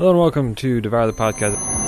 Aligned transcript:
Hello 0.00 0.12
and 0.12 0.18
welcome 0.18 0.54
to 0.54 0.80
Devour 0.80 1.06
the 1.08 1.12
Podcast. 1.12 1.79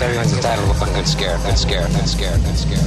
Movie? 0.00 0.18
I 0.18 0.22
guess 0.22 0.32
everyone's 0.32 0.32
entitled 0.32 0.74
to 0.74 0.80
one 0.80 0.92
good 0.94 1.06
scare, 1.06 1.38
good 1.38 1.58
scare, 1.58 1.86
good 1.88 2.08
scare, 2.08 2.38
good 2.38 2.56
scare. 2.56 2.80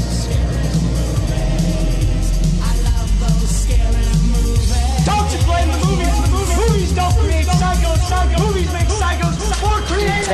Don't 5.06 5.32
you 5.32 5.40
blame 5.46 5.70
the 5.70 5.78
movies 5.86 6.22
the 6.22 6.30
movies. 6.32 6.58
Movies 6.58 6.92
don't 6.96 7.16
create 7.18 7.46
psychos. 7.46 7.98
Psycho 8.10 8.46
movies 8.46 8.74
make 8.74 8.88
psychos 8.88 9.64
or 9.64 9.82
create. 9.88 10.28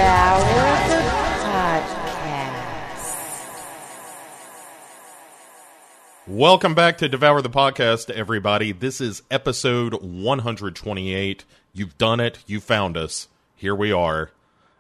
Welcome 6.27 6.75
back 6.75 7.00
to 7.00 7.09
Devour 7.09 7.41
the 7.41 7.50
Podcast, 7.50 8.11
everybody. 8.11 8.72
This 8.72 9.02
is 9.02 9.23
episode 9.31 9.95
128. 10.03 11.44
You've 11.73 11.98
done 11.98 12.20
it. 12.20 12.39
You 12.45 12.59
found 12.59 12.95
us. 12.98 13.27
Here 13.55 13.73
we 13.73 13.91
are. 13.91 14.30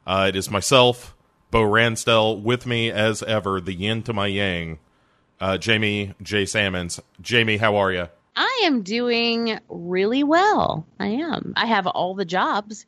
Uh, 0.05 0.27
it 0.29 0.35
is 0.35 0.51
myself, 0.51 1.15
Bo 1.51 1.61
Ransdell, 1.63 2.41
with 2.41 2.65
me 2.65 2.91
as 2.91 3.23
ever, 3.23 3.59
the 3.59 3.73
yin 3.73 4.03
to 4.03 4.13
my 4.13 4.27
yang, 4.27 4.79
uh, 5.39 5.57
Jamie 5.57 6.13
J. 6.21 6.45
Salmons. 6.45 6.99
Jamie, 7.21 7.57
how 7.57 7.75
are 7.77 7.91
you? 7.91 8.07
I 8.35 8.61
am 8.65 8.83
doing 8.83 9.59
really 9.67 10.23
well. 10.23 10.85
I 10.99 11.07
am. 11.07 11.53
I 11.57 11.65
have 11.65 11.87
all 11.87 12.13
the 12.13 12.25
jobs. 12.25 12.85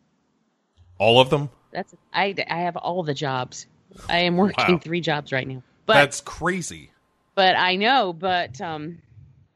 All 0.98 1.20
of 1.20 1.30
them? 1.30 1.50
That's 1.72 1.94
I. 2.14 2.36
I 2.50 2.60
have 2.62 2.76
all 2.78 3.04
the 3.04 3.14
jobs. 3.14 3.66
I 4.08 4.20
am 4.20 4.38
working 4.38 4.76
Wow. 4.76 4.80
three 4.80 5.02
jobs 5.02 5.32
right 5.32 5.48
now. 5.48 5.64
But 5.86 5.96
That's 5.96 6.22
crazy. 6.22 6.92
but 7.36 7.56
I 7.56 7.76
know. 7.76 8.14
But 8.14 8.62
um, 8.62 9.00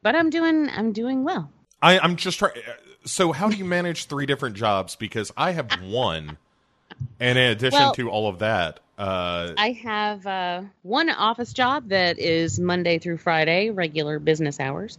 but 0.01 0.15
I'm 0.15 0.29
doing. 0.29 0.69
I'm 0.69 0.91
doing 0.91 1.23
well. 1.23 1.51
I, 1.81 1.99
I'm 1.99 2.15
just 2.15 2.39
trying. 2.39 2.53
So, 3.05 3.31
how 3.31 3.49
do 3.49 3.55
you 3.55 3.65
manage 3.65 4.05
three 4.05 4.25
different 4.25 4.55
jobs? 4.55 4.95
Because 4.95 5.31
I 5.37 5.51
have 5.51 5.69
one, 5.83 6.37
and 7.19 7.37
in 7.37 7.51
addition 7.51 7.79
Well- 7.79 7.93
to 7.93 8.09
all 8.09 8.27
of 8.27 8.39
that, 8.39 8.79
uh, 8.97 9.53
I 9.57 9.71
have 9.83 10.25
uh, 10.25 10.61
one 10.81 11.09
office 11.09 11.51
job 11.51 11.89
that 11.89 12.17
is 12.17 12.59
Monday 12.59 12.97
through 12.99 13.17
Friday, 13.17 13.69
regular 13.69 14.19
business 14.19 14.59
hours, 14.59 14.97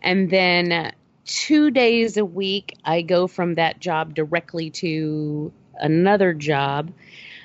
and 0.00 0.30
then 0.30 0.92
two 1.24 1.70
days 1.70 2.16
a 2.16 2.24
week 2.24 2.76
I 2.84 3.02
go 3.02 3.26
from 3.26 3.56
that 3.56 3.80
job 3.80 4.14
directly 4.14 4.70
to 4.70 5.52
another 5.74 6.32
job, 6.34 6.92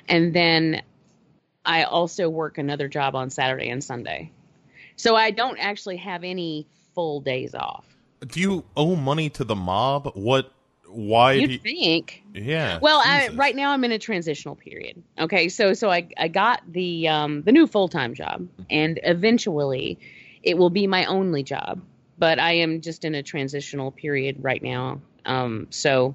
and 0.08 0.32
then 0.32 0.82
I 1.64 1.82
also 1.82 2.28
work 2.28 2.58
another 2.58 2.88
job 2.88 3.14
on 3.14 3.30
Saturday 3.30 3.68
and 3.68 3.82
Sunday. 3.82 4.30
So 4.96 5.16
I 5.16 5.30
don't 5.30 5.58
actually 5.58 5.98
have 5.98 6.24
any 6.24 6.66
full 6.94 7.20
days 7.20 7.54
off. 7.54 7.84
do 8.26 8.40
you 8.40 8.64
owe 8.76 8.96
money 8.96 9.30
to 9.30 9.44
the 9.44 9.54
mob? 9.54 10.10
What? 10.14 10.52
Why? 10.88 11.32
You, 11.34 11.58
think. 11.58 12.24
yeah. 12.32 12.78
Well, 12.80 13.00
I, 13.04 13.28
right 13.34 13.54
now 13.54 13.72
I'm 13.72 13.84
in 13.84 13.92
a 13.92 13.98
transitional 13.98 14.56
period. 14.56 15.02
Okay, 15.18 15.48
so 15.48 15.74
so 15.74 15.90
I 15.90 16.08
I 16.16 16.28
got 16.28 16.62
the 16.70 17.08
um 17.08 17.42
the 17.42 17.52
new 17.52 17.66
full 17.66 17.88
time 17.88 18.14
job, 18.14 18.46
and 18.70 18.98
eventually 19.02 19.98
it 20.42 20.56
will 20.56 20.70
be 20.70 20.86
my 20.86 21.04
only 21.06 21.42
job. 21.42 21.80
But 22.18 22.38
I 22.38 22.52
am 22.52 22.80
just 22.80 23.04
in 23.04 23.14
a 23.14 23.22
transitional 23.22 23.92
period 23.92 24.38
right 24.40 24.62
now. 24.62 25.00
Um, 25.24 25.68
so 25.70 26.14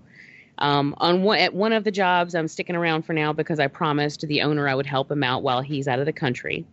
um, 0.57 0.95
on 0.97 1.23
one 1.23 1.39
at 1.39 1.53
one 1.53 1.73
of 1.73 1.83
the 1.83 1.91
jobs, 1.91 2.35
I'm 2.35 2.47
sticking 2.47 2.75
around 2.75 3.03
for 3.03 3.13
now 3.13 3.33
because 3.33 3.59
I 3.59 3.67
promised 3.67 4.21
the 4.21 4.41
owner 4.41 4.67
I 4.67 4.75
would 4.75 4.85
help 4.85 5.11
him 5.11 5.23
out 5.23 5.43
while 5.43 5.61
he's 5.61 5.87
out 5.87 5.99
of 5.99 6.05
the 6.05 6.13
country. 6.13 6.65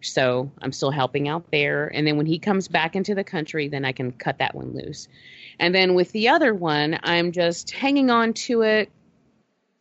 So 0.00 0.50
I'm 0.60 0.72
still 0.72 0.90
helping 0.90 1.28
out 1.28 1.50
there, 1.50 1.86
and 1.94 2.06
then 2.06 2.16
when 2.16 2.26
he 2.26 2.38
comes 2.38 2.68
back 2.68 2.94
into 2.94 3.14
the 3.14 3.24
country, 3.24 3.68
then 3.68 3.84
I 3.84 3.92
can 3.92 4.12
cut 4.12 4.38
that 4.38 4.54
one 4.54 4.74
loose. 4.74 5.08
And 5.58 5.74
then 5.74 5.94
with 5.94 6.12
the 6.12 6.28
other 6.28 6.54
one, 6.54 6.98
I'm 7.02 7.32
just 7.32 7.70
hanging 7.70 8.10
on 8.10 8.34
to 8.34 8.62
it 8.62 8.90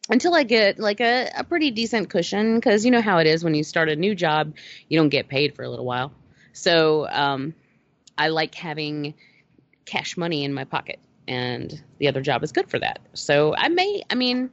until 0.10 0.36
I 0.36 0.44
get 0.44 0.80
like 0.80 1.02
a, 1.02 1.30
a 1.38 1.44
pretty 1.44 1.72
decent 1.72 2.10
cushion 2.10 2.56
because 2.56 2.86
you 2.86 2.92
know 2.92 3.02
how 3.02 3.20
it 3.20 3.28
is 3.28 3.44
when 3.44 3.54
you 3.54 3.64
start 3.64 3.90
a 3.90 3.96
new 3.96 4.16
job, 4.16 4.56
you 4.90 5.00
don't 5.00 5.10
get 5.10 5.28
paid 5.28 5.56
for 5.56 5.64
a 5.64 5.70
little 5.70 5.86
while. 5.86 6.12
So 6.52 7.08
um, 7.08 7.54
I 8.18 8.28
like 8.28 8.56
having 8.56 9.16
cash 9.86 10.18
money 10.18 10.44
in 10.44 10.54
my 10.54 10.66
pocket, 10.66 11.00
and 11.28 11.82
the 11.98 12.08
other 12.08 12.22
job 12.22 12.44
is 12.44 12.52
good 12.52 12.70
for 12.70 12.80
that. 12.80 13.00
So 13.14 13.56
I 13.56 13.70
may, 13.70 14.04
I 14.10 14.16
mean, 14.16 14.52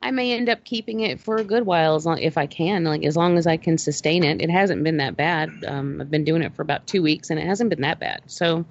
I 0.00 0.10
may 0.10 0.32
end 0.32 0.48
up 0.48 0.64
keeping 0.64 1.00
it 1.00 1.20
for 1.20 1.36
a 1.36 1.44
good 1.44 1.64
while 1.64 1.94
as 1.94 2.06
long 2.06 2.18
if 2.18 2.36
I 2.38 2.46
can, 2.46 2.84
like 2.84 3.04
as 3.04 3.16
long 3.16 3.38
as 3.38 3.46
I 3.46 3.56
can 3.56 3.78
sustain 3.78 4.24
it. 4.24 4.40
It 4.40 4.50
hasn't 4.50 4.82
been 4.82 4.96
that 4.96 5.16
bad. 5.16 5.50
Um, 5.66 6.00
I've 6.00 6.10
been 6.10 6.24
doing 6.24 6.42
it 6.42 6.54
for 6.54 6.62
about 6.62 6.86
two 6.86 7.02
weeks, 7.02 7.30
and 7.30 7.38
it 7.38 7.46
hasn't 7.46 7.70
been 7.70 7.82
that 7.82 8.00
bad. 8.00 8.22
So 8.26 8.64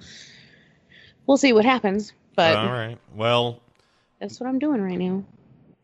we'll 1.26 1.36
see 1.36 1.52
what 1.52 1.64
happens. 1.64 2.12
But 2.36 2.56
all 2.56 2.72
right. 2.72 2.98
Well, 3.14 3.60
that's 4.20 4.40
what 4.40 4.48
I'm 4.48 4.58
doing 4.58 4.80
right 4.80 4.98
now. 4.98 5.24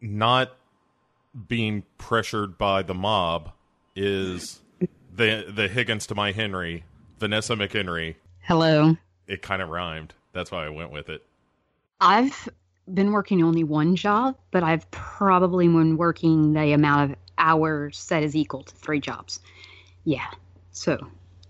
not 0.00 0.53
being 1.47 1.84
pressured 1.99 2.56
by 2.59 2.82
the 2.82 2.94
mob 2.94 3.53
is 3.94 4.60
the 5.15 5.44
the 5.49 5.69
Higgins 5.69 6.06
to 6.09 6.15
my 6.15 6.32
Henry, 6.32 6.84
Vanessa 7.19 7.54
McHenry. 7.54 8.16
Hello. 8.41 8.97
It 9.26 9.43
kind 9.43 9.60
of 9.60 9.69
rhymed. 9.69 10.15
That's 10.32 10.50
why 10.50 10.65
I 10.65 10.69
went 10.71 10.91
with 10.91 11.09
it. 11.10 11.25
I've 12.00 12.49
been 12.94 13.12
working 13.12 13.43
only 13.43 13.65
one 13.65 13.97
job, 13.97 14.37
but 14.50 14.62
I've 14.62 14.91
probably 14.91 15.66
been 15.66 15.97
working 15.97 16.55
the 16.55 16.72
amount 16.72 17.10
of 17.10 17.19
hours 17.37 18.06
that 18.06 18.22
is 18.22 18.34
equal 18.34 18.62
to 18.62 18.75
three 18.75 19.00
jobs. 19.00 19.41
Yeah. 20.05 20.26
So 20.70 20.99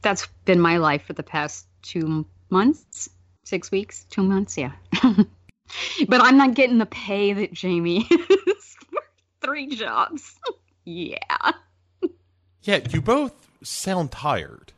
that's 0.03 0.26
been 0.44 0.59
my 0.60 0.78
life 0.78 1.03
for 1.05 1.12
the 1.12 1.22
past 1.22 1.66
two 1.82 2.26
months, 2.50 3.09
six 3.48 3.70
weeks, 3.70 4.04
two 4.10 4.22
months. 4.22 4.56
Yeah. 4.56 4.72
but 5.03 6.20
I'm 6.20 6.36
not 6.36 6.54
getting 6.54 6.78
the 6.78 6.86
pay 6.86 7.32
that 7.32 7.53
Jamie 7.53 8.06
is 8.10 8.76
for 8.91 9.03
three 9.41 9.75
jobs. 9.75 10.36
yeah. 10.84 11.53
Yeah, 12.62 12.81
you 12.91 13.00
both 13.00 13.32
sound 13.62 14.12
tired. 14.12 14.72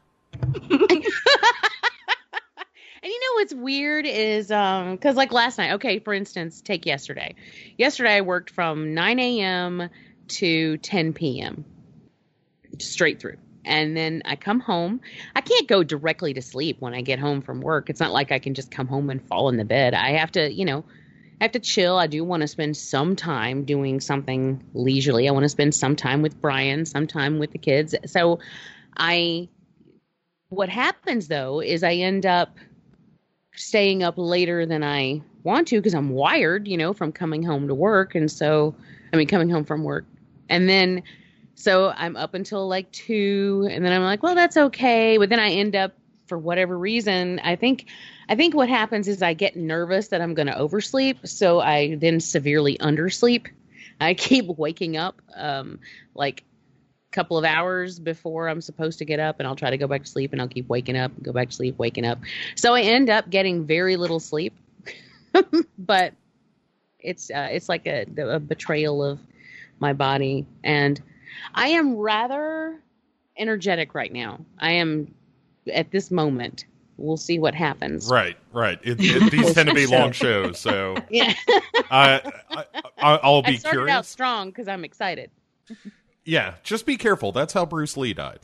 And 3.02 3.10
you 3.10 3.20
know 3.20 3.34
what's 3.36 3.54
weird 3.54 4.04
is 4.06 4.50
um 4.50 4.92
because 4.92 5.16
like 5.16 5.32
last 5.32 5.56
night, 5.56 5.72
okay, 5.72 5.98
for 6.00 6.12
instance, 6.12 6.60
take 6.60 6.84
yesterday. 6.84 7.34
Yesterday 7.78 8.16
I 8.16 8.20
worked 8.20 8.50
from 8.50 8.92
9 8.92 9.18
a.m. 9.18 9.88
to 10.28 10.76
10 10.76 11.14
p.m. 11.14 11.64
straight 12.78 13.18
through. 13.18 13.38
And 13.64 13.96
then 13.96 14.22
I 14.24 14.36
come 14.36 14.60
home. 14.60 15.00
I 15.36 15.40
can't 15.40 15.68
go 15.68 15.82
directly 15.82 16.32
to 16.34 16.42
sleep 16.42 16.80
when 16.80 16.94
I 16.94 17.02
get 17.02 17.18
home 17.18 17.42
from 17.42 17.60
work. 17.60 17.90
It's 17.90 18.00
not 18.00 18.12
like 18.12 18.32
I 18.32 18.38
can 18.38 18.54
just 18.54 18.70
come 18.70 18.86
home 18.86 19.10
and 19.10 19.26
fall 19.26 19.48
in 19.48 19.56
the 19.56 19.64
bed. 19.64 19.94
I 19.94 20.10
have 20.10 20.32
to, 20.32 20.52
you 20.52 20.64
know, 20.64 20.84
I 21.40 21.44
have 21.44 21.52
to 21.52 21.60
chill. 21.60 21.96
I 21.96 22.06
do 22.06 22.24
want 22.24 22.42
to 22.42 22.48
spend 22.48 22.76
some 22.76 23.16
time 23.16 23.64
doing 23.64 24.00
something 24.00 24.62
leisurely. 24.74 25.28
I 25.28 25.32
want 25.32 25.44
to 25.44 25.48
spend 25.48 25.74
some 25.74 25.96
time 25.96 26.22
with 26.22 26.40
Brian, 26.40 26.84
some 26.84 27.06
time 27.06 27.38
with 27.38 27.52
the 27.52 27.58
kids. 27.58 27.94
So 28.06 28.40
I 28.96 29.48
what 30.48 30.68
happens 30.68 31.28
though 31.28 31.60
is 31.60 31.82
I 31.82 31.94
end 31.94 32.26
up 32.26 32.56
staying 33.54 34.02
up 34.02 34.14
later 34.16 34.66
than 34.66 34.82
I 34.82 35.22
want 35.42 35.68
to 35.68 35.76
because 35.76 35.94
I'm 35.94 36.10
wired, 36.10 36.68
you 36.68 36.76
know, 36.76 36.92
from 36.92 37.12
coming 37.12 37.42
home 37.42 37.68
to 37.68 37.74
work. 37.74 38.14
And 38.14 38.30
so, 38.30 38.74
I 39.12 39.16
mean, 39.16 39.26
coming 39.26 39.48
home 39.48 39.64
from 39.64 39.84
work. 39.84 40.06
And 40.48 40.68
then, 40.68 41.02
so 41.60 41.92
I'm 41.94 42.16
up 42.16 42.32
until 42.32 42.66
like 42.66 42.90
two. 42.90 43.68
And 43.70 43.84
then 43.84 43.92
I'm 43.92 44.02
like, 44.02 44.22
well, 44.22 44.34
that's 44.34 44.56
okay. 44.56 45.18
But 45.18 45.28
then 45.28 45.38
I 45.38 45.50
end 45.50 45.76
up, 45.76 45.92
for 46.26 46.38
whatever 46.38 46.78
reason, 46.78 47.38
I 47.44 47.56
think, 47.56 47.86
I 48.30 48.34
think 48.34 48.54
what 48.54 48.70
happens 48.70 49.08
is 49.08 49.20
I 49.20 49.34
get 49.34 49.56
nervous 49.56 50.08
that 50.08 50.22
I'm 50.22 50.32
going 50.32 50.46
to 50.46 50.56
oversleep. 50.56 51.18
So 51.28 51.60
I 51.60 51.96
then 51.96 52.18
severely 52.20 52.78
undersleep. 52.78 53.48
I 54.00 54.14
keep 54.14 54.46
waking 54.56 54.96
up, 54.96 55.20
um, 55.36 55.80
like 56.14 56.44
a 57.10 57.14
couple 57.14 57.36
of 57.36 57.44
hours 57.44 57.98
before 57.98 58.48
I'm 58.48 58.62
supposed 58.62 58.98
to 59.00 59.04
get 59.04 59.20
up 59.20 59.38
and 59.38 59.46
I'll 59.46 59.56
try 59.56 59.68
to 59.68 59.76
go 59.76 59.86
back 59.86 60.04
to 60.04 60.08
sleep 60.08 60.32
and 60.32 60.40
I'll 60.40 60.48
keep 60.48 60.66
waking 60.66 60.96
up, 60.96 61.12
go 61.22 61.32
back 61.32 61.50
to 61.50 61.54
sleep, 61.54 61.76
waking 61.76 62.06
up. 62.06 62.20
So 62.54 62.74
I 62.74 62.80
end 62.80 63.10
up 63.10 63.28
getting 63.28 63.66
very 63.66 63.96
little 63.96 64.20
sleep. 64.20 64.54
but 65.78 66.14
it's 66.98 67.30
uh, 67.30 67.48
it's 67.50 67.68
like 67.68 67.86
a, 67.86 68.06
a 68.18 68.40
betrayal 68.40 69.04
of 69.04 69.20
my 69.78 69.92
body 69.92 70.46
and 70.64 71.00
I 71.54 71.68
am 71.68 71.96
rather 71.96 72.80
energetic 73.36 73.94
right 73.94 74.12
now. 74.12 74.40
I 74.58 74.72
am 74.72 75.14
at 75.72 75.90
this 75.90 76.10
moment. 76.10 76.64
We'll 76.96 77.16
see 77.16 77.38
what 77.38 77.54
happens. 77.54 78.08
Right, 78.10 78.36
right. 78.52 78.78
It, 78.82 78.98
it, 79.00 79.30
these 79.30 79.54
tend 79.54 79.68
to 79.70 79.74
be 79.74 79.86
long 79.90 80.12
shows, 80.12 80.58
so 80.58 80.96
Yeah. 81.08 81.32
I, 81.90 82.20
I, 82.50 82.64
I 82.98 83.16
I'll 83.22 83.42
I 83.44 83.50
be 83.52 83.58
curious. 83.58 83.96
out 83.96 84.06
strong 84.06 84.50
because 84.50 84.68
I'm 84.68 84.84
excited. 84.84 85.30
Yeah, 86.24 86.54
just 86.62 86.84
be 86.84 86.96
careful. 86.98 87.32
That's 87.32 87.52
how 87.54 87.64
Bruce 87.64 87.96
Lee 87.96 88.12
died. 88.12 88.40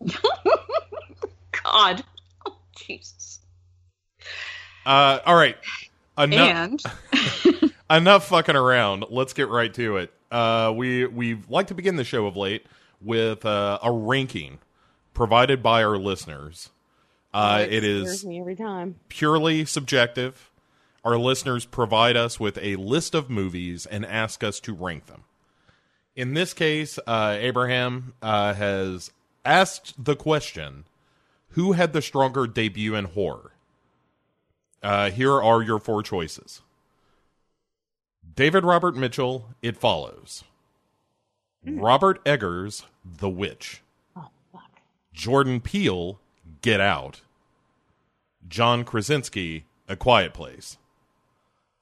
God. 1.64 2.04
Oh, 2.46 2.56
Jesus. 2.76 3.40
Uh, 4.84 5.20
all 5.24 5.34
right. 5.34 5.56
Enough, 6.18 6.84
And 6.84 7.72
enough 7.90 8.28
fucking 8.28 8.56
around. 8.56 9.06
Let's 9.08 9.32
get 9.32 9.48
right 9.48 9.72
to 9.74 9.96
it. 9.96 10.12
Uh, 10.32 10.72
we 10.74 11.04
we 11.06 11.38
like 11.48 11.66
to 11.66 11.74
begin 11.74 11.96
the 11.96 12.04
show 12.04 12.26
of 12.26 12.36
late 12.36 12.64
with 13.02 13.44
uh, 13.44 13.78
a 13.82 13.92
ranking 13.92 14.58
provided 15.12 15.62
by 15.62 15.84
our 15.84 15.98
listeners. 15.98 16.70
Uh, 17.34 17.64
it 17.68 17.84
me 18.24 18.40
every 18.40 18.56
time. 18.56 18.96
purely 19.08 19.64
subjective. 19.64 20.50
Our 21.04 21.18
listeners 21.18 21.66
provide 21.66 22.16
us 22.16 22.40
with 22.40 22.58
a 22.62 22.76
list 22.76 23.14
of 23.14 23.28
movies 23.28 23.86
and 23.86 24.06
ask 24.06 24.42
us 24.42 24.60
to 24.60 24.74
rank 24.74 25.06
them. 25.06 25.24
In 26.14 26.34
this 26.34 26.54
case, 26.54 26.98
uh, 27.06 27.36
Abraham 27.38 28.14
uh, 28.22 28.54
has 28.54 29.10
asked 29.44 30.02
the 30.02 30.16
question 30.16 30.84
Who 31.50 31.72
had 31.72 31.92
the 31.92 32.02
stronger 32.02 32.46
debut 32.46 32.94
in 32.94 33.06
horror? 33.06 33.52
Uh, 34.82 35.10
here 35.10 35.42
are 35.42 35.62
your 35.62 35.78
four 35.78 36.02
choices 36.02 36.62
David 38.34 38.64
Robert 38.64 38.96
Mitchell, 38.96 39.48
It 39.62 39.76
Follows. 39.76 40.44
Robert 41.64 42.20
Eggers, 42.26 42.84
The 43.04 43.28
Witch. 43.28 43.82
Oh 44.16 44.28
fuck. 44.52 44.80
Jordan 45.12 45.60
Peele, 45.60 46.18
Get 46.60 46.80
Out. 46.80 47.20
John 48.48 48.84
Krasinski, 48.84 49.64
A 49.88 49.96
Quiet 49.96 50.32
Place. 50.34 50.78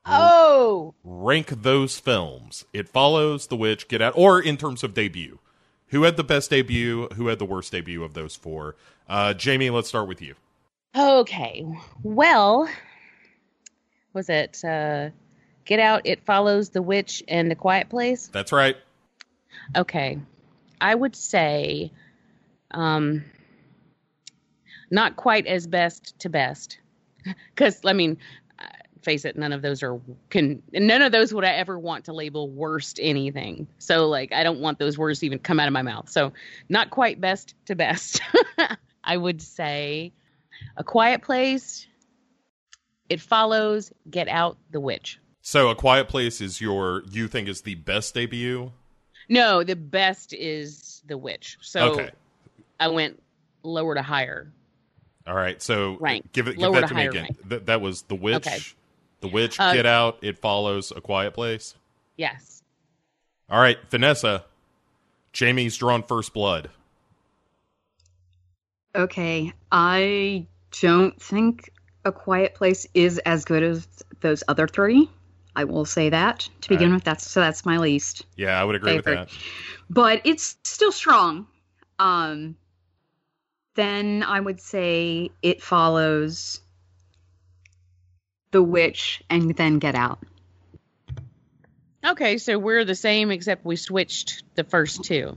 Oh, 0.06 0.94
Rank 1.04 1.62
those 1.62 1.98
films. 1.98 2.64
It 2.72 2.88
follows 2.88 3.46
The 3.46 3.56
Witch, 3.56 3.86
Get 3.88 4.02
Out, 4.02 4.14
or 4.16 4.40
in 4.40 4.56
terms 4.56 4.82
of 4.82 4.94
debut. 4.94 5.38
Who 5.88 6.02
had 6.04 6.16
the 6.16 6.24
best 6.24 6.50
debut? 6.50 7.08
Who 7.14 7.28
had 7.28 7.38
the 7.38 7.44
worst 7.44 7.72
debut 7.72 8.02
of 8.02 8.14
those 8.14 8.34
four? 8.36 8.76
Uh, 9.08 9.34
Jamie, 9.34 9.70
let's 9.70 9.88
start 9.88 10.08
with 10.08 10.20
you. 10.22 10.34
okay. 10.96 11.64
Well, 12.02 12.68
was 14.12 14.28
it 14.28 14.62
uh, 14.64 15.10
Get 15.70 15.78
Out? 15.78 16.02
It 16.04 16.26
follows 16.26 16.70
The 16.70 16.82
Witch 16.82 17.22
and 17.28 17.48
The 17.48 17.54
Quiet 17.54 17.88
Place. 17.88 18.26
That's 18.32 18.50
right. 18.50 18.76
Okay, 19.76 20.18
I 20.80 20.92
would 20.92 21.14
say, 21.14 21.92
um, 22.72 23.24
not 24.90 25.14
quite 25.14 25.46
as 25.46 25.68
best 25.68 26.18
to 26.18 26.28
best, 26.28 26.78
because 27.54 27.80
I 27.84 27.92
mean, 27.92 28.18
uh, 28.58 28.64
face 29.02 29.24
it, 29.24 29.36
none 29.36 29.52
of 29.52 29.62
those 29.62 29.84
are 29.84 30.00
can 30.28 30.60
none 30.72 31.02
of 31.02 31.12
those 31.12 31.32
would 31.32 31.44
I 31.44 31.52
ever 31.52 31.78
want 31.78 32.06
to 32.06 32.12
label 32.14 32.50
worst 32.50 32.98
anything. 33.00 33.68
So 33.78 34.08
like, 34.08 34.32
I 34.32 34.42
don't 34.42 34.58
want 34.58 34.80
those 34.80 34.98
words 34.98 35.20
to 35.20 35.26
even 35.26 35.38
come 35.38 35.60
out 35.60 35.68
of 35.68 35.72
my 35.72 35.82
mouth. 35.82 36.08
So 36.08 36.32
not 36.68 36.90
quite 36.90 37.20
best 37.20 37.54
to 37.66 37.76
best. 37.76 38.20
I 39.04 39.16
would 39.16 39.40
say, 39.40 40.12
A 40.76 40.82
Quiet 40.82 41.22
Place. 41.22 41.86
It 43.08 43.20
follows 43.20 43.92
Get 44.10 44.26
Out, 44.26 44.58
The 44.72 44.80
Witch. 44.80 45.20
So, 45.42 45.70
A 45.70 45.74
Quiet 45.74 46.08
Place 46.08 46.40
is 46.40 46.60
your, 46.60 47.02
you 47.10 47.26
think 47.28 47.48
is 47.48 47.62
the 47.62 47.74
best 47.76 48.14
debut? 48.14 48.72
No, 49.28 49.62
the 49.64 49.76
best 49.76 50.32
is 50.32 51.02
The 51.06 51.16
Witch. 51.16 51.56
So 51.62 51.92
Okay. 51.92 52.10
I 52.78 52.88
went 52.88 53.22
lower 53.62 53.94
to 53.94 54.02
higher. 54.02 54.52
All 55.26 55.34
right. 55.34 55.60
So, 55.62 55.96
Rank. 56.00 56.32
give 56.32 56.48
it, 56.48 56.52
give 56.52 56.62
Lower 56.62 56.74
that 56.80 56.82
to 56.82 56.86
to 56.88 56.94
me 56.94 57.06
again. 57.06 57.28
Th- 57.48 57.64
that 57.66 57.80
was 57.80 58.02
The 58.02 58.14
Witch. 58.16 58.46
Okay. 58.46 58.58
The 59.20 59.28
Witch, 59.28 59.58
Uh, 59.60 59.72
Get 59.74 59.86
Out, 59.86 60.18
It 60.22 60.38
Follows, 60.38 60.92
A 60.94 61.00
Quiet 61.00 61.34
Place. 61.34 61.74
Yes. 62.16 62.62
All 63.48 63.60
right, 63.60 63.78
Vanessa. 63.90 64.44
Jamie's 65.32 65.76
drawn 65.76 66.02
first 66.02 66.32
blood. 66.34 66.70
okay, 68.94 69.52
I 69.70 70.46
don't 70.80 71.20
think 71.20 71.70
A 72.04 72.12
Quiet 72.12 72.54
Place 72.54 72.86
is 72.94 73.18
as 73.18 73.44
good 73.44 73.62
as 73.62 73.86
those 74.20 74.42
other 74.48 74.66
three. 74.66 75.08
I 75.60 75.64
will 75.64 75.84
say 75.84 76.08
that 76.08 76.48
to 76.62 76.68
begin 76.70 76.86
Alright. 76.86 76.96
with. 77.00 77.04
That's 77.04 77.30
so 77.30 77.40
that's 77.40 77.66
my 77.66 77.76
least. 77.76 78.24
Yeah, 78.34 78.58
I 78.58 78.64
would 78.64 78.76
agree 78.76 78.92
Favorite. 78.96 79.20
with 79.20 79.28
that. 79.28 79.38
but 79.90 80.22
it's 80.24 80.56
still 80.64 80.90
strong. 80.90 81.46
Um, 81.98 82.56
then 83.74 84.22
I 84.22 84.40
would 84.40 84.58
say 84.58 85.30
it 85.42 85.62
follows 85.62 86.60
The 88.52 88.62
Witch 88.62 89.22
and 89.28 89.54
then 89.54 89.78
Get 89.78 89.94
Out. 89.94 90.20
Okay, 92.06 92.38
so 92.38 92.58
we're 92.58 92.86
the 92.86 92.94
same 92.94 93.30
except 93.30 93.62
we 93.66 93.76
switched 93.76 94.42
the 94.54 94.64
first 94.64 95.04
two. 95.04 95.36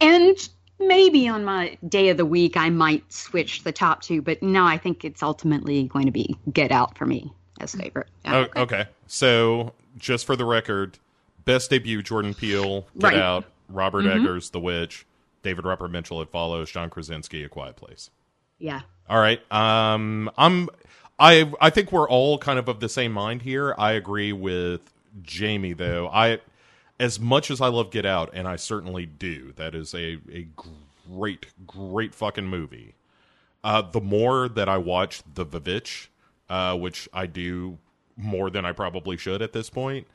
And 0.00 0.36
maybe 0.80 1.28
on 1.28 1.44
my 1.44 1.78
day 1.88 2.08
of 2.08 2.16
the 2.16 2.26
week, 2.26 2.56
I 2.56 2.70
might 2.70 3.12
switch 3.12 3.62
the 3.62 3.70
top 3.70 4.02
two, 4.02 4.22
but 4.22 4.42
no, 4.42 4.64
I 4.66 4.78
think 4.78 5.04
it's 5.04 5.22
ultimately 5.22 5.84
going 5.84 6.06
to 6.06 6.10
be 6.12 6.36
Get 6.52 6.72
Out 6.72 6.98
for 6.98 7.06
me 7.06 7.32
as 7.60 7.74
favorite. 7.74 8.08
Yeah. 8.24 8.46
Oh, 8.56 8.62
okay. 8.62 8.86
So, 9.06 9.72
just 9.98 10.26
for 10.26 10.36
the 10.36 10.44
record, 10.44 10.98
best 11.44 11.70
debut 11.70 12.02
Jordan 12.02 12.34
Peele, 12.34 12.86
Get 12.98 13.02
Right. 13.12 13.16
Out, 13.16 13.44
Robert 13.68 14.04
Mm-hmm. 14.04 14.20
Eggers, 14.24 14.50
The 14.50 14.60
Witch, 14.60 15.06
David 15.42 15.64
Robert 15.64 15.88
Mitchell, 15.90 16.20
It 16.22 16.30
Follows, 16.30 16.70
John 16.70 16.90
Krasinski, 16.90 17.42
A 17.44 17.48
Quiet 17.48 17.76
Place. 17.76 18.10
Yeah. 18.58 18.80
All 19.08 19.18
right. 19.20 19.40
Um, 19.52 20.30
I'm. 20.36 20.68
I 21.18 21.50
I 21.60 21.70
think 21.70 21.92
we're 21.92 22.08
all 22.08 22.36
kind 22.38 22.58
of 22.58 22.68
of 22.68 22.80
the 22.80 22.88
same 22.90 23.12
mind 23.12 23.42
here. 23.42 23.74
I 23.78 23.92
agree 23.92 24.32
with 24.32 24.80
Jamie 25.22 25.72
though. 25.72 26.08
I, 26.08 26.40
as 27.00 27.18
much 27.18 27.50
as 27.50 27.60
I 27.60 27.68
love 27.68 27.90
Get 27.90 28.04
Out, 28.04 28.30
and 28.34 28.46
I 28.46 28.56
certainly 28.56 29.06
do. 29.06 29.52
That 29.56 29.74
is 29.74 29.94
a 29.94 30.18
a 30.30 30.46
great 31.08 31.46
great 31.66 32.14
fucking 32.14 32.46
movie. 32.46 32.94
Uh, 33.64 33.80
the 33.82 34.00
more 34.00 34.48
that 34.48 34.68
I 34.68 34.76
watch 34.78 35.22
The 35.34 35.46
Vivitch, 35.46 36.08
uh, 36.48 36.76
which 36.76 37.08
I 37.12 37.26
do 37.26 37.78
more 38.16 38.50
than 38.50 38.64
I 38.64 38.72
probably 38.72 39.16
should 39.16 39.42
at 39.42 39.52
this 39.52 39.70
point, 39.70 40.06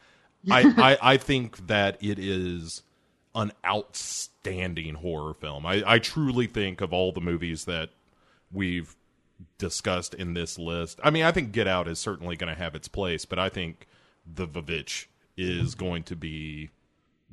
I, 0.50 0.74
I 0.78 1.14
I 1.14 1.18
think 1.18 1.68
that 1.68 1.98
it 2.02 2.18
is 2.18 2.82
an 3.36 3.52
outstanding 3.66 4.96
horror 4.96 5.34
film. 5.34 5.66
I, 5.66 5.84
I 5.86 6.00
truly 6.00 6.48
think 6.48 6.82
of 6.82 6.94
all 6.94 7.12
the 7.12 7.22
movies 7.22 7.66
that 7.66 7.90
we've 8.52 8.96
discussed 9.58 10.14
in 10.14 10.34
this 10.34 10.58
list. 10.60 11.00
I 11.04 11.10
mean, 11.10 11.24
I 11.24 11.32
think 11.32 11.52
Get 11.52 11.68
Out 11.68 11.88
is 11.88 12.00
certainly 12.00 12.36
going 12.36 12.54
to 12.54 12.60
have 12.60 12.76
its 12.76 12.88
place, 12.88 13.26
but 13.26 13.40
I 13.40 13.50
think 13.50 13.88
The 14.32 14.48
Vivitch 14.48 15.06
is 15.38 15.76
going 15.76 16.04
to 16.04 16.16
be 16.16 16.70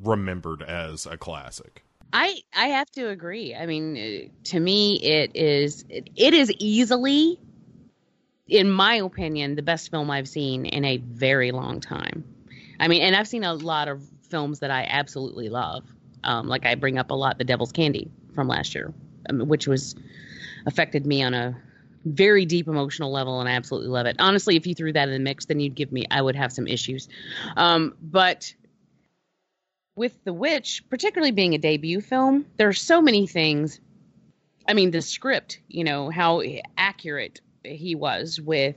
remembered 0.02 0.62
as 0.62 1.06
a 1.06 1.16
classic. 1.16 1.84
I 2.12 2.36
I 2.54 2.68
have 2.68 2.90
to 2.92 3.08
agree. 3.08 3.54
I 3.54 3.66
mean, 3.66 3.96
uh, 3.96 4.28
to 4.50 4.60
me, 4.60 4.98
it 5.02 5.32
is 5.34 5.84
it, 5.88 6.08
it 6.16 6.32
is 6.32 6.50
easily, 6.58 7.38
in 8.48 8.70
my 8.70 8.94
opinion, 8.96 9.54
the 9.54 9.62
best 9.62 9.90
film 9.90 10.10
I've 10.10 10.28
seen 10.28 10.64
in 10.64 10.84
a 10.84 10.96
very 10.96 11.50
long 11.52 11.80
time. 11.80 12.24
I 12.80 12.88
mean, 12.88 13.02
and 13.02 13.14
I've 13.14 13.28
seen 13.28 13.44
a 13.44 13.54
lot 13.54 13.88
of 13.88 14.02
films 14.28 14.60
that 14.60 14.70
I 14.70 14.86
absolutely 14.88 15.48
love. 15.48 15.84
Um, 16.24 16.48
like 16.48 16.66
I 16.66 16.74
bring 16.74 16.98
up 16.98 17.10
a 17.10 17.14
lot, 17.14 17.38
The 17.38 17.44
Devil's 17.44 17.72
Candy 17.72 18.10
from 18.34 18.48
last 18.48 18.74
year, 18.74 18.92
um, 19.28 19.40
which 19.40 19.66
was 19.66 19.94
affected 20.66 21.06
me 21.06 21.22
on 21.22 21.34
a 21.34 21.56
very 22.04 22.44
deep 22.44 22.68
emotional 22.68 23.12
level, 23.12 23.40
and 23.40 23.48
I 23.48 23.52
absolutely 23.52 23.90
love 23.90 24.06
it. 24.06 24.16
Honestly, 24.18 24.56
if 24.56 24.66
you 24.66 24.74
threw 24.74 24.92
that 24.92 25.08
in 25.08 25.14
the 25.14 25.20
mix, 25.20 25.46
then 25.46 25.60
you'd 25.60 25.74
give 25.74 25.92
me 25.92 26.06
I 26.10 26.22
would 26.22 26.36
have 26.36 26.52
some 26.52 26.66
issues. 26.66 27.08
Um, 27.56 27.94
but 28.00 28.54
with 29.96 30.24
The 30.24 30.32
Witch, 30.32 30.84
particularly 30.88 31.32
being 31.32 31.54
a 31.54 31.58
debut 31.58 32.00
film, 32.00 32.46
there 32.56 32.68
are 32.68 32.72
so 32.72 33.02
many 33.02 33.26
things. 33.26 33.80
I 34.66 34.74
mean, 34.74 34.90
the 34.90 35.02
script, 35.02 35.60
you 35.68 35.84
know, 35.84 36.10
how 36.10 36.42
accurate 36.76 37.40
he 37.64 37.94
was 37.94 38.40
with 38.40 38.76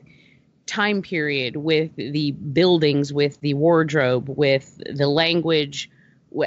time 0.65 1.01
period, 1.01 1.55
with 1.57 1.95
the 1.95 2.31
buildings, 2.31 3.11
with 3.11 3.39
the 3.41 3.53
wardrobe, 3.53 4.29
with 4.29 4.81
the 4.89 5.07
language. 5.07 5.89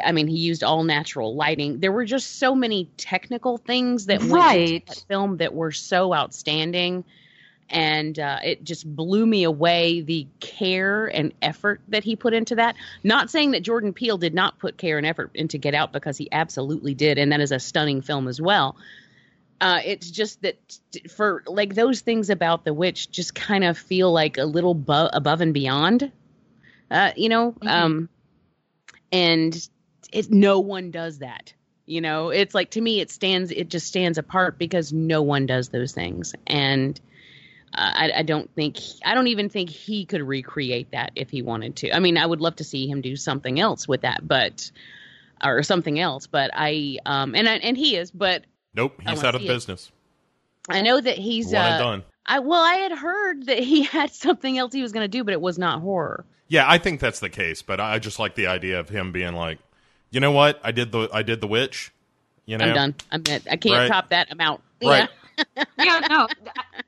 I 0.02 0.12
mean, 0.12 0.28
he 0.28 0.38
used 0.38 0.64
all 0.64 0.84
natural 0.84 1.34
lighting. 1.34 1.80
There 1.80 1.92
were 1.92 2.06
just 2.06 2.38
so 2.38 2.54
many 2.54 2.88
technical 2.96 3.58
things 3.58 4.06
that 4.06 4.22
went 4.24 4.58
into 4.58 4.86
that 4.86 5.04
film 5.08 5.36
that 5.38 5.54
were 5.54 5.72
so 5.72 6.14
outstanding 6.14 7.04
and 7.70 8.18
uh, 8.18 8.38
it 8.44 8.64
just 8.64 8.84
blew 8.94 9.24
me 9.24 9.44
away 9.44 10.00
the 10.00 10.26
care 10.40 11.06
and 11.06 11.32
effort 11.40 11.80
that 11.88 12.04
he 12.04 12.16
put 12.16 12.34
into 12.34 12.56
that. 12.56 12.76
Not 13.02 13.30
saying 13.30 13.52
that 13.52 13.62
Jordan 13.62 13.92
Peele 13.92 14.18
did 14.18 14.34
not 14.34 14.58
put 14.58 14.76
care 14.76 14.98
and 14.98 15.06
effort 15.06 15.30
into 15.34 15.58
Get 15.58 15.74
Out 15.74 15.92
because 15.92 16.16
he 16.16 16.28
absolutely 16.30 16.94
did, 16.94 17.18
and 17.18 17.32
that 17.32 17.40
is 17.40 17.52
a 17.52 17.58
stunning 17.58 18.02
film 18.02 18.28
as 18.28 18.40
well. 18.40 18.76
Uh, 19.60 19.80
it's 19.84 20.10
just 20.10 20.42
that 20.42 20.56
for 21.10 21.42
like 21.46 21.74
those 21.74 22.00
things 22.00 22.28
about 22.30 22.64
The 22.64 22.74
Witch 22.74 23.10
just 23.10 23.34
kind 23.34 23.64
of 23.64 23.78
feel 23.78 24.12
like 24.12 24.36
a 24.36 24.44
little 24.44 24.74
bu- 24.74 25.08
above 25.12 25.40
and 25.40 25.54
beyond, 25.54 26.10
uh, 26.90 27.12
you 27.16 27.28
know. 27.28 27.54
Um, 27.62 28.08
and 29.12 29.68
it 30.12 30.30
no 30.30 30.60
one 30.60 30.90
does 30.90 31.18
that. 31.18 31.54
You 31.86 32.00
know, 32.00 32.30
it's 32.30 32.54
like 32.54 32.70
to 32.70 32.80
me, 32.80 33.00
it 33.00 33.10
stands. 33.10 33.50
It 33.50 33.68
just 33.68 33.86
stands 33.86 34.18
apart 34.18 34.58
because 34.58 34.92
no 34.92 35.22
one 35.22 35.46
does 35.46 35.68
those 35.68 35.92
things, 35.92 36.34
and 36.46 36.98
uh, 37.74 37.92
I, 37.94 38.12
I 38.16 38.22
don't 38.22 38.52
think 38.54 38.78
I 39.04 39.14
don't 39.14 39.26
even 39.26 39.48
think 39.48 39.70
he 39.70 40.04
could 40.06 40.22
recreate 40.22 40.92
that 40.92 41.12
if 41.14 41.30
he 41.30 41.42
wanted 41.42 41.76
to. 41.76 41.92
I 41.92 42.00
mean, 42.00 42.16
I 42.16 42.24
would 42.24 42.40
love 42.40 42.56
to 42.56 42.64
see 42.64 42.86
him 42.86 43.00
do 43.00 43.16
something 43.16 43.60
else 43.60 43.86
with 43.86 44.02
that, 44.02 44.26
but 44.26 44.70
or 45.44 45.62
something 45.62 45.98
else. 45.98 46.26
But 46.26 46.50
I 46.54 46.98
um 47.04 47.34
and 47.34 47.48
I, 47.48 47.56
and 47.56 47.76
he 47.76 47.96
is, 47.96 48.10
but 48.10 48.44
Nope, 48.74 49.00
he's 49.06 49.22
out 49.22 49.34
of 49.34 49.40
see 49.40 49.46
it. 49.46 49.50
business. 49.50 49.92
I 50.68 50.82
know 50.82 51.00
that 51.00 51.18
he's 51.18 51.46
One 51.46 51.56
and 51.56 51.74
uh, 51.74 51.78
done. 51.78 52.02
I 52.26 52.38
well, 52.40 52.62
I 52.62 52.74
had 52.76 52.92
heard 52.92 53.46
that 53.46 53.58
he 53.58 53.82
had 53.84 54.12
something 54.12 54.56
else 54.58 54.72
he 54.72 54.82
was 54.82 54.92
going 54.92 55.04
to 55.04 55.08
do, 55.08 55.24
but 55.24 55.32
it 55.32 55.40
was 55.40 55.58
not 55.58 55.80
horror. 55.80 56.24
Yeah, 56.48 56.64
I 56.68 56.78
think 56.78 57.00
that's 57.00 57.20
the 57.20 57.30
case, 57.30 57.62
but 57.62 57.80
I 57.80 57.98
just 57.98 58.18
like 58.18 58.34
the 58.34 58.46
idea 58.46 58.78
of 58.80 58.88
him 58.88 59.12
being 59.12 59.34
like, 59.34 59.58
you 60.10 60.20
know 60.20 60.32
what? 60.32 60.60
I 60.62 60.72
did 60.72 60.92
the 60.92 61.08
I 61.12 61.22
did 61.22 61.40
the 61.40 61.46
witch. 61.46 61.92
You 62.46 62.58
know, 62.58 62.66
I'm 62.66 62.74
done. 62.74 62.94
I'm 63.10 63.22
I 63.50 63.56
can't 63.56 63.64
Right. 63.64 63.90
top 63.90 64.10
that 64.10 64.30
amount. 64.30 64.60
Right. 64.82 65.08
Yeah. 65.38 65.64
yeah, 65.78 66.06
no, 66.08 66.28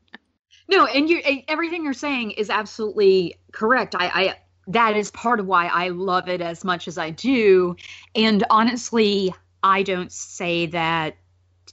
no, 0.68 0.86
and 0.86 1.08
you 1.08 1.20
everything 1.48 1.84
you're 1.84 1.94
saying 1.94 2.32
is 2.32 2.50
absolutely 2.50 3.36
correct. 3.52 3.94
I, 3.98 4.06
I 4.06 4.36
that 4.68 4.96
is 4.96 5.10
part 5.10 5.40
of 5.40 5.46
why 5.46 5.66
I 5.66 5.88
love 5.88 6.28
it 6.28 6.40
as 6.40 6.64
much 6.64 6.86
as 6.86 6.98
I 6.98 7.10
do, 7.10 7.76
and 8.14 8.44
honestly, 8.50 9.34
I 9.62 9.82
don't 9.82 10.12
say 10.12 10.66
that 10.66 11.16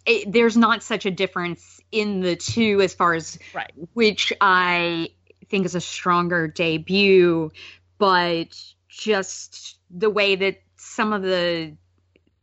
it, 0.06 0.32
there's 0.32 0.58
not 0.58 0.84
such 0.84 1.06
a 1.06 1.12
difference 1.12 1.80
in 1.92 2.22
the 2.22 2.36
two 2.36 2.82
as 2.82 2.94
far 2.94 3.14
as 3.14 3.40
Right. 3.54 3.72
which 3.94 4.34
I 4.42 5.10
think 5.50 5.66
is 5.66 5.76
a 5.76 5.82
stronger 5.82 6.48
debut, 6.48 7.52
but 7.98 8.48
just 8.90 9.78
the 9.90 10.10
way 10.10 10.36
that 10.36 10.62
some 10.78 11.14
of 11.14 11.22
the 11.22 11.76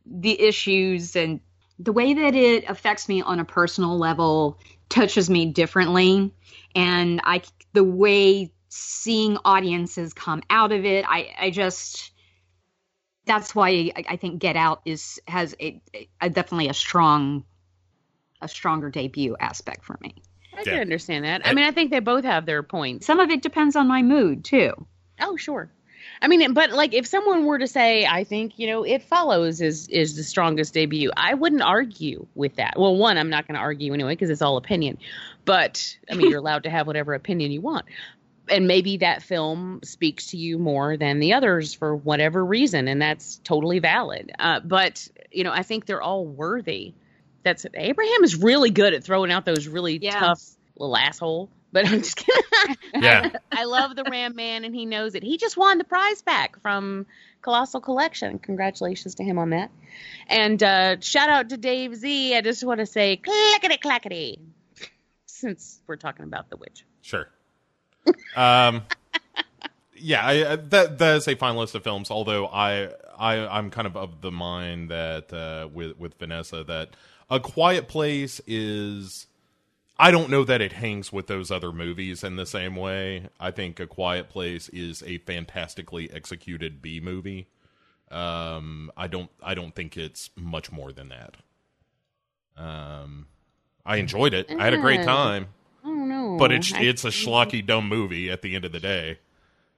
the 0.05 0.39
issues 0.41 1.15
and 1.15 1.39
the 1.77 1.91
way 1.91 2.13
that 2.13 2.35
it 2.35 2.69
affects 2.69 3.07
me 3.07 3.21
on 3.21 3.39
a 3.39 3.45
personal 3.45 3.97
level 3.97 4.59
touches 4.89 5.29
me 5.29 5.45
differently 5.45 6.33
and 6.75 7.21
I 7.23 7.43
the 7.73 7.83
way 7.83 8.51
seeing 8.69 9.37
audiences 9.45 10.13
come 10.13 10.41
out 10.49 10.71
of 10.71 10.85
it 10.85 11.05
I 11.07 11.33
I 11.39 11.49
just 11.51 12.11
that's 13.25 13.53
why 13.53 13.69
I, 13.95 14.03
I 14.09 14.15
think 14.17 14.39
Get 14.39 14.55
Out 14.55 14.81
is 14.85 15.21
has 15.27 15.55
a, 15.61 15.81
a 16.19 16.29
definitely 16.29 16.67
a 16.67 16.73
strong 16.73 17.45
a 18.41 18.47
stronger 18.47 18.89
debut 18.89 19.35
aspect 19.39 19.85
for 19.85 19.97
me. 20.01 20.15
I 20.57 20.63
can 20.63 20.79
understand 20.79 21.25
that. 21.25 21.41
I 21.45 21.53
mean, 21.53 21.65
I 21.65 21.71
think 21.71 21.91
they 21.91 21.99
both 21.99 22.25
have 22.25 22.45
their 22.45 22.61
points. 22.61 23.05
Some 23.05 23.19
of 23.19 23.29
it 23.29 23.41
depends 23.41 23.75
on 23.75 23.87
my 23.87 24.01
mood 24.01 24.43
too. 24.43 24.73
Oh, 25.19 25.37
sure. 25.37 25.71
I 26.21 26.27
mean, 26.27 26.53
but 26.53 26.71
like 26.71 26.93
if 26.93 27.07
someone 27.07 27.45
were 27.45 27.59
to 27.59 27.67
say, 27.67 28.05
I 28.05 28.23
think, 28.23 28.59
you 28.59 28.67
know, 28.67 28.83
It 28.83 29.03
Follows 29.03 29.61
is 29.61 29.87
is 29.87 30.15
the 30.15 30.23
strongest 30.23 30.73
debut, 30.73 31.11
I 31.15 31.33
wouldn't 31.33 31.61
argue 31.61 32.27
with 32.35 32.55
that. 32.57 32.73
Well, 32.77 32.95
one, 32.95 33.17
I'm 33.17 33.29
not 33.29 33.47
going 33.47 33.55
to 33.55 33.61
argue 33.61 33.93
anyway 33.93 34.13
because 34.13 34.29
it's 34.29 34.41
all 34.41 34.57
opinion. 34.57 34.97
But 35.45 35.97
I 36.09 36.15
mean, 36.15 36.29
you're 36.29 36.39
allowed 36.39 36.63
to 36.63 36.69
have 36.69 36.85
whatever 36.87 37.13
opinion 37.13 37.51
you 37.51 37.61
want. 37.61 37.85
And 38.49 38.67
maybe 38.67 38.97
that 38.97 39.23
film 39.23 39.79
speaks 39.83 40.27
to 40.27 40.37
you 40.37 40.57
more 40.57 40.97
than 40.97 41.19
the 41.19 41.33
others 41.33 41.73
for 41.73 41.95
whatever 41.95 42.43
reason, 42.43 42.87
and 42.87 43.01
that's 43.01 43.37
totally 43.43 43.79
valid. 43.79 44.31
Uh, 44.37 44.59
but 44.59 45.07
you 45.31 45.43
know, 45.43 45.51
I 45.51 45.63
think 45.63 45.85
they're 45.85 46.01
all 46.01 46.25
worthy. 46.25 46.93
That's 47.43 47.65
it. 47.65 47.73
Abraham 47.75 48.23
is 48.23 48.35
really 48.35 48.69
good 48.69 48.93
at 48.93 49.03
throwing 49.03 49.31
out 49.31 49.45
those 49.45 49.67
really 49.67 49.97
Yeah. 50.01 50.19
tough 50.19 50.41
little 50.77 50.95
asshole. 50.97 51.49
But 51.73 51.87
I'm 51.87 51.99
just 51.99 52.17
kidding. 52.17 52.41
Yeah. 53.01 53.29
I 53.51 53.63
love 53.63 53.95
the 53.95 54.03
Ram 54.03 54.35
Man, 54.35 54.65
and 54.65 54.75
he 54.75 54.85
knows 54.85 55.15
it. 55.15 55.23
He 55.23 55.37
just 55.37 55.55
won 55.55 55.77
the 55.77 55.83
prize 55.85 56.21
pack 56.21 56.61
from 56.61 57.05
Colossal 57.41 57.79
Collection. 57.79 58.37
Congratulations 58.39 59.15
to 59.15 59.23
him 59.23 59.37
on 59.39 59.51
that. 59.51 59.71
And 60.27 60.61
uh, 60.61 60.99
shout 60.99 61.29
out 61.29 61.49
to 61.49 61.57
Dave 61.57 61.95
Z. 61.95 62.35
I 62.35 62.41
just 62.41 62.63
want 62.65 62.81
to 62.81 62.85
say 62.85 63.15
clackety 63.15 63.77
clackety, 63.77 64.39
since 65.25 65.81
we're 65.87 65.95
talking 65.95 66.25
about 66.25 66.49
the 66.49 66.57
witch. 66.57 66.85
Sure. 67.01 67.29
um, 68.35 68.83
yeah, 69.95 70.25
I, 70.25 70.51
I- 70.51 70.55
that 70.57 70.97
that 70.99 71.15
is 71.17 71.27
a 71.27 71.35
fine 71.35 71.55
list 71.55 71.73
of 71.75 71.83
films. 71.83 72.11
Although 72.11 72.47
I 72.47 72.89
I 73.17 73.47
I'm 73.47 73.69
kind 73.71 73.87
of 73.87 73.95
of 73.95 74.21
the 74.21 74.31
mind 74.31 74.89
that 74.91 75.31
uh, 75.31 75.67
with 75.73 75.97
with 75.97 76.15
Vanessa 76.19 76.63
that 76.65 76.89
A 77.31 77.39
Quiet 77.39 77.87
Place 77.87 78.39
is. 78.45 79.25
I 79.97 80.09
don't 80.11 80.29
know 80.31 80.43
that 80.43 80.61
it 80.61 80.73
hangs 80.73 81.13
with 81.13 81.27
those 81.27 81.51
other 81.51 81.71
movies 81.71 82.23
in 82.23 82.35
the 82.35 82.45
same 82.45 82.75
way. 82.75 83.27
I 83.39 83.51
think 83.51 83.79
A 83.79 83.85
Quiet 83.87 84.29
Place 84.29 84.67
is 84.69 85.01
a 85.03 85.19
fantastically 85.19 86.11
executed 86.11 86.81
B 86.81 86.99
movie. 86.99 87.47
Um, 88.09 88.91
I 88.97 89.07
don't 89.07 89.29
I 89.41 89.53
don't 89.53 89.73
think 89.73 89.95
it's 89.97 90.29
much 90.35 90.71
more 90.71 90.91
than 90.91 91.09
that. 91.09 91.37
Um, 92.57 93.27
I 93.85 93.97
enjoyed 93.97 94.33
it. 94.33 94.47
I 94.51 94.63
had 94.65 94.73
a 94.73 94.77
great 94.77 95.03
time 95.03 95.47
I 95.83 95.87
don't 95.87 96.09
know. 96.09 96.35
but 96.37 96.51
it's 96.51 96.73
I- 96.73 96.81
it's 96.81 97.05
a 97.05 97.09
schlocky 97.09 97.65
dumb 97.65 97.87
movie 97.87 98.29
at 98.29 98.41
the 98.41 98.55
end 98.55 98.65
of 98.65 98.71
the 98.71 98.79
day. 98.79 99.19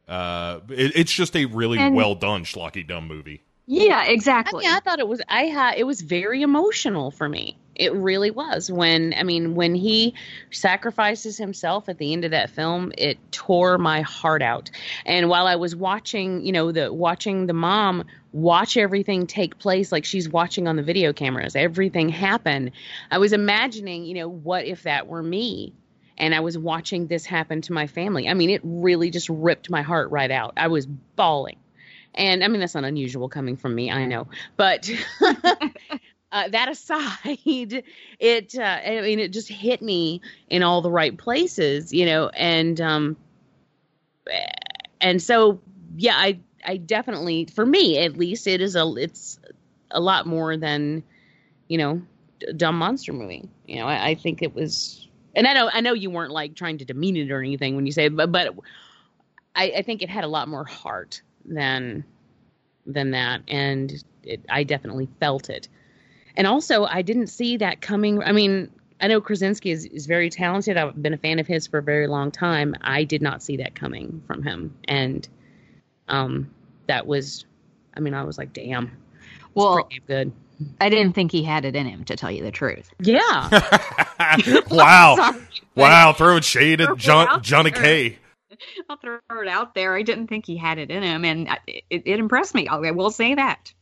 Uh, 0.08 0.60
it, 0.70 0.96
it's 0.96 1.14
just 1.14 1.36
a 1.36 1.46
really 1.46 1.78
And- 1.80 1.96
well 1.96 2.16
done 2.16 2.44
schlocky 2.44 2.86
dumb 2.86 3.08
movie. 3.08 3.44
Yeah, 3.66 4.04
I 4.06 4.08
exactly. 4.08 4.66
mean, 4.66 4.74
I 4.74 4.80
thought 4.80 5.00
it 5.00 5.08
was. 5.08 5.22
I 5.28 5.44
had. 5.44 5.76
It 5.78 5.86
was 5.86 6.02
very 6.02 6.42
emotional 6.42 7.12
for 7.12 7.28
me. 7.30 7.58
It 7.76 7.94
really 7.94 8.30
was. 8.30 8.70
When 8.70 9.14
I 9.18 9.24
mean, 9.24 9.56
when 9.56 9.74
he 9.74 10.16
sacrifices 10.52 11.38
himself 11.38 11.88
at 11.88 11.98
the 11.98 12.12
end 12.12 12.26
of 12.26 12.32
that 12.32 12.50
film, 12.50 12.92
it 12.98 13.18
tore 13.32 13.78
my 13.78 14.02
heart 14.02 14.42
out. 14.42 14.70
And 15.06 15.30
while 15.30 15.48
I 15.48 15.56
was 15.56 15.76
watching, 15.76 16.46
you 16.46 16.52
know, 16.52 16.72
the 16.74 16.92
watching 16.92 17.48
the 17.48 17.54
mom 17.54 18.04
watch 18.34 18.76
everything 18.76 19.28
take 19.28 19.58
place, 19.60 19.92
like 19.92 20.04
she's 20.04 20.28
watching 20.28 20.68
on 20.68 20.76
the 20.76 20.84
video 20.84 21.14
cameras, 21.14 21.56
everything 21.56 22.10
happen. 22.10 22.72
I 23.10 23.20
was 23.20 23.32
imagining, 23.32 24.04
you 24.06 24.16
know, 24.16 24.28
what 24.28 24.66
if 24.66 24.84
that 24.84 25.08
were 25.08 25.24
me? 25.24 25.74
And 26.18 26.36
I 26.36 26.42
was 26.42 26.58
watching 26.58 27.08
this 27.08 27.26
happen 27.26 27.62
to 27.62 27.74
my 27.74 27.88
family. 27.88 28.28
I 28.28 28.34
mean, 28.34 28.50
it 28.50 28.62
really 28.64 29.10
just 29.10 29.30
ripped 29.30 29.70
my 29.70 29.82
heart 29.82 30.12
right 30.12 30.30
out. 30.30 30.54
I 30.58 30.68
was 30.68 30.86
bawling. 30.86 31.58
And 32.16 32.44
I 32.44 32.48
mean, 32.48 32.60
that's 32.60 32.76
not 32.76 32.84
unusual 32.84 33.30
coming 33.30 33.58
from 33.58 33.76
me, 33.76 33.90
I 33.92 34.06
know. 34.06 34.28
But 34.56 34.90
uh, 36.32 36.48
that 36.50 36.70
aside, 36.70 37.84
it, 38.20 38.56
uh, 38.58 38.62
I 38.62 39.02
mean, 39.02 39.20
it 39.20 39.34
just 39.34 39.50
hit 39.50 39.82
me 39.82 40.22
in 40.50 40.64
all 40.64 40.82
the 40.82 40.92
right 40.92 41.18
places, 41.18 41.94
you 41.94 42.06
know, 42.06 42.30
and, 42.30 42.80
um, 42.80 43.18
and 45.02 45.22
so, 45.22 45.60
yeah, 45.98 46.16
I, 46.16 46.40
I 46.66 46.78
definitely, 46.78 47.46
for 47.46 47.66
me 47.66 48.00
at 48.00 48.18
least, 48.18 48.48
it 48.48 48.62
is 48.62 48.76
a, 48.76 48.94
it's 48.98 49.40
a 49.92 50.00
lot 50.00 50.26
more 50.28 50.56
than, 50.56 51.04
you 51.68 51.78
know, 51.78 52.02
dumb 52.56 52.78
monster 52.78 53.14
movie. 53.14 53.50
You 53.68 53.78
know, 53.78 53.88
I, 53.88 54.10
I 54.10 54.16
think 54.16 54.42
it 54.42 54.54
was, 54.54 55.08
and 55.36 55.48
I 55.48 55.54
know, 55.54 55.70
I 55.74 55.82
know 55.82 55.94
you 55.94 56.10
weren't 56.10 56.32
like 56.32 56.56
trying 56.56 56.78
to 56.78 56.86
demean 56.86 57.18
it 57.18 57.32
or 57.32 57.40
anything 57.40 57.76
when 57.76 57.86
you 57.86 57.92
say, 57.92 58.06
it, 58.06 58.16
but, 58.16 58.32
but 58.32 58.54
I, 59.56 59.74
I 59.78 59.82
think 59.82 60.02
it 60.02 60.10
had 60.10 60.24
a 60.24 60.28
lot 60.28 60.48
more 60.48 60.64
heart 60.64 61.22
than 61.46 62.04
than 62.86 63.12
that, 63.12 63.42
and 63.48 63.92
it, 64.24 64.42
I 64.50 64.64
definitely 64.64 65.08
felt 65.20 65.50
it. 65.50 65.68
And 66.36 66.48
also, 66.48 66.86
I 66.86 67.02
didn't 67.02 67.28
see 67.28 67.58
that 67.58 67.82
coming. 67.82 68.24
I 68.24 68.32
mean, 68.32 68.70
I 69.00 69.08
know 69.08 69.22
Krasinski 69.22 69.72
is, 69.72 69.86
is 69.86 70.06
very 70.06 70.30
talented. 70.30 70.78
I've 70.78 71.00
been 71.02 71.14
a 71.14 71.18
fan 71.18 71.40
of 71.40 71.48
his 71.48 71.68
for 71.68 71.78
a 71.78 71.84
very 71.84 72.08
long 72.08 72.32
time. 72.32 72.76
I 72.82 73.04
did 73.04 73.22
not 73.22 73.44
see 73.44 73.58
that 73.58 73.76
coming 73.76 74.24
from 74.28 74.44
him, 74.44 74.76
and 74.88 75.28
um, 76.08 76.50
that 76.88 77.06
was, 77.06 77.46
I 77.96 78.00
mean, 78.00 78.14
I 78.14 78.24
was 78.24 78.38
like, 78.38 78.54
damn, 78.54 78.92
well, 79.54 79.84
pretty 79.84 80.02
good. 80.08 80.32
I 80.80 80.90
didn't 80.90 81.14
think 81.14 81.32
he 81.32 81.44
had 81.44 81.66
it 81.66 81.76
in 81.76 81.86
him, 81.86 82.06
to 82.06 82.16
tell 82.16 82.32
you 82.32 82.44
the 82.44 82.52
truth. 82.52 82.90
Yeah, 83.00 83.50
wow, 84.72 85.16
Sorry. 85.18 85.42
wow, 85.76 86.14
throwing 86.14 86.42
shade 86.42 86.82
at 86.82 86.92
it 86.92 86.98
John 86.98 87.42
Johnny 87.44 87.72
there. 87.72 87.82
K. 87.82 88.18
I'll 88.90 88.98
throw 88.98 89.20
it 89.30 89.48
out 89.48 89.76
there. 89.76 89.96
I 89.96 90.02
didn't 90.02 90.28
think 90.28 90.46
he 90.46 90.58
had 90.58 90.78
it 90.78 90.92
in 90.92 91.04
him, 91.04 91.26
and 91.26 91.50
it, 91.68 91.84
it 91.90 92.20
impressed 92.20 92.56
me. 92.56 92.68
I 92.68 92.92
will 92.92 93.12
say 93.12 93.36
that. 93.36 93.74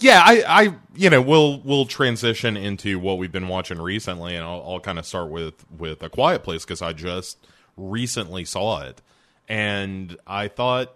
Yeah, 0.00 0.22
I, 0.24 0.44
I, 0.46 0.74
you 0.94 1.10
know, 1.10 1.20
we'll 1.20 1.60
we'll 1.60 1.86
transition 1.86 2.56
into 2.56 2.98
what 3.00 3.18
we've 3.18 3.32
been 3.32 3.48
watching 3.48 3.80
recently, 3.80 4.36
and 4.36 4.44
I'll, 4.44 4.62
I'll 4.66 4.80
kind 4.80 4.98
of 4.98 5.06
start 5.06 5.30
with 5.30 5.64
with 5.76 6.02
A 6.02 6.08
Quiet 6.08 6.44
Place 6.44 6.64
because 6.64 6.82
I 6.82 6.92
just 6.92 7.38
recently 7.76 8.44
saw 8.44 8.82
it, 8.82 9.02
and 9.48 10.16
I 10.26 10.46
thought 10.48 10.94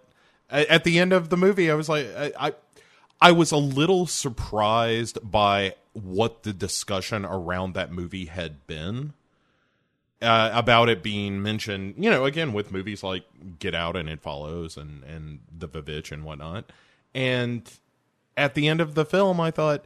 at 0.52 0.84
the 0.84 0.98
end 0.98 1.12
of 1.12 1.30
the 1.30 1.36
movie, 1.36 1.70
I 1.70 1.74
was 1.74 1.88
like, 1.88 2.06
I, 2.14 2.32
I, 2.38 2.52
I 3.20 3.32
was 3.32 3.52
a 3.52 3.56
little 3.56 4.06
surprised 4.06 5.18
by 5.28 5.74
what 5.94 6.42
the 6.42 6.52
discussion 6.52 7.24
around 7.24 7.74
that 7.74 7.90
movie 7.90 8.26
had 8.26 8.66
been. 8.66 9.14
Uh, 10.22 10.50
about 10.54 10.88
it 10.88 11.02
being 11.02 11.42
mentioned, 11.42 11.94
you 11.98 12.08
know, 12.08 12.24
again 12.24 12.52
with 12.52 12.70
movies 12.70 13.02
like 13.02 13.24
Get 13.58 13.74
Out 13.74 13.96
and 13.96 14.08
It 14.08 14.20
Follows 14.22 14.76
and 14.76 15.02
and 15.04 15.40
The 15.56 15.68
Vivitch 15.68 16.12
and 16.12 16.24
whatnot, 16.24 16.70
and 17.14 17.68
at 18.36 18.54
the 18.54 18.68
end 18.68 18.80
of 18.80 18.94
the 18.94 19.04
film, 19.04 19.40
I 19.40 19.50
thought 19.50 19.84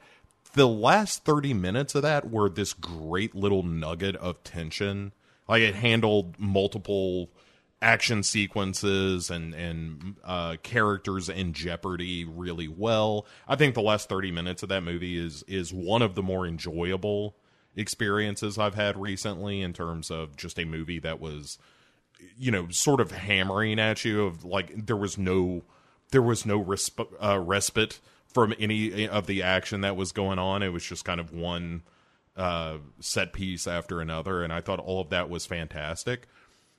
the 0.52 0.68
last 0.68 1.24
30 1.24 1.54
minutes 1.54 1.94
of 1.94 2.02
that 2.02 2.30
were 2.30 2.48
this 2.48 2.72
great 2.72 3.34
little 3.34 3.62
nugget 3.62 4.16
of 4.16 4.42
tension. 4.42 5.12
Like 5.48 5.62
it 5.62 5.74
handled 5.74 6.38
multiple 6.38 7.30
action 7.82 8.22
sequences 8.22 9.30
and 9.30 9.54
and 9.54 10.16
uh, 10.24 10.56
characters 10.62 11.28
in 11.28 11.52
jeopardy 11.52 12.24
really 12.24 12.68
well. 12.68 13.26
I 13.46 13.56
think 13.56 13.74
the 13.74 13.82
last 13.82 14.08
30 14.08 14.32
minutes 14.32 14.62
of 14.62 14.68
that 14.70 14.82
movie 14.82 15.18
is 15.18 15.44
is 15.46 15.72
one 15.72 16.02
of 16.02 16.14
the 16.14 16.22
more 16.22 16.46
enjoyable 16.46 17.36
experiences 17.76 18.58
I've 18.58 18.74
had 18.74 18.96
recently 18.96 19.60
in 19.60 19.72
terms 19.72 20.10
of 20.10 20.36
just 20.36 20.58
a 20.58 20.64
movie 20.64 20.98
that 21.00 21.20
was 21.20 21.58
you 22.36 22.50
know 22.50 22.68
sort 22.70 23.00
of 23.00 23.10
hammering 23.10 23.78
at 23.78 24.04
you 24.04 24.24
of 24.24 24.44
like 24.44 24.86
there 24.86 24.96
was 24.96 25.18
no 25.18 25.62
there 26.10 26.22
was 26.22 26.46
no 26.46 26.62
resp- 26.62 27.12
uh, 27.22 27.38
respite 27.38 28.00
from 28.32 28.54
any 28.58 29.08
of 29.08 29.26
the 29.26 29.42
action 29.42 29.80
that 29.80 29.96
was 29.96 30.12
going 30.12 30.38
on. 30.38 30.62
It 30.62 30.68
was 30.68 30.84
just 30.84 31.04
kind 31.04 31.20
of 31.20 31.32
one 31.32 31.82
uh, 32.36 32.78
set 33.00 33.32
piece 33.32 33.66
after 33.66 34.00
another, 34.00 34.42
and 34.42 34.52
I 34.52 34.60
thought 34.60 34.78
all 34.78 35.00
of 35.00 35.10
that 35.10 35.30
was 35.30 35.46
fantastic. 35.46 36.26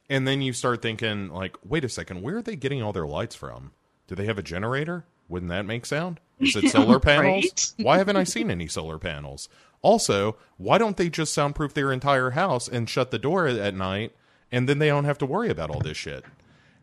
And 0.09 0.27
then 0.27 0.41
you 0.41 0.53
start 0.53 0.81
thinking, 0.81 1.29
like, 1.29 1.57
wait 1.65 1.83
a 1.83 1.89
second, 1.89 2.21
where 2.21 2.37
are 2.37 2.41
they 2.41 2.55
getting 2.55 2.81
all 2.81 2.93
their 2.93 3.07
lights 3.07 3.35
from? 3.35 3.71
Do 4.07 4.15
they 4.15 4.25
have 4.25 4.37
a 4.37 4.43
generator? 4.43 5.05
Wouldn't 5.27 5.49
that 5.49 5.65
make 5.65 5.85
sound? 5.85 6.19
Is 6.39 6.55
it 6.63 6.69
solar 6.69 6.99
panels? 6.99 7.73
Right. 7.77 7.85
Why 7.85 7.97
haven't 7.97 8.15
I 8.15 8.23
seen 8.23 8.49
any 8.49 8.67
solar 8.67 8.99
panels? 8.99 9.49
Also, 9.81 10.35
why 10.57 10.77
don't 10.77 10.97
they 10.97 11.09
just 11.09 11.33
soundproof 11.33 11.73
their 11.73 11.91
entire 11.91 12.31
house 12.31 12.67
and 12.67 12.89
shut 12.89 13.11
the 13.11 13.19
door 13.19 13.47
at 13.47 13.73
night, 13.75 14.13
and 14.51 14.67
then 14.67 14.79
they 14.79 14.87
don't 14.87 15.05
have 15.05 15.17
to 15.19 15.25
worry 15.25 15.49
about 15.49 15.69
all 15.69 15.79
this 15.79 15.97
shit? 15.97 16.25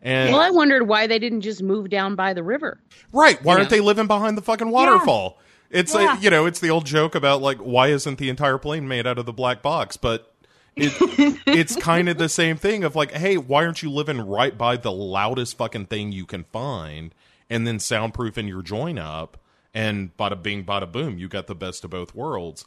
And 0.01 0.31
Well, 0.31 0.41
I 0.41 0.51
wondered 0.51 0.87
why 0.87 1.07
they 1.07 1.19
didn't 1.19 1.41
just 1.41 1.63
move 1.63 1.89
down 1.89 2.15
by 2.15 2.33
the 2.33 2.43
river. 2.43 2.79
Right. 3.11 3.41
Why 3.43 3.55
aren't 3.55 3.71
know? 3.71 3.77
they 3.77 3.81
living 3.81 4.07
behind 4.07 4.37
the 4.37 4.41
fucking 4.41 4.69
waterfall? 4.69 5.39
It's 5.71 5.95
uh, 5.95 5.99
Yeah. 5.99 6.05
like, 6.05 6.23
you 6.23 6.29
know, 6.29 6.45
it's 6.45 6.59
the 6.59 6.69
old 6.69 6.85
joke 6.85 7.15
about 7.15 7.41
like 7.41 7.57
why 7.57 7.87
isn't 7.87 8.19
the 8.19 8.29
entire 8.29 8.59
plane 8.59 8.87
made 8.87 9.07
out 9.07 9.17
of 9.17 9.25
the 9.25 9.33
black 9.33 9.63
box? 9.63 9.97
But 9.97 10.31
it 10.75 10.93
it's 11.47 11.75
kind 11.77 12.07
of 12.07 12.17
the 12.19 12.29
same 12.29 12.55
thing 12.57 12.83
of 12.83 12.95
like, 12.95 13.11
hey, 13.13 13.37
why 13.37 13.65
aren't 13.65 13.81
you 13.81 13.89
living 13.89 14.21
right 14.21 14.55
by 14.55 14.77
the 14.77 14.91
loudest 14.91 15.57
fucking 15.57 15.87
thing 15.87 16.11
you 16.11 16.25
can 16.27 16.43
find 16.45 17.15
and 17.49 17.65
then 17.65 17.79
soundproofing 17.79 18.47
your 18.47 18.61
joint 18.61 18.99
up 18.99 19.37
and 19.73 20.15
bada 20.17 20.41
bing 20.41 20.63
bada 20.63 20.89
boom, 20.91 21.17
you 21.17 21.27
got 21.27 21.47
the 21.47 21.55
best 21.55 21.83
of 21.83 21.89
both 21.89 22.13
worlds. 22.13 22.63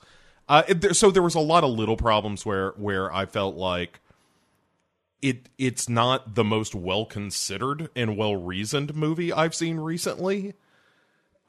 Uh, 0.49 0.62
there, 0.69 0.95
so 0.95 1.11
there 1.11 1.23
was 1.23 1.35
a 1.35 1.40
lot 1.40 1.64
of 1.64 1.71
little 1.71 1.97
problems 1.97 2.47
where 2.47 2.71
where 2.73 3.12
I 3.12 3.26
felt 3.26 3.57
like 3.57 4.00
it 5.21 5.49
it's 5.59 5.88
not 5.88 6.35
the 6.35 6.45
most 6.45 6.75
well 6.75 7.05
considered 7.05 7.90
and 7.95 8.17
well 8.17 8.37
reasoned 8.37 8.95
movie 8.95 9.33
I've 9.33 9.55
seen 9.55 9.78
recently. 9.78 10.55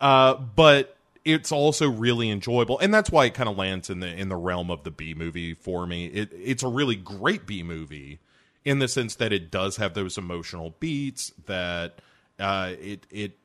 Uh, 0.01 0.35
but 0.35 0.97
it's 1.25 1.51
also 1.51 1.89
really 1.89 2.29
enjoyable, 2.29 2.79
and 2.79 2.93
that's 2.93 3.11
why 3.11 3.25
it 3.25 3.33
kind 3.33 3.49
of 3.49 3.57
lands 3.57 3.89
in 3.89 3.99
the 3.99 4.07
in 4.07 4.29
the 4.29 4.35
realm 4.35 4.71
of 4.71 4.83
the 4.83 4.91
B 4.91 5.13
movie 5.13 5.53
for 5.53 5.85
me. 5.85 6.07
It 6.07 6.31
it's 6.33 6.63
a 6.63 6.67
really 6.67 6.95
great 6.95 7.45
B 7.45 7.63
movie 7.63 8.19
in 8.65 8.79
the 8.79 8.87
sense 8.87 9.15
that 9.15 9.31
it 9.31 9.51
does 9.51 9.77
have 9.77 9.93
those 9.93 10.17
emotional 10.17 10.75
beats 10.79 11.31
that 11.45 12.01
uh, 12.39 12.73
it 12.79 13.05
it 13.09 13.37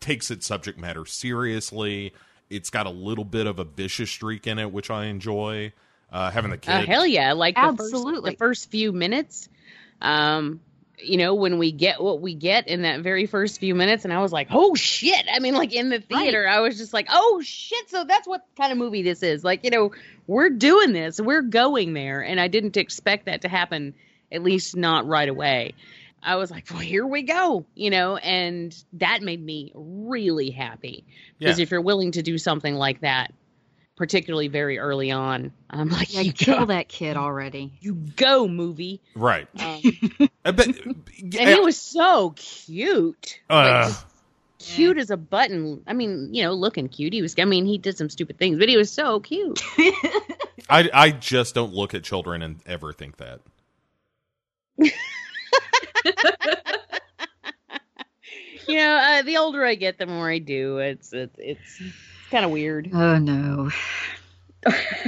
takes 0.00 0.30
its 0.30 0.46
subject 0.46 0.78
matter 0.78 1.04
seriously. 1.06 2.12
It's 2.50 2.70
got 2.70 2.86
a 2.86 2.90
little 2.90 3.24
bit 3.24 3.46
of 3.46 3.58
a 3.58 3.64
vicious 3.64 4.10
streak 4.10 4.46
in 4.46 4.58
it, 4.58 4.70
which 4.72 4.90
I 4.90 5.06
enjoy. 5.06 5.72
Uh, 6.12 6.28
having 6.28 6.50
the 6.50 6.58
kid, 6.58 6.72
Uh, 6.72 6.82
hell 6.84 7.06
yeah! 7.06 7.34
Like 7.34 7.54
the 7.54 7.74
first, 7.76 7.94
Absolutely. 7.94 8.32
the 8.32 8.36
first 8.36 8.68
few 8.68 8.90
minutes, 8.92 9.48
um, 10.02 10.58
you 10.98 11.16
know, 11.18 11.36
when 11.36 11.58
we 11.58 11.70
get 11.70 12.02
what 12.02 12.20
we 12.20 12.34
get 12.34 12.66
in 12.66 12.82
that 12.82 13.00
very 13.02 13.26
first 13.26 13.60
few 13.60 13.76
minutes, 13.76 14.04
and 14.04 14.12
I 14.12 14.20
was 14.20 14.32
like, 14.32 14.48
oh 14.50 14.74
shit! 14.74 15.24
I 15.32 15.38
mean, 15.38 15.54
like 15.54 15.72
in 15.72 15.88
the 15.88 16.00
theater, 16.00 16.48
I 16.48 16.58
was 16.60 16.78
just 16.78 16.92
like, 16.92 17.06
oh 17.12 17.40
shit! 17.44 17.88
So 17.90 18.02
that's 18.02 18.26
what 18.26 18.44
kind 18.56 18.72
of 18.72 18.78
movie 18.78 19.02
this 19.02 19.22
is. 19.22 19.44
Like, 19.44 19.62
you 19.62 19.70
know, 19.70 19.92
we're 20.26 20.50
doing 20.50 20.92
this, 20.92 21.20
we're 21.20 21.42
going 21.42 21.92
there, 21.92 22.22
and 22.22 22.40
I 22.40 22.48
didn't 22.48 22.76
expect 22.76 23.26
that 23.26 23.42
to 23.42 23.48
happen, 23.48 23.94
at 24.32 24.42
least 24.42 24.76
not 24.76 25.06
right 25.06 25.28
away. 25.28 25.74
I 26.22 26.36
was 26.36 26.50
like, 26.50 26.66
well, 26.70 26.80
here 26.80 27.06
we 27.06 27.22
go, 27.22 27.64
you 27.74 27.90
know, 27.90 28.16
and 28.16 28.76
that 28.94 29.22
made 29.22 29.42
me 29.44 29.72
really 29.74 30.50
happy 30.50 31.04
because 31.38 31.58
Yeah. 31.58 31.62
if 31.62 31.70
you're 31.70 31.80
willing 31.80 32.12
to 32.12 32.22
do 32.22 32.36
something 32.38 32.74
like 32.74 33.00
that, 33.00 33.32
particularly 33.96 34.48
very 34.48 34.78
early 34.78 35.10
on, 35.10 35.52
I'm 35.70 35.88
like, 35.88 36.12
Yeah, 36.14 36.20
you 36.20 36.32
kill 36.32 36.58
go, 36.60 36.64
that 36.66 36.88
kid 36.88 37.16
already. 37.16 37.72
you 37.80 37.94
go, 37.94 38.46
movie. 38.48 39.00
right? 39.14 39.48
Um, 39.58 39.80
but 40.42 40.66
and 40.66 40.74
he 41.14 41.60
was 41.60 41.80
so 41.80 42.30
cute, 42.36 43.40
Uh, 43.48 43.86
just 43.86 44.06
cute 44.58 44.98
as 44.98 45.10
a 45.10 45.16
button. 45.16 45.82
I 45.86 45.92
mean, 45.94 46.34
you 46.34 46.42
know, 46.42 46.52
looking 46.52 46.88
cute. 46.88 47.12
He 47.14 47.22
was. 47.22 47.34
I 47.38 47.44
mean, 47.46 47.64
he 47.66 47.78
did 47.78 47.96
some 47.96 48.10
stupid 48.10 48.38
things, 48.38 48.58
but 48.58 48.68
he 48.68 48.76
was 48.76 48.90
so 48.92 49.20
cute. 49.20 49.62
I 50.68 50.88
I 50.92 51.10
just 51.10 51.54
don't 51.54 51.72
look 51.72 51.94
at 51.94 52.04
children 52.04 52.42
and 52.42 52.60
ever 52.66 52.92
think 52.92 53.16
that. 53.18 53.40
You 58.66 58.76
know, 58.76 58.96
uh, 58.96 59.22
the 59.22 59.36
older 59.38 59.64
I 59.64 59.74
get, 59.74 59.98
the 59.98 60.06
more 60.06 60.30
I 60.30 60.38
do. 60.38 60.78
It's 60.78 61.12
it's 61.12 61.34
it's 61.38 61.82
kind 62.30 62.44
of 62.44 62.50
weird. 62.50 62.90
Oh 62.92 63.18
no. 63.18 63.70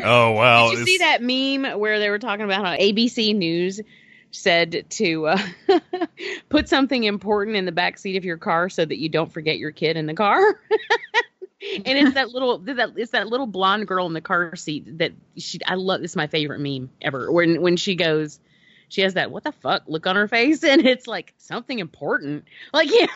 Oh 0.05 0.33
well, 0.33 0.71
Did 0.71 0.79
you 0.79 0.85
see 0.87 0.99
that 0.99 1.23
meme 1.23 1.79
where 1.79 1.99
they 1.99 2.11
were 2.11 2.19
talking 2.19 2.45
about 2.45 2.65
how 2.65 2.77
ABC 2.77 3.37
News 3.37 3.81
said 4.31 4.87
to 4.89 5.27
uh, 5.27 5.39
put 6.49 6.69
something 6.69 7.05
important 7.05 7.57
in 7.57 7.67
the 7.67 7.73
back 7.73 7.99
seat 7.99 8.17
of 8.17 8.25
your 8.25 8.39
car 8.39 8.69
so 8.71 8.85
that 8.85 8.99
you 8.99 9.09
don't 9.09 9.31
forget 9.31 9.59
your 9.59 9.71
kid 9.71 9.97
in 9.97 10.07
the 10.07 10.15
car? 10.15 10.41
and 11.85 11.99
it's 11.99 12.15
that 12.15 12.31
little 12.31 12.59
that 12.59 12.95
it's 12.97 13.13
that 13.13 13.29
little 13.29 13.47
blonde 13.47 13.87
girl 13.87 14.07
in 14.07 14.15
the 14.15 14.21
car 14.21 14.57
seat 14.57 14.99
that 14.99 15.13
she 15.37 15.61
I 15.67 15.75
love 15.75 16.01
this 16.01 16.13
is 16.13 16.17
my 16.17 16.27
favorite 16.27 16.61
meme 16.61 16.91
ever. 17.01 17.31
When 17.31 17.61
when 17.63 17.77
she 17.77 17.95
goes 17.95 18.41
she 18.93 19.01
has 19.01 19.15
that 19.15 19.31
what 19.31 19.43
the 19.43 19.53
fuck 19.53 19.83
look 19.87 20.07
on 20.07 20.17
her 20.17 20.29
face 20.29 20.63
and 20.65 20.87
it's 20.87 21.07
like 21.07 21.35
something 21.39 21.79
important. 21.79 22.45
Like 22.73 22.91
yeah. 22.93 23.07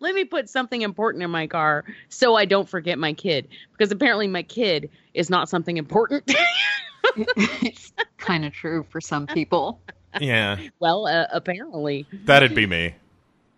Let 0.00 0.14
me 0.14 0.24
put 0.24 0.48
something 0.48 0.82
important 0.82 1.24
in 1.24 1.30
my 1.30 1.46
car 1.46 1.84
so 2.08 2.36
I 2.36 2.44
don't 2.44 2.68
forget 2.68 2.98
my 2.98 3.12
kid 3.12 3.48
because 3.72 3.90
apparently 3.90 4.28
my 4.28 4.42
kid 4.42 4.90
is 5.14 5.30
not 5.30 5.48
something 5.48 5.76
important. 5.76 6.24
it's 7.16 7.92
kind 8.16 8.44
of 8.44 8.52
true 8.52 8.84
for 8.90 9.00
some 9.00 9.26
people. 9.26 9.80
Yeah, 10.20 10.58
well, 10.78 11.06
uh, 11.06 11.26
apparently. 11.32 12.06
that'd 12.24 12.54
be 12.54 12.66
me. 12.66 12.94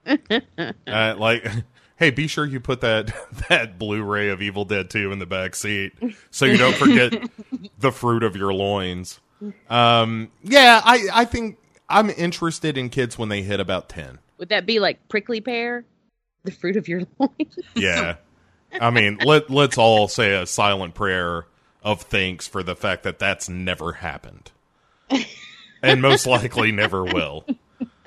uh, 0.06 1.14
like, 1.18 1.46
hey, 1.96 2.10
be 2.10 2.26
sure 2.26 2.46
you 2.46 2.60
put 2.60 2.80
that 2.80 3.12
that 3.48 3.78
Blu-ray 3.78 4.30
of 4.30 4.40
Evil 4.40 4.64
Dead 4.64 4.88
2 4.88 5.12
in 5.12 5.18
the 5.18 5.26
back 5.26 5.54
seat 5.54 5.92
so 6.30 6.46
you 6.46 6.56
don't 6.56 6.76
forget 6.76 7.12
the 7.78 7.92
fruit 7.92 8.22
of 8.22 8.36
your 8.36 8.54
loins. 8.54 9.20
Um, 9.68 10.30
yeah, 10.42 10.80
I 10.84 11.08
I 11.12 11.24
think 11.24 11.58
I'm 11.88 12.10
interested 12.10 12.78
in 12.78 12.88
kids 12.88 13.18
when 13.18 13.28
they 13.28 13.42
hit 13.42 13.60
about 13.60 13.88
ten. 13.88 14.18
Would 14.38 14.48
that 14.50 14.66
be 14.66 14.80
like 14.80 15.08
prickly 15.08 15.40
pear? 15.40 15.84
The 16.44 16.52
fruit 16.52 16.76
of 16.76 16.88
your 16.88 17.02
loins? 17.18 17.58
Yeah, 17.74 18.16
I 18.80 18.90
mean, 18.90 19.18
let 19.24 19.50
let's 19.50 19.78
all 19.78 20.08
say 20.08 20.34
a 20.34 20.46
silent 20.46 20.94
prayer 20.94 21.46
of 21.82 22.02
thanks 22.02 22.46
for 22.46 22.62
the 22.62 22.76
fact 22.76 23.02
that 23.02 23.18
that's 23.18 23.48
never 23.48 23.92
happened, 23.92 24.50
and 25.82 26.00
most 26.02 26.26
likely 26.26 26.72
never 26.72 27.04
will. 27.04 27.44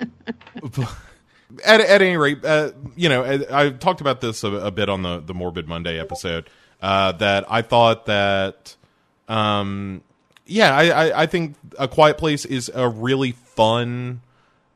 at, 1.64 1.80
at 1.80 2.02
any 2.02 2.16
rate, 2.16 2.44
uh, 2.44 2.72
you 2.96 3.08
know, 3.08 3.24
I, 3.24 3.66
I 3.66 3.70
talked 3.70 4.00
about 4.00 4.20
this 4.20 4.44
a, 4.44 4.52
a 4.52 4.70
bit 4.70 4.88
on 4.88 5.02
the 5.02 5.20
the 5.20 5.34
Morbid 5.34 5.68
Monday 5.68 5.98
episode. 5.98 6.48
Uh, 6.80 7.10
that 7.10 7.44
I 7.50 7.62
thought 7.62 8.06
that, 8.06 8.76
um, 9.26 10.00
yeah, 10.48 10.74
I, 10.74 10.88
I, 10.88 11.22
I 11.22 11.26
think 11.26 11.54
A 11.78 11.86
Quiet 11.86 12.18
Place 12.18 12.44
is 12.44 12.70
a 12.74 12.88
really 12.88 13.32
fun, 13.32 14.22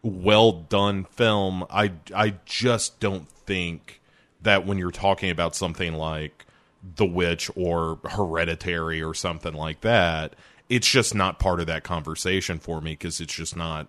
well 0.03 0.53
done 0.53 1.05
film. 1.05 1.65
I 1.71 1.93
I 2.15 2.35
just 2.45 3.01
don't 3.01 3.27
think 3.27 4.01
that 4.43 4.67
when 4.67 4.77
you're 4.79 4.91
talking 4.91 5.31
about 5.31 5.57
something 5.57 5.95
like 5.95 6.47
The 6.97 7.07
Witch 7.07 7.51
or 7.57 7.99
Hereditary 8.05 9.03
or 9.03 9.15
something 9.15 9.55
like 9.55 9.81
that, 9.81 10.35
it's 10.69 10.89
just 10.89 11.15
not 11.15 11.39
part 11.39 11.59
of 11.59 11.67
that 11.67 11.85
conversation 11.85 12.59
for 12.59 12.81
me 12.83 12.93
because 12.93 13.21
it's 13.21 13.35
just 13.35 13.57
not 13.57 13.89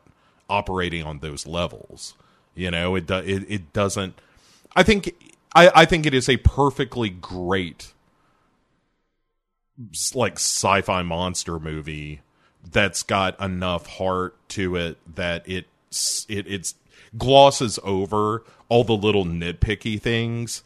operating 0.49 1.03
on 1.03 1.19
those 1.19 1.45
levels. 1.45 2.13
You 2.55 2.71
know, 2.71 2.95
it 2.95 3.07
do, 3.07 3.15
it 3.15 3.45
it 3.49 3.73
doesn't. 3.73 4.19
I 4.73 4.83
think 4.83 5.13
I 5.53 5.69
I 5.75 5.85
think 5.85 6.05
it 6.05 6.13
is 6.13 6.29
a 6.29 6.37
perfectly 6.37 7.09
great 7.09 7.93
like 10.13 10.33
sci-fi 10.33 11.01
monster 11.01 11.59
movie 11.59 12.21
that's 12.71 13.03
got 13.03 13.39
enough 13.39 13.88
heart 13.88 14.36
to 14.49 14.75
it 14.75 14.97
that 15.15 15.47
it 15.47 15.65
it 16.29 16.47
it's 16.47 16.75
glosses 17.17 17.79
over 17.83 18.43
all 18.69 18.83
the 18.83 18.93
little 18.93 19.25
nitpicky 19.25 20.01
things 20.01 20.63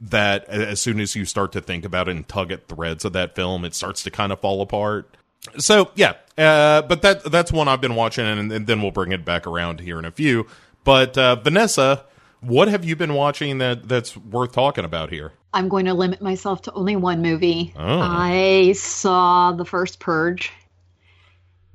that 0.00 0.44
as 0.48 0.80
soon 0.80 1.00
as 1.00 1.14
you 1.14 1.24
start 1.24 1.52
to 1.52 1.60
think 1.60 1.84
about 1.84 2.08
it 2.08 2.16
and 2.16 2.28
tug 2.28 2.50
at 2.50 2.68
threads 2.68 3.04
of 3.04 3.12
that 3.12 3.34
film 3.34 3.64
it 3.64 3.74
starts 3.74 4.02
to 4.02 4.10
kind 4.10 4.32
of 4.32 4.40
fall 4.40 4.60
apart. 4.60 5.16
So 5.58 5.90
yeah 5.94 6.14
uh, 6.38 6.82
but 6.82 7.02
that 7.02 7.24
that's 7.24 7.52
one 7.52 7.68
i've 7.68 7.80
been 7.80 7.94
watching 7.94 8.24
and, 8.24 8.50
and 8.52 8.66
then 8.66 8.80
we'll 8.80 8.90
bring 8.90 9.12
it 9.12 9.24
back 9.24 9.46
around 9.46 9.80
here 9.80 9.98
in 9.98 10.04
a 10.04 10.12
few. 10.12 10.46
But 10.84 11.16
uh, 11.16 11.36
vanessa 11.36 12.04
what 12.42 12.68
have 12.68 12.84
you 12.84 12.94
been 12.96 13.14
watching 13.14 13.58
that 13.58 13.88
that's 13.88 14.16
worth 14.16 14.52
talking 14.52 14.84
about 14.84 15.10
here 15.10 15.32
I'm 15.54 15.68
going 15.68 15.86
to 15.86 15.94
limit 15.94 16.22
myself 16.22 16.62
to 16.62 16.72
only 16.72 16.96
one 16.96 17.20
movie. 17.20 17.74
Oh. 17.76 18.00
I 18.00 18.72
saw 18.72 19.52
the 19.52 19.64
first 19.64 20.00
Purge, 20.00 20.50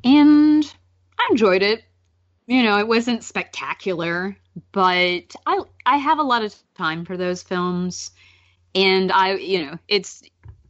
and 0.04 0.64
I 1.20 1.28
enjoyed 1.30 1.62
it. 1.62 1.84
You 2.48 2.64
know, 2.64 2.80
it 2.80 2.88
wasn't 2.88 3.24
spectacular, 3.24 4.36
but 4.72 5.36
I 5.46 5.60
I 5.86 5.98
have 5.98 6.18
a 6.18 6.24
lot 6.24 6.44
of 6.44 6.56
time 6.76 7.06
for 7.06 7.18
those 7.18 7.44
films, 7.44 8.12
and 8.74 9.12
I 9.12 9.36
you 9.36 9.66
know 9.66 9.78
it's 9.88 10.24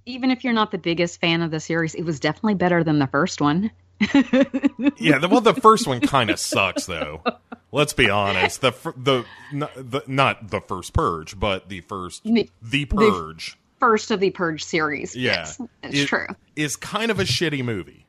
even 0.05 0.31
if 0.31 0.43
you're 0.43 0.53
not 0.53 0.71
the 0.71 0.77
biggest 0.77 1.21
fan 1.21 1.41
of 1.41 1.51
the 1.51 1.59
series, 1.59 1.95
it 1.95 2.03
was 2.03 2.19
definitely 2.19 2.55
better 2.55 2.83
than 2.83 2.99
the 2.99 3.07
first 3.07 3.39
one. 3.39 3.71
yeah 4.97 5.17
the, 5.17 5.27
well 5.29 5.41
the 5.41 5.53
first 5.55 5.87
one 5.87 5.99
kind 6.01 6.29
of 6.29 6.39
sucks 6.39 6.85
though 6.85 7.23
let's 7.71 7.93
be 7.93 8.09
honest. 8.09 8.61
The 8.61 8.71
the 8.95 9.25
not, 9.51 9.71
the 9.75 10.01
not 10.07 10.49
the 10.49 10.61
first 10.61 10.93
purge, 10.93 11.39
but 11.39 11.69
the 11.69 11.81
first 11.81 12.23
The- 12.23 12.49
the 12.61 12.85
purge. 12.85 13.57
First 13.79 14.09
of 14.09 14.19
the 14.19 14.31
Purge 14.31 14.63
series. 14.63 15.15
yeah, 15.15 15.31
Yes, 15.45 15.61
it's 15.83 15.99
it- 15.99 16.07
true. 16.07 16.27
Is 16.55 16.75
kind 16.75 17.11
of 17.11 17.19
a 17.19 17.23
shitty 17.23 17.63
movie. 17.63 18.07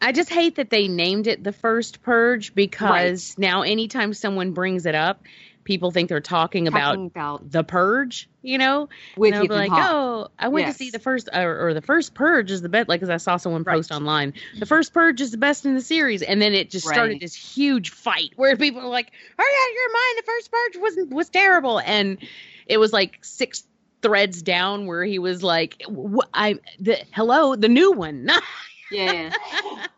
I 0.00 0.10
just 0.12 0.28
hate 0.28 0.56
that 0.56 0.70
they 0.70 0.88
named 0.88 1.26
it 1.28 1.44
the 1.44 1.52
first 1.52 2.02
purge 2.02 2.54
because 2.54 3.36
now 3.38 3.62
anytime 3.62 4.12
someone 4.12 4.52
brings 4.52 4.86
it 4.86 4.94
up, 4.96 5.22
people 5.64 5.90
think 5.90 6.08
they're 6.08 6.20
talking 6.20 6.68
about 6.68 6.90
Talking 6.94 7.06
about 7.06 7.50
the 7.50 7.64
purge, 7.64 8.28
you 8.42 8.58
know? 8.58 8.88
with 9.16 9.34
and 9.34 9.48
like, 9.48 9.70
Hawke. 9.70 9.80
"Oh, 9.90 10.28
I 10.38 10.48
went 10.48 10.66
Yes. 10.66 10.76
to 10.76 10.84
see 10.84 10.90
the 10.90 10.98
first, 10.98 11.28
or, 11.34 11.68
or 11.68 11.74
the 11.74 11.80
first 11.82 12.14
purge 12.14 12.50
is 12.50 12.62
the 12.62 12.68
best." 12.68 12.88
Like, 12.88 13.00
because 13.00 13.10
I 13.10 13.16
saw 13.16 13.36
someone 13.36 13.64
post 13.64 13.90
Right. 13.90 13.96
online, 13.96 14.34
the 14.58 14.66
first 14.66 14.92
purge 14.92 15.20
is 15.20 15.30
the 15.30 15.38
best 15.38 15.64
in 15.64 15.74
the 15.74 15.80
series, 15.80 16.22
and 16.22 16.40
then 16.42 16.52
it 16.54 16.70
just 16.70 16.86
started 16.86 17.20
this 17.20 17.34
huge 17.34 17.90
fight 17.90 18.30
where 18.36 18.56
people 18.56 18.82
were 18.82 18.88
like, 18.88 19.10
"Are 19.38 19.44
you 19.44 19.58
out 19.62 19.70
of 19.70 19.74
your 19.74 19.92
mind? 19.92 20.18
The 20.18 20.22
first 20.26 20.50
purge 20.52 20.76
was 20.82 21.08
was 21.10 21.28
terrible," 21.30 21.78
and 21.80 22.18
it 22.66 22.78
was 22.78 22.92
like 22.92 23.18
six 23.22 23.64
threads 24.02 24.42
down 24.42 24.86
where 24.86 25.04
he 25.04 25.18
was 25.18 25.42
like, 25.42 25.82
"Wh- 25.88 26.26
"I 26.34 26.58
the 26.78 26.98
hello, 27.12 27.56
the 27.56 27.68
new 27.68 27.90
one, 27.92 28.28
Yeah. 28.90 29.32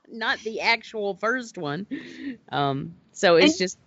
not 0.09 0.39
the 0.45 0.61
actual 0.61 1.15
first 1.17 1.59
one." 1.59 1.87
Um, 2.51 2.95
so 3.13 3.35
it's 3.37 3.55
And- 3.55 3.59
just, 3.59 3.79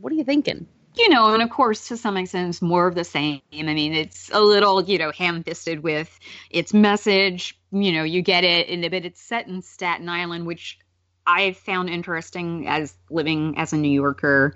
what 0.00 0.12
are 0.12 0.16
you 0.16 0.24
thinking? 0.24 0.66
You 0.96 1.08
know, 1.08 1.32
and 1.32 1.42
of 1.42 1.50
course, 1.50 1.88
to 1.88 1.96
some 1.96 2.16
extent, 2.16 2.48
it's 2.48 2.62
more 2.62 2.86
of 2.86 2.94
the 2.94 3.04
same. 3.04 3.40
I 3.52 3.62
mean, 3.62 3.92
it's 3.92 4.30
a 4.32 4.40
little, 4.40 4.82
you 4.82 4.98
know, 4.98 5.12
ham 5.12 5.42
fisted 5.42 5.82
with 5.82 6.18
its 6.50 6.72
message. 6.72 7.58
You 7.72 7.92
know, 7.92 8.02
you 8.02 8.22
get 8.22 8.44
it, 8.44 8.68
and 8.68 8.82
but 8.82 9.04
it's 9.04 9.20
set 9.20 9.46
in 9.48 9.62
Staten 9.62 10.08
Island, 10.08 10.46
which 10.46 10.78
I 11.26 11.52
found 11.52 11.90
interesting 11.90 12.66
as 12.68 12.94
living 13.10 13.58
as 13.58 13.72
a 13.72 13.76
New 13.76 13.90
Yorker, 13.90 14.54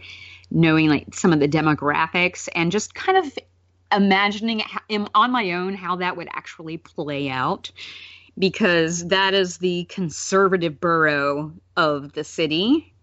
knowing 0.51 0.89
like 0.89 1.15
some 1.15 1.33
of 1.33 1.41
the 1.41 1.49
demographics 1.49 2.49
and 2.55 2.73
just 2.73 2.95
kind 2.95 3.19
of 3.19 3.39
imagining 3.93 4.63
on 5.15 5.33
my 5.33 5.53
own 5.53 5.75
how 5.75 5.97
that 5.97 6.17
would 6.17 6.29
actually 6.33 6.79
play 6.79 7.29
out. 7.29 7.71
Because 8.39 9.09
that 9.09 9.35
is 9.35 9.59
the 9.59 9.85
conservative 9.85 10.81
borough 10.81 11.53
of 11.77 12.13
the 12.13 12.25
city 12.25 12.95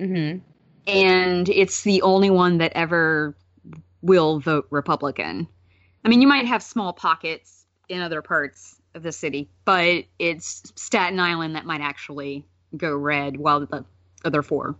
Mm-hmm. 0.00 0.38
And 0.86 1.48
it's 1.48 1.82
the 1.82 2.02
only 2.02 2.30
one 2.30 2.58
that 2.58 2.72
ever 2.74 3.36
will 4.02 4.40
vote 4.40 4.66
Republican. 4.70 5.48
I 6.04 6.08
mean, 6.08 6.22
you 6.22 6.28
might 6.28 6.46
have 6.46 6.62
small 6.62 6.92
pockets 6.92 7.66
in 7.88 8.00
other 8.00 8.22
parts 8.22 8.80
of 8.94 9.02
the 9.02 9.12
city, 9.12 9.50
but 9.64 10.04
it's 10.18 10.72
Staten 10.76 11.20
Island 11.20 11.56
that 11.56 11.66
might 11.66 11.80
actually 11.80 12.44
go 12.76 12.96
red, 12.96 13.36
while 13.36 13.60
the 13.60 13.84
other 14.24 14.42
four 14.42 14.76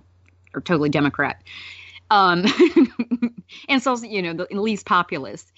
are 0.55 0.61
totally 0.61 0.89
Democrat. 0.89 1.43
Um, 2.11 2.45
and 3.69 3.83
so, 3.83 3.97
you 3.99 4.23
know, 4.23 4.33
the 4.33 4.47
least 4.51 4.87
populous. 4.87 5.53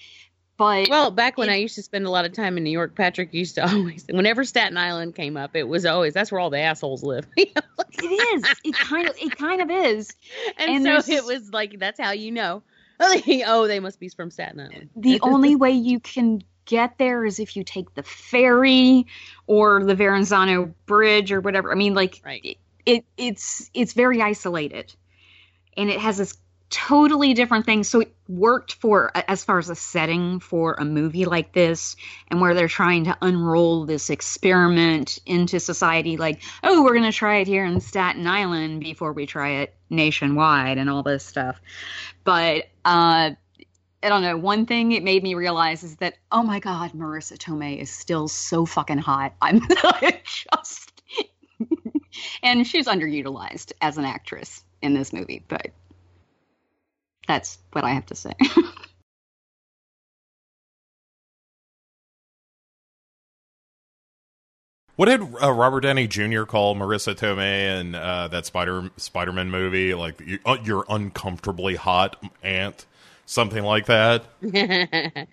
But 0.57 0.87
Well, 0.89 1.09
back 1.11 1.37
when 1.37 1.49
It- 1.49 1.53
I 1.53 1.55
used 1.55 1.75
to 1.75 1.81
spend 1.83 2.05
a 2.05 2.09
lot 2.09 2.25
of 2.25 2.31
time 2.33 2.57
in 2.57 2.63
New 2.63 2.69
York, 2.69 2.95
Patrick 2.95 3.33
used 3.33 3.55
to 3.55 3.67
always, 3.69 4.05
whenever 4.09 4.43
Staten 4.43 4.77
Island 4.77 5.15
came 5.15 5.35
up, 5.37 5.55
it 5.55 5.67
was 5.67 5.85
always 5.85 6.13
that's 6.13 6.31
where 6.31 6.39
all 6.39 6.49
the 6.49 6.59
assholes 6.59 7.03
live. 7.03 7.25
it 7.37 7.49
is. 8.03 8.55
It 8.63 8.75
kind 8.75 9.07
of. 9.09 9.15
It 9.17 9.35
kind 9.35 9.61
of 9.61 9.69
is. 9.71 10.15
and, 10.57 10.85
And 10.87 11.03
so 11.05 11.11
it 11.11 11.25
was 11.25 11.51
like 11.51 11.79
that's 11.79 11.99
how 11.99 12.11
you 12.11 12.31
know. 12.31 12.61
oh, 12.99 13.67
they 13.67 13.79
must 13.79 13.99
be 13.99 14.09
from 14.09 14.29
Staten 14.31 14.59
Island. 14.59 14.89
the 14.95 15.19
only 15.21 15.55
way 15.55 15.71
you 15.71 15.99
can 15.99 16.41
get 16.65 16.97
there 16.97 17.25
is 17.25 17.39
if 17.39 17.57
you 17.57 17.63
take 17.63 17.93
the 17.95 18.03
ferry 18.03 19.05
or 19.47 19.83
the 19.83 19.95
Verrazano 19.95 20.73
Bridge 20.85 21.31
or 21.31 21.41
whatever. 21.41 21.71
I 21.71 21.75
mean, 21.75 21.93
like 21.95 22.21
Right. 22.23 22.57
it, 22.85 23.03
it's 23.17 23.69
it's 23.73 23.93
very 23.93 24.21
isolated, 24.21 24.93
and 25.75 25.89
it 25.89 25.99
has 25.99 26.17
this 26.17 26.37
totally 26.73 27.35
different 27.35 27.65
thing. 27.65 27.83
So 27.83 28.01
it 28.01 28.15
worked 28.27 28.73
for 28.73 29.11
as 29.29 29.43
far 29.43 29.59
as 29.59 29.69
a 29.69 29.75
setting 29.75 30.39
for 30.39 30.73
a 30.73 30.83
movie 30.83 31.25
like 31.25 31.53
this, 31.53 31.95
and 32.29 32.41
where 32.41 32.55
they're 32.55 32.67
trying 32.67 33.03
to 33.03 33.15
unroll 33.21 33.85
this 33.85 34.09
experiment 34.09 35.19
into 35.27 35.59
society. 35.59 36.17
Like, 36.17 36.41
oh, 36.63 36.83
we're 36.83 36.93
going 36.93 37.09
to 37.09 37.15
try 37.15 37.37
it 37.37 37.47
here 37.47 37.63
in 37.63 37.79
Staten 37.79 38.25
Island 38.25 38.79
before 38.79 39.13
we 39.13 39.27
try 39.27 39.49
it 39.61 39.75
nationwide, 39.91 40.79
and 40.79 40.89
all 40.89 41.03
this 41.03 41.23
stuff. 41.23 41.61
But 42.23 42.65
uh, 42.83 43.31
I 44.03 44.09
don't 44.09 44.23
know. 44.23 44.35
One 44.35 44.65
thing 44.65 44.93
it 44.93 45.03
made 45.03 45.21
me 45.21 45.35
realize 45.35 45.83
is 45.83 45.97
that, 45.97 46.15
oh 46.31 46.41
my 46.41 46.59
God, 46.59 46.93
Marisa 46.93 47.37
Tomei 47.37 47.77
is 47.79 47.91
still 47.91 48.27
so 48.27 48.65
fucking 48.65 48.97
hot. 48.97 49.33
I'm 49.41 49.61
just, 50.25 51.03
and 52.43 52.65
she's 52.65 52.87
underutilized 52.87 53.73
as 53.79 53.99
an 53.99 54.05
actress 54.05 54.63
in 54.81 54.95
this 54.95 55.13
movie, 55.13 55.45
but 55.47 55.67
that's 57.27 57.57
what 57.71 57.83
I 57.83 57.91
have 57.91 58.05
to 58.07 58.15
say. 58.15 58.33
What 64.95 65.07
did 65.07 65.21
uh, 65.41 65.51
Robert 65.51 65.81
Downey 65.81 66.07
Jr. 66.07 66.43
call 66.43 66.75
Marisa 66.75 67.15
Tomei 67.15 67.79
in 67.79 67.95
uh, 67.95 68.27
that 68.27 68.45
Spider 68.45 68.91
Spider-Man 68.97 69.49
movie? 69.49 69.95
Like 69.95 70.19
you, 70.21 70.37
uh, 70.45 70.57
your 70.63 70.85
uncomfortably 70.87 71.75
hot 71.75 72.23
aunt, 72.43 72.85
something 73.25 73.63
like 73.63 73.87
that. 73.87 74.23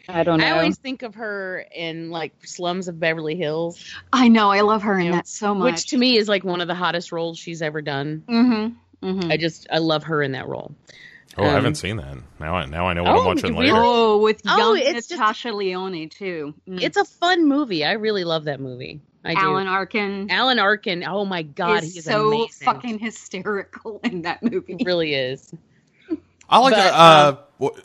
I 0.09 0.23
don't 0.25 0.41
know. 0.41 0.47
I 0.47 0.53
always 0.53 0.79
think 0.79 1.03
of 1.03 1.15
her 1.17 1.67
in 1.75 2.11
like 2.11 2.33
slums 2.47 2.89
of 2.89 2.99
Beverly 2.99 3.37
Hills, 3.37 3.85
I 4.15 4.29
know. 4.29 4.51
I 4.51 4.63
love 4.63 4.81
her 4.83 4.99
in 4.99 5.05
You 5.05 5.11
know, 5.11 5.17
that 5.17 5.29
so 5.29 5.55
much. 5.55 5.73
which 5.75 5.87
to 5.89 5.99
me 5.99 6.17
is 6.17 6.27
like 6.27 6.43
one 6.43 6.63
of 6.63 6.69
the 6.69 6.75
hottest 6.75 7.13
roles 7.13 7.39
she's 7.39 7.61
ever 7.61 7.83
done. 7.83 8.25
mm-hmm. 8.27 9.07
Mm-hmm. 9.07 9.31
I 9.31 9.37
just 9.37 9.67
I 9.71 9.79
love 9.79 10.05
her 10.05 10.23
in 10.23 10.33
that 10.33 10.49
role. 10.49 10.75
Oh, 11.41 11.45
I 11.45 11.49
Um, 11.49 11.55
haven't 11.55 11.75
seen 11.77 11.97
that. 11.97 12.17
Now 12.39 12.55
I 12.57 12.67
now 12.67 12.87
I 12.87 12.93
know 12.93 13.03
what 13.05 13.13
Oh, 13.17 13.21
I'm 13.21 13.27
watching 13.27 13.55
you 13.55 13.59
later. 13.61 13.73
Oh, 13.77 14.19
with 14.19 14.43
Oh, 14.47 14.75
young 14.75 14.79
it's 14.79 15.09
just- 15.09 15.11
Natasha 15.13 15.53
Lyonne 15.53 16.09
too. 16.09 16.55
Mm. 16.69 16.83
It's 16.83 16.97
a 16.97 17.05
fun 17.05 17.47
movie. 17.49 17.85
I 17.85 17.93
really 17.93 18.25
love 18.25 18.45
that 18.45 18.61
movie. 18.61 19.01
I 19.25 19.35
Alan 19.35 19.67
do. 19.67 19.73
Arkin 19.73 20.31
Alan 20.31 20.59
Arkin. 20.59 21.05
Oh 21.07 21.25
my 21.25 21.43
God, 21.43 21.83
he's 21.83 22.05
so 22.05 22.29
amazing. 22.29 22.65
fucking 22.65 22.99
hysterical 23.01 24.01
in 24.05 24.23
that 24.23 24.43
movie. 24.43 24.77
He 24.79 24.85
really 24.85 25.15
is. 25.15 25.53
I 26.49 26.59
like 26.59 26.73
But, 26.73 26.77
that. 26.77 26.95
Uh, 26.95 27.37
what, 27.59 27.81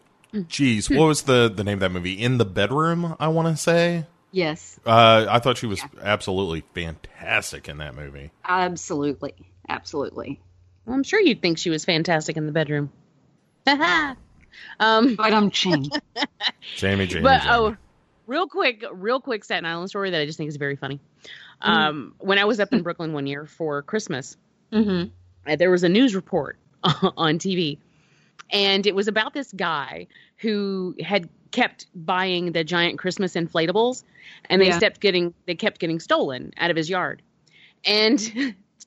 geez, 0.48 0.90
what 0.90 1.06
was 1.08 1.24
the 1.24 1.52
the 1.54 1.64
name 1.64 1.76
of 1.76 1.80
that 1.82 1.92
movie? 1.92 2.14
In 2.14 2.38
the 2.38 2.46
bedroom, 2.46 3.16
I 3.20 3.28
want 3.28 3.48
to 3.50 3.62
say. 3.62 4.06
Yes, 4.32 4.78
Uh, 4.86 5.28
I 5.30 5.40
thought 5.40 5.58
she 5.58 5.66
was 5.66 5.82
absolutely 6.02 6.64
fantastic 6.74 7.70
in 7.70 7.78
that 7.78 7.96
movie. 7.96 8.32
absolutely, 8.44 9.34
absolutely. 9.70 10.42
Well, 10.86 10.94
I'm 10.96 11.04
sure 11.04 11.22
you'd 11.22 11.42
think 11.42 11.58
she 11.58 11.70
was 11.70 11.86
fantastic 11.86 12.36
in 12.36 12.46
the 12.46 12.52
bedroom. 12.52 12.92
um, 14.80 15.16
But 15.16 15.34
I'm 15.34 15.50
ching. 15.52 15.90
Jamie, 16.76 17.08
Jamie, 17.08 17.24
but 17.24 17.42
Jamie. 17.42 17.54
oh, 17.56 17.78
real 18.28 18.48
quick, 18.48 18.84
real 18.92 19.20
quick 19.20 19.44
Staten 19.44 19.66
Island 19.66 19.90
story 19.90 20.12
that 20.12 20.22
I 20.22 20.26
just 20.26 20.38
think 20.38 20.48
is 20.50 20.58
very 20.58 20.76
funny. 20.76 21.00
Um, 21.62 22.14
when 22.20 22.38
I 22.38 22.46
was 22.46 22.60
up 22.60 22.74
in 22.74 22.82
Brooklyn 22.82 23.14
one 23.14 23.28
year 23.28 23.46
for 23.46 23.82
Christmas, 23.82 24.38
mm-hmm. 24.72 25.10
uh, 25.50 25.56
there 25.56 25.72
was 25.72 25.84
a 25.84 25.90
news 25.90 26.14
report 26.16 26.58
on 26.84 27.40
TV, 27.40 27.78
and 28.52 28.86
it 28.86 28.94
was 28.94 29.08
about 29.08 29.34
this 29.34 29.52
guy 29.54 30.08
who 30.38 30.96
had 31.02 31.30
kept 31.52 31.88
buying 31.96 32.52
the 32.52 32.64
giant 32.64 33.00
Christmas 33.00 33.34
inflatables, 33.36 34.04
and 34.50 34.62
they 34.62 34.68
Yeah. 34.68 34.80
kept 34.80 35.00
getting 35.00 35.34
they 35.46 35.56
kept 35.56 35.80
getting 35.80 36.00
stolen 36.00 36.54
out 36.58 36.70
of 36.70 36.76
his 36.78 36.90
yard, 36.90 37.22
and 37.86 38.20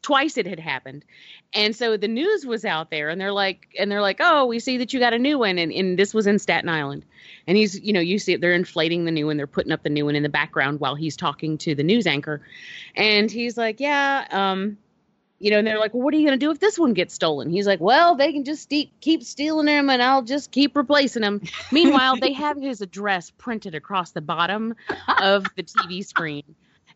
twice 0.02 0.36
it 0.36 0.46
had 0.46 0.60
happened, 0.60 1.04
and 1.52 1.74
so 1.74 1.96
the 1.96 2.08
news 2.08 2.46
was 2.46 2.64
out 2.64 2.90
there, 2.90 3.08
and 3.08 3.20
they're 3.20 3.32
like, 3.32 3.68
and 3.78 3.90
they're 3.90 4.02
like, 4.02 4.18
oh, 4.20 4.46
we 4.46 4.58
see 4.58 4.78
that 4.78 4.92
you 4.92 5.00
got 5.00 5.12
a 5.12 5.18
new 5.18 5.38
one, 5.38 5.58
and, 5.58 5.72
and 5.72 5.98
this 5.98 6.14
was 6.14 6.26
in 6.26 6.38
Staten 6.38 6.68
Island, 6.68 7.04
and 7.46 7.56
he's, 7.56 7.80
you 7.80 7.92
know, 7.92 8.00
you 8.00 8.18
see 8.18 8.32
it, 8.34 8.40
they're 8.40 8.52
inflating 8.52 9.04
the 9.04 9.10
new 9.10 9.26
one, 9.26 9.36
they're 9.36 9.46
putting 9.46 9.72
up 9.72 9.82
the 9.82 9.90
new 9.90 10.04
one 10.04 10.16
in 10.16 10.22
the 10.22 10.28
background 10.28 10.80
while 10.80 10.94
he's 10.94 11.16
talking 11.16 11.58
to 11.58 11.74
the 11.74 11.82
news 11.82 12.06
anchor, 12.06 12.42
and 12.94 13.30
he's 13.30 13.56
like, 13.56 13.80
yeah, 13.80 14.26
um, 14.30 14.78
you 15.40 15.50
know, 15.50 15.58
and 15.58 15.66
they're 15.66 15.78
like, 15.78 15.94
well, 15.94 16.02
what 16.02 16.12
are 16.14 16.16
you 16.16 16.26
going 16.26 16.38
to 16.38 16.44
do 16.44 16.50
if 16.50 16.58
this 16.58 16.78
one 16.78 16.94
gets 16.94 17.14
stolen? 17.14 17.50
He's 17.50 17.66
like, 17.66 17.80
well, 17.80 18.16
they 18.16 18.32
can 18.32 18.44
just 18.44 18.68
keep 18.68 19.22
stealing 19.22 19.66
them 19.66 19.88
and 19.88 20.02
I'll 20.02 20.22
just 20.22 20.50
keep 20.50 20.76
replacing 20.76 21.22
them. 21.22 21.42
Meanwhile, 21.70 22.16
they 22.16 22.32
have 22.32 22.60
his 22.60 22.80
address 22.80 23.30
printed 23.38 23.74
across 23.74 24.10
the 24.10 24.20
bottom 24.20 24.74
of 25.20 25.46
the 25.54 25.62
TV 25.62 26.04
screen. 26.04 26.42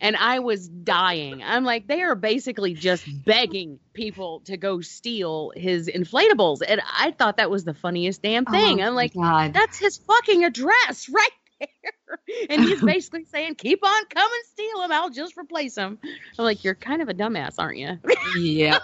And 0.03 0.17
I 0.17 0.41
was 0.41 0.69
dying. 0.69 1.45
I'm 1.45 1.65
like, 1.65 1.87
they 1.87 2.03
are 2.03 2.17
basically 2.17 2.75
just 2.75 3.05
begging 3.25 3.79
people 3.93 4.41
to 4.47 4.57
go 4.57 4.81
steal 4.81 5.53
his 5.55 5.87
inflatables. 5.89 6.61
And 6.67 6.83
I 6.99 7.13
thought 7.13 7.37
that 7.37 7.51
was 7.51 7.63
the 7.63 7.73
funniest 7.73 8.21
damn 8.21 8.45
thing. 8.45 8.83
Oh, 8.83 8.87
I'm 8.89 8.95
like, 8.97 9.15
God. 9.15 9.53
that's 9.55 9.79
his 9.79 9.99
fucking 9.99 10.45
address 10.45 11.09
right 11.15 11.31
there. 11.61 12.19
And 12.51 12.63
he's 12.65 12.83
basically 12.85 13.25
saying, 13.27 13.55
keep 13.55 13.85
on 13.87 14.05
coming, 14.07 14.41
steal 14.51 14.81
them. 14.81 14.91
I'll 14.91 15.11
just 15.11 15.37
replace 15.39 15.77
them. 15.77 16.01
I'm 16.37 16.45
like, 16.45 16.65
you're 16.65 16.75
kind 16.75 17.01
of 17.01 17.09
a 17.09 17.15
dumbass, 17.15 17.55
aren't 17.59 17.79
you? 17.79 17.99
yep. 18.37 18.83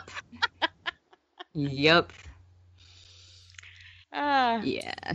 yep. 1.53 2.13
Ah. 4.13 4.61
Yeah. 4.63 5.15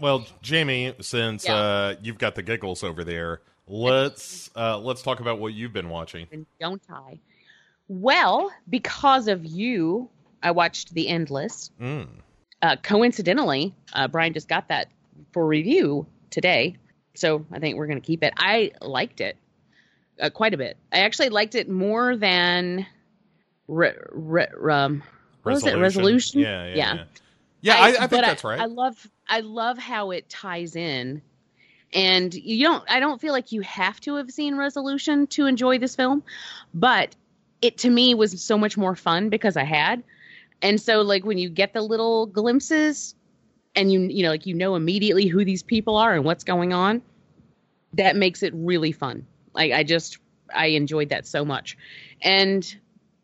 Well, 0.00 0.26
Jamie, 0.42 0.94
since 1.00 1.44
Yeah. 1.46 1.54
uh, 1.54 1.94
you've 2.02 2.18
got 2.18 2.34
the 2.34 2.42
giggles 2.42 2.82
over 2.82 3.04
there, 3.04 3.40
let's 3.66 4.50
uh, 4.56 4.78
let's 4.78 5.02
talk 5.02 5.20
about 5.20 5.38
what 5.38 5.54
you've 5.54 5.72
been 5.72 5.88
watching. 5.88 6.26
and 6.32 6.46
don't 6.60 6.82
I? 6.90 7.18
Well, 7.88 8.50
because 8.68 9.28
of 9.28 9.44
you, 9.44 10.08
I 10.42 10.52
watched 10.52 10.94
The 10.94 11.08
Endless. 11.08 11.70
Mm. 11.80 12.08
uh, 12.62 12.76
coincidentally, 12.82 13.74
uh, 13.92 14.08
Brian 14.08 14.32
just 14.32 14.48
got 14.48 14.68
that 14.68 14.88
for 15.32 15.46
review 15.46 16.06
today, 16.30 16.76
so 17.14 17.44
I 17.52 17.58
think 17.58 17.76
we're 17.76 17.86
going 17.86 18.00
to 18.00 18.06
keep 18.06 18.22
it. 18.22 18.32
I 18.36 18.72
liked 18.80 19.20
it 19.20 19.36
uh, 20.20 20.30
quite 20.30 20.54
a 20.54 20.56
bit. 20.56 20.76
I 20.92 21.00
actually 21.00 21.28
liked 21.28 21.54
it 21.54 21.68
more 21.68 22.16
than 22.16 22.86
re- 23.68 23.94
re- 24.10 24.48
um, 24.70 25.02
what 25.42 25.52
was 25.52 25.66
it? 25.66 25.76
Resolution. 25.76 26.40
Yeah, 26.40 26.66
yeah, 26.66 26.74
yeah. 26.74 27.04
Yeah, 27.60 27.76
I, 27.76 27.86
I, 27.88 28.06
think 28.08 28.22
that's 28.24 28.42
right. 28.42 28.58
I 28.58 28.64
love 28.64 29.08
I 29.28 29.40
love 29.40 29.78
how 29.78 30.10
it 30.10 30.28
ties 30.28 30.74
in. 30.74 31.22
And 31.92 32.32
you 32.32 32.66
don't 32.66 32.84
I 32.88 33.00
don't 33.00 33.20
feel 33.20 33.32
like 33.32 33.52
you 33.52 33.60
have 33.62 34.00
to 34.02 34.16
have 34.16 34.30
seen 34.30 34.56
Resolution 34.56 35.26
to 35.28 35.46
enjoy 35.46 35.78
this 35.78 35.94
film, 35.94 36.22
but 36.72 37.14
it 37.60 37.78
to 37.78 37.90
me 37.90 38.14
was 38.14 38.42
so 38.42 38.58
much 38.58 38.76
more 38.76 38.96
fun 38.96 39.28
because 39.28 39.56
I 39.56 39.64
had. 39.64 40.02
And 40.62 40.80
so 40.80 41.02
like 41.02 41.24
when 41.24 41.38
you 41.38 41.48
get 41.48 41.72
the 41.72 41.82
little 41.82 42.26
glimpses 42.26 43.14
and 43.74 43.92
you 43.92 44.00
you 44.00 44.22
know 44.22 44.30
like 44.30 44.46
you 44.46 44.54
know 44.54 44.74
immediately 44.74 45.26
who 45.26 45.44
these 45.44 45.62
people 45.62 45.96
are 45.96 46.14
and 46.14 46.24
what's 46.24 46.44
going 46.44 46.72
on, 46.72 47.02
that 47.94 48.16
makes 48.16 48.42
it 48.42 48.52
really 48.54 48.92
fun. 48.92 49.26
Like 49.54 49.72
I 49.72 49.82
just 49.82 50.18
I 50.54 50.66
enjoyed 50.66 51.10
that 51.10 51.26
so 51.26 51.44
much. 51.44 51.76
And 52.22 52.76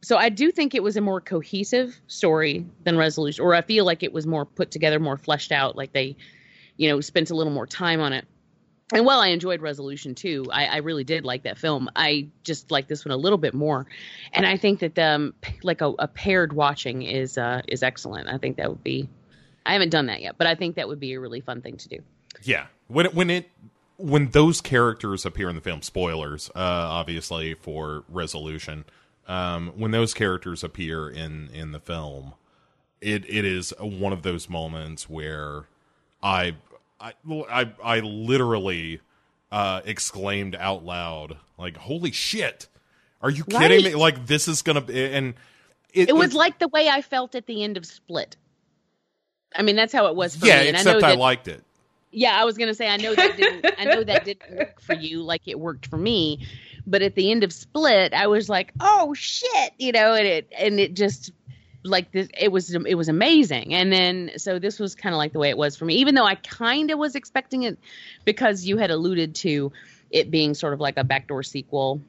so 0.02 0.16
I 0.16 0.28
do 0.28 0.50
think 0.50 0.74
it 0.74 0.82
was 0.82 0.96
a 0.96 1.00
more 1.00 1.20
cohesive 1.20 2.00
story 2.06 2.66
than 2.84 2.96
Resolution, 2.96 3.44
or 3.44 3.54
I 3.54 3.62
feel 3.62 3.84
like 3.84 4.02
it 4.02 4.12
was 4.12 4.26
more 4.26 4.44
put 4.44 4.70
together, 4.70 5.00
more 5.00 5.16
fleshed 5.16 5.52
out. 5.52 5.76
Like 5.76 5.92
they, 5.92 6.16
you 6.76 6.88
know, 6.88 7.00
spent 7.00 7.30
a 7.30 7.34
little 7.34 7.52
more 7.52 7.66
time 7.66 8.00
on 8.00 8.12
it. 8.12 8.26
And 8.92 9.04
while 9.04 9.20
I 9.20 9.28
enjoyed 9.28 9.60
Resolution 9.60 10.14
too, 10.14 10.46
I, 10.50 10.66
I 10.66 10.76
really 10.78 11.04
did 11.04 11.24
like 11.24 11.42
that 11.42 11.58
film. 11.58 11.90
I 11.94 12.28
just 12.42 12.70
like 12.70 12.88
this 12.88 13.04
one 13.04 13.12
a 13.12 13.16
little 13.16 13.38
bit 13.38 13.52
more, 13.54 13.86
and 14.32 14.46
I 14.46 14.56
think 14.56 14.80
that 14.80 14.98
um 14.98 15.34
like 15.62 15.80
a, 15.80 15.88
a 15.98 16.08
paired 16.08 16.52
watching 16.52 17.02
is 17.02 17.36
uh 17.36 17.62
is 17.68 17.82
excellent. 17.82 18.28
I 18.28 18.38
think 18.38 18.56
that 18.56 18.68
would 18.68 18.84
be. 18.84 19.08
I 19.66 19.74
haven't 19.74 19.90
done 19.90 20.06
that 20.06 20.22
yet, 20.22 20.36
but 20.38 20.46
I 20.46 20.54
think 20.54 20.76
that 20.76 20.88
would 20.88 21.00
be 21.00 21.12
a 21.12 21.20
really 21.20 21.40
fun 21.40 21.60
thing 21.60 21.76
to 21.76 21.88
do. 21.88 21.98
Yeah, 22.42 22.66
when 22.86 23.06
it, 23.06 23.14
when 23.14 23.28
it 23.28 23.50
when 23.98 24.30
those 24.30 24.60
characters 24.62 25.26
appear 25.26 25.50
in 25.50 25.56
the 25.56 25.60
film, 25.60 25.82
spoilers, 25.82 26.48
uh, 26.50 26.52
obviously 26.54 27.54
for 27.54 28.04
Resolution 28.08 28.84
um, 29.28 29.72
when 29.76 29.90
those 29.90 30.14
characters 30.14 30.64
appear 30.64 31.08
in 31.08 31.50
in 31.52 31.72
the 31.72 31.78
film, 31.78 32.32
it 33.00 33.24
it 33.28 33.44
is 33.44 33.72
one 33.78 34.12
of 34.12 34.22
those 34.22 34.48
moments 34.48 35.08
where 35.08 35.66
I 36.22 36.56
I 37.00 37.12
I, 37.50 37.72
I 37.82 38.00
literally 38.00 39.00
uh, 39.52 39.80
exclaimed 39.84 40.56
out 40.56 40.84
loud 40.84 41.36
like 41.58 41.76
"Holy 41.76 42.12
shit! 42.12 42.68
Are 43.22 43.30
you 43.30 43.44
kidding 43.44 43.84
Right. 43.84 43.92
me? 43.92 43.94
Like 43.94 44.26
this 44.26 44.48
is 44.48 44.62
gonna 44.62 44.80
be 44.80 45.04
and 45.12 45.34
it, 45.92 46.10
It 46.10 46.16
was 46.16 46.34
it- 46.34 46.36
like 46.36 46.58
the 46.58 46.68
way 46.68 46.88
I 46.88 47.02
felt 47.02 47.34
at 47.34 47.46
the 47.46 47.62
end 47.64 47.76
of 47.76 47.86
Split. 47.86 48.36
I 49.56 49.62
mean, 49.62 49.76
that's 49.76 49.92
how 49.92 50.06
it 50.08 50.14
was 50.14 50.36
for 50.36 50.46
yeah, 50.46 50.60
me. 50.60 50.68
And 50.68 50.76
I 50.76 50.80
except 50.80 51.00
know 51.00 51.06
I, 51.06 51.10
that, 51.12 51.18
liked 51.18 51.48
it. 51.48 51.62
yeah, 52.12 52.38
I 52.40 52.44
was 52.44 52.58
gonna 52.58 52.74
say 52.74 52.88
I 52.88 52.96
know 52.98 53.14
that 53.14 53.36
didn't 53.36 53.66
I 53.78 53.84
know 53.84 54.04
that 54.04 54.24
didn't 54.24 54.50
work 54.56 54.80
for 54.80 54.94
you 54.94 55.22
like 55.22 55.42
it 55.46 55.58
worked 55.58 55.86
for 55.86 55.96
me, 55.96 56.46
but 56.86 57.00
at 57.02 57.14
the 57.14 57.30
end 57.30 57.44
of 57.44 57.52
Split, 57.52 58.12
I 58.12 58.26
was 58.26 58.48
like, 58.48 58.72
oh 58.80 59.14
shit, 59.14 59.72
you 59.78 59.92
know, 59.92 60.14
and 60.14 60.26
it 60.26 60.52
and 60.56 60.78
it 60.78 60.94
just 60.94 61.32
like 61.88 62.12
this 62.12 62.28
it 62.38 62.52
was 62.52 62.74
it 62.74 62.94
was 62.94 63.08
amazing 63.08 63.74
and 63.74 63.92
then 63.92 64.30
so 64.36 64.58
this 64.58 64.78
was 64.78 64.94
kind 64.94 65.14
of 65.14 65.18
like 65.18 65.32
the 65.32 65.38
way 65.38 65.48
it 65.48 65.58
was 65.58 65.76
for 65.76 65.84
me 65.84 65.94
even 65.94 66.14
though 66.14 66.24
i 66.24 66.34
kind 66.36 66.90
of 66.90 66.98
was 66.98 67.14
expecting 67.14 67.62
it 67.62 67.78
because 68.24 68.64
you 68.64 68.76
had 68.76 68.90
alluded 68.90 69.34
to 69.34 69.72
it 70.10 70.30
being 70.30 70.54
sort 70.54 70.72
of 70.72 70.80
like 70.80 70.96
a 70.96 71.04
backdoor 71.04 71.42
sequel 71.42 72.00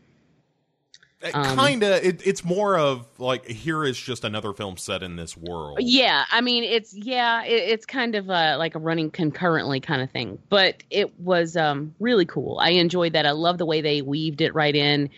Um, 1.33 1.57
Kinda. 1.57 2.07
It, 2.07 2.25
it's 2.25 2.45
more 2.45 2.77
of 2.77 3.05
like 3.17 3.45
here 3.45 3.83
is 3.83 3.99
just 3.99 4.23
another 4.23 4.53
film 4.53 4.77
set 4.77 5.03
in 5.03 5.17
this 5.17 5.35
world. 5.35 5.79
Yeah, 5.81 6.23
I 6.31 6.39
mean 6.39 6.63
it's 6.63 6.93
yeah, 6.93 7.43
it, 7.43 7.71
it's 7.71 7.85
kind 7.85 8.15
of 8.15 8.29
uh, 8.29 8.55
like 8.57 8.75
a 8.75 8.79
running 8.79 9.11
concurrently 9.11 9.81
kind 9.81 10.01
of 10.01 10.09
thing, 10.11 10.39
but 10.47 10.81
it 10.89 11.19
was 11.19 11.57
um, 11.57 11.93
really 11.99 12.25
cool. 12.25 12.57
I 12.61 12.69
enjoyed 12.69 13.13
that. 13.13 13.25
I 13.25 13.31
love 13.31 13.57
the 13.57 13.65
way 13.65 13.81
they 13.81 14.01
weaved 14.01 14.39
it 14.39 14.55
right 14.55 14.73
in. 14.73 15.09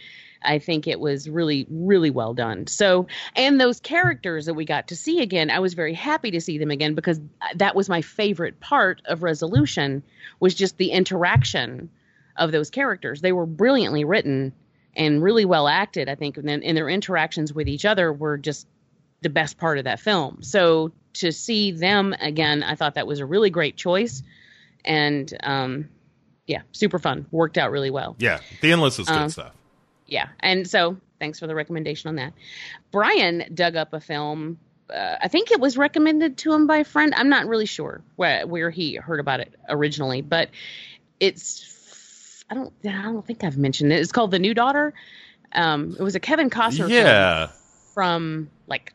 I 0.44 0.60
think 0.60 0.88
it 0.88 1.00
was 1.00 1.30
really 1.30 1.68
really 1.70 2.10
well 2.10 2.34
done. 2.34 2.68
So, 2.68 3.08
and 3.36 3.60
those 3.60 3.80
characters 3.80 4.46
that 4.46 4.54
we 4.54 4.66
got 4.66 4.88
to 4.88 4.96
see 4.96 5.22
again, 5.22 5.50
I 5.50 5.60
was 5.60 5.74
very 5.74 5.94
happy 5.94 6.32
to 6.32 6.42
see 6.42 6.58
them 6.58 6.72
again 6.72 6.96
because 6.96 7.20
that 7.56 7.76
was 7.76 7.90
my 7.90 8.02
favorite 8.02 8.60
part 8.60 9.02
of 9.06 9.24
Resolution 9.24 10.04
was 10.40 10.56
just 10.56 10.78
the 10.78 10.92
interaction 10.92 11.90
of 12.38 12.52
those 12.52 12.70
characters. 12.70 13.22
They 13.22 13.32
were 13.32 13.46
brilliantly 13.46 14.04
written 14.04 14.54
and 14.96 15.24
really 15.24 15.46
well 15.46 15.68
acted, 15.68 16.10
I 16.10 16.16
think, 16.16 16.38
and 16.38 16.48
then 16.48 16.64
and 16.64 16.76
their 16.76 16.90
interactions 16.90 17.54
with 17.54 17.68
each 17.68 17.86
other 17.86 18.12
were 18.12 18.38
just 18.38 18.68
the 19.22 19.30
best 19.30 19.58
part 19.58 19.78
of 19.78 19.84
that 19.84 20.00
film. 20.00 20.42
So 20.42 20.92
to 21.14 21.32
see 21.32 21.72
them 21.72 22.16
again, 22.20 22.64
I 22.64 22.76
thought 22.76 22.96
that 22.96 23.06
was 23.08 23.20
a 23.20 23.26
really 23.26 23.50
great 23.50 23.78
choice, 23.78 24.24
and 24.84 25.32
um, 25.44 25.90
yeah, 26.48 26.62
super 26.72 27.00
fun. 27.00 27.26
Worked 27.32 27.58
out 27.58 27.72
really 27.72 27.92
well. 27.92 28.16
Yeah, 28.20 28.40
the 28.62 28.72
endless 28.72 29.00
is 29.00 29.08
good 29.08 29.16
Um, 29.16 29.30
stuff. 29.30 29.54
Yeah, 30.12 30.28
and 30.42 30.70
so 30.70 30.98
thanks 31.20 31.40
for 31.40 31.48
the 31.48 31.56
recommendation 31.56 32.10
on 32.10 32.18
that. 32.18 32.34
Brian 32.92 33.46
dug 33.54 33.78
up 33.78 33.94
a 33.94 34.02
film. 34.02 34.60
Uh, 34.94 35.16
I 35.22 35.30
think 35.30 35.52
it 35.52 35.60
was 35.62 35.78
recommended 35.78 36.38
to 36.40 36.52
him 36.54 36.68
by 36.68 36.80
a 36.80 36.84
friend. 36.84 37.14
I'm 37.16 37.30
not 37.30 37.48
really 37.48 37.66
sure 37.66 38.02
where 38.18 38.46
where 38.46 38.70
he 38.70 38.96
heard 38.96 39.22
about 39.22 39.40
it 39.40 39.56
originally, 39.70 40.22
but 40.22 40.50
it's 41.22 42.44
I 42.50 42.56
don't 42.56 42.74
I 42.84 43.04
don't 43.04 43.26
think 43.26 43.46
I've 43.46 43.58
mentioned 43.58 43.94
it. 43.94 44.02
It's 44.02 44.12
called 44.12 44.32
The 44.32 44.40
New 44.40 44.54
Daughter. 44.54 44.94
Um, 45.54 45.96
it 45.98 46.04
was 46.04 46.16
a 46.16 46.20
Kevin 46.20 46.50
Costner 46.50 46.90
film 46.90 46.92
Yeah, 46.92 47.52
from 47.94 48.50
like 48.68 48.94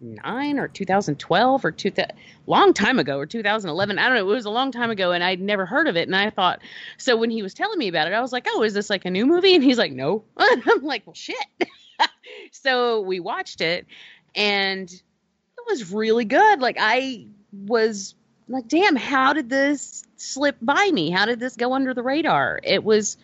2009 0.00 0.58
or 0.58 0.68
2012 0.68 1.64
or 1.64 1.70
two 1.70 1.92
long 2.46 2.72
time 2.72 2.98
ago 2.98 3.18
or 3.18 3.26
2011 3.26 3.98
i 3.98 4.06
don't 4.06 4.14
know. 4.14 4.30
It 4.30 4.34
was 4.34 4.46
a 4.46 4.50
long 4.50 4.72
time 4.72 4.90
ago 4.90 5.12
and 5.12 5.22
i'd 5.22 5.40
never 5.40 5.66
heard 5.66 5.86
of 5.86 5.96
it. 5.96 6.08
And 6.08 6.16
i 6.16 6.30
thought 6.30 6.60
so 6.96 7.16
when 7.16 7.30
he 7.30 7.42
was 7.42 7.54
telling 7.54 7.78
me 7.78 7.88
about 7.88 8.08
it 8.08 8.14
i 8.14 8.20
was 8.20 8.32
like 8.32 8.46
oh 8.48 8.62
is 8.62 8.74
this 8.74 8.90
like 8.90 9.04
a 9.04 9.10
new 9.10 9.26
movie? 9.26 9.54
And 9.54 9.64
he's 9.64 9.78
like 9.78 9.92
no. 9.92 10.24
And 10.36 10.62
i'm 10.70 10.82
like 10.82 11.06
well 11.06 11.14
shit. 11.14 11.36
So 12.52 13.00
we 13.00 13.20
watched 13.20 13.60
it 13.60 13.86
and 14.34 14.90
it 14.90 15.64
was 15.66 15.92
really 15.92 16.24
good. 16.24 16.60
Like 16.60 16.76
i 16.78 17.26
was 17.52 18.14
like 18.48 18.68
damn 18.68 18.96
how 18.96 19.32
did 19.32 19.50
this 19.50 20.04
slip 20.16 20.56
by 20.62 20.90
me? 20.92 21.10
How 21.10 21.26
did 21.26 21.40
this 21.40 21.56
go 21.56 21.74
under 21.74 21.92
the 21.92 22.02
radar? 22.02 22.60
It 22.62 22.84
was 22.84 23.16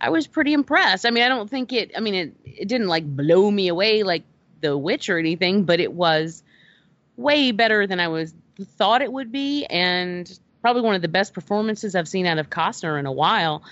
I 0.00 0.10
was 0.10 0.26
pretty 0.26 0.54
impressed. 0.54 1.04
I 1.04 1.10
mean, 1.10 1.22
I 1.22 1.28
don't 1.28 1.48
think 1.48 1.72
it. 1.74 1.92
I 1.96 2.00
mean, 2.00 2.14
it 2.14 2.32
it 2.44 2.68
didn't 2.68 2.88
like 2.88 3.04
blow 3.04 3.50
me 3.50 3.68
away 3.68 4.02
like 4.02 4.24
The 4.60 4.76
Witch 4.76 5.08
or 5.08 5.18
anything, 5.18 5.64
but 5.64 5.80
it 5.80 5.92
was 5.92 6.42
way 7.16 7.52
better 7.52 7.86
than 7.86 8.00
I 8.00 8.08
was 8.08 8.34
thought 8.62 9.02
it 9.02 9.12
would 9.12 9.32
be, 9.32 9.64
and 9.66 10.38
probably 10.60 10.82
one 10.82 10.94
of 10.94 11.02
the 11.02 11.08
best 11.08 11.32
performances 11.32 11.94
I've 11.94 12.08
seen 12.08 12.26
out 12.26 12.38
of 12.38 12.50
Costner 12.50 12.98
in 12.98 13.06
a 13.06 13.12
while. 13.12 13.62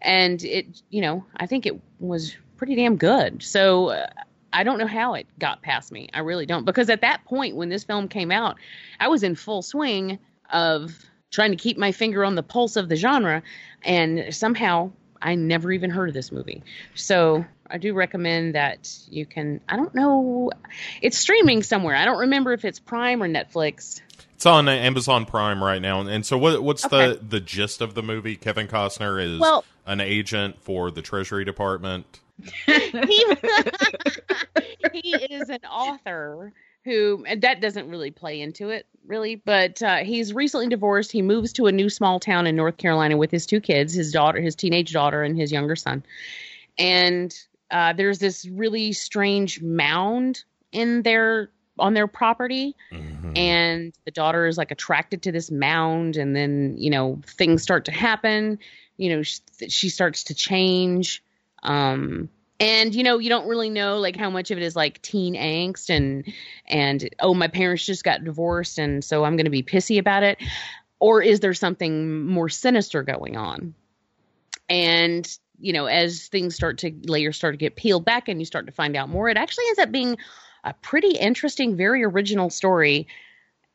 And 0.00 0.42
it, 0.44 0.82
you 0.90 1.02
know, 1.02 1.24
I 1.36 1.46
think 1.46 1.66
it 1.66 1.78
was 2.00 2.36
pretty 2.56 2.74
damn 2.74 2.96
good. 2.96 3.42
So 3.42 3.88
uh, 3.88 4.06
I 4.52 4.64
don't 4.64 4.78
know 4.78 4.86
how 4.86 5.14
it 5.14 5.26
got 5.38 5.60
past 5.62 5.92
me. 5.92 6.08
I 6.14 6.20
really 6.20 6.46
don't, 6.46 6.64
because 6.64 6.88
at 6.88 7.00
that 7.02 7.24
point 7.24 7.56
when 7.56 7.68
this 7.68 7.84
film 7.84 8.08
came 8.08 8.30
out, 8.30 8.56
I 9.00 9.08
was 9.08 9.22
in 9.22 9.34
full 9.34 9.60
swing 9.60 10.18
of 10.52 11.04
trying 11.30 11.50
to 11.50 11.56
keep 11.56 11.76
my 11.76 11.92
finger 11.92 12.24
on 12.24 12.36
the 12.36 12.42
pulse 12.42 12.76
of 12.76 12.88
the 12.88 12.96
genre, 12.96 13.42
and 13.82 14.34
somehow 14.34 14.90
I 15.20 15.34
never 15.34 15.72
even 15.72 15.90
heard 15.90 16.08
of 16.08 16.14
this 16.14 16.32
movie. 16.32 16.62
So 16.94 17.44
I 17.70 17.78
do 17.78 17.94
recommend 17.94 18.54
that 18.54 18.90
you 19.10 19.26
can. 19.26 19.60
I 19.68 19.76
don't 19.76 19.94
know, 19.94 20.50
it's 21.02 21.18
streaming 21.18 21.62
somewhere. 21.62 21.94
I 21.96 22.04
don't 22.04 22.18
remember 22.18 22.52
if 22.52 22.64
it's 22.64 22.78
Prime 22.80 23.22
or 23.22 23.28
Netflix. 23.28 24.00
it's 24.34 24.46
on 24.46 24.68
Amazon 24.68 25.26
Prime 25.26 25.62
right 25.62 25.80
now. 25.82 26.00
And 26.00 26.24
so, 26.24 26.38
what 26.38 26.62
what's 26.62 26.84
Okay. 26.84 27.14
the 27.14 27.20
the 27.22 27.40
gist 27.40 27.80
of 27.80 27.94
the 27.94 28.02
movie? 28.02 28.36
Kevin 28.36 28.68
Costner 28.68 29.22
is 29.22 29.38
Well- 29.40 29.64
an 29.86 30.00
agent 30.00 30.60
for 30.62 30.90
the 30.90 31.02
Treasury 31.02 31.44
Department. 31.44 32.20
he, 32.66 33.24
he 34.92 35.14
is 35.14 35.48
an 35.48 35.60
author 35.70 36.52
who 36.84 37.24
and 37.26 37.42
that 37.42 37.60
doesn't 37.60 37.88
really 37.90 38.10
play 38.10 38.40
into 38.40 38.68
it 38.70 38.86
really 39.06 39.34
but 39.34 39.82
uh, 39.82 39.96
he's 39.96 40.32
recently 40.32 40.68
divorced 40.68 41.10
he 41.10 41.20
moves 41.22 41.52
to 41.52 41.66
a 41.66 41.72
new 41.72 41.88
small 41.90 42.20
town 42.20 42.46
in 42.46 42.54
north 42.54 42.76
carolina 42.76 43.16
with 43.16 43.30
his 43.30 43.44
two 43.44 43.60
kids 43.60 43.92
his 43.92 44.12
daughter 44.12 44.40
his 44.40 44.54
teenage 44.54 44.92
daughter 44.92 45.22
and 45.24 45.36
his 45.36 45.50
younger 45.50 45.74
son 45.74 46.02
and 46.78 47.36
uh, 47.70 47.92
there's 47.92 48.18
this 48.18 48.46
really 48.46 48.92
strange 48.92 49.60
mound 49.62 50.44
in 50.72 51.02
their 51.02 51.50
on 51.78 51.94
their 51.94 52.06
property. 52.06 52.74
And 53.36 53.92
the 54.04 54.10
daughter 54.10 54.46
is 54.46 54.58
like 54.58 54.70
attracted 54.70 55.22
to 55.22 55.32
this 55.32 55.50
mound 55.50 56.16
and 56.16 56.34
then 56.34 56.74
you 56.78 56.90
know 56.90 57.20
things 57.26 57.62
start 57.62 57.84
to 57.86 57.92
happen. 57.92 58.58
You 58.96 59.16
know 59.16 59.22
she, 59.22 59.40
she 59.68 59.88
starts 59.88 60.24
to 60.24 60.34
change. 60.34 61.22
Um 61.62 62.28
and 62.60 62.94
you 62.94 63.04
know 63.04 63.18
you 63.18 63.28
don't 63.28 63.46
really 63.46 63.70
know 63.70 63.98
like 63.98 64.16
how 64.16 64.30
much 64.30 64.50
of 64.50 64.58
it 64.58 64.64
is 64.64 64.74
like 64.74 65.00
teen 65.00 65.34
angst 65.34 65.90
and 65.90 66.24
and 66.66 67.08
oh 67.20 67.34
my 67.34 67.48
parents 67.48 67.84
just 67.84 68.02
got 68.02 68.24
divorced 68.24 68.78
and 68.78 69.04
so 69.04 69.22
i'm 69.22 69.36
going 69.36 69.44
to 69.44 69.50
be 69.50 69.62
pissy 69.62 69.98
about 69.98 70.22
it. 70.22 70.38
Or 71.00 71.22
is 71.22 71.38
there 71.38 71.54
something 71.54 72.26
more 72.26 72.48
sinister 72.48 73.04
going 73.04 73.36
on? 73.36 73.74
And 74.68 75.38
you 75.58 75.72
know 75.72 75.86
as 75.86 76.28
things 76.28 76.54
start 76.54 76.78
to 76.78 76.92
layers 77.04 77.36
start 77.36 77.54
to 77.54 77.58
get 77.58 77.76
peeled 77.76 78.04
back 78.04 78.28
and 78.28 78.40
you 78.40 78.46
start 78.46 78.66
to 78.66 78.72
find 78.72 78.96
out 78.96 79.08
more 79.08 79.28
it 79.28 79.36
actually 79.36 79.64
ends 79.68 79.78
up 79.78 79.92
being 79.92 80.16
a 80.64 80.74
pretty 80.74 81.16
interesting 81.16 81.76
very 81.76 82.04
original 82.04 82.50
story. 82.50 83.06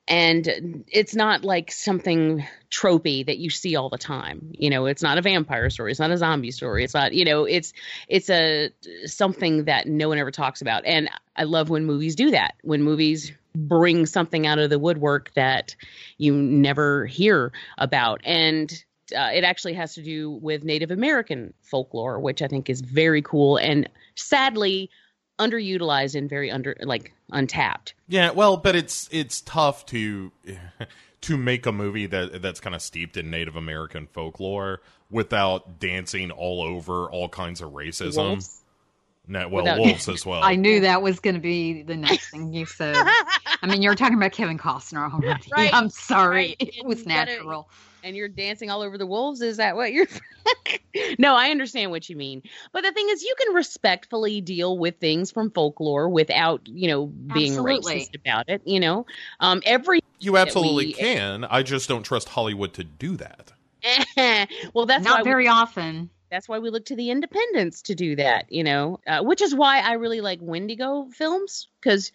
And 0.07 0.83
it's 0.87 1.15
not 1.15 1.45
like 1.45 1.71
something 1.71 2.45
tropey 2.69 3.25
that 3.25 3.37
you 3.37 3.49
see 3.49 3.77
all 3.77 3.89
the 3.89 3.97
time. 3.97 4.51
You 4.51 4.69
know 4.69 4.85
it's 4.85 5.01
not 5.01 5.17
a 5.17 5.21
vampire 5.21 5.69
story. 5.69 5.91
It's 5.91 5.99
not 5.99 6.11
a 6.11 6.17
zombie 6.17 6.51
story. 6.51 6.83
It's 6.83 6.93
not 6.93 7.13
you 7.13 7.23
know 7.23 7.45
it's 7.45 7.71
it's 8.09 8.29
a 8.29 8.69
something 9.05 9.63
that 9.65 9.87
no 9.87 10.09
one 10.09 10.17
ever 10.17 10.31
talks 10.31 10.61
about. 10.61 10.85
And 10.85 11.09
i 11.35 11.43
love 11.43 11.69
when 11.69 11.85
movies 11.85 12.15
do 12.15 12.29
that 12.29 12.55
when 12.61 12.83
movies 12.83 13.31
bring 13.55 14.05
something 14.05 14.45
out 14.45 14.59
of 14.59 14.69
the 14.69 14.77
woodwork 14.77 15.33
that 15.35 15.75
you 16.17 16.33
never 16.33 17.05
hear 17.05 17.51
about. 17.77 18.19
And 18.23 18.83
uh, 19.15 19.29
it 19.33 19.43
actually 19.43 19.73
has 19.73 19.93
to 19.93 20.01
do 20.01 20.31
with 20.31 20.63
native 20.63 20.91
american 20.91 21.53
folklore 21.61 22.19
which 22.19 22.41
i 22.41 22.47
think 22.47 22.69
is 22.69 22.81
very 22.81 23.21
cool 23.21 23.57
and 23.57 23.89
sadly 24.15 24.89
underutilized 25.39 26.15
and 26.15 26.29
very 26.29 26.51
under 26.51 26.75
like 26.81 27.13
untapped 27.31 27.93
Yeah, 28.07 28.31
well, 28.31 28.57
but 28.57 28.75
it's 28.75 29.09
it's 29.11 29.41
tough 29.41 29.85
to 29.87 30.31
to 31.21 31.37
make 31.37 31.65
a 31.65 31.71
movie 31.71 32.05
that 32.05 32.41
that's 32.41 32.59
kind 32.59 32.75
of 32.75 32.81
steeped 32.81 33.17
in 33.17 33.29
Native 33.29 33.55
American 33.55 34.07
folklore 34.07 34.81
without 35.09 35.79
dancing 35.79 36.31
all 36.31 36.61
over 36.61 37.09
all 37.09 37.29
kinds 37.29 37.61
of 37.61 37.71
racism. 37.71 38.62
No, 39.27 39.47
well, 39.47 39.63
Without- 39.63 39.79
wolves 39.79 40.09
as 40.09 40.25
well. 40.25 40.41
I 40.43 40.55
knew 40.55 40.81
that 40.81 41.01
was 41.01 41.19
going 41.19 41.35
to 41.35 41.41
be 41.41 41.81
the 41.83 41.95
next 41.95 42.29
thing 42.31 42.51
you 42.53 42.65
said. 42.65 42.95
I 42.97 43.67
mean, 43.67 43.81
you 43.81 43.89
were 43.89 43.95
talking 43.95 44.17
about 44.17 44.33
Kevin 44.33 44.57
Costner 44.57 45.13
already. 45.13 45.49
Right, 45.55 45.73
I'm 45.73 45.89
sorry. 45.89 46.35
right. 46.35 46.55
It 46.59 46.75
And 46.79 46.87
was 46.89 46.99
you 46.99 47.05
gotta- 47.05 47.31
natural. 47.31 47.69
and 48.03 48.17
you're 48.17 48.27
dancing 48.27 48.69
all 48.69 48.81
over 48.81 48.97
the 48.97 49.05
wolves 49.07 49.41
is 49.41 49.55
that 49.57 49.77
what 49.77 49.93
you're 49.93 50.07
no 51.19 51.35
i 51.35 51.49
understand 51.51 51.89
what 51.89 52.09
you 52.09 52.17
mean 52.17 52.43
but 52.73 52.83
the 52.83 52.91
thing 52.91 53.07
is 53.09 53.23
you 53.23 53.33
can 53.39 53.53
respectfully 53.55 54.41
deal 54.41 54.77
with 54.77 54.97
things 54.97 55.31
from 55.31 55.49
folklore 55.51 56.09
without 56.09 56.59
you 56.67 56.89
know 56.89 57.05
being 57.33 57.53
Absolutely. 57.53 58.01
racist 58.01 58.13
about 58.15 58.49
it 58.49 58.61
you 58.65 58.81
know 58.81 59.05
um 59.39 59.61
every 59.65 60.01
you 60.19 60.35
absolutely 60.35 60.87
we- 60.87 60.93
can. 60.93 61.45
I 61.45 61.63
just 61.63 61.87
don't 61.87 62.03
trust 62.03 62.27
Hollywood 62.29 62.73
to 62.73 62.83
do 62.83 63.15
that. 63.17 63.53
well 64.73 64.85
that's 64.85 65.03
Not 65.05 65.19
why 65.19 65.23
very 65.23 65.43
we, 65.45 65.49
often. 65.49 66.09
That's 66.33 66.49
why 66.49 66.57
we 66.59 66.69
look 66.69 66.85
to 66.85 66.95
the 66.95 67.11
independents 67.11 67.83
to 67.83 67.95
do 67.95 68.15
that 68.15 68.51
you 68.51 68.63
know 68.63 68.99
uh, 69.07 69.21
which 69.21 69.41
is 69.41 69.53
why 69.53 69.79
i 69.79 69.93
really 69.93 70.19
like 70.21 70.39
wendigo 70.41 71.07
films 71.13 71.67
because 71.79 72.11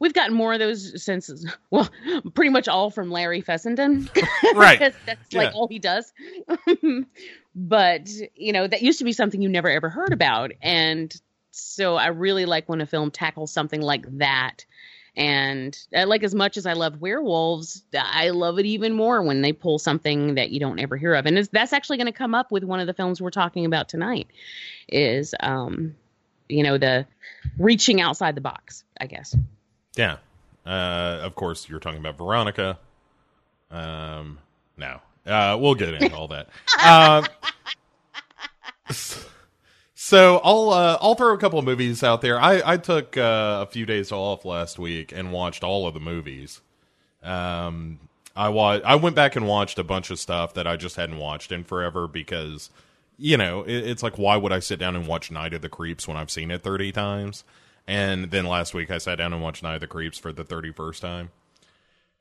We've 0.00 0.14
gotten 0.14 0.32
more 0.32 0.52
of 0.52 0.60
those 0.60 1.02
since, 1.02 1.28
well, 1.72 1.90
pretty 2.34 2.50
much 2.50 2.68
all 2.68 2.88
from 2.88 3.10
Larry 3.10 3.40
Fessenden. 3.40 4.08
Right. 4.54 4.78
that's 4.84 4.96
that's 5.04 5.32
like 5.32 5.50
Yeah. 5.50 5.56
all 5.56 5.66
he 5.66 5.80
does. 5.80 6.12
but, 7.54 8.08
you 8.36 8.52
know, 8.52 8.66
that 8.66 8.82
used 8.82 8.98
to 9.00 9.04
be 9.04 9.12
something 9.12 9.42
you 9.42 9.48
never 9.48 9.68
ever 9.68 9.88
heard 9.88 10.12
about. 10.12 10.52
And 10.62 11.14
so 11.50 11.96
I 11.96 12.08
really 12.08 12.44
like 12.46 12.68
when 12.68 12.80
a 12.80 12.86
film 12.86 13.10
tackles 13.10 13.50
something 13.50 13.80
like 13.82 14.04
that. 14.18 14.64
And 15.18 15.76
uh, 15.94 16.06
like 16.06 16.22
as 16.22 16.32
much 16.32 16.56
as 16.56 16.64
I 16.64 16.74
love 16.74 17.00
werewolves, 17.00 17.82
I 17.92 18.30
love 18.30 18.60
it 18.60 18.66
even 18.66 18.92
more 18.94 19.20
when 19.20 19.42
they 19.42 19.52
pull 19.52 19.80
something 19.80 20.36
that 20.36 20.50
you 20.50 20.60
don't 20.60 20.78
ever 20.78 20.96
hear 20.96 21.14
of. 21.14 21.26
And 21.26 21.36
it's, 21.36 21.48
that's 21.48 21.72
actually 21.72 21.96
going 21.96 22.06
to 22.06 22.12
come 22.12 22.36
up 22.36 22.52
with 22.52 22.62
one 22.62 22.78
of 22.78 22.86
the 22.86 22.94
films 22.94 23.20
we're 23.20 23.30
talking 23.30 23.64
about 23.64 23.88
tonight. 23.88 24.28
Is 24.88 25.34
um, 25.40 25.96
you 26.48 26.62
know, 26.62 26.78
the 26.78 27.04
reaching 27.58 28.00
outside 28.00 28.36
the 28.36 28.40
box, 28.40 28.84
I 29.00 29.06
guess. 29.06 29.36
Yeah. 29.96 30.18
Uh, 30.64 31.18
of 31.22 31.34
course, 31.34 31.68
you're 31.68 31.80
talking 31.80 31.98
about 31.98 32.16
Veronica. 32.16 32.78
Um, 33.72 34.38
no. 34.76 35.00
Uh, 35.26 35.58
we'll 35.60 35.74
get 35.74 35.94
into 35.94 36.14
all 36.14 36.28
that. 36.28 36.48
Um, 36.82 37.26
so 38.92 39.27
I'll 40.16 40.70
uh, 40.70 40.98
I'll 41.00 41.14
throw 41.14 41.34
a 41.34 41.38
couple 41.38 41.58
of 41.58 41.64
movies 41.64 42.02
out 42.02 42.20
there. 42.22 42.40
I 42.40 42.62
I 42.64 42.76
took 42.76 43.16
uh, 43.16 43.64
a 43.66 43.70
few 43.70 43.84
days 43.86 44.12
off 44.12 44.44
last 44.44 44.78
week 44.78 45.12
and 45.12 45.32
watched 45.32 45.62
all 45.64 45.86
of 45.86 45.94
the 45.94 46.00
movies. 46.00 46.60
Um, 47.22 47.98
I 48.36 48.48
wa- 48.48 48.80
I 48.84 48.94
went 48.94 49.16
back 49.16 49.34
and 49.36 49.46
watched 49.48 49.78
a 49.78 49.84
bunch 49.84 50.10
of 50.10 50.18
stuff 50.18 50.54
that 50.54 50.66
I 50.66 50.76
just 50.76 50.96
hadn't 50.96 51.18
watched 51.18 51.50
in 51.52 51.64
forever 51.64 52.06
because 52.06 52.70
you 53.18 53.36
know 53.36 53.62
it, 53.62 53.88
it's 53.88 54.02
like 54.02 54.16
why 54.18 54.36
would 54.36 54.52
I 54.52 54.60
sit 54.60 54.78
down 54.78 54.94
and 54.94 55.06
watch 55.06 55.30
Night 55.30 55.52
of 55.52 55.62
the 55.62 55.68
Creeps 55.68 56.06
when 56.06 56.16
I've 56.16 56.30
seen 56.30 56.50
it 56.50 56.62
thirty 56.62 56.92
times? 56.92 57.44
And 57.86 58.30
then 58.30 58.44
last 58.44 58.74
week 58.74 58.90
I 58.90 58.98
sat 58.98 59.16
down 59.18 59.32
and 59.32 59.42
watched 59.42 59.62
Night 59.62 59.74
of 59.74 59.80
the 59.80 59.86
Creeps 59.86 60.18
for 60.18 60.32
the 60.32 60.44
thirty 60.44 60.70
first 60.72 61.02
time. 61.02 61.30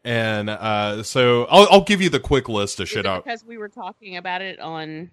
And 0.03 0.49
uh, 0.49 1.03
so 1.03 1.45
I'll, 1.45 1.67
I'll 1.69 1.83
give 1.83 2.01
you 2.01 2.09
the 2.09 2.19
quick 2.19 2.47
list 2.47 2.79
of 2.79 2.83
Is 2.85 2.89
shit. 2.89 3.05
it 3.05 3.09
I, 3.09 3.17
because 3.17 3.43
we 3.43 3.57
were 3.57 3.67
talking 3.67 4.15
about 4.15 4.41
it 4.41 4.59
on 4.59 5.11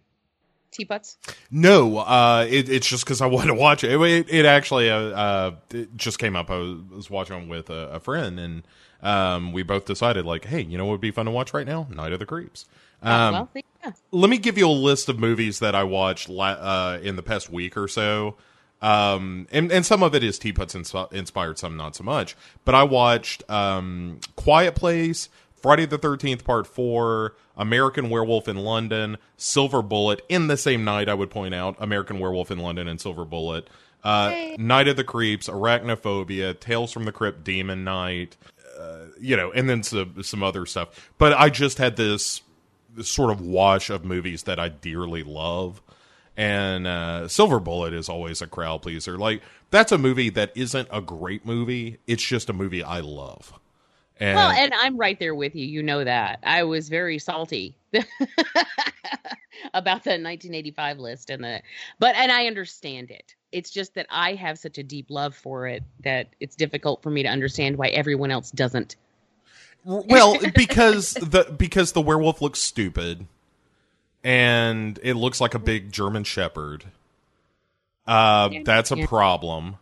Teapots? 0.75 1.17
No, 1.51 1.99
uh, 1.99 2.47
it, 2.49 2.69
it's 2.69 2.87
just 2.87 3.05
because 3.05 3.21
I 3.21 3.27
wanted 3.35 3.49
to 3.49 3.55
watch 3.55 3.85
it. 3.85 4.01
It, 4.01 4.27
it, 4.29 4.45
actually 4.45 4.91
uh, 4.91 4.97
uh, 4.97 5.55
it 5.73 5.97
just 5.97 6.19
came 6.19 6.37
up. 6.37 6.51
I 6.51 6.57
was, 6.57 6.79
was 6.91 7.11
watching 7.11 7.49
with 7.49 7.71
a, 7.71 7.91
a 7.93 8.01
friend, 8.01 8.39
and 8.39 8.63
um, 9.03 9.53
we 9.53 9.63
both 9.63 9.85
decided, 9.85 10.25
like, 10.25 10.47
hey, 10.47 10.63
you 10.63 10.77
know 10.77 10.85
what 10.85 10.93
would 10.93 11.01
be 11.01 11.11
fun 11.11 11.27
to 11.27 11.31
watch 11.31 11.55
right 11.55 11.67
now? 11.67 11.87
Night 11.91 12.13
of 12.13 12.19
the 12.19 12.27
Creeps. 12.27 12.67
Um, 13.03 13.33
well, 13.33 13.51
yeah. 13.55 13.93
let 14.13 14.31
me 14.31 14.39
give 14.39 14.57
you 14.57 14.67
a 14.67 14.71
list 14.71 15.09
of 15.09 15.19
movies 15.19 15.59
that 15.59 15.75
I 15.75 15.85
watched 15.85 16.29
la- 16.29 16.53
uh, 16.53 16.99
in 17.03 17.17
the 17.17 17.23
past 17.23 17.51
week 17.51 17.77
or 17.77 17.87
so. 17.87 18.37
Um, 18.81 19.47
and, 19.51 19.71
and 19.73 19.85
some 19.85 20.03
of 20.03 20.15
it 20.15 20.23
is 20.23 20.39
Teapots 20.39 20.75
insp- 20.75 21.13
inspired, 21.13 21.59
some 21.59 21.77
not 21.77 21.97
so 21.97 22.05
much. 22.05 22.37
But 22.65 22.75
I 22.75 22.83
watched 22.83 23.49
um, 23.51 24.21
Quiet 24.37 24.75
Place, 24.75 25.29
Friday 25.55 25.87
the 25.87 25.99
13th, 25.99 26.45
Part 26.45 26.67
4, 26.67 27.35
American 27.57 28.11
Werewolf 28.11 28.49
in 28.49 28.57
London, 28.57 29.17
Silver 29.37 29.83
Bullet, 29.83 30.23
in 30.29 30.49
the 30.49 30.57
same 30.57 30.85
night, 30.85 31.09
I 31.09 31.15
would 31.15 31.31
point 31.31 31.55
out, 31.55 31.77
American 31.79 32.19
Werewolf 32.19 32.51
in 32.51 32.59
London 32.59 32.89
and 32.89 33.01
Silver 33.01 33.25
Bullet, 33.25 33.69
uh, 34.03 34.35
Night 34.59 34.89
of 34.89 34.97
the 34.97 35.05
Creeps, 35.05 35.49
Arachnophobia, 35.49 36.59
Tales 36.59 36.93
from 36.93 37.05
the 37.05 37.13
Crypt, 37.13 37.43
Demon 37.45 37.85
Knight, 37.85 38.37
uh, 38.79 39.07
you 39.21 39.37
know, 39.37 39.51
and 39.53 39.69
then 39.69 39.83
some, 39.83 40.23
some 40.23 40.43
other 40.43 40.67
stuff. 40.67 41.11
But 41.19 41.33
I 41.33 41.49
just 41.49 41.79
had 41.79 41.97
this 41.97 42.43
this 42.95 43.09
sort 43.09 43.31
of 43.31 43.41
wash 43.41 43.91
of 43.91 44.05
movies 44.05 44.45
that 44.45 44.61
I 44.61 44.69
dearly 44.69 45.25
love. 45.25 45.83
And 46.37 46.87
uh, 46.87 47.29
Silver 47.29 47.61
Bullet 47.61 47.93
is 47.93 48.09
always 48.09 48.41
a 48.43 48.47
crowd 48.47 48.83
pleaser. 48.83 49.19
Like 49.19 49.43
that's 49.71 49.93
a 49.93 49.99
movie 49.99 50.31
that 50.31 50.53
isn't 50.55 50.89
a 50.93 51.01
great 51.01 51.45
movie. 51.45 51.99
It's 52.07 52.23
just 52.23 52.49
a 52.49 52.53
movie 52.53 52.83
I 52.83 53.01
love. 53.01 53.53
And, 54.21 54.37
Well, 54.37 54.51
and 54.51 54.73
I'm 54.75 54.97
right 54.97 55.19
there 55.19 55.35
with 55.35 55.57
you. 55.57 55.67
You 55.67 55.83
know 55.83 56.05
that. 56.05 56.39
I 56.45 56.63
was 56.65 56.89
very 56.89 57.19
salty 57.19 57.77
about 59.73 60.05
the 60.05 60.11
1985 60.11 60.99
list 60.99 61.31
and 61.31 61.43
the 61.43 61.63
but 61.99 62.15
and 62.15 62.31
I 62.31 62.47
understand 62.47 63.11
it. 63.11 63.35
It's 63.51 63.71
just 63.71 63.95
that 63.95 64.07
I 64.11 64.35
have 64.35 64.59
such 64.59 64.79
a 64.79 64.83
deep 64.83 65.07
love 65.11 65.35
for 65.35 65.67
it 65.67 65.83
that 66.05 66.29
it's 66.41 66.57
difficult 66.57 67.03
for 67.03 67.11
me 67.11 67.23
to 67.25 67.29
understand 67.29 67.77
why 67.77 67.89
everyone 67.89 68.31
else 68.31 68.51
doesn't. 68.51 68.97
well, 69.85 70.39
because 70.55 71.15
the 71.15 71.53
because 71.57 71.93
the 71.93 72.01
werewolf 72.01 72.41
looks 72.41 72.61
stupid, 72.61 73.27
and 74.23 74.99
it 75.03 75.15
looks 75.15 75.41
like 75.41 75.55
a 75.55 75.59
big 75.59 75.93
German 75.93 76.25
Shepherd. 76.25 76.85
Uh, 78.07 78.51
that's 78.65 78.91
a 78.91 79.07
problem. 79.07 79.77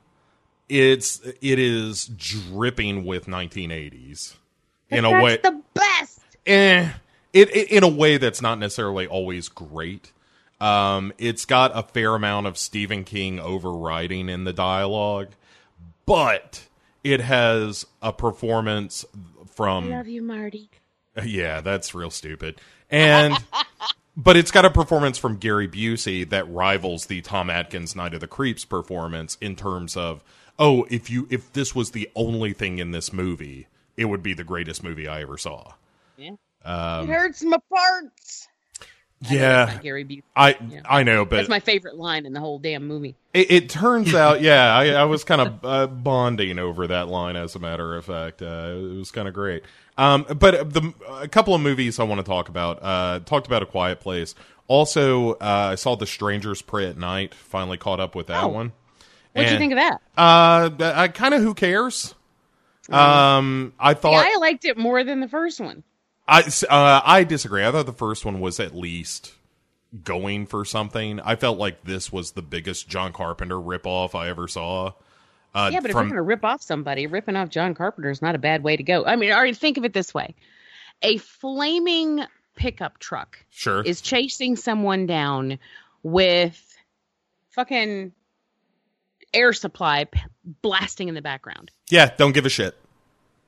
It's 0.73 1.21
it 1.21 1.59
is 1.59 2.07
dripping 2.07 3.05
with 3.05 3.27
1980s 3.27 4.37
in 4.89 5.05
a 5.05 5.23
way. 5.23 5.37
the 5.37 5.61
best. 5.75 6.21
eh, 6.47 6.89
it, 7.35 7.55
it 7.55 7.71
in 7.71 7.85
a 7.85 7.89
way 7.89 8.17
that's 8.17 8.41
not 8.41 8.59
necessarily 8.59 9.07
always 9.07 9.51
great. 9.51 10.13
Um, 10.63 11.13
it's 11.19 11.45
got 11.45 11.73
a 11.75 11.83
fair 11.83 12.15
amount 12.15 12.47
of 12.47 12.57
Stephen 12.57 13.05
King 13.05 13.39
overriding 13.39 14.31
in 14.31 14.45
the 14.45 14.55
dialogue, 14.55 15.29
but 16.07 16.67
it 17.05 17.21
has 17.21 17.85
a 18.01 18.15
performance 18.15 19.05
from 19.55 19.91
Love 19.91 20.09
you, 20.09 20.23
Marty. 20.23 20.71
yeah, 21.23 21.61
that's 21.61 21.95
real 21.95 22.11
stupid. 22.11 22.63
And 22.89 23.37
but 24.17 24.39
it's 24.39 24.51
got 24.51 24.65
a 24.65 24.71
performance 24.71 25.19
from 25.19 25.37
Gary 25.37 25.69
Busey 25.69 26.27
that 26.31 26.51
rivals 26.51 27.07
the 27.07 27.21
Tom 27.21 27.51
Atkins 27.51 27.95
Night 27.95 28.15
of 28.15 28.21
the 28.21 28.27
Creeps 28.27 28.65
performance 28.65 29.37
in 29.41 29.55
terms 29.55 29.99
of 29.99 30.23
oh, 30.59 30.85
if 30.91 31.11
you 31.11 31.27
if 31.31 31.53
this 31.53 31.75
was 31.75 31.91
the 31.93 32.09
only 32.15 32.53
thing 32.53 32.79
in 32.79 32.91
this 32.91 33.13
movie, 33.13 33.67
it 33.97 34.07
would 34.07 34.23
be 34.23 34.35
the 34.35 34.45
greatest 34.45 34.83
movie 34.83 35.07
I 35.09 35.23
ever 35.23 35.37
saw. 35.39 35.73
Yeah. 36.17 36.33
Um, 36.65 37.11
it 37.11 37.13
hurts 37.13 37.43
my 37.43 37.59
parts. 37.69 38.49
yeah, 39.29 39.67
Not 39.73 39.83
Gary 39.83 40.05
Busey. 40.05 40.23
I 40.37 40.57
Yeah. 40.69 40.81
I 40.85 41.03
know, 41.03 41.25
but 41.25 41.37
That's 41.37 41.49
my 41.49 41.61
favorite 41.61 41.97
line 41.97 42.27
in 42.27 42.33
the 42.33 42.41
whole 42.41 42.59
damn 42.59 42.87
movie. 42.87 43.15
It, 43.35 43.51
it 43.51 43.69
turns 43.69 44.15
out, 44.17 44.41
yeah, 44.43 44.75
I, 44.75 44.89
I 44.91 45.05
was 45.05 45.25
kind 45.25 45.41
of 45.41 45.65
uh, 45.65 45.87
bonding 45.89 46.59
over 46.59 46.87
that 46.89 47.09
line. 47.09 47.37
As 47.37 47.55
a 47.55 47.59
matter 47.59 47.97
of 47.97 48.05
fact, 48.05 48.43
uh, 48.43 48.73
it 48.77 48.97
was 48.97 49.11
kind 49.11 49.27
of 49.29 49.35
great. 49.35 49.63
Um, 49.99 50.25
but 50.39 50.73
the 50.73 50.93
a 51.21 51.29
couple 51.29 51.55
of 51.55 51.61
movies 51.61 51.99
I 51.99 52.05
want 52.05 52.21
to 52.21 52.25
talk 52.27 52.49
about. 52.49 52.79
Uh, 52.83 53.21
talked 53.21 53.47
about 53.47 53.63
a 53.63 53.67
Quiet 53.67 54.01
Place. 54.01 54.35
Also, 54.69 55.33
uh, 55.35 55.71
I 55.73 55.75
saw 55.75 55.97
The 55.97 56.07
Strangers 56.07 56.63
Prey 56.63 56.87
at 56.89 56.97
Night. 56.97 57.35
Finally 57.35 57.77
caught 57.79 58.01
up 58.01 58.15
with 58.15 58.29
that 58.29 58.45
Oh. 58.45 58.49
one. 58.49 58.73
What'd 59.33 59.51
you 59.51 59.59
think 59.59 59.73
of 59.73 59.79
that? 59.79 60.01
Uh, 60.17 60.71
I 60.95 61.09
kind 61.09 61.35
of 61.35 61.43
who 61.43 61.55
cares. 61.55 62.15
Um, 62.91 63.73
I 63.79 63.95
thought 63.95 64.27
I 64.27 64.37
liked 64.37 64.65
it 64.65 64.77
more 64.77 65.05
than 65.05 65.21
the 65.21 65.29
first 65.29 65.61
one. 65.61 65.85
I 66.29 66.43
uh, 66.69 67.01
I 67.05 67.25
disagree. 67.25 67.65
I 67.65 67.71
thought 67.71 67.87
the 67.87 67.93
first 67.93 68.25
one 68.25 68.41
was 68.41 68.61
at 68.61 68.75
least 68.75 69.35
going 70.05 70.47
for 70.47 70.65
something. 70.65 71.21
I 71.21 71.37
felt 71.37 71.59
like 71.59 71.85
this 71.85 72.13
was 72.13 72.33
the 72.33 72.43
biggest 72.43 72.89
John 72.89 73.13
Carpenter 73.13 73.57
ripoff 73.57 74.15
I 74.15 74.29
ever 74.29 74.49
saw. 74.49 74.93
Uh, 75.55 75.71
yeah, 75.73 75.81
but 75.81 75.91
if 75.91 75.93
from, 75.93 76.07
we're 76.07 76.11
going 76.11 76.17
to 76.17 76.23
rip 76.23 76.45
off 76.45 76.63
somebody, 76.63 77.07
ripping 77.07 77.37
off 77.37 77.51
John 77.51 77.75
Carpenter 77.75 78.11
is 78.11 78.23
not 78.23 78.35
a 78.35 78.39
bad 78.39 78.63
way 78.63 78.77
to 78.77 78.83
go. 78.83 79.05
I 79.05 79.17
mean, 79.17 79.33
already 79.33 79.53
think 79.53 79.77
of 79.77 79.85
it 79.85 79.93
this 79.93 80.15
way: 80.15 80.35
a 81.03 81.19
flaming 81.19 82.25
pickup 82.57 82.99
truck 82.99 83.39
sure, 83.51 83.83
is 83.83 84.01
chasing 84.01 84.57
someone 84.57 85.07
down 85.07 85.59
with 86.03 86.77
fucking 87.51 88.13
air 89.35 89.53
supply 89.53 90.05
p- 90.05 90.21
blasting 90.63 91.09
in 91.09 91.15
the 91.15 91.23
background. 91.23 91.71
yeah, 91.91 92.11
don't 92.17 92.33
give 92.33 92.47
a 92.47 92.49
shit. 92.51 92.77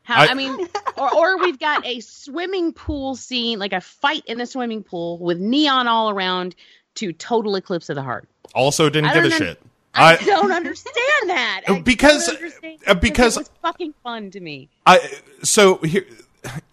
How 0.02 0.22
I- 0.22 0.26
I, 0.28 0.34
mean, 0.34 0.68
or 0.98 1.14
or 1.14 1.38
we've 1.38 1.58
got 1.58 1.84
a 1.86 2.00
swimming 2.00 2.72
pool 2.72 3.14
scene, 3.16 3.58
like 3.58 3.72
a 3.72 3.80
fight 3.80 4.22
in 4.26 4.38
the 4.38 4.46
swimming 4.46 4.82
pool 4.82 5.18
with 5.18 5.38
neon 5.38 5.88
all 5.88 6.10
around, 6.10 6.54
to 6.96 7.12
total 7.12 7.56
eclipse 7.56 7.88
of 7.88 7.96
the 7.96 8.02
heart. 8.02 8.28
Also, 8.54 8.88
didn't 8.90 9.12
give 9.14 9.24
a 9.24 9.30
shit. 9.30 9.60
I, 9.96 10.14
I, 10.14 10.16
don't 10.24 10.50
understand 10.52 10.96
that 11.26 11.62
I 11.68 11.78
Because- 11.80 12.26
don't 12.26 12.36
understand, 12.36 12.78
uh, 12.86 12.94
because- 12.94 13.36
it 13.36 13.40
was 13.42 13.50
fucking 13.62 13.94
fun 14.02 14.30
to 14.32 14.40
me. 14.40 14.68
I 14.86 15.00
so 15.42 15.78
here. 15.78 16.04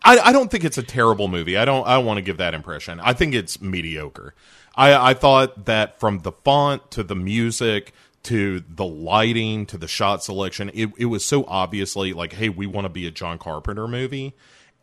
I, 0.04 0.18
I 0.20 0.32
don't 0.34 0.52
think 0.52 0.66
it's 0.66 0.78
a 0.78 0.84
terrible 0.84 1.30
movie. 1.30 1.56
I 1.56 1.64
don't. 1.64 1.88
I 1.88 1.94
don't 1.96 2.06
want 2.06 2.18
to 2.18 2.22
give 2.22 2.38
that 2.38 2.54
impression. 2.54 3.00
I 3.00 3.14
think 3.14 3.34
it's 3.34 3.62
mediocre. 3.62 4.34
I, 4.76 5.12
I 5.12 5.14
thought 5.14 5.66
that 5.66 6.00
from 6.00 6.20
the 6.20 6.32
font 6.34 6.92
to 6.92 7.04
the 7.04 7.16
music 7.16 7.94
to 8.24 8.64
the 8.70 8.86
lighting 8.86 9.66
to 9.68 9.78
the 9.78 9.88
shot 9.88 10.24
selection, 10.24 10.70
it, 10.74 10.92
it 10.98 11.06
was 11.06 11.26
so 11.26 11.44
obviously 11.48 12.14
like, 12.14 12.34
hey, 12.34 12.50
we 12.50 12.66
want 12.68 12.86
to 12.86 12.90
be 12.90 13.08
a 13.08 13.12
John 13.12 13.38
Carpenter 13.38 13.88
movie, 13.88 14.34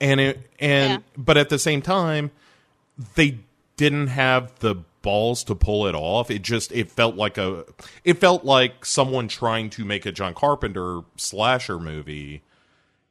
and 0.01 0.21
it 0.21 0.41
and 0.59 0.93
Yeah. 0.95 0.99
but 1.17 1.37
at 1.37 1.49
the 1.49 1.59
same 1.59 1.83
time, 1.83 2.31
they 3.15 3.39
didn't 3.77 4.09
have 4.09 4.59
the 4.59 4.77
balls 5.03 5.45
to 5.45 5.55
pull 5.55 5.87
it 5.87 5.95
off. 5.95 6.31
It 6.31 6.43
just 6.43 6.73
it 6.73 6.91
felt 6.91 7.15
like 7.15 7.39
a 7.39 7.65
it 8.05 8.15
felt 8.15 8.45
like 8.45 8.85
someone 8.85 9.29
trying 9.29 9.71
to 9.71 9.85
make 9.85 10.05
a 10.05 10.13
John 10.13 10.35
Carpenter 10.35 11.03
slasher 11.17 11.79
movie 11.79 12.43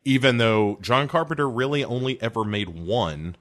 even 0.05 0.37
though 0.37 0.77
John 0.81 1.09
Carpenter 1.09 1.49
really 1.49 1.83
only 1.83 2.21
ever 2.21 2.45
made 2.45 2.69
one 2.69 3.35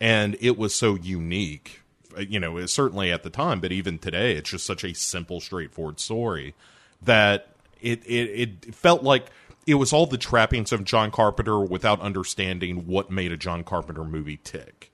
and 0.00 0.36
it 0.40 0.56
was 0.58 0.74
so 0.74 0.96
unique. 0.96 1.79
Uh, 2.16 2.20
You 2.20 2.40
know, 2.40 2.64
certainly 2.66 3.10
at 3.12 3.22
the 3.22 3.30
time, 3.30 3.60
but 3.60 3.72
even 3.72 3.98
today 3.98 4.32
it's 4.36 4.50
just 4.50 4.66
such 4.66 4.84
a 4.84 4.94
simple 4.94 5.40
straightforward 5.40 6.00
story 6.00 6.54
that 7.02 7.48
it 7.80 8.02
it 8.06 8.64
it 8.66 8.74
felt 8.74 9.02
like 9.02 9.26
it 9.66 9.74
was 9.74 9.92
all 9.92 10.06
the 10.06 10.18
trappings 10.18 10.72
of 10.72 10.84
John 10.84 11.10
Carpenter 11.10 11.60
without 11.60 12.00
understanding 12.00 12.86
what 12.86 13.10
made 13.10 13.32
a 13.32 13.36
John 13.36 13.62
Carpenter 13.62 14.04
movie 14.04 14.40
tick. 14.42 14.90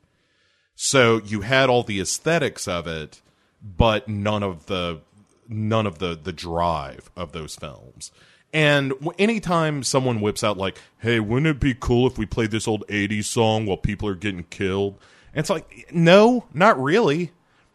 So 0.74 1.20
you 1.24 1.40
had 1.40 1.70
all 1.70 1.82
the 1.82 2.00
aesthetics 2.00 2.68
of 2.68 2.86
it, 2.86 3.22
but 3.62 4.08
none 4.08 4.42
of 4.42 4.66
the 4.66 5.00
none 5.48 5.86
of 5.86 5.98
the 5.98 6.18
the 6.22 6.32
drive 6.32 7.10
of 7.16 7.32
those 7.32 7.56
films. 7.56 8.10
And 8.52 8.92
anytime 9.18 9.82
someone 9.82 10.20
whips 10.20 10.44
out 10.44 10.56
like, 10.56 10.78
"Hey, 10.98 11.20
wouldn't 11.20 11.46
it 11.46 11.60
be 11.60 11.74
cool 11.74 12.06
if 12.06 12.18
we 12.18 12.26
played 12.26 12.50
this 12.50 12.68
old 12.68 12.84
'80s 12.88 13.26
song 13.26 13.66
while 13.66 13.76
people 13.76 14.08
are 14.08 14.14
getting 14.14 14.44
killed?" 14.44 14.98
It's 15.36 15.50
like, 15.50 15.88
no, 15.92 16.46
not 16.52 16.82
really. 16.82 17.30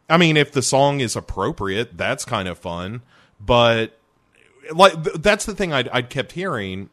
I 0.10 0.18
mean, 0.18 0.36
if 0.36 0.52
the 0.52 0.62
song 0.62 1.00
is 1.00 1.16
appropriate, 1.16 1.96
that's 1.98 2.26
kind 2.26 2.50
of 2.50 2.60
fun. 2.60 3.02
But 3.40 3.98
like, 4.74 5.02
th- 5.02 5.18
that's 5.18 5.46
the 5.46 5.56
thing 5.56 5.72
I'd, 5.72 5.88
I'd 5.90 6.10
kept 6.10 6.34
hearing 6.34 6.90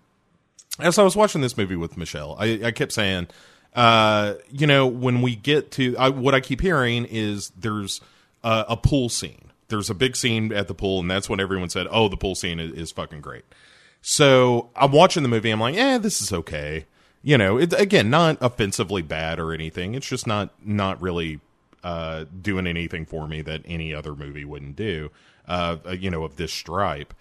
as 0.79 0.99
I 0.99 1.03
was 1.03 1.17
watching 1.17 1.41
this 1.41 1.57
movie 1.57 1.77
with 1.77 1.97
Michelle, 1.97 2.37
I, 2.39 2.61
I 2.65 2.71
kept 2.71 2.93
saying, 2.93 3.29
uh, 3.75 4.35
you 4.51 4.67
know, 4.67 4.87
when 4.87 5.23
we 5.23 5.37
get 5.37 5.71
to 5.73 5.97
I, 5.97 6.09
what 6.09 6.35
I 6.35 6.41
keep 6.41 6.61
hearing 6.61 7.05
is 7.05 7.51
there's 7.51 8.01
a, 8.45 8.67
a 8.71 8.77
pool 8.77 9.09
scene. 9.09 9.51
There's 9.69 9.91
a 9.91 9.95
big 9.95 10.17
scene 10.17 10.53
at 10.53 10.67
the 10.67 10.75
pool, 10.75 11.01
and 11.01 11.11
that's 11.11 11.29
when 11.29 11.41
everyone 11.41 11.69
said, 11.69 11.87
"Oh, 11.91 12.09
the 12.09 12.17
pool 12.17 12.35
scene 12.35 12.59
is, 12.59 12.73
is 12.73 12.93
fucking 12.93 13.21
great." 13.21 13.45
So 14.01 14.71
I'm 14.75 14.93
watching 14.93 15.23
the 15.23 15.29
movie. 15.29 15.51
I'm 15.51 15.61
like, 15.61 15.77
"Eh, 15.77 15.99
this 15.99 16.23
is 16.23 16.33
okay." 16.33 16.87
You 17.29 17.37
know, 17.37 17.59
it, 17.59 17.75
again, 17.75 18.09
not 18.09 18.39
offensively 18.41 19.03
bad 19.03 19.39
or 19.39 19.53
anything. 19.53 19.95
It's 19.95 20.09
just 20.09 20.27
not 20.27 20.49
not 20.65 21.03
really 21.03 21.41
uh, 21.85 22.25
doing 22.41 22.67
anything 22.67 23.05
for 23.05 23.29
me 23.29 23.43
that 23.43 23.61
any 23.67 23.93
other 23.93 24.15
movie 24.15 24.47
wouldn't 24.47 24.77
do. 24.77 25.11
Uh, 25.47 25.77
you 25.99 26.11
know, 26.11 26.25
of 26.25 26.37
this 26.37 26.55
stripe. 26.55 27.13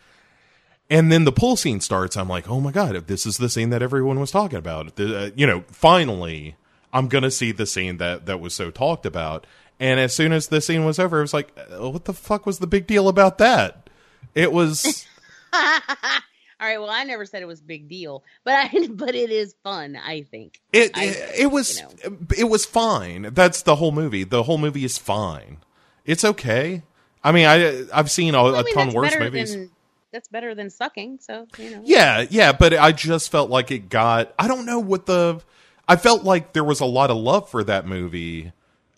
And 0.89 1.11
then 1.11 1.25
the 1.25 1.33
pool 1.33 1.57
scene 1.57 1.81
starts. 1.81 2.15
I'm 2.15 2.29
like, 2.29 2.49
oh 2.49 2.61
my 2.61 2.71
god, 2.71 2.95
if 2.95 3.07
this 3.07 3.25
is 3.25 3.35
the 3.35 3.49
scene 3.49 3.69
that 3.71 3.81
everyone 3.81 4.17
was 4.17 4.31
talking 4.31 4.57
about, 4.57 4.95
the, 4.95 5.17
uh, 5.17 5.29
you 5.35 5.45
know, 5.45 5.65
finally, 5.67 6.55
I'm 6.93 7.09
gonna 7.09 7.29
see 7.29 7.51
the 7.51 7.65
scene 7.65 7.97
that 7.97 8.27
that 8.27 8.39
was 8.39 8.53
so 8.53 8.71
talked 8.71 9.05
about. 9.05 9.45
And 9.77 9.99
as 9.99 10.15
soon 10.15 10.31
as 10.31 10.47
the 10.47 10.61
scene 10.61 10.85
was 10.85 10.99
over, 10.99 11.17
I 11.17 11.21
was 11.21 11.33
like, 11.33 11.51
uh, 11.57 11.89
what 11.89 12.05
the 12.05 12.13
fuck 12.13 12.45
was 12.45 12.59
the 12.59 12.67
big 12.67 12.87
deal 12.87 13.09
about 13.09 13.39
that? 13.39 13.89
It 14.33 14.53
was, 14.53 15.05
All 16.59 16.67
right. 16.67 16.79
Well, 16.79 16.89
I 16.89 17.03
never 17.03 17.25
said 17.25 17.41
it 17.41 17.47
was 17.47 17.59
a 17.59 17.63
big 17.63 17.87
deal, 17.87 18.23
but 18.43 18.53
I 18.55 18.87
but 18.91 19.15
it 19.15 19.29
is 19.29 19.55
fun. 19.63 19.95
I 19.95 20.23
think 20.23 20.59
it, 20.73 20.91
I- 20.97 21.05
it, 21.05 21.31
it 21.39 21.51
was, 21.51 21.79
you 22.03 22.17
it 22.37 22.45
was 22.45 22.65
fine. 22.65 23.29
That's 23.33 23.61
the 23.61 23.75
whole 23.75 23.91
movie. 23.91 24.23
The 24.23 24.43
whole 24.43 24.57
movie 24.57 24.85
is 24.85 24.97
fine. 24.97 25.57
It's 26.05 26.23
okay. 26.23 26.83
I 27.23 27.31
mean, 27.31 27.45
I 27.45 27.83
I've 27.93 28.09
seen 28.09 28.35
a, 28.35 28.43
I 28.43 28.61
a 28.61 28.63
mean, 28.63 28.73
ton 28.73 28.93
worse 28.93 29.17
movies. 29.19 29.53
Than, 29.53 29.71
that's 30.11 30.29
better 30.29 30.55
than 30.55 30.69
sucking. 30.69 31.19
So 31.21 31.47
you 31.57 31.71
know. 31.71 31.81
Yeah, 31.83 32.25
yeah, 32.29 32.53
but 32.53 32.73
I 32.73 32.91
just 32.91 33.29
felt 33.29 33.49
like 33.49 33.71
it 33.71 33.89
got 33.89 34.33
I 34.39 34.47
don't 34.47 34.65
know 34.65 34.79
what 34.79 35.05
the 35.05 35.41
I 35.87 35.95
felt 35.95 36.23
like 36.23 36.53
there 36.53 36.63
was 36.63 36.79
a 36.79 36.85
lot 36.85 37.11
of 37.11 37.17
love 37.17 37.49
for 37.49 37.63
that 37.65 37.85
movie 37.85 38.51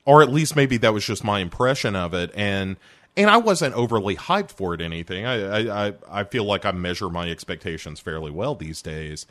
or 0.05 0.21
at 0.23 0.31
least 0.31 0.55
maybe 0.55 0.77
that 0.77 0.93
was 0.93 1.05
just 1.05 1.23
my 1.23 1.39
impression 1.39 1.95
of 1.95 2.13
it 2.13 2.31
and 2.33 2.77
and 3.19 3.29
I 3.29 3.37
wasn't 3.37 3.75
overly 3.75 4.15
hyped 4.15 4.51
for 4.51 4.73
it 4.73 4.81
anything. 4.81 5.25
I 5.25 5.87
I 5.89 5.93
I, 6.09 6.23
feel 6.23 6.45
like 6.45 6.65
I 6.65 6.71
measure 6.71 7.09
my 7.09 7.29
expectations 7.29 7.99
fairly 7.99 8.31
well 8.31 8.55
these 8.55 8.81
days, 8.81 9.27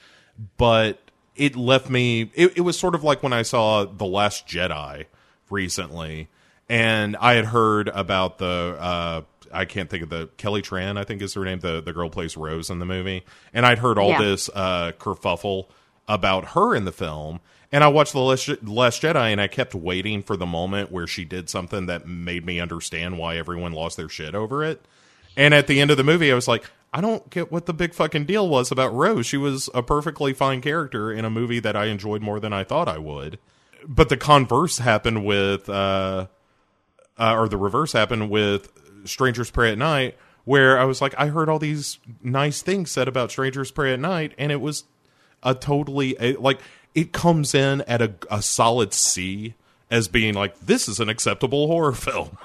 but 0.56 1.00
it 1.34 1.56
left 1.56 1.88
me 1.88 2.30
it, 2.34 2.58
it 2.58 2.60
was 2.60 2.78
sort 2.78 2.94
of 2.94 3.02
like 3.02 3.22
when 3.22 3.32
I 3.32 3.42
saw 3.42 3.84
The 3.84 4.04
Last 4.06 4.46
Jedi 4.46 5.06
recently 5.50 6.28
and 6.68 7.16
I 7.16 7.34
had 7.34 7.46
heard 7.46 7.88
about 7.88 8.38
the 8.38 8.76
uh 8.78 9.22
I 9.50 9.64
can't 9.64 9.88
think 9.88 10.02
of 10.02 10.10
the 10.10 10.28
Kelly 10.36 10.60
Tran, 10.60 10.98
I 10.98 11.04
think 11.04 11.22
is 11.22 11.32
her 11.34 11.44
name, 11.44 11.60
the 11.60 11.80
the 11.80 11.92
girl 11.94 12.10
plays 12.10 12.36
Rose 12.36 12.68
in 12.70 12.80
the 12.80 12.86
movie. 12.86 13.24
And 13.54 13.64
I'd 13.64 13.78
heard 13.78 13.98
all 13.98 14.10
Yeah. 14.10 14.22
this 14.22 14.50
uh 14.54 14.92
kerfuffle 14.98 15.68
about 16.06 16.50
her 16.50 16.74
in 16.74 16.84
the 16.84 16.92
film. 16.92 17.40
And 17.70 17.84
I 17.84 17.88
watched 17.88 18.14
the 18.14 18.20
Last, 18.20 18.46
Jedi, 19.02 19.30
and 19.30 19.40
I 19.40 19.46
kept 19.46 19.74
waiting 19.74 20.22
for 20.22 20.36
the 20.36 20.46
moment 20.46 20.90
where 20.90 21.06
she 21.06 21.24
did 21.26 21.50
something 21.50 21.86
that 21.86 22.06
made 22.06 22.46
me 22.46 22.60
understand 22.60 23.18
why 23.18 23.36
everyone 23.36 23.72
lost 23.72 23.98
their 23.98 24.08
shit 24.08 24.34
over 24.34 24.64
it. 24.64 24.82
And 25.36 25.52
at 25.52 25.66
the 25.66 25.80
end 25.80 25.90
of 25.90 25.98
the 25.98 26.04
movie, 26.04 26.32
I 26.32 26.34
was 26.34 26.48
like, 26.48 26.64
I 26.92 27.02
don't 27.02 27.28
get 27.28 27.52
what 27.52 27.66
the 27.66 27.74
big 27.74 27.92
fucking 27.92 28.24
deal 28.24 28.48
was 28.48 28.70
about 28.70 28.94
Rose. 28.94 29.26
She 29.26 29.36
was 29.36 29.68
a 29.74 29.82
perfectly 29.82 30.32
fine 30.32 30.62
character 30.62 31.12
in 31.12 31.26
a 31.26 31.30
movie 31.30 31.60
that 31.60 31.76
I 31.76 31.86
enjoyed 31.86 32.22
more 32.22 32.40
than 32.40 32.54
I 32.54 32.64
thought 32.64 32.88
I 32.88 32.98
would. 32.98 33.38
But 33.86 34.08
the 34.08 34.16
converse 34.16 34.78
happened 34.78 35.26
with, 35.26 35.68
uh, 35.68 36.26
uh, 37.18 37.34
or 37.34 37.48
the 37.48 37.58
reverse 37.58 37.92
happened 37.92 38.30
with 38.30 38.72
Strangers 39.04 39.50
Prey 39.50 39.72
at 39.72 39.78
Night, 39.78 40.16
where 40.44 40.78
I 40.78 40.84
was 40.84 41.02
like, 41.02 41.14
I 41.18 41.26
heard 41.26 41.50
all 41.50 41.58
these 41.58 41.98
nice 42.22 42.62
things 42.62 42.90
said 42.90 43.06
about 43.06 43.30
Strangers 43.30 43.70
Prey 43.70 43.92
at 43.92 44.00
Night, 44.00 44.32
and 44.38 44.50
it 44.50 44.60
was 44.62 44.84
a 45.42 45.54
totally 45.54 46.14
like 46.36 46.60
it 46.94 47.12
comes 47.12 47.54
in 47.54 47.82
at 47.82 48.02
a, 48.02 48.14
a 48.30 48.42
solid 48.42 48.92
C 48.92 49.54
as 49.90 50.08
being 50.08 50.34
like 50.34 50.58
this 50.60 50.88
is 50.88 51.00
an 51.00 51.08
acceptable 51.08 51.66
horror 51.66 51.92
film. 51.94 52.38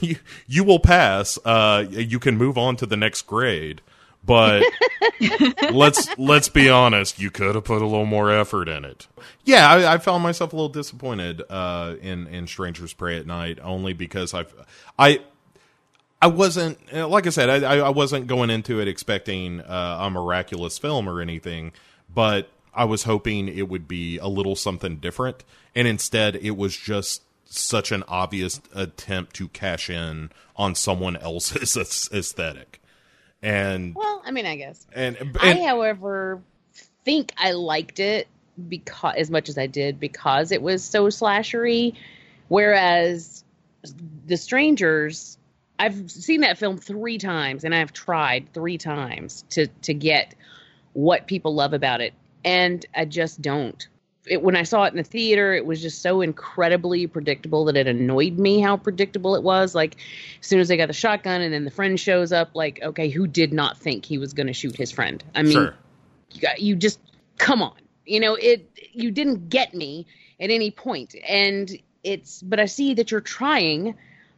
you 0.00 0.16
you 0.46 0.64
will 0.64 0.80
pass. 0.80 1.38
Uh, 1.44 1.84
you 1.88 2.18
can 2.18 2.36
move 2.36 2.58
on 2.58 2.76
to 2.76 2.86
the 2.86 2.96
next 2.96 3.22
grade, 3.22 3.80
but 4.24 4.62
let's 5.72 6.16
let's 6.18 6.48
be 6.48 6.68
honest. 6.68 7.18
You 7.20 7.30
could 7.30 7.54
have 7.54 7.64
put 7.64 7.80
a 7.80 7.86
little 7.86 8.06
more 8.06 8.30
effort 8.30 8.68
in 8.68 8.84
it. 8.84 9.06
Yeah, 9.44 9.68
I, 9.68 9.94
I 9.94 9.98
found 9.98 10.22
myself 10.22 10.52
a 10.52 10.56
little 10.56 10.68
disappointed 10.68 11.42
uh, 11.48 11.94
in 12.00 12.26
in 12.26 12.46
Strangers 12.46 12.92
Prey 12.92 13.18
at 13.18 13.26
Night 13.26 13.58
only 13.62 13.92
because 13.92 14.34
I 14.34 14.44
I 14.98 15.20
I 16.20 16.26
wasn't 16.26 16.92
like 16.92 17.26
I 17.26 17.30
said 17.30 17.64
I 17.64 17.78
I 17.78 17.90
wasn't 17.90 18.26
going 18.26 18.50
into 18.50 18.80
it 18.80 18.88
expecting 18.88 19.60
uh, 19.60 19.98
a 20.00 20.10
miraculous 20.10 20.76
film 20.76 21.08
or 21.08 21.20
anything, 21.20 21.72
but 22.12 22.50
I 22.74 22.84
was 22.84 23.04
hoping 23.04 23.48
it 23.48 23.68
would 23.68 23.86
be 23.86 24.18
a 24.18 24.28
little 24.28 24.56
something 24.56 24.96
different, 24.96 25.44
and 25.74 25.86
instead 25.86 26.36
it 26.36 26.56
was 26.56 26.76
just 26.76 27.22
such 27.44 27.92
an 27.92 28.02
obvious 28.08 28.60
attempt 28.74 29.36
to 29.36 29.48
cash 29.48 29.90
in 29.90 30.30
on 30.56 30.74
someone 30.74 31.16
else's 31.16 31.76
aesthetic. 32.12 32.80
And 33.42 33.94
Well, 33.94 34.22
I 34.24 34.30
mean, 34.30 34.46
I 34.46 34.56
guess. 34.56 34.86
and, 34.94 35.16
and 35.16 35.36
I, 35.40 35.62
however, 35.66 36.40
think 37.04 37.32
I 37.36 37.52
liked 37.52 38.00
it 38.00 38.28
because 38.68 39.14
as 39.16 39.30
much 39.30 39.48
as 39.48 39.58
I 39.58 39.66
did 39.66 39.98
because 39.98 40.52
it 40.52 40.62
was 40.62 40.84
so 40.84 41.06
slashery. 41.06 41.94
Whereas 42.48 43.44
The 44.26 44.36
Strangers, 44.36 45.38
I've 45.78 46.10
seen 46.10 46.42
that 46.42 46.58
film 46.58 46.78
three 46.78 47.18
times, 47.18 47.64
and 47.64 47.74
I've 47.74 47.92
tried 47.92 48.52
three 48.52 48.78
times 48.78 49.44
to 49.50 49.66
to 49.82 49.94
get 49.94 50.34
what 50.92 51.26
people 51.26 51.54
love 51.54 51.72
about 51.72 52.00
it, 52.00 52.12
and 52.44 52.84
I 52.94 53.04
just 53.04 53.40
don't. 53.42 53.86
it, 54.26 54.40
when 54.42 54.54
I 54.56 54.62
saw 54.62 54.84
it 54.84 54.92
in 54.92 54.96
the 54.96 55.02
theater, 55.02 55.52
it 55.52 55.66
was 55.66 55.82
just 55.82 56.00
so 56.02 56.20
incredibly 56.20 57.06
predictable 57.08 57.64
that 57.64 57.76
it 57.76 57.86
annoyed 57.88 58.38
me 58.38 58.60
how 58.60 58.76
predictable 58.76 59.34
it 59.34 59.42
was. 59.42 59.74
Like, 59.74 59.96
as 60.40 60.46
soon 60.46 60.60
as 60.60 60.68
they 60.68 60.76
got 60.76 60.86
the 60.86 60.92
shotgun 60.92 61.40
and 61.40 61.52
then 61.52 61.64
the 61.64 61.70
friend 61.72 61.98
shows 61.98 62.32
up, 62.32 62.50
like, 62.54 62.80
okay, 62.82 63.08
who 63.08 63.26
did 63.26 63.52
not 63.52 63.76
think 63.78 64.04
he 64.04 64.18
was 64.18 64.32
going 64.32 64.46
to 64.46 64.52
shoot 64.52 64.76
his 64.76 64.92
friend? 64.92 65.22
I 65.34 65.42
mean, 65.42 65.52
Sure. 65.52 65.74
you, 66.32 66.40
got, 66.40 66.60
you 66.60 66.76
just 66.76 67.00
come 67.38 67.62
on, 67.62 67.74
you 68.06 68.20
know, 68.20 68.34
it. 68.36 68.68
You 68.92 69.10
didn't 69.10 69.48
get 69.48 69.74
me 69.74 70.06
at 70.38 70.50
any 70.50 70.70
point, 70.70 71.14
and 71.28 71.70
it's. 72.04 72.42
But 72.42 72.60
I 72.60 72.66
see 72.66 72.94
that 72.94 73.10
you're 73.10 73.20
trying, 73.20 73.94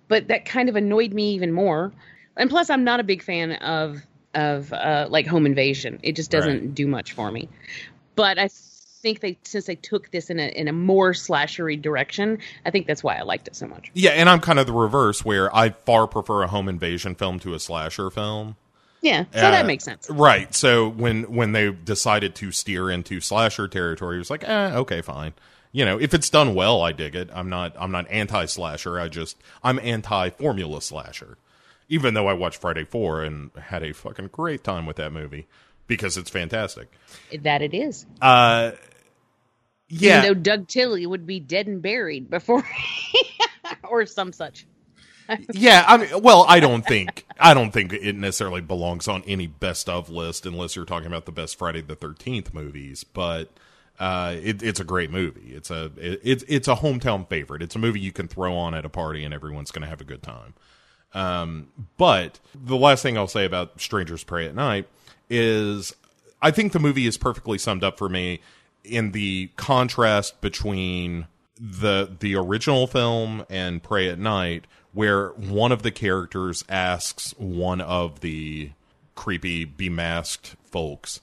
but 0.09 0.28
that 0.28 0.44
kind 0.46 0.68
of 0.70 0.76
annoyed 0.76 1.12
me 1.12 1.34
even 1.34 1.52
more. 1.52 1.92
And 2.36 2.48
plus, 2.48 2.70
I'm 2.70 2.84
not 2.84 3.00
a 3.00 3.05
big 3.05 3.22
fan 3.22 3.52
of 3.52 4.00
of 4.34 4.72
uh, 4.72 5.07
like 5.11 5.26
home 5.26 5.44
invasion. 5.46 5.98
It 6.02 6.16
just 6.16 6.30
doesn't 6.30 6.59
Right. 6.61 6.74
do 6.74 6.86
much 6.86 7.12
for 7.12 7.30
me. 7.30 7.48
But 8.15 8.39
I 8.39 8.49
think 8.49 9.21
they 9.21 9.39
since 9.43 9.67
they 9.67 9.77
took 9.77 10.11
this 10.11 10.31
in 10.31 10.41
a 10.41 10.49
in 10.49 10.67
a 10.69 10.73
more 10.73 11.12
slashery 11.12 11.81
direction, 11.81 12.39
I 12.65 12.71
think 12.71 12.87
that's 12.87 13.05
why 13.05 13.17
I 13.17 13.23
liked 13.23 13.49
it 13.49 13.55
so 13.57 13.67
much. 13.67 13.91
Yeah, 13.95 14.11
and 14.11 14.29
I'm 14.29 14.41
kind 14.41 14.59
of 14.59 14.67
the 14.67 14.73
reverse, 14.73 15.25
where 15.25 15.55
I 15.55 15.71
far 15.71 16.07
prefer 16.07 16.43
a 16.43 16.47
home 16.47 16.69
invasion 16.69 17.15
film 17.15 17.39
to 17.41 17.55
a 17.55 17.61
slasher 17.61 18.11
film. 18.11 18.57
Yeah, 19.03 19.25
so 19.35 19.41
Uh, 19.41 19.51
that 19.51 19.67
makes 19.67 19.85
sense. 19.85 20.09
Right. 20.09 20.55
So 20.55 20.89
when 20.89 21.25
when 21.35 21.53
they 21.53 21.71
decided 21.71 22.35
to 22.37 22.51
steer 22.53 22.91
into 22.91 23.21
slasher 23.21 23.69
territory, 23.69 24.17
it 24.17 24.21
was 24.21 24.31
like, 24.31 24.49
eh, 24.49 24.73
okay, 24.77 25.03
fine. 25.03 25.35
You 25.73 25.85
know, 25.85 26.01
if 26.01 26.15
it's 26.15 26.31
done 26.31 26.55
well, 26.55 26.81
I 26.81 26.93
dig 26.93 27.15
it. 27.15 27.29
I'm 27.35 27.51
not 27.51 27.75
I'm 27.79 27.91
not 27.91 28.07
anti 28.11 28.47
slasher. 28.47 28.99
I 28.99 29.09
just 29.09 29.37
I'm 29.62 29.79
anti 29.81 30.31
formula 30.31 30.81
slasher. 30.81 31.37
Even 31.91 32.15
though 32.15 32.29
I 32.29 32.33
watched 32.33 32.59
Friday 32.62 32.85
Four 32.85 33.23
and 33.23 33.51
had 33.65 33.83
a 33.83 33.93
fucking 33.93 34.29
great 34.33 34.65
time 34.65 34.87
with 34.87 34.97
that 34.97 35.12
movie 35.12 35.47
because 35.87 36.16
it's 36.16 36.30
fantastic. 36.30 36.89
That 37.43 37.62
it 37.62 37.74
is. 37.74 38.07
Uh, 38.20 38.72
yeah. 39.89 40.18
Even 40.18 40.22
though 40.28 40.41
Doug 40.41 40.68
Tilley 40.68 41.07
would 41.07 41.26
be 41.26 41.41
dead 41.41 41.66
and 41.66 41.82
buried 41.82 42.30
before, 42.30 42.66
or 43.89 44.07
some 44.07 44.32
such. 44.32 44.66
yeah, 45.53 45.85
I 45.87 45.97
mean, 45.97 46.22
well, 46.22 46.45
I 46.47 46.61
don't 46.61 46.87
think 46.87 47.24
I 47.41 47.55
don't 47.55 47.70
think 47.70 47.93
it 47.93 48.14
necessarily 48.14 48.61
belongs 48.61 49.09
on 49.09 49.22
any 49.26 49.47
best 49.47 49.89
of 49.89 50.11
list 50.11 50.45
unless 50.45 50.76
you're 50.76 50.85
talking 50.85 51.07
about 51.07 51.24
the 51.24 51.32
best 51.32 51.59
Friday 51.59 51.80
the 51.80 51.97
Thirteenth 51.97 52.53
movies. 52.53 53.05
But 53.05 53.51
uh, 53.99 54.37
it, 54.43 54.62
it's 54.62 54.80
a 54.80 54.85
great 54.85 55.11
movie. 55.11 55.55
It's 55.55 55.70
a 55.70 55.91
it, 55.97 56.20
it's 56.22 56.45
it's 56.47 56.68
a 56.68 56.74
hometown 56.74 57.28
favorite. 57.28 57.62
It's 57.62 57.74
a 57.74 57.78
movie 57.78 58.01
you 58.01 58.12
can 58.12 58.28
throw 58.28 58.55
on 58.55 58.74
at 58.74 58.85
a 58.85 58.91
party 58.91 59.24
and 59.24 59.32
everyone's 59.32 59.70
going 59.70 59.82
to 59.82 59.89
have 59.89 60.01
a 60.01 60.05
good 60.05 60.22
time. 60.22 60.55
Um, 61.14 61.68
but 61.97 62.41
the 62.55 62.76
last 62.76 63.03
thing 63.03 63.16
I'll 63.16 63.28
say 63.28 63.45
about 63.45 63.80
Strangers 63.80 64.24
Prey 64.24 64.47
at 64.47 64.55
Night 64.55 64.89
is 65.37 65.95
I 66.43 66.51
think 66.51 66.72
the 66.72 66.78
movie 66.78 67.07
is 67.07 67.16
perfectly 67.16 67.59
summed 67.59 67.82
up 67.85 67.99
for 67.99 68.09
me 68.09 68.41
in 68.85 69.12
the 69.12 69.51
contrast 69.57 70.41
between 70.41 71.26
the 71.59 72.11
the 72.20 72.35
original 72.37 72.87
film 72.87 73.45
and 73.49 73.82
Prey 73.82 74.09
at 74.09 74.18
Night, 74.18 74.66
where 74.93 75.28
one 75.30 75.72
of 75.72 75.82
the 75.82 75.91
characters 75.91 76.64
asks 76.68 77.32
one 77.39 77.80
of 77.80 78.20
the 78.20 78.70
creepy 79.14 79.64
bemasked 79.64 80.55
folks, 80.64 81.20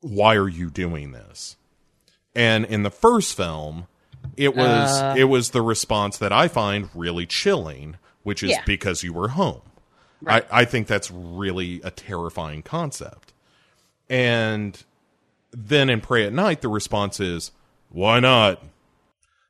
"Why 0.00 0.34
are 0.36 0.48
you 0.48 0.70
doing 0.70 1.12
this?" 1.12 1.56
And 2.34 2.64
in 2.64 2.82
the 2.82 2.90
first 2.90 3.36
film, 3.36 3.86
it 4.36 4.54
was 4.54 5.00
uh. 5.00 5.14
it 5.16 5.24
was 5.24 5.50
the 5.50 5.62
response 5.62 6.18
that 6.18 6.32
I 6.32 6.48
find 6.48 6.88
really 6.94 7.26
chilling, 7.26 7.96
which 8.22 8.42
is 8.42 8.50
Yeah. 8.50 8.62
because 8.66 9.02
you 9.02 9.12
were 9.12 9.28
home. 9.28 9.62
I, 10.26 10.42
I 10.50 10.64
think 10.64 10.86
that's 10.86 11.10
really 11.10 11.80
a 11.82 11.90
terrifying 11.90 12.62
concept. 12.62 13.32
And 14.08 14.82
then 15.52 15.88
in 15.90 16.00
Prey 16.00 16.26
at 16.26 16.32
Night, 16.32 16.60
the 16.60 16.68
response 16.68 17.20
is, 17.20 17.52
why 17.90 18.20
not? 18.20 18.62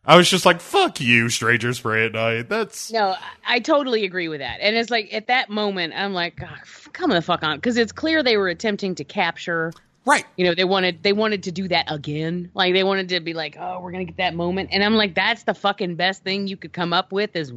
I 0.04 0.16
was 0.16 0.30
just 0.30 0.46
like, 0.46 0.60
fuck 0.60 1.00
you, 1.00 1.28
strangers 1.28 1.78
prey 1.78 2.06
at 2.06 2.12
night. 2.12 2.48
That's 2.48 2.90
No, 2.90 3.14
I- 3.46 3.60
totally 3.60 4.04
agree 4.04 4.28
with 4.28 4.40
that. 4.40 4.58
And 4.60 4.74
it's 4.74 4.90
like 4.90 5.12
at 5.12 5.26
that 5.26 5.50
moment, 5.50 5.92
I'm 5.94 6.14
like, 6.14 6.40
ah, 6.42 6.46
"God, 6.46 6.92
come 6.94 7.10
the 7.10 7.20
fuck 7.20 7.42
on, 7.42 7.58
because 7.58 7.76
it's 7.76 7.92
clear 7.92 8.22
they 8.22 8.38
were 8.38 8.48
attempting 8.48 8.94
to 8.94 9.04
capture. 9.04 9.72
right. 10.06 10.24
You 10.36 10.46
know, 10.46 10.54
they 10.54 10.64
wanted 10.64 11.02
they 11.02 11.12
wanted 11.12 11.42
to 11.44 11.52
do 11.52 11.68
that 11.68 11.84
again. 11.92 12.50
Like 12.54 12.72
they 12.72 12.82
wanted 12.82 13.10
to 13.10 13.20
be 13.20 13.34
like, 13.34 13.56
oh, 13.60 13.78
we're 13.80 13.92
gonna 13.92 14.06
get 14.06 14.16
that 14.16 14.34
moment. 14.34 14.70
And 14.72 14.82
I'm 14.82 14.94
like, 14.94 15.14
that's 15.14 15.42
the 15.42 15.52
fucking 15.54 15.96
best 15.96 16.24
thing 16.24 16.48
you 16.48 16.56
could 16.56 16.72
come 16.72 16.94
up 16.94 17.12
with 17.12 17.36
is 17.36 17.52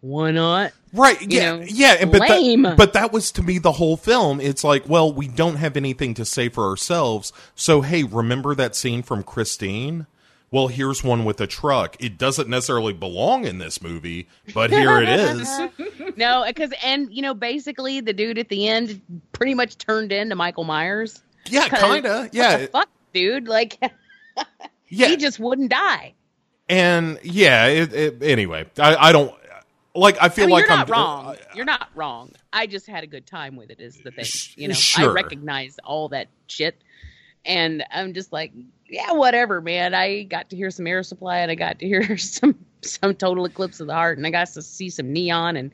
why 0.00 0.30
not? 0.30 0.72
Right. 0.92 1.20
you 1.20 1.28
Yeah. 1.30 1.56
know, 1.56 1.64
yeah. 1.66 1.96
and- 2.00 2.10
But 2.12 2.28
lame. 2.28 2.62
that, 2.62 2.76
but 2.76 2.92
that 2.94 3.12
was 3.12 3.30
to 3.32 3.42
me 3.42 3.58
the 3.58 3.72
whole 3.72 3.96
film. 3.96 4.40
It's 4.40 4.64
like, 4.64 4.88
well, 4.88 5.12
we 5.12 5.28
don't 5.28 5.56
have 5.56 5.76
anything 5.76 6.14
to 6.14 6.24
say 6.24 6.48
for 6.48 6.64
ourselves. 6.68 7.32
So, 7.54 7.82
hey, 7.82 8.02
remember 8.02 8.54
that 8.54 8.74
scene 8.76 9.02
from 9.02 9.22
Christine? 9.22 10.06
Well, 10.50 10.68
here's 10.68 11.02
one 11.02 11.24
with 11.24 11.40
a 11.40 11.46
truck. 11.46 11.96
It 11.98 12.16
doesn't 12.18 12.48
necessarily 12.48 12.92
belong 12.92 13.44
in 13.44 13.58
this 13.58 13.82
movie, 13.82 14.28
but 14.54 14.70
here 14.70 15.02
it 15.02 15.08
is. 15.08 15.48
No, 16.16 16.44
because 16.46 16.70
and 16.84 17.12
you 17.12 17.20
know, 17.20 17.34
basically 17.34 18.00
the 18.00 18.12
dude 18.12 18.38
at 18.38 18.48
the 18.48 18.68
end 18.68 19.02
pretty 19.32 19.54
much 19.54 19.76
turned 19.76 20.12
into 20.12 20.36
Michael 20.36 20.64
Myers. 20.64 21.20
Yeah, 21.48 21.68
kind 21.68 22.06
of. 22.06 22.22
what 22.26 22.34
Yeah. 22.34 22.58
the 22.58 22.66
fuck, 22.68 22.88
dude. 23.12 23.48
Like 23.48 23.76
yeah. 24.88 25.08
he 25.08 25.16
just 25.16 25.38
wouldn't 25.40 25.70
die. 25.70 26.14
and 26.68 27.18
yeah, 27.22 27.66
it, 27.66 27.92
it, 27.92 28.22
anyway, 28.22 28.66
I, 28.78 28.96
I 29.08 29.12
don't 29.12 29.34
like, 29.96 30.16
I 30.20 30.28
feel 30.28 30.44
I 30.44 30.46
mean, 30.46 30.52
like 30.54 30.62
you're 30.64 30.72
I'm 30.72 30.78
not 30.80 30.90
wrong. 30.90 31.36
you're 31.54 31.64
not 31.64 31.88
wrong. 31.94 32.32
I 32.52 32.66
just 32.66 32.86
had 32.86 33.04
a 33.04 33.06
good 33.06 33.26
time 33.26 33.56
with 33.56 33.70
it. 33.70 33.80
Is 33.80 33.98
the 33.98 34.10
thing. 34.10 34.24
You 34.56 34.68
know, 34.68 34.74
sure. 34.74 35.10
I 35.10 35.12
recognize 35.12 35.76
all 35.84 36.08
that 36.10 36.28
shit, 36.46 36.80
and 37.44 37.84
I'm 37.90 38.14
just 38.14 38.32
like, 38.32 38.52
yeah, 38.88 39.12
whatever, 39.12 39.60
man. 39.60 39.94
I 39.94 40.22
got 40.24 40.50
to 40.50 40.56
hear 40.56 40.70
some 40.70 40.86
Air 40.86 41.02
Supply, 41.02 41.38
and 41.38 41.50
I 41.50 41.54
got 41.54 41.78
to 41.80 41.86
hear 41.86 42.16
some 42.18 42.56
some 42.82 43.14
Total 43.14 43.44
Eclipse 43.44 43.80
of 43.80 43.86
the 43.86 43.94
Heart, 43.94 44.18
and 44.18 44.26
I 44.26 44.30
got 44.30 44.48
to 44.48 44.62
see 44.62 44.90
some 44.90 45.12
Neon, 45.12 45.56
and 45.56 45.72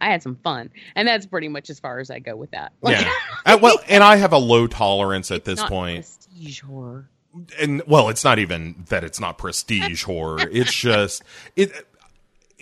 I 0.00 0.10
had 0.10 0.22
some 0.22 0.36
fun. 0.36 0.70
And 0.94 1.06
that's 1.06 1.26
pretty 1.26 1.48
much 1.48 1.70
as 1.70 1.78
far 1.80 2.00
as 2.00 2.10
I 2.10 2.18
go 2.18 2.34
with 2.36 2.50
that. 2.52 2.72
Like, 2.82 3.00
yeah. 3.00 3.12
Uh, 3.44 3.58
well, 3.60 3.80
and 3.88 4.04
I 4.04 4.16
have 4.16 4.32
a 4.32 4.38
low 4.38 4.68
tolerance 4.68 5.32
at 5.32 5.38
it's 5.38 5.46
this 5.46 5.58
not 5.58 5.68
point. 5.68 6.04
prestige 6.04 6.60
horror. 6.60 7.08
and 7.60 7.82
well, 7.88 8.08
it's 8.08 8.22
not 8.22 8.38
even 8.38 8.84
that 8.88 9.02
it's 9.02 9.18
not 9.18 9.36
prestige 9.36 10.04
horror. 10.04 10.48
It's 10.52 10.72
just 10.72 11.24
it. 11.56 11.72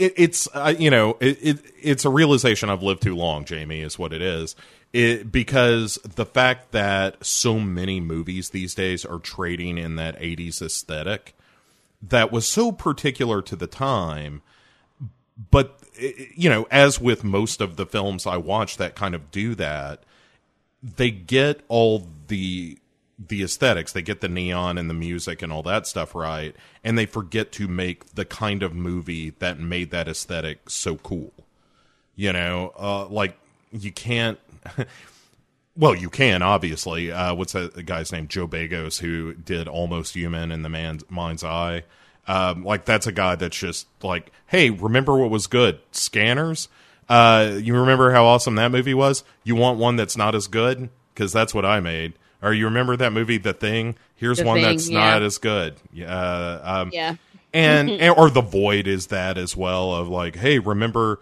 It, 0.00 0.14
it's 0.16 0.48
uh, 0.54 0.74
you 0.76 0.90
know 0.90 1.18
it, 1.20 1.38
it 1.42 1.58
it's 1.80 2.04
a 2.06 2.10
realization 2.10 2.70
I've 2.70 2.82
lived 2.82 3.02
too 3.02 3.14
long, 3.14 3.44
Jamie, 3.44 3.82
is 3.82 3.98
what 3.98 4.12
it 4.12 4.22
is. 4.22 4.56
It 4.92 5.30
because 5.30 5.96
the 6.16 6.24
fact 6.24 6.72
that 6.72 7.24
so 7.24 7.60
many 7.60 8.00
movies 8.00 8.50
these 8.50 8.74
days 8.74 9.04
are 9.04 9.18
trading 9.18 9.76
in 9.76 9.96
that 9.96 10.18
'80s 10.18 10.62
aesthetic 10.62 11.34
that 12.02 12.32
was 12.32 12.48
so 12.48 12.72
particular 12.72 13.42
to 13.42 13.54
the 13.54 13.66
time, 13.66 14.40
but 15.50 15.78
you 16.34 16.48
know, 16.48 16.66
as 16.70 16.98
with 16.98 17.22
most 17.22 17.60
of 17.60 17.76
the 17.76 17.86
films 17.86 18.26
I 18.26 18.38
watch 18.38 18.78
that 18.78 18.94
kind 18.94 19.14
of 19.14 19.30
do 19.30 19.54
that, 19.56 20.02
they 20.82 21.10
get 21.10 21.60
all 21.68 22.06
the 22.28 22.78
the 23.28 23.42
aesthetics. 23.42 23.92
They 23.92 24.02
get 24.02 24.20
the 24.20 24.28
neon 24.28 24.78
and 24.78 24.88
the 24.88 24.94
music 24.94 25.42
and 25.42 25.52
all 25.52 25.62
that 25.64 25.86
stuff 25.86 26.14
right 26.14 26.54
and 26.82 26.96
they 26.96 27.06
forget 27.06 27.52
to 27.52 27.68
make 27.68 28.14
the 28.14 28.24
kind 28.24 28.62
of 28.62 28.74
movie 28.74 29.30
that 29.38 29.58
made 29.58 29.90
that 29.90 30.08
aesthetic 30.08 30.70
so 30.70 30.96
cool. 30.96 31.32
You 32.16 32.32
know 32.32 32.72
uh 32.78 33.06
like 33.06 33.38
you 33.72 33.92
can't 33.92 34.38
well 35.76 35.94
you 35.94 36.08
can 36.08 36.42
obviously. 36.42 37.12
Uh 37.12 37.34
what's 37.34 37.52
that 37.52 37.84
guy's 37.84 38.12
name? 38.12 38.26
Joe 38.28 38.48
Begos 38.48 39.00
who 39.00 39.34
did 39.34 39.68
almost 39.68 40.14
human 40.14 40.50
in 40.50 40.62
the 40.62 40.68
man's 40.68 41.04
mind's 41.10 41.44
eye. 41.44 41.84
Um 42.26 42.64
like 42.64 42.86
that's 42.86 43.06
a 43.06 43.12
guy 43.12 43.34
that's 43.34 43.58
just 43.58 43.86
like 44.02 44.32
hey 44.46 44.70
remember 44.70 45.16
what 45.16 45.30
was 45.30 45.46
good? 45.46 45.80
Scanners? 45.92 46.68
Uh 47.06 47.58
you 47.60 47.76
remember 47.76 48.12
how 48.12 48.24
awesome 48.24 48.54
that 48.54 48.72
movie 48.72 48.94
was? 48.94 49.24
You 49.44 49.56
want 49.56 49.78
one 49.78 49.96
that's 49.96 50.16
not 50.16 50.34
as 50.34 50.46
good? 50.46 50.88
Because 51.12 51.32
that's 51.34 51.52
what 51.52 51.66
i 51.66 51.80
made 51.80 52.14
or 52.42 52.52
you 52.54 52.64
remember 52.66 52.96
that 52.96 53.12
movie 53.12 53.38
the 53.38 53.52
thing 53.52 53.96
here's 54.16 54.38
The 54.38 54.44
one 54.44 54.56
Thing, 54.56 54.64
that's 54.64 54.88
yeah. 54.88 54.98
not 54.98 55.22
as 55.22 55.38
good 55.38 55.76
uh 56.06 56.60
um 56.62 56.90
Yeah. 56.92 57.16
and, 57.52 57.90
and 57.90 58.14
or 58.16 58.30
the 58.30 58.40
void 58.42 58.86
is 58.86 59.08
that 59.08 59.36
as 59.38 59.56
well 59.56 59.94
of 59.94 60.08
like 60.08 60.36
hey 60.36 60.58
remember 60.58 61.20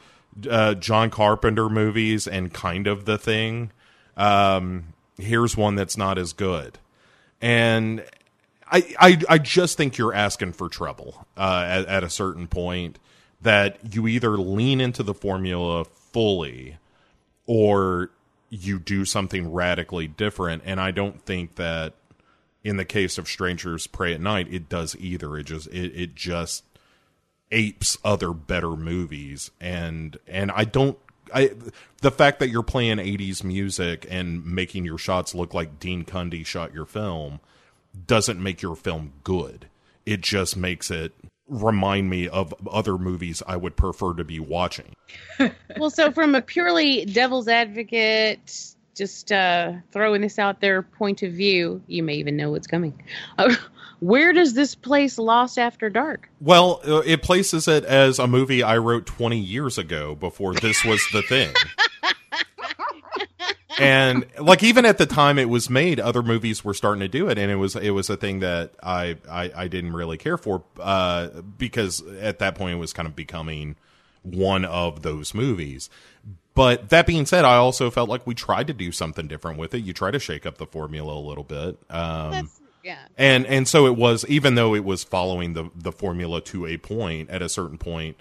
uh 0.49 0.75
john 0.75 1.11
carpenter 1.11 1.69
movies 1.69 2.27
and 2.29 2.53
kind 2.53 2.87
of 2.87 3.05
the 3.05 3.19
thing 3.19 3.71
um 4.17 4.93
here's 5.19 5.57
one 5.57 5.75
that's 5.75 5.97
not 5.97 6.19
as 6.19 6.33
good 6.33 6.79
and 7.41 8.05
i 8.71 8.83
i, 9.01 9.19
I 9.29 9.39
just 9.39 9.77
think 9.77 9.99
you're 9.99 10.15
asking 10.15 10.53
for 10.53 10.69
trouble 10.69 11.27
uh 11.37 11.65
at, 11.67 11.87
at 11.87 12.05
a 12.05 12.11
certain 12.11 12.47
point 12.47 12.99
that 13.41 13.95
you 13.95 14.07
either 14.09 14.31
lean 14.37 14.81
into 14.81 15.03
the 15.03 15.15
formula 15.15 15.85
fully 15.85 16.77
or 17.47 18.11
you 18.51 18.79
do 18.79 19.05
something 19.05 19.53
radically 19.53 20.07
different. 20.07 20.63
And 20.65 20.81
i 20.81 20.91
don't 20.91 21.23
think 21.23 21.57
that 21.57 21.95
in 22.65 22.77
the 22.77 22.85
case 22.85 23.19
of 23.19 23.29
strangers 23.29 23.87
prey 23.87 24.15
at 24.15 24.21
night 24.21 24.53
it 24.53 24.69
does 24.69 24.97
either. 24.99 25.37
It 25.37 25.45
just 25.45 25.69
it, 25.69 25.93
it 25.95 26.15
just 26.15 26.65
apes 27.51 27.97
other 28.05 28.33
better 28.33 28.71
movies. 28.71 29.51
And 29.61 30.17
and 30.27 30.51
i 30.53 30.65
don't 30.65 30.99
i 31.35 31.53
the 32.01 32.11
fact 32.11 32.39
that 32.39 32.49
you're 32.49 32.63
playing 32.63 32.99
80s 32.99 33.45
music 33.45 34.07
and 34.09 34.45
making 34.45 34.85
your 34.85 34.99
shots 34.99 35.35
look 35.35 35.53
like 35.53 35.79
dean 35.79 36.05
cundey 36.05 36.45
shot 36.45 36.73
your 36.73 36.87
film 36.87 37.41
doesn't 38.07 38.43
make 38.43 38.63
your 38.63 38.77
film 38.77 39.13
good. 39.25 39.69
It 40.07 40.21
just 40.21 40.57
makes 40.57 40.91
it 40.91 41.13
remind 41.49 42.11
me 42.11 42.29
of 42.29 42.55
other 42.71 42.99
movies 42.99 43.43
I 43.47 43.57
would 43.57 43.77
prefer 43.77 44.15
to 44.15 44.25
be 44.25 44.39
watching. 44.39 44.95
well, 45.79 45.91
so 45.91 46.13
from 46.13 46.35
a 46.35 46.43
purely 46.43 47.05
devil's 47.05 47.49
advocate, 47.49 48.75
just 48.95 49.33
uh, 49.33 49.73
throwing 49.93 50.21
this 50.21 50.39
out 50.39 50.61
there 50.61 50.83
point 50.83 51.23
of 51.23 51.33
view, 51.33 51.83
you 51.87 52.03
may 52.03 52.15
even 52.15 52.37
know 52.37 52.51
what's 52.51 52.67
coming. 52.67 53.03
Uh, 53.39 53.55
where 54.01 54.33
does 54.33 54.55
this 54.55 54.75
place 54.75 55.19
Lost 55.19 55.59
After 55.59 55.89
Dark? 55.89 56.29
Well, 56.41 56.81
uh, 56.87 57.03
it 57.07 57.23
places 57.23 57.69
it 57.69 57.85
as 57.85 58.19
a 58.19 58.27
movie 58.27 58.63
I 58.63 58.79
wrote 58.79 59.07
20 59.07 59.39
years 59.39 59.79
ago 59.79 60.15
before 60.15 60.55
this 60.55 60.85
was 60.85 61.01
the 61.13 61.23
thing. 61.23 61.55
and 63.79 64.27
like 64.41 64.63
even 64.63 64.85
at 64.85 64.99
the 64.99 65.07
time 65.07 65.39
it 65.39 65.49
was 65.49 65.69
made, 65.71 66.01
other 66.01 66.23
movies 66.23 66.65
were 66.65 66.75
starting 66.75 67.01
to 67.01 67.09
do 67.09 67.29
it, 67.29 67.39
and 67.39 67.51
it 67.51 67.57
was 67.57 67.77
it 67.77 67.91
was 67.91 68.11
a 68.11 68.17
thing 68.17 68.41
that 68.41 68.75
I 68.83 69.17
I, 69.31 69.51
I 69.55 69.69
didn't 69.69 69.93
really 69.93 70.19
care 70.19 70.37
for 70.37 70.63
uh, 70.81 71.29
because 71.57 72.03
at 72.21 72.39
that 72.41 72.55
point 72.55 72.75
it 72.75 72.79
was 72.79 72.93
kind 72.93 73.09
of 73.09 73.17
becoming 73.17 73.77
one 74.23 74.65
of 74.65 75.03
those 75.03 75.35
movies. 75.35 75.91
But 76.55 76.89
that 76.89 77.07
being 77.07 77.25
said, 77.25 77.45
I 77.45 77.57
also 77.57 77.91
felt 77.91 78.09
like 78.09 78.27
we 78.27 78.35
tried 78.35 78.67
to 78.67 78.73
do 78.73 78.91
something 78.91 79.29
different 79.29 79.59
with 79.59 79.75
it. 79.75 79.79
You 79.85 79.93
try 79.93 80.11
to 80.11 80.19
shake 80.19 80.45
up 80.45 80.59
the 80.59 80.67
formula 80.67 81.15
a 81.15 81.23
little 81.23 81.45
bit. 81.45 81.79
Um, 81.89 82.51
yeah. 82.83 82.99
and 83.17 83.47
and 83.47 83.69
so 83.69 83.87
it 83.87 83.97
was 83.97 84.25
even 84.29 84.55
though 84.55 84.75
it 84.75 84.85
was 84.85 85.05
following 85.05 85.53
the 85.53 85.71
the 85.75 85.93
formula 85.93 86.41
to 86.43 86.67
a 86.67 86.77
point 86.79 87.31
at 87.31 87.43
a 87.43 87.49
certain 87.49 87.79
point 87.79 88.17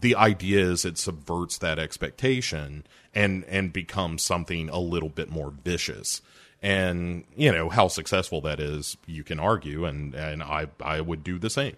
the 0.00 0.14
idea 0.14 0.60
is 0.60 0.84
it 0.84 0.98
subverts 0.98 1.58
that 1.58 1.78
expectation 1.78 2.84
and 3.14 3.44
and 3.44 3.72
becomes 3.72 4.22
something 4.22 4.68
a 4.68 4.78
little 4.78 5.08
bit 5.08 5.30
more 5.30 5.52
vicious 5.64 6.22
and 6.62 7.24
you 7.36 7.52
know 7.52 7.68
how 7.68 7.88
successful 7.88 8.40
that 8.40 8.60
is 8.60 8.96
you 9.06 9.22
can 9.22 9.38
argue 9.38 9.84
and 9.84 10.14
and 10.14 10.42
i 10.42 10.66
i 10.80 11.00
would 11.00 11.22
do 11.22 11.38
the 11.38 11.50
same 11.50 11.76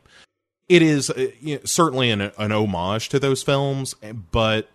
it 0.68 0.82
is 0.82 1.10
uh, 1.10 1.28
you 1.40 1.56
know, 1.56 1.60
certainly 1.64 2.10
an, 2.10 2.20
an 2.20 2.52
homage 2.52 3.08
to 3.08 3.18
those 3.18 3.42
films 3.42 3.94
but 4.30 4.68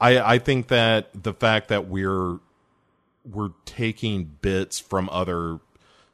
i 0.00 0.18
i 0.34 0.38
think 0.38 0.68
that 0.68 1.10
the 1.14 1.32
fact 1.32 1.68
that 1.68 1.88
we're 1.88 2.38
we're 3.24 3.50
taking 3.64 4.24
bits 4.40 4.78
from 4.78 5.08
other 5.10 5.60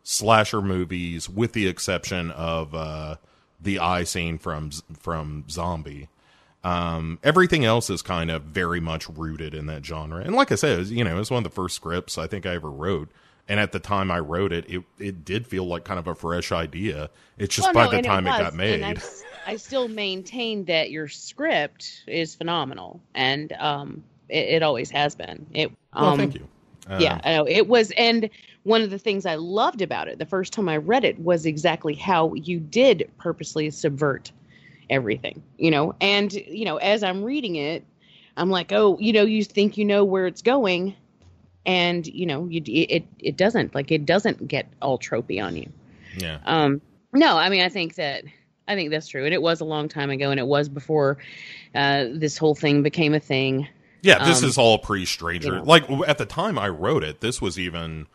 slasher 0.03 0.61
movies, 0.61 1.29
with 1.29 1.53
the 1.53 1.67
exception 1.67 2.31
of 2.31 2.75
uh, 2.75 3.17
the 3.61 3.79
eye 3.79 4.05
scene 4.05 4.39
from 4.39 4.71
from 4.99 5.45
Zombie. 5.49 6.09
Um, 6.65 7.19
everything 7.23 7.67
else 7.67 7.91
is 7.91 8.01
kind 8.01 8.31
of 8.31 8.43
very 8.43 8.81
much 8.81 9.09
rooted 9.11 9.55
in 9.55 9.67
that 9.67 9.85
genre. 9.85 10.23
And 10.23 10.35
like 10.35 10.51
I 10.51 10.55
said, 10.55 10.73
it 10.73 10.79
was, 10.79 10.93
you 10.93 11.05
know, 11.05 11.15
it 11.15 11.19
was 11.19 11.31
one 11.31 11.39
of 11.39 11.45
the 11.45 11.55
first 11.55 11.77
scripts 11.77 12.17
I 12.17 12.27
think 12.27 12.47
I 12.47 12.55
ever 12.55 12.71
wrote. 12.71 13.11
And 13.47 13.61
at 13.61 13.73
the 13.73 13.79
time 13.79 14.11
I 14.11 14.21
wrote 14.21 14.55
it, 14.55 14.65
it 14.71 14.83
it 14.99 15.23
did 15.23 15.47
feel 15.47 15.67
like 15.67 15.85
kind 15.85 15.99
of 15.99 16.07
a 16.07 16.15
fresh 16.15 16.51
idea. 16.51 17.11
It's 17.37 17.55
just 17.55 17.67
Well, 17.67 17.75
by 17.75 17.97
no, 17.97 18.01
the 18.01 18.09
time 18.09 18.27
it, 18.27 18.31
was, 18.31 18.39
got 18.41 18.55
made. 18.55 18.83
I, 18.83 18.97
I 19.47 19.57
still 19.57 19.89
maintain 19.89 20.65
that 20.65 20.91
your 20.91 21.09
script 21.09 22.05
is 22.07 22.35
phenomenal, 22.35 23.03
and 23.15 23.53
um, 23.59 24.03
it, 24.31 24.49
it 24.49 24.63
always 24.63 24.91
has 24.91 25.15
been. 25.15 25.47
It. 25.53 25.71
Um, 25.93 26.05
well, 26.05 26.17
thank 26.17 26.35
you. 26.37 26.49
Uh, 26.89 26.99
yeah, 26.99 27.21
I 27.23 27.37
know 27.37 27.47
it 27.47 27.69
was, 27.69 27.93
and 27.99 28.31
one 28.63 28.81
of 28.81 28.89
the 28.89 28.99
things 28.99 29.27
I 29.27 29.35
loved 29.35 29.83
about 29.83 30.09
it 30.09 30.19
the 30.19 30.25
first 30.25 30.55
time 30.55 30.71
I 30.71 30.79
read 30.79 31.05
it 31.05 31.19
was 31.19 31.45
exactly 31.45 31.93
how 31.93 32.33
you 32.33 32.59
did 32.59 33.11
purposely 33.19 33.69
subvert 33.71 34.33
everything, 34.91 35.43
you 35.59 35.71
know. 35.71 35.95
And 36.01 36.33
you 36.33 36.65
know, 36.65 36.77
as 36.77 37.03
I'm 37.03 37.23
reading 37.23 37.57
it, 37.57 37.85
I'm 38.37 38.51
like, 38.51 38.73
oh, 38.73 38.99
you 38.99 39.13
know, 39.13 39.23
you 39.23 39.45
think 39.45 39.77
you 39.79 39.85
know 39.85 40.05
where 40.05 40.27
it's 40.27 40.43
going, 40.43 40.95
and 41.67 42.07
you 42.07 42.27
know, 42.27 42.47
you 42.47 42.63
it 42.67 43.05
it 43.19 43.37
doesn't 43.37 43.75
like 43.75 43.91
it 43.93 44.07
doesn't 44.07 44.47
get 44.49 44.67
all 44.83 44.99
tropey 44.99 45.43
on 45.43 45.57
you. 45.57 45.69
yeah. 46.17 46.39
Um, 46.45 46.81
no, 47.13 47.37
I 47.37 47.49
mean, 47.49 47.63
I 47.63 47.69
think 47.69 47.95
that 47.97 48.25
I 48.67 48.75
think 48.75 48.91
that's 48.91 49.09
true, 49.09 49.25
and 49.25 49.33
it 49.35 49.43
was 49.43 49.61
a 49.61 49.65
long 49.65 49.89
time 49.89 50.11
ago, 50.11 50.31
and 50.31 50.41
it 50.41 50.47
was 50.47 50.69
before 50.69 51.19
uh, 51.75 52.07
this 52.13 52.37
whole 52.39 52.55
thing 52.55 52.83
became 52.83 53.15
a 53.15 53.21
thing. 53.21 53.69
Yeah, 54.03 54.23
this 54.27 54.43
Um, 54.43 54.49
is 54.51 54.59
all 54.59 54.79
pre-Stranger. 54.79 55.49
you 55.49 55.55
know. 55.57 55.63
Like 55.63 55.89
at 56.07 56.19
the 56.19 56.27
time 56.27 56.59
I 56.59 56.69
wrote 56.69 57.03
it, 57.03 57.21
this 57.21 57.41
was 57.41 57.59
even, 57.59 58.07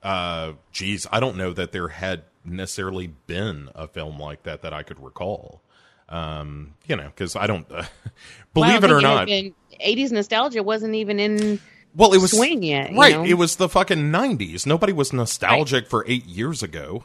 uh, 0.00 0.52
geez, 0.70 1.08
I 1.10 1.18
don't 1.18 1.36
know 1.36 1.52
that 1.52 1.72
there 1.72 1.88
had 1.88 2.22
necessarily 2.44 3.08
been 3.26 3.68
a 3.74 3.88
film 3.88 4.18
like 4.20 4.44
that 4.44 4.62
that 4.62 4.72
I 4.72 4.84
could 4.84 5.02
recall. 5.02 5.60
Um, 6.08 6.74
you 6.86 6.96
know, 6.96 7.06
because 7.06 7.34
I 7.36 7.46
don't 7.46 7.70
uh, 7.70 7.84
Well, 8.54 8.64
I 8.64 8.78
believe 8.78 8.80
don't 8.82 8.90
it 8.90 8.94
or 8.94 9.00
not. 9.00 9.28
80s 9.28 10.12
nostalgia 10.12 10.62
wasn't 10.62 10.94
even 10.94 11.18
in 11.18 11.60
well, 11.96 12.12
it 12.12 12.20
was 12.20 12.32
swing 12.32 12.62
yet, 12.62 12.90
you 12.92 12.98
right? 13.00 13.12
know? 13.12 13.24
It 13.24 13.34
was 13.34 13.56
the 13.56 13.68
fucking 13.68 14.10
nineties. 14.10 14.66
Nobody 14.66 14.92
was 14.92 15.12
nostalgic 15.12 15.88
for 15.88 16.04
eight 16.08 16.26
years 16.26 16.62
ago. 16.62 17.04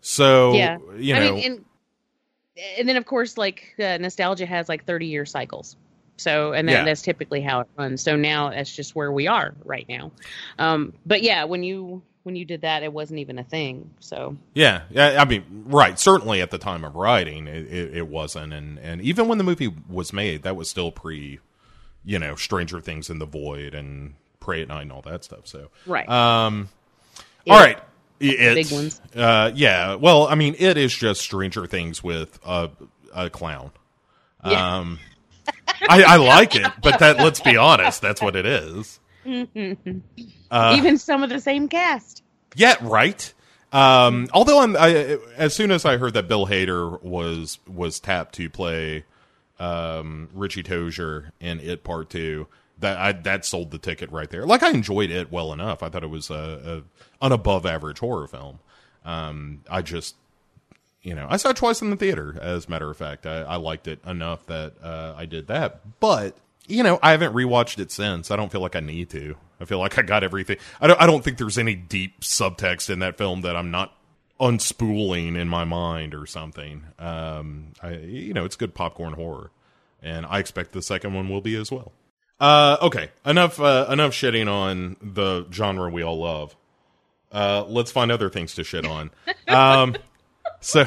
So 0.00 0.52
yeah. 0.54 0.78
you 0.96 1.14
I 1.14 1.18
know, 1.20 1.34
mean, 1.34 1.44
and, 1.52 1.64
and 2.78 2.88
then 2.88 2.96
of 2.96 3.06
course, 3.06 3.38
like 3.38 3.74
uh, 3.78 3.96
nostalgia 3.98 4.46
has 4.46 4.68
like 4.68 4.84
30 4.84 5.06
year 5.06 5.24
cycles. 5.24 5.76
So, 6.16 6.52
and 6.52 6.68
that, 6.68 6.72
Yeah. 6.72 6.84
that's 6.84 7.02
typically 7.02 7.40
how 7.40 7.60
it 7.60 7.66
runs. 7.76 8.02
So 8.02 8.14
now 8.16 8.50
that's 8.50 8.74
just 8.74 8.94
where 8.94 9.10
we 9.10 9.26
are 9.26 9.54
right 9.64 9.86
now. 9.88 10.12
Um, 10.58 10.92
but 11.06 11.22
yeah, 11.22 11.44
when 11.44 11.62
you 11.64 12.02
when 12.24 12.34
you 12.36 12.44
did 12.44 12.62
that, 12.62 12.82
it 12.82 12.92
wasn't 12.92 13.20
even 13.20 13.38
a 13.38 13.44
thing. 13.44 13.90
So 14.00 14.36
Yeah, 14.54 14.82
yeah. 14.90 15.16
I 15.20 15.24
mean, 15.24 15.44
right. 15.66 15.98
Certainly 15.98 16.40
at 16.40 16.50
the 16.50 16.58
time 16.58 16.84
of 16.84 16.94
writing, 16.96 17.46
it, 17.46 17.66
it, 17.72 17.96
it 17.98 18.08
wasn't, 18.08 18.52
and 18.52 18.78
and 18.80 19.00
even 19.00 19.28
when 19.28 19.38
the 19.38 19.44
movie 19.44 19.72
was 19.88 20.12
made, 20.12 20.42
that 20.42 20.56
was 20.56 20.68
still 20.68 20.90
pre, 20.90 21.38
you 22.04 22.18
know, 22.18 22.34
Stranger 22.34 22.80
Things 22.80 23.08
in 23.10 23.18
the 23.18 23.26
Void 23.26 23.74
and 23.74 24.14
Prey 24.40 24.62
at 24.62 24.68
Night 24.68 24.82
and 24.82 24.92
all 24.92 25.02
that 25.02 25.22
stuff. 25.24 25.46
So, 25.46 25.70
right, 25.86 26.08
um, 26.08 26.68
It- 27.46 27.50
all 27.52 27.58
right, 27.60 27.78
it, 28.20 28.54
big 28.54 28.72
ones. 28.72 29.00
Uh, 29.14 29.50
yeah. 29.54 29.94
Well, 29.94 30.26
I 30.26 30.34
mean, 30.34 30.56
it 30.58 30.76
is 30.76 30.94
just 30.94 31.20
Stranger 31.20 31.66
Things 31.66 32.02
with 32.02 32.38
a 32.44 32.70
a 33.14 33.30
clown. 33.30 33.70
Yeah. 34.44 34.78
Um, 34.78 34.98
I, 35.88 36.02
I 36.02 36.16
like 36.16 36.56
it, 36.56 36.66
but 36.82 37.00
that 37.00 37.18
let's 37.18 37.40
be 37.40 37.56
honest, 37.56 38.00
that's 38.02 38.20
what 38.22 38.34
it 38.36 38.46
is. 38.46 38.98
Uh, 40.50 40.74
even 40.76 40.98
some 40.98 41.22
of 41.22 41.30
the 41.30 41.40
same 41.40 41.68
cast. 41.68 42.22
Yeah, 42.54 42.76
right. 42.80 43.32
Um, 43.72 44.28
although 44.32 44.60
I'm, 44.60 44.76
I, 44.76 45.18
as 45.36 45.54
soon 45.54 45.72
as 45.72 45.84
I 45.84 45.96
heard 45.96 46.14
that 46.14 46.28
Bill 46.28 46.46
Hader 46.46 47.02
was 47.02 47.58
was 47.66 47.98
tapped 47.98 48.36
to 48.36 48.48
play 48.48 49.04
um, 49.58 50.28
Richie 50.32 50.62
Tozier 50.62 51.30
in 51.40 51.58
It 51.58 51.82
Part 51.82 52.10
Two, 52.10 52.46
that 52.78 52.98
I, 52.98 53.12
that 53.12 53.44
sold 53.44 53.72
the 53.72 53.78
ticket 53.78 54.12
right 54.12 54.30
there. 54.30 54.46
Like 54.46 54.62
I 54.62 54.70
enjoyed 54.70 55.10
it 55.10 55.32
well 55.32 55.52
enough. 55.52 55.82
I 55.82 55.88
thought 55.88 56.04
it 56.04 56.10
was 56.10 56.30
a, 56.30 56.84
a 57.20 57.26
an 57.26 57.32
above 57.32 57.66
average 57.66 57.98
horror 57.98 58.28
film. 58.28 58.60
Um, 59.04 59.62
I 59.68 59.82
just, 59.82 60.14
you 61.02 61.14
know, 61.14 61.26
I 61.28 61.36
saw 61.36 61.50
it 61.50 61.56
twice 61.56 61.82
in 61.82 61.90
the 61.90 61.96
theater. 61.96 62.38
As 62.40 62.66
a 62.66 62.70
matter 62.70 62.90
of 62.90 62.96
fact, 62.96 63.26
I, 63.26 63.42
I 63.42 63.56
liked 63.56 63.88
it 63.88 63.98
enough 64.06 64.46
that 64.46 64.74
uh, 64.82 65.14
I 65.16 65.26
did 65.26 65.48
that. 65.48 65.80
But 65.98 66.36
you 66.66 66.82
know, 66.82 66.98
I 67.02 67.10
haven't 67.10 67.34
rewatched 67.34 67.78
it 67.78 67.90
since. 67.90 68.30
I 68.30 68.36
don't 68.36 68.50
feel 68.50 68.60
like 68.60 68.76
I 68.76 68.80
need 68.80 69.10
to. 69.10 69.36
I 69.60 69.64
feel 69.64 69.78
like 69.78 69.98
I 69.98 70.02
got 70.02 70.24
everything. 70.24 70.56
I 70.80 70.86
don't. 70.86 71.00
I 71.00 71.06
don't 71.06 71.22
think 71.22 71.38
there's 71.38 71.58
any 71.58 71.74
deep 71.74 72.20
subtext 72.20 72.90
in 72.90 73.00
that 73.00 73.18
film 73.18 73.42
that 73.42 73.56
I'm 73.56 73.70
not 73.70 73.94
unspooling 74.40 75.38
in 75.38 75.48
my 75.48 75.64
mind 75.64 76.14
or 76.14 76.26
something. 76.26 76.84
Um, 76.98 77.72
I, 77.82 77.94
you 77.96 78.34
know, 78.34 78.44
it's 78.44 78.56
good 78.56 78.74
popcorn 78.74 79.14
horror, 79.14 79.50
and 80.02 80.26
I 80.26 80.38
expect 80.38 80.72
the 80.72 80.82
second 80.82 81.14
one 81.14 81.28
will 81.28 81.40
be 81.40 81.56
as 81.56 81.70
well. 81.70 81.92
Uh, 82.40 82.76
okay, 82.82 83.10
enough. 83.24 83.60
Uh, 83.60 83.86
enough 83.88 84.12
shitting 84.12 84.50
on 84.50 84.96
the 85.00 85.46
genre 85.52 85.88
we 85.90 86.02
all 86.02 86.18
love. 86.18 86.56
Uh, 87.30 87.64
let's 87.68 87.90
find 87.90 88.12
other 88.12 88.30
things 88.30 88.54
to 88.54 88.64
shit 88.64 88.86
on. 88.86 89.10
Um, 89.46 89.94
so 90.60 90.86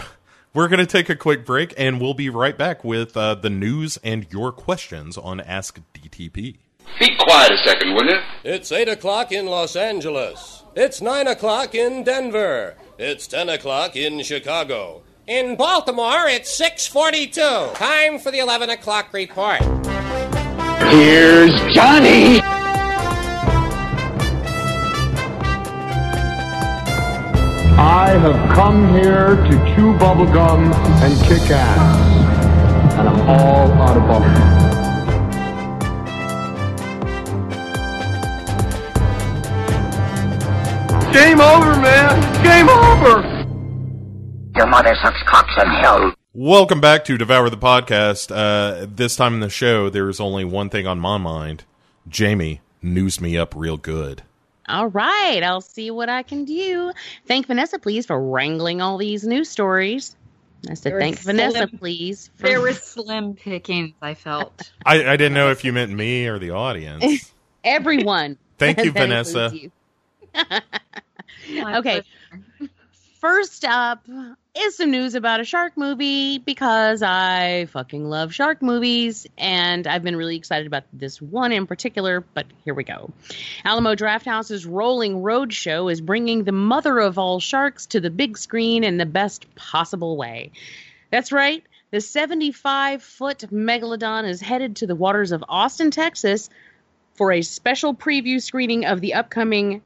we're 0.58 0.68
going 0.68 0.80
to 0.80 0.88
take 0.88 1.08
a 1.08 1.16
quick 1.16 1.46
break, 1.46 1.72
and 1.78 2.02
we'll 2.02 2.16
be 2.16 2.32
right 2.32 2.58
back 2.58 2.84
with 2.84 3.16
uh, 3.16 3.36
the 3.36 3.50
news 3.50 4.00
and 4.04 4.26
your 4.32 4.52
questions 4.52 5.16
on 5.16 5.40
Ask 5.40 5.80
DTP. 5.94 6.58
Be 7.00 7.16
quiet 7.20 7.52
a 7.52 7.58
second, 7.64 7.94
will 7.94 8.08
you? 8.08 8.18
It's 8.44 8.72
8 8.72 8.90
o'clock 8.90 9.32
in 9.32 9.46
Los 9.46 9.76
Angeles. 9.76 10.64
It's 10.76 11.00
9 11.00 11.28
o'clock 11.28 11.76
in 11.76 12.04
Denver. 12.04 12.74
It's 12.98 13.28
10 13.28 13.50
o'clock 13.50 13.96
in 13.96 14.24
Chicago. 14.24 15.04
In 15.28 15.58
Baltimore, 15.58 16.26
it's 16.26 16.60
6.42. 16.60 17.76
Time 17.76 18.18
for 18.18 18.32
the 18.32 18.40
11 18.40 18.72
o'clock 18.72 19.14
report. 19.14 19.62
Here's 20.90 21.54
Johnny. 21.72 22.42
I 27.80 28.10
have 28.10 28.56
come 28.56 28.90
here 28.90 29.36
to 29.36 29.52
chew 29.76 29.94
bubblegum 30.00 30.74
and 30.74 31.22
kick 31.28 31.52
ass. 31.52 32.94
And 32.98 33.08
I'm 33.08 33.22
all 33.30 33.72
out 33.74 33.96
of 33.96 34.02
bubblegum. 34.02 34.58
Game 41.14 41.40
over, 41.40 41.80
man. 41.80 42.44
Game 42.44 42.68
over. 42.68 43.22
Your 44.56 44.66
mother 44.66 44.96
sucks 45.04 45.22
cocks 45.28 45.54
in 45.62 45.68
hell. 45.68 46.16
Welcome 46.34 46.82
back 46.82 47.06
to 47.06 47.16
Devour 47.16 47.52
the 47.52 47.58
Podcast. 47.58 48.36
Uh, 48.36 48.88
this 48.90 49.16
time 49.16 49.36
in 49.36 49.40
the 49.40 49.52
show, 49.52 49.92
there's 49.92 50.20
only 50.20 50.46
one 50.46 50.72
thing 50.72 50.88
on 50.88 51.00
my 51.00 51.20
mind. 51.20 51.64
Jamie, 52.10 52.62
news 52.82 53.22
me 53.22 53.38
up 53.38 53.54
real 53.56 53.78
good. 53.78 54.24
All 54.68 54.88
right, 54.88 55.42
I'll 55.44 55.62
see 55.62 55.92
what 55.92 56.10
I 56.10 56.24
can 56.24 56.44
do. 56.46 56.92
Thank 57.26 57.48
Vanessa, 57.48 57.80
please, 57.80 58.06
for 58.06 58.20
wrangling 58.20 58.82
all 58.82 58.98
these 58.98 59.24
news 59.26 59.50
stories. 59.50 60.16
I 60.70 60.74
said, 60.74 60.92
There 60.94 61.00
thank 61.00 61.20
Vanessa, 61.20 61.68
slim- 61.68 61.78
please. 61.78 62.30
for- 62.36 62.48
There 62.48 62.60
were 62.62 62.74
slim 62.74 63.36
pickings, 63.36 63.94
I 64.02 64.14
felt. 64.16 64.72
I, 64.86 65.06
I 65.14 65.18
didn't 65.18 65.34
know 65.36 65.52
if 65.52 65.64
you 65.64 65.72
meant 65.72 65.92
me 65.92 66.28
or 66.28 66.40
the 66.40 66.52
audience. 66.52 67.32
everyone. 67.64 68.38
Thank 68.58 68.84
you, 68.84 68.92
Vanessa. 68.92 69.52
you. 69.54 69.72
Okay. 71.50 72.02
First 73.20 73.66
up 73.66 74.06
is 74.58 74.78
some 74.78 74.92
news 74.92 75.14
about 75.14 75.40
a 75.40 75.44
shark 75.44 75.78
movie 75.78 76.40
because 76.40 77.04
I 77.04 77.66
fucking 77.66 78.10
love 78.10 78.34
shark 78.34 78.62
movies 78.62 79.28
and 79.38 79.86
I've 79.86 80.04
been 80.04 80.16
really 80.16 80.36
excited 80.36 80.66
about 80.66 80.86
this 80.94 81.22
one 81.22 81.52
in 81.52 81.68
particular, 81.68 82.22
but 82.34 82.46
here 82.64 82.74
we 82.74 82.84
go. 82.84 83.12
Alamo 83.66 83.94
Drafthouse's 83.94 84.66
Rolling 84.66 85.22
Road 85.22 85.54
Show 85.54 85.90
is 85.90 86.02
bringing 86.02 86.44
the 86.44 86.52
mother 86.52 86.98
of 86.98 87.18
all 87.18 87.40
sharks 87.40 87.88
to 87.88 88.00
the 88.00 88.10
big 88.10 88.38
screen 88.38 88.84
in 88.84 88.98
the 88.98 89.06
best 89.06 89.54
possible 89.56 90.18
way. 90.18 90.52
That's 91.12 91.32
right. 91.32 91.64
The 91.92 92.02
75 92.02 93.04
foot 93.04 93.40
megalodon 93.52 94.28
is 94.28 94.42
headed 94.42 94.78
to 94.78 94.88
the 94.88 94.96
waters 94.96 95.32
of 95.32 95.44
Austin, 95.50 95.92
Texas 95.92 96.50
for 97.14 97.32
a 97.32 97.42
special 97.42 97.94
preview 97.94 98.42
screening 98.42 98.86
of 98.86 99.02
the 99.02 99.16
upcoming 99.16 99.82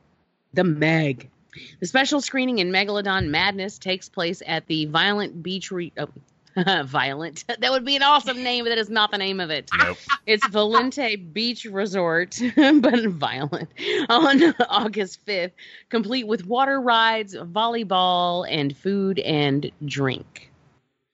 The 0.53 0.63
Meg. 0.63 1.31
The 1.80 1.88
special 1.88 2.22
screening 2.22 2.60
in 2.60 2.72
Megalodon 2.72 3.30
Madness 3.30 3.78
takes 3.78 4.10
place 4.10 4.41
at 4.45 4.68
the 4.68 4.86
Violent 4.86 5.43
Beach 5.43 5.72
Re- 5.72 5.93
oh, 5.97 6.08
Violent. 6.84 7.43
That 7.60 7.72
would 7.72 7.86
be 7.86 7.95
an 7.95 8.04
awesome 8.04 8.43
name, 8.43 8.66
but 8.66 8.70
that 8.70 8.78
is 8.78 8.89
not 8.89 9.12
the 9.12 9.18
name 9.18 9.39
of 9.39 9.49
it. 9.49 9.70
Nope. 9.78 9.97
It's 10.26 10.45
Volente 10.47 11.18
Beach 11.34 11.66
Resort, 11.66 12.39
but 12.56 13.06
violent, 13.06 13.70
on 14.10 14.54
August 14.70 15.26
5th, 15.26 15.52
complete 15.89 16.26
with 16.26 16.45
water 16.45 16.80
rides, 16.80 17.36
volleyball, 17.36 18.45
and 18.49 18.76
food 18.76 19.20
and 19.20 19.72
drink. 19.86 20.52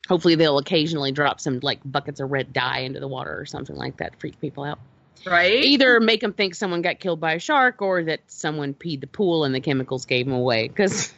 Hopefully, 0.08 0.36
they'll 0.36 0.58
occasionally 0.58 1.12
drop 1.12 1.42
some 1.42 1.60
like 1.62 1.80
buckets 1.84 2.20
of 2.20 2.32
red 2.32 2.54
dye 2.54 2.80
into 2.80 3.00
the 3.00 3.08
water 3.08 3.38
or 3.38 3.46
something 3.46 3.76
like 3.76 3.98
that, 3.98 4.14
to 4.14 4.18
freak 4.20 4.40
people 4.40 4.64
out 4.64 4.80
Right? 5.26 5.64
either 5.64 6.00
make 6.00 6.22
them 6.22 6.34
think 6.34 6.56
someone 6.56 6.82
got 6.82 7.00
killed 7.00 7.20
by 7.20 7.34
a 7.34 7.40
shark 7.40 7.82
or 7.82 8.04
that 8.04 8.22
someone 8.28 8.74
peed 8.74 9.02
the 9.02 9.08
pool 9.08 9.44
and 9.44 9.54
the 9.54 9.60
chemicals 9.60 10.06
gave 10.06 10.26
them 10.26 10.36
away 10.36 10.68
because 10.68 11.14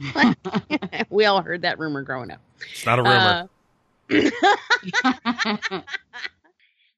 we 1.10 1.24
all 1.24 1.42
heard 1.42 1.62
that 1.62 1.78
rumor 1.78 2.02
growing 2.02 2.30
up 2.30 2.40
It's 2.70 2.86
not 2.86 2.98
a 2.98 3.02
rumor. 3.02 3.48
Uh, 4.10 5.80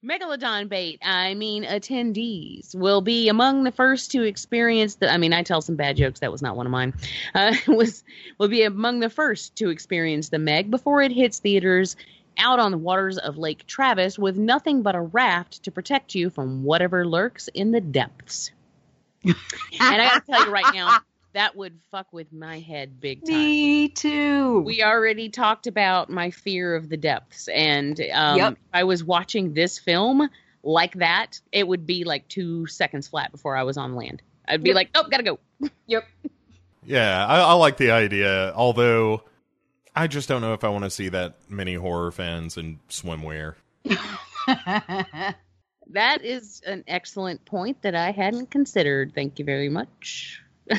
megalodon 0.05 0.69
bait 0.69 0.99
i 1.03 1.33
mean 1.35 1.65
attendees 1.65 2.75
will 2.75 3.01
be 3.01 3.29
among 3.29 3.65
the 3.65 3.73
first 3.73 4.11
to 4.11 4.23
experience 4.23 4.97
the 4.97 5.11
i 5.11 5.17
mean 5.17 5.33
i 5.33 5.43
tell 5.43 5.63
some 5.63 5.77
bad 5.77 5.97
jokes 5.97 6.21
that 6.21 6.31
was 6.31 6.43
not 6.43 6.57
one 6.57 6.67
of 6.67 6.73
mine 6.73 6.93
uh, 7.35 7.55
was 7.69 8.05
will 8.39 8.49
be 8.49 8.63
among 8.63 9.01
the 9.01 9.09
first 9.09 9.57
to 9.57 9.71
experience 9.71 10.29
the 10.29 10.39
meg 10.39 10.71
before 10.71 11.01
it 11.01 11.11
hits 11.11 11.39
theaters 11.39 11.97
out 12.39 12.59
on 12.59 12.71
the 12.71 12.79
waters 12.79 13.19
of 13.19 13.37
lake 13.39 13.67
travis 13.67 14.19
with 14.19 14.37
nothing 14.37 14.83
but 14.83 14.95
a 14.95 15.01
raft 15.01 15.63
to 15.65 15.71
protect 15.71 16.15
you 16.15 16.31
from 16.31 16.63
whatever 16.65 17.07
lurks 17.07 17.49
in 17.49 17.71
the 17.73 17.81
depths 17.81 18.51
and 19.25 19.35
i 19.81 19.97
gotta 20.09 20.23
tell 20.29 20.45
you 20.47 20.51
right 20.53 20.75
now 20.75 20.99
that 21.33 21.57
would 21.57 21.79
fuck 21.91 22.13
with 22.13 22.33
my 22.33 22.61
head 22.61 23.01
big 23.01 23.25
time 23.25 23.37
Me 23.37 23.89
too. 23.89 24.61
we 24.61 24.83
already 24.83 25.29
talked 25.29 25.67
about 25.67 26.09
my 26.11 26.31
fear 26.31 26.75
of 26.77 26.89
the 26.89 26.97
depths 26.97 27.49
and 27.49 28.01
um, 28.13 28.37
Yep. 28.39 28.53
if 28.53 28.59
i 28.73 28.85
was 28.85 29.03
watching 29.03 29.55
this 29.55 29.79
film 29.79 30.29
like 30.63 30.95
that 30.95 31.41
it 31.53 31.67
would 31.67 31.87
be 31.87 32.05
like 32.05 32.27
two 32.29 32.67
seconds 32.67 33.09
flat 33.09 33.31
before 33.33 33.57
i 33.57 33.63
was 33.63 33.77
on 33.77 33.95
land 33.95 34.23
i'd 34.49 34.63
be 34.63 34.71
Yep. 34.71 34.75
like 34.77 34.91
oh 34.95 35.05
gotta 35.11 35.23
go 35.23 35.39
yep. 35.87 36.05
Yeah, 36.87 37.27
I, 37.27 37.41
I 37.41 37.53
like 37.55 37.79
the 37.79 37.93
idea, 37.93 38.53
although 38.55 39.23
I 39.95 40.07
just 40.07 40.29
don't 40.29 40.41
know 40.41 40.55
if 40.55 40.65
I 40.65 40.69
want 40.69 40.85
to 40.85 40.91
see 40.91 41.09
that 41.11 41.35
many 41.49 41.75
horror 41.75 42.11
fans 42.11 42.57
in 42.57 42.81
swimwear. 42.89 43.55
that 45.89 46.25
is 46.25 46.63
an 46.67 46.83
excellent 46.89 47.45
point 47.45 47.83
that 47.83 47.95
i 47.95 48.11
hadn't 48.11 48.51
considered 48.51 49.13
thank 49.15 49.39
you 49.39 49.45
very 49.45 49.69
much 49.69 50.41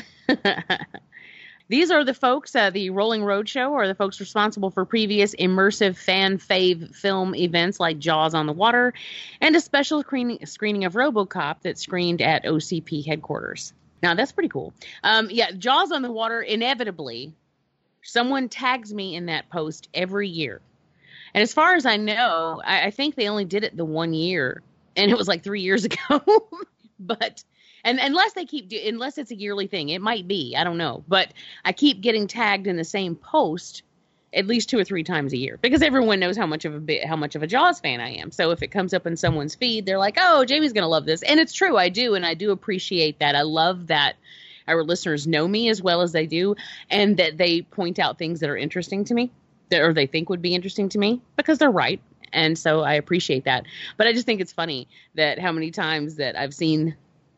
These 1.68 1.90
are 1.90 2.04
the 2.04 2.14
folks, 2.14 2.54
uh, 2.54 2.70
the 2.70 2.90
Rolling 2.90 3.24
Road 3.24 3.48
Show, 3.48 3.74
are 3.74 3.88
the 3.88 3.94
folks 3.94 4.20
responsible 4.20 4.70
for 4.70 4.84
previous 4.84 5.34
immersive 5.34 5.96
fan 5.96 6.38
fave 6.38 6.94
film 6.94 7.34
events 7.34 7.80
like 7.80 7.98
Jaws 7.98 8.34
on 8.34 8.46
the 8.46 8.52
Water 8.52 8.94
and 9.40 9.56
a 9.56 9.60
special 9.60 10.00
screening, 10.02 10.46
screening 10.46 10.84
of 10.84 10.92
Robocop 10.92 11.62
that 11.62 11.76
screened 11.76 12.22
at 12.22 12.44
OCP 12.44 13.04
headquarters. 13.04 13.72
Now, 14.00 14.14
that's 14.14 14.30
pretty 14.30 14.48
cool. 14.48 14.74
Um, 15.02 15.28
yeah, 15.28 15.50
Jaws 15.50 15.90
on 15.90 16.02
the 16.02 16.12
Water, 16.12 16.40
inevitably, 16.40 17.32
someone 18.06 18.48
tags 18.48 18.92
me 18.92 19.14
in 19.14 19.26
that 19.26 19.48
post 19.50 19.88
every 19.94 20.28
year. 20.28 20.60
And 21.34 21.42
as 21.42 21.52
far 21.52 21.74
as 21.74 21.84
I 21.84 21.96
know, 21.96 22.62
I, 22.64 22.86
I 22.86 22.90
think 22.90 23.14
they 23.14 23.28
only 23.28 23.44
did 23.44 23.64
it 23.64 23.76
the 23.76 23.84
one 23.84 24.14
year, 24.14 24.62
and 24.96 25.10
it 25.10 25.18
was 25.18 25.28
like 25.28 25.42
three 25.42 25.62
years 25.62 25.84
ago. 25.86 26.22
but 26.98 27.44
and 27.84 28.00
unless 28.00 28.32
they 28.32 28.44
keep 28.44 28.68
do, 28.68 28.80
unless 28.84 29.18
it's 29.18 29.30
a 29.30 29.36
yearly 29.36 29.66
thing, 29.66 29.90
it 29.90 30.00
might 30.00 30.26
be. 30.26 30.56
I 30.56 30.64
don't 30.64 30.78
know, 30.78 31.04
but 31.06 31.32
I 31.64 31.72
keep 31.72 32.00
getting 32.00 32.26
tagged 32.26 32.66
in 32.66 32.76
the 32.76 32.84
same 32.84 33.14
post 33.14 33.82
at 34.34 34.46
least 34.46 34.68
two 34.68 34.78
or 34.78 34.84
three 34.84 35.04
times 35.04 35.32
a 35.32 35.36
year 35.36 35.58
because 35.62 35.82
everyone 35.82 36.18
knows 36.18 36.36
how 36.36 36.46
much 36.46 36.64
of 36.64 36.74
a 36.74 36.80
bit 36.80 37.04
how 37.04 37.16
much 37.16 37.34
of 37.34 37.42
a 37.42 37.46
Jaws 37.46 37.80
fan 37.80 38.00
I 38.00 38.10
am. 38.16 38.30
So 38.30 38.50
if 38.50 38.62
it 38.62 38.68
comes 38.68 38.92
up 38.92 39.06
in 39.06 39.16
someone's 39.16 39.54
feed, 39.54 39.86
they're 39.86 39.98
like, 39.98 40.16
"Oh, 40.20 40.44
Jamie's 40.44 40.72
gonna 40.72 40.88
love 40.88 41.06
this," 41.06 41.22
and 41.22 41.38
it's 41.38 41.52
true. 41.52 41.76
I 41.76 41.88
do, 41.88 42.14
and 42.14 42.26
I 42.26 42.34
do 42.34 42.50
appreciate 42.50 43.18
that. 43.20 43.36
I 43.36 43.42
love 43.42 43.86
that 43.88 44.16
our 44.68 44.82
listeners 44.82 45.26
know 45.26 45.46
me 45.46 45.68
as 45.68 45.82
well 45.82 46.02
as 46.02 46.12
they 46.12 46.26
do, 46.26 46.56
and 46.90 47.16
that 47.18 47.36
they 47.36 47.62
point 47.62 47.98
out 47.98 48.18
things 48.18 48.40
that 48.40 48.50
are 48.50 48.56
interesting 48.56 49.04
to 49.04 49.14
me, 49.14 49.30
that 49.70 49.82
or 49.82 49.92
they 49.92 50.06
think 50.06 50.28
would 50.28 50.42
be 50.42 50.54
interesting 50.54 50.88
to 50.90 50.98
me 50.98 51.20
because 51.36 51.58
they're 51.58 51.70
right. 51.70 52.00
And 52.32 52.58
so 52.58 52.80
I 52.80 52.94
appreciate 52.94 53.44
that. 53.44 53.64
But 53.96 54.06
I 54.06 54.12
just 54.12 54.26
think 54.26 54.40
it's 54.40 54.52
funny 54.52 54.88
that 55.14 55.38
how 55.38 55.52
many 55.52 55.70
times 55.70 56.16
that 56.16 56.36
I've 56.36 56.54
seen 56.54 56.96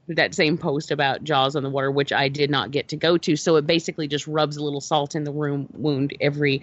that 0.08 0.34
same 0.34 0.56
post 0.56 0.90
about 0.90 1.22
Jaws 1.22 1.54
on 1.54 1.62
the 1.62 1.70
Water, 1.70 1.90
which 1.90 2.12
I 2.12 2.28
did 2.28 2.50
not 2.50 2.70
get 2.70 2.88
to 2.88 2.96
go 2.96 3.18
to. 3.18 3.36
So 3.36 3.56
it 3.56 3.66
basically 3.66 4.08
just 4.08 4.26
rubs 4.26 4.56
a 4.56 4.64
little 4.64 4.80
salt 4.80 5.14
in 5.14 5.24
the 5.24 5.32
room 5.32 5.68
wound 5.72 6.16
every 6.20 6.62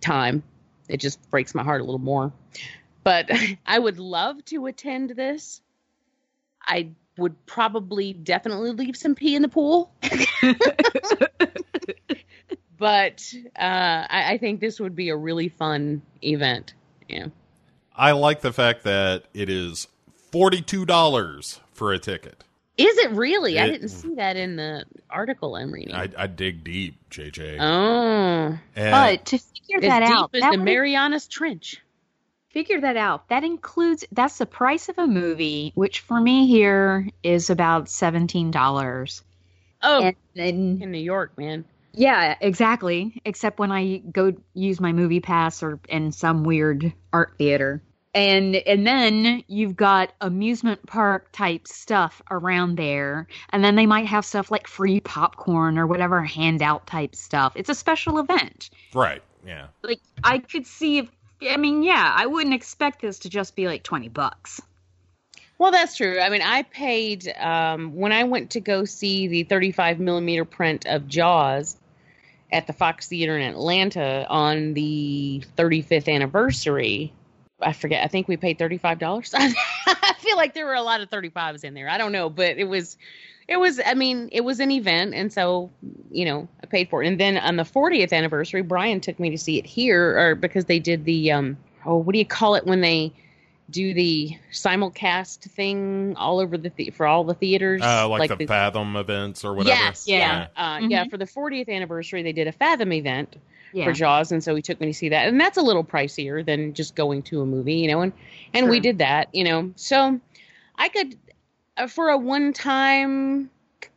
time. 0.00 0.42
It 0.88 0.98
just 0.98 1.30
breaks 1.30 1.54
my 1.54 1.62
heart 1.62 1.80
a 1.80 1.84
little 1.84 1.98
more. 1.98 2.32
But 3.04 3.30
I 3.66 3.78
would 3.78 3.98
love 3.98 4.44
to 4.46 4.66
attend 4.66 5.10
this. 5.10 5.60
I 6.60 6.90
would 7.18 7.46
probably 7.46 8.12
definitely 8.12 8.72
leave 8.72 8.96
some 8.96 9.14
pee 9.14 9.34
in 9.34 9.42
the 9.42 9.48
pool. 9.48 9.92
but 12.78 13.32
uh, 13.58 14.06
I, 14.08 14.34
I 14.34 14.38
think 14.38 14.60
this 14.60 14.78
would 14.80 14.94
be 14.94 15.08
a 15.08 15.16
really 15.16 15.48
fun 15.48 16.02
event. 16.22 16.74
Yeah. 17.08 17.26
I 17.94 18.12
like 18.12 18.40
the 18.42 18.52
fact 18.52 18.84
that 18.84 19.24
it 19.32 19.48
is 19.48 19.88
$42 20.32 21.60
for 21.72 21.92
a 21.92 21.98
ticket. 21.98 22.44
Is 22.76 22.98
it 22.98 23.10
really? 23.12 23.58
I 23.58 23.68
didn't 23.68 23.88
see 23.88 24.16
that 24.16 24.36
in 24.36 24.56
the 24.56 24.84
article 25.08 25.56
I'm 25.56 25.72
reading. 25.72 25.94
I, 25.94 26.10
I 26.16 26.26
dig 26.26 26.62
deep, 26.62 26.98
JJ. 27.10 27.56
oh. 27.58 28.58
And 28.76 28.90
But 28.90 29.24
to 29.26 29.38
figure 29.38 29.80
that 29.80 30.00
deep 30.00 30.10
out, 30.10 30.30
as 30.34 30.42
that 30.42 30.52
the 30.52 30.58
Marianas 30.58 31.26
Trench. 31.26 31.80
Figure 32.56 32.80
that 32.80 32.96
out. 32.96 33.28
That 33.28 33.44
includes 33.44 34.06
that's 34.12 34.38
the 34.38 34.46
price 34.46 34.88
of 34.88 34.96
a 34.96 35.06
movie, 35.06 35.72
which 35.74 36.00
for 36.00 36.18
me 36.18 36.46
here 36.46 37.06
is 37.22 37.50
about 37.50 37.90
seventeen 37.90 38.50
dollars. 38.50 39.22
Oh, 39.82 40.02
And 40.02 40.16
then 40.34 40.78
in 40.80 40.90
New 40.90 40.98
York, 40.98 41.36
man. 41.36 41.66
yeah, 41.92 42.34
exactly. 42.40 43.20
Except 43.26 43.58
when 43.58 43.70
I 43.70 43.98
go 43.98 44.32
use 44.54 44.80
my 44.80 44.92
movie 44.92 45.20
pass 45.20 45.62
or 45.62 45.78
in 45.90 46.12
some 46.12 46.44
weird 46.44 46.94
art 47.12 47.34
theater. 47.36 47.82
And 48.14 48.56
and 48.56 48.86
then 48.86 49.44
you've 49.48 49.76
got 49.76 50.14
amusement 50.22 50.86
park 50.86 51.28
type 51.32 51.68
stuff 51.68 52.22
around 52.30 52.78
there. 52.78 53.26
And 53.50 53.62
then 53.62 53.76
they 53.76 53.84
might 53.84 54.06
have 54.06 54.24
stuff 54.24 54.50
like 54.50 54.66
free 54.66 55.00
popcorn 55.00 55.76
or 55.76 55.86
whatever 55.86 56.22
handout 56.22 56.86
type 56.86 57.14
stuff. 57.14 57.52
It's 57.54 57.68
a 57.68 57.74
special 57.74 58.18
event. 58.18 58.70
right, 58.94 59.22
yeah. 59.46 59.66
Like 59.82 60.00
I 60.24 60.38
could 60.38 60.66
see 60.66 60.96
if 60.98 61.08
I 61.42 61.56
mean, 61.56 61.82
yeah, 61.82 62.12
I 62.14 62.26
wouldn't 62.26 62.54
expect 62.54 63.02
this 63.02 63.20
to 63.20 63.28
just 63.28 63.56
be 63.56 63.66
like 63.66 63.82
20 63.82 64.08
bucks. 64.08 64.60
Well, 65.58 65.72
that's 65.72 65.96
true. 65.96 66.20
I 66.20 66.28
mean, 66.28 66.42
I 66.42 66.62
paid 66.62 67.32
um, 67.38 67.94
when 67.96 68.12
I 68.12 68.24
went 68.24 68.50
to 68.50 68.60
go 68.60 68.84
see 68.84 69.26
the 69.28 69.42
35 69.44 69.98
millimeter 69.98 70.44
print 70.44 70.86
of 70.86 71.08
Jaws 71.08 71.76
at 72.52 72.66
the 72.66 72.72
Fox 72.72 73.08
Theater 73.08 73.38
in 73.38 73.48
Atlanta 73.48 74.26
on 74.28 74.74
the 74.74 75.42
35th 75.56 76.12
anniversary. 76.12 77.12
I 77.60 77.72
forget. 77.72 78.04
I 78.04 78.08
think 78.08 78.28
we 78.28 78.36
paid 78.36 78.58
thirty 78.58 78.78
five 78.78 78.98
dollars. 78.98 79.32
I 79.36 80.14
feel 80.18 80.36
like 80.36 80.54
there 80.54 80.66
were 80.66 80.74
a 80.74 80.82
lot 80.82 81.00
of 81.00 81.08
thirty 81.08 81.30
fives 81.30 81.64
in 81.64 81.74
there. 81.74 81.88
I 81.88 81.98
don't 81.98 82.12
know, 82.12 82.28
but 82.28 82.58
it 82.58 82.64
was, 82.64 82.98
it 83.48 83.56
was. 83.56 83.80
I 83.84 83.94
mean, 83.94 84.28
it 84.32 84.42
was 84.42 84.60
an 84.60 84.70
event, 84.70 85.14
and 85.14 85.32
so 85.32 85.70
you 86.10 86.24
know, 86.26 86.48
I 86.62 86.66
paid 86.66 86.90
for 86.90 87.02
it. 87.02 87.08
And 87.08 87.18
then 87.18 87.36
on 87.38 87.56
the 87.56 87.62
40th 87.62 88.12
anniversary, 88.12 88.62
Brian 88.62 89.00
took 89.00 89.18
me 89.18 89.30
to 89.30 89.38
see 89.38 89.58
it 89.58 89.66
here, 89.66 90.18
or 90.18 90.34
because 90.34 90.66
they 90.66 90.78
did 90.78 91.04
the 91.04 91.32
um, 91.32 91.56
oh, 91.86 91.96
what 91.96 92.12
do 92.12 92.18
you 92.18 92.26
call 92.26 92.56
it 92.56 92.66
when 92.66 92.80
they 92.82 93.12
do 93.68 93.92
the 93.94 94.36
simulcast 94.52 95.40
thing 95.50 96.14
all 96.16 96.38
over 96.38 96.56
the, 96.56 96.70
the 96.76 96.90
for 96.90 97.04
all 97.06 97.24
the 97.24 97.34
theaters, 97.34 97.82
Uh, 97.82 98.08
like, 98.08 98.36
the, 98.38 98.46
Fathom 98.46 98.94
events 98.94 99.44
or 99.44 99.54
whatever. 99.54 99.76
Yes, 99.76 100.06
yeah, 100.06 100.46
Uh, 100.56 100.76
Mhm. 100.78 100.90
yeah. 100.90 101.04
For 101.08 101.16
the 101.16 101.24
40th 101.24 101.68
anniversary, 101.68 102.22
they 102.22 102.32
did 102.32 102.46
a 102.46 102.52
Fathom 102.52 102.92
event 102.92 103.36
Yeah. 103.72 103.84
for 103.84 103.92
Jaws, 103.92 104.32
and 104.32 104.42
so 104.42 104.54
he 104.54 104.62
took 104.62 104.80
me 104.80 104.86
to 104.88 104.94
see 104.94 105.08
that, 105.10 105.28
and 105.28 105.40
that's 105.40 105.56
a 105.58 105.62
little 105.62 105.84
pricier 105.84 106.44
than 106.44 106.72
just 106.74 106.94
going 106.94 107.22
to 107.24 107.40
a 107.42 107.46
movie, 107.46 107.74
you 107.74 107.88
know, 107.90 108.00
and 108.00 108.12
and 108.54 108.68
we 108.70 108.80
did 108.80 108.98
that, 108.98 109.28
you 109.34 109.44
know, 109.44 109.72
so 109.76 110.18
I 110.76 110.88
could 110.88 111.16
uh, 111.76 111.86
for 111.86 112.08
a 112.08 112.16
one 112.16 112.52
time 112.52 113.50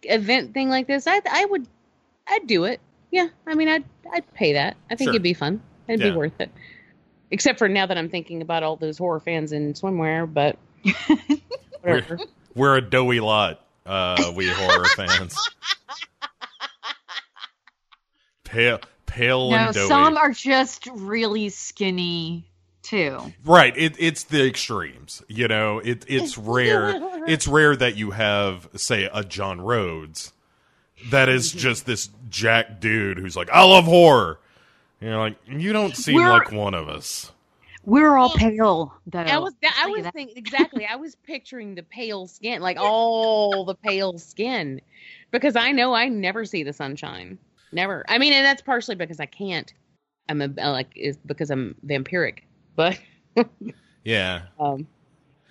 event 0.03 0.53
thing 0.53 0.69
like 0.69 0.87
this, 0.87 1.07
I 1.07 1.21
I 1.31 1.45
would 1.45 1.65
I'd 2.27 2.45
do 2.47 2.65
it. 2.65 2.79
Yeah, 3.11 3.27
I 3.47 3.55
mean 3.55 3.69
I'd 3.69 3.83
I'd 4.13 4.33
pay 4.33 4.53
that. 4.53 4.75
I 4.89 4.95
think 4.95 5.07
Sure. 5.07 5.13
it'd 5.13 5.23
be 5.23 5.33
fun. 5.33 5.61
It'd 5.87 6.01
Yeah. 6.01 6.11
be 6.11 6.15
worth 6.17 6.39
it. 6.39 6.51
Except 7.31 7.57
for 7.59 7.69
now 7.69 7.85
that 7.85 7.97
I'm 7.97 8.09
thinking 8.09 8.41
about 8.41 8.63
all 8.63 8.75
those 8.75 8.97
horror 8.97 9.19
fans 9.19 9.51
in 9.51 9.73
swimwear, 9.73 10.31
but 10.31 10.57
whatever. 11.81 12.17
We're, 12.17 12.25
we're 12.55 12.77
a 12.77 12.81
doughy 12.81 13.19
lot, 13.19 13.63
uh, 13.85 14.31
we 14.35 14.47
horror 14.49 14.85
fans. 14.95 15.35
Pale, 18.43 18.79
pale 19.09 19.49
No, 19.51 19.57
and 19.57 19.73
doughy. 19.73 19.87
some 19.87 20.17
are 20.17 20.31
just 20.31 20.87
really 20.93 21.49
skinny 21.49 22.45
too. 22.81 23.19
Right. 23.43 23.75
It, 23.77 23.95
it's 23.99 24.23
the 24.23 24.45
extremes. 24.47 25.21
You 25.27 25.47
know, 25.47 25.79
it, 25.79 26.05
it's 26.07 26.37
rare. 26.37 26.99
It's 27.27 27.47
rare 27.47 27.75
that 27.75 27.95
you 27.97 28.11
have, 28.11 28.69
say, 28.75 29.09
a 29.13 29.23
John 29.23 29.61
Rhodes 29.61 30.33
that 31.09 31.29
is 31.29 31.51
just 31.53 31.85
this 31.85 32.09
jack 32.29 32.79
dude 32.79 33.17
who's 33.19 33.35
like, 33.35 33.49
I 33.49 33.63
love 33.63 33.85
horror. 33.85 34.39
And 35.01 35.09
you're 35.09 35.19
like, 35.19 35.37
you 35.47 35.73
don't 35.73 35.95
seem 35.95 36.15
We're- 36.15 36.29
like 36.29 36.51
one 36.51 36.73
of 36.73 36.89
us. 36.89 37.31
We're 37.85 38.17
all 38.17 38.29
pale 38.29 38.93
though. 39.07 39.19
I 39.19 39.37
was 39.39 39.53
I 39.81 39.87
was 39.87 40.05
thinking 40.13 40.37
exactly. 40.37 40.85
I 40.85 40.97
was 40.97 41.15
picturing 41.15 41.73
the 41.75 41.81
pale 41.81 42.27
skin, 42.27 42.61
like 42.61 42.77
all 42.79 43.63
the 43.65 43.73
pale 43.73 44.17
skin, 44.19 44.81
because 45.31 45.55
I 45.55 45.71
know 45.71 45.93
I 45.93 46.09
never 46.09 46.43
see 46.45 46.61
the 46.63 46.73
sunshine. 46.73 47.39
Never. 47.71 48.03
I 48.07 48.17
mean, 48.17 48.33
and 48.33 48.45
that's 48.45 48.61
partially 48.61 48.95
because 48.95 49.19
I 49.19 49.25
can't. 49.25 49.71
I'm 50.27 50.41
a 50.41 50.47
like 50.47 50.91
is 50.95 51.17
because 51.25 51.49
I'm 51.49 51.75
vampiric, 51.85 52.39
but 52.75 52.99
Yeah. 54.03 54.43
um, 54.59 54.87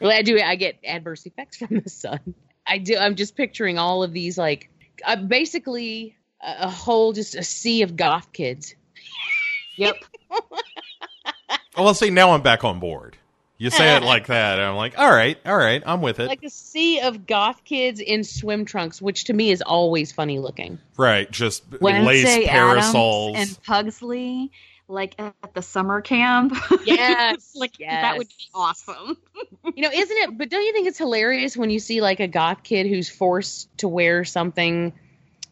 really 0.01 0.14
I 0.14 0.23
do. 0.23 0.39
I 0.41 0.55
get 0.57 0.77
adverse 0.85 1.27
effects 1.27 1.57
from 1.59 1.81
the 1.81 1.91
sun. 1.91 2.35
I 2.66 2.79
do. 2.79 2.97
I'm 2.97 3.16
just 3.16 3.37
picturing 3.37 3.79
all 3.79 4.03
of 4.03 4.12
these 4.12 4.39
like 4.39 4.71
uh, 5.05 5.16
basically 5.16 6.16
a, 6.41 6.66
a 6.66 6.71
whole 6.71 7.12
just 7.12 7.35
a 7.35 7.43
sea 7.43 7.83
of 7.83 7.97
goth 7.97 8.33
kids. 8.33 8.75
Yep. 9.77 9.97
Oh, 11.77 11.85
Well, 11.85 11.95
see, 11.95 12.11
now 12.11 12.33
I'm 12.33 12.43
back 12.43 12.64
on 12.64 12.81
board. 12.81 13.16
You 13.59 13.71
say 13.71 13.97
it 13.97 14.05
like 14.05 14.29
that, 14.29 14.61
and 14.61 14.69
I'm 14.69 14.77
like, 14.77 14.97
all 14.97 15.11
right, 15.11 15.37
all 15.45 15.57
right, 15.57 15.83
I'm 15.85 16.01
with 16.01 16.21
it. 16.21 16.29
Like 16.29 16.45
a 16.45 16.51
sea 16.51 17.01
of 17.01 17.27
goth 17.27 17.65
kids 17.65 17.99
in 17.99 18.23
swim 18.23 18.65
trunks, 18.65 19.03
which 19.03 19.25
to 19.25 19.33
me 19.33 19.51
is 19.51 19.63
always 19.63 20.13
funny 20.13 20.39
looking. 20.39 20.79
right, 20.97 21.29
just 21.29 21.65
Wednesday 21.81 22.05
lace 22.43 22.49
parasols. 22.49 23.35
Addams 23.35 23.51
and 23.57 23.63
Pugsley, 23.65 24.53
like 24.87 25.17
at 25.19 25.55
the 25.55 25.63
summer 25.63 26.01
camp. 26.01 26.57
Yes, 26.85 27.53
like 27.57 27.77
that 27.79 28.17
would 28.17 28.29
be 28.29 28.49
awesome. 28.55 29.17
You 29.75 29.83
know, 29.83 29.91
isn't 29.93 30.17
it? 30.17 30.39
But 30.39 30.49
don't 30.51 30.65
you 30.65 30.73
think 30.73 30.89
it's 30.89 30.99
hilarious 30.99 31.57
when 31.57 31.71
you 31.71 31.79
see 31.79 32.01
like 32.01 32.21
a 32.21 32.27
goth 32.27 32.63
kid 32.63 32.87
who's 32.87 33.09
forced 33.09 33.77
to 33.79 33.89
wear 33.89 34.25
something 34.25 34.93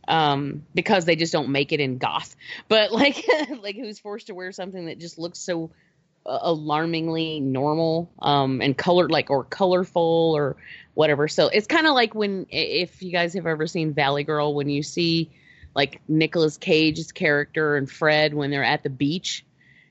um 0.09 0.65
because 0.75 1.05
they 1.05 1.17
just 1.17 1.33
don't 1.33 1.51
make 1.51 1.73
it 1.73 1.81
in 1.81 1.99
goth, 1.99 2.35
but 2.69 2.93
like 2.93 3.25
like 3.63 3.77
who's 3.77 3.99
forced 3.99 4.29
to 4.29 4.35
wear 4.35 4.53
something 4.53 4.87
that 4.87 4.99
just 4.99 5.19
looks 5.19 5.39
so 5.39 5.71
alarmingly 6.29 7.39
normal 7.39 8.11
um 8.19 8.61
and 8.61 8.77
colored 8.77 9.11
like 9.11 9.31
or 9.31 9.45
colorful 9.45 10.35
or 10.37 10.57
whatever. 10.95 11.29
So 11.29 11.49
it's 11.49 11.67
kind 11.67 11.87
of 11.87 11.95
like 11.95 12.15
when 12.15 12.47
if 12.51 13.03
you 13.03 13.13
guys 13.13 13.35
have 13.35 13.47
ever 13.47 13.67
seen 13.67 13.93
Valley 13.93 14.25
Girl 14.25 14.55
when 14.55 14.69
you 14.69 14.83
see 14.83 15.31
like 15.75 16.01
Nicolas 16.09 16.57
Cage's 16.57 17.13
character 17.13 17.77
and 17.77 17.91
Fred 17.91 18.33
when 18.33 18.51
they're 18.51 18.65
at 18.65 18.83
the 18.83 18.91
beach 18.91 19.45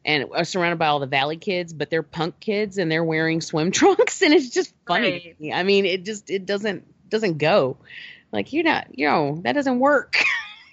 and 0.04 0.26
are 0.34 0.44
surrounded 0.44 0.78
by 0.78 0.88
all 0.88 1.00
the 1.00 1.08
valley 1.08 1.38
kids, 1.38 1.74
but 1.74 1.90
they're 1.90 2.04
punk 2.04 2.40
kids 2.40 2.78
and 2.78 2.92
they're 2.92 3.04
wearing 3.04 3.42
swim 3.42 3.72
trunks, 3.72 4.22
and 4.22 4.34
it's 4.34 4.50
just 4.50 4.74
funny. 4.88 5.36
I 5.54 5.64
mean, 5.64 5.86
it 5.86 6.04
just 6.04 6.30
it 6.30 6.46
doesn't 6.46 7.10
doesn't 7.10 7.38
go. 7.38 7.78
Like 8.32 8.52
you're 8.54 8.64
not, 8.64 8.98
you 8.98 9.08
know, 9.08 9.40
that 9.44 9.54
doesn't 9.54 9.80
work. 9.80 10.18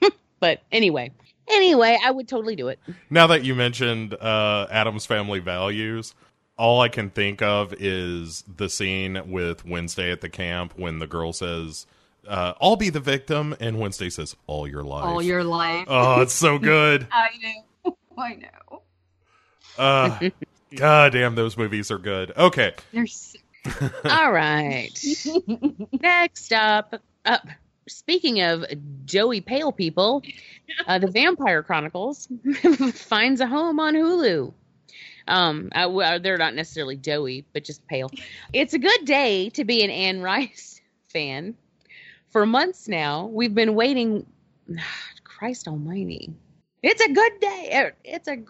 but 0.41 0.63
anyway, 0.71 1.13
anyway, 1.49 1.99
I 2.05 2.11
would 2.11 2.29
totally 2.29 2.57
do 2.57 2.69
it. 2.69 2.79
Now 3.11 3.27
that 3.29 3.45
you 3.45 3.55
mentioned 3.55 4.15
uh, 4.15 4.67
Addams 4.71 5.07
Family 5.07 5.41
Values, 5.41 6.15
all 6.57 6.81
I 6.81 6.89
can 6.89 7.11
think 7.11 7.43
of 7.43 7.75
is 7.79 8.45
the 8.57 8.69
scene 8.69 9.31
with 9.31 9.65
Wednesday 9.65 10.13
at 10.13 10.21
the 10.21 10.29
camp 10.29 10.75
when 10.77 10.99
the 10.99 11.07
girl 11.07 11.33
says, 11.33 11.87
uh, 12.29 12.55
"I'll 12.61 12.77
be 12.77 12.91
the 12.91 13.01
victim," 13.01 13.57
and 13.61 13.79
Wednesday 13.79 14.11
says, 14.11 14.37
"All 14.47 14.69
your 14.69 14.83
life." 14.83 15.05
All 15.05 15.23
your 15.23 15.45
life. 15.45 15.87
Oh, 15.89 16.21
it's 16.21 16.35
so 16.35 16.59
good. 16.59 17.07
I 17.13 17.31
know. 17.43 17.97
I 18.19 18.35
know. 18.35 18.83
Uh, 19.79 20.31
God 20.75 21.13
damn, 21.13 21.35
those 21.35 21.57
movies 21.57 21.91
are 21.91 21.99
good. 21.99 22.33
Okay. 22.37 22.75
They're 22.93 23.07
so 23.07 23.39
All 24.05 24.33
right. 24.33 24.91
Next 26.01 26.53
up, 26.53 27.01
up. 27.25 27.47
Speaking 27.89 28.41
of 28.43 28.65
doughy 29.07 29.41
pale 29.41 29.73
people, 29.73 30.23
uh, 30.87 30.99
the 30.99 31.11
Vampire 31.11 31.63
Chronicles 31.63 32.29
finds 32.95 33.41
a 33.41 33.47
home 33.47 33.81
on 33.81 33.95
Hulu. 33.95 34.53
Um, 35.27 35.71
uh, 35.75 35.89
well, 35.91 36.21
they're 36.21 36.39
not 36.39 36.55
necessarily 36.55 36.97
doughy, 36.97 37.45
but 37.53 37.65
just 37.65 37.87
pale. 37.87 38.11
It's 38.53 38.75
a 38.75 38.79
good 38.79 39.05
day 39.05 39.51
to 39.51 39.65
be 39.65 39.83
an 39.83 39.91
Anne 39.91 40.21
Rice 40.21 40.81
fan. 41.09 41.57
For 42.31 42.47
months 42.47 42.89
now, 42.89 43.27
we've 43.27 43.55
been 43.55 43.75
waiting. 43.75 44.27
Christ 45.25 45.67
Almighty! 45.67 46.33
It's 46.83 47.03
a 47.03 47.13
good 47.13 47.41
day. 47.41 47.71
Er, 47.75 47.95
It's 48.05 48.29
a 48.29 48.45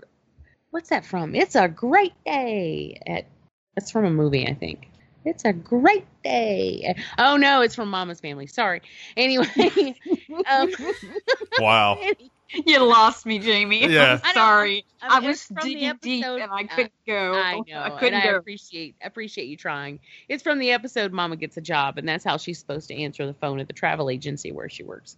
what's 0.70 0.90
that 0.90 1.06
from? 1.06 1.34
It's 1.34 1.54
a 1.54 1.68
great 1.68 2.12
day. 2.24 3.00
At 3.06 3.26
that's 3.74 3.90
from 3.90 4.04
a 4.04 4.10
movie, 4.10 4.46
I 4.46 4.54
think. 4.54 4.91
It's 5.24 5.44
a 5.44 5.52
great 5.52 6.06
day. 6.24 6.94
Oh 7.18 7.36
no, 7.36 7.62
it's 7.62 7.74
from 7.74 7.90
Mama's 7.90 8.20
Family. 8.20 8.46
Sorry. 8.46 8.82
Anyway, 9.16 9.46
um, 10.50 10.72
Wow. 11.58 11.98
You 12.66 12.84
lost 12.84 13.24
me, 13.24 13.38
Jamie. 13.38 13.88
Yeah. 13.90 14.20
I'm 14.22 14.34
sorry. 14.34 14.84
I 15.00 15.16
I, 15.16 15.20
was 15.20 15.38
it's 15.38 15.46
from 15.46 15.56
digging 15.56 15.94
deep 16.02 16.24
and 16.26 16.52
I 16.52 16.64
couldn't 16.64 16.92
go. 17.06 17.32
I 17.32 17.60
know, 17.66 17.80
I 17.80 17.90
couldn't 17.98 18.12
and 18.12 18.28
I 18.28 18.32
go. 18.32 18.36
appreciate 18.36 18.94
appreciate 19.02 19.46
you 19.46 19.56
trying. 19.56 20.00
It's 20.28 20.42
from 20.42 20.58
the 20.58 20.72
episode 20.72 21.12
"Mama 21.12 21.36
Gets 21.36 21.56
a 21.56 21.62
Job," 21.62 21.96
and 21.96 22.06
that's 22.06 22.24
how 22.24 22.36
she's 22.36 22.58
supposed 22.58 22.88
to 22.88 22.94
answer 22.94 23.26
the 23.26 23.32
phone 23.32 23.58
at 23.58 23.68
the 23.68 23.72
travel 23.72 24.10
agency 24.10 24.52
where 24.52 24.68
she 24.68 24.82
works. 24.82 25.16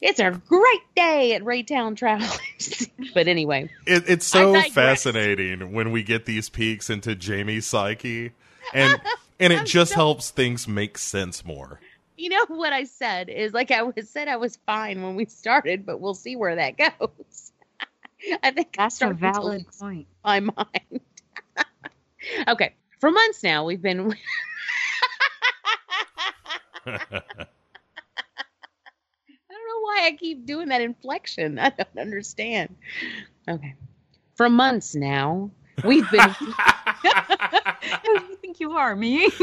It's 0.00 0.18
a 0.18 0.32
great 0.32 0.82
day 0.96 1.34
at 1.34 1.42
Raytown 1.42 1.96
Travel 1.96 2.26
but 3.14 3.28
anyway, 3.28 3.70
It, 3.86 4.02
it's 4.08 4.26
so 4.26 4.60
fascinating 4.70 5.72
when 5.72 5.92
we 5.92 6.02
get 6.02 6.26
these 6.26 6.48
peeks 6.48 6.90
into 6.90 7.14
Jamie's 7.14 7.66
psyche, 7.66 8.32
and 8.74 9.00
and 9.40 9.52
it 9.52 9.66
just 9.66 9.92
helps 9.92 10.30
things 10.30 10.66
make 10.68 10.98
sense 10.98 11.44
more. 11.44 11.80
you 12.16 12.28
know 12.28 12.44
what 12.48 12.72
I 12.72 12.84
said 12.84 13.28
is 13.28 13.52
like 13.52 13.70
I 13.70 13.82
was 13.82 14.08
said 14.08 14.28
I 14.28 14.36
was 14.36 14.58
fine 14.66 15.02
when 15.02 15.16
we 15.16 15.24
started, 15.26 15.84
but 15.86 16.00
we'll 16.00 16.14
see 16.14 16.36
where 16.36 16.56
that 16.56 16.76
goes. 16.78 17.52
I 18.42 18.50
think 18.52 18.76
I'm 18.78 18.84
That's 18.84 18.94
a 18.94 18.96
starting 18.96 19.18
to 19.18 19.32
valid 19.32 19.66
point. 19.80 20.06
my 20.24 20.40
mind. 20.40 21.00
okay, 22.48 22.74
for 23.00 23.10
months 23.10 23.42
now 23.42 23.64
we've 23.64 23.82
been. 23.82 24.14
I 26.84 26.98
don't 29.50 29.68
know 29.68 29.80
why 29.82 30.02
I 30.06 30.16
keep 30.18 30.46
doing 30.46 30.68
that 30.68 30.80
inflection. 30.80 31.58
I 31.58 31.70
don't 31.70 31.98
understand. 31.98 32.74
Okay. 33.48 33.74
For 34.34 34.48
months 34.48 34.94
now, 34.94 35.50
we've 35.84 36.10
been. 36.10 36.30
Who 36.30 36.52
do 38.18 38.24
you 38.28 38.36
think 38.40 38.60
you 38.60 38.72
are, 38.72 38.94
me? 38.96 39.28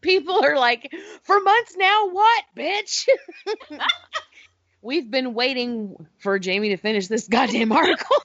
People 0.00 0.44
are 0.44 0.56
like, 0.58 0.92
for 1.22 1.40
months 1.40 1.76
now, 1.78 2.10
what, 2.10 2.44
bitch? 2.56 3.08
we've 4.82 5.10
been 5.10 5.32
waiting 5.32 6.06
for 6.18 6.38
Jamie 6.38 6.68
to 6.70 6.76
finish 6.76 7.06
this 7.08 7.26
goddamn 7.26 7.72
article. 7.72 8.16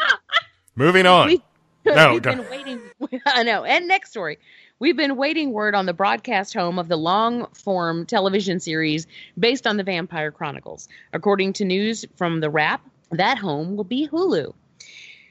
Moving 0.74 1.04
on. 1.04 1.26
We- 1.26 1.42
No, 1.84 2.12
We've 2.14 2.22
go- 2.22 2.36
been 2.36 2.48
waiting. 2.50 2.80
I 3.26 3.42
know. 3.42 3.64
And 3.64 3.88
next 3.88 4.08
story. 4.10 4.38
We've 4.78 4.96
been 4.96 5.16
waiting 5.16 5.52
word 5.52 5.74
on 5.74 5.84
the 5.84 5.92
broadcast 5.92 6.54
home 6.54 6.78
of 6.78 6.88
the 6.88 6.96
long 6.96 7.46
form 7.52 8.06
television 8.06 8.58
series 8.58 9.06
based 9.38 9.66
on 9.66 9.76
the 9.76 9.84
Vampire 9.84 10.30
Chronicles. 10.32 10.88
According 11.12 11.52
to 11.54 11.64
news 11.66 12.06
from 12.16 12.40
The 12.40 12.48
Wrap, 12.50 12.80
that 13.12 13.38
home 13.38 13.76
will 13.76 13.84
be 13.84 14.08
Hulu. 14.08 14.54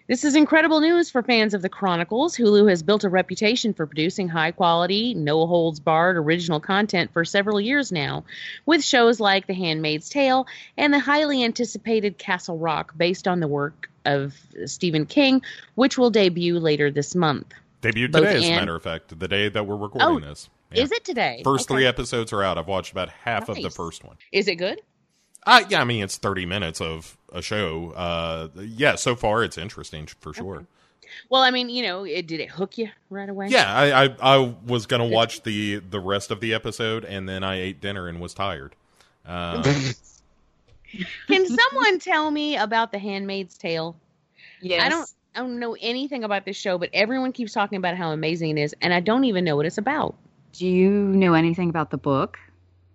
This 0.08 0.26
is 0.26 0.36
incredible 0.36 0.82
news 0.82 1.10
for 1.10 1.24
fans 1.24 1.54
of 1.54 1.62
the 1.62 1.70
Chronicles. 1.70 2.36
Hulu 2.36 2.70
has 2.70 2.84
built 2.84 3.06
a 3.06 3.10
reputation 3.10 3.74
for 3.74 3.86
producing 3.86 4.28
high 4.28 4.52
quality, 4.52 5.14
no 5.14 5.48
holds 5.48 5.80
barred 5.80 6.18
original 6.18 6.60
content 6.60 7.14
for 7.14 7.24
several 7.24 7.62
years 7.62 7.92
now, 7.94 8.26
with 8.66 8.84
shows 8.84 9.22
like 9.22 9.48
The 9.48 9.54
Handmaid's 9.54 10.10
Tale 10.10 10.48
and 10.76 10.94
the 10.94 11.00
highly 11.00 11.44
anticipated 11.46 12.18
Castle 12.18 12.58
Rock, 12.58 12.94
based 12.98 13.26
on 13.28 13.40
the 13.40 13.48
work 13.48 13.90
of 14.04 14.36
Stephen 14.66 15.06
King, 15.06 15.42
which 15.76 15.98
will 15.98 16.10
debut 16.10 16.60
later 16.60 16.92
this 16.92 17.16
month. 17.16 17.54
Debuted 17.82 18.12
Both 18.12 18.24
today, 18.24 18.38
as 18.38 18.50
a 18.50 18.56
matter 18.56 18.76
of 18.76 18.84
fact, 18.84 19.18
the 19.18 19.28
day 19.28 19.48
that 19.48 19.66
we're 19.66 19.78
recording 19.78 20.24
Oh, 20.24 20.28
this. 20.30 20.50
Is 20.74 20.92
it 20.92 21.06
today? 21.06 21.42
First 21.44 21.70
Okay. 21.70 21.76
three 21.80 21.86
episodes 21.86 22.34
are 22.34 22.44
out. 22.44 22.58
I've 22.58 22.68
watched 22.68 22.92
about 22.92 23.10
half 23.10 23.48
of 23.48 23.56
the 23.56 23.70
first 23.70 24.04
one. 24.04 24.18
Is 24.32 24.48
it 24.48 24.56
good? 24.56 24.82
Uh, 25.46 25.64
yeah, 25.70 25.82
I 25.82 25.86
mean 25.86 26.04
it's 26.04 26.18
thirty 26.18 26.46
minutes 26.46 26.80
of 26.80 27.18
a 27.32 27.42
show. 27.42 27.92
Uh, 27.92 28.48
yeah, 28.60 28.96
so 28.96 29.16
far 29.16 29.44
it's 29.44 29.58
interesting 29.58 30.08
for 30.20 30.34
sure. 30.34 30.66
Well, 31.30 31.42
I 31.42 31.52
mean, 31.52 31.70
you 31.70 31.84
know, 31.84 32.04
it, 32.06 32.28
did 32.28 32.40
it 32.40 32.50
hook 32.50 32.78
you 32.78 32.90
right 33.10 33.28
away? 33.28 33.48
Yeah, 33.50 33.74
I, 33.74 34.06
I 34.06 34.16
I 34.22 34.56
was 34.66 34.86
gonna 34.86 35.08
watch 35.08 35.44
the 35.44 35.78
the 35.80 36.00
rest 36.00 36.32
of 36.32 36.40
the 36.40 36.54
episode, 36.54 37.04
and 37.04 37.28
then 37.28 37.44
I 37.44 37.60
ate 37.60 37.82
dinner 37.82 38.08
and 38.08 38.20
was 38.22 38.34
tired. 38.34 38.76
Uh, 39.26 39.62
Can 41.28 41.46
someone 41.48 42.00
tell 42.00 42.32
me 42.32 42.58
about 42.58 42.92
The 42.92 43.00
Handmaid's 43.00 43.58
Tale? 43.58 43.96
Yes. 44.62 44.86
I 44.86 44.90
don't 44.90 45.10
I 45.36 45.40
don't 45.40 45.60
know 45.60 45.76
anything 45.80 46.24
about 46.24 46.46
this 46.46 46.58
show, 46.58 46.78
but 46.78 46.90
everyone 46.94 47.32
keeps 47.32 47.54
talking 47.54 47.78
about 47.78 47.96
how 47.98 48.12
amazing 48.12 48.58
it 48.58 48.62
is, 48.62 48.76
and 48.82 48.94
I 48.94 49.00
don't 49.00 49.24
even 49.26 49.44
know 49.44 49.56
what 49.56 49.66
it's 49.66 49.78
about. 49.78 50.16
Do 50.54 50.68
you 50.68 50.90
know 50.90 51.34
anything 51.34 51.70
about 51.70 51.92
the 51.92 51.98
book 51.98 52.38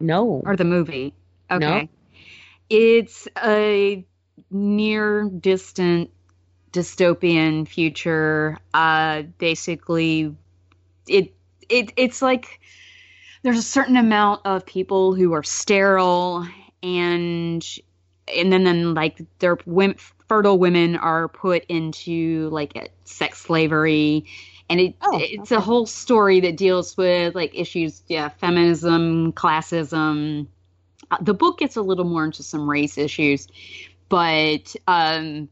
No. 0.01 0.43
or 0.45 0.57
the 0.57 0.65
movie? 0.65 1.15
Okay. 1.51 1.59
No. 1.59 1.89
It's 2.69 3.29
a 3.43 4.05
near 4.51 5.25
distant 5.25 6.11
dystopian 6.73 7.67
future. 7.67 8.59
Uh 8.75 9.23
basically 9.39 10.35
it 11.09 11.33
it 11.69 11.93
it's 11.97 12.23
like 12.23 12.61
there's 13.43 13.59
a 13.59 13.63
certain 13.63 13.97
amount 13.97 14.41
of 14.45 14.67
people 14.67 15.15
who 15.15 15.33
are 15.33 15.43
sterile 15.43 16.47
and 16.83 17.67
and 18.37 18.53
then 18.53 18.65
then 18.65 18.95
like 18.95 19.21
their 19.39 19.59
women, 19.67 19.97
fertile 20.29 20.59
women 20.59 20.97
are 20.97 21.29
put 21.29 21.65
into 21.67 22.49
like 22.51 22.93
sex 23.05 23.43
slavery. 23.43 24.27
And 24.69 24.81
it 24.81 24.95
Oh, 25.01 25.19
it's 25.23 25.53
a 25.53 25.61
whole 25.61 25.87
story 25.87 26.41
that 26.41 26.57
deals 26.57 26.97
with 26.97 27.35
like 27.35 27.53
issues 27.55 28.03
yeah 28.09 28.29
feminism 28.29 29.33
classism. 29.33 30.49
Uh, 31.11 31.19
the 31.21 31.35
book 31.35 31.59
gets 31.59 31.77
a 31.77 31.83
little 31.83 32.05
more 32.05 32.25
into 32.25 32.43
some 32.43 32.69
race 32.69 32.99
issues 32.99 33.47
but 34.09 34.75
um 34.87 35.49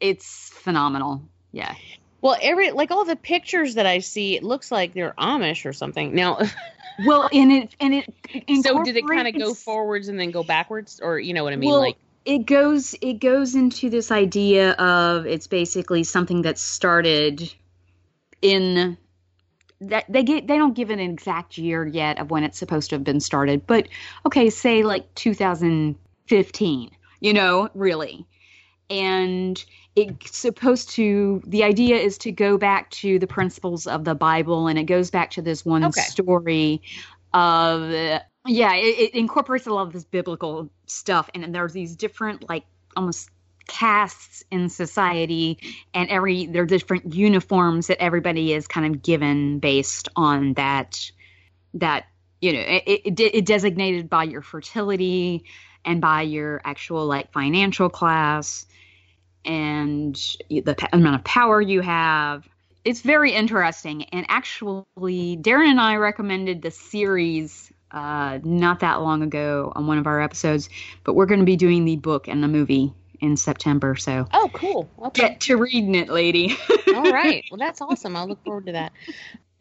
it's 0.00 0.50
phenomenal 0.50 1.22
yeah 1.52 1.74
Well, 2.20 2.36
every 2.42 2.72
like 2.72 2.90
all 2.90 3.04
the 3.04 3.16
pictures 3.16 3.74
that 3.74 3.86
I 3.86 4.00
see, 4.00 4.36
it 4.36 4.42
looks 4.42 4.72
like 4.72 4.92
they're 4.92 5.14
Amish 5.18 5.64
or 5.64 5.72
something. 5.72 6.14
Now, 6.14 6.40
well 7.06 7.28
and 7.32 7.52
it 7.52 7.76
and 7.80 7.94
it 7.94 8.12
so 8.64 8.82
did 8.82 8.96
it 8.96 9.06
kind 9.06 9.28
of 9.28 9.38
go 9.38 9.54
forwards 9.54 10.08
and 10.08 10.18
then 10.18 10.30
go 10.32 10.42
backwards, 10.42 11.00
or 11.00 11.18
you 11.20 11.32
know 11.32 11.44
what 11.44 11.52
I 11.52 11.56
mean? 11.56 11.70
well, 11.70 11.80
like, 11.80 11.96
it 12.24 12.44
goes 12.44 12.94
it 13.00 13.14
goes 13.14 13.54
into 13.54 13.88
this 13.88 14.10
idea 14.10 14.72
of 14.72 15.26
it's 15.26 15.46
basically 15.46 16.04
something 16.04 16.42
that 16.42 16.58
started 16.58 17.52
in 18.42 18.98
that 19.80 20.04
they 20.08 20.24
get 20.24 20.48
they 20.48 20.58
don't 20.58 20.74
give 20.74 20.90
an 20.90 20.98
exact 20.98 21.56
year 21.56 21.86
yet 21.86 22.18
of 22.18 22.30
when 22.30 22.42
it's 22.42 22.58
supposed 22.58 22.90
to 22.90 22.96
have 22.96 23.04
been 23.04 23.20
started, 23.20 23.66
but 23.66 23.88
okay, 24.26 24.50
say 24.50 24.82
like 24.82 25.14
2015, 25.14 26.90
you 27.20 27.32
know, 27.32 27.68
really. 27.74 28.26
And 28.90 29.62
it's 29.96 30.38
supposed 30.38 30.90
to 30.90 31.42
the 31.46 31.64
idea 31.64 31.96
is 31.96 32.18
to 32.18 32.32
go 32.32 32.56
back 32.56 32.90
to 32.90 33.18
the 33.18 33.26
principles 33.26 33.86
of 33.86 34.04
the 34.04 34.14
Bible 34.14 34.68
and 34.68 34.78
it 34.78 34.84
goes 34.84 35.10
back 35.10 35.30
to 35.32 35.42
this 35.42 35.64
one 35.64 35.84
Okay. 35.84 36.00
story 36.02 36.82
of 37.34 37.90
yeah, 38.46 38.74
it, 38.74 38.98
it 38.98 39.14
incorporates 39.14 39.66
a 39.66 39.74
lot 39.74 39.86
of 39.86 39.92
this 39.92 40.04
biblical 40.04 40.70
stuff 40.86 41.28
and 41.34 41.54
there's 41.54 41.72
these 41.72 41.96
different 41.96 42.48
like 42.48 42.64
almost 42.96 43.30
castes 43.66 44.42
in 44.50 44.68
society 44.70 45.58
and 45.92 46.08
every 46.08 46.46
there 46.46 46.62
are 46.62 46.66
different 46.66 47.12
uniforms 47.12 47.88
that 47.88 48.00
everybody 48.02 48.54
is 48.54 48.66
kind 48.66 48.86
of 48.86 49.02
given 49.02 49.58
based 49.58 50.08
on 50.16 50.54
that 50.54 51.10
that 51.74 52.06
you 52.40 52.52
know 52.54 52.60
it, 52.60 52.82
it, 52.86 53.20
it 53.20 53.46
designated 53.46 54.08
by 54.08 54.24
your 54.24 54.40
fertility 54.40 55.44
and 55.84 56.00
by 56.00 56.22
your 56.22 56.60
actual 56.64 57.06
like 57.06 57.32
financial 57.32 57.88
class 57.88 58.66
and 59.44 60.14
the 60.50 60.74
pa- 60.76 60.88
amount 60.92 61.16
of 61.16 61.24
power 61.24 61.60
you 61.60 61.80
have 61.80 62.48
it's 62.84 63.00
very 63.00 63.32
interesting 63.32 64.04
and 64.04 64.26
actually 64.28 64.84
darren 65.40 65.70
and 65.70 65.80
i 65.80 65.96
recommended 65.96 66.62
the 66.62 66.70
series 66.70 67.72
uh, 67.90 68.38
not 68.44 68.80
that 68.80 69.00
long 69.00 69.22
ago 69.22 69.72
on 69.74 69.86
one 69.86 69.96
of 69.96 70.06
our 70.06 70.20
episodes 70.20 70.68
but 71.04 71.14
we're 71.14 71.26
going 71.26 71.40
to 71.40 71.46
be 71.46 71.56
doing 71.56 71.84
the 71.86 71.96
book 71.96 72.28
and 72.28 72.42
the 72.42 72.48
movie 72.48 72.92
in 73.20 73.36
september 73.36 73.96
so 73.96 74.26
oh, 74.32 74.50
cool. 74.52 74.88
Okay. 75.06 75.28
get 75.28 75.40
to 75.40 75.56
reading 75.56 75.94
it 75.94 76.10
lady 76.10 76.54
all 76.94 77.12
right. 77.12 77.44
Well, 77.50 77.58
that's 77.58 77.80
awesome. 77.80 78.16
I'll 78.16 78.26
look 78.26 78.42
forward 78.44 78.66
to 78.66 78.72
that. 78.72 78.92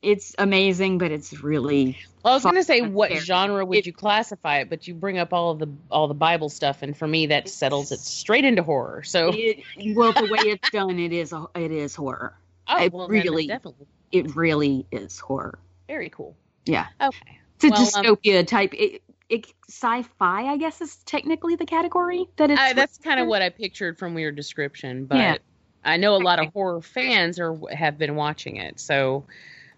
It's 0.07 0.33
amazing 0.37 0.97
but 0.97 1.11
it's 1.11 1.41
really 1.43 1.97
Well, 2.23 2.33
I 2.33 2.35
was 2.35 2.43
going 2.43 2.55
to 2.55 2.63
say, 2.63 2.81
what 2.81 3.11
genre 3.13 3.65
would 3.65 3.85
you 3.85 3.93
classify 3.93 4.59
it? 4.59 4.69
But 4.69 4.87
you 4.87 4.93
bring 4.93 5.17
up 5.17 5.33
all 5.33 5.51
of 5.51 5.59
the 5.59 5.69
all 5.91 6.07
the 6.07 6.13
Bible 6.13 6.49
stuff, 6.49 6.81
and 6.81 6.95
for 6.97 7.07
me, 7.07 7.27
that 7.27 7.47
settles 7.49 7.91
it 7.91 7.99
straight 7.99 8.43
into 8.45 8.63
horror. 8.63 9.03
So, 9.03 9.31
it, 9.33 9.63
well 9.95 10.13
the 10.13 10.27
way 10.31 10.39
it's 10.43 10.69
done 10.71 10.99
it 10.99 11.13
is 11.13 11.31
a, 11.33 11.45
it 11.55 11.71
is 11.71 11.95
horror 11.95 12.33
oh, 12.67 12.83
it 12.83 12.93
well, 12.93 13.07
really- 13.07 13.47
definitely 13.47 13.87
it 14.11 14.35
really 14.35 14.85
is 14.91 15.19
horror 15.19 15.59
very 15.87 16.09
cool. 16.09 16.35
yeah 16.65 16.87
Okay. 17.01 17.39
it's 17.55 17.63
a 17.65 17.69
Well, 17.69 17.81
um, 17.81 17.85
dystopia 18.17 18.45
type 18.47 18.73
it, 18.73 19.01
it 19.29 19.47
sci-fi 19.69 20.45
i 20.53 20.57
guess 20.57 20.79
is 20.81 20.95
technically 21.05 21.55
the 21.55 21.65
category 21.65 22.25
that 22.37 22.49
it's 22.51 22.59
I, 22.59 22.71
that's 22.73 22.97
kind 22.97 23.19
of 23.19 23.27
what 23.27 23.41
I 23.41 23.49
pictured 23.49 23.97
from 23.97 24.17
your 24.17 24.31
description, 24.31 25.05
but 25.05 25.17
Yeah. 25.17 25.37
I 25.85 25.95
know 25.97 26.15
a 26.15 26.23
lot 26.23 26.39
of 26.39 26.51
horror 26.53 26.81
fans 26.81 27.39
are 27.39 27.55
have 27.73 27.97
been 27.97 28.15
watching 28.15 28.57
it. 28.57 28.77
So, 28.79 29.23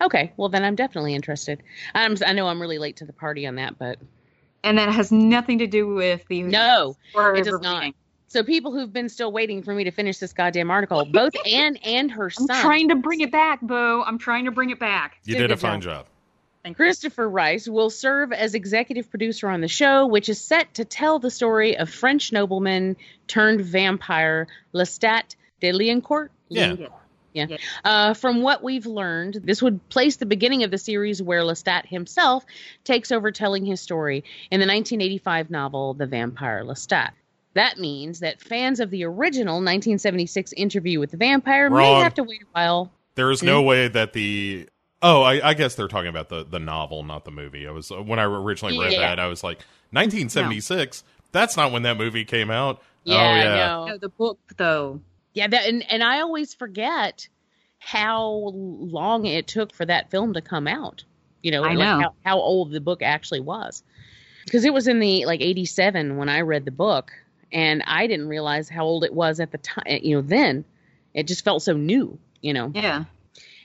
okay, 0.02 0.34
well 0.38 0.50
then 0.50 0.64
I'm 0.64 0.76
definitely 0.76 1.16
interested. 1.16 1.64
I'm, 1.93 2.16
I 2.26 2.34
know 2.34 2.47
I'm 2.47 2.62
really 2.62 2.78
late 2.78 2.97
to 2.97 3.06
the 3.06 3.14
party 3.14 3.45
on 3.47 3.56
that, 3.56 3.78
but 3.78 4.00
and 4.64 4.78
that 4.78 4.91
has 4.91 5.12
nothing 5.12 5.60
to 5.60 5.68
do 5.68 5.88
with 5.93 6.26
the 6.28 6.43
no, 6.43 6.97
it 7.16 7.45
does 7.45 7.62
not. 7.62 7.80
reading. 7.80 7.93
So 8.28 8.43
people 8.43 8.72
who've 8.72 8.91
been 8.93 9.10
still 9.10 9.32
waiting 9.32 9.64
for 9.64 9.74
me 9.74 9.86
to 9.86 9.91
finish 9.91 10.20
this 10.20 10.34
goddamn 10.34 10.70
article, 10.70 11.04
both 11.06 11.34
Anne 11.47 11.78
and 11.78 12.12
her 12.12 12.26
i'm 12.26 12.45
son, 12.47 12.62
trying 12.62 12.89
to 12.89 12.95
bring 12.95 13.22
it 13.22 13.32
back 13.32 13.62
bo 13.62 14.04
i'm 14.04 14.18
trying 14.18 14.45
to 14.45 14.52
bring 14.52 14.70
it 14.70 14.80
back 14.80 15.18
you 15.24 15.34
Did 15.36 15.45
a 15.45 15.47
did 15.47 15.52
a 15.52 15.56
good 15.56 15.62
fine 15.62 15.82
job. 15.82 16.06
And 16.66 16.76
Christopher 16.76 17.28
Rice 17.30 17.70
will 17.70 17.89
serve 17.89 18.34
as 18.34 18.54
executive 18.54 19.10
producer 19.10 19.47
on 19.50 19.62
the 19.62 19.70
show, 19.70 20.06
which 20.06 20.28
is 20.28 20.41
set 20.41 20.74
to 20.74 20.84
tell 20.84 21.18
the 21.18 21.32
story 21.32 21.78
of 21.78 21.89
French 21.89 22.34
nobleman 22.34 22.97
turned 23.28 23.62
vampire 23.62 24.47
Lestat 24.74 25.36
de 25.62 25.72
Lioncourt. 25.72 26.30
Yeah. 26.50 26.76
Yeah. 27.34 27.57
Uh, 27.84 28.13
from 28.13 28.41
what 28.41 28.63
we've 28.63 28.86
learned, 28.86 29.36
this 29.43 29.61
would 29.61 29.88
place 29.89 30.17
the 30.17 30.25
beginning 30.25 30.63
of 30.63 30.71
the 30.71 30.77
series 30.77 31.21
where 31.21 31.41
Lestat 31.41 31.86
himself 31.86 32.45
takes 32.84 33.11
over 33.11 33.32
telling 33.32 33.65
his 33.65 33.82
story 33.82 34.23
in 34.51 34.59
the 34.59 34.65
1985 34.65 35.49
novel 35.49 35.93
The 35.93 36.07
Vampire 36.07 36.63
Lestat. 36.63 37.11
That 37.53 37.77
means 37.77 38.19
that 38.19 38.41
fans 38.41 38.80
of 38.80 38.89
the 38.89 39.03
original 39.03 39.55
1976 39.55 40.53
interview 40.53 40.99
with 40.99 41.11
the 41.11 41.17
vampire 41.17 41.69
Wrong. 41.69 41.97
may 41.97 42.03
have 42.03 42.13
to 42.15 42.23
wait 42.23 42.41
a 42.43 42.45
while. 42.53 42.91
There 43.15 43.32
is 43.32 43.43
no 43.43 43.61
way 43.61 43.88
that 43.88 44.13
the 44.13 44.69
oh, 45.01 45.23
I, 45.23 45.49
I 45.49 45.53
guess 45.55 45.75
they're 45.75 45.88
talking 45.88 46.09
about 46.09 46.30
the 46.30 46.45
the 46.45 46.59
novel, 46.59 47.03
not 47.03 47.25
the 47.25 47.32
movie. 47.32 47.67
I 47.67 47.71
was 47.71 47.89
when 47.89 48.19
I 48.19 48.23
originally 48.23 48.80
read 48.80 48.93
Yeah. 48.93 48.99
that, 48.99 49.19
I 49.19 49.27
was 49.27 49.43
like, 49.43 49.57
1976. 49.91 51.03
That's 51.32 51.57
not 51.57 51.71
when 51.71 51.84
that 51.84 51.97
movie 51.97 52.23
came 52.23 52.49
out. 52.49 52.82
Yeah, 53.03 53.15
oh 53.15 53.36
yeah, 53.36 53.55
know. 53.55 53.86
no 53.88 53.97
the 53.97 54.09
book 54.09 54.39
though 54.57 55.01
Yeah, 55.34 55.47
that 55.47 55.65
and, 55.65 55.89
and 55.91 56.03
I 56.03 56.21
always 56.21 56.53
forget 56.53 57.27
how 57.80 58.51
long 58.53 59.25
it 59.25 59.47
took 59.47 59.73
for 59.73 59.86
that 59.86 60.11
film 60.11 60.34
to 60.34 60.41
come 60.41 60.67
out. 60.67 61.03
You 61.41 61.51
know, 61.51 61.63
I 61.63 61.73
like 61.73 61.77
know. 61.80 61.99
How, 62.01 62.13
how 62.23 62.39
old 62.39 62.71
the 62.71 62.82
book 62.82 63.01
actually 63.01 63.39
was. 63.39 63.84
Because 64.43 64.65
it 64.65 64.73
was 64.73 64.88
in 64.88 64.99
the 64.99 65.25
like 65.25 65.41
87 65.41 66.17
when 66.17 66.27
I 66.27 66.41
read 66.41 66.65
the 66.65 66.71
book 66.71 67.11
and 67.51 67.84
I 67.86 68.07
didn't 68.07 68.27
realize 68.27 68.67
how 68.67 68.86
old 68.86 69.03
it 69.03 69.13
was 69.13 69.39
at 69.39 69.51
the 69.51 69.57
time, 69.57 69.99
you 70.01 70.15
know, 70.15 70.21
then. 70.21 70.65
It 71.13 71.27
just 71.27 71.43
felt 71.43 71.63
so 71.63 71.73
new, 71.73 72.19
you 72.41 72.53
know. 72.53 72.71
yeah 72.75 73.05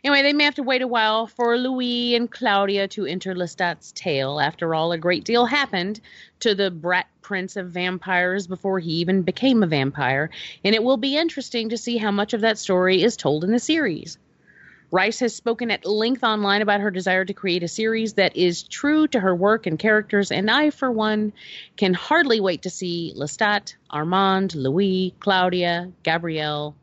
Anyway, 0.05 0.21
they 0.21 0.35
may 0.35 0.45
have 0.45 0.55
to 0.55 0.63
wait 0.63 0.83
a 0.83 0.87
while 0.87 1.27
for 1.27 1.57
Louis 1.57 2.15
and 2.15 2.31
Claudia 2.31 2.87
to 2.89 3.07
enter 3.07 3.35
Lestat's 3.35 3.91
tale. 3.93 4.39
After 4.39 4.75
all, 4.75 4.93
a 4.93 4.99
great 4.99 5.25
deal 5.25 5.47
happened 5.47 5.99
to 6.41 6.55
the 6.55 6.71
brat 6.71 7.07
prince 7.23 7.57
of 7.57 7.71
vampires 7.71 8.47
before 8.47 8.79
he 8.79 8.91
even 8.91 9.23
became 9.23 9.63
a 9.63 9.67
vampire, 9.67 10.29
and 10.63 10.75
it 10.75 10.83
will 10.83 10.99
be 10.99 11.17
interesting 11.17 11.71
to 11.71 11.79
see 11.79 11.97
how 11.97 12.11
much 12.11 12.35
of 12.35 12.43
that 12.43 12.59
story 12.59 13.03
is 13.03 13.17
told 13.17 13.45
in 13.45 13.53
the 13.53 13.59
series. 13.59 14.19
Rice 14.91 15.21
has 15.21 15.35
spoken 15.35 15.71
at 15.71 15.87
length 15.87 16.23
online 16.23 16.61
about 16.61 16.83
her 16.83 16.91
desire 16.91 17.25
to 17.25 17.33
create 17.33 17.63
a 17.63 17.69
series 17.69 18.13
that 18.13 18.37
is 18.37 18.63
true 18.65 19.09
to 19.09 19.21
her 19.21 19.35
work 19.35 19.67
and 19.67 19.79
characters, 19.79 20.31
and 20.31 20.51
I, 20.51 20.69
for 20.69 20.93
one, 20.93 21.33
can 21.79 21.95
hardly 21.95 22.41
wait 22.41 22.61
to 22.63 22.71
see 22.71 23.15
Lestat, 23.17 23.75
Armand, 23.89 24.55
Louis, 24.55 25.15
Claudia, 25.19 25.91
Gabrielle, 26.03 26.77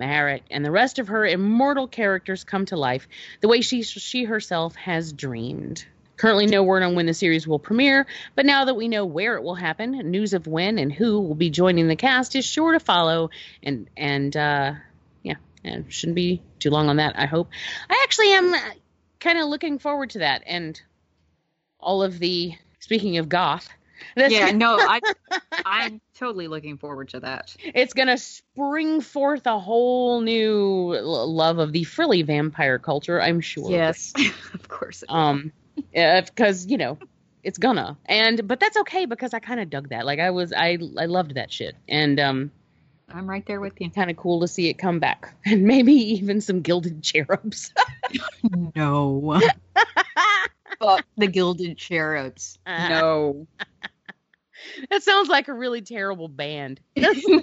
Maharet, 0.00 0.42
and 0.50 0.64
the 0.64 0.70
rest 0.70 0.98
of 0.98 1.08
her 1.08 1.24
immortal 1.24 1.86
characters 1.86 2.44
come 2.44 2.66
to 2.66 2.76
life 2.76 3.08
the 3.40 3.48
way 3.48 3.60
she 3.60 3.82
she 3.82 4.24
herself 4.24 4.74
has 4.76 5.12
dreamed. 5.12 5.84
Currently, 6.16 6.46
no 6.46 6.62
word 6.62 6.82
on 6.82 6.94
when 6.94 7.06
the 7.06 7.14
series 7.14 7.46
will 7.46 7.58
premiere, 7.58 8.06
but 8.36 8.46
now 8.46 8.66
that 8.66 8.74
we 8.74 8.86
know 8.88 9.04
where 9.04 9.36
it 9.36 9.42
will 9.42 9.56
happen, 9.56 9.92
news 10.10 10.32
of 10.32 10.46
when 10.46 10.78
and 10.78 10.92
who 10.92 11.20
will 11.20 11.34
be 11.34 11.50
joining 11.50 11.88
the 11.88 11.96
cast 11.96 12.36
is 12.36 12.44
sure 12.44 12.72
to 12.72 12.80
follow. 12.80 13.30
And 13.62 13.88
and 13.96 14.36
uh, 14.36 14.74
yeah, 15.22 15.36
and 15.64 15.92
shouldn't 15.92 16.16
be 16.16 16.42
too 16.60 16.70
long 16.70 16.88
on 16.88 16.96
that. 16.96 17.18
I 17.18 17.26
hope. 17.26 17.50
I 17.88 18.00
actually 18.04 18.32
am 18.32 18.54
kind 19.18 19.38
of 19.38 19.46
looking 19.46 19.78
forward 19.78 20.10
to 20.10 20.20
that, 20.20 20.42
and 20.46 20.80
all 21.80 22.02
of 22.02 22.18
the 22.18 22.54
speaking 22.78 23.18
of 23.18 23.28
goth, 23.28 23.68
This- 24.16 24.32
Yeah, 24.32 24.50
no, 24.52 24.76
I 24.78 25.00
I'm 25.66 26.00
totally 26.14 26.48
looking 26.48 26.78
forward 26.78 27.08
to 27.10 27.20
that. 27.20 27.54
it's 27.62 27.94
gonna 27.94 28.18
spring 28.18 29.00
forth 29.00 29.46
a 29.46 29.58
whole 29.58 30.20
new 30.20 30.96
love 31.00 31.58
of 31.58 31.72
the 31.72 31.84
frilly 31.84 32.22
vampire 32.22 32.78
culture. 32.78 33.20
I'm 33.20 33.40
sure. 33.40 33.70
Yes, 33.70 34.12
of 34.54 34.68
course. 34.68 35.02
It 35.02 35.10
Um, 35.10 35.52
because 35.92 36.66
you 36.66 36.76
know, 36.78 36.98
it's 37.42 37.58
gonna. 37.58 37.96
And 38.06 38.46
but 38.46 38.60
that's 38.60 38.76
okay 38.78 39.06
because 39.06 39.34
I 39.34 39.38
kind 39.40 39.60
of 39.60 39.70
dug 39.70 39.88
that. 39.90 40.06
Like 40.06 40.20
I 40.20 40.30
was, 40.30 40.52
I 40.52 40.78
I 40.98 41.06
loved 41.06 41.34
that 41.34 41.52
shit. 41.52 41.74
And 41.88 42.18
um, 42.20 42.50
I'm 43.12 43.28
right 43.28 43.44
there 43.46 43.60
with 43.60 43.80
you. 43.80 43.90
kind 43.90 44.10
of 44.10 44.16
cool 44.16 44.40
to 44.40 44.48
see 44.48 44.68
it 44.68 44.74
come 44.78 44.98
back, 45.00 45.34
and 45.44 45.62
maybe 45.64 45.92
even 45.92 46.40
some 46.40 46.60
gilded 46.62 47.02
cherubs. 47.02 47.72
No. 48.74 49.40
Fuck 50.80 51.04
the 51.16 51.26
gilded 51.28 51.78
cherubs. 51.78 52.58
No. 52.66 53.46
That 54.90 55.02
sounds 55.02 55.28
like 55.28 55.48
a 55.48 55.52
really 55.54 55.82
terrible 55.82 56.28
band. 56.28 56.80
the 56.94 57.42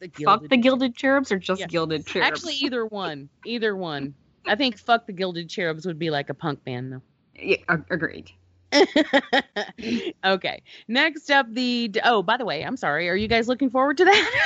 Fuck 0.00 0.14
gilded 0.14 0.50
the 0.50 0.56
gilded 0.56 0.96
cherubs 0.96 1.32
or 1.32 1.38
just 1.38 1.60
Yeah. 1.60 1.66
gilded 1.66 2.06
cherubs? 2.06 2.28
Actually, 2.28 2.54
either 2.54 2.86
one. 2.86 3.28
Either 3.44 3.76
one. 3.76 4.14
I 4.46 4.56
think 4.56 4.78
"Fuck 4.78 5.06
the 5.06 5.12
Gilded 5.12 5.50
Cherubs" 5.50 5.86
would 5.86 5.98
be 5.98 6.08
like 6.10 6.30
a 6.30 6.34
punk 6.34 6.64
band, 6.64 6.92
though. 6.92 7.02
yeah, 7.34 7.58
agreed. 7.90 8.30
okay. 10.24 10.62
Next 10.88 11.30
up, 11.30 11.46
the 11.52 11.90
oh, 12.04 12.22
by 12.22 12.36
the 12.36 12.44
way, 12.44 12.64
I'm 12.64 12.76
sorry. 12.76 13.08
Are 13.10 13.16
you 13.16 13.28
guys 13.28 13.48
looking 13.48 13.68
forward 13.70 13.98
to 13.98 14.04
that? 14.06 14.40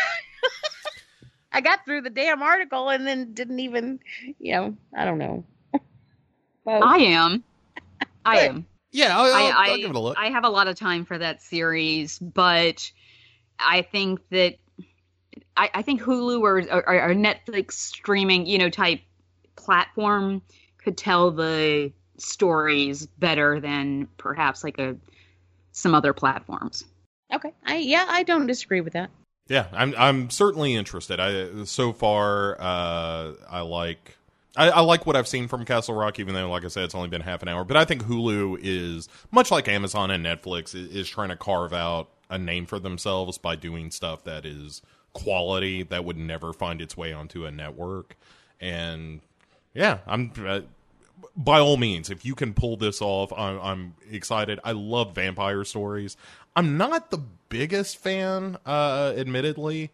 I 1.52 1.60
got 1.60 1.84
through 1.84 2.00
the 2.02 2.10
damn 2.10 2.42
article 2.42 2.88
and 2.88 3.06
then 3.06 3.32
didn't 3.32 3.60
even, 3.60 4.00
you 4.40 4.54
know, 4.54 4.76
I 4.96 5.04
don't 5.04 5.18
know. 5.18 5.44
Well, 6.64 6.82
I 6.82 6.96
am. 6.96 7.44
I 8.24 8.38
am. 8.40 8.66
Yeah, 8.94 9.18
I'll, 9.18 9.24
I'll, 9.24 9.52
I, 9.52 9.68
I'll 9.70 9.76
give 9.76 9.90
it 9.90 9.96
a 9.96 9.98
look. 9.98 10.16
I 10.16 10.30
have 10.30 10.44
a 10.44 10.48
lot 10.48 10.68
of 10.68 10.76
time 10.76 11.04
for 11.04 11.18
that 11.18 11.42
series, 11.42 12.16
but 12.20 12.90
I 13.58 13.82
think 13.82 14.20
that 14.30 14.54
I, 15.56 15.68
I 15.74 15.82
think 15.82 16.00
Hulu 16.00 16.40
or, 16.40 16.60
or, 16.72 17.10
or 17.10 17.14
Netflix 17.14 17.72
streaming, 17.72 18.46
you 18.46 18.56
know, 18.56 18.70
type 18.70 19.00
platform 19.56 20.42
could 20.78 20.96
tell 20.96 21.32
the 21.32 21.92
stories 22.18 23.06
better 23.06 23.58
than 23.58 24.06
perhaps 24.16 24.62
like 24.62 24.78
a 24.78 24.96
some 25.72 25.92
other 25.92 26.12
platforms. 26.12 26.84
okay. 27.34 27.52
I 27.66 27.78
yeah, 27.78 28.06
I 28.08 28.22
don't 28.22 28.46
disagree 28.46 28.80
with 28.80 28.92
that. 28.92 29.10
Yeah, 29.48 29.66
I'm 29.72 29.92
I'm 29.98 30.30
certainly 30.30 30.76
interested. 30.76 31.18
I 31.18 31.64
so 31.64 31.92
far 31.92 32.60
uh, 32.60 33.32
I 33.50 33.60
like 33.62 34.16
I, 34.56 34.70
I 34.70 34.80
like 34.80 35.06
what 35.06 35.16
I've 35.16 35.28
seen 35.28 35.48
from 35.48 35.64
Castle 35.64 35.94
Rock, 35.94 36.20
even 36.20 36.34
though, 36.34 36.48
like 36.48 36.64
I 36.64 36.68
said, 36.68 36.84
it's 36.84 36.94
only 36.94 37.08
been 37.08 37.22
half 37.22 37.42
an 37.42 37.48
hour. 37.48 37.64
But 37.64 37.76
I 37.76 37.84
think 37.84 38.04
Hulu 38.04 38.58
is 38.62 39.08
much 39.30 39.50
like 39.50 39.66
Amazon 39.68 40.10
and 40.10 40.24
Netflix 40.24 40.74
is, 40.74 40.94
is 40.94 41.08
trying 41.08 41.30
to 41.30 41.36
carve 41.36 41.72
out 41.72 42.08
a 42.30 42.38
name 42.38 42.66
for 42.66 42.78
themselves 42.78 43.38
by 43.38 43.56
doing 43.56 43.90
stuff 43.90 44.24
that 44.24 44.46
is 44.46 44.82
quality 45.12 45.82
that 45.84 46.04
would 46.04 46.16
never 46.16 46.52
find 46.52 46.80
its 46.80 46.96
way 46.96 47.12
onto 47.12 47.46
a 47.46 47.50
network. 47.50 48.16
And 48.60 49.20
yeah, 49.74 49.98
I'm. 50.06 50.32
Uh, 50.38 50.60
by 51.36 51.58
all 51.58 51.76
means, 51.76 52.10
if 52.10 52.24
you 52.24 52.34
can 52.36 52.54
pull 52.54 52.76
this 52.76 53.02
off, 53.02 53.32
I'm, 53.32 53.58
I'm 53.60 53.94
excited. 54.10 54.60
I 54.62 54.72
love 54.72 55.14
vampire 55.14 55.64
stories. 55.64 56.16
I'm 56.54 56.76
not 56.76 57.10
the 57.10 57.18
biggest 57.48 57.96
fan, 57.96 58.56
uh, 58.64 59.14
admittedly, 59.16 59.90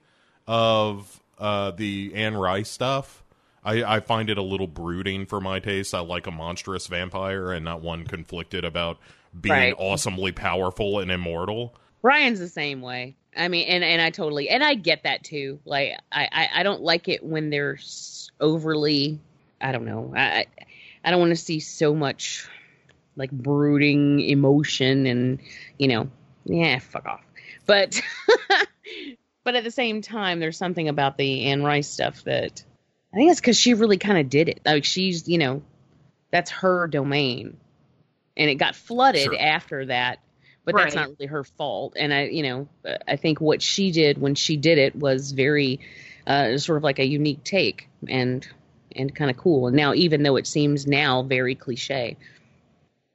of 0.47 1.23
uh, 1.39 1.71
the 1.71 2.13
Anne 2.15 2.37
Rice 2.37 2.69
stuff. 2.69 3.23
I, 3.65 3.97
I 3.97 4.01
find 4.01 4.31
it 4.31 4.39
a 4.39 4.43
little 4.43 4.67
brooding 4.67 5.27
for 5.27 5.41
my 5.41 5.59
taste. 5.59 5.95
I 5.95 6.01
like 6.01 6.27
a 6.27 6.31
monstrous 6.31 6.87
vampire 6.87 7.53
and 7.53 7.65
not 7.65 7.83
one 7.83 8.05
conflicted 8.05 8.65
about 8.65 8.99
being 9.39 9.53
Right. 9.55 9.75
awesomely 9.77 10.33
powerful 10.33 10.99
and 11.01 11.11
immortal. 11.11 11.75
Ryan's 12.03 12.39
the 12.39 12.49
same 12.49 12.81
way. 12.81 13.17
I 13.37 13.49
mean, 13.49 13.69
and 13.69 13.85
and 13.85 14.01
I 14.03 14.11
totally 14.11 14.49
and 14.49 14.65
I 14.65 14.75
get 14.75 15.03
that 15.05 15.23
too. 15.23 15.61
Like 15.65 15.93
I 16.11 16.29
I, 16.33 16.49
I 16.55 16.63
don't 16.63 16.81
like 16.83 17.09
it 17.09 17.23
when 17.23 17.51
they're 17.51 17.79
overly. 18.41 19.21
I 19.61 19.73
don't 19.73 19.85
know. 19.85 20.13
I 20.17 20.21
I- 20.23 20.47
I 21.03 21.11
don't 21.11 21.21
want 21.21 21.31
to 21.31 21.37
see 21.37 21.61
so 21.61 21.95
much 21.95 22.47
like 23.17 23.31
brooding 23.31 24.21
emotion 24.21 25.07
and 25.07 25.41
you 25.79 25.89
know 25.89 26.11
yeah 26.45 26.79
fuck 26.79 27.07
off. 27.07 27.23
But 27.67 28.01
but 29.45 29.55
at 29.55 29.65
the 29.65 29.71
same 29.71 30.03
time, 30.03 30.41
there's 30.41 30.57
something 30.59 30.89
about 30.89 31.17
the 31.17 31.47
Anne 31.47 31.63
Rice 31.63 31.89
stuff 31.89 32.25
that 32.25 32.63
I 33.13 33.17
think 33.17 33.31
it's 33.31 33.41
because 33.41 33.59
she 33.59 33.75
really 33.75 33.99
kind 33.99 34.19
of 34.19 34.29
did 34.29 34.49
it. 34.49 34.61
Like 34.65 34.85
she's 34.85 35.29
you 35.29 35.39
know 35.39 35.63
that's 36.31 36.51
her 36.51 36.87
domain, 36.89 37.57
and 38.37 38.51
it 38.51 38.57
got 38.57 38.77
flooded 38.77 39.33
Sure. 39.33 39.39
after 39.39 39.87
that 39.87 40.21
but 40.65 40.77
that's 40.77 40.95
not 40.95 41.09
really 41.19 41.27
her 41.27 41.45
fault. 41.45 41.95
And 41.97 42.13
I, 42.13 42.25
you 42.27 42.43
know, 42.43 42.69
I 43.09 43.17
think 43.17 43.41
what 43.41 43.63
she 43.63 43.91
did 43.91 44.19
when 44.19 44.35
she 44.35 44.57
did 44.57 44.79
it 44.79 44.95
was 44.95 45.33
very, 45.33 45.81
uh, 46.27 46.59
sort 46.59 46.77
of 46.77 46.85
like 46.85 46.99
a 46.99 47.07
unique 47.07 47.43
take 47.45 47.89
and 48.09 48.47
and 48.95 49.15
kind 49.15 49.31
of 49.31 49.37
cool. 49.37 49.67
And 49.69 49.77
now, 49.77 49.95
even 49.95 50.23
though 50.23 50.37
it 50.37 50.47
seems 50.47 50.87
now 50.87 51.23
very 51.23 51.55
cliche, 51.55 52.17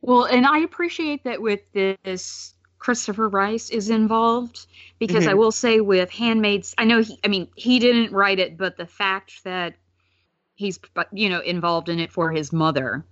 Well, 0.01 0.25
and 0.25 0.45
I 0.45 0.59
appreciate 0.59 1.23
that 1.23 1.41
with 1.41 1.61
this 1.73 2.53
Christopher 2.77 3.27
Rice 3.27 3.69
is 3.69 3.89
involved 3.89 4.67
because 4.99 5.27
I 5.27 5.33
Mhm. 5.33 5.39
will 5.39 5.51
say 5.51 5.81
with 5.81 6.09
Handmaids, 6.11 6.75
I 6.77 6.85
know 6.85 7.01
he 7.01 7.19
I 7.23 7.27
mean, 7.27 7.49
he 7.55 7.79
didn't 7.79 8.13
write 8.13 8.39
it, 8.39 8.57
but 8.57 8.77
the 8.77 8.85
fact 8.85 9.43
that 9.43 9.75
he's 10.55 10.79
you 11.11 11.29
know 11.29 11.39
involved 11.41 11.89
in 11.89 11.99
it 11.99 12.11
for 12.11 12.31
his 12.31 12.51
mother, 12.51 13.05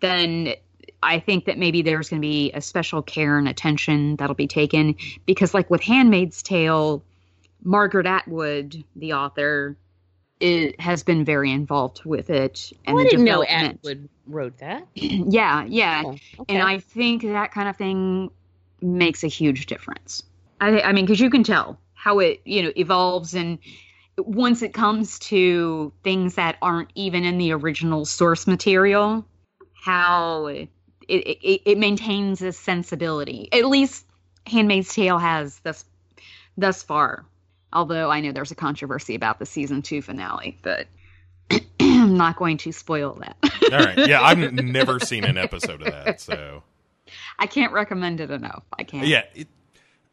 then 0.00 0.54
I 1.02 1.18
think 1.18 1.46
that 1.46 1.58
maybe 1.58 1.82
there's 1.82 2.08
going 2.08 2.20
to 2.20 2.26
be 2.26 2.52
a 2.52 2.60
special 2.60 3.02
care 3.02 3.38
and 3.38 3.48
attention 3.48 4.16
that'll 4.16 4.34
be 4.34 4.46
taken 4.46 4.94
because 5.26 5.54
like 5.54 5.70
with 5.70 5.82
Handmaid's 5.82 6.42
Tale, 6.42 7.02
Margaret 7.62 8.06
Atwood, 8.06 8.82
the 8.96 9.12
author, 9.12 9.76
it 10.40 10.80
has 10.80 11.02
been 11.02 11.24
very 11.24 11.50
involved 11.50 12.04
with 12.04 12.30
it 12.30 12.72
and 12.86 12.96
oh, 12.96 13.00
I 13.00 13.04
didn't 13.04 13.24
know. 13.24 13.44
Atwood 13.44 14.08
wrote 14.26 14.58
that. 14.58 14.86
yeah, 14.94 15.64
yeah. 15.64 16.02
Oh, 16.04 16.10
okay. 16.40 16.54
And 16.54 16.62
I 16.62 16.78
think 16.78 17.22
that 17.22 17.52
kind 17.52 17.68
of 17.68 17.76
thing 17.76 18.30
makes 18.80 19.24
a 19.24 19.28
huge 19.28 19.66
difference. 19.66 20.22
I, 20.60 20.80
I 20.80 20.92
mean, 20.92 21.04
because 21.04 21.20
you 21.20 21.30
can 21.30 21.44
tell 21.44 21.78
how 21.94 22.18
it, 22.18 22.40
you 22.44 22.62
know, 22.62 22.72
evolves, 22.76 23.34
and 23.34 23.58
once 24.18 24.62
it 24.62 24.72
comes 24.72 25.18
to 25.18 25.92
things 26.02 26.34
that 26.36 26.56
aren't 26.62 26.90
even 26.94 27.24
in 27.24 27.38
the 27.38 27.52
original 27.52 28.04
source 28.04 28.46
material, 28.46 29.24
how 29.72 30.46
it 30.46 30.68
it, 31.08 31.62
it 31.64 31.78
maintains 31.78 32.40
a 32.42 32.52
sensibility. 32.52 33.48
At 33.52 33.66
least 33.66 34.06
*Handmaid's 34.46 34.94
Tale* 34.94 35.18
has 35.18 35.58
thus 35.60 35.84
thus 36.56 36.82
far. 36.82 37.24
Although 37.72 38.10
I 38.10 38.20
know 38.20 38.32
there's 38.32 38.52
a 38.52 38.56
controversy 38.56 39.14
about 39.14 39.38
the 39.38 39.46
season 39.46 39.82
two 39.82 40.00
finale, 40.00 40.56
but 40.62 40.86
I'm 41.80 42.16
not 42.16 42.36
going 42.36 42.56
to 42.58 42.72
spoil 42.72 43.14
that. 43.20 43.36
All 43.72 43.78
right. 43.78 44.08
Yeah, 44.08 44.22
I've 44.22 44.38
never 44.52 45.00
seen 45.00 45.24
an 45.24 45.36
episode 45.36 45.82
of 45.82 45.92
that, 45.92 46.20
so 46.20 46.62
I 47.38 47.46
can't 47.46 47.72
recommend 47.72 48.20
it 48.20 48.30
enough. 48.30 48.62
I 48.78 48.84
can't. 48.84 49.06
yeah. 49.08 49.24
It, 49.34 49.48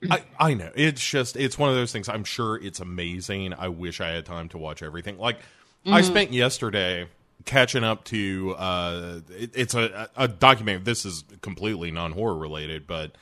I 0.09 0.23
I 0.39 0.53
know 0.53 0.71
it's 0.75 1.05
just 1.05 1.35
it's 1.35 1.57
one 1.57 1.69
of 1.69 1.75
those 1.75 1.91
things. 1.91 2.09
I'm 2.09 2.23
sure 2.23 2.57
it's 2.57 2.79
amazing. 2.79 3.53
I 3.53 3.67
wish 3.67 4.01
I 4.01 4.09
had 4.09 4.25
time 4.25 4.49
to 4.49 4.57
watch 4.57 4.81
everything. 4.81 5.17
Like 5.17 5.39
I 5.85 6.01
spent 6.01 6.33
yesterday 6.33 7.07
catching 7.45 7.83
up 7.83 8.03
to 8.05 8.55
uh 8.57 9.19
it, 9.29 9.51
it's 9.55 9.75
a 9.75 10.09
a 10.15 10.27
documentary. 10.27 10.83
This 10.83 11.05
is 11.05 11.23
completely 11.41 11.91
non 11.91 12.13
horror 12.13 12.37
related, 12.37 12.87
but 12.87 13.15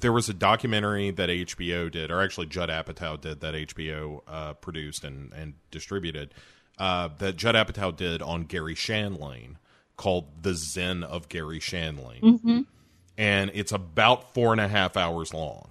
there 0.00 0.12
was 0.12 0.28
a 0.28 0.34
documentary 0.34 1.10
that 1.10 1.28
HBO 1.28 1.90
did, 1.90 2.10
or 2.10 2.22
actually 2.22 2.46
Judd 2.46 2.68
Apatow 2.68 3.20
did 3.20 3.40
that 3.40 3.54
HBO 3.54 4.20
uh, 4.28 4.52
produced 4.54 5.04
and 5.04 5.32
and 5.32 5.54
distributed. 5.70 6.32
Uh, 6.78 7.08
that 7.18 7.36
Judd 7.36 7.54
Apatow 7.54 7.94
did 7.94 8.22
on 8.22 8.44
Gary 8.44 8.74
Shandling 8.74 9.56
called 9.96 10.26
"The 10.42 10.54
Zen 10.54 11.02
of 11.02 11.28
Gary 11.28 11.58
Shandling," 11.60 12.20
and 13.18 13.50
it's 13.54 13.72
about 13.72 14.32
four 14.34 14.52
and 14.52 14.60
a 14.60 14.68
half 14.68 14.96
hours 14.96 15.34
long 15.34 15.70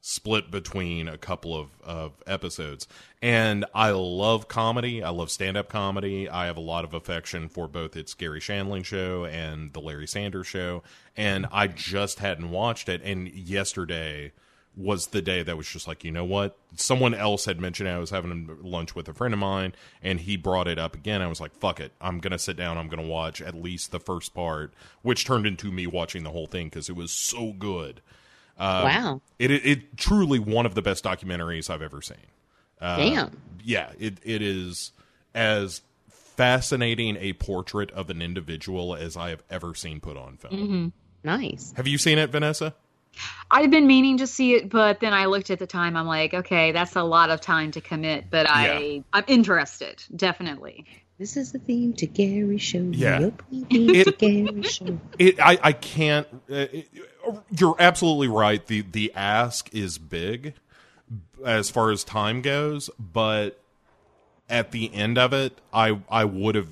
split 0.00 0.50
between 0.50 1.08
a 1.08 1.18
couple 1.18 1.56
of, 1.56 1.68
of 1.82 2.12
episodes. 2.26 2.88
And 3.20 3.66
I 3.74 3.90
love 3.90 4.48
comedy. 4.48 5.02
I 5.02 5.10
love 5.10 5.30
stand 5.30 5.56
up 5.56 5.68
comedy. 5.68 6.28
I 6.28 6.46
have 6.46 6.56
a 6.56 6.60
lot 6.60 6.84
of 6.84 6.94
affection 6.94 7.48
for 7.48 7.68
both 7.68 7.96
its 7.96 8.14
Gary 8.14 8.40
Shandling 8.40 8.84
show 8.84 9.26
and 9.26 9.72
the 9.72 9.80
Larry 9.80 10.06
Sanders 10.06 10.46
show. 10.46 10.82
And 11.16 11.46
I 11.52 11.66
just 11.66 12.18
hadn't 12.20 12.50
watched 12.50 12.88
it. 12.88 13.02
And 13.02 13.28
yesterday 13.28 14.32
was 14.76 15.08
the 15.08 15.20
day 15.20 15.42
that 15.42 15.56
was 15.56 15.68
just 15.68 15.86
like, 15.86 16.04
you 16.04 16.12
know 16.12 16.24
what? 16.24 16.56
Someone 16.76 17.12
else 17.12 17.44
had 17.44 17.60
mentioned 17.60 17.88
it. 17.88 17.92
I 17.92 17.98
was 17.98 18.10
having 18.10 18.56
lunch 18.62 18.94
with 18.94 19.08
a 19.08 19.12
friend 19.12 19.34
of 19.34 19.40
mine 19.40 19.74
and 20.00 20.20
he 20.20 20.36
brought 20.36 20.68
it 20.68 20.78
up 20.78 20.94
again. 20.94 21.20
I 21.20 21.26
was 21.26 21.40
like, 21.40 21.54
fuck 21.54 21.80
it. 21.80 21.92
I'm 22.00 22.20
going 22.20 22.32
to 22.32 22.38
sit 22.38 22.56
down. 22.56 22.78
I'm 22.78 22.88
going 22.88 23.02
to 23.02 23.10
watch 23.10 23.42
at 23.42 23.54
least 23.54 23.90
the 23.90 24.00
first 24.00 24.32
part, 24.32 24.72
which 25.02 25.26
turned 25.26 25.46
into 25.46 25.70
me 25.70 25.86
watching 25.86 26.22
the 26.22 26.30
whole 26.30 26.46
thing 26.46 26.68
because 26.68 26.88
it 26.88 26.96
was 26.96 27.10
so 27.10 27.52
good. 27.52 28.00
Um, 28.60 28.84
wow. 28.84 29.20
It, 29.38 29.50
it 29.50 29.66
it 29.66 29.96
truly 29.96 30.38
one 30.38 30.66
of 30.66 30.74
the 30.74 30.82
best 30.82 31.02
documentaries 31.02 31.70
I've 31.70 31.82
ever 31.82 32.02
seen. 32.02 32.16
Uh, 32.80 32.96
Damn. 32.98 33.40
Yeah, 33.64 33.90
it 33.98 34.18
it 34.22 34.42
is 34.42 34.92
as 35.34 35.80
fascinating 36.10 37.16
a 37.16 37.32
portrait 37.34 37.90
of 37.92 38.10
an 38.10 38.22
individual 38.22 38.94
as 38.94 39.16
I 39.16 39.30
have 39.30 39.42
ever 39.50 39.74
seen 39.74 40.00
put 40.00 40.16
on 40.16 40.36
film. 40.36 40.54
Mm-hmm. 40.54 40.88
Nice. 41.24 41.72
Have 41.76 41.86
you 41.86 41.98
seen 41.98 42.18
it, 42.18 42.30
Vanessa? 42.30 42.74
I've 43.50 43.70
been 43.70 43.86
meaning 43.86 44.18
to 44.18 44.26
see 44.26 44.54
it, 44.54 44.70
but 44.70 45.00
then 45.00 45.12
I 45.12 45.26
looked 45.26 45.50
at 45.50 45.58
the 45.58 45.66
time. 45.66 45.96
I'm 45.96 46.06
like, 46.06 46.32
okay, 46.32 46.72
that's 46.72 46.96
a 46.96 47.02
lot 47.02 47.30
of 47.30 47.40
time 47.40 47.72
to 47.72 47.80
commit. 47.80 48.26
But 48.30 48.46
I, 48.48 49.02
I'm 49.12 49.24
interested, 49.26 50.02
definitely. 50.14 50.86
This 51.18 51.36
is 51.36 51.52
the 51.52 51.58
theme 51.58 51.92
to 51.94 52.06
Gary 52.06 52.56
Show. 52.56 52.78
Yeah. 52.92 53.18
The 53.18 53.26
opening 53.26 53.64
theme 53.66 53.94
It- 53.94 54.04
to 54.04 54.12
Gary 54.12 54.62
Show. 54.62 54.98
It, 55.18 55.40
I, 55.40 55.58
I 55.62 55.72
can't. 55.72 56.26
Uh, 56.50 56.54
it- 56.72 56.88
you're 57.50 57.76
absolutely 57.78 58.28
right. 58.28 58.64
The 58.66 58.82
the 58.82 59.12
ask 59.14 59.72
is 59.74 59.98
big 59.98 60.54
as 61.44 61.70
far 61.70 61.90
as 61.90 62.04
time 62.04 62.42
goes, 62.42 62.90
but 62.98 63.60
at 64.48 64.72
the 64.72 64.92
end 64.94 65.18
of 65.18 65.32
it, 65.32 65.58
I 65.72 66.00
I 66.10 66.24
would 66.24 66.54
have 66.54 66.68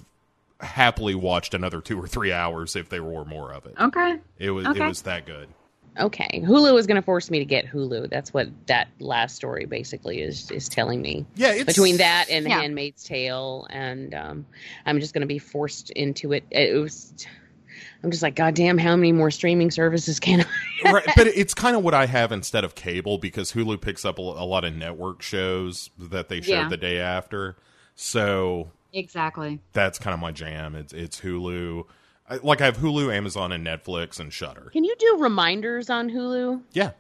happily 0.61 1.15
watched 1.15 1.55
another 1.55 1.81
two 1.81 2.01
or 2.01 2.07
three 2.09 2.33
hours 2.33 2.75
if 2.77 2.89
there 2.89 3.03
were 3.05 3.25
more 3.25 3.53
of 3.53 3.65
it. 3.67 3.75
Okay. 3.81 4.19
It 4.39 4.51
was 4.51 4.67
Okay. 4.67 4.85
it 4.85 4.89
was 4.89 5.03
that 5.03 5.25
good. 5.27 5.49
Okay, 5.99 6.43
Hulu 6.47 6.79
is 6.79 6.87
going 6.87 6.95
to 6.97 7.03
force 7.03 7.29
me 7.29 7.41
to 7.41 7.45
get 7.45 7.67
Hulu. 7.67 8.09
That's 8.09 8.33
what 8.33 8.49
that 8.69 8.87
last 9.01 9.35
story 9.35 9.65
basically 9.65 10.21
is 10.21 10.49
is 10.53 10.69
telling 10.69 11.03
me. 11.03 11.27
Yeah, 11.35 11.49
it's- 11.49 11.65
between 11.67 11.97
that 11.97 12.27
and 12.31 12.47
Yeah. 12.47 12.61
Handmaid's 12.61 13.03
Tale, 13.03 13.67
and 13.71 14.15
um, 14.15 14.47
I'm 14.87 15.01
just 15.01 15.13
going 15.13 15.23
to 15.23 15.27
be 15.27 15.41
forced 15.41 15.91
into 15.91 16.33
it. 16.33 16.45
It 16.53 16.77
was. 16.81 17.15
I'm 18.03 18.11
just 18.11 18.23
like, 18.23 18.35
God 18.35 18.55
damn, 18.55 18.79
how 18.79 18.95
many 18.97 19.13
more 19.13 19.31
streaming 19.31 19.71
services 19.71 20.19
can 20.21 20.45
I? 20.85 20.93
right, 20.93 21.07
but 21.17 21.27
it's 21.29 21.55
kind 21.55 21.77
of 21.77 21.83
what 21.83 21.95
I 21.95 22.07
have 22.07 22.33
instead 22.33 22.65
of 22.65 22.75
cable 22.75 23.19
because 23.19 23.53
Hulu 23.53 23.81
picks 23.81 24.05
up 24.05 24.19
a, 24.19 24.23
a 24.23 24.45
lot 24.47 24.65
of 24.65 24.75
network 24.75 25.23
shows 25.23 25.91
that 25.99 26.29
they 26.29 26.41
show 26.41 26.53
Yeah. 26.53 26.69
the 26.69 26.77
day 26.77 26.99
after. 26.99 27.57
So 27.95 28.71
Exactly. 28.93 29.61
that's 29.73 29.99
kind 29.99 30.15
of 30.15 30.21
my 30.21 30.33
jam. 30.33 30.75
It's 30.75 30.93
it's 30.93 31.21
Hulu. 31.21 31.85
I, 32.31 32.37
like 32.43 32.61
I 32.61 32.67
have 32.67 32.77
Hulu, 32.79 33.15
Amazon, 33.15 33.53
and 33.53 33.67
Netflix 33.67 34.21
and 34.21 34.33
Shudder. 34.33 34.71
Can 34.73 34.85
you 34.85 34.95
do 34.99 35.17
reminders 35.19 35.89
on 35.91 36.11
Hulu? 36.11 36.63
Yeah. 36.73 36.91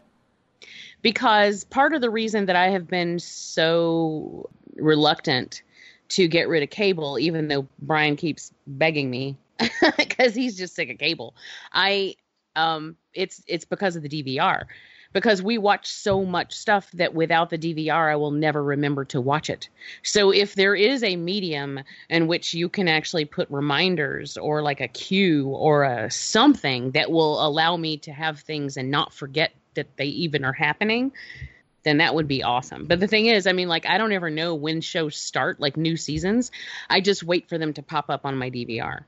because 1.02 1.64
part 1.64 1.92
of 1.94 2.00
the 2.00 2.10
reason 2.10 2.46
that 2.46 2.56
I 2.56 2.68
have 2.70 2.88
been 2.88 3.18
so 3.18 4.48
reluctant 4.76 5.62
to 6.10 6.26
get 6.28 6.48
rid 6.48 6.62
of 6.62 6.70
cable, 6.70 7.18
even 7.18 7.48
though 7.48 7.66
Brian 7.80 8.16
keeps 8.16 8.52
begging 8.66 9.10
me 9.10 9.36
because 9.96 10.34
he's 10.34 10.56
just 10.56 10.74
sick 10.74 10.90
of 10.90 10.98
cable, 10.98 11.34
I 11.72 12.16
um 12.56 12.96
it's 13.14 13.42
it's 13.46 13.64
because 13.64 13.96
of 13.96 14.02
the 14.02 14.08
DVR. 14.08 14.64
Because 15.14 15.42
we 15.42 15.56
watch 15.56 15.86
so 15.86 16.22
much 16.22 16.52
stuff 16.52 16.90
that 16.92 17.14
without 17.14 17.48
the 17.48 17.56
DVR, 17.56 18.12
I 18.12 18.16
will 18.16 18.30
never 18.30 18.62
remember 18.62 19.06
to 19.06 19.22
watch 19.22 19.48
it. 19.48 19.70
So, 20.02 20.30
if 20.30 20.54
there 20.54 20.74
is 20.74 21.02
a 21.02 21.16
medium 21.16 21.80
in 22.10 22.26
which 22.26 22.52
you 22.52 22.68
can 22.68 22.88
actually 22.88 23.24
put 23.24 23.48
reminders 23.50 24.36
or 24.36 24.60
like 24.60 24.82
a 24.82 24.88
cue 24.88 25.48
or 25.48 25.84
a 25.84 26.10
something 26.10 26.90
that 26.90 27.10
will 27.10 27.44
allow 27.44 27.78
me 27.78 27.96
to 27.98 28.12
have 28.12 28.40
things 28.40 28.76
and 28.76 28.90
not 28.90 29.14
forget 29.14 29.52
that 29.74 29.96
they 29.96 30.06
even 30.06 30.44
are 30.44 30.52
happening, 30.52 31.10
then 31.84 31.98
that 31.98 32.14
would 32.14 32.28
be 32.28 32.42
awesome. 32.42 32.84
But 32.84 33.00
the 33.00 33.06
thing 33.06 33.26
is, 33.26 33.46
I 33.46 33.52
mean, 33.52 33.68
like, 33.68 33.86
I 33.86 33.96
don't 33.96 34.12
ever 34.12 34.28
know 34.28 34.54
when 34.54 34.82
shows 34.82 35.16
start, 35.16 35.58
like 35.58 35.76
new 35.76 35.96
seasons. 35.96 36.50
I 36.90 37.00
just 37.00 37.22
wait 37.22 37.48
for 37.48 37.56
them 37.56 37.72
to 37.74 37.82
pop 37.82 38.10
up 38.10 38.26
on 38.26 38.36
my 38.36 38.50
DVR. 38.50 39.04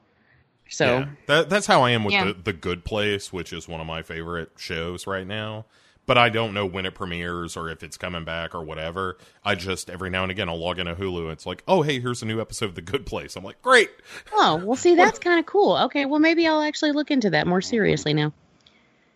So, 0.71 0.85
Yeah. 1.01 1.07
that 1.27 1.51
that's 1.51 1.67
how 1.67 1.83
I 1.83 1.91
am 1.91 2.05
with 2.05 2.15
Yeah. 2.15 2.25
the 2.27 2.33
the 2.35 2.53
Good 2.53 2.85
Place, 2.85 3.33
which 3.33 3.53
is 3.53 3.69
one 3.69 3.81
of 3.81 3.87
my 3.87 4.03
favorite 4.03 4.51
shows 4.57 5.07
right 5.07 5.27
now. 5.27 5.67
But 6.07 6.17
I 6.19 6.29
don't 6.29 6.55
know 6.55 6.67
when 6.67 6.87
it 6.87 6.95
premieres 6.95 7.57
or 7.57 7.69
if 7.69 7.83
it's 7.85 7.97
coming 7.97 8.25
back 8.25 8.53
or 8.55 8.63
whatever. 8.65 9.17
I 9.45 9.55
just 9.55 9.89
every 9.91 10.11
now 10.11 10.23
and 10.23 10.33
again 10.33 10.49
I'll 10.49 10.59
log 10.59 10.79
into 10.81 10.95
Hulu. 10.95 11.23
and 11.25 11.31
It's 11.33 11.47
like, 11.47 11.63
oh 11.69 11.83
hey, 11.83 12.01
here's 12.01 12.23
a 12.23 12.27
new 12.27 12.41
episode 12.41 12.67
of 12.67 12.75
The 12.75 12.83
Good 12.83 13.07
Place. 13.07 13.37
I'm 13.37 13.45
like, 13.45 13.61
great. 13.63 13.91
oh, 14.33 14.57
well, 14.65 14.77
see, 14.77 14.95
that's 14.97 15.19
kind 15.19 15.39
of 15.39 15.47
cool. 15.47 15.77
Okay, 15.85 16.07
well, 16.07 16.19
maybe 16.21 16.47
I'll 16.49 16.63
actually 16.63 16.93
look 16.93 17.11
into 17.11 17.31
that 17.31 17.47
more 17.47 17.61
seriously 17.61 18.15
now. 18.15 18.33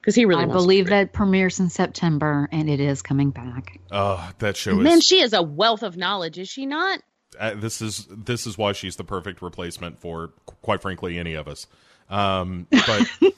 Because 0.00 0.14
he 0.14 0.26
really 0.26 0.42
I 0.42 0.46
wants 0.46 0.62
to 0.62 0.66
believe 0.66 0.88
that 0.88 1.14
premieres 1.14 1.58
in 1.60 1.70
September, 1.70 2.46
and 2.52 2.68
it 2.68 2.78
is 2.78 3.00
coming 3.00 3.30
back. 3.30 3.80
Uh, 3.90 4.30
that 4.38 4.54
show 4.54 4.74
Man, 4.76 4.98
is 4.98 5.04
she 5.04 5.22
is 5.22 5.32
a 5.32 5.42
wealth 5.42 5.82
of 5.82 5.96
knowledge, 5.96 6.38
is 6.38 6.48
she 6.50 6.66
not? 6.66 7.00
Uh, 7.38 7.54
this 7.54 7.80
is 7.82 8.06
this 8.10 8.46
is 8.46 8.58
why 8.58 8.72
she's 8.72 8.96
the 8.96 9.04
perfect 9.04 9.42
replacement 9.42 10.00
for 10.00 10.32
quite 10.62 10.82
frankly 10.82 11.18
any 11.18 11.34
of 11.34 11.48
us. 11.48 11.66
Um, 12.10 12.66
but 12.70 13.08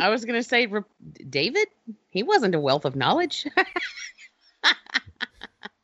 I 0.00 0.08
was 0.10 0.24
going 0.24 0.40
to 0.40 0.42
say, 0.42 0.66
Re- 0.66 0.82
David, 1.28 1.66
he 2.10 2.22
wasn't 2.22 2.54
a 2.54 2.60
wealth 2.60 2.84
of 2.84 2.94
knowledge. 2.96 3.46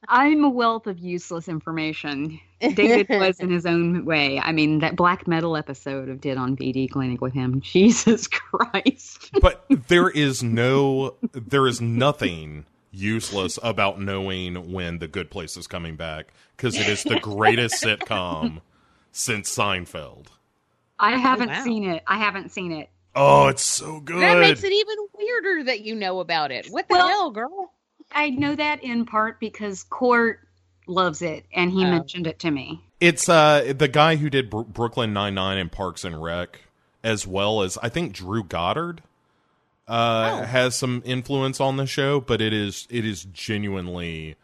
I'm 0.09 0.45
a 0.45 0.49
wealth 0.49 0.87
of 0.87 0.99
useless 0.99 1.49
information. 1.49 2.39
David 2.61 3.09
was 3.09 3.41
in 3.41 3.51
his 3.51 3.65
own 3.65 4.05
way. 4.05 4.39
I 4.39 4.53
mean, 4.53 4.81
that 4.81 4.95
black 4.95 5.27
metal 5.27 5.57
episode 5.57 6.09
of 6.09 6.21
Did 6.21 6.37
on 6.37 6.57
BD 6.57 6.91
Clinic 6.91 7.21
with 7.21 7.33
him. 7.33 7.61
Jesus 7.65 8.29
Christ. 8.29 9.31
but 9.41 9.65
there 9.89 10.11
is 10.11 10.43
no 10.43 11.17
there 11.33 11.67
is 11.67 11.81
nothing 11.81 12.67
useless 12.93 13.59
about 13.63 14.01
knowing 14.01 14.71
when 14.73 14.99
the 14.99 15.09
good 15.09 15.31
place 15.31 15.57
is 15.57 15.67
coming 15.67 15.97
back 15.97 16.33
because 16.57 16.77
it 16.77 16.87
is 16.89 17.03
the 17.03 17.19
greatest 17.21 17.83
sitcom 17.83 18.61
since 19.11 19.55
Seinfeld. 19.55 20.27
I 20.99 21.17
haven't 21.17 21.49
wow. 21.49 21.65
seen 21.65 21.85
it. 21.85 22.03
I 22.07 22.19
haven't 22.19 22.53
seen 22.53 22.71
it. 22.73 22.89
Oh, 23.15 23.49
it's 23.49 23.63
so 23.63 24.01
good. 24.01 24.23
that 24.23 24.39
makes 24.39 24.63
it 24.63 24.73
even 24.73 24.97
weirder 25.19 25.65
that 25.65 25.81
you 25.81 25.95
know 25.95 26.21
about 26.21 26.51
it. 26.53 26.67
What 26.69 26.89
the 26.89 26.95
Well- 26.95 27.09
hell, 27.09 27.31
girl? 27.31 27.73
I 28.15 28.29
know 28.31 28.55
that 28.55 28.85
in 28.85 29.07
part 29.07 29.41
because 29.41 29.85
Court 29.85 30.41
loves 30.87 31.23
it, 31.23 31.47
and 31.55 31.71
he 31.71 31.85
Oh. 31.85 31.91
mentioned 31.91 32.27
it 32.27 32.39
to 32.41 32.51
me. 32.51 32.81
It's 33.01 33.27
uh 33.29 33.73
the 33.77 33.89
guy 33.89 34.17
who 34.17 34.29
did 34.29 34.51
Bro- 34.51 34.65
Brooklyn 34.65 35.13
Nine 35.15 35.35
Nine 35.35 35.57
and 35.59 35.73
Parks 35.73 36.05
and 36.05 36.23
Rec, 36.23 36.61
as 37.03 37.27
well 37.27 37.63
as 37.63 37.79
I 37.83 37.89
think 37.89 38.13
Drew 38.13 38.45
Goddard 38.45 39.03
uh, 39.89 40.41
Oh. 40.43 40.45
has 40.47 40.77
some 40.77 41.03
influence 41.05 41.61
on 41.61 41.77
the 41.77 41.87
show. 41.87 42.21
But 42.21 42.41
it 42.41 42.53
is 42.53 42.87
it 42.91 43.05
is 43.05 43.25
genuinely 43.25 44.37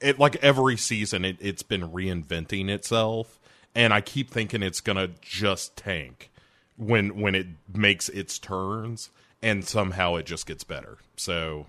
it 0.00 0.18
like 0.18 0.36
every 0.36 0.76
season 0.76 1.24
it, 1.24 1.36
it's 1.40 1.62
been 1.62 1.90
reinventing 1.90 2.68
itself, 2.68 3.38
and 3.74 3.92
I 3.94 4.00
keep 4.00 4.30
thinking 4.30 4.62
it's 4.62 4.80
gonna 4.80 5.08
just 5.20 5.76
tank 5.76 6.30
when 6.76 7.20
when 7.20 7.34
it 7.34 7.46
makes 7.74 8.08
its 8.10 8.38
turns, 8.38 9.10
and 9.42 9.64
somehow 9.64 10.16
it 10.16 10.26
just 10.26 10.46
gets 10.46 10.64
better. 10.64 10.98
So 11.16 11.66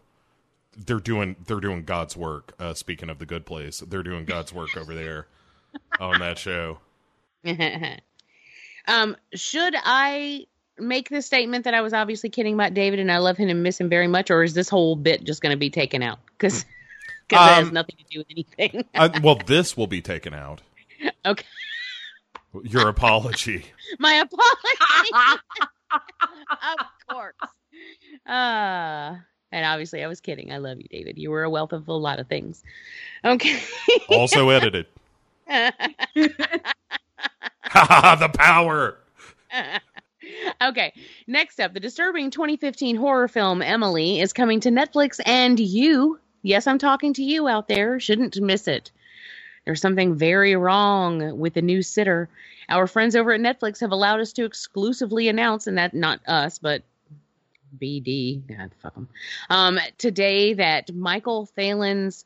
they're 0.76 1.00
doing 1.00 1.38
they're 1.48 1.60
doing 1.60 1.84
God's 1.84 2.16
work. 2.18 2.54
Uh, 2.60 2.74
speaking 2.74 3.10
of 3.10 3.18
the 3.20 3.26
good 3.26 3.46
place, 3.46 3.80
they're 3.80 4.04
doing 4.04 4.26
God's 4.26 4.54
work 4.54 4.76
over 4.78 4.94
there 4.94 5.28
on 6.00 6.20
that 6.20 6.38
show. 6.38 6.80
um, 8.88 9.16
should 9.34 9.74
I 9.84 10.46
make 10.80 11.10
the 11.10 11.22
statement 11.22 11.66
that 11.66 11.74
I 11.74 11.82
was 11.82 11.94
obviously 11.94 12.30
kidding 12.30 12.54
about 12.54 12.74
David 12.74 13.00
and 13.00 13.12
I 13.12 13.18
love 13.20 13.38
him 13.38 13.50
and 13.50 13.64
miss 13.64 13.80
him 13.80 13.90
very 13.90 14.08
much, 14.08 14.32
or 14.32 14.44
is 14.44 14.54
this 14.54 14.70
whole 14.70 14.96
bit 14.96 15.24
just 15.24 15.42
going 15.42 15.52
to 15.52 15.58
be 15.58 15.70
taken 15.70 16.04
out? 16.04 16.20
Because 16.38 16.66
because 17.28 17.46
it 17.48 17.54
has 17.56 17.68
Um, 17.68 17.74
nothing 17.74 17.96
to 17.98 18.04
do 18.10 18.20
with 18.20 18.28
anything. 18.32 18.86
Uh, 18.96 19.10
well, 19.22 19.38
this 19.46 19.76
will 19.76 19.88
be 19.88 20.02
taken 20.02 20.34
out. 20.34 20.62
okay. 21.26 21.46
Your 22.64 22.88
apology. 22.88 23.66
My 24.00 24.14
apology. 24.16 25.42
of 26.80 26.88
course. 27.10 27.36
Uh, 28.26 29.16
and 29.52 29.66
obviously, 29.66 30.04
I 30.04 30.08
was 30.08 30.22
kidding. 30.22 30.52
I 30.52 30.58
love 30.58 30.78
you, 30.80 30.88
David. 30.90 31.18
You 31.18 31.32
were 31.32 31.44
a 31.44 31.50
wealth 31.50 31.74
of 31.74 31.88
a 31.88 31.94
lot 31.94 32.20
of 32.20 32.28
things. 32.28 32.64
Okay. 33.24 33.60
Also 34.10 34.50
edited. 34.50 34.86
the 35.48 35.74
power. 38.34 38.98
Okay. 40.62 40.94
Next 41.28 41.60
up, 41.60 41.74
the 41.74 41.80
disturbing 41.80 42.32
2015 42.32 42.96
horror 42.96 43.28
film 43.28 43.62
Emelie 43.62 44.20
is 44.20 44.34
coming 44.34 44.60
to 44.62 44.70
Netflix, 44.70 45.20
and 45.26 45.60
you, 45.60 46.20
yes, 46.42 46.68
I'm 46.68 46.78
talking 46.78 47.14
to 47.14 47.24
you 47.24 47.48
out 47.48 47.68
there, 47.68 48.00
shouldn't 48.00 48.40
miss 48.42 48.68
it. 48.68 48.92
There's 49.66 49.82
something 49.82 50.16
very 50.16 50.56
wrong 50.56 51.40
with 51.40 51.54
the 51.54 51.62
new 51.62 51.82
sitter. 51.82 52.30
Our 52.70 52.88
friends 52.88 53.16
over 53.16 53.34
at 53.34 53.42
Netflix 53.42 53.82
have 53.82 53.92
allowed 53.92 54.22
us 54.22 54.34
to 54.34 54.46
exclusively 54.46 55.28
announce, 55.28 55.68
and 55.68 55.78
that 55.78 55.94
not 55.94 56.22
us, 56.28 56.58
but 56.58 56.84
BD, 57.78 58.42
God 58.48 58.72
fuck 58.82 58.94
'em. 58.96 59.10
Um, 59.50 59.80
today 59.98 60.54
that 60.54 60.94
Michael 60.94 61.46
Thelen's 61.46 62.26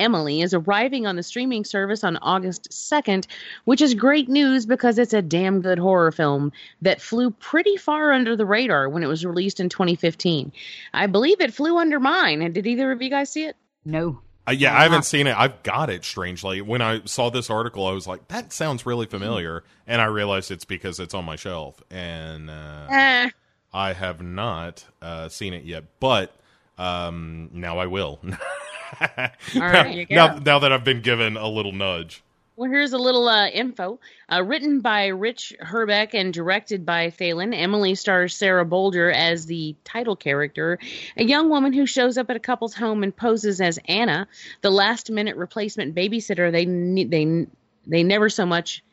Emelie 0.00 0.42
is 0.42 0.54
arriving 0.54 1.06
on 1.06 1.16
the 1.16 1.22
streaming 1.22 1.64
service 1.64 2.02
on 2.02 2.16
August 2.16 2.70
2nd, 2.70 3.26
which 3.66 3.80
is 3.80 3.94
great 3.94 4.28
news 4.28 4.66
because 4.66 4.98
it's 4.98 5.12
a 5.12 5.22
damn 5.22 5.60
good 5.60 5.78
horror 5.78 6.10
film 6.10 6.52
that 6.82 7.00
flew 7.00 7.30
pretty 7.30 7.76
far 7.76 8.12
under 8.12 8.34
the 8.34 8.46
radar 8.46 8.88
when 8.88 9.02
it 9.02 9.08
was 9.08 9.24
released 9.24 9.60
in 9.60 9.68
2015. 9.68 10.50
I 10.94 11.06
believe 11.06 11.40
it 11.40 11.54
flew 11.54 11.78
under 11.78 12.00
mine. 12.00 12.52
Did 12.52 12.66
either 12.66 12.90
of 12.90 13.02
you 13.02 13.10
guys 13.10 13.30
see 13.30 13.44
it? 13.44 13.56
No. 13.84 14.20
Uh, 14.48 14.52
yeah, 14.52 14.76
I 14.76 14.82
haven't 14.82 15.04
seen 15.04 15.26
it. 15.26 15.36
I've 15.38 15.62
got 15.62 15.90
it. 15.90 16.04
Strangely, 16.04 16.62
when 16.62 16.80
I 16.80 17.02
saw 17.04 17.30
this 17.30 17.50
article, 17.50 17.86
I 17.86 17.92
was 17.92 18.06
like, 18.06 18.26
"That 18.28 18.52
sounds 18.52 18.86
really 18.86 19.06
familiar," 19.06 19.64
and 19.86 20.00
I 20.00 20.06
realized 20.06 20.50
it's 20.50 20.64
because 20.64 20.98
it's 20.98 21.12
on 21.12 21.26
my 21.26 21.36
shelf, 21.36 21.82
and 21.90 22.48
uh, 22.48 22.86
Eh. 22.90 23.30
I 23.72 23.92
have 23.92 24.22
not 24.22 24.86
uh, 25.02 25.28
seen 25.28 25.52
it 25.52 25.64
yet. 25.64 25.84
But 26.00 26.34
um, 26.78 27.50
now 27.52 27.78
I 27.78 27.86
will. 27.86 28.18
All 29.00 29.60
now, 29.60 29.72
right, 29.72 29.94
you 29.94 30.06
go. 30.06 30.14
now, 30.14 30.38
now 30.38 30.58
that 30.60 30.72
I've 30.72 30.84
been 30.84 31.00
given 31.02 31.36
a 31.36 31.48
little 31.48 31.72
nudge. 31.72 32.22
Well, 32.56 32.68
here's 32.70 32.92
a 32.92 32.98
little 32.98 33.26
uh, 33.26 33.48
info. 33.48 34.00
Uh, 34.30 34.42
written 34.42 34.80
by 34.80 35.06
Rich 35.06 35.54
Herbeck 35.60 36.12
and 36.12 36.30
directed 36.30 36.84
by 36.84 37.08
Thelen, 37.08 37.54
Emelie 37.54 37.94
stars 37.94 38.36
Sarah 38.36 38.66
Bolger 38.66 39.10
as 39.10 39.46
the 39.46 39.76
title 39.82 40.14
character, 40.14 40.78
a 41.16 41.24
young 41.24 41.48
woman 41.48 41.72
who 41.72 41.86
shows 41.86 42.18
up 42.18 42.28
at 42.28 42.36
a 42.36 42.40
couple's 42.40 42.74
home 42.74 43.02
and 43.02 43.16
poses 43.16 43.62
as 43.62 43.78
Anna, 43.86 44.28
the 44.60 44.70
last-minute 44.70 45.36
replacement 45.36 45.94
babysitter. 45.94 46.52
They 46.52 46.66
they 47.04 47.46
they 47.86 48.02
never 48.02 48.28
so 48.28 48.44
much 48.44 48.84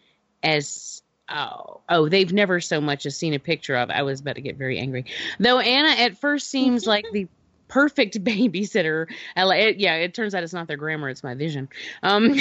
as 0.41 1.02
oh 1.28 1.82
oh 1.90 2.07
they've 2.07 2.32
never 2.32 2.61
so 2.61 2.80
much 2.80 3.06
as 3.06 3.18
seen 3.18 3.34
a 3.34 3.40
picture 3.40 3.76
of. 3.76 3.90
I 3.90 4.03
was 4.03 4.22
about 4.22 4.36
to 4.36 4.41
get 4.41 4.56
very 4.56 4.80
angry. 4.80 5.07
Though 5.41 5.60
Anna 5.60 5.90
at 6.03 6.18
first 6.18 6.49
seems 6.49 6.88
like 6.88 7.06
the 7.11 7.28
perfect 7.68 8.23
babysitter. 8.23 9.07
It, 9.35 9.77
yeah, 9.77 9.95
it 9.95 10.14
turns 10.14 10.35
out 10.35 10.44
it's 10.44 10.53
not 10.53 10.68
their 10.68 10.77
grammar; 10.77 11.10
it's 11.10 11.23
my 11.23 11.35
vision. 11.35 11.69
Um, 12.03 12.35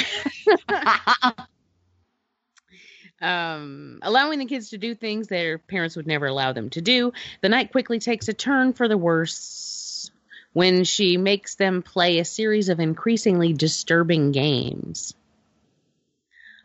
um, 3.20 3.98
allowing 4.02 4.38
the 4.38 4.46
kids 4.46 4.70
to 4.70 4.78
do 4.78 4.94
things 4.94 5.28
their 5.28 5.58
parents 5.58 5.96
would 5.96 6.06
never 6.06 6.26
allow 6.26 6.52
them 6.52 6.70
to 6.70 6.80
do. 6.80 7.12
The 7.40 7.48
night 7.48 7.72
quickly 7.72 7.98
takes 7.98 8.28
a 8.28 8.34
turn 8.34 8.72
for 8.72 8.88
the 8.88 8.98
worse 8.98 10.10
when 10.52 10.84
she 10.84 11.16
makes 11.18 11.56
them 11.56 11.82
play 11.82 12.18
a 12.18 12.24
series 12.24 12.68
of 12.70 12.80
increasingly 12.80 13.52
disturbing 13.52 14.32
games. 14.32 15.14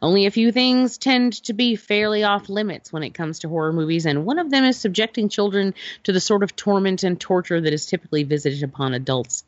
Only 0.02 0.26
a 0.26 0.32
few 0.32 0.52
things 0.52 0.98
tend 0.98 1.34
to 1.44 1.54
be 1.54 1.76
fairly 1.76 2.24
off 2.24 2.50
limits 2.50 2.92
when 2.92 3.04
it 3.04 3.14
comes 3.14 3.40
to 3.40 3.50
horror 3.50 3.72
movies, 3.72 4.08
and 4.08 4.26
one 4.26 4.40
of 4.40 4.50
them 4.50 4.64
is 4.64 4.78
subjecting 4.80 5.30
children 5.30 5.76
to 6.04 6.12
the 6.12 6.20
sort 6.20 6.42
of 6.42 6.56
torment 6.56 7.04
and 7.04 7.20
torture 7.20 7.62
that 7.62 7.74
is 7.74 7.86
typically 7.86 8.24
visited 8.24 8.64
upon 8.64 8.96
adults 8.96 9.44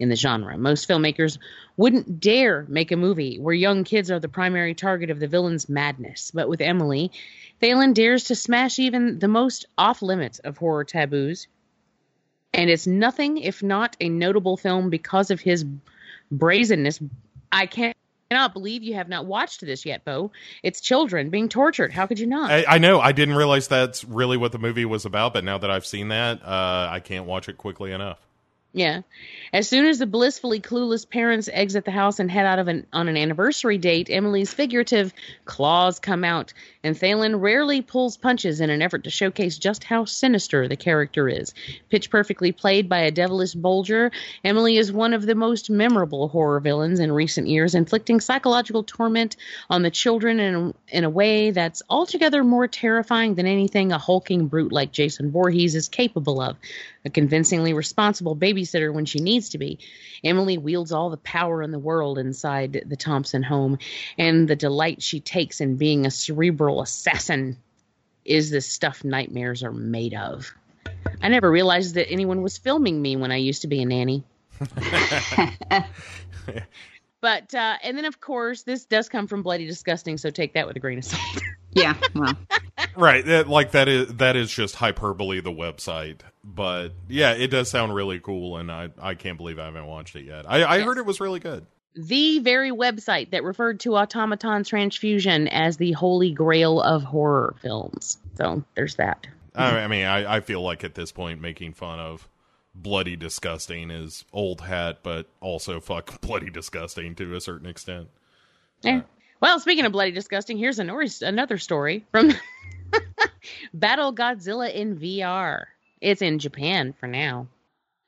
in 0.00 0.08
the 0.08 0.16
genre. 0.16 0.58
Most 0.58 0.88
filmmakers 0.88 1.38
wouldn't 1.76 2.18
dare 2.18 2.66
make 2.68 2.90
a 2.90 2.96
movie 2.96 3.38
where 3.38 3.54
young 3.54 3.84
kids 3.84 4.10
are 4.10 4.18
the 4.18 4.28
primary 4.28 4.74
target 4.74 5.10
of 5.10 5.20
the 5.20 5.28
villain's 5.28 5.68
madness, 5.68 6.32
but 6.32 6.48
with 6.48 6.60
Emelie, 6.60 7.12
Thelen 7.62 7.94
dares 7.94 8.24
to 8.24 8.34
smash 8.34 8.80
even 8.80 9.20
the 9.20 9.28
most 9.28 9.66
off 9.78 10.02
limits 10.02 10.40
of 10.40 10.58
horror 10.58 10.84
taboos. 10.84 11.46
And 12.52 12.68
it's 12.68 12.86
nothing 12.86 13.38
if 13.38 13.62
not 13.62 13.96
a 14.00 14.08
notable 14.08 14.56
film 14.56 14.90
because 14.90 15.30
of 15.30 15.40
his 15.40 15.64
brazenness. 16.30 17.00
I 17.52 17.66
can't 17.66 17.96
cannot 18.34 18.52
believe 18.52 18.82
you 18.82 18.94
have 18.94 19.08
not 19.08 19.26
watched 19.26 19.60
this 19.60 19.86
yet, 19.86 20.04
Bo. 20.04 20.32
It's 20.64 20.80
children 20.80 21.30
being 21.30 21.48
tortured. 21.48 21.92
How 21.92 22.06
could 22.06 22.18
you 22.18 22.26
not? 22.26 22.50
I, 22.50 22.64
I 22.66 22.78
know. 22.78 23.00
I 23.00 23.12
didn't 23.12 23.36
realize 23.36 23.68
that's 23.68 24.02
really 24.02 24.36
what 24.36 24.50
the 24.50 24.58
movie 24.58 24.84
was 24.84 25.04
about, 25.04 25.34
but 25.34 25.44
now 25.44 25.58
that 25.58 25.70
I've 25.70 25.86
seen 25.86 26.08
that, 26.08 26.42
uh, 26.42 26.88
I 26.90 26.98
can't 26.98 27.26
watch 27.26 27.48
it 27.48 27.56
quickly 27.56 27.92
enough. 27.92 28.18
Yeah. 28.72 29.02
As 29.52 29.68
soon 29.68 29.86
as 29.86 30.00
the 30.00 30.06
blissfully 30.06 30.60
clueless 30.60 31.08
parents 31.08 31.48
exit 31.52 31.84
the 31.84 31.92
house 31.92 32.18
and 32.18 32.28
head 32.28 32.44
out 32.44 32.58
of 32.58 32.66
an 32.66 32.88
on 32.92 33.06
an 33.06 33.16
anniversary 33.16 33.78
date, 33.78 34.10
Emelie's 34.10 34.52
figurative 34.52 35.14
claws 35.44 36.00
come 36.00 36.24
out, 36.24 36.52
and 36.84 36.94
Thelen 36.94 37.40
rarely 37.40 37.82
pulls 37.82 38.16
punches 38.16 38.60
in 38.60 38.70
an 38.70 38.82
effort 38.82 39.02
to 39.04 39.10
showcase 39.10 39.58
just 39.58 39.82
how 39.82 40.04
sinister 40.04 40.68
the 40.68 40.76
character 40.76 41.28
is. 41.28 41.52
Pitch 41.90 42.10
perfectly 42.10 42.52
played 42.52 42.88
by 42.88 43.00
a 43.00 43.10
devilish 43.10 43.54
Bolger, 43.54 44.12
Emelie 44.44 44.76
is 44.76 44.92
one 44.92 45.14
of 45.14 45.24
the 45.24 45.34
most 45.34 45.70
memorable 45.70 46.28
horror 46.28 46.60
villains 46.60 47.00
in 47.00 47.10
recent 47.10 47.48
years, 47.48 47.74
inflicting 47.74 48.20
psychological 48.20 48.82
torment 48.82 49.36
on 49.70 49.82
the 49.82 49.90
children 49.90 50.38
in, 50.38 50.74
in 50.88 51.04
a 51.04 51.10
way 51.10 51.50
that's 51.50 51.82
altogether 51.88 52.44
more 52.44 52.68
terrifying 52.68 53.34
than 53.34 53.46
anything 53.46 53.90
a 53.90 53.98
hulking 53.98 54.46
brute 54.46 54.72
like 54.72 54.92
Jason 54.92 55.30
Voorhees 55.30 55.74
is 55.74 55.88
capable 55.88 56.40
of. 56.40 56.56
A 57.06 57.10
convincingly 57.10 57.72
responsible 57.72 58.36
babysitter 58.36 58.92
when 58.92 59.04
she 59.04 59.18
needs 59.18 59.50
to 59.50 59.58
be. 59.58 59.78
Emily 60.22 60.56
wields 60.56 60.92
all 60.92 61.10
the 61.10 61.16
power 61.18 61.62
in 61.62 61.70
the 61.70 61.78
world 61.78 62.18
inside 62.18 62.82
the 62.86 62.96
Thompson 62.96 63.42
home, 63.42 63.78
and 64.16 64.48
the 64.48 64.56
delight 64.56 65.02
she 65.02 65.20
takes 65.20 65.60
in 65.60 65.76
being 65.76 66.06
a 66.06 66.10
cerebral 66.10 66.73
assassin 66.82 67.58
is 68.24 68.50
the 68.50 68.60
stuff 68.60 69.04
nightmares 69.04 69.62
are 69.62 69.72
made 69.72 70.14
of. 70.14 70.52
I 71.22 71.28
never 71.28 71.50
realized 71.50 71.94
that 71.94 72.10
anyone 72.10 72.42
was 72.42 72.58
filming 72.58 73.00
me 73.00 73.16
when 73.16 73.30
I 73.32 73.36
used 73.36 73.62
to 73.62 73.68
be 73.68 73.82
a 73.82 73.86
nanny. 73.86 74.24
but 77.20 77.54
uh, 77.54 77.76
and 77.82 77.96
then 77.96 78.04
of 78.04 78.20
course 78.20 78.62
this 78.62 78.84
does 78.84 79.08
come 79.08 79.26
from 79.26 79.42
Bloody 79.42 79.66
Disgusting, 79.66 80.18
so 80.18 80.30
take 80.30 80.54
that 80.54 80.66
with 80.66 80.76
a 80.76 80.80
grain 80.80 80.98
of 80.98 81.04
salt. 81.04 81.22
yeah, 81.72 81.94
well, 82.14 82.36
right. 82.96 83.24
That, 83.24 83.48
like 83.48 83.72
that 83.72 83.88
is 83.88 84.14
that 84.16 84.36
is 84.36 84.50
just 84.50 84.76
hyperbole. 84.76 85.40
The 85.40 85.50
website, 85.50 86.20
but 86.42 86.90
yeah, 87.08 87.32
it 87.32 87.48
does 87.48 87.70
sound 87.70 87.94
really 87.94 88.20
cool, 88.20 88.56
and 88.58 88.70
I 88.70 88.90
I 89.00 89.14
can't 89.14 89.36
believe 89.36 89.58
I 89.58 89.64
haven't 89.64 89.86
watched 89.86 90.16
it 90.16 90.24
yet. 90.24 90.48
I, 90.48 90.62
I 90.62 90.76
Yes. 90.78 90.86
heard 90.86 90.98
it 90.98 91.06
was 91.06 91.20
really 91.20 91.40
good. 91.40 91.66
The 91.94 92.40
very 92.40 92.70
website 92.70 93.30
that 93.30 93.44
referred 93.44 93.80
to 93.80 93.96
Automaton 93.96 94.64
Transfusion 94.64 95.48
as 95.48 95.76
the 95.76 95.92
holy 95.92 96.32
grail 96.32 96.80
of 96.80 97.02
horror 97.02 97.54
films. 97.60 98.18
So 98.36 98.64
there's 98.74 98.96
that. 98.96 99.26
I, 99.54 99.86
mean, 99.86 100.04
I, 100.04 100.36
I 100.36 100.40
feel 100.40 100.62
like 100.62 100.82
at 100.82 100.94
this 100.94 101.12
point, 101.12 101.40
making 101.40 101.74
fun 101.74 102.00
of 102.00 102.28
bloody 102.74 103.14
disgusting 103.14 103.90
is 103.90 104.24
old 104.32 104.62
hat, 104.62 104.98
but 105.02 105.28
also 105.40 105.80
fuck 105.80 106.20
bloody 106.22 106.50
disgusting 106.50 107.14
to 107.16 107.34
a 107.36 107.40
certain 107.40 107.68
extent. 107.68 108.08
Yeah. 108.82 109.02
Well, 109.40 109.60
speaking 109.60 109.84
of 109.84 109.92
bloody 109.92 110.10
disgusting, 110.10 110.58
here's 110.58 110.78
another 110.78 111.06
another 111.22 111.58
story 111.58 112.04
from 112.10 112.32
Battle 113.74 114.14
Godzilla 114.14 114.72
in 114.72 114.96
VR. 114.98 115.64
It's 116.00 116.22
in 116.22 116.38
Japan 116.38 116.94
for 116.98 117.06
now. 117.06 117.46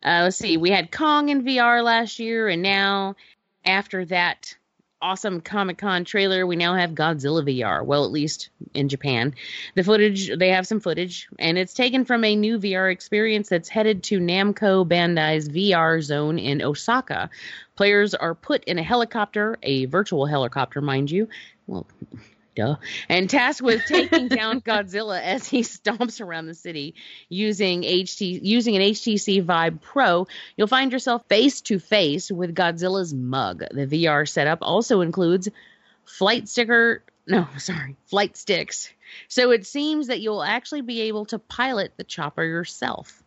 Uh, 0.05 0.21
let's 0.25 0.37
see. 0.37 0.57
We 0.57 0.71
had 0.71 0.93
Kong 0.93 1.29
in 1.31 1.43
VR 1.43 1.83
last 1.83 2.19
year, 2.19 2.49
and 2.49 2.63
now 2.63 3.17
after 3.67 4.05
that 4.07 4.57
awesome 5.03 5.41
Comic 5.41 5.79
Con 5.79 6.05
trailer, 6.05 6.47
we 6.47 6.57
now 6.57 6.75
have 6.75 6.91
Godzilla 6.91 7.45
VR. 7.45 7.85
Well, 7.85 8.05
at 8.05 8.11
least 8.11 8.49
in 8.75 8.89
Japan. 8.89 9.35
The 9.75 9.85
footage, 9.85 10.37
they 10.39 10.49
have 10.49 10.67
some 10.67 10.81
footage, 10.81 11.29
and 11.39 11.59
it's 11.59 11.75
taken 11.75 12.05
from 12.05 12.25
a 12.25 12.35
new 12.35 12.59
VR 12.59 12.91
experience 12.91 13.49
that's 13.49 13.69
headed 13.69 14.03
to 14.05 14.19
Namco 14.19 14.89
Bandai's 14.89 15.49
VR 15.49 16.03
zone 16.03 16.39
in 16.39 16.63
Osaka. 16.63 17.29
Players 17.77 18.15
are 18.15 18.35
put 18.35 18.65
in 18.65 18.79
a 18.79 18.83
helicopter, 18.83 19.59
a 19.63 19.85
virtual 19.87 20.27
helicopter, 20.27 20.81
mind 20.81 21.11
you. 21.11 21.29
Well, 21.67 21.87
duh. 22.57 22.77
And 23.09 23.31
tasked 23.31 23.63
with 23.63 23.85
taking 23.87 24.27
down 24.27 24.61
Godzilla 24.63 25.23
as 25.23 25.47
he 25.47 25.61
stomps 25.61 26.21
around 26.21 26.47
the 26.47 26.55
city 26.55 26.97
using 27.29 27.83
HT 27.83 28.41
using 28.43 28.75
an 28.75 28.83
HTC 28.83 29.45
Vive 29.45 29.81
Pro. 29.81 30.27
You'll 30.57 30.67
find 30.67 30.91
yourself 30.91 31.23
face 31.29 31.61
to 31.63 31.79
face 31.79 32.33
with 32.33 32.55
Godzilla's 32.55 33.15
mug. 33.15 33.63
The 33.71 33.87
VR 33.87 34.29
setup 34.29 34.59
also 34.63 35.03
includes 35.03 35.49
flight 36.05 36.49
sticker 36.49 37.03
no, 37.27 37.49
sorry, 37.59 37.97
flight 38.07 38.37
sticks. 38.37 38.91
So 39.29 39.51
it 39.51 39.67
seems 39.67 40.09
that 40.09 40.21
you'll 40.21 40.43
actually 40.43 40.83
be 40.83 41.03
able 41.03 41.27
to 41.27 41.39
pilot 41.39 41.93
the 41.97 42.05
chopper 42.05 42.45
yourself. 42.45 43.23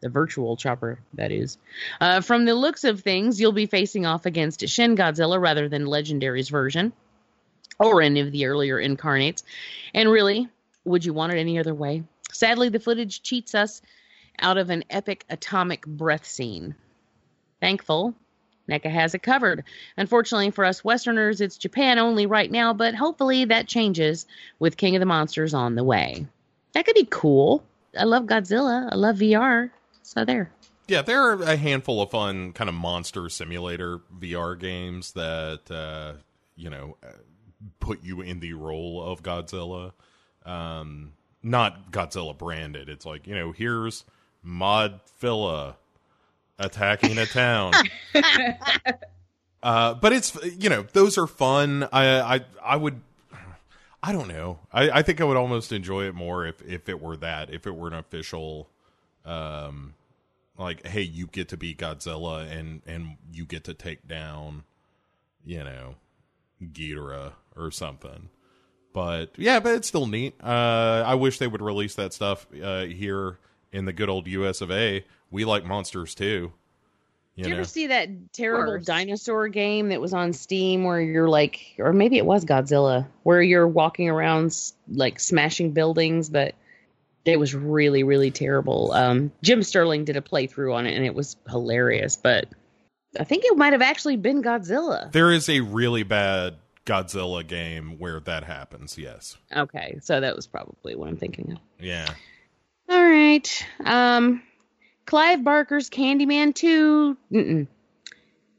The 0.00 0.10
virtual 0.10 0.56
chopper, 0.56 0.98
that 1.14 1.32
is. 1.32 1.56
Uh, 1.98 2.20
from 2.20 2.44
the 2.44 2.54
looks 2.54 2.84
of 2.84 3.00
things, 3.00 3.40
you'll 3.40 3.52
be 3.52 3.66
facing 3.66 4.04
off 4.04 4.26
against 4.26 4.68
Shin 4.68 4.96
Godzilla 4.96 5.40
rather 5.40 5.68
than 5.68 5.86
Legendary's 5.86 6.50
version 6.50 6.92
or 7.78 8.02
any 8.02 8.20
of 8.20 8.32
the 8.32 8.46
earlier 8.46 8.78
incarnates. 8.78 9.42
And 9.94 10.10
really, 10.10 10.48
would 10.84 11.04
you 11.04 11.12
want 11.12 11.32
it 11.32 11.38
any 11.38 11.58
other 11.58 11.74
way? 11.74 12.04
Sadly, 12.32 12.68
the 12.68 12.80
footage 12.80 13.22
cheats 13.22 13.54
us 13.54 13.82
out 14.40 14.58
of 14.58 14.70
an 14.70 14.84
epic 14.90 15.24
atomic 15.30 15.86
breath 15.86 16.26
scene. 16.26 16.74
Thankful, 17.60 18.14
NECA 18.68 18.90
has 18.90 19.14
it 19.14 19.22
covered. 19.22 19.64
Unfortunately 19.96 20.50
for 20.50 20.64
us 20.64 20.84
Westerners, 20.84 21.40
it's 21.40 21.56
Japan 21.56 21.98
only 21.98 22.26
right 22.26 22.50
now, 22.50 22.72
but 22.72 22.94
hopefully 22.94 23.44
that 23.46 23.68
changes 23.68 24.26
with 24.58 24.76
King 24.76 24.96
of 24.96 25.00
the 25.00 25.06
Monsters 25.06 25.54
on 25.54 25.74
the 25.74 25.84
way. 25.84 26.26
That 26.72 26.86
could 26.86 26.94
be 26.94 27.06
cool. 27.08 27.62
I 27.96 28.04
love 28.04 28.24
Godzilla. 28.24 28.88
I 28.90 28.96
love 28.96 29.16
VR. 29.16 29.70
So 30.02 30.24
there. 30.24 30.50
Yeah, 30.88 31.02
there 31.02 31.22
are 31.22 31.42
a 31.42 31.56
handful 31.56 32.02
of 32.02 32.10
fun 32.10 32.52
kind 32.52 32.68
of 32.68 32.74
monster 32.74 33.28
simulator 33.28 34.00
VR 34.18 34.58
games 34.58 35.12
that 35.12 35.70
uh, 35.70 36.20
you 36.56 36.68
know 36.68 36.96
put 37.80 38.02
you 38.04 38.20
in 38.20 38.40
the 38.40 38.54
role 38.54 39.02
of 39.02 39.22
Godzilla. 39.22 39.92
Um, 40.44 41.12
not 41.42 41.90
Godzilla 41.90 42.36
branded. 42.36 42.88
It's 42.88 43.06
like 43.06 43.26
you 43.26 43.34
know, 43.34 43.52
here's 43.52 44.04
Modphilla 44.44 45.76
attacking 46.58 47.18
a 47.18 47.26
town. 47.26 47.72
uh, 49.62 49.94
but 49.94 50.12
it's 50.12 50.36
you 50.56 50.68
know 50.68 50.86
those 50.92 51.18
are 51.18 51.26
fun. 51.26 51.88
I 51.92 52.36
I 52.36 52.40
I 52.62 52.76
would. 52.76 53.00
I 54.02 54.12
don't 54.12 54.28
know. 54.28 54.58
I, 54.70 54.90
I 54.90 55.02
think 55.02 55.22
I 55.22 55.24
would 55.24 55.38
almost 55.38 55.72
enjoy 55.72 56.04
it 56.04 56.14
more 56.14 56.46
if, 56.46 56.60
if 56.60 56.90
it 56.90 57.00
were 57.00 57.16
that, 57.16 57.48
if 57.48 57.66
it 57.66 57.74
were 57.74 57.88
an 57.88 57.94
official, 57.94 58.68
um, 59.24 59.94
like, 60.58 60.86
hey, 60.86 61.00
you 61.00 61.26
get 61.26 61.48
to 61.48 61.56
be 61.56 61.74
Godzilla 61.74 62.46
and 62.50 62.82
and 62.86 63.16
you 63.32 63.46
get 63.46 63.64
to 63.64 63.72
take 63.72 64.06
down, 64.06 64.64
you 65.46 65.64
know, 65.64 65.94
Ghidorah 66.72 67.32
or 67.56 67.70
something. 67.70 68.28
But 68.92 69.30
yeah, 69.36 69.60
but 69.60 69.74
it's 69.74 69.88
still 69.88 70.06
neat. 70.06 70.34
Uh, 70.42 71.02
I 71.04 71.16
wish 71.16 71.38
they 71.38 71.48
would 71.48 71.62
release 71.62 71.96
that 71.96 72.12
stuff 72.12 72.46
uh, 72.62 72.82
here 72.84 73.38
in 73.72 73.84
the 73.86 73.92
good 73.92 74.08
old 74.08 74.28
U.S. 74.28 74.60
of 74.60 74.70
A. 74.70 75.04
We 75.30 75.44
like 75.44 75.64
monsters 75.64 76.14
too. 76.14 76.52
You 77.34 77.42
Did 77.42 77.48
you 77.48 77.54
know? 77.54 77.60
ever 77.62 77.68
see 77.68 77.86
that 77.88 78.32
terrible 78.32 78.74
course. 78.74 78.84
dinosaur 78.84 79.48
game 79.48 79.88
that 79.88 80.00
was 80.00 80.14
on 80.14 80.32
Steam 80.32 80.84
where 80.84 81.00
you're 81.00 81.28
like, 81.28 81.74
or 81.78 81.92
maybe 81.92 82.16
it 82.16 82.24
was 82.24 82.44
Godzilla, 82.44 83.08
where 83.24 83.42
you're 83.42 83.66
walking 83.66 84.08
around 84.08 84.56
like 84.88 85.18
smashing 85.18 85.72
buildings, 85.72 86.30
but 86.30 86.54
it 87.24 87.40
was 87.40 87.52
really, 87.52 88.04
really 88.04 88.30
terrible. 88.30 88.92
Um, 88.92 89.32
Jim 89.42 89.64
Sterling 89.64 90.04
did 90.04 90.16
a 90.16 90.20
playthrough 90.20 90.72
on 90.72 90.86
it 90.86 90.94
and 90.94 91.04
it 91.04 91.14
was 91.14 91.36
hilarious, 91.48 92.16
but 92.16 92.46
I 93.18 93.24
think 93.24 93.44
it 93.44 93.56
might 93.56 93.72
have 93.72 93.82
actually 93.82 94.16
been 94.16 94.42
Godzilla. 94.42 95.10
There 95.12 95.30
is 95.30 95.48
a 95.48 95.60
really 95.60 96.02
bad 96.02 96.56
Godzilla 96.86 97.46
game 97.46 97.98
where 97.98 98.20
that 98.20 98.44
happens. 98.44 98.98
Yes. 98.98 99.36
Okay, 99.54 99.98
so 100.02 100.20
that 100.20 100.36
was 100.36 100.46
probably 100.46 100.94
what 100.94 101.08
I'm 101.08 101.16
thinking 101.16 101.52
of. 101.52 101.58
Yeah. 101.78 102.08
All 102.88 103.02
right. 103.02 103.66
Um, 103.84 104.42
Clive 105.06 105.44
Barker's 105.44 105.90
Candyman 105.90 106.54
2. 106.54 107.16
Mm-mm. 107.32 107.66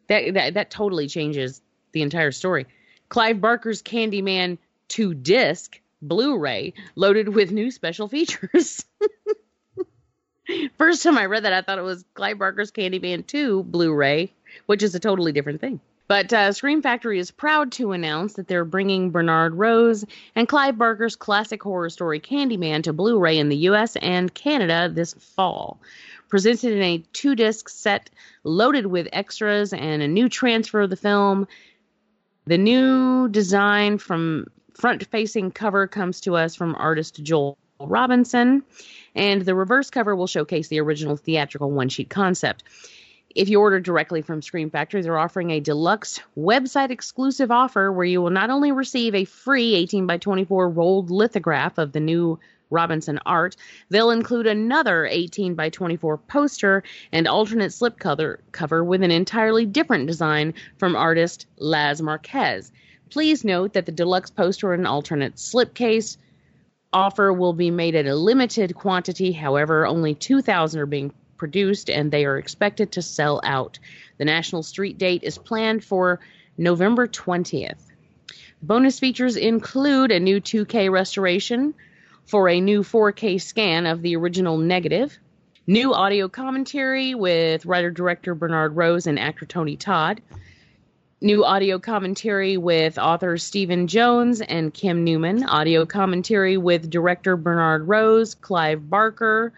That, 0.08 0.34
that 0.36 0.54
that 0.54 0.70
totally 0.70 1.08
changes 1.08 1.62
the 1.92 2.02
entire 2.02 2.32
story. 2.32 2.68
Clive 3.10 3.42
Barker's 3.42 3.82
Candyman 3.82 4.58
2 4.90 5.14
disc 5.14 5.80
Blu-ray 6.02 6.74
loaded 6.96 7.30
with 7.30 7.52
new 7.52 7.72
special 7.72 8.08
features. 8.08 8.86
First 10.78 11.02
time 11.02 11.18
I 11.18 11.26
read 11.26 11.46
that, 11.46 11.54
I 11.54 11.62
thought 11.62 11.80
it 11.80 11.84
was 11.84 12.06
Clive 12.14 12.38
Barker's 12.38 12.72
Candyman 12.72 13.26
2 13.26 13.64
Blu-ray, 13.64 14.32
which 14.66 14.84
is 14.84 14.96
a 14.96 15.00
totally 15.00 15.32
different 15.32 15.62
thing. 15.62 15.80
But 16.08 16.32
uh, 16.32 16.52
Scream 16.52 16.84
Factory 16.84 17.18
is 17.18 17.32
proud 17.32 17.72
to 17.74 17.92
announce 17.92 18.34
that 18.34 18.48
they're 18.48 18.66
bringing 18.66 19.10
Bernard 19.10 19.56
Rose 19.56 20.06
and 20.36 20.48
Clive 20.48 20.78
Barker's 20.78 21.16
classic 21.16 21.64
horror 21.64 21.90
story 21.90 22.20
Candyman 22.20 22.84
to 22.84 22.94
Blu 22.94 23.18
ray 23.18 23.40
in 23.40 23.50
the 23.50 23.58
US 23.70 23.96
and 23.98 24.34
Canada 24.34 24.90
this 24.94 25.14
fall. 25.14 25.80
Presented 26.30 26.74
in 26.74 26.82
a 26.82 27.04
two 27.14 27.36
disc 27.36 27.70
set 27.70 28.10
loaded 28.44 28.86
with 28.86 29.08
extras 29.14 29.74
and 29.74 30.02
a 30.04 30.08
new 30.08 30.30
transfer 30.30 30.82
of 30.82 30.90
the 30.90 30.96
film, 30.96 31.48
the 32.46 32.58
new 32.58 33.28
design 33.30 33.98
from 33.98 34.46
front 34.76 35.06
facing 35.08 35.52
cover 35.52 35.88
comes 35.88 36.22
to 36.22 36.36
us 36.36 36.56
from 36.56 36.76
artist 36.76 37.24
Joel 37.24 37.58
Robinson, 37.80 38.64
and 39.16 39.42
the 39.42 39.56
reverse 39.56 39.90
cover 39.90 40.16
will 40.16 40.28
showcase 40.28 40.68
the 40.68 40.80
original 40.80 41.18
theatrical 41.18 41.72
one 41.72 41.90
sheet 41.90 42.10
concept. 42.10 42.64
If 43.36 43.50
you 43.50 43.60
order 43.60 43.82
directly 43.82 44.22
from 44.22 44.42
Scream 44.42 44.70
Factory, 44.70 45.02
they're 45.02 45.20
offering 45.20 45.52
a 45.52 45.60
deluxe 45.60 46.22
website 46.38 46.90
exclusive 46.90 47.52
offer 47.52 47.92
where 47.92 48.06
you 48.06 48.22
will 48.22 48.30
not 48.30 48.50
only 48.50 48.72
receive 48.72 49.14
a 49.14 49.26
free 49.26 49.76
18 49.76 50.08
by 50.08 50.18
24 50.18 50.70
rolled 50.70 51.12
lithograph 51.12 51.78
of 51.78 51.92
the 51.92 52.00
new 52.00 52.40
Robinson 52.70 53.20
art, 53.26 53.58
they'll 53.90 54.12
include 54.12 54.48
another 54.48 55.06
18 55.06 55.54
by 55.54 55.70
24 55.70 56.18
poster 56.18 56.82
and 57.12 57.28
alternate 57.28 57.74
slip 57.74 58.00
cover, 58.00 58.40
cover 58.54 58.86
with 58.86 59.04
an 59.04 59.12
entirely 59.12 59.66
different 59.66 60.08
design 60.08 60.54
from 60.78 60.96
artist 60.96 61.46
Laz 61.58 62.02
Marquez. 62.02 62.72
Please 63.10 63.44
note 63.44 63.74
that 63.74 63.86
the 63.86 63.92
deluxe 63.92 64.32
poster 64.32 64.72
and 64.72 64.88
alternate 64.88 65.36
slipcase 65.36 66.16
offer 66.94 67.34
will 67.34 67.52
be 67.52 67.70
made 67.70 67.96
at 67.96 68.06
a 68.06 68.16
limited 68.16 68.76
quantity. 68.76 69.34
However, 69.34 69.86
only 69.86 70.16
2,000 70.16 70.80
are 70.80 70.86
being 70.86 71.12
produced 71.38 71.90
and 71.90 72.12
they 72.12 72.26
are 72.26 72.38
expected 72.38 72.92
to 72.94 73.02
sell 73.02 73.42
out. 73.44 73.80
The 74.18 74.26
national 74.26 74.64
street 74.64 74.98
date 74.98 75.24
is 75.24 75.38
planned 75.38 75.84
for 75.84 76.20
November 76.58 77.08
20th. 77.08 77.80
Bonus 78.62 79.00
features 79.00 79.36
include 79.36 80.12
a 80.12 80.20
new 80.20 80.40
2K 80.40 80.90
restoration 80.90 81.74
for 82.26 82.50
a 82.50 82.60
new 82.60 82.82
4K 82.82 83.42
scan 83.42 83.86
of 83.86 84.02
the 84.02 84.16
original 84.16 84.58
negative, 84.58 85.18
new 85.68 85.94
audio 85.94 86.28
commentary 86.28 87.14
with 87.14 87.66
writer 87.66 87.92
director 87.92 88.34
Bernard 88.34 88.76
Rose 88.76 89.06
and 89.06 89.20
actor 89.20 89.46
Tony 89.46 89.76
Todd, 89.76 90.22
new 91.22 91.44
audio 91.44 91.80
commentary 91.80 92.58
with 92.58 92.98
authors 92.98 93.44
Stephen 93.44 93.88
Jones 93.88 94.42
and 94.42 94.74
Kim 94.74 95.04
Newman, 95.04 95.44
audio 95.44 95.86
commentary 95.86 96.58
with 96.58 96.90
director 96.90 97.38
Bernard 97.38 97.88
Rose, 97.88 98.36
Clive 98.36 98.90
Barker, 98.90 99.54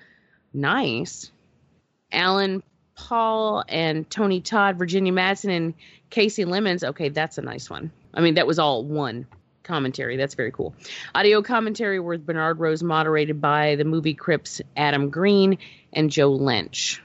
nice, 0.54 1.32
Alan 2.12 2.64
Paul 2.96 3.64
and 3.68 4.10
Tony 4.10 4.42
Todd, 4.42 4.78
Virginia 4.78 5.14
Madsen 5.14 5.56
and 5.56 5.74
Kasi 6.10 6.46
Lemmons. 6.46 6.84
Okay, 6.84 7.10
that's 7.10 7.38
a 7.38 7.42
nice 7.42 7.70
one. 7.70 7.92
I 8.14 8.22
mean, 8.22 8.36
that 8.36 8.48
was 8.48 8.60
all 8.60 8.84
one 8.84 9.28
commentary. 9.64 10.18
That's 10.18 10.34
very 10.34 10.52
cool. 10.52 10.74
Audio 11.14 11.42
commentary 11.42 12.00
with 12.00 12.26
Bernard 12.26 12.60
Rose, 12.60 12.82
moderated 12.82 13.40
by 13.40 13.76
the 13.76 13.84
movie 13.84 14.14
Crypt's 14.14 14.62
Adam 14.76 15.10
Green 15.10 15.58
and 15.94 16.10
Joe 16.10 16.32
Lynch. 16.32 17.02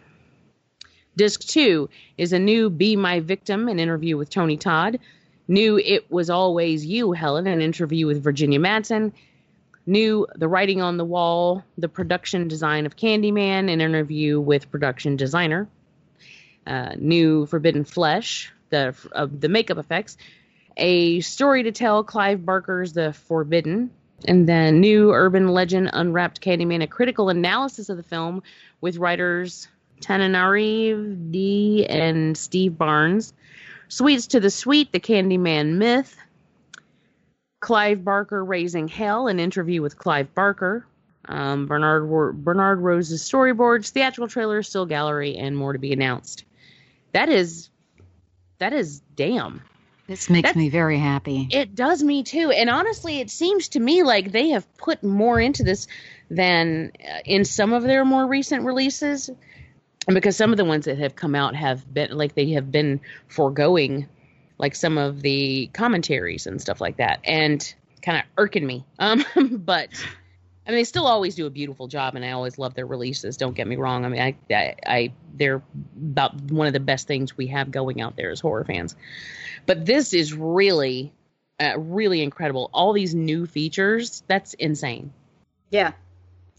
Disc 1.16 1.40
two 1.42 1.90
is 2.16 2.32
a 2.32 2.38
new 2.38 2.70
Be 2.70 2.96
My 2.96 3.20
Victim, 3.20 3.68
an 3.68 3.78
interview 3.78 4.16
with 4.16 4.30
Tony 4.30 4.56
Todd. 4.56 4.98
New 5.48 5.76
It 5.76 6.10
Was 6.10 6.30
Always 6.30 6.86
You, 6.86 7.12
Helen, 7.12 7.46
an 7.46 7.60
interview 7.60 8.06
with 8.06 8.22
Virginia 8.22 8.60
Madsen. 8.60 9.12
New 9.86 10.26
The 10.36 10.48
Writing 10.48 10.80
on 10.80 10.96
the 10.96 11.04
Wall, 11.04 11.64
the 11.76 11.88
production 11.88 12.48
design 12.48 12.86
of 12.86 12.96
Candyman, 12.96 13.70
an 13.72 13.80
interview 13.80 14.40
with 14.40 14.70
production 14.70 15.16
designer. 15.16 15.68
Uh, 16.66 16.94
new 16.96 17.46
Forbidden 17.46 17.84
Flesh, 17.84 18.52
the 18.70 18.94
uh, 19.12 19.26
the 19.30 19.48
makeup 19.48 19.78
effects. 19.78 20.16
A 20.76 21.20
story 21.20 21.64
to 21.64 21.72
tell, 21.72 22.04
Clive 22.04 22.46
Barker's 22.46 22.92
The 22.92 23.12
Forbidden. 23.12 23.90
And 24.24 24.48
then 24.48 24.80
new 24.80 25.12
urban 25.12 25.48
legend, 25.48 25.90
Unwrapped 25.92 26.40
Candyman, 26.40 26.82
a 26.82 26.86
critical 26.86 27.28
analysis 27.28 27.88
of 27.88 27.96
the 27.96 28.04
film 28.04 28.42
with 28.80 28.96
writers 28.96 29.66
Tananarive 30.00 31.32
Due 31.32 31.84
and 31.84 32.36
Steve 32.36 32.78
Barnes. 32.78 33.32
Sweets 33.88 34.28
to 34.28 34.40
the 34.40 34.50
Sweet, 34.50 34.92
the 34.92 35.00
Candyman 35.00 35.74
myth. 35.74 36.16
Clive 37.62 38.04
Barker 38.04 38.44
Raising 38.44 38.88
Hell, 38.88 39.28
an 39.28 39.38
interview 39.38 39.80
with 39.80 39.96
Clive 39.96 40.34
Barker. 40.34 40.84
Um, 41.26 41.66
Bernard 41.66 42.44
Bernard 42.44 42.80
Rose's 42.80 43.22
storyboards, 43.22 43.90
theatrical 43.90 44.26
trailer, 44.26 44.64
still 44.64 44.84
gallery, 44.84 45.36
and 45.36 45.56
more 45.56 45.72
to 45.72 45.78
be 45.78 45.92
announced. 45.92 46.44
That 47.12 47.28
is, 47.28 47.70
that 48.58 48.72
is 48.72 49.00
damn. 49.14 49.62
This 50.08 50.28
makes 50.28 50.48
That's- 50.48 50.56
me 50.56 50.68
very 50.68 50.98
happy. 50.98 51.46
It 51.52 51.76
does 51.76 52.02
me 52.02 52.24
too. 52.24 52.50
And 52.50 52.68
honestly, 52.68 53.20
it 53.20 53.30
seems 53.30 53.68
to 53.68 53.80
me 53.80 54.02
like 54.02 54.32
they 54.32 54.48
have 54.48 54.66
put 54.76 55.04
more 55.04 55.40
into 55.40 55.62
this 55.62 55.86
than 56.28 56.90
uh, 57.00 57.20
in 57.24 57.44
some 57.44 57.72
of 57.72 57.84
their 57.84 58.04
more 58.04 58.26
recent 58.26 58.64
releases. 58.64 59.30
Because 60.08 60.36
some 60.36 60.50
of 60.50 60.56
the 60.56 60.64
ones 60.64 60.86
that 60.86 60.98
have 60.98 61.14
come 61.14 61.36
out 61.36 61.54
have 61.54 61.94
been 61.94 62.10
like 62.10 62.34
they 62.34 62.50
have 62.50 62.72
been 62.72 63.00
foregoing 63.28 64.08
like 64.62 64.74
some 64.74 64.96
of 64.96 65.20
the 65.20 65.66
commentaries 65.74 66.46
and 66.46 66.60
stuff 66.60 66.80
like 66.80 66.96
that 66.96 67.20
and 67.24 67.74
kind 68.00 68.18
of 68.18 68.24
irking 68.38 68.66
me. 68.66 68.86
Um 68.98 69.24
but 69.64 69.88
I 70.66 70.70
mean 70.70 70.78
they 70.78 70.84
still 70.84 71.06
always 71.06 71.34
do 71.34 71.46
a 71.46 71.50
beautiful 71.50 71.88
job 71.88 72.14
and 72.14 72.24
I 72.24 72.30
always 72.30 72.56
love 72.56 72.72
their 72.72 72.86
releases, 72.86 73.36
don't 73.36 73.54
get 73.54 73.66
me 73.66 73.76
wrong. 73.76 74.06
I 74.06 74.08
mean 74.08 74.22
I 74.22 74.36
I, 74.54 74.74
I 74.86 75.12
they're 75.34 75.62
about 76.00 76.40
one 76.50 76.66
of 76.66 76.72
the 76.72 76.80
best 76.80 77.06
things 77.06 77.36
we 77.36 77.48
have 77.48 77.70
going 77.70 78.00
out 78.00 78.16
there 78.16 78.30
as 78.30 78.40
horror 78.40 78.64
fans. 78.64 78.96
But 79.66 79.84
this 79.86 80.12
is 80.12 80.34
really, 80.34 81.12
uh, 81.60 81.78
really 81.78 82.22
incredible. 82.22 82.70
All 82.72 82.92
these 82.92 83.14
new 83.14 83.46
features, 83.46 84.22
that's 84.26 84.54
insane. 84.54 85.12
Yeah, 85.70 85.92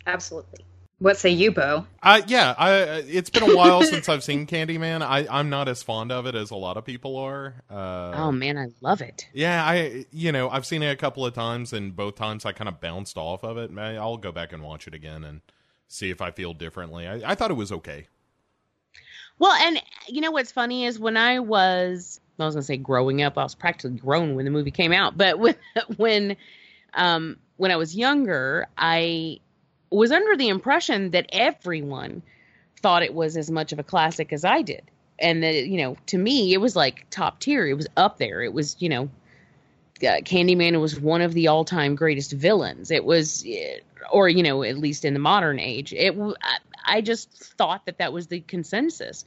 absolutely. 0.08 0.66
What 1.04 1.18
say 1.18 1.32
you, 1.32 1.52
Bo? 1.52 1.86
Uh, 2.02 2.22
yeah, 2.28 2.56
I, 2.58 2.72
it's 3.10 3.30
been 3.30 3.44
a 3.44 3.54
while 3.58 3.82
since 3.84 4.08
I've 4.08 4.24
seen 4.24 4.48
Candyman. 4.48 5.02
I, 5.02 5.28
I'm 5.30 5.50
not 5.50 5.68
as 5.68 5.84
fond 5.84 6.14
of 6.14 6.26
it 6.28 6.34
as 6.34 6.50
a 6.52 6.56
lot 6.56 6.78
of 6.78 6.86
people 6.86 7.18
are. 7.18 7.56
Uh, 7.70 8.14
oh 8.16 8.32
man, 8.32 8.58
I 8.58 8.68
love 8.80 9.02
it. 9.02 9.28
Yeah, 9.34 9.66
I 9.66 10.06
you 10.14 10.32
know 10.32 10.50
I've 10.50 10.66
seen 10.66 10.82
it 10.82 10.90
a 10.92 10.96
couple 10.96 11.26
of 11.26 11.34
times, 11.34 11.74
and 11.74 11.94
both 11.94 12.16
times 12.16 12.46
I 12.46 12.54
kind 12.54 12.70
of 12.70 12.80
bounced 12.80 13.18
off 13.18 13.44
of 13.44 13.58
it. 13.58 13.70
I- 13.78 13.98
I'll 13.98 14.16
go 14.16 14.32
back 14.32 14.54
and 14.54 14.64
watch 14.64 14.88
it 14.88 14.94
again 14.94 15.26
and 15.26 15.42
see 15.90 16.10
if 16.10 16.22
I 16.22 16.32
feel 16.32 16.54
differently. 16.54 17.06
I, 17.06 17.32
I 17.32 17.36
thought 17.36 17.52
it 17.52 17.56
was 17.56 17.74
okay. 17.74 18.08
Well, 19.40 19.52
and 19.52 19.82
you 20.08 20.22
know 20.22 20.32
what's 20.32 20.54
funny 20.54 20.86
is 20.86 21.00
when 21.00 21.18
I 21.18 21.40
was, 21.40 22.22
I 22.40 22.46
was 22.46 22.56
gonna 22.56 22.64
say 22.64 22.78
growing 22.78 23.22
up, 23.24 23.38
I 23.38 23.44
was 23.44 23.56
practically 23.56 23.98
grown 23.98 24.36
when 24.36 24.46
the 24.46 24.52
movie 24.52 24.72
came 24.72 24.94
out. 24.94 25.18
But 25.18 25.38
when, 25.40 25.56
when, 25.98 26.38
um, 26.94 27.40
when 27.58 27.72
I 27.72 27.76
was 27.76 27.94
younger, 27.94 28.68
I 28.78 29.42
was 29.94 30.12
under 30.12 30.36
the 30.36 30.50
impression 30.50 31.12
that 31.12 31.28
everyone 31.32 32.22
thought 32.82 33.04
it 33.04 33.14
was 33.14 33.38
as 33.38 33.50
much 33.50 33.72
of 33.72 33.80
a 33.80 33.84
classic 33.84 34.34
as 34.34 34.44
I 34.44 34.62
did, 34.62 34.84
and 35.20 35.44
that 35.44 35.68
you 35.68 35.78
know, 35.78 35.98
to 36.08 36.18
me, 36.18 36.54
it 36.54 36.58
was 36.58 36.76
like 36.76 37.06
top 37.10 37.40
tier. 37.40 37.66
It 37.66 37.76
was 37.76 37.88
up 37.96 38.18
there. 38.18 38.42
It 38.42 38.54
was, 38.54 38.76
you 38.80 38.90
know, 38.90 39.10
uh, 40.02 40.20
Candyman 40.22 40.80
was 40.82 41.00
one 41.00 41.22
of 41.22 41.34
the 41.34 41.48
all-time 41.48 41.96
greatest 41.96 42.34
villains. 42.34 42.92
It 42.92 43.06
was, 43.06 43.44
eh, 43.48 43.78
or 44.12 44.28
you 44.28 44.44
know, 44.44 44.64
at 44.64 44.78
least 44.78 45.06
in 45.06 45.14
the 45.14 45.20
modern 45.20 45.60
age, 45.60 45.94
it. 45.94 46.16
I 46.86 47.02
just 47.02 47.32
thought 47.32 47.86
that 47.86 48.00
that 48.00 48.12
was 48.12 48.28
the 48.28 48.42
consensus. 48.42 49.26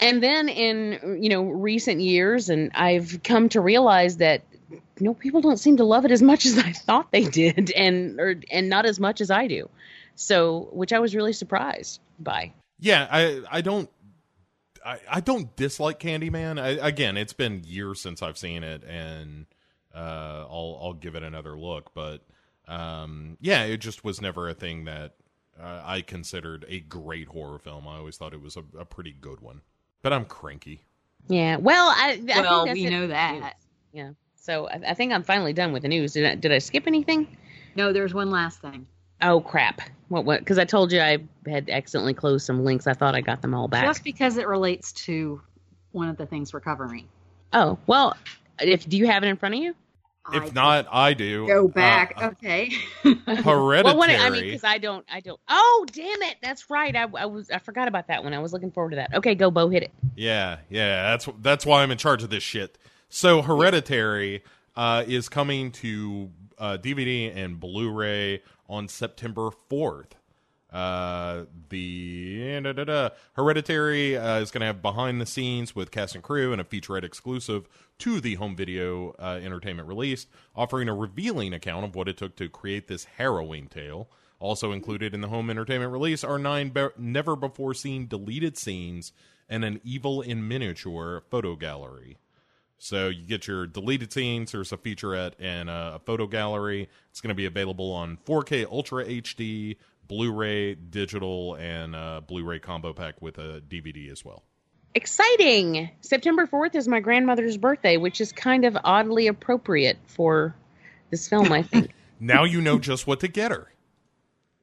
And 0.00 0.22
then 0.22 0.48
in 0.48 1.22
you 1.22 1.28
know 1.28 1.44
recent 1.44 2.00
years, 2.00 2.50
and 2.50 2.72
I've 2.74 3.22
come 3.22 3.48
to 3.50 3.60
realize 3.60 4.18
that 4.18 4.42
you 4.72 4.82
know 5.04 5.14
people 5.14 5.40
don't 5.40 5.58
seem 5.58 5.76
to 5.78 5.84
love 5.84 6.04
it 6.04 6.10
as 6.10 6.22
much 6.22 6.46
as 6.46 6.58
I 6.70 6.72
thought 6.72 7.10
they 7.12 7.24
did, 7.24 7.70
and 7.72 8.20
or 8.20 8.40
and 8.50 8.68
not 8.68 8.86
as 8.86 8.98
much 9.00 9.20
as 9.20 9.30
I 9.30 9.46
do. 9.46 9.68
So, 10.14 10.68
which 10.72 10.92
I 10.92 10.98
was 10.98 11.14
really 11.14 11.32
surprised 11.32 12.00
by. 12.18 12.52
Yeah, 12.78 13.06
I 13.10 13.42
I 13.50 13.60
don't 13.60 13.88
I, 14.84 14.98
I 15.08 15.20
don't 15.20 15.54
dislike 15.56 16.00
Candyman. 16.00 16.60
I, 16.60 16.86
again, 16.86 17.16
it's 17.16 17.32
been 17.32 17.62
years 17.64 18.00
since 18.00 18.22
I've 18.22 18.38
seen 18.38 18.62
it, 18.62 18.82
and 18.84 19.46
uh, 19.94 20.46
I'll 20.48 20.78
I'll 20.82 20.94
give 20.94 21.14
it 21.14 21.22
another 21.22 21.56
look. 21.58 21.92
But 21.94 22.22
um, 22.68 23.36
yeah, 23.40 23.64
it 23.64 23.78
just 23.78 24.04
was 24.04 24.20
never 24.20 24.48
a 24.48 24.54
thing 24.54 24.84
that 24.84 25.14
uh, 25.60 25.82
I 25.84 26.00
considered 26.02 26.64
a 26.68 26.80
great 26.80 27.28
horror 27.28 27.58
film. 27.58 27.86
I 27.86 27.96
always 27.96 28.16
thought 28.16 28.34
it 28.34 28.42
was 28.42 28.56
a, 28.56 28.64
a 28.78 28.84
pretty 28.84 29.12
good 29.12 29.40
one. 29.40 29.62
But 30.02 30.12
I'm 30.12 30.24
cranky. 30.24 30.82
Yeah. 31.28 31.56
Well, 31.56 31.88
I, 31.88 32.20
I 32.34 32.40
Well, 32.40 32.64
think 32.64 32.66
that's 32.66 32.80
we 32.80 32.86
it 32.86 32.90
know 32.90 33.06
that. 33.08 33.54
Yeah. 33.92 34.10
So 34.42 34.68
I, 34.68 34.80
I 34.88 34.94
think 34.94 35.12
I'm 35.12 35.22
finally 35.22 35.52
done 35.52 35.72
with 35.72 35.82
the 35.82 35.88
news. 35.88 36.12
Did 36.12 36.26
I, 36.26 36.34
did 36.34 36.52
I 36.52 36.58
skip 36.58 36.86
anything? 36.86 37.36
No, 37.76 37.92
there's 37.92 38.12
one 38.12 38.30
last 38.30 38.60
thing. 38.60 38.86
Oh 39.22 39.40
crap! 39.40 39.80
What? 40.08 40.24
What? 40.24 40.40
Because 40.40 40.58
I 40.58 40.64
told 40.64 40.90
you 40.90 41.00
I 41.00 41.18
had 41.46 41.70
accidentally 41.70 42.12
closed 42.12 42.44
some 42.44 42.64
links. 42.64 42.88
I 42.88 42.92
thought 42.92 43.14
I 43.14 43.20
got 43.20 43.40
them 43.40 43.54
all 43.54 43.68
back. 43.68 43.84
Just 43.84 44.02
because 44.02 44.36
it 44.36 44.48
relates 44.48 44.90
to 45.04 45.40
one 45.92 46.08
of 46.08 46.16
the 46.16 46.26
things 46.26 46.52
we're 46.52 46.60
covering. 46.60 47.06
Oh 47.52 47.78
well. 47.86 48.16
If 48.60 48.88
do 48.88 48.96
you 48.98 49.06
have 49.06 49.22
it 49.22 49.28
in 49.28 49.36
front 49.36 49.54
of 49.54 49.60
you? 49.60 49.74
If 50.32 50.54
not, 50.54 50.86
I 50.90 51.14
do. 51.14 51.46
Go 51.48 51.64
Uh, 51.64 51.68
back. 51.68 52.20
okay. 52.22 52.72
Hereditary. 53.02 53.42
Well, 53.84 53.96
when 53.98 54.10
I 54.10 54.30
mean, 54.30 54.44
because 54.44 54.62
I 54.62 54.78
don't, 54.78 55.04
I 55.10 55.18
don't. 55.20 55.40
Oh, 55.48 55.86
damn 55.92 56.22
it! 56.22 56.36
That's 56.42 56.70
right. 56.70 56.94
I, 56.94 57.06
I 57.16 57.26
was, 57.26 57.50
I 57.50 57.58
forgot 57.58 57.88
about 57.88 58.06
that 58.08 58.22
one. 58.22 58.32
I 58.34 58.38
was 58.38 58.52
looking 58.52 58.70
forward 58.70 58.90
to 58.90 58.96
that. 58.96 59.14
Okay, 59.14 59.34
go, 59.34 59.50
Bo, 59.50 59.68
hit 59.68 59.82
it. 59.82 59.90
Yeah, 60.16 60.58
yeah, 60.68 61.10
that's 61.10 61.28
that's 61.40 61.66
why 61.66 61.82
I'm 61.82 61.90
in 61.90 61.98
charge 61.98 62.22
of 62.22 62.30
this 62.30 62.42
shit. 62.42 62.78
So 63.14 63.42
Hereditary 63.42 64.42
uh, 64.74 65.04
is 65.06 65.28
coming 65.28 65.70
to 65.72 66.30
uh, 66.56 66.78
DVD 66.78 67.36
and 67.36 67.60
Blu-ray 67.60 68.40
on 68.70 68.88
September 68.88 69.50
4th. 69.70 70.12
Uh, 70.72 71.44
the 71.68 72.58
da, 72.62 72.72
da, 72.72 72.84
da. 72.84 73.08
Hereditary 73.34 74.16
uh, 74.16 74.38
is 74.38 74.50
going 74.50 74.60
to 74.60 74.66
have 74.66 74.80
behind 74.80 75.20
the 75.20 75.26
scenes 75.26 75.76
with 75.76 75.90
cast 75.90 76.14
and 76.14 76.24
crew 76.24 76.52
and 76.52 76.60
a 76.62 76.64
featurette 76.64 77.04
exclusive 77.04 77.68
to 77.98 78.18
the 78.18 78.36
home 78.36 78.56
video 78.56 79.14
uh, 79.18 79.38
entertainment 79.42 79.88
release, 79.88 80.26
offering 80.56 80.88
a 80.88 80.94
revealing 80.94 81.52
account 81.52 81.84
of 81.84 81.94
what 81.94 82.08
it 82.08 82.16
took 82.16 82.34
to 82.36 82.48
create 82.48 82.88
this 82.88 83.04
harrowing 83.18 83.66
tale. 83.66 84.08
Also 84.40 84.72
included 84.72 85.12
in 85.12 85.20
the 85.20 85.28
home 85.28 85.50
entertainment 85.50 85.92
release 85.92 86.24
are 86.24 86.38
nine 86.38 86.70
be- 86.70 86.88
never 86.96 87.36
before 87.36 87.74
seen 87.74 88.08
deleted 88.08 88.56
scenes 88.56 89.12
and 89.50 89.66
an 89.66 89.82
evil 89.84 90.22
in 90.22 90.48
miniature 90.48 91.22
photo 91.30 91.56
gallery. 91.56 92.16
So 92.84 93.10
you 93.10 93.22
get 93.24 93.46
your 93.46 93.68
deleted 93.68 94.12
scenes. 94.12 94.50
There's 94.50 94.72
a 94.72 94.76
featurette 94.76 95.34
and 95.38 95.70
a 95.70 96.00
photo 96.04 96.26
gallery. 96.26 96.88
It's 97.10 97.20
going 97.20 97.28
to 97.28 97.34
be 97.36 97.46
available 97.46 97.92
on 97.92 98.18
4K 98.26 98.66
Ultra 98.66 99.04
HD, 99.04 99.76
Blu-ray, 100.08 100.74
digital, 100.74 101.54
and 101.54 101.94
uh, 101.94 102.22
Blu-ray 102.26 102.58
combo 102.58 102.92
pack 102.92 103.22
with 103.22 103.38
a 103.38 103.60
DVD 103.68 104.10
as 104.10 104.24
well. 104.24 104.42
Exciting! 104.96 105.90
September 106.00 106.44
fourth 106.44 106.74
is 106.74 106.88
my 106.88 106.98
grandmother's 106.98 107.56
birthday, 107.56 107.98
which 107.98 108.20
is 108.20 108.32
kind 108.32 108.64
of 108.64 108.76
oddly 108.82 109.28
appropriate 109.28 109.98
for 110.08 110.52
this 111.10 111.28
film. 111.28 111.52
I 111.52 111.62
think. 111.62 111.92
Now 112.18 112.44
you 112.44 112.60
know 112.60 112.78
just 112.80 113.06
what 113.06 113.18
to 113.20 113.28
get 113.28 113.50
her. 113.52 113.72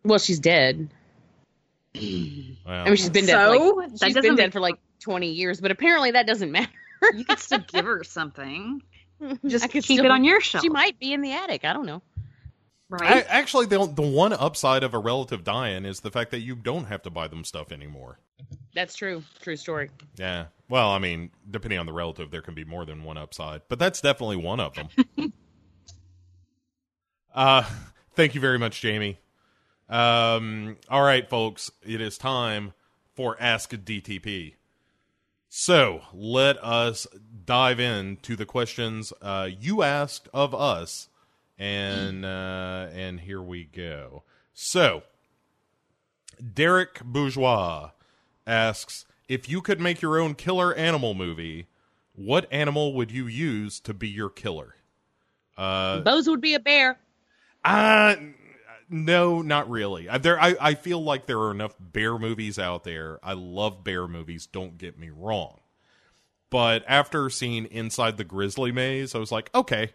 well, 0.03 0.19
she's 0.19 0.39
dead. 0.39 0.89
Well, 1.95 2.01
I 2.67 2.85
mean, 2.85 2.95
she's 2.97 3.09
been 3.09 3.25
dead. 3.25 3.31
So? 3.31 3.73
For 3.73 3.81
like, 3.81 3.89
That 3.91 4.05
she's 4.05 4.13
doesn't 4.13 4.21
been 4.29 4.35
dead 4.35 4.43
make- 4.47 4.53
for 4.53 4.59
like 4.59 4.75
twenty 4.99 5.31
years, 5.31 5.59
but 5.59 5.71
apparently 5.71 6.11
that 6.11 6.27
doesn't 6.27 6.51
matter. 6.51 6.69
You 7.15 7.25
could 7.25 7.39
still 7.39 7.59
give 7.59 7.85
her 7.85 8.03
something. 8.03 8.81
Just 9.45 9.65
I 9.65 9.67
could 9.67 9.83
keep 9.83 9.97
still- 9.97 10.05
it 10.05 10.11
on 10.11 10.23
your 10.23 10.41
shelf. 10.41 10.63
She 10.63 10.69
might 10.69 10.99
be 10.99 11.13
in 11.13 11.21
the 11.21 11.31
attic. 11.33 11.65
I 11.65 11.73
don't 11.73 11.85
know. 11.85 12.01
right? 12.89 13.01
I, 13.17 13.19
actually, 13.29 13.65
the 13.65 13.85
the 13.85 14.01
one 14.01 14.33
upside 14.33 14.83
of 14.83 14.93
a 14.93 14.99
relative 14.99 15.43
dying 15.43 15.85
is 15.85 15.99
the 15.99 16.11
fact 16.11 16.31
that 16.31 16.39
you 16.39 16.55
don't 16.55 16.85
have 16.85 17.01
to 17.03 17.09
buy 17.09 17.27
them 17.27 17.43
stuff 17.43 17.71
anymore. 17.71 18.19
That's 18.73 18.95
true. 18.95 19.23
True 19.41 19.57
story. 19.57 19.89
Yeah. 20.17 20.45
Well, 20.69 20.89
I 20.91 20.99
mean, 20.99 21.31
depending 21.49 21.79
on 21.79 21.85
the 21.87 21.93
relative, 21.93 22.31
there 22.31 22.41
can 22.43 22.53
be 22.53 22.63
more 22.63 22.85
than 22.85 23.03
one 23.03 23.17
upside, 23.17 23.61
but 23.67 23.79
that's 23.79 23.99
definitely 24.01 24.37
one 24.37 24.59
of 24.59 24.75
them. 24.75 24.87
uh, 27.33 27.63
thank 28.13 28.35
you 28.35 28.41
very 28.41 28.59
much, 28.59 28.79
Jamie. 28.81 29.17
Um, 29.89 30.77
all 30.89 31.01
right, 31.01 31.27
folks, 31.27 31.71
it 31.83 31.99
is 31.99 32.17
time 32.17 32.73
for 33.15 33.35
Ask 33.39 33.71
DTP. 33.71 34.53
So 35.49 36.01
let 36.13 36.63
us 36.63 37.07
dive 37.45 37.79
into 37.79 38.35
the 38.35 38.45
questions 38.45 39.11
uh, 39.21 39.49
you 39.59 39.81
asked 39.81 40.29
of 40.31 40.53
us, 40.53 41.09
and 41.57 42.23
uh, 42.23 42.87
and 42.93 43.19
here 43.19 43.41
we 43.41 43.63
go. 43.65 44.23
So, 44.53 45.03
Derek 46.53 47.03
Bourgeois 47.03 47.89
asks 48.45 49.05
if 49.27 49.49
you 49.49 49.61
could 49.61 49.79
make 49.79 50.01
your 50.03 50.19
own 50.19 50.35
killer 50.35 50.73
animal 50.75 51.15
movie, 51.15 51.67
what 52.13 52.47
animal 52.51 52.93
would 52.93 53.11
you 53.11 53.25
use 53.25 53.79
to 53.81 53.93
be 53.93 54.07
your 54.07 54.29
killer? 54.29 54.75
Uh, 55.57 56.01
Bo's 56.01 56.29
would 56.29 56.41
be 56.41 56.53
a 56.53 56.59
bear. 56.59 56.99
uh 57.65 58.15
no, 58.89 59.41
not 59.41 59.69
really. 59.69 60.09
Uh, 60.09 60.17
There, 60.17 60.41
I, 60.41 60.55
I 60.59 60.73
feel 60.73 61.03
like 61.03 61.25
there 61.25 61.39
are 61.39 61.51
enough 61.51 61.75
bear 61.79 62.17
movies 62.17 62.57
out 62.57 62.83
there. 62.83 63.19
I 63.23 63.33
love 63.33 63.83
bear 63.83 64.07
movies. 64.07 64.45
Don't 64.45 64.77
get 64.77 64.97
me 64.97 65.09
wrong, 65.09 65.59
but 66.49 66.83
after 66.87 67.29
seeing 67.29 67.65
Inside 67.65 68.17
the 68.17 68.23
Grizzly 68.23 68.71
Maze, 68.71 69.13
I 69.15 69.19
was 69.19 69.31
like, 69.31 69.49
okay, 69.53 69.93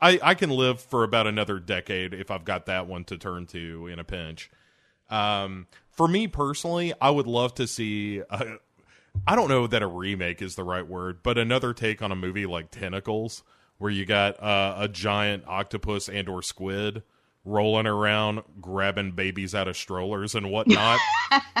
I 0.00 0.18
I 0.22 0.34
can 0.34 0.50
live 0.50 0.80
for 0.80 1.04
about 1.04 1.26
another 1.26 1.58
decade 1.60 2.12
if 2.12 2.30
I've 2.30 2.44
got 2.44 2.66
that 2.66 2.86
one 2.86 3.04
to 3.04 3.16
turn 3.16 3.46
to 3.46 3.86
in 3.86 3.98
a 3.98 4.04
pinch. 4.04 4.50
Um, 5.08 5.66
for 5.90 6.08
me 6.08 6.26
personally, 6.26 6.92
I 7.00 7.10
would 7.10 7.26
love 7.26 7.54
to 7.56 7.66
see. 7.66 8.22
Uh, 8.28 8.56
I 9.26 9.36
don't 9.36 9.48
know 9.48 9.66
that 9.66 9.82
a 9.82 9.86
remake 9.86 10.40
is 10.40 10.54
the 10.54 10.64
right 10.64 10.86
word, 10.86 11.22
but 11.22 11.36
another 11.36 11.74
take 11.74 12.00
on 12.00 12.10
a 12.10 12.16
movie 12.16 12.46
like 12.46 12.70
Tentacles, 12.70 13.42
where 13.78 13.90
you 13.90 14.06
got 14.06 14.42
uh, 14.42 14.76
a 14.78 14.88
giant 14.88 15.44
octopus 15.46 16.08
and 16.08 16.28
or 16.28 16.42
squid 16.42 17.02
rolling 17.44 17.86
around 17.86 18.42
grabbing 18.60 19.12
babies 19.12 19.54
out 19.54 19.68
of 19.68 19.76
strollers 19.76 20.34
and 20.34 20.50
whatnot. 20.50 21.00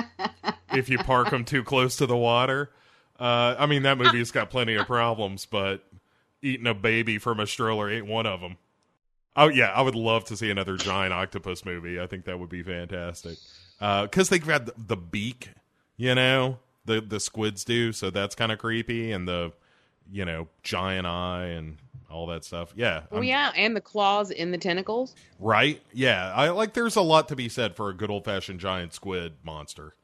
if 0.72 0.88
you 0.88 0.98
park 0.98 1.30
them 1.30 1.44
too 1.44 1.64
close 1.64 1.96
to 1.96 2.06
the 2.06 2.16
water, 2.16 2.70
uh, 3.18 3.56
I 3.58 3.66
mean 3.66 3.82
that 3.82 3.98
movie's 3.98 4.30
got 4.30 4.50
plenty 4.50 4.74
of 4.74 4.86
problems, 4.86 5.46
but 5.46 5.84
eating 6.40 6.66
a 6.66 6.74
baby 6.74 7.18
from 7.18 7.40
a 7.40 7.46
stroller 7.46 7.90
ain't 7.90 8.06
one 8.06 8.26
of 8.26 8.40
them. 8.40 8.56
Oh 9.36 9.48
yeah, 9.48 9.70
I 9.70 9.82
would 9.82 9.94
love 9.94 10.24
to 10.26 10.36
see 10.36 10.50
another 10.50 10.76
giant 10.76 11.12
octopus 11.12 11.64
movie. 11.64 12.00
I 12.00 12.06
think 12.06 12.26
that 12.26 12.38
would 12.38 12.50
be 12.50 12.62
fantastic. 12.62 13.38
Because 13.78 14.28
they've 14.28 14.46
got 14.46 14.66
the, 14.66 14.74
the 14.76 14.96
beak, 14.96 15.50
you 15.96 16.14
know, 16.14 16.58
the 16.84 17.00
the 17.00 17.18
squids 17.18 17.64
do, 17.64 17.92
so 17.92 18.10
that's 18.10 18.34
kind 18.34 18.52
of 18.52 18.58
creepy, 18.58 19.12
and 19.12 19.26
the 19.26 19.52
you 20.10 20.24
know 20.24 20.48
giant 20.62 21.06
eye 21.06 21.46
and 21.46 21.78
all 22.12 22.26
that 22.28 22.44
stuff. 22.44 22.72
Yeah, 22.76 23.02
Oh 23.10 23.16
I'm- 23.16 23.24
yeah, 23.24 23.50
and 23.56 23.74
the 23.74 23.80
claws 23.80 24.30
in 24.30 24.50
the 24.52 24.58
tentacles. 24.58 25.14
right. 25.40 25.80
Yeah, 25.92 26.32
I 26.34 26.50
like. 26.50 26.74
There's 26.74 26.96
a 26.96 27.02
lot 27.02 27.28
to 27.28 27.36
be 27.36 27.48
said 27.48 27.74
for 27.74 27.88
a 27.88 27.94
good 27.94 28.10
old 28.10 28.24
fashioned 28.24 28.60
giant 28.60 28.92
squid 28.94 29.32
monster. 29.42 29.94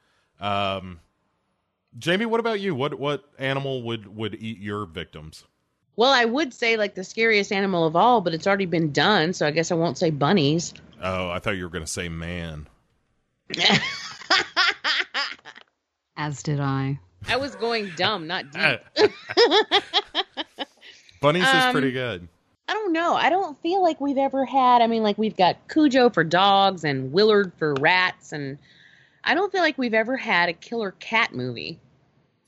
Um, 0.40 1.00
Jamie, 1.98 2.26
what 2.26 2.40
about 2.40 2.60
you? 2.60 2.74
What 2.74 2.98
what 2.98 3.24
animal 3.38 3.82
would 3.82 4.14
would 4.16 4.34
eat 4.34 4.58
your 4.58 4.84
victims? 4.86 5.44
Well, 5.96 6.10
I 6.12 6.24
would 6.26 6.54
say 6.54 6.76
like 6.76 6.94
the 6.94 7.02
scariest 7.04 7.50
animal 7.52 7.84
of 7.86 7.96
all, 7.96 8.20
but 8.20 8.32
it's 8.34 8.46
already 8.46 8.66
been 8.66 8.92
done, 8.92 9.32
so 9.32 9.46
I 9.46 9.50
guess 9.50 9.72
I 9.72 9.74
won't 9.74 9.98
say 9.98 10.10
bunnies. 10.10 10.72
Oh, 11.02 11.28
I 11.30 11.38
thought 11.40 11.56
you 11.56 11.64
were 11.64 11.70
going 11.70 11.84
to 11.84 11.90
say 11.90 12.08
man. 12.08 12.68
As 16.16 16.42
did 16.42 16.60
I. 16.60 16.98
I 17.28 17.36
was 17.36 17.54
going 17.56 17.90
dumb, 17.96 18.26
not 18.26 18.44
deep. 18.52 18.80
Bunnies 21.20 21.42
is 21.42 21.54
Um, 21.54 21.72
pretty 21.72 21.92
good. 21.92 22.28
I 22.68 22.74
don't 22.74 22.92
know. 22.92 23.14
I 23.14 23.30
don't 23.30 23.60
feel 23.62 23.82
like 23.82 24.00
we've 24.00 24.18
ever 24.18 24.44
had. 24.44 24.82
I 24.82 24.86
mean, 24.86 25.02
like 25.02 25.16
we've 25.18 25.36
got 25.36 25.56
Cujo 25.68 26.10
for 26.10 26.22
dogs 26.24 26.84
and 26.84 27.12
Willard 27.12 27.52
for 27.58 27.74
rats, 27.80 28.32
and 28.32 28.58
I 29.24 29.34
don't 29.34 29.50
feel 29.50 29.62
like 29.62 29.78
we've 29.78 29.94
ever 29.94 30.16
had 30.16 30.48
a 30.48 30.52
killer 30.52 30.92
cat 30.92 31.34
movie. 31.34 31.78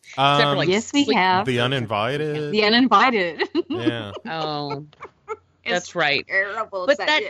Except 0.04 0.42
for 0.42 0.46
Um, 0.48 0.56
like 0.58 0.68
yes, 0.68 0.92
we 0.92 1.04
Sleep- 1.04 1.16
have. 1.16 1.46
the 1.46 1.60
uninvited. 1.60 2.52
The 2.52 2.64
uninvited. 2.64 3.42
yeah. 3.68 4.12
Oh, 4.28 4.84
that's 5.66 5.94
right. 5.94 6.26
Terrible. 6.26 6.86
But 6.86 6.98
that- 6.98 7.22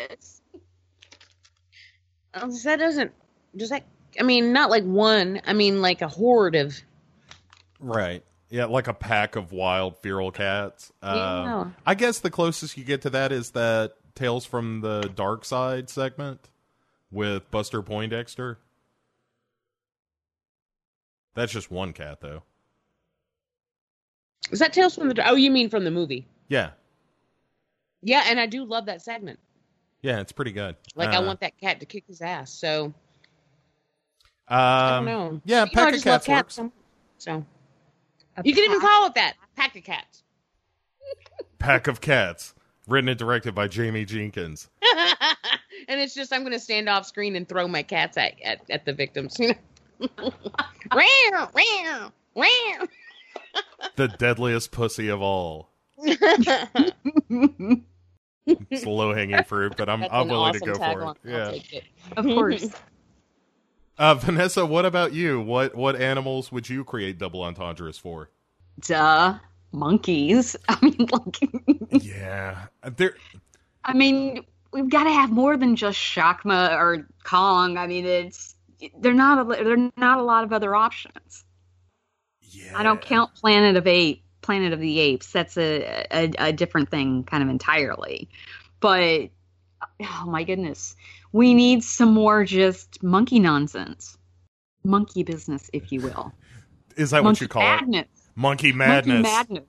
Oh, 2.34 2.50
That 2.64 2.78
doesn't. 2.78 3.12
Does 3.56 3.70
that? 3.70 3.84
I 4.18 4.22
mean, 4.22 4.52
not 4.52 4.70
like 4.70 4.84
one. 4.84 5.40
I 5.46 5.52
mean, 5.52 5.82
like 5.82 6.00
a 6.02 6.08
horde 6.08 6.54
of. 6.54 6.80
Right. 7.80 8.22
Yeah, 8.50 8.64
like 8.64 8.88
a 8.88 8.94
pack 8.94 9.36
of 9.36 9.52
wild 9.52 9.96
feral 9.98 10.32
cats. 10.32 10.92
Uh, 11.00 11.14
Yeah. 11.46 11.70
I 11.86 11.94
guess 11.94 12.18
the 12.18 12.30
closest 12.30 12.76
you 12.76 12.84
get 12.84 13.02
to 13.02 13.10
that 13.10 13.30
is 13.32 13.52
that 13.52 13.94
Tales 14.16 14.44
from 14.44 14.80
the 14.80 15.02
Dark 15.14 15.44
Side 15.44 15.88
segment 15.88 16.50
with 17.12 17.48
Buster 17.50 17.80
Poindexter. 17.80 18.58
That's 21.34 21.52
just 21.52 21.70
one 21.70 21.92
cat, 21.92 22.20
though. 22.20 22.42
Is 24.50 24.58
that 24.58 24.72
Tales 24.72 24.96
from 24.96 25.08
the? 25.08 25.28
Oh, 25.28 25.36
you 25.36 25.50
mean 25.50 25.70
from 25.70 25.84
the 25.84 25.90
movie? 25.92 26.26
Yeah. 26.48 26.70
Yeah, 28.02 28.24
and 28.26 28.40
I 28.40 28.46
do 28.46 28.64
love 28.64 28.86
that 28.86 29.00
segment. 29.00 29.38
Yeah, 30.02 30.20
it's 30.20 30.32
pretty 30.32 30.52
good. 30.52 30.74
Like, 30.96 31.10
I 31.10 31.16
Uh, 31.18 31.26
want 31.26 31.40
that 31.40 31.56
cat 31.60 31.78
to 31.80 31.86
kick 31.86 32.04
his 32.08 32.20
ass. 32.20 32.50
So 32.50 32.92
I 34.48 34.96
Um, 34.96 35.04
don't 35.04 35.14
know. 35.14 35.40
Yeah, 35.44 35.60
You 35.60 35.66
know, 35.66 35.70
I 35.70 35.74
pack 35.74 35.94
of 35.94 36.06
love 36.06 36.24
cats 36.24 36.58
works. 36.58 36.72
So 37.18 37.46
you 38.44 38.54
can 38.54 38.64
even 38.64 38.80
call 38.80 39.06
it 39.06 39.14
that. 39.14 39.34
Pack 39.56 39.76
of 39.76 39.84
cats. 39.84 40.22
Pack 41.58 41.86
of 41.88 42.00
Cats, 42.00 42.54
written 42.88 43.08
and 43.08 43.18
directed 43.18 43.54
by 43.54 43.68
Jamie 43.68 44.04
Jenkins. 44.04 44.68
and 45.88 46.00
it's 46.00 46.14
just 46.14 46.32
I'm 46.32 46.40
going 46.40 46.52
to 46.52 46.60
stand 46.60 46.88
off 46.88 47.06
screen 47.06 47.36
and 47.36 47.48
throw 47.48 47.68
my 47.68 47.82
cats 47.82 48.16
at 48.16 48.40
at, 48.42 48.60
at 48.70 48.84
the 48.84 48.92
victims. 48.92 49.36
You 49.38 49.48
know. 49.48 50.32
Meow, 50.94 51.50
meow, 51.54 52.12
meow. 52.34 52.86
The 53.96 54.08
deadliest 54.08 54.70
pussy 54.70 55.08
of 55.08 55.20
all. 55.20 55.68
It's 58.46 58.84
low 58.86 59.14
hanging 59.14 59.44
fruit, 59.44 59.74
but 59.76 59.88
I'm 59.88 60.00
That's 60.00 60.12
I'm 60.12 60.28
willing 60.28 60.56
awesome 60.56 60.60
to 60.60 60.66
go 60.72 60.74
for 60.78 61.02
it. 61.02 61.04
I'll 61.04 61.16
Yeah. 61.24 61.50
it. 61.50 61.84
Of 62.16 62.24
course. 62.24 62.68
Uh, 64.00 64.14
Vanessa, 64.16 64.64
what 64.64 64.86
about 64.86 65.12
you? 65.12 65.40
What 65.40 65.76
what 65.76 65.94
animals 65.94 66.50
would 66.50 66.68
you 66.68 66.84
create 66.84 67.18
double 67.18 67.42
entendres 67.42 67.98
for? 67.98 68.30
Duh. 68.80 69.38
Monkeys. 69.72 70.56
I 70.68 70.78
mean, 70.82 71.06
like, 71.12 72.02
Yeah, 72.02 72.66
there. 72.96 73.14
I 73.84 73.92
mean, 73.92 74.44
we've 74.72 74.88
got 74.88 75.04
to 75.04 75.12
have 75.12 75.30
more 75.30 75.56
than 75.56 75.76
just 75.76 75.98
Shakma 75.98 76.72
or 76.76 77.06
Kong. 77.24 77.76
I 77.76 77.86
mean, 77.86 78.04
it's 78.06 78.56
they're 78.98 79.14
not 79.14 79.38
a, 79.38 79.64
they're 79.64 79.90
not 79.96 80.18
a 80.18 80.22
lot 80.22 80.44
of 80.44 80.52
other 80.52 80.74
options. 80.74 81.44
Yeah, 82.40 82.72
I 82.76 82.82
don't 82.82 83.00
count 83.00 83.34
Planet 83.34 83.76
of 83.76 83.86
Ape, 83.86 84.24
Planet 84.40 84.72
of 84.72 84.80
the 84.80 84.98
Apes. 84.98 85.30
That's 85.30 85.56
a, 85.56 86.06
a 86.10 86.32
a 86.38 86.52
different 86.52 86.90
thing, 86.90 87.22
kind 87.24 87.42
of 87.42 87.48
entirely. 87.48 88.28
But 88.80 89.30
oh 90.02 90.24
my 90.26 90.42
goodness, 90.42 90.96
we 91.32 91.54
need 91.54 91.84
some 91.84 92.12
more 92.12 92.44
just 92.44 93.02
monkey 93.02 93.38
nonsense, 93.38 94.16
monkey 94.84 95.22
business, 95.22 95.70
if 95.72 95.92
you 95.92 96.00
will. 96.00 96.32
Is 96.96 97.10
that 97.10 97.22
monkey 97.22 97.34
what 97.36 97.40
you 97.42 97.48
call 97.48 97.62
madness. 97.62 98.02
it? 98.02 98.08
Monkey 98.36 98.72
madness. 98.72 99.06
Monkey 99.06 99.22
madness. 99.22 99.64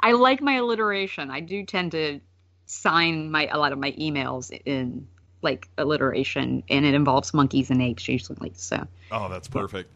I 0.00 0.12
like 0.12 0.40
my 0.40 0.54
alliteration. 0.54 1.30
I 1.30 1.40
do 1.40 1.64
tend 1.64 1.92
to 1.92 2.20
sign 2.66 3.30
my 3.30 3.48
a 3.48 3.58
lot 3.58 3.72
of 3.72 3.78
my 3.78 3.92
emails 3.92 4.50
in 4.64 5.06
like 5.42 5.68
alliteration, 5.78 6.62
and 6.68 6.84
it 6.84 6.94
involves 6.94 7.32
monkeys 7.34 7.70
and 7.70 7.80
apes 7.82 8.06
usually. 8.08 8.52
So 8.54 8.86
Oh, 9.10 9.28
that's 9.28 9.48
perfect. 9.48 9.90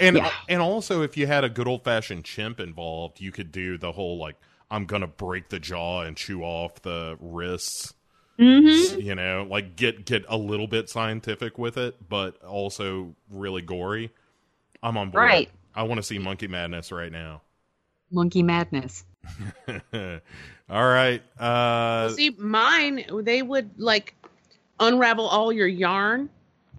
And 0.00 0.16
Yeah. 0.16 0.30
and 0.48 0.60
also, 0.60 1.02
if 1.02 1.16
you 1.16 1.26
had 1.26 1.44
a 1.44 1.48
good 1.48 1.68
old 1.68 1.84
fashioned 1.84 2.24
chimp 2.24 2.58
involved, 2.58 3.20
you 3.20 3.30
could 3.30 3.52
do 3.52 3.78
the 3.78 3.92
whole 3.92 4.18
like 4.18 4.36
I'm 4.70 4.86
gonna 4.86 5.06
break 5.06 5.48
the 5.48 5.58
jaw 5.58 6.02
and 6.02 6.16
chew 6.16 6.42
off 6.42 6.82
the 6.82 7.16
wrists. 7.20 7.94
Mhm. 8.38 9.02
You 9.02 9.14
know, 9.14 9.46
like 9.50 9.74
get 9.76 10.04
get 10.04 10.24
a 10.28 10.36
little 10.36 10.66
bit 10.68 10.88
scientific 10.88 11.58
with 11.58 11.76
it, 11.76 11.96
but 12.08 12.42
also 12.44 13.14
really 13.30 13.62
gory. 13.62 14.10
I'm 14.82 14.96
on 14.96 15.10
board. 15.10 15.24
Right. 15.24 15.50
I 15.74 15.82
want 15.82 15.98
to 15.98 16.02
see 16.02 16.18
Monkey 16.18 16.46
Madness 16.46 16.92
right 16.92 17.10
now. 17.12 17.42
monkey 18.10 18.42
madness. 18.42 19.04
All 20.70 20.86
right. 20.86 21.22
Uh, 21.38 22.08
See, 22.10 22.30
mine 22.38 23.04
they 23.22 23.42
would 23.42 23.70
like 23.78 24.14
unravel 24.80 25.26
all 25.26 25.52
your 25.52 25.66
yarn 25.66 26.28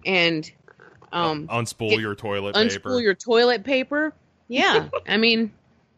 and 0.06 0.50
um 1.12 1.46
unspool 1.48 1.90
get- 1.90 2.00
your 2.00 2.14
toilet 2.14 2.54
unspool 2.54 2.72
paper. 2.72 3.00
your 3.00 3.14
toilet 3.14 3.64
paper. 3.64 4.12
Yeah, 4.48 4.88
I 5.06 5.16
mean, 5.16 5.52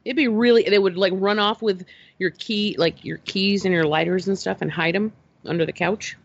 it'd 0.04 0.16
be 0.16 0.28
really. 0.28 0.64
They 0.64 0.78
would 0.78 0.96
like 0.98 1.12
run 1.16 1.38
off 1.38 1.62
with 1.62 1.86
your 2.18 2.30
key, 2.30 2.74
like 2.78 3.02
your 3.04 3.16
keys 3.18 3.64
and 3.64 3.72
your 3.72 3.84
lighters 3.86 4.28
and 4.28 4.38
stuff, 4.38 4.58
and 4.60 4.70
hide 4.70 4.94
them 4.94 5.12
under 5.44 5.66
the 5.66 5.72
couch. 5.72 6.16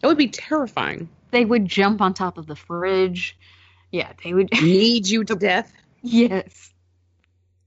That 0.00 0.08
would 0.08 0.18
be 0.18 0.28
terrifying. 0.28 1.08
They 1.30 1.44
would 1.44 1.66
jump 1.66 2.00
on 2.00 2.14
top 2.14 2.38
of 2.38 2.46
the 2.46 2.56
fridge. 2.56 3.36
Yeah, 3.90 4.12
they 4.22 4.34
would. 4.34 4.50
Need 4.62 5.08
you 5.08 5.24
to 5.24 5.34
death. 5.34 5.72
yes. 6.02 6.72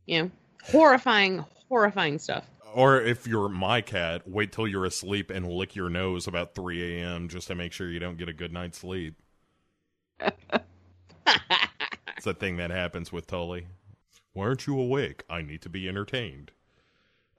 You 0.05 0.23
know, 0.23 0.31
horrifying, 0.63 1.43
horrifying 1.67 2.19
stuff. 2.19 2.45
Or 2.73 3.01
if 3.01 3.25
you're 3.25 3.49
my 3.49 3.81
cat, 3.81 4.21
wait 4.27 4.51
till 4.51 4.67
you're 4.67 4.85
asleep 4.85 5.31
and 5.31 5.47
lick 5.47 5.75
your 5.75 5.89
nose 5.89 6.27
about 6.27 6.53
3 6.53 6.99
a.m. 6.99 7.27
just 7.27 7.47
to 7.47 7.55
make 7.55 7.73
sure 7.73 7.89
you 7.89 7.99
don't 7.99 8.17
get 8.17 8.29
a 8.29 8.33
good 8.33 8.53
night's 8.53 8.77
sleep. 8.77 9.15
it's 10.19 10.35
a 12.25 12.33
thing 12.33 12.57
that 12.57 12.69
happens 12.69 13.11
with 13.11 13.25
Tully. 13.25 13.67
Why 14.33 14.45
aren't 14.45 14.67
you 14.67 14.79
awake? 14.79 15.23
I 15.29 15.41
need 15.41 15.61
to 15.63 15.69
be 15.69 15.89
entertained. 15.89 16.51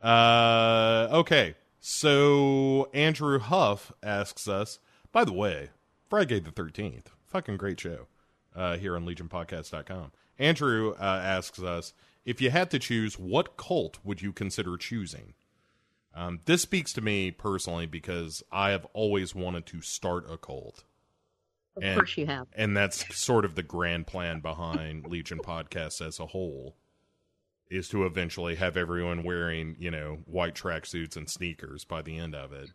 Uh, 0.02 1.08
okay. 1.12 1.54
So 1.80 2.90
Andrew 2.92 3.38
Huff 3.38 3.92
asks 4.02 4.48
us, 4.48 4.78
by 5.12 5.24
the 5.24 5.32
way, 5.32 5.70
Friday 6.08 6.40
the 6.40 6.50
13th, 6.50 7.06
fucking 7.26 7.56
great 7.56 7.80
show, 7.80 8.06
uh, 8.54 8.76
here 8.76 8.96
on 8.96 9.06
legionpodcast.com. 9.06 10.12
Andrew 10.38 10.94
uh, 10.98 11.20
asks 11.22 11.62
us, 11.62 11.92
if 12.24 12.40
you 12.40 12.50
had 12.50 12.70
to 12.72 12.78
choose, 12.78 13.18
what 13.18 13.56
cult 13.56 13.98
would 14.04 14.22
you 14.22 14.32
consider 14.32 14.76
choosing? 14.76 15.34
Um, 16.14 16.40
this 16.46 16.62
speaks 16.62 16.92
to 16.94 17.00
me 17.00 17.30
personally 17.30 17.86
because 17.86 18.42
I 18.50 18.70
have 18.70 18.86
always 18.92 19.34
wanted 19.34 19.66
to 19.66 19.80
start 19.80 20.30
a 20.30 20.36
cult. 20.36 20.84
Of 21.76 21.94
course 21.94 22.16
you 22.16 22.26
have. 22.26 22.48
And 22.54 22.76
that's 22.76 23.16
sort 23.16 23.44
of 23.44 23.54
the 23.54 23.62
grand 23.62 24.08
plan 24.08 24.40
behind 24.40 25.06
Legion 25.06 25.38
Podcast 25.38 26.04
as 26.04 26.18
a 26.18 26.26
whole 26.26 26.74
is 27.70 27.88
to 27.90 28.06
eventually 28.06 28.54
have 28.54 28.76
everyone 28.76 29.22
wearing, 29.22 29.76
you 29.78 29.90
know, 29.90 30.18
white 30.24 30.54
tracksuits 30.54 31.16
and 31.16 31.28
sneakers 31.28 31.84
by 31.84 32.02
the 32.02 32.18
end 32.18 32.34
of 32.34 32.52
it. 32.52 32.70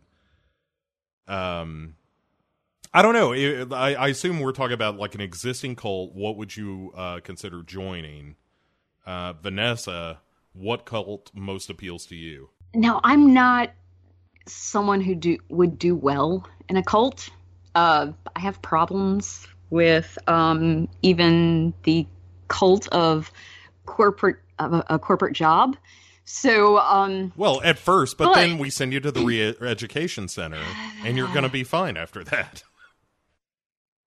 Um 1.28 1.96
I 2.96 3.02
don't 3.02 3.14
know. 3.14 3.34
I, 3.76 3.96
I 3.96 4.08
assume 4.10 4.40
we're 4.40 4.52
talking 4.52 4.76
about 4.76 4.98
like 4.98 5.16
an 5.16 5.22
existing 5.22 5.76
cult. 5.76 6.14
What 6.14 6.38
would 6.38 6.56
you 6.56 6.94
uh, 6.96 7.22
consider 7.22 7.64
joining? 7.64 8.36
Uh, 9.04 9.34
Vanessa, 9.34 10.22
what 10.54 10.86
cult 10.86 11.32
most 11.34 11.72
appeals 11.72 12.06
to 12.08 12.16
you? 12.16 12.50
Now, 12.76 13.02
I'm 13.04 13.34
not 13.34 13.72
someone 14.46 15.02
who 15.02 15.16
do 15.16 15.38
would 15.50 15.80
do 15.80 15.96
well 15.96 16.48
in 16.70 16.78
a 16.78 16.84
cult. 16.84 17.30
Uh, 17.74 18.12
I 18.36 18.40
have 18.40 18.62
problems 18.62 19.48
with 19.72 20.18
um, 20.28 20.88
even 21.02 21.74
the 21.84 22.06
cult 22.48 22.88
of 22.90 23.32
corporate 23.86 24.38
of 24.60 24.74
a, 24.74 24.86
a 24.92 25.00
corporate 25.00 25.34
job. 25.34 25.76
So, 26.26 26.80
um, 26.80 27.34
Well, 27.36 27.62
at 27.64 27.78
first, 27.78 28.18
but 28.18 28.26
But- 28.28 28.36
then 28.36 28.58
we 28.58 28.70
send 28.70 28.94
you 28.94 29.00
to 29.02 29.12
the 29.12 29.22
re-education 29.26 30.28
center, 30.30 30.62
and 31.04 31.18
you're 31.18 31.28
going 31.28 31.44
to 31.44 31.50
be 31.50 31.64
fine 31.64 31.98
after 31.98 32.24
that. 32.26 32.64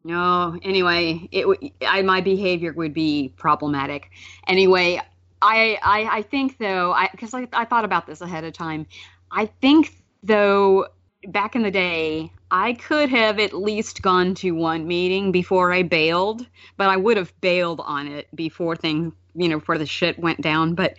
No, 0.05 0.57
anyway, 0.62 1.28
it 1.32 1.43
w- 1.43 1.70
I 1.85 2.03
my 2.03 2.20
behavior 2.20 2.73
would 2.73 2.94
be 2.94 3.32
problematic. 3.36 4.11
Anyway, 4.47 5.01
I 5.43 5.78
I, 5.82 6.19
I 6.19 6.23
think 6.23 6.59
though, 6.59 6.93
I 6.93 7.09
because 7.11 7.35
I, 7.35 7.48
I 7.53 7.65
thought 7.65 7.85
about 7.85 8.07
this 8.07 8.20
ahead 8.20 8.44
of 8.44 8.53
time. 8.53 8.86
I 9.32 9.47
think 9.47 9.97
though, 10.23 10.86
back 11.27 11.57
in 11.57 11.62
the 11.62 11.73
day, 11.73 12.31
I 12.51 12.74
could 12.74 13.09
have 13.10 13.39
at 13.40 13.52
least 13.55 14.02
gone 14.02 14.35
to 14.36 14.52
one 14.52 14.86
meeting 14.86 15.32
before 15.32 15.73
I 15.73 15.82
bailed, 15.82 16.47
but 16.77 16.89
I 16.89 16.97
would 16.97 17.16
have 17.16 17.32
bailed 17.40 17.81
on 17.85 18.06
it 18.06 18.28
before 18.35 18.77
things, 18.77 19.12
you 19.35 19.48
know, 19.48 19.59
before 19.59 19.78
the 19.78 19.86
shit 19.86 20.18
went 20.18 20.40
down. 20.40 20.74
But 20.74 20.94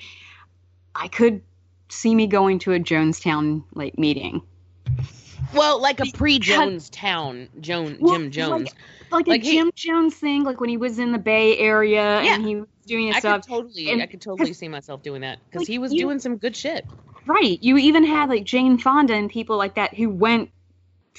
I 0.94 1.08
could 1.08 1.42
see 1.90 2.14
me 2.14 2.28
going 2.28 2.60
to 2.60 2.74
a 2.74 2.80
Jonestown 2.80 3.64
like 3.74 3.98
meeting. 3.98 4.42
Well, 5.54 5.82
like 5.82 6.02
a 6.02 6.06
pre-Jonestown 6.14 7.48
Joan 7.62 7.98
Well, 8.02 8.16
Jim 8.18 8.32
Jones. 8.32 8.70
like, 9.12 9.28
Like 9.28 9.42
a 9.42 9.44
Jim 9.46 9.72
Jones 9.74 10.16
thing, 10.16 10.44
like 10.44 10.60
when 10.60 10.70
he 10.70 10.76
was 10.78 11.00
in 11.00 11.14
the 11.14 11.18
Bay 11.18 11.58
Area 11.58 12.22
Yeah. 12.24 12.36
and 12.36 12.46
he 12.46 12.58
was 12.58 12.68
doing 12.86 13.08
his 13.08 13.16
I 13.16 13.20
stuff. 13.20 13.42
could 13.46 13.50
totally, 13.54 13.90
And- 13.92 14.02
I 14.02 14.06
could 14.08 14.20
totally 14.22 14.52
see 14.54 14.68
myself 14.68 15.02
doing 15.04 15.22
that 15.22 15.40
because 15.46 15.62
Like, 15.62 15.68
he 15.70 15.80
was 15.80 15.94
you- 15.94 16.02
doing 16.02 16.20
some 16.20 16.36
good 16.36 16.56
shit. 16.56 16.86
Right. 17.26 17.58
You 17.62 17.78
even 17.78 18.04
had 18.06 18.28
like 18.30 18.44
Jane 18.44 18.78
Fonda 18.78 19.14
and 19.14 19.30
people 19.30 19.56
like 19.58 19.76
that 19.76 19.94
who 19.94 20.10
went 20.10 20.50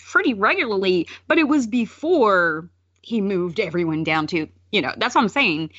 pretty 0.07 0.35
regularly, 0.35 1.07
but 1.27 1.39
it 1.39 1.49
was 1.49 1.67
before 1.67 2.69
he 3.03 3.21
moved 3.21 3.61
everyone 3.61 4.05
down 4.05 4.27
to, 4.29 4.49
you 4.73 4.83
know, 4.83 4.93
that's 4.97 5.15
what 5.15 5.23
I'm 5.23 5.29
saying. 5.29 5.71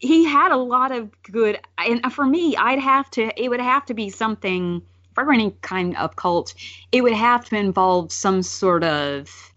He 0.00 0.24
had 0.24 0.52
a 0.52 0.56
lot 0.56 0.90
of 0.90 1.10
good, 1.22 1.60
and 1.78 2.12
for 2.12 2.24
me, 2.24 2.56
I'd 2.56 2.78
have 2.78 3.10
to, 3.12 3.30
it 3.42 3.48
would 3.48 3.60
have 3.60 3.84
to 3.86 3.94
be 3.94 4.08
something, 4.08 4.82
for 5.14 5.30
any 5.32 5.50
kind 5.60 5.96
of 5.96 6.16
cult, 6.16 6.54
it 6.90 7.02
would 7.02 7.12
have 7.12 7.44
to 7.46 7.56
involve 7.56 8.10
some 8.12 8.42
sort 8.42 8.84
of 8.84 9.52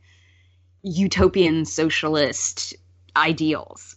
utopian 0.83 1.65
socialist 1.65 2.75
ideals. 3.15 3.95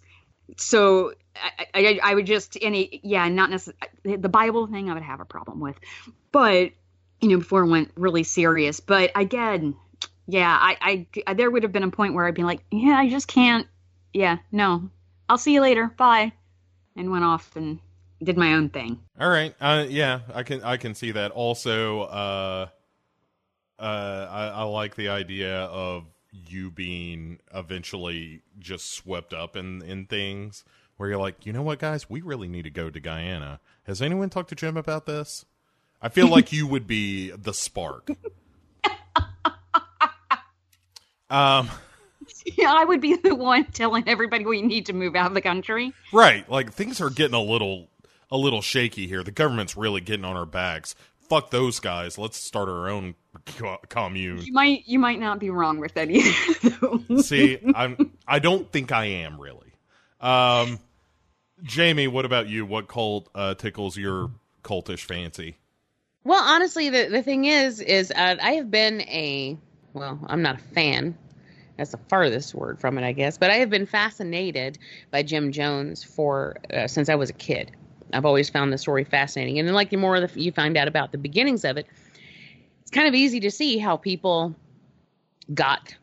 So 0.57 1.13
I, 1.37 1.67
I, 1.75 2.01
I 2.03 2.15
would 2.15 2.27
just 2.27 2.57
any 2.63 3.01
yeah 3.05 3.29
not 3.29 3.51
necessarily 3.51 4.17
the 4.17 4.29
Bible 4.29 4.67
thing 4.67 4.91
I 4.91 4.95
would 4.95 5.03
have 5.03 5.21
a 5.21 5.25
problem 5.25 5.61
with, 5.61 5.77
but 6.33 6.71
you 7.21 7.29
know 7.29 7.39
before 7.39 7.63
it 7.63 7.69
went 7.69 7.93
really 7.97 8.25
serious. 8.25 8.81
But 8.81 9.11
again, 9.15 9.77
yeah, 10.29 10.57
I, 10.61 11.07
I 11.27 11.35
there 11.35 11.51
would 11.51 11.63
have 11.63 11.73
been 11.73 11.83
a 11.83 11.91
point 11.91 12.13
where 12.13 12.27
I'd 12.27 12.35
be 12.35 12.45
like, 12.45 12.61
yeah, 12.71 12.97
I 12.99 13.09
just 13.09 13.27
can't. 13.27 13.67
Yeah, 14.13 14.39
no, 14.53 14.91
I'll 15.29 15.39
see 15.39 15.55
you 15.55 15.63
later. 15.63 15.93
Bye, 15.97 16.33
and 16.95 17.11
went 17.11 17.25
off 17.25 17.57
and 17.57 17.81
did 18.23 18.37
my 18.37 18.53
own 18.53 18.69
thing. 18.69 19.01
All 19.19 19.31
right. 19.31 19.55
Uh, 19.59 19.87
yeah, 19.89 20.21
I 20.35 20.43
can 20.43 20.63
I 20.63 20.77
can 20.77 20.95
see 20.95 21.13
that. 21.13 21.31
Also, 21.31 22.03
uh, 22.03 22.69
uh, 23.79 24.29
I, 24.31 24.47
I 24.49 24.63
like 24.65 24.97
the 24.97 25.09
idea 25.09 25.63
of 25.63 26.05
you 26.31 26.71
being 26.71 27.39
eventually 27.55 28.43
just 28.59 28.93
swept 28.93 29.33
up 29.33 29.57
in 29.57 29.81
in 29.81 30.05
things 30.05 30.63
where 30.99 31.09
you're 31.09 31.19
like, 31.19 31.47
you 31.47 31.55
know 31.55 31.63
what, 31.63 31.79
guys, 31.79 32.11
we 32.11 32.21
really 32.21 32.49
need 32.49 32.65
to 32.65 32.71
go 32.71 32.91
to 32.91 33.01
Guyana. 33.01 33.61
Has 33.85 34.03
anyone 34.03 34.29
talked 34.29 34.51
to 34.51 34.55
Jim 34.55 34.77
about 34.77 35.07
this? 35.07 35.47
I 36.03 36.11
feel 36.11 36.29
like 36.29 36.53
you 36.53 36.67
would 36.67 36.87
be 36.87 37.31
the 37.31 37.55
spark. 37.55 38.11
Um, 41.31 41.69
Yeah, 42.57 42.73
I 42.77 42.85
would 42.85 43.01
be 43.01 43.17
the 43.17 43.35
one 43.35 43.65
telling 43.67 44.05
everybody 44.09 44.45
we 44.45 44.63
need 44.63 44.87
to 44.87 44.93
move 44.93 45.15
out 45.17 45.27
of 45.29 45.35
the 45.35 45.41
country. 45.41 45.93
right. 46.13 46.49
Like 46.51 46.73
things 46.73 47.01
are 47.01 47.11
getting 47.11 47.35
a 47.35 47.43
little 47.43 47.89
a 48.31 48.37
little 48.37 48.61
shaky 48.63 49.07
here. 49.07 49.23
The 49.23 49.31
government's 49.31 49.77
really 49.77 50.01
getting 50.01 50.25
on 50.25 50.37
our 50.37 50.47
backs. 50.47 50.95
Fuck 51.29 51.51
those 51.51 51.81
guys. 51.81 52.19
Let's 52.19 52.37
start 52.39 52.69
our 52.69 52.89
own 52.89 53.15
co- 53.45 53.79
commune. 53.89 54.39
You 54.43 54.53
might 54.53 54.87
you 54.87 54.99
might 54.99 55.21
not 55.21 55.39
be 55.39 55.51
wrong 55.51 55.79
with 55.79 55.95
that 55.95 56.11
either. 56.11 57.23
See, 57.23 57.59
I'm 57.75 58.13
I 58.27 58.39
don't 58.39 58.71
think 58.73 58.93
I 58.93 59.05
am 59.07 59.41
really. 59.41 59.73
Um 60.21 60.79
Jamie, 61.63 62.07
what 62.09 62.25
about 62.25 62.49
you? 62.49 62.65
What 62.65 62.87
cult 62.87 63.29
uh, 63.35 63.55
tickles 63.55 63.97
your 63.97 64.31
cultish 64.63 65.01
fancy? 65.05 65.57
Well, 66.23 66.43
honestly, 66.43 66.89
the 66.89 67.09
the 67.09 67.23
thing 67.23 67.47
is, 67.47 67.81
is 67.81 68.13
uh, 68.13 68.37
I 68.41 68.53
have 68.53 68.71
been 68.71 69.01
a 69.03 69.57
well, 69.95 70.19
I'm 70.29 70.43
not 70.43 70.57
a 70.57 70.63
fan. 70.75 71.17
That's 71.77 71.93
the 71.93 71.99
farthest 72.09 72.55
word 72.55 72.81
from 72.81 72.99
it, 72.99 73.05
I 73.05 73.13
guess. 73.13 73.39
But 73.39 73.51
I 73.51 73.55
have 73.57 73.71
been 73.71 73.87
fascinated 73.87 74.79
by 75.11 75.23
Jim 75.23 75.53
Jones 75.53 76.03
for 76.03 76.57
uh, 76.73 76.87
since 76.89 77.09
I 77.09 77.15
was 77.15 77.31
a 77.31 77.35
kid. 77.35 77.71
I've 78.13 78.25
always 78.25 78.49
found 78.51 78.73
the 78.73 78.79
story 78.79 79.05
fascinating, 79.05 79.59
and 79.59 79.69
then 79.69 79.75
like 79.75 79.91
the 79.91 79.97
more 79.97 80.19
the, 80.21 80.41
you 80.41 80.51
find 80.51 80.77
out 80.77 80.89
about 80.89 81.13
the 81.13 81.19
beginnings 81.19 81.65
of 81.65 81.77
it, 81.77 81.87
it's 82.83 82.91
kind 82.91 83.07
of 83.07 83.15
easy 83.15 83.39
to 83.41 83.51
see 83.51 83.77
how 83.79 83.97
people 83.99 84.55
got 85.55 85.95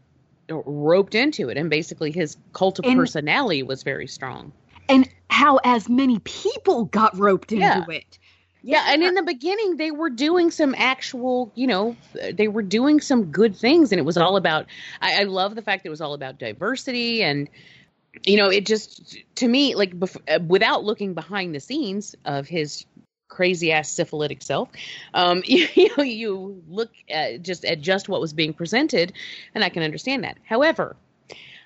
roped 0.49 1.15
into 1.15 1.49
it, 1.49 1.57
and 1.57 1.69
basically 1.69 2.11
his 2.11 2.37
cult 2.53 2.77
of 2.79 2.85
And- 2.85 2.95
personality 2.97 3.63
was 3.63 3.83
very 3.83 4.07
strong. 4.07 4.51
and 4.87 5.09
how 5.31 5.59
as 5.63 5.89
many 5.89 6.19
people 6.19 6.85
got 6.85 7.17
roped 7.17 7.51
into 7.51 7.65
Yeah. 7.65 7.83
it. 7.89 8.19
Yeah, 8.67 8.83
and 8.87 9.03
in 9.03 9.13
the 9.13 9.21
beginning, 9.21 9.77
they 9.77 9.91
were 9.91 10.09
doing 10.09 10.49
some 10.49 10.73
actual, 10.75 11.51
you 11.53 11.67
know, 11.67 11.95
they 12.33 12.47
were 12.47 12.63
doing 12.63 12.99
some 12.99 13.25
good 13.25 13.55
things, 13.55 13.91
and 13.91 13.99
it 13.99 14.05
was 14.05 14.17
all 14.17 14.37
about. 14.37 14.65
I, 15.01 15.21
I 15.21 15.23
love 15.25 15.53
the 15.53 15.61
fact 15.61 15.83
that 15.83 15.89
it 15.89 15.91
was 15.91 16.01
all 16.01 16.15
about 16.15 16.39
diversity, 16.39 17.21
and 17.21 17.47
you 18.23 18.37
know, 18.37 18.49
it 18.49 18.65
just 18.65 19.17
to 19.35 19.47
me, 19.47 19.75
like, 19.75 19.91
bef- 19.99 20.17
uh, 20.27 20.39
without 20.47 20.83
looking 20.83 21.13
behind 21.13 21.53
the 21.53 21.59
scenes 21.59 22.15
of 22.25 22.47
his 22.47 22.87
crazy 23.27 23.71
ass 23.71 23.87
syphilitic 23.87 24.41
self, 24.41 24.69
um, 25.13 25.43
you, 25.45 25.67
you 25.75 25.89
know, 25.95 26.03
you 26.03 26.63
look 26.67 26.89
at 27.07 27.43
just 27.43 27.65
at 27.65 27.81
just 27.81 28.09
what 28.09 28.19
was 28.19 28.33
being 28.33 28.51
presented, 28.51 29.13
and 29.53 29.63
I 29.63 29.69
can 29.69 29.83
understand 29.83 30.23
that. 30.23 30.39
However, 30.43 30.95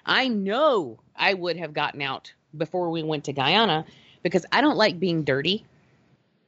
I 0.05 0.27
know 0.27 0.99
I 1.15 1.33
would 1.33 1.55
have 1.55 1.71
gotten 1.71 2.01
out 2.01 2.33
before 2.57 2.89
we 2.89 3.03
went 3.03 3.23
to 3.23 3.31
Guyana 3.31 3.85
because 4.21 4.45
I 4.51 4.59
don't 4.59 4.75
like 4.75 4.99
being 4.99 5.23
dirty 5.23 5.65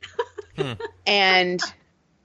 and 1.06 1.62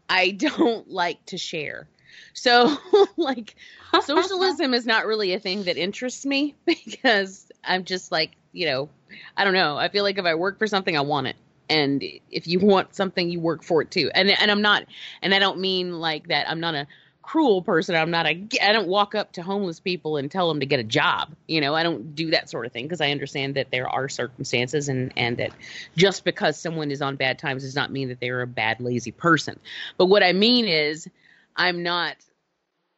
I 0.08 0.30
don't 0.30 0.88
like 0.90 1.24
to 1.26 1.38
share. 1.38 1.88
So, 2.32 2.76
like, 3.16 3.56
socialism 4.02 4.74
is 4.74 4.86
not 4.86 5.06
really 5.06 5.32
a 5.32 5.40
thing 5.40 5.64
that 5.64 5.76
interests 5.76 6.24
me 6.26 6.54
because 6.66 7.50
I'm 7.64 7.84
just 7.84 8.12
like, 8.12 8.32
you 8.52 8.66
know, 8.66 8.88
I 9.36 9.44
don't 9.44 9.54
know. 9.54 9.76
I 9.76 9.88
feel 9.88 10.02
like 10.02 10.18
if 10.18 10.24
I 10.24 10.34
work 10.34 10.58
for 10.58 10.66
something, 10.66 10.96
I 10.96 11.00
want 11.00 11.28
it. 11.28 11.36
And 11.68 12.02
if 12.30 12.46
you 12.46 12.60
want 12.60 12.94
something, 12.94 13.28
you 13.28 13.40
work 13.40 13.64
for 13.64 13.82
it 13.82 13.90
too. 13.90 14.10
And 14.14 14.30
and 14.30 14.50
I'm 14.52 14.62
not, 14.62 14.84
and 15.20 15.34
I 15.34 15.40
don't 15.40 15.58
mean 15.58 15.98
like 15.98 16.28
that. 16.28 16.48
I'm 16.48 16.60
not 16.60 16.76
a 16.76 16.86
cruel 17.26 17.60
person. 17.60 17.96
I'm 17.96 18.12
not 18.12 18.24
a. 18.26 18.46
I 18.62 18.72
don't 18.72 18.86
walk 18.86 19.16
up 19.16 19.32
to 19.32 19.42
homeless 19.42 19.80
people 19.80 20.16
and 20.16 20.30
tell 20.30 20.48
them 20.48 20.60
to 20.60 20.66
get 20.66 20.78
a 20.78 20.84
job. 20.84 21.34
You 21.48 21.60
know, 21.60 21.74
I 21.74 21.82
don't 21.82 22.14
do 22.14 22.30
that 22.30 22.48
sort 22.48 22.66
of 22.66 22.72
thing 22.72 22.84
because 22.84 23.00
I 23.00 23.10
understand 23.10 23.56
that 23.56 23.72
there 23.72 23.88
are 23.88 24.08
circumstances 24.08 24.88
and 24.88 25.12
and 25.16 25.36
that 25.38 25.50
just 25.96 26.24
because 26.24 26.56
someone 26.56 26.92
is 26.92 27.02
on 27.02 27.16
bad 27.16 27.40
times 27.40 27.64
does 27.64 27.74
not 27.74 27.90
mean 27.90 28.08
that 28.08 28.20
they're 28.20 28.42
a 28.42 28.46
bad 28.46 28.80
lazy 28.80 29.10
person. 29.10 29.58
But 29.98 30.06
what 30.06 30.22
I 30.22 30.32
mean 30.32 30.66
is, 30.66 31.08
I'm 31.56 31.82
not. 31.82 32.16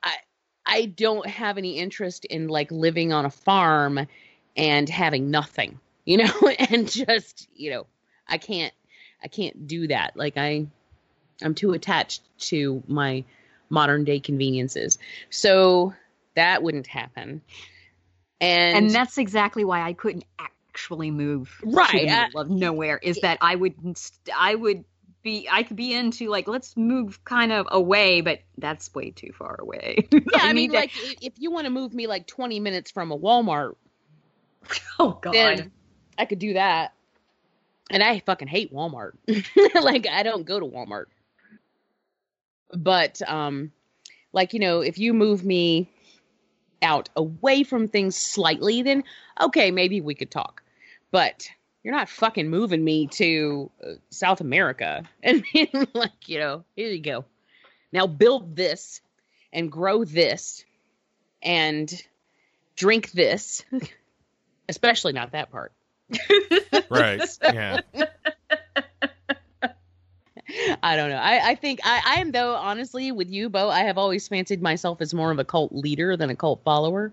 I 0.02 0.14
I 0.64 0.84
don't 0.84 1.26
have 1.26 1.56
any 1.56 1.78
interest 1.78 2.26
in 2.26 2.48
like 2.48 2.70
living 2.70 3.14
on 3.14 3.24
a 3.24 3.30
farm 3.30 4.06
and 4.56 4.88
having 4.90 5.30
nothing. 5.30 5.80
You 6.05 6.18
know, 6.18 6.48
and 6.70 6.86
just 6.86 7.48
you 7.56 7.70
know, 7.70 7.86
I 8.28 8.36
can't. 8.36 8.74
I 9.24 9.28
can't 9.28 9.66
do 9.66 9.88
that. 9.88 10.16
Like 10.16 10.36
I, 10.36 10.66
I'm 11.42 11.55
too 11.55 11.72
attached 11.72 12.22
to 12.50 12.82
my 12.86 13.24
modern 13.70 14.04
day 14.04 14.20
conveniences. 14.20 14.98
So 15.30 15.94
that 16.34 16.62
wouldn't 16.62 16.86
happen. 16.86 17.42
And, 18.40 18.76
And 18.76 18.90
that's 18.90 19.18
exactly 19.18 19.64
why 19.64 19.82
I 19.82 19.92
couldn't 19.92 20.24
actually 20.38 21.10
move 21.10 21.56
to 21.62 21.70
Right, 21.70 21.90
the 21.92 22.10
I- 22.10 22.24
middle 22.26 22.40
uh, 22.40 22.42
of 22.42 22.50
nowhere. 22.50 22.98
Is 23.02 23.20
that 23.20 23.38
I 23.40 23.54
would 23.56 23.74
I 24.36 24.54
would 24.54 24.84
be 25.24 25.48
I 25.50 25.64
could 25.64 25.76
be 25.76 25.92
into 25.92 26.28
like 26.28 26.46
let's 26.46 26.76
move 26.76 27.24
kind 27.24 27.50
of 27.50 27.66
away, 27.70 28.20
but 28.20 28.40
that's 28.56 28.94
way 28.94 29.10
too 29.10 29.32
far 29.32 29.56
away. 29.60 30.06
yeah, 30.12 30.20
I, 30.34 30.52
mean, 30.52 30.70
to- 30.70 30.76
like 30.76 30.92
if 31.20 31.32
you 31.38 31.50
want 31.50 31.64
to 31.64 31.70
move 31.70 31.92
me 31.92 32.06
like 32.06 32.26
20 32.28 32.60
minutes 32.60 32.92
from 32.92 33.10
a 33.10 33.18
Walmart, 33.18 33.74
oh 35.00 35.18
god, 35.20 35.34
then 35.34 35.72
I 36.16 36.24
could 36.24 36.38
do 36.38 36.52
that. 36.54 36.92
And 37.90 38.02
I 38.02 38.20
fucking 38.20 38.48
hate 38.48 38.72
Walmart. 38.72 39.12
like 39.82 40.06
I 40.06 40.22
don't 40.22 40.44
go 40.46 40.60
to 40.60 40.66
Walmart. 40.66 41.06
But 42.72 43.20
um 43.28 43.72
like 44.32 44.52
you 44.52 44.60
know, 44.60 44.80
if 44.80 44.98
you 44.98 45.14
move 45.14 45.44
me 45.44 45.90
out 46.80 47.08
away 47.16 47.64
from 47.64 47.88
things 47.88 48.14
slightly 48.16 48.82
then 48.82 49.04
okay, 49.40 49.70
maybe 49.70 50.00
we 50.00 50.14
could 50.14 50.30
talk. 50.30 50.62
But 51.10 51.48
you're 51.82 51.94
not 51.94 52.08
fucking 52.08 52.50
moving 52.50 52.84
me 52.84 53.06
to 53.06 53.70
uh, 53.82 53.92
South 54.10 54.40
America 54.40 55.04
and 55.22 55.44
being 55.52 55.88
like, 55.94 56.28
you 56.28 56.38
know, 56.38 56.64
here 56.76 56.88
you 56.88 57.00
go. 57.00 57.24
Now 57.92 58.06
build 58.06 58.56
this 58.56 59.00
and 59.52 59.72
grow 59.72 60.04
this 60.04 60.64
and 61.42 61.90
drink 62.76 63.10
this. 63.12 63.64
Especially 64.68 65.14
not 65.14 65.32
that 65.32 65.50
part. 65.50 65.72
Right. 66.90 67.22
Yeah. 67.42 67.80
I 70.82 70.96
don't 70.96 71.10
know. 71.10 71.16
I, 71.16 71.50
I 71.50 71.54
think 71.54 71.80
I, 71.84 72.00
I 72.06 72.20
am 72.20 72.32
though 72.32 72.54
honestly 72.54 73.12
with 73.12 73.30
you, 73.30 73.48
Bo. 73.48 73.68
I 73.68 73.80
have 73.80 73.98
always 73.98 74.28
fancied 74.28 74.62
myself 74.62 75.00
as 75.00 75.12
more 75.12 75.30
of 75.30 75.38
a 75.38 75.44
cult 75.44 75.72
leader 75.72 76.16
than 76.16 76.30
a 76.30 76.36
cult 76.36 76.62
follower, 76.64 77.12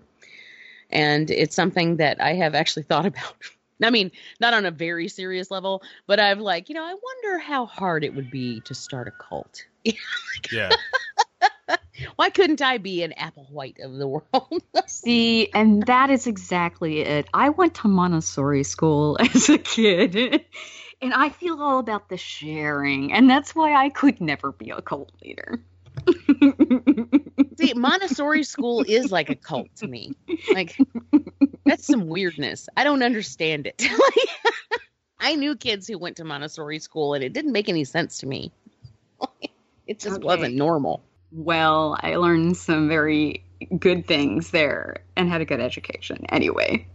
and 0.90 1.30
it's 1.30 1.54
something 1.54 1.96
that 1.96 2.20
I 2.20 2.34
have 2.34 2.54
actually 2.54 2.82
thought 2.88 3.06
about. 3.06 3.36
I 3.82 3.90
mean, 3.90 4.10
not 4.40 4.54
on 4.54 4.64
a 4.64 4.70
very 4.70 5.06
serious 5.08 5.50
level, 5.50 5.82
but 6.06 6.18
I've 6.18 6.38
like, 6.38 6.70
you 6.70 6.74
know, 6.74 6.84
I 6.84 6.94
wonder 6.94 7.38
how 7.38 7.66
hard 7.66 8.04
it 8.04 8.14
would 8.14 8.30
be 8.30 8.60
to 8.62 8.74
start 8.74 9.08
a 9.08 9.10
cult. 9.10 9.64
Yeah. 10.52 10.72
Why 12.16 12.30
couldn't 12.30 12.60
I 12.62 12.78
be 12.78 13.02
an 13.02 13.14
Applewhite 13.18 13.82
of 13.82 13.94
the 13.94 14.06
world? 14.06 14.62
See, 14.86 15.50
and 15.54 15.82
that 15.86 16.10
is 16.10 16.26
exactly 16.26 17.00
it. 17.00 17.26
I 17.32 17.48
went 17.50 17.74
to 17.76 17.88
Montessori 17.88 18.64
school 18.64 19.16
as 19.20 19.48
a 19.48 19.58
kid, 19.58 20.44
and 21.02 21.14
I 21.14 21.28
feel 21.30 21.60
all 21.62 21.78
about 21.78 22.08
the 22.08 22.16
sharing, 22.16 23.12
and 23.12 23.28
that's 23.28 23.54
why 23.54 23.74
I 23.74 23.88
could 23.90 24.20
never 24.20 24.52
be 24.52 24.70
a 24.70 24.82
cult 24.82 25.12
leader. 25.24 25.60
See, 27.58 27.72
Montessori 27.74 28.44
school 28.44 28.84
is 28.86 29.10
like 29.12 29.30
a 29.30 29.34
cult 29.34 29.74
to 29.76 29.86
me. 29.86 30.16
Like 30.52 30.78
that's 31.66 31.86
some 31.86 32.06
weirdness. 32.08 32.68
I 32.76 32.84
don't 32.84 33.02
understand 33.02 33.66
it. 33.66 33.82
Like, 33.90 34.28
I 35.18 35.34
knew 35.34 35.56
kids 35.56 35.88
who 35.88 35.98
went 35.98 36.16
to 36.18 36.24
Montessori 36.24 36.78
school 36.78 37.14
and 37.14 37.24
it 37.24 37.32
didn't 37.32 37.52
make 37.52 37.68
any 37.68 37.84
sense 37.84 38.18
to 38.18 38.26
me. 38.26 38.52
It 39.86 40.00
just 40.00 40.18
Okay. 40.18 40.24
wasn't 40.24 40.56
normal. 40.56 41.02
Well, 41.32 41.96
I 42.00 42.16
learned 42.16 42.56
some 42.56 42.88
very 42.88 43.44
good 43.78 44.06
things 44.06 44.50
there 44.50 44.96
and 45.16 45.28
had 45.28 45.40
a 45.40 45.44
good 45.44 45.60
education. 45.60 46.26
Anyway, 46.30 46.86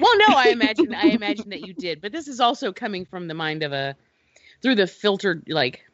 Well, 0.00 0.18
no, 0.18 0.36
I 0.36 0.48
imagine 0.48 0.94
I 0.94 1.06
imagine 1.08 1.50
that 1.50 1.66
you 1.66 1.74
did, 1.74 2.00
but 2.00 2.12
this 2.12 2.28
is 2.28 2.40
also 2.40 2.72
coming 2.72 3.04
from 3.04 3.28
the 3.28 3.34
mind 3.34 3.62
of 3.62 3.72
a 3.72 3.96
through 4.62 4.76
the 4.76 4.86
filtered 4.86 5.44
like 5.48 5.84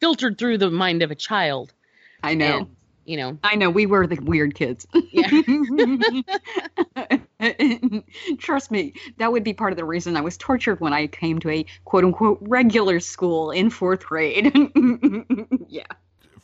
filtered 0.00 0.38
through 0.38 0.58
the 0.58 0.70
mind 0.70 1.02
of 1.02 1.10
a 1.10 1.14
child. 1.14 1.72
I 2.22 2.34
know. 2.34 2.58
And, 2.58 2.76
you 3.04 3.16
know, 3.16 3.36
I 3.42 3.56
know 3.56 3.68
we 3.68 3.86
were 3.86 4.06
the 4.06 4.20
weird 4.22 4.54
kids. 4.54 4.86
Yeah. 5.10 5.28
Trust 8.38 8.70
me, 8.70 8.94
that 9.18 9.32
would 9.32 9.42
be 9.42 9.52
part 9.52 9.72
of 9.72 9.76
the 9.76 9.84
reason 9.84 10.16
I 10.16 10.20
was 10.20 10.36
tortured 10.36 10.80
when 10.80 10.92
I 10.92 11.08
came 11.08 11.40
to 11.40 11.50
a 11.50 11.66
quote 11.84 12.04
unquote 12.04 12.38
regular 12.42 13.00
school 13.00 13.50
in 13.50 13.70
fourth 13.70 14.06
grade. 14.06 14.52
yeah. 15.68 15.86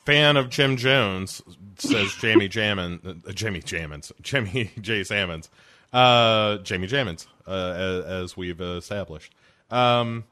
Fan 0.04 0.36
of 0.36 0.48
Jim 0.48 0.76
Jones 0.76 1.42
says 1.76 2.12
Jamie 2.14 2.48
Jammon, 2.48 3.22
uh, 3.28 3.32
Jamie 3.32 3.60
Jammons, 3.60 4.10
Jamie 4.22 4.72
J 4.80 5.04
Salmons, 5.04 5.50
uh, 5.92 6.58
Jamie 6.58 6.88
Jammons, 6.88 7.26
uh, 7.46 7.74
as, 7.76 8.04
as 8.04 8.36
we've 8.36 8.60
established. 8.60 9.34
Um, 9.70 10.24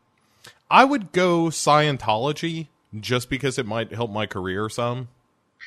I 0.71 0.85
would 0.85 1.13
go 1.13 1.47
Scientology 1.47 2.69
just 2.99 3.29
because 3.29 3.59
it 3.59 3.67
might 3.67 3.93
help 3.93 4.11
my 4.11 4.27
career 4.27 4.69
some. 4.69 5.09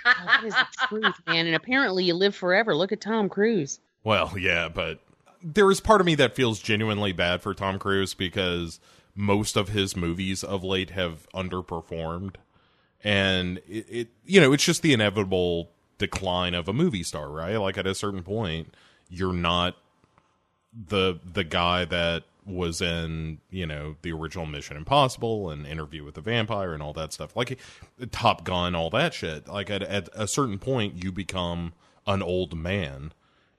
Oh, 0.06 0.14
that 0.26 0.44
is 0.46 0.54
the 0.54 0.88
truth, 0.88 1.16
man. 1.28 1.48
And 1.48 1.56
apparently 1.56 2.06
you 2.06 2.14
live 2.14 2.36
forever. 2.36 2.76
Look 2.76 2.92
at 2.92 3.02
Tom 3.02 3.30
Cruise. 3.30 3.80
Well, 4.04 4.34
yeah, 4.38 4.70
but 4.70 5.00
there 5.44 5.70
is 5.70 5.80
part 5.80 6.02
of 6.02 6.06
me 6.06 6.16
that 6.16 6.36
feels 6.36 6.60
genuinely 6.60 7.12
bad 7.12 7.42
for 7.42 7.54
Tom 7.54 7.80
Cruise 7.80 8.14
because 8.14 8.80
most 9.16 9.58
of 9.58 9.70
his 9.70 9.96
movies 9.96 10.44
of 10.44 10.64
late 10.64 10.92
have 10.92 11.28
underperformed, 11.34 12.36
and 13.04 13.58
it, 13.68 13.86
it 13.90 14.08
you 14.26 14.40
know 14.40 14.54
it's 14.54 14.64
just 14.64 14.82
the 14.82 14.94
inevitable 14.94 15.72
decline 15.98 16.54
of 16.54 16.68
a 16.68 16.74
movie 16.74 17.04
star, 17.04 17.30
right? 17.30 17.58
Like 17.58 17.78
at 17.78 17.88
a 17.88 17.96
certain 17.96 18.24
point, 18.24 18.74
you're 19.10 19.34
not 19.34 19.76
the 20.74 21.20
the 21.26 21.44
guy 21.44 21.86
that 21.86 22.24
was 22.46 22.82
in 22.82 23.40
you 23.50 23.66
know 23.66 23.96
the 24.02 24.12
original 24.12 24.46
Mission 24.46 24.78
Impossible 24.78 25.50
and 25.50 25.66
Interview 25.66 26.04
with 26.04 26.16
the 26.16 26.22
Vampire 26.22 26.74
and 26.74 26.82
all 26.82 26.94
that 26.94 27.14
stuff, 27.14 27.36
like 27.36 27.60
Top 28.12 28.44
Gun, 28.44 28.76
all 28.76 28.90
that 28.92 29.14
shit. 29.14 29.48
Like 29.48 29.70
at 29.70 29.84
at 29.84 30.10
a 30.14 30.28
certain 30.28 30.58
point, 30.58 31.04
you 31.04 31.12
become 31.12 31.74
an 32.08 32.22
old 32.22 32.58
man, 32.58 33.14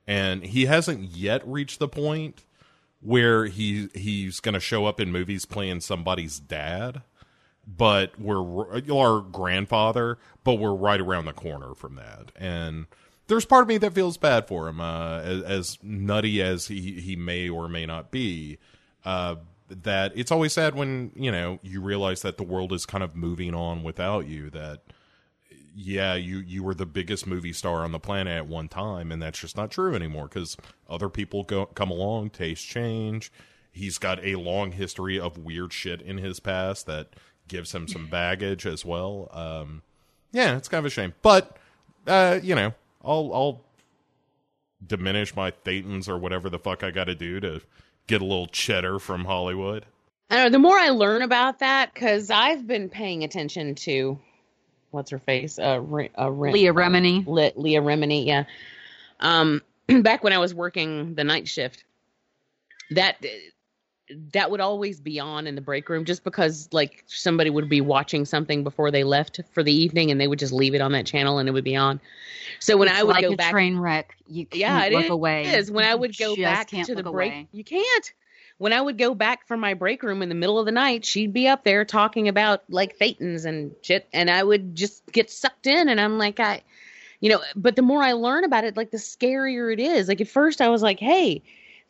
and 0.07 0.43
he 0.43 0.65
hasn't 0.65 1.11
yet 1.11 1.45
reached 1.45 1.79
the 1.79 1.87
point 1.87 2.45
where 3.01 3.45
he 3.45 3.89
he's 3.93 4.39
going 4.39 4.53
to 4.53 4.59
show 4.59 4.85
up 4.85 4.99
in 4.99 5.11
movies 5.11 5.45
playing 5.45 5.81
somebody's 5.81 6.39
dad, 6.39 7.01
but 7.65 8.19
we're 8.19 8.81
our 8.91 9.21
grandfather, 9.21 10.17
but 10.43 10.55
we're 10.55 10.73
right 10.73 11.01
around 11.01 11.25
the 11.25 11.33
corner 11.33 11.73
from 11.73 11.95
that, 11.95 12.31
and 12.35 12.87
there's 13.31 13.45
part 13.45 13.61
of 13.61 13.69
me 13.69 13.77
that 13.77 13.93
feels 13.93 14.17
bad 14.17 14.45
for 14.45 14.67
him, 14.67 14.81
uh, 14.81 15.19
as, 15.19 15.43
as 15.43 15.77
nutty 15.81 16.41
as 16.41 16.67
he 16.67 16.99
he 16.99 17.15
may 17.15 17.47
or 17.47 17.69
may 17.69 17.85
not 17.85 18.11
be. 18.11 18.57
Uh, 19.05 19.35
that 19.69 20.11
it's 20.15 20.31
always 20.31 20.51
sad 20.51 20.75
when 20.75 21.13
you 21.15 21.31
know 21.31 21.57
you 21.61 21.79
realize 21.79 22.23
that 22.23 22.35
the 22.35 22.43
world 22.43 22.73
is 22.73 22.85
kind 22.85 23.01
of 23.01 23.15
moving 23.15 23.55
on 23.55 23.83
without 23.83 24.27
you. 24.27 24.49
That 24.49 24.81
yeah, 25.73 26.13
you 26.15 26.39
you 26.39 26.61
were 26.61 26.73
the 26.73 26.85
biggest 26.85 27.25
movie 27.25 27.53
star 27.53 27.85
on 27.85 27.93
the 27.93 27.99
planet 27.99 28.35
at 28.35 28.47
one 28.47 28.67
time, 28.67 29.13
and 29.13 29.21
that's 29.21 29.39
just 29.39 29.55
not 29.55 29.71
true 29.71 29.95
anymore 29.95 30.27
because 30.27 30.57
other 30.89 31.07
people 31.07 31.43
go 31.43 31.67
come 31.67 31.89
along, 31.89 32.31
tastes 32.31 32.65
change. 32.65 33.31
He's 33.71 33.97
got 33.97 34.21
a 34.25 34.35
long 34.35 34.73
history 34.73 35.17
of 35.17 35.37
weird 35.37 35.71
shit 35.71 36.01
in 36.01 36.17
his 36.17 36.41
past 36.41 36.85
that 36.87 37.15
gives 37.47 37.73
him 37.73 37.87
some 37.87 38.07
baggage 38.07 38.65
as 38.65 38.83
well. 38.83 39.29
Um, 39.31 39.83
yeah, 40.33 40.57
it's 40.57 40.67
kind 40.67 40.79
of 40.79 40.85
a 40.87 40.89
shame, 40.89 41.13
but 41.21 41.55
uh, 42.05 42.41
you 42.43 42.55
know, 42.55 42.73
I'll 43.03 43.31
I'll 43.33 43.61
diminish 44.85 45.35
my 45.35 45.51
thetans 45.51 46.09
or 46.09 46.17
whatever 46.17 46.49
the 46.49 46.59
fuck 46.59 46.83
I 46.83 46.91
got 46.91 47.05
to 47.05 47.15
do 47.15 47.39
to 47.39 47.61
get 48.07 48.21
a 48.21 48.25
little 48.25 48.47
cheddar 48.47 48.99
from 48.99 49.25
Hollywood. 49.25 49.85
I 50.29 50.35
don't 50.35 50.45
know. 50.45 50.49
The 50.51 50.59
more 50.59 50.77
I 50.77 50.89
learn 50.89 51.21
about 51.21 51.59
that, 51.59 51.93
because 51.93 52.29
I've 52.29 52.65
been 52.65 52.89
paying 52.89 53.23
attention 53.23 53.75
to 53.75 54.17
what's 54.91 55.11
her 55.11 55.19
face, 55.19 55.59
uh, 55.59 55.81
Re- 55.81 56.11
uh 56.17 56.31
Rem- 56.31 56.53
Leah 56.53 56.73
Remini. 56.73 57.25
Le- 57.27 57.51
Leah 57.55 57.81
Remini, 57.81 58.25
yeah. 58.25 58.45
Um, 59.19 59.61
back 60.01 60.23
when 60.23 60.33
I 60.33 60.37
was 60.37 60.53
working 60.53 61.15
the 61.15 61.23
night 61.23 61.47
shift, 61.47 61.83
that 62.91 63.17
that 64.33 64.51
would 64.51 64.59
always 64.59 64.99
be 64.99 65.19
on 65.19 65.47
in 65.47 65.55
the 65.55 65.61
break 65.61 65.87
room, 65.89 66.05
just 66.05 66.23
because 66.23 66.69
like 66.71 67.03
somebody 67.07 67.49
would 67.49 67.69
be 67.69 67.81
watching 67.81 68.25
something 68.25 68.63
before 68.63 68.91
they 68.91 69.03
left 69.03 69.39
for 69.51 69.63
the 69.63 69.73
evening, 69.73 70.11
and 70.11 70.19
they 70.19 70.27
would 70.27 70.39
just 70.39 70.53
leave 70.53 70.73
it 70.73 70.81
on 70.81 70.91
that 70.93 71.05
channel, 71.05 71.37
and 71.39 71.47
it 71.49 71.51
would 71.51 71.63
be 71.63 71.75
on. 71.75 71.99
So 72.59 72.77
when 72.77 72.87
It's 72.87 72.97
I 72.97 73.03
would 73.03 73.13
like 73.15 73.23
go 73.23 73.33
a 73.33 73.35
back, 73.37 73.51
train 73.51 73.77
wreck. 73.77 74.15
You 74.27 74.45
can't 74.45 74.59
yeah, 74.59 74.85
it 74.85 74.93
look 74.93 75.05
is. 75.05 75.09
away. 75.09 75.45
It 75.45 75.55
is. 75.55 75.71
When 75.71 75.85
I 75.85 75.95
would 75.95 76.17
go 76.17 76.35
back 76.35 76.67
to 76.67 76.95
the 76.95 77.03
break, 77.03 77.31
away. 77.31 77.47
you 77.51 77.63
can't. 77.63 78.13
When 78.57 78.73
I 78.73 78.81
would 78.81 78.97
go 78.97 79.15
back 79.15 79.47
from 79.47 79.59
my 79.59 79.73
break 79.73 80.03
room 80.03 80.21
in 80.21 80.29
the 80.29 80.35
middle 80.35 80.59
of 80.59 80.65
the 80.65 80.71
night, 80.71 81.03
she'd 81.03 81.33
be 81.33 81.47
up 81.47 81.63
there 81.63 81.83
talking 81.83 82.27
about 82.27 82.63
like 82.69 82.97
thetans 82.99 83.45
and 83.45 83.73
shit, 83.81 84.07
and 84.13 84.29
I 84.29 84.43
would 84.43 84.75
just 84.75 85.05
get 85.11 85.31
sucked 85.31 85.67
in, 85.67 85.89
and 85.89 85.99
I'm 85.99 86.17
like, 86.17 86.39
I, 86.39 86.61
you 87.19 87.29
know. 87.29 87.41
But 87.55 87.75
the 87.75 87.81
more 87.81 88.03
I 88.03 88.13
learn 88.13 88.43
about 88.43 88.63
it, 88.63 88.77
like 88.77 88.91
the 88.91 88.97
scarier 88.97 89.73
it 89.73 89.79
is. 89.79 90.07
Like 90.07 90.21
at 90.21 90.27
first, 90.27 90.61
I 90.61 90.69
was 90.69 90.81
like, 90.81 90.99
hey. 90.99 91.41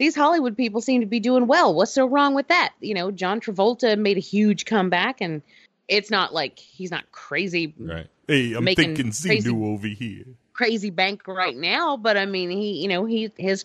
These 0.01 0.15
Hollywood 0.15 0.57
people 0.57 0.81
seem 0.81 1.01
to 1.01 1.05
be 1.05 1.19
doing 1.19 1.45
well. 1.45 1.75
What's 1.75 1.93
so 1.93 2.07
wrong 2.07 2.33
with 2.33 2.47
that? 2.47 2.73
You 2.79 2.95
know, 2.95 3.11
John 3.11 3.39
Travolta 3.39 3.95
made 3.99 4.17
a 4.17 4.19
huge 4.19 4.65
comeback, 4.65 5.21
and 5.21 5.43
it's 5.87 6.09
not 6.09 6.33
like 6.33 6.57
he's 6.57 6.89
not 6.89 7.11
crazy 7.11 7.75
Right. 7.77 8.07
Hey, 8.27 8.53
I'm 8.53 8.65
thinking 8.65 8.95
crazy- 8.95 9.51
Xenu 9.51 9.63
over 9.63 9.85
here. 9.85 10.25
crazy 10.53 10.89
bank 10.89 11.27
right 11.27 11.55
now, 11.55 11.97
but 11.97 12.17
I 12.17 12.25
mean, 12.25 12.49
he, 12.49 12.81
you 12.81 12.87
know, 12.87 13.05
he 13.05 13.31
his 13.37 13.63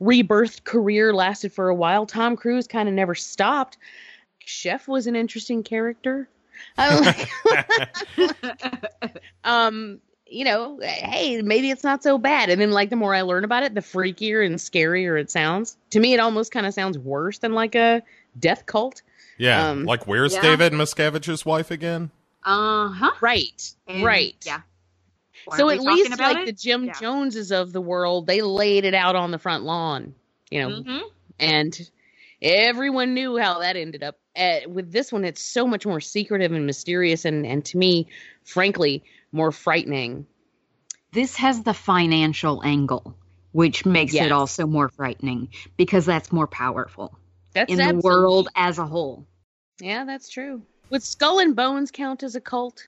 rebirth 0.00 0.64
career 0.64 1.14
lasted 1.14 1.52
for 1.52 1.68
a 1.68 1.74
while. 1.74 2.04
Tom 2.04 2.34
Cruise 2.34 2.66
kind 2.66 2.88
of 2.88 2.94
never 2.96 3.14
stopped. 3.14 3.78
Chef 4.44 4.88
was 4.88 5.06
an 5.06 5.14
interesting 5.14 5.62
character. 5.62 6.28
Like, 6.76 7.28
um, 9.44 10.00
you 10.30 10.44
know, 10.44 10.78
hey, 10.80 11.42
maybe 11.42 11.70
it's 11.70 11.82
not 11.84 12.02
so 12.02 12.16
bad. 12.18 12.48
And 12.50 12.60
then, 12.60 12.70
like, 12.70 12.88
the 12.90 12.96
more 12.96 13.14
I 13.14 13.22
learn 13.22 13.44
about 13.44 13.62
it, 13.64 13.74
the 13.74 13.80
freakier 13.80 14.44
and 14.46 14.56
scarier 14.56 15.20
it 15.20 15.30
sounds. 15.30 15.76
To 15.90 16.00
me, 16.00 16.14
it 16.14 16.20
almost 16.20 16.52
kind 16.52 16.66
of 16.66 16.72
sounds 16.74 16.96
worse 16.98 17.38
than 17.38 17.52
like 17.52 17.74
a 17.74 18.02
death 18.38 18.64
cult. 18.66 19.02
Yeah, 19.38 19.70
Um, 19.70 19.84
like 19.84 20.06
where's 20.06 20.34
yeah. 20.34 20.42
David 20.42 20.72
Miscavige's 20.72 21.44
wife 21.44 21.70
again? 21.70 22.10
Uh 22.44 22.88
huh. 22.90 23.10
Right, 23.20 23.72
And- 23.86 24.04
right. 24.04 24.36
Yeah. 24.46 24.60
Why 25.46 25.56
so 25.56 25.68
at 25.70 25.80
least 25.80 26.12
about 26.14 26.34
like 26.34 26.42
it? 26.42 26.46
the 26.46 26.52
Jim 26.52 26.84
Yeah. 26.84 26.92
Joneses 27.00 27.50
of 27.50 27.72
the 27.72 27.80
world, 27.80 28.26
they 28.26 28.42
laid 28.42 28.84
it 28.84 28.92
out 28.94 29.16
on 29.16 29.30
the 29.30 29.38
front 29.38 29.64
lawn, 29.64 30.14
you 30.50 30.60
know, 30.60 30.82
Mhm. 30.82 31.00
and 31.38 31.90
everyone 32.42 33.14
knew 33.14 33.36
how 33.38 33.60
that 33.60 33.76
ended 33.76 34.02
up. 34.02 34.18
Uh, 34.36 34.60
with 34.68 34.92
this 34.92 35.12
one, 35.12 35.24
it's 35.24 35.42
so 35.42 35.66
much 35.66 35.86
more 35.86 36.00
secretive 36.00 36.52
and 36.52 36.66
mysterious, 36.66 37.24
and 37.24 37.46
and 37.46 37.64
to 37.66 37.78
me, 37.78 38.06
frankly, 38.44 39.02
more 39.32 39.52
frightening. 39.52 40.26
This 41.12 41.36
has 41.36 41.62
the 41.62 41.74
financial 41.74 42.62
angle, 42.64 43.16
which 43.52 43.84
makes 43.84 44.12
Yes. 44.12 44.26
it 44.26 44.32
also 44.32 44.66
more 44.66 44.88
frightening 44.88 45.48
because 45.76 46.06
that's 46.06 46.30
more 46.32 46.46
powerful 46.46 47.18
That's 47.52 47.70
in 47.72 47.78
the 47.78 47.94
world 47.96 48.48
as 48.54 48.78
a 48.78 48.86
whole. 48.86 49.26
Yeah, 49.80 50.04
that's 50.04 50.28
true. 50.28 50.62
Would 50.90 51.02
Skull 51.02 51.38
and 51.40 51.54
Bones 51.56 51.90
count 51.90 52.22
as 52.22 52.34
a 52.34 52.40
cult, 52.40 52.86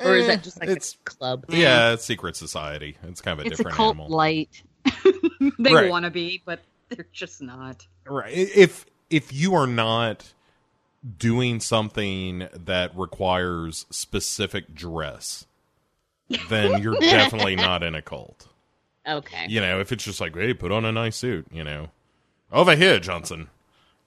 or 0.00 0.16
is 0.16 0.24
Eh, 0.28 0.34
that 0.36 0.44
just 0.44 0.60
like 0.60 0.68
it's- 0.70 0.94
a 0.94 1.04
club? 1.04 1.44
Yeah, 1.48 1.92
it's 1.92 2.04
secret 2.04 2.36
society. 2.36 2.96
It's 3.04 3.20
kind 3.20 3.38
of 3.38 3.46
a 3.46 3.48
It's 3.48 3.54
a 3.60 3.62
different 3.64 3.76
cult 3.76 3.96
animal. 3.96 4.10
light. 4.16 4.62
they 5.58 5.72
Right. 5.74 5.90
want 5.90 6.04
to 6.04 6.10
be, 6.10 6.42
but 6.44 6.60
they're 6.88 7.06
just 7.12 7.40
not. 7.42 7.86
Right. 8.06 8.32
If 8.32 8.86
if 9.10 9.32
you 9.32 9.54
are 9.54 9.66
not 9.66 10.32
doing 11.18 11.60
something 11.60 12.48
that 12.52 12.96
requires 12.96 13.84
specific 13.90 14.74
dress, 14.74 15.46
then 16.48 16.82
you're 16.82 16.96
definitely 17.00 17.56
not 17.56 17.82
in 17.82 17.94
a 17.94 18.02
cult. 18.02 18.48
Okay. 19.06 19.46
You 19.48 19.60
know, 19.60 19.80
if 19.80 19.90
it's 19.92 20.04
just 20.04 20.20
like, 20.20 20.34
hey, 20.34 20.54
put 20.54 20.70
on 20.72 20.84
a 20.84 20.92
nice 20.92 21.16
suit, 21.16 21.46
you 21.50 21.64
know. 21.64 21.88
Over 22.52 22.76
here, 22.76 22.98
Johnson. 23.00 23.48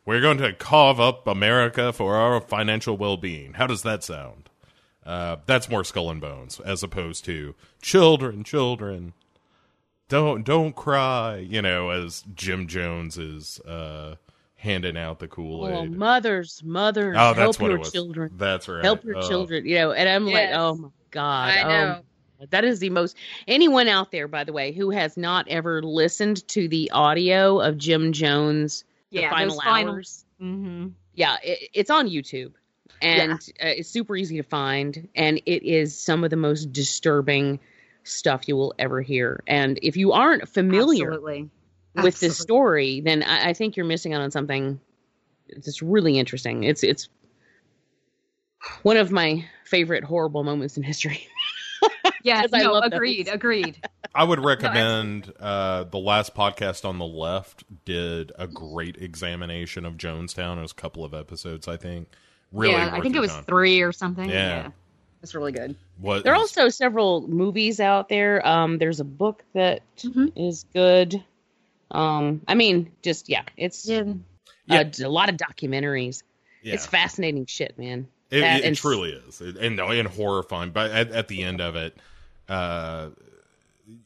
We're 0.05 0.21
going 0.21 0.37
to 0.37 0.53
carve 0.53 0.99
up 0.99 1.25
America 1.27 1.91
for 1.91 2.15
our 2.15 2.39
financial 2.39 2.95
well 2.95 3.17
being. 3.17 3.53
How 3.53 3.65
does 3.67 3.81
that 3.81 4.03
sound? 4.03 4.49
Uh, 5.03 5.37
that's 5.47 5.67
more 5.69 5.83
skull 5.83 6.09
and 6.11 6.21
bones, 6.21 6.59
as 6.59 6.83
opposed 6.83 7.25
to 7.25 7.55
children, 7.81 8.43
children. 8.43 9.13
Don't 10.07 10.43
don't 10.43 10.75
cry, 10.75 11.37
you 11.37 11.61
know, 11.61 11.89
as 11.89 12.23
Jim 12.35 12.67
Jones 12.67 13.17
is 13.17 13.59
uh 13.61 14.15
handing 14.57 14.97
out 14.97 15.19
the 15.19 15.27
Kool 15.27 15.65
Oh, 15.65 15.85
mothers, 15.85 16.61
mothers, 16.63 17.15
Oh, 17.19 17.33
that's 17.33 17.37
help 17.39 17.59
what 17.59 17.67
your 17.67 17.75
it 17.77 17.79
was. 17.79 17.91
children. 17.91 18.31
That's 18.37 18.67
right. 18.67 18.83
help 18.83 19.03
your 19.03 19.17
Oh. 19.17 19.27
children 19.27 19.65
you 19.65 19.75
know 19.75 19.91
and 19.91 20.09
i'm 20.09 20.25
like 20.25 20.49
oh 20.53 20.73
my 20.75 20.87
god 21.11 21.49
I 21.49 21.61
oh 21.63 21.67
know. 21.67 21.87
my- 21.93 22.01
that 22.51 22.63
is 22.63 22.79
the 22.79 22.89
most 22.89 23.15
anyone 23.47 23.87
out 23.87 24.11
there 24.11 24.27
by 24.27 24.43
the 24.43 24.53
way 24.53 24.71
who 24.71 24.89
has 24.89 25.17
not 25.17 25.47
ever 25.47 25.81
listened 25.81 26.47
to 26.47 26.67
the 26.67 26.89
audio 26.91 27.59
of 27.59 27.77
jim 27.77 28.11
jones 28.13 28.83
Yeah, 29.09 29.29
final 29.29 29.55
those 29.55 29.63
final- 29.63 29.93
hours 29.93 30.25
Mm-hmm. 30.41 30.87
yeah 31.13 31.37
it, 31.43 31.69
it's 31.73 31.89
on 31.89 32.09
youtube 32.09 32.53
and 33.01 33.33
uh, 33.63 33.67
it's 33.77 33.89
super 33.89 34.15
easy 34.17 34.37
to 34.37 34.43
find 34.43 35.07
and 35.15 35.41
it 35.45 35.63
is 35.63 35.97
some 35.97 36.23
of 36.23 36.29
the 36.29 36.35
most 36.35 36.71
disturbing 36.73 37.59
stuff 38.03 38.47
you 38.47 38.55
will 38.55 38.73
ever 38.79 39.01
hear 39.01 39.41
and 39.47 39.79
if 39.81 39.95
you 39.97 40.11
aren't 40.11 40.47
familiar 40.49 41.07
Absolutely. 41.13 41.49
with 42.03 42.19
this 42.19 42.37
story, 42.37 42.99
then 42.99 43.23
I, 43.23 43.49
I 43.49 43.53
think 43.53 43.77
you're 43.77 43.85
missing 43.85 44.13
out 44.13 44.19
on 44.21 44.29
something 44.29 44.77
that's 45.49 45.81
really 45.81 46.19
interesting. 46.19 46.63
It's 46.65 46.83
it's 46.83 47.07
one 48.83 48.97
of 48.97 49.11
my 49.11 49.45
favorite 49.63 50.03
horrible 50.03 50.43
moments 50.43 50.75
in 50.75 50.83
history. 50.83 51.25
Yeah, 52.25 52.41
'Cause 52.41 52.49
I 52.53 52.63
no, 52.63 52.73
love 52.73 52.83
agreed, 52.91 53.27
those. 53.27 53.35
agreed. 53.35 53.77
I 54.15 54.23
would 54.23 54.43
recommend 54.43 55.31
uh, 55.39 55.83
the 55.83 55.99
last 55.99 56.33
podcast 56.33 56.83
on 56.83 56.97
the 56.97 57.05
left 57.05 57.63
did 57.85 58.31
a 58.39 58.47
great 58.47 58.97
examination 58.97 59.85
of 59.85 59.93
Jonestown. 59.95 60.57
It 60.57 60.61
was 60.61 60.71
a 60.71 60.75
couple 60.75 61.05
of 61.05 61.13
episodes, 61.13 61.67
I 61.67 61.77
think. 61.77 62.07
Really, 62.51 62.73
yeah, 62.73 62.89
I 62.93 63.01
think 63.01 63.15
it 63.15 63.19
was 63.19 63.31
time. 63.31 63.43
three 63.43 63.81
or 63.81 63.91
something. 63.91 64.29
Yeah. 64.29 64.71
It's 65.21 65.35
really 65.35 65.51
good. 65.51 65.75
What 65.99 66.23
There 66.23 66.33
are 66.33 66.37
also 66.37 66.69
several 66.69 67.27
movies 67.27 67.79
out 67.79 68.09
there. 68.09 68.45
Um, 68.47 68.77
there's 68.77 68.99
a 68.99 69.03
book 69.05 69.43
that 69.53 69.81
is 70.35 70.65
Mhm. 70.65 70.65
good. 70.73 71.23
Um, 71.91 72.41
I 72.47 72.55
mean, 72.55 72.91
just 73.01 73.29
yeah, 73.29 73.43
it's 73.57 73.87
Yeah. 73.87 74.03
Yeah. 74.67 74.83
a, 75.01 75.05
a 75.05 75.09
lot 75.09 75.29
of 75.29 75.37
documentaries. 75.37 76.23
yeah. 76.63 76.73
It's 76.73 76.85
fascinating 76.87 77.45
shit, 77.45 77.77
man. 77.77 78.07
It, 78.31 78.41
That 78.41 78.59
it, 78.61 78.65
it 78.73 78.75
truly 78.75 79.11
is, 79.11 79.39
It- 79.41 79.57
and 79.57 79.79
and 79.79 80.07
horrifying. 80.07 80.71
But 80.71 80.89
at, 80.91 81.11
at 81.11 81.27
the 81.27 81.43
end 81.43 81.61
of 81.61 81.75
it, 81.75 81.95
uh, 82.49 83.09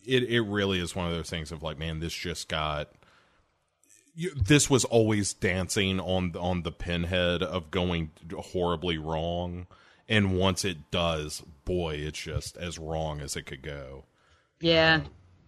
it 0.05 0.23
it 0.23 0.41
really 0.41 0.79
is 0.79 0.95
one 0.95 1.05
of 1.07 1.11
those 1.13 1.29
things 1.29 1.51
of 1.51 1.63
like, 1.63 1.77
man, 1.77 1.99
this 1.99 2.13
just 2.13 2.47
got 2.49 2.89
you, 4.15 4.31
this 4.35 4.69
was 4.69 4.85
always 4.85 5.33
dancing 5.33 5.99
on 5.99 6.35
on 6.37 6.63
the 6.63 6.71
pinhead 6.71 7.41
of 7.43 7.71
going 7.71 8.11
horribly 8.37 8.97
wrong, 8.97 9.67
and 10.07 10.37
once 10.37 10.65
it 10.65 10.91
does, 10.91 11.41
boy, 11.65 11.95
it's 11.95 12.19
just 12.19 12.57
as 12.57 12.77
wrong 12.77 13.21
as 13.21 13.35
it 13.35 13.43
could 13.43 13.61
go. 13.61 14.05
Yeah. 14.59 15.01
Uh, 15.01 15.05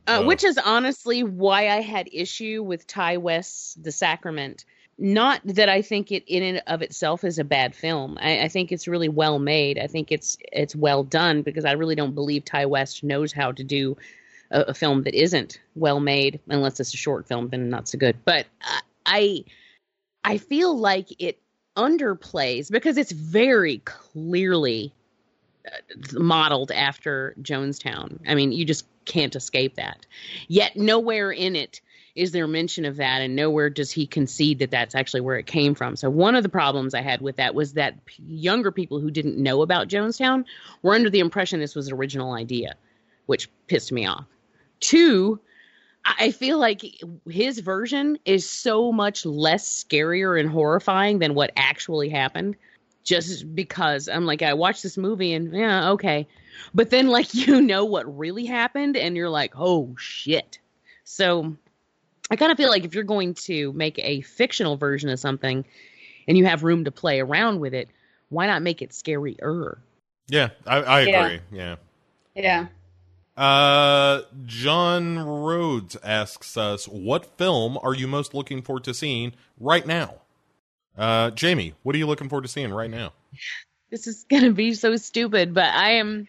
Oh. 0.07 0.25
which 0.25 0.43
is 0.43 0.57
honestly 0.57 1.23
why 1.23 1.67
I 1.69 1.81
had 1.81 2.09
issue 2.11 2.63
with 2.63 2.87
Ti 2.87 3.17
West's 3.17 3.75
The 3.75 3.91
Sacrament. 3.91 4.65
Not 5.01 5.41
that 5.45 5.67
I 5.67 5.81
think 5.81 6.11
it 6.11 6.23
in 6.27 6.43
and 6.43 6.61
of 6.67 6.83
itself 6.83 7.23
is 7.23 7.39
a 7.39 7.43
bad 7.43 7.73
film. 7.73 8.19
I, 8.21 8.41
I 8.41 8.47
think 8.47 8.71
it's 8.71 8.87
really 8.87 9.09
well 9.09 9.39
made. 9.39 9.79
I 9.79 9.87
think 9.87 10.11
it's 10.11 10.37
it's 10.51 10.75
well 10.75 11.03
done 11.03 11.41
because 11.41 11.65
I 11.65 11.71
really 11.71 11.95
don't 11.95 12.13
believe 12.13 12.45
Ti 12.45 12.65
West 12.67 13.03
knows 13.03 13.33
how 13.33 13.51
to 13.51 13.63
do 13.63 13.97
a, 14.51 14.61
a 14.61 14.73
film 14.75 15.01
that 15.03 15.15
isn't 15.15 15.59
well 15.73 15.99
made, 15.99 16.39
unless 16.49 16.79
it's 16.79 16.93
a 16.93 16.97
short 16.97 17.27
film, 17.27 17.49
then 17.49 17.67
not 17.67 17.87
so 17.87 17.97
good. 17.97 18.15
But 18.25 18.45
I 19.07 19.43
I 20.23 20.37
feel 20.37 20.77
like 20.77 21.07
it 21.19 21.39
underplays 21.75 22.69
because 22.69 22.95
it's 22.97 23.11
very 23.11 23.79
clearly 23.79 24.93
uh, 25.65 26.19
modeled 26.19 26.69
after 26.69 27.33
Jonestown. 27.41 28.19
I 28.27 28.35
mean, 28.35 28.51
you 28.51 28.65
just 28.65 28.85
can't 29.05 29.35
escape 29.35 29.77
that. 29.77 30.05
Yet 30.47 30.75
nowhere 30.75 31.31
in 31.31 31.55
it 31.55 31.81
is 32.15 32.31
there 32.31 32.47
mention 32.47 32.85
of 32.85 32.97
that, 32.97 33.21
and 33.21 33.35
nowhere 33.35 33.69
does 33.69 33.91
he 33.91 34.05
concede 34.05 34.59
that 34.59 34.71
that's 34.71 34.95
actually 34.95 35.21
where 35.21 35.37
it 35.37 35.45
came 35.45 35.75
from. 35.75 35.95
So 35.95 36.09
one 36.09 36.35
of 36.35 36.43
the 36.43 36.49
problems 36.49 36.93
I 36.93 37.01
had 37.01 37.21
with 37.21 37.37
that 37.37 37.55
was 37.55 37.73
that 37.73 37.95
younger 38.17 38.71
people 38.71 38.99
who 38.99 39.11
didn't 39.11 39.37
know 39.37 39.61
about 39.61 39.87
Jonestown 39.87 40.45
were 40.81 40.93
under 40.93 41.09
the 41.09 41.19
impression 41.19 41.59
this 41.59 41.75
was 41.75 41.87
an 41.87 41.93
original 41.93 42.33
idea, 42.33 42.75
which 43.27 43.49
pissed 43.67 43.91
me 43.91 44.05
off. 44.05 44.25
Two, 44.79 45.39
I 46.03 46.31
feel 46.31 46.57
like 46.57 46.81
his 47.29 47.59
version 47.59 48.17
is 48.25 48.49
so 48.49 48.91
much 48.91 49.25
less 49.25 49.83
scarier 49.83 50.39
and 50.39 50.49
horrifying 50.49 51.19
than 51.19 51.35
what 51.35 51.51
actually 51.55 52.09
happened. 52.09 52.55
Just 53.03 53.55
because 53.55 54.07
I'm 54.07 54.25
like, 54.27 54.43
I 54.43 54.53
watched 54.53 54.83
this 54.83 54.97
movie 54.97 55.33
and 55.33 55.53
yeah, 55.53 55.91
okay. 55.91 56.27
But 56.73 56.89
then, 56.89 57.07
like, 57.07 57.33
you 57.33 57.61
know 57.61 57.85
what 57.85 58.17
really 58.17 58.45
happened, 58.45 58.97
and 58.97 59.15
you're 59.15 59.29
like, 59.29 59.53
oh 59.55 59.95
shit. 59.97 60.59
So 61.03 61.55
I 62.31 62.37
kind 62.37 62.51
of 62.51 62.57
feel 62.57 62.69
like 62.69 62.85
if 62.85 62.95
you're 62.95 63.03
going 63.03 63.33
to 63.35 63.73
make 63.73 63.99
a 63.99 64.21
fictional 64.21 64.77
version 64.77 65.09
of 65.09 65.19
something 65.19 65.65
and 66.27 66.37
you 66.37 66.45
have 66.45 66.63
room 66.63 66.85
to 66.85 66.91
play 66.91 67.19
around 67.19 67.59
with 67.59 67.73
it, 67.73 67.89
why 68.29 68.47
not 68.47 68.61
make 68.61 68.81
it 68.81 68.91
scarier? 68.91 69.77
Yeah, 70.29 70.49
I, 70.65 70.77
I 70.77 71.01
Yeah. 71.01 71.25
agree. 71.25 71.39
Yeah. 71.51 71.75
Yeah. 72.35 72.67
Uh, 73.35 74.21
John 74.45 75.19
Rhodes 75.19 75.97
asks 76.03 76.55
us, 76.55 76.87
"What 76.87 77.37
film 77.37 77.77
are 77.81 77.93
you 77.93 78.07
most 78.07 78.33
looking 78.33 78.61
forward 78.61 78.85
to 78.85 78.93
seeing 78.93 79.33
right 79.59 79.85
now?" 79.85 80.15
Uh, 80.97 81.31
Jamie, 81.31 81.73
what 81.83 81.95
are 81.95 81.97
you 81.97 82.07
looking 82.07 82.29
forward 82.29 82.43
to 82.43 82.47
seeing 82.47 82.73
right 82.73 82.89
now? 82.89 83.13
this 83.89 84.07
is 84.07 84.25
going 84.29 84.43
to 84.43 84.53
be 84.53 84.73
so 84.73 84.95
stupid, 84.95 85.53
but 85.53 85.65
I 85.73 85.91
am 85.91 86.27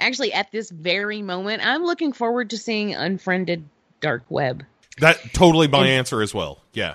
actually 0.00 0.32
at 0.32 0.50
this 0.50 0.70
very 0.70 1.22
moment, 1.22 1.64
I'm 1.64 1.84
looking 1.84 2.12
forward 2.12 2.50
to 2.50 2.58
seeing 2.58 2.94
Unfriended 2.94 3.68
Dark 4.00 4.24
Web. 4.28 4.64
That 4.98 5.18
totally 5.32 5.68
my 5.68 5.78
And- 5.80 5.88
answer 5.88 6.22
as 6.22 6.34
well. 6.34 6.62
Yeah, 6.72 6.94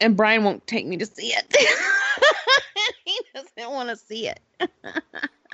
And 0.00 0.16
Brian 0.16 0.44
won't 0.44 0.66
take 0.66 0.86
me 0.86 0.96
to 0.96 1.06
see 1.06 1.28
it. 1.28 1.56
he 3.04 3.18
doesn't 3.34 3.72
want 3.72 3.90
to 3.90 3.96
see 3.96 4.28
it. 4.28 4.40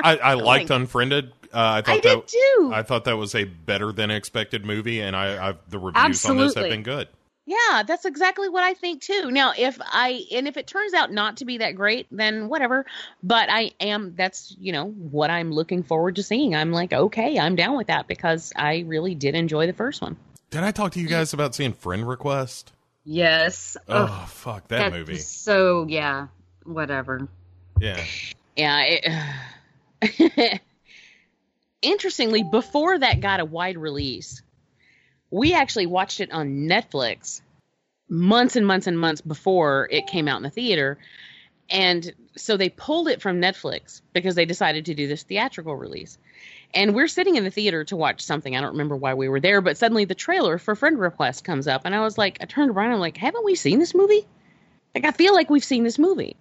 I, 0.02 0.16
I 0.16 0.34
liked 0.34 0.70
Unfriended. 0.70 1.32
Uh, 1.52 1.82
I 1.82 1.82
thought 1.82 1.88
I 1.88 2.00
did 2.00 2.18
that 2.18 2.28
too. 2.28 2.70
I 2.72 2.82
thought 2.82 3.04
that 3.04 3.16
was 3.16 3.34
a 3.34 3.44
better 3.44 3.92
than 3.92 4.10
expected 4.10 4.64
movie, 4.64 5.00
and 5.00 5.16
I, 5.16 5.50
I 5.50 5.54
the 5.68 5.78
reviews 5.78 6.24
on 6.24 6.36
this 6.38 6.54
have 6.54 6.68
been 6.68 6.82
good. 6.82 7.08
Yeah, 7.46 7.82
that's 7.84 8.04
exactly 8.04 8.48
what 8.48 8.62
I 8.62 8.74
think 8.74 9.02
too. 9.02 9.32
Now, 9.32 9.52
if 9.58 9.76
I 9.80 10.22
and 10.32 10.46
if 10.46 10.56
it 10.56 10.68
turns 10.68 10.94
out 10.94 11.12
not 11.12 11.38
to 11.38 11.44
be 11.44 11.58
that 11.58 11.72
great, 11.74 12.06
then 12.12 12.48
whatever. 12.48 12.86
But 13.24 13.48
I 13.50 13.72
am 13.80 14.14
that's, 14.16 14.54
you 14.60 14.70
know, 14.70 14.86
what 14.90 15.30
I'm 15.30 15.50
looking 15.50 15.82
forward 15.82 16.14
to 16.16 16.22
seeing. 16.22 16.54
I'm 16.54 16.70
like, 16.70 16.92
okay, 16.92 17.38
I'm 17.40 17.56
down 17.56 17.76
with 17.76 17.88
that 17.88 18.06
because 18.06 18.52
I 18.54 18.84
really 18.86 19.16
did 19.16 19.34
enjoy 19.34 19.66
the 19.66 19.72
first 19.72 20.00
one. 20.00 20.16
Did 20.50 20.64
I 20.64 20.72
talk 20.72 20.92
to 20.92 21.00
you 21.00 21.06
guys 21.06 21.32
about 21.32 21.54
seeing 21.54 21.72
Friend 21.72 22.06
Request? 22.06 22.72
Yes. 23.04 23.76
Oh, 23.88 24.04
Ugh, 24.04 24.28
fuck 24.28 24.68
that, 24.68 24.78
that 24.78 24.92
movie. 24.92 25.18
So 25.18 25.86
yeah, 25.88 26.26
whatever. 26.64 27.28
Yeah. 27.78 28.04
Yeah. 28.56 28.98
It, 30.02 30.60
interestingly, 31.82 32.42
before 32.42 32.98
that 32.98 33.20
got 33.20 33.40
a 33.40 33.44
wide 33.44 33.78
release, 33.78 34.42
we 35.30 35.54
actually 35.54 35.86
watched 35.86 36.20
it 36.20 36.32
on 36.32 36.68
Netflix 36.68 37.40
months 38.08 38.56
and 38.56 38.66
months 38.66 38.88
and 38.88 38.98
months 38.98 39.20
before 39.20 39.88
it 39.90 40.08
came 40.08 40.26
out 40.26 40.38
in 40.38 40.42
the 40.42 40.50
theater. 40.50 40.98
And 41.70 42.12
so 42.36 42.56
they 42.56 42.68
pulled 42.68 43.06
it 43.08 43.22
from 43.22 43.40
Netflix 43.40 44.02
because 44.12 44.34
they 44.34 44.44
decided 44.44 44.86
to 44.86 44.94
do 44.94 45.06
this 45.06 45.22
theatrical 45.22 45.76
release. 45.76 46.18
And 46.72 46.94
we're 46.94 47.08
sitting 47.08 47.36
in 47.36 47.44
the 47.44 47.50
theater 47.50 47.84
to 47.84 47.96
watch 47.96 48.20
something. 48.20 48.56
I 48.56 48.60
don't 48.60 48.72
remember 48.72 48.96
why 48.96 49.14
we 49.14 49.28
were 49.28 49.40
there, 49.40 49.60
but 49.60 49.76
suddenly 49.76 50.04
the 50.04 50.14
trailer 50.14 50.58
for 50.58 50.76
Friend 50.76 50.98
Request 50.98 51.44
comes 51.44 51.66
up. 51.66 51.82
And 51.84 51.94
I 51.94 52.00
was 52.00 52.16
like, 52.16 52.38
I 52.40 52.44
turned 52.44 52.68
to 52.68 52.74
Brian, 52.74 52.92
I'm 52.92 53.00
like, 53.00 53.16
haven't 53.16 53.44
we 53.44 53.56
seen 53.56 53.80
this 53.80 53.94
movie? 53.94 54.26
Like, 54.94 55.04
I 55.04 55.10
feel 55.10 55.34
like 55.34 55.50
we've 55.50 55.64
seen 55.64 55.82
this 55.82 55.98
movie. 55.98 56.36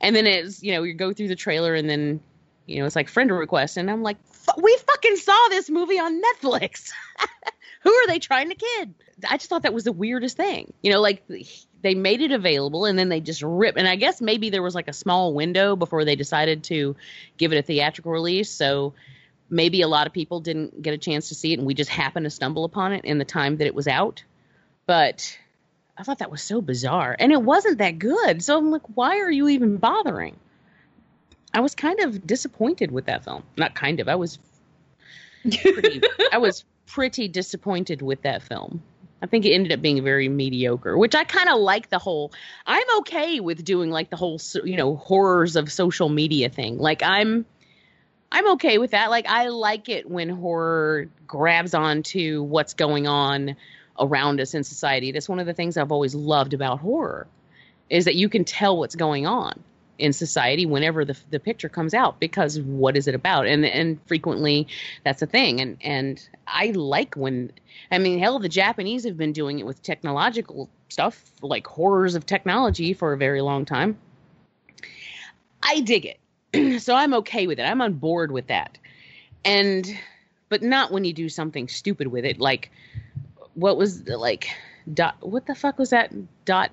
And 0.00 0.16
then 0.16 0.26
it's, 0.26 0.62
you 0.62 0.72
know, 0.72 0.82
you 0.82 0.94
go 0.94 1.12
through 1.12 1.28
the 1.28 1.36
trailer 1.36 1.74
and 1.74 1.88
then, 1.88 2.20
you 2.66 2.80
know, 2.80 2.86
it's 2.86 2.96
like 2.96 3.08
friend 3.08 3.30
request. 3.30 3.76
And 3.76 3.90
I'm 3.90 4.02
like, 4.02 4.16
"Fu- 4.26 4.60
we 4.60 4.76
fucking 4.86 5.16
saw 5.16 5.48
this 5.50 5.70
movie 5.70 5.98
on 5.98 6.20
Netflix. 6.20 6.90
Who 7.82 7.90
are 7.90 8.06
they 8.06 8.18
trying 8.18 8.48
to 8.50 8.54
kid? 8.54 8.94
I 9.28 9.36
just 9.36 9.48
thought 9.48 9.62
that 9.62 9.74
was 9.74 9.84
the 9.84 9.92
weirdest 9.92 10.36
thing. 10.36 10.72
You 10.82 10.92
know, 10.92 11.00
like 11.00 11.22
they 11.82 11.94
made 11.94 12.20
it 12.20 12.32
available 12.32 12.84
and 12.84 12.98
then 12.98 13.08
they 13.08 13.20
just 13.20 13.42
rip. 13.42 13.76
And 13.76 13.88
I 13.88 13.96
guess 13.96 14.20
maybe 14.20 14.50
there 14.50 14.62
was 14.62 14.74
like 14.74 14.88
a 14.88 14.92
small 14.92 15.34
window 15.34 15.76
before 15.76 16.04
they 16.04 16.16
decided 16.16 16.64
to 16.64 16.96
give 17.36 17.52
it 17.52 17.58
a 17.58 17.62
theatrical 17.62 18.12
release. 18.12 18.50
So 18.50 18.94
maybe 19.50 19.82
a 19.82 19.88
lot 19.88 20.06
of 20.06 20.12
people 20.12 20.40
didn't 20.40 20.80
get 20.80 20.94
a 20.94 20.98
chance 20.98 21.28
to 21.28 21.34
see 21.34 21.52
it 21.52 21.58
and 21.58 21.66
we 21.66 21.74
just 21.74 21.90
happened 21.90 22.24
to 22.24 22.30
stumble 22.30 22.64
upon 22.64 22.92
it 22.92 23.04
in 23.04 23.18
the 23.18 23.24
time 23.24 23.56
that 23.56 23.66
it 23.66 23.74
was 23.74 23.88
out. 23.88 24.22
But 24.86 25.36
I 25.98 26.02
thought 26.02 26.18
that 26.18 26.30
was 26.30 26.42
so 26.42 26.60
bizarre. 26.62 27.14
And 27.18 27.32
it 27.32 27.42
wasn't 27.42 27.78
that 27.78 27.98
good. 27.98 28.42
So 28.42 28.56
I'm 28.56 28.70
like, 28.70 28.82
why 28.94 29.18
are 29.18 29.30
you 29.30 29.48
even 29.48 29.76
bothering? 29.76 30.36
I 31.52 31.60
was 31.60 31.74
kind 31.74 32.00
of 32.00 32.26
disappointed 32.26 32.92
with 32.92 33.06
that 33.06 33.24
film. 33.24 33.42
Not 33.56 33.74
kind 33.74 34.00
of. 34.00 34.08
I 34.08 34.14
was 34.14 34.38
pretty, 35.42 36.00
I 36.32 36.38
was 36.38 36.64
pretty 36.86 37.28
disappointed 37.28 38.02
with 38.02 38.22
that 38.22 38.42
film. 38.42 38.82
I 39.22 39.26
think 39.26 39.44
it 39.44 39.50
ended 39.50 39.72
up 39.72 39.82
being 39.82 40.02
very 40.02 40.28
mediocre, 40.28 40.96
which 40.96 41.14
I 41.14 41.24
kind 41.24 41.48
of 41.48 41.58
like 41.58 41.90
the 41.90 41.98
whole 41.98 42.32
I'm 42.66 42.86
okay 43.00 43.40
with 43.40 43.64
doing 43.64 43.90
like 43.90 44.10
the 44.10 44.16
whole 44.16 44.40
you 44.64 44.76
know 44.76 44.96
horrors 44.96 45.56
of 45.56 45.70
social 45.70 46.08
media 46.08 46.48
thing. 46.48 46.78
Like 46.78 47.02
I'm 47.02 47.44
I'm 48.32 48.52
okay 48.52 48.78
with 48.78 48.92
that. 48.92 49.10
Like 49.10 49.26
I 49.26 49.48
like 49.48 49.88
it 49.88 50.08
when 50.08 50.28
horror 50.28 51.08
grabs 51.26 51.74
onto 51.74 52.42
what's 52.42 52.74
going 52.74 53.06
on 53.06 53.56
around 53.98 54.40
us 54.40 54.54
in 54.54 54.64
society. 54.64 55.12
That's 55.12 55.28
one 55.28 55.40
of 55.40 55.46
the 55.46 55.54
things 55.54 55.76
I've 55.76 55.92
always 55.92 56.14
loved 56.14 56.54
about 56.54 56.80
horror 56.80 57.26
is 57.88 58.04
that 58.04 58.14
you 58.14 58.28
can 58.28 58.44
tell 58.44 58.78
what's 58.78 58.94
going 58.94 59.26
on 59.26 59.60
in 59.98 60.12
society 60.12 60.64
whenever 60.64 61.04
the 61.04 61.16
the 61.30 61.38
picture 61.38 61.68
comes 61.68 61.92
out 61.92 62.18
because 62.20 62.58
what 62.60 62.96
is 62.96 63.06
it 63.06 63.14
about? 63.14 63.46
And 63.46 63.64
and 63.66 63.98
frequently 64.06 64.66
that's 65.04 65.22
a 65.22 65.26
thing. 65.26 65.60
And 65.60 65.76
and 65.82 66.28
I 66.46 66.66
like 66.68 67.14
when 67.14 67.52
I 67.90 67.98
mean 67.98 68.18
hell 68.18 68.38
the 68.38 68.48
Japanese 68.48 69.04
have 69.04 69.16
been 69.16 69.32
doing 69.32 69.58
it 69.58 69.66
with 69.66 69.82
technological 69.82 70.68
stuff 70.88 71.30
like 71.42 71.66
horrors 71.66 72.14
of 72.14 72.26
technology 72.26 72.94
for 72.94 73.12
a 73.12 73.18
very 73.18 73.42
long 73.42 73.64
time. 73.64 73.98
I 75.62 75.80
dig 75.80 76.06
it. 76.06 76.18
so 76.78 76.94
I'm 76.94 77.14
okay 77.14 77.46
with 77.46 77.58
it. 77.58 77.62
I'm 77.64 77.80
on 77.80 77.94
board 77.94 78.32
with 78.32 78.46
that. 78.48 78.78
And 79.44 79.90
but 80.50 80.62
not 80.62 80.90
when 80.92 81.04
you 81.06 81.14
do 81.14 81.30
something 81.30 81.66
stupid 81.68 82.08
with 82.08 82.26
it 82.26 82.38
like 82.38 82.70
what 83.54 83.78
was 83.78 84.04
the, 84.04 84.18
like 84.18 84.50
dot 84.92 85.16
what 85.20 85.46
the 85.46 85.54
fuck 85.54 85.78
was 85.78 85.90
that 85.90 86.12
dot 86.44 86.70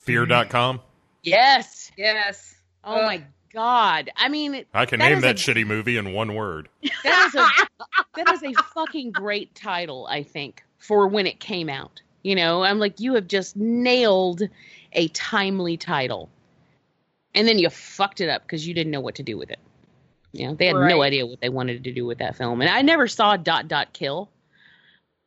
Fear.com. 0.00 0.80
yes 1.22 1.90
Yes. 1.96 2.56
oh 2.84 3.02
my 3.06 3.22
god 3.54 4.10
i 4.16 4.28
mean 4.28 4.64
I 4.74 4.84
can 4.84 4.98
that 4.98 5.08
name 5.10 5.20
that 5.22 5.36
a, 5.36 5.38
shitty 5.38 5.66
movie 5.66 5.96
in 5.96 6.12
one 6.12 6.34
word. 6.34 6.68
that 7.04 7.26
is 7.28 7.34
a 7.34 8.04
that 8.24 8.32
is 8.34 8.42
a 8.42 8.62
fucking 8.74 9.12
great 9.12 9.54
title 9.54 10.06
i 10.10 10.22
think 10.22 10.62
for 10.78 11.06
when 11.06 11.26
it 11.26 11.38
came 11.40 11.68
out 11.68 12.02
you 12.22 12.34
know 12.34 12.64
i'm 12.64 12.78
like 12.78 12.98
you 12.98 13.14
have 13.14 13.28
just 13.28 13.56
nailed 13.56 14.42
a 14.94 15.08
timely 15.08 15.76
title 15.76 16.28
and 17.34 17.46
then 17.48 17.58
you 17.58 17.70
fucked 17.70 18.20
it 18.20 18.28
up 18.28 18.42
because 18.42 18.66
you 18.66 18.74
didn't 18.74 18.90
know 18.90 19.00
what 19.00 19.16
to 19.16 19.22
do 19.22 19.36
with 19.36 19.50
it 19.50 19.58
you 20.32 20.46
know 20.46 20.54
they 20.54 20.66
had 20.66 20.76
no 20.76 21.02
idea 21.02 21.26
what 21.26 21.40
they 21.40 21.48
wanted 21.48 21.84
to 21.84 21.92
do 21.92 22.06
with 22.06 22.18
that 22.18 22.36
film 22.36 22.60
and 22.60 22.70
i 22.70 22.82
never 22.82 23.06
saw 23.08 23.36
dot 23.36 23.68
dot 23.68 23.92
kill 23.92 24.30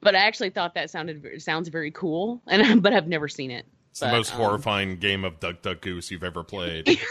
but 0.01 0.15
i 0.15 0.19
actually 0.19 0.49
thought 0.49 0.75
that 0.75 0.89
sounded 0.89 1.41
sounds 1.41 1.69
very 1.69 1.91
cool 1.91 2.41
and 2.47 2.81
but 2.81 2.93
i've 2.93 3.07
never 3.07 3.27
seen 3.27 3.51
it 3.51 3.65
It's 3.91 3.99
the 3.99 4.07
most 4.07 4.33
um, 4.33 4.37
horrifying 4.37 4.97
game 4.97 5.23
of 5.23 5.39
Duck 5.39 5.61
Duck 5.61 5.81
Goose 5.81 6.11
you've 6.11 6.23
ever 6.23 6.43
played. 6.43 6.99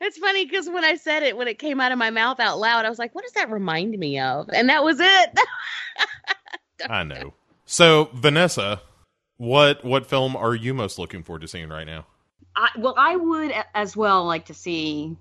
It's 0.00 0.18
funny 0.18 0.44
because 0.44 0.68
when 0.68 0.84
I 0.84 0.96
said 0.96 1.22
it, 1.22 1.36
when 1.36 1.46
it 1.46 1.60
came 1.60 1.80
out 1.80 1.92
of 1.92 1.98
my 1.98 2.10
mouth 2.10 2.40
out 2.40 2.58
loud, 2.58 2.84
I 2.84 2.90
was 2.90 2.98
like, 2.98 3.14
"What 3.14 3.22
does 3.22 3.34
that 3.34 3.50
remind 3.50 3.96
me 3.96 4.18
of?" 4.18 4.48
And 4.52 4.68
that 4.68 4.82
was 4.82 4.98
it. 4.98 5.38
I 6.90 7.04
know. 7.04 7.34
So, 7.66 8.10
Vanessa, 8.12 8.82
what 9.36 9.84
what 9.84 10.06
film 10.06 10.36
are 10.36 10.54
you 10.54 10.74
most 10.74 10.98
looking 10.98 11.22
forward 11.22 11.42
to 11.42 11.48
seeing 11.48 11.68
right 11.68 11.86
now? 11.86 12.06
I, 12.54 12.68
well, 12.78 12.94
I 12.96 13.16
would 13.16 13.52
as 13.74 13.96
well 13.96 14.24
like 14.26 14.46
to 14.46 14.54
see 14.54 15.16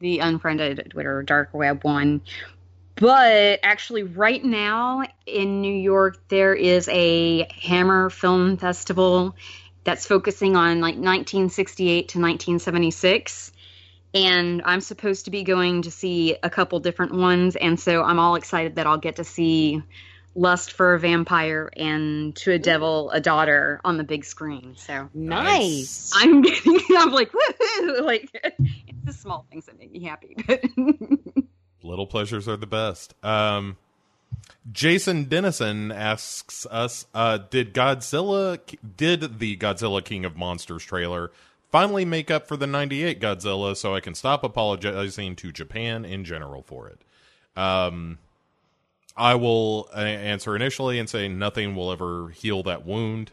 the 0.00 0.18
unfriended 0.18 0.88
Twitter 0.90 1.22
dark 1.22 1.50
web 1.54 1.82
one, 1.82 2.20
but 2.96 3.58
actually, 3.62 4.04
right 4.04 4.44
now 4.44 5.02
in 5.26 5.60
New 5.60 5.74
York, 5.74 6.18
there 6.28 6.54
is 6.54 6.88
a 6.88 7.46
Hammer 7.60 8.08
Film 8.08 8.56
Festival 8.56 9.34
that's 9.82 10.06
focusing 10.06 10.54
on 10.56 10.80
like 10.80 10.94
1968 10.94 12.08
to 12.08 12.20
1976. 12.20 13.52
And 14.14 14.62
I'm 14.64 14.80
supposed 14.80 15.24
to 15.24 15.32
be 15.32 15.42
going 15.42 15.82
to 15.82 15.90
see 15.90 16.36
a 16.40 16.48
couple 16.48 16.78
different 16.78 17.14
ones. 17.14 17.56
And 17.56 17.80
so 17.80 18.02
I'm 18.04 18.20
all 18.20 18.36
excited 18.36 18.76
that 18.76 18.86
I'll 18.86 18.96
get 18.96 19.16
to 19.16 19.24
see 19.24 19.82
Lust 20.34 20.72
for 20.72 20.94
a 20.94 20.98
Vampire 20.98 21.70
and 21.76 22.34
To 22.36 22.52
a 22.52 22.58
Devil, 22.58 23.10
a 23.10 23.20
Daughter 23.20 23.80
on 23.84 23.96
the 23.96 24.04
big 24.04 24.24
screen. 24.24 24.74
So 24.76 25.08
Nice. 25.14 26.12
I'm 26.16 26.42
getting, 26.42 26.80
I'm 26.96 27.10
like, 27.10 27.30
woohoo! 27.32 28.00
Like, 28.04 28.30
it's 28.32 29.04
the 29.04 29.12
small 29.12 29.46
things 29.50 29.66
that 29.66 29.78
make 29.78 29.92
me 29.92 30.02
happy. 30.04 30.36
But 30.46 30.64
Little 31.82 32.06
pleasures 32.06 32.48
are 32.48 32.56
the 32.56 32.66
best. 32.66 33.14
Um, 33.24 33.76
Jason 34.72 35.24
Dennison 35.24 35.92
asks 35.92 36.66
us, 36.70 37.06
uh, 37.14 37.38
did 37.50 37.74
Godzilla, 37.74 38.58
did 38.96 39.38
the 39.38 39.56
Godzilla 39.56 40.04
King 40.04 40.24
of 40.24 40.36
Monsters 40.36 40.84
trailer 40.84 41.30
finally 41.70 42.04
make 42.04 42.30
up 42.30 42.46
for 42.46 42.56
the 42.56 42.66
98 42.66 43.20
Godzilla 43.20 43.76
so 43.76 43.94
I 43.94 44.00
can 44.00 44.14
stop 44.14 44.42
apologizing 44.44 45.36
to 45.36 45.52
Japan 45.52 46.04
in 46.04 46.24
general 46.24 46.62
for 46.62 46.88
it? 46.88 47.00
Um, 47.60 48.18
I 49.16 49.34
will 49.36 49.88
uh, 49.94 49.98
answer 50.00 50.56
initially 50.56 50.98
and 50.98 51.08
say 51.08 51.28
nothing 51.28 51.76
will 51.76 51.92
ever 51.92 52.30
heal 52.30 52.62
that 52.64 52.84
wound. 52.84 53.30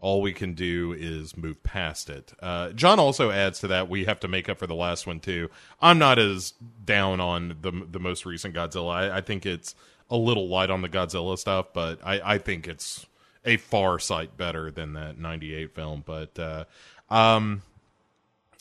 All 0.00 0.20
we 0.20 0.32
can 0.32 0.54
do 0.54 0.92
is 0.92 1.36
move 1.36 1.62
past 1.62 2.10
it. 2.10 2.32
Uh, 2.40 2.70
John 2.70 2.98
also 2.98 3.30
adds 3.30 3.60
to 3.60 3.68
that 3.68 3.88
we 3.88 4.04
have 4.06 4.18
to 4.20 4.28
make 4.28 4.48
up 4.48 4.58
for 4.58 4.66
the 4.66 4.74
last 4.74 5.06
one 5.06 5.20
too. 5.20 5.48
I'm 5.80 5.98
not 5.98 6.18
as 6.18 6.54
down 6.84 7.20
on 7.20 7.56
the 7.60 7.70
the 7.88 8.00
most 8.00 8.26
recent 8.26 8.52
Godzilla. 8.52 8.92
I, 8.92 9.18
I 9.18 9.20
think 9.20 9.46
it's 9.46 9.76
a 10.10 10.16
little 10.16 10.48
light 10.48 10.70
on 10.70 10.82
the 10.82 10.88
Godzilla 10.88 11.38
stuff, 11.38 11.66
but 11.72 12.00
I, 12.04 12.34
I 12.34 12.38
think 12.38 12.66
it's 12.66 13.06
a 13.44 13.56
far 13.58 14.00
sight 14.00 14.36
better 14.36 14.72
than 14.72 14.94
that 14.94 15.18
'98 15.18 15.72
film. 15.72 16.02
But 16.04 16.36
uh, 16.36 16.64
um, 17.08 17.62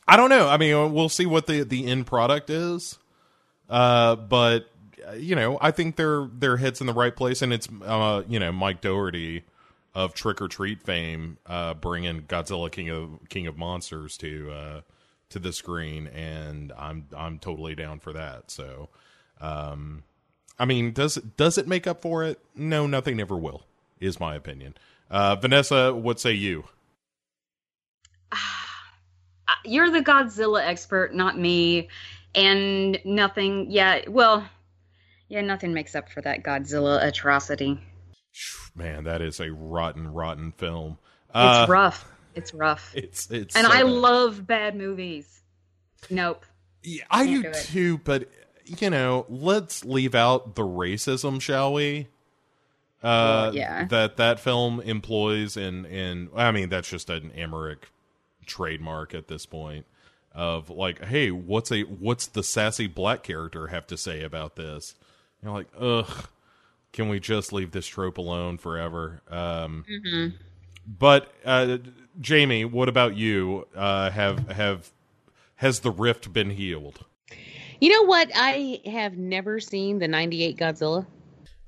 I 0.08 0.18
don't 0.18 0.30
know. 0.30 0.48
I 0.48 0.58
mean, 0.58 0.94
we'll 0.94 1.10
see 1.10 1.26
what 1.26 1.48
the 1.48 1.64
the 1.64 1.88
end 1.88 2.06
product 2.06 2.52
is. 2.52 3.00
Uh, 3.68 4.16
but 4.16 4.70
you 5.16 5.36
know, 5.36 5.58
I 5.62 5.72
think 5.72 5.96
their 5.96 6.28
their 6.28 6.58
heads 6.58 6.82
in 6.82 6.88
the 6.88 6.94
right 6.94 7.16
place, 7.16 7.42
and 7.42 7.54
it's 7.54 7.68
uh, 7.84 8.24
you 8.28 8.40
know 8.40 8.52
Mike 8.52 8.82
Dougherty 8.82 9.44
of 9.94 10.14
Trick 10.14 10.42
or 10.42 10.48
Treat 10.48 10.82
fame 10.84 11.38
uh, 11.46 11.74
bringing 11.74 12.22
Godzilla 12.24 12.72
King 12.72 12.90
of 12.90 13.20
King 13.30 13.48
of 13.48 13.58
Monsters 13.58 14.18
to 14.18 14.52
uh, 14.52 14.82
to 15.30 15.40
the 15.40 15.54
screen, 15.54 16.08
and 16.08 16.72
I'm 16.78 17.08
I'm 17.16 17.40
totally 17.40 17.76
down 17.76 18.00
for 18.00 18.14
that. 18.14 18.52
So, 18.52 18.90
um, 19.40 20.04
I 20.60 20.66
mean, 20.66 20.92
does 20.94 21.16
does 21.16 21.58
it 21.58 21.68
make 21.68 21.88
up 21.88 22.02
for 22.02 22.24
it? 22.24 22.40
No, 22.56 22.88
nothing 22.88 23.20
ever 23.20 23.38
will. 23.38 23.64
Is 24.00 24.20
my 24.20 24.36
opinion. 24.36 24.76
Uh, 25.10 25.36
Vanessa, 25.36 25.94
what 25.94 26.20
say 26.20 26.32
you? 26.32 26.64
you're 29.66 29.92
the 29.92 30.02
Godzilla 30.02 30.62
expert, 30.64 31.14
not 31.14 31.38
me. 31.38 31.90
And 32.34 32.98
nothing, 33.04 33.70
yeah, 33.70 34.08
well, 34.08 34.48
yeah, 35.32 35.42
nothing 35.42 35.74
makes 35.74 35.96
up 35.96 36.10
for 36.10 36.22
that 36.22 36.44
Godzilla 36.44 37.02
atrocity. 37.04 37.80
Man, 38.76 39.06
that 39.06 39.22
is 39.22 39.40
a 39.40 39.50
rotten, 39.52 40.12
rotten 40.12 40.52
film. 40.52 40.98
It's 41.34 41.70
rough. 41.70 42.06
It's 42.36 42.54
rough. 42.54 42.92
It's 42.94 43.32
it's 43.32 43.56
and 43.56 43.66
so 43.66 43.72
I 43.72 43.84
bad. 43.84 43.92
love 43.92 44.46
bad 44.46 44.76
movies. 44.76 45.42
Nope. 46.10 46.46
Yeah, 46.84 47.04
I 47.10 47.26
do 47.26 47.44
do 47.44 47.54
too, 47.54 47.98
but 48.00 48.30
you 48.66 48.90
know, 48.90 49.26
let's 49.30 49.86
leave 49.86 50.16
out 50.16 50.56
the 50.56 50.64
racism, 50.64 51.42
shall 51.42 51.74
we? 51.74 52.08
Uh, 53.02 53.52
Well, 53.52 53.56
yeah. 53.56 53.86
That 53.86 54.18
that 54.18 54.40
film 54.42 54.82
employs 54.82 55.56
in 55.56 55.86
in 55.86 56.30
I 56.36 56.52
mean 56.52 56.68
that's 56.70 56.90
just 56.90 57.10
an 57.10 57.32
Emmerich 57.32 57.90
trademark 58.46 59.14
at 59.14 59.28
this 59.30 59.46
point 59.46 59.86
of 60.34 60.70
like, 60.70 61.06
hey, 61.06 61.32
what's 61.32 61.72
a 61.72 61.82
what's 61.84 62.28
the 62.28 62.44
sassy 62.44 62.88
black 62.88 63.24
character 63.24 63.68
have 63.68 63.88
to 63.88 63.98
say 63.98 64.24
about 64.24 64.56
this? 64.58 64.96
You're 65.44 65.54
like, 65.54 65.68
ugh, 65.80 66.28
can 66.94 67.10
we 67.10 67.20
just 67.20 67.52
leave 67.54 67.72
this 67.72 67.88
trope 67.88 68.18
alone 68.18 68.58
forever? 68.58 69.22
Um, 69.30 69.86
Mhm. 69.90 70.34
But 71.00 71.32
uh, 71.46 71.78
Jamie, 72.20 72.66
what 72.66 72.90
about 72.90 73.16
you? 73.16 73.68
Uh, 73.76 74.10
have 74.10 74.48
have 74.50 74.92
has 75.56 75.80
the 75.82 75.92
rift 75.92 76.34
been 76.34 76.50
healed? 76.50 77.06
You 77.80 77.90
know 77.90 78.04
what? 78.04 78.30
I 78.36 78.82
have 78.86 79.18
never 79.18 79.60
seen 79.60 80.00
the 80.00 80.08
98 80.08 80.58
Godzilla. 80.58 81.06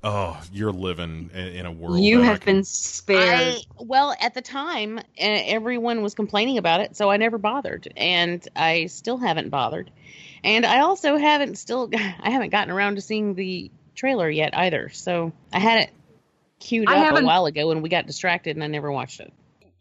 Oh, 0.02 0.38
you're 0.52 0.70
living 0.72 1.30
in, 1.32 1.46
in 1.46 1.66
a 1.66 1.72
world. 1.72 1.98
You 2.00 2.20
have 2.20 2.40
can- 2.40 2.56
been 2.56 2.64
spared. 2.64 3.54
I, 3.54 3.60
well, 3.78 4.14
at 4.20 4.34
the 4.34 4.42
time, 4.42 4.98
uh, 4.98 5.02
everyone 5.18 6.02
was 6.02 6.14
complaining 6.14 6.58
about 6.58 6.80
it, 6.80 6.94
so 6.94 7.10
I 7.10 7.16
never 7.16 7.38
bothered, 7.38 7.90
and 7.96 8.46
I 8.54 8.86
still 8.86 9.16
haven't 9.16 9.48
bothered. 9.48 9.90
And 10.44 10.66
I 10.66 10.80
also 10.80 11.16
haven't 11.16 11.56
still 11.56 11.90
I 11.94 12.30
haven't 12.30 12.50
gotten 12.50 12.72
around 12.72 12.96
to 12.96 13.00
seeing 13.00 13.34
the 13.34 13.70
trailer 13.96 14.30
yet 14.30 14.56
either. 14.56 14.90
So 14.90 15.32
I 15.52 15.58
had 15.58 15.84
it 15.84 15.90
queued 16.60 16.88
I 16.88 17.08
up 17.08 17.20
a 17.20 17.24
while 17.24 17.46
ago, 17.46 17.70
and 17.70 17.82
we 17.82 17.88
got 17.88 18.06
distracted, 18.06 18.56
and 18.56 18.62
I 18.62 18.68
never 18.68 18.92
watched 18.92 19.20
it. 19.20 19.32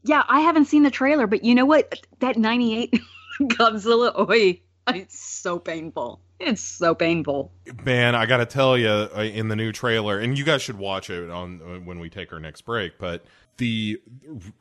yeah, 0.03 0.23
I 0.27 0.41
haven't 0.41 0.65
seen 0.65 0.83
the 0.83 0.91
trailer, 0.91 1.27
but 1.27 1.43
you 1.43 1.53
know 1.53 1.65
what? 1.65 2.01
That 2.19 2.37
98 2.37 2.99
Godzilla, 3.41 4.17
oi, 4.29 4.61
it's 4.87 5.19
so 5.19 5.59
painful. 5.59 6.19
It's 6.39 6.61
so 6.61 6.93
painful. 6.93 7.51
Man, 7.85 8.15
I 8.15 8.25
got 8.25 8.37
to 8.37 8.45
tell 8.45 8.77
you, 8.77 8.89
uh, 8.89 9.29
in 9.33 9.47
the 9.47 9.55
new 9.55 9.71
trailer, 9.71 10.19
and 10.19 10.37
you 10.37 10.43
guys 10.43 10.61
should 10.61 10.77
watch 10.77 11.09
it 11.09 11.29
on 11.29 11.61
uh, 11.61 11.79
when 11.79 11.99
we 11.99 12.09
take 12.09 12.33
our 12.33 12.39
next 12.39 12.61
break. 12.61 12.97
But 12.97 13.23
the 13.57 14.01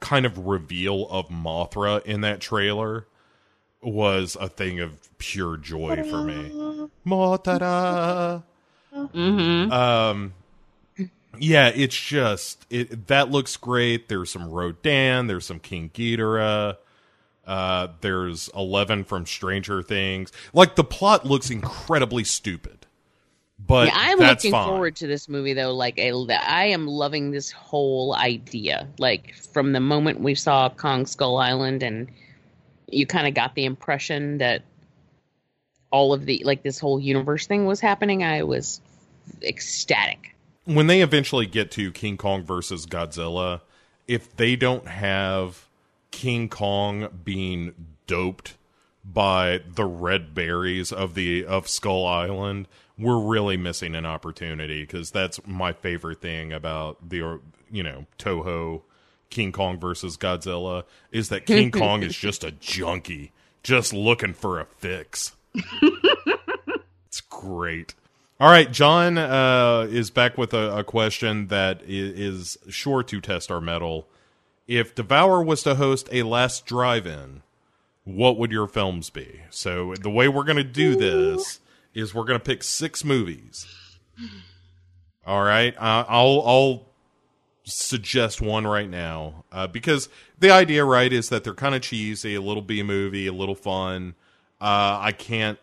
kind 0.00 0.26
of 0.26 0.38
reveal 0.38 1.08
of 1.08 1.28
Mothra 1.28 2.04
in 2.04 2.20
that 2.20 2.40
trailer 2.40 3.06
was 3.82 4.36
a 4.40 4.48
thing 4.48 4.80
of 4.80 4.98
pure 5.18 5.56
joy 5.56 6.02
for 6.09 6.22
me. 6.22 6.88
Mothra. 7.06 8.42
Mm-hmm. 8.94 9.72
Um, 9.72 10.34
yeah, 11.38 11.68
it's 11.68 11.98
just 11.98 12.66
it 12.70 13.06
that 13.09 13.30
looks 13.30 13.56
great. 13.56 14.09
There's 14.09 14.30
some 14.30 14.50
Rodan, 14.50 15.26
there's 15.26 15.46
some 15.46 15.59
King 15.60 15.90
Ghidorah, 15.94 16.76
uh, 17.46 17.88
there's 18.00 18.50
Eleven 18.54 19.04
from 19.04 19.24
Stranger 19.26 19.82
Things. 19.82 20.30
Like 20.52 20.76
the 20.76 20.84
plot 20.84 21.24
looks 21.24 21.50
incredibly 21.50 22.24
stupid, 22.24 22.86
but 23.59 23.88
yeah, 23.88 23.94
I'm 23.96 24.18
that's 24.18 24.44
looking 24.44 24.52
fine. 24.52 24.68
forward 24.68 24.96
to 24.96 25.06
this 25.06 25.28
movie 25.28 25.54
though. 25.54 25.74
Like, 25.74 25.98
I, 25.98 26.10
I 26.46 26.64
am 26.66 26.86
loving 26.86 27.30
this 27.30 27.50
whole 27.50 28.14
idea. 28.14 28.88
Like 28.98 29.34
from 29.34 29.72
the 29.72 29.80
moment 29.80 30.20
we 30.20 30.34
saw 30.34 30.68
Kong 30.68 31.06
Skull 31.06 31.38
Island, 31.38 31.82
and 31.82 32.09
you 32.93 33.06
kind 33.06 33.27
of 33.27 33.35
got 33.35 33.55
the 33.55 33.64
impression 33.64 34.39
that 34.39 34.62
all 35.90 36.12
of 36.12 36.27
the 36.27 36.43
like 36.44 36.62
this 36.62 36.78
whole 36.78 37.01
universe 37.01 37.47
thing 37.47 37.66
was 37.66 37.81
happening. 37.81 38.23
I 38.23 38.43
was 38.43 38.81
ecstatic. 39.43 40.35
when 40.64 40.86
they 40.86 41.01
eventually 41.02 41.47
get 41.47 41.70
to 41.73 41.90
King 41.93 42.16
Kong 42.16 42.43
versus 42.43 42.86
Godzilla, 42.86 43.60
if 44.06 44.36
they 44.36 44.56
don't 44.56 44.86
have 44.86 45.69
King 46.10 46.48
Kong 46.48 47.09
being 47.24 47.74
doped 48.06 48.56
by 49.05 49.60
the 49.66 49.85
red 49.85 50.35
berries 50.35 50.93
of 50.93 51.14
the 51.14 51.44
of 51.44 51.69
Skull 51.69 52.06
Island, 52.06 52.69
we're 52.98 53.19
really 53.19 53.56
missing 53.56 53.94
an 53.94 54.06
opportunity 54.06 54.82
because 54.82 55.10
that's 55.10 55.40
my 55.47 55.73
favorite 55.73 56.20
thing 56.20 56.52
about 56.52 57.09
the 57.09 57.40
you 57.70 57.82
know 57.82 58.06
Toho 58.19 58.82
King 59.32 59.50
Kong 59.50 59.80
versus 59.80 60.16
Godzilla 60.16 60.84
is 61.10 61.30
that 61.30 61.46
King 61.46 61.70
Kong 61.72 62.02
is 62.02 62.16
just 62.16 62.44
a 62.44 62.52
junkie, 62.52 63.32
just 63.62 63.92
looking 63.92 64.34
for 64.34 64.60
a 64.60 64.66
fix. 64.66 65.32
it's 67.06 67.20
great. 67.22 67.94
All 68.38 68.50
right, 68.50 68.70
John 68.70 69.18
uh, 69.18 69.86
is 69.90 70.10
back 70.10 70.36
with 70.36 70.52
a, 70.52 70.78
a 70.78 70.84
question 70.84 71.48
that 71.48 71.80
is 71.86 72.59
sure 72.68 73.02
to 73.04 73.20
test 73.20 73.50
our 73.50 73.60
mettle. 73.60 74.06
If 74.66 74.94
Devour 74.94 75.42
was 75.42 75.62
to 75.62 75.76
host 75.76 76.09
a 76.12 76.22
last 76.24 76.66
drive-in, 76.66 77.42
what 78.04 78.36
would 78.36 78.52
your 78.52 78.66
films 78.66 79.10
be? 79.10 79.42
So 79.50 79.94
the 79.94 80.10
way 80.10 80.28
we're 80.28 80.44
going 80.44 80.56
to 80.56 80.64
do 80.64 80.96
this 80.96 81.60
is 81.94 82.14
we're 82.14 82.24
going 82.24 82.38
to 82.38 82.44
pick 82.44 82.62
six 82.62 83.04
movies. 83.04 83.66
All 85.24 85.42
right, 85.42 85.74
uh, 85.76 86.04
I'll 86.09 86.42
I'll 86.44 86.91
suggest 87.64 88.40
one 88.40 88.66
right 88.66 88.89
now 88.89 89.44
uh, 89.52 89.66
because 89.66 90.09
the 90.39 90.51
idea, 90.51 90.84
right, 90.84 91.12
is 91.12 91.28
that 91.28 91.44
they're 91.44 91.55
kind 91.55 91.74
of 91.74 91.82
cheesy, 91.82 92.34
a 92.34 92.40
little 92.40 92.62
B 92.62 92.82
movie, 92.82 93.26
a 93.26 93.32
little 93.32 93.55
fun. 93.55 94.14
Uh, 94.60 94.98
I 95.01 95.12
can't 95.12 95.59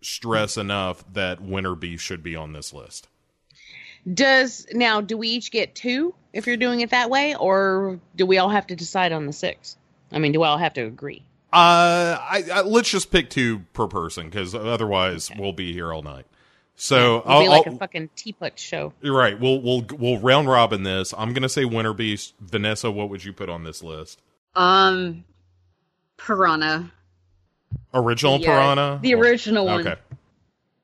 stress 0.00 0.56
enough 0.56 1.04
that 1.12 1.40
Winterbeast 1.40 2.00
should 2.00 2.22
be 2.22 2.36
on 2.36 2.52
this 2.52 2.72
list. 2.72 3.08
Does 4.12 4.66
now 4.72 5.00
do 5.00 5.16
we 5.16 5.28
each 5.28 5.50
get 5.50 5.74
two 5.74 6.14
if 6.32 6.46
you're 6.46 6.56
doing 6.56 6.80
it 6.80 6.90
that 6.90 7.10
way, 7.10 7.34
or 7.34 7.98
do 8.14 8.24
we 8.24 8.38
all 8.38 8.50
have 8.50 8.66
to 8.68 8.76
decide 8.76 9.12
on 9.12 9.26
the 9.26 9.32
six? 9.32 9.76
I 10.12 10.20
mean, 10.20 10.32
do 10.32 10.40
we 10.40 10.46
all 10.46 10.58
have 10.58 10.74
to 10.74 10.82
agree? 10.82 11.24
Uh, 11.52 12.18
I, 12.20 12.44
I 12.52 12.60
let's 12.60 12.90
just 12.90 13.10
pick 13.10 13.30
two 13.30 13.60
per 13.72 13.88
person 13.88 14.26
because 14.26 14.54
otherwise 14.54 15.30
we'll 15.36 15.52
be 15.52 15.72
here 15.72 15.92
all 15.92 16.02
night. 16.02 16.26
So 16.78 17.18
It'll 17.18 17.20
be 17.22 17.28
I'll, 17.28 17.48
like 17.50 17.66
I'll- 17.66 17.74
a 17.74 17.78
fucking 17.78 18.10
teapot 18.16 18.58
show. 18.58 18.92
you're 19.00 19.16
right. 19.16 19.38
We'll 19.40 19.60
we'll 19.62 19.84
we'll 19.98 20.18
round 20.20 20.48
robin 20.48 20.82
this. 20.82 21.14
I'm 21.16 21.32
gonna 21.32 21.48
say 21.48 21.62
Winterbeast. 21.64 22.34
Vanessa, 22.40 22.90
what 22.90 23.08
would 23.08 23.24
you 23.24 23.32
put 23.32 23.48
on 23.48 23.64
this 23.64 23.82
list? 23.82 24.20
Um, 24.54 25.24
Piranha. 26.18 26.92
Original 27.94 28.38
Yeah, 28.38 28.46
Piranha. 28.46 28.98
The 29.02 29.14
original 29.14 29.64
one. 29.66 29.86
Okay. 29.86 30.00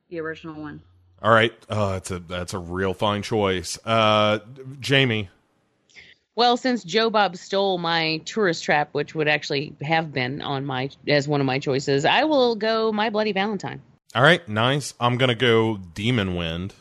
The 0.08 0.20
original 0.20 0.60
one. 0.60 0.80
All 1.22 1.30
right. 1.30 1.52
Uh, 1.68 1.92
that's 1.92 2.10
a 2.10 2.18
that's 2.20 2.54
a 2.54 2.58
real 2.58 2.94
fine 2.94 3.22
choice. 3.22 3.78
Uh, 3.84 4.38
Jamie. 4.80 5.28
Well, 6.34 6.56
since 6.56 6.82
Joe 6.82 7.10
Bob 7.10 7.36
stole 7.36 7.76
my 7.76 8.16
tourist 8.24 8.64
trap, 8.64 8.88
which 8.92 9.14
would 9.14 9.28
actually 9.28 9.74
have 9.82 10.12
been 10.12 10.40
on 10.40 10.64
my 10.64 10.88
as 11.06 11.28
one 11.28 11.40
of 11.40 11.46
my 11.46 11.58
choices, 11.58 12.06
I 12.06 12.24
will 12.24 12.56
go 12.56 12.90
My 12.92 13.10
Bloody 13.10 13.32
Valentine. 13.32 13.82
All 14.14 14.22
right. 14.22 14.46
Nice. 14.48 14.94
I'm 15.00 15.16
gonna 15.16 15.34
go 15.34 15.76
Demon 15.76 16.34
Wind. 16.36 16.74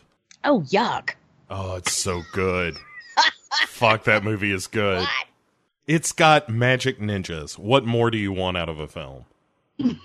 Oh 0.44 0.62
yuck! 0.62 1.12
Oh, 1.50 1.76
it's 1.76 1.94
so 1.94 2.22
good. 2.34 2.76
Fuck, 3.68 4.06
that 4.06 4.24
movie 4.24 4.52
is 4.52 4.68
good. 4.68 5.08
It's 5.88 6.12
got 6.12 6.50
magic 6.50 7.00
ninjas. 7.00 7.58
What 7.58 7.86
more 7.86 8.12
do 8.12 8.18
you 8.18 8.32
want 8.32 8.58
out 8.58 8.70
of 8.70 8.80
a 8.80 8.88
film? 8.88 9.26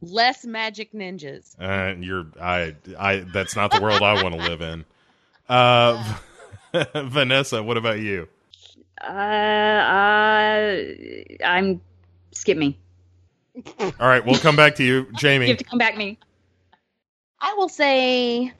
Less 0.00 0.44
magic 0.44 0.92
ninjas. 0.92 1.54
Uh, 1.60 1.96
you're 2.00 2.26
I 2.40 2.74
I. 2.98 3.16
That's 3.32 3.56
not 3.56 3.70
the 3.70 3.80
world 3.80 4.02
I 4.02 4.22
want 4.22 4.34
to 4.34 4.40
live 4.48 4.60
in. 4.60 4.84
Uh, 5.48 6.16
Vanessa, 6.94 7.62
what 7.62 7.76
about 7.76 8.00
you? 8.00 8.28
Uh, 9.02 9.06
uh, 9.06 10.84
I'm 11.44 11.80
skip 12.32 12.56
me. 12.56 12.78
All 13.78 13.92
right, 14.00 14.24
we'll 14.24 14.38
come 14.38 14.56
back 14.56 14.76
to 14.76 14.84
you, 14.84 15.06
Jamie. 15.16 15.46
You 15.46 15.52
have 15.52 15.58
to 15.58 15.64
come 15.64 15.78
back 15.78 15.92
to 15.94 15.98
me. 15.98 16.18
I 17.40 17.54
will 17.54 17.68
say, 17.68 18.52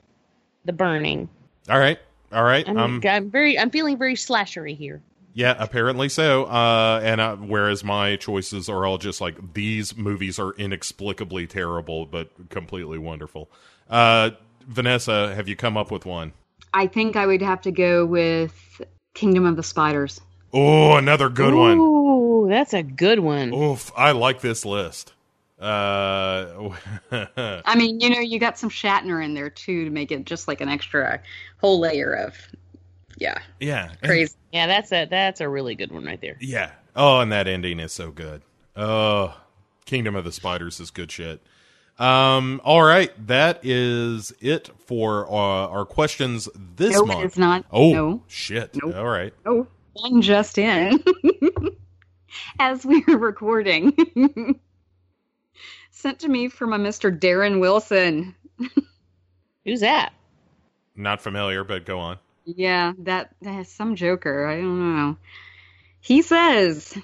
The 0.65 0.73
Burning. 0.73 1.29
All 1.69 1.79
right, 1.79 1.99
all 2.33 2.45
right. 2.45 2.69
I'm, 2.69 2.77
Um, 2.79 3.01
I'm 3.09 3.31
very, 3.31 3.59
I'm 3.59 3.71
feeling 3.71 3.97
very 3.99 4.15
slashery 4.15 4.77
here. 4.77 5.03
yeah, 5.35 5.55
apparently 5.59 6.09
so. 6.09 6.45
Uh, 6.45 7.01
and 7.03 7.21
uh, 7.21 7.37
whereas 7.37 7.83
my 7.85 8.17
choices 8.17 8.69
are 8.69 8.87
all 8.87 8.99
just 8.99 9.21
like 9.21 9.55
these 9.55 9.97
movies 9.97 10.39
are 10.39 10.53
inexplicably 10.53 11.47
terrible 11.47 12.07
but 12.07 12.31
completely 12.51 12.99
wonderful. 12.99 13.51
Uh, 13.91 14.31
Vanessa, 14.67 15.35
have 15.35 15.49
you 15.49 15.57
come 15.57 15.77
up 15.77 15.91
with 15.91 16.07
one? 16.07 16.33
I 16.75 16.87
think 16.87 17.17
I 17.17 17.27
would 17.27 17.43
have 17.43 17.61
to 17.63 17.71
go 17.71 18.05
with 18.05 18.81
Kingdom 19.15 19.47
of 19.47 19.57
the 19.57 19.63
Spiders. 19.63 20.21
Oh, 20.53 20.97
another 20.97 21.29
good 21.29 21.55
one. 21.55 21.79
Ooh, 21.79 22.47
that's 22.49 22.73
a 22.75 22.83
good 22.83 23.21
one. 23.21 23.53
Oof, 23.53 23.91
I 23.97 24.13
like 24.13 24.41
this 24.41 24.65
list. 24.65 25.13
Uh, 25.59 26.71
I 27.65 27.75
mean, 27.77 27.99
you 28.01 28.11
know, 28.11 28.21
you 28.21 28.39
got 28.39 28.59
some 28.59 28.69
Shatner 28.71 29.25
in 29.25 29.35
there 29.35 29.49
too 29.51 29.85
to 29.85 29.91
make 29.91 30.13
it 30.13 30.25
just 30.27 30.49
like 30.49 30.61
an 30.61 30.69
extra 30.69 31.21
whole 31.59 31.81
layer 31.81 32.13
of, 32.13 32.35
yeah, 33.17 33.39
yeah, 33.61 33.91
and- 33.91 34.01
crazy. 34.11 34.35
Yeah, 34.53 34.67
that's 34.67 34.93
a 34.93 35.07
that's 35.07 35.41
a 35.41 35.49
really 35.49 35.75
good 35.75 35.93
one 35.93 36.05
right 36.05 36.21
there. 36.21 36.37
Yeah. 36.41 36.73
Oh, 36.95 37.21
and 37.21 37.31
that 37.33 37.47
ending 37.47 37.79
is 37.81 37.93
so 37.93 38.11
good. 38.11 38.43
Oh, 38.75 39.39
Kingdom 39.87 40.15
of 40.17 40.25
the 40.25 40.33
Spiders 40.33 40.81
is 40.81 40.91
good 40.91 41.11
shit. 41.11 41.43
Um. 41.99 42.61
All 42.63 42.83
right, 42.83 43.11
that 43.27 43.61
is 43.63 44.33
it 44.41 44.69
for 44.87 45.27
uh, 45.31 45.33
our 45.69 45.87
questions 45.87 46.47
this 46.77 46.93
No, 46.95 47.07
month. 47.07 47.25
it's 47.25 47.39
not. 47.39 47.65
Oh 47.73 47.93
No. 47.93 48.23
shit! 48.27 48.77
Nope. 48.83 48.95
All 48.97 49.07
right. 49.07 49.33
Oh, 49.47 49.67
one 49.95 50.21
just 50.21 50.59
in. 50.59 51.03
As 52.59 52.85
we 52.85 53.03
were 53.09 53.17
recording. 53.17 53.95
Sent 56.07 56.21
to 56.21 56.29
me 56.29 56.47
from 56.47 56.73
a 56.73 56.79
Mr. 56.79 57.11
Darren 57.11 57.59
Wilson. 57.59 58.37
Who's 59.65 59.81
that? 59.81 60.13
Not 60.95 61.21
familiar, 61.21 61.65
but 61.65 61.85
go 61.85 61.99
on. 61.99 62.21
Yeah, 62.45 62.93
that 63.01 63.35
that's 63.43 63.73
some 63.73 63.97
joker. 63.97 64.47
I 64.47 64.59
don't 64.59 64.97
know. 64.97 65.17
He 65.99 66.23
says, 66.23 66.97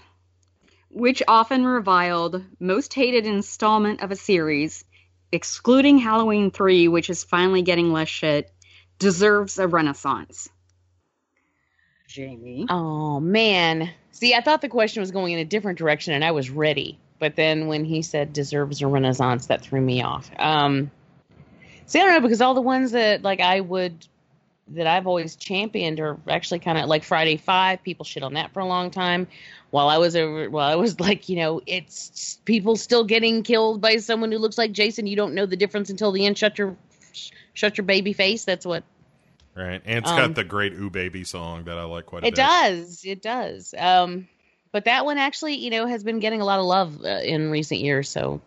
which 0.89 1.21
often 1.27 1.65
reviled, 1.65 2.45
most 2.61 2.95
hated 2.95 3.27
installment 3.27 4.03
of 4.03 4.13
a 4.13 4.15
series, 4.17 4.85
excluding 5.33 5.99
Halloween 5.99 6.53
3, 6.53 6.87
which 6.87 7.11
is 7.11 7.25
finally 7.25 7.63
getting 7.63 7.93
less 7.93 8.09
shit, 8.09 8.53
deserves 9.01 9.59
a 9.59 9.67
renaissance. 9.67 10.49
Jamie. 12.07 12.67
Oh 12.71 13.19
man. 13.19 13.91
See, 14.13 14.33
I 14.33 14.43
thought 14.43 14.61
the 14.61 14.69
question 14.69 15.01
was 15.01 15.11
going 15.11 15.33
in 15.33 15.41
a 15.41 15.45
different 15.45 15.81
direction, 15.81 16.15
and 16.15 16.25
I 16.25 16.31
was 16.31 16.51
ready. 16.51 17.01
But 17.23 17.37
then 17.37 17.69
when 17.69 17.85
he 17.85 18.03
said 18.03 18.33
deserves 18.33 18.83
a 18.83 18.89
renaissance, 18.89 19.47
that 19.47 19.61
threw 19.61 19.81
me 19.81 20.03
off. 20.03 20.29
Um, 20.41 20.91
see, 21.87 22.01
I 22.01 22.03
don't 22.03 22.15
know 22.15 22.21
because 22.21 22.41
all 22.41 22.55
the 22.55 22.61
ones 22.61 22.91
that 22.91 23.23
like 23.23 23.39
I 23.39 23.61
would 23.61 24.09
that 24.71 24.89
I've 24.89 25.07
always 25.07 25.37
championed 25.37 26.01
are 26.01 26.19
actually 26.29 26.59
kind 26.59 26.79
of 26.79 26.89
like 26.89 27.05
Friday 27.05 27.37
Five. 27.37 27.85
People 27.85 28.05
shit 28.05 28.25
on 28.25 28.35
that 28.35 28.53
for 28.53 28.59
a 28.59 28.67
long 28.67 28.91
time. 28.91 29.29
While 29.71 29.87
I 29.87 29.99
was 29.99 30.17
over, 30.17 30.51
while 30.51 30.69
I 30.69 30.75
was 30.75 30.99
like, 30.99 31.29
you 31.29 31.37
know, 31.37 31.61
it's 31.65 32.41
people 32.45 32.75
still 32.75 33.05
getting 33.05 33.45
killed 33.45 33.81
by 33.81 33.99
someone 33.99 34.33
who 34.33 34.39
looks 34.39 34.59
like 34.59 34.73
Jason. 34.73 35.07
You 35.07 35.15
don't 35.15 35.35
know 35.35 35.47
the 35.47 35.57
difference 35.57 35.91
until 35.91 36.11
the 36.11 36.27
end. 36.27 36.37
Shut 36.37 36.59
your, 36.59 36.77
shut 37.55 37.79
your 37.79 37.85
baby 37.85 38.15
face. 38.15 38.45
That's 38.45 38.67
what 38.67 38.83
Right, 39.55 39.81
and 39.85 39.99
it's 39.99 40.11
Um, 40.11 40.17
got 40.17 40.35
the 40.35 40.45
great 40.45 40.73
"Ooh 40.73 40.91
Baby" 40.91 41.23
song 41.23 41.65
that 41.65 41.79
I 41.79 41.85
like 41.85 42.07
quite 42.07 42.25
a 42.25 42.27
it 42.27 42.35
bit. 42.35 42.41
It 42.41 42.47
does. 42.47 43.05
It 43.05 43.23
does. 43.23 43.75
Um, 43.79 44.27
but 44.73 44.85
that 44.87 45.05
one 45.05 45.19
actually, 45.19 45.55
you 45.55 45.71
know, 45.71 45.87
has 45.87 46.03
been 46.03 46.19
getting 46.19 46.41
a 46.41 46.45
lot 46.45 46.59
of 46.59 46.65
love 46.65 47.05
uh, 47.05 47.09
in 47.23 47.51
recent 47.51 47.81
years. 47.81 48.09
So 48.09 48.41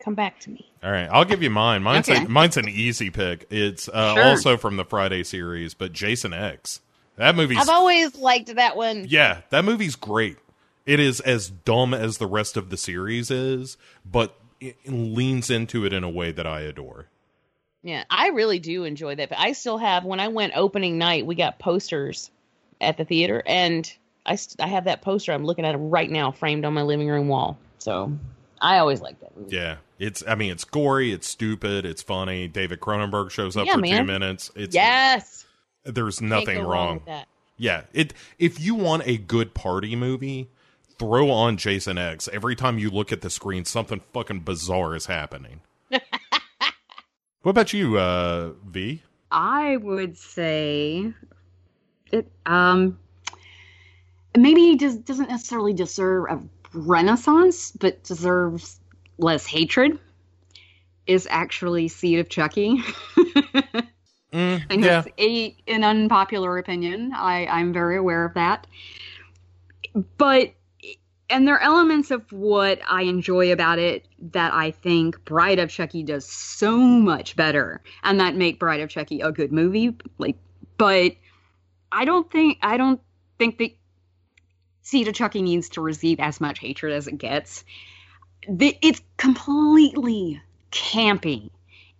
come 0.00 0.14
back 0.14 0.40
to 0.40 0.50
me. 0.50 0.66
All 0.82 0.90
right, 0.90 1.08
I'll 1.10 1.24
give 1.24 1.42
you 1.42 1.50
mine. 1.50 1.82
Mine's 1.82 2.08
Okay. 2.08 2.24
a, 2.24 2.28
mine's 2.28 2.56
an 2.56 2.68
easy 2.68 3.10
pick. 3.10 3.46
It's 3.50 3.88
uh, 3.88 4.14
Sure. 4.14 4.24
also 4.24 4.56
from 4.56 4.76
the 4.76 4.84
Friday 4.84 5.22
series, 5.24 5.74
but 5.74 5.92
Jason 5.92 6.32
X. 6.32 6.80
That 7.16 7.34
movie's 7.34 7.58
I've 7.58 7.68
always 7.70 8.14
liked 8.16 8.54
that 8.54 8.76
one. 8.76 9.06
Yeah, 9.08 9.40
that 9.50 9.64
movie's 9.64 9.96
great. 9.96 10.36
It 10.84 11.00
is 11.00 11.20
as 11.20 11.48
dumb 11.50 11.94
as 11.94 12.18
the 12.18 12.26
rest 12.26 12.56
of 12.56 12.68
the 12.70 12.76
series 12.76 13.30
is, 13.30 13.76
but 14.04 14.38
it 14.60 14.76
leans 14.86 15.50
into 15.50 15.84
it 15.86 15.92
in 15.92 16.04
a 16.04 16.10
way 16.10 16.30
that 16.30 16.46
I 16.46 16.60
adore. 16.60 17.06
Yeah, 17.82 18.04
I 18.10 18.28
really 18.28 18.58
do 18.58 18.84
enjoy 18.84 19.14
that. 19.16 19.30
But 19.30 19.38
I 19.38 19.52
still 19.52 19.78
have 19.78 20.04
when 20.04 20.20
I 20.20 20.28
went 20.28 20.52
opening 20.56 20.98
night, 20.98 21.24
we 21.26 21.34
got 21.34 21.58
posters 21.58 22.30
at 22.80 22.96
the 22.98 23.04
theater, 23.04 23.42
and 23.46 23.90
I 24.26 24.34
st- 24.34 24.60
I 24.60 24.68
have 24.68 24.84
that 24.84 25.02
poster. 25.02 25.32
I'm 25.32 25.44
looking 25.44 25.64
at 25.64 25.74
it 25.74 25.78
right 25.78 26.10
now, 26.10 26.30
framed 26.32 26.64
on 26.64 26.74
my 26.74 26.82
living 26.82 27.08
room 27.08 27.28
wall. 27.28 27.56
So 27.78 28.12
I 28.60 28.78
always 28.78 29.00
like 29.00 29.20
that 29.20 29.36
movie. 29.36 29.56
Yeah, 29.56 29.76
it's. 29.98 30.22
I 30.26 30.34
mean, 30.34 30.50
it's 30.52 30.64
gory, 30.64 31.12
it's 31.12 31.28
stupid, 31.28 31.86
it's 31.86 32.02
funny. 32.02 32.48
David 32.48 32.80
Cronenberg 32.80 33.30
shows 33.30 33.56
up 33.56 33.66
Yeah, 33.66 33.74
for 33.74 33.82
two 33.82 33.90
man. 33.90 34.06
minutes. 34.06 34.50
It's 34.56 34.74
yes, 34.74 35.46
There's 35.84 36.20
nothing 36.20 36.62
go 36.62 36.68
wrong. 36.68 36.94
with 36.96 37.06
that. 37.06 37.28
Yeah, 37.56 37.82
it. 37.92 38.12
If 38.38 38.60
you 38.60 38.74
want 38.74 39.04
a 39.06 39.16
good 39.16 39.54
party 39.54 39.94
movie, 39.96 40.50
throw 40.98 41.30
on 41.30 41.56
Jason 41.56 41.96
X. 41.96 42.28
Every 42.32 42.56
time 42.56 42.78
you 42.78 42.90
look 42.90 43.12
at 43.12 43.20
the 43.22 43.30
screen, 43.30 43.64
something 43.64 44.00
fucking 44.12 44.40
bizarre 44.40 44.94
is 44.96 45.06
happening. 45.06 45.60
what 45.88 46.00
about 47.50 47.72
you, 47.72 47.96
uh, 47.98 48.50
V? 48.66 49.02
I 49.30 49.76
would 49.78 50.16
say 50.16 51.12
it 52.12 52.30
um 52.46 52.98
maybe 54.36 54.76
does, 54.76 54.96
doesn't 54.96 55.28
necessarily 55.28 55.72
deserve 55.72 56.24
a 56.30 56.40
renaissance, 56.72 57.72
but 57.72 58.02
deserves 58.04 58.80
less 59.18 59.46
hatred. 59.46 59.98
Is 61.06 61.28
actually 61.30 61.86
Seed 61.86 62.18
of 62.18 62.28
Chucky. 62.28 62.82
Mm, 64.32 64.62
I 64.68 64.76
know 64.76 64.86
yeah, 64.86 65.04
it's 65.16 65.56
a, 65.68 65.72
an 65.72 65.82
unpopular 65.84 66.58
opinion. 66.58 67.12
I, 67.14 67.46
I'm 67.46 67.72
very 67.72 67.96
aware 67.96 68.24
of 68.24 68.34
that. 68.34 68.66
But, 70.18 70.52
and 71.30 71.46
there 71.46 71.54
are 71.54 71.62
elements 71.62 72.10
of 72.10 72.30
what 72.32 72.80
I 72.88 73.02
enjoy 73.02 73.52
about 73.52 73.78
it 73.78 74.06
that 74.32 74.52
I 74.52 74.72
think 74.72 75.24
Bride 75.24 75.58
of 75.58 75.70
Chucky 75.70 76.02
does 76.02 76.26
so 76.26 76.76
much 76.76 77.34
better, 77.34 77.80
and 78.02 78.20
that 78.20 78.36
make 78.36 78.58
Bride 78.58 78.80
of 78.80 78.90
Chucky 78.90 79.20
a 79.20 79.32
good 79.32 79.52
movie. 79.52 79.96
Like, 80.18 80.36
but 80.76 81.12
I 81.90 82.04
don't 82.04 82.30
think 82.30 82.58
I 82.60 82.76
don't 82.76 83.00
think 83.38 83.56
that 83.58 83.70
Of 84.94 85.14
Chucky 85.14 85.42
needs 85.42 85.70
to 85.70 85.80
receive 85.80 86.20
as 86.20 86.40
much 86.40 86.58
hatred 86.58 86.92
as 86.92 87.06
it 87.06 87.18
gets. 87.18 87.64
It's 88.48 89.00
completely 89.16 90.40
campy 90.70 91.50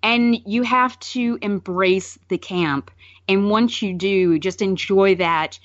and 0.03 0.37
you 0.47 0.63
have 0.63 0.99
to 1.01 1.39
embrace 1.43 2.17
the 2.29 2.39
camp. 2.39 2.91
And 3.29 3.51
once 3.51 3.83
you 3.83 3.93
do 3.95 4.39
just 4.39 4.63
enjoy 4.63 5.17
that. 5.17 5.59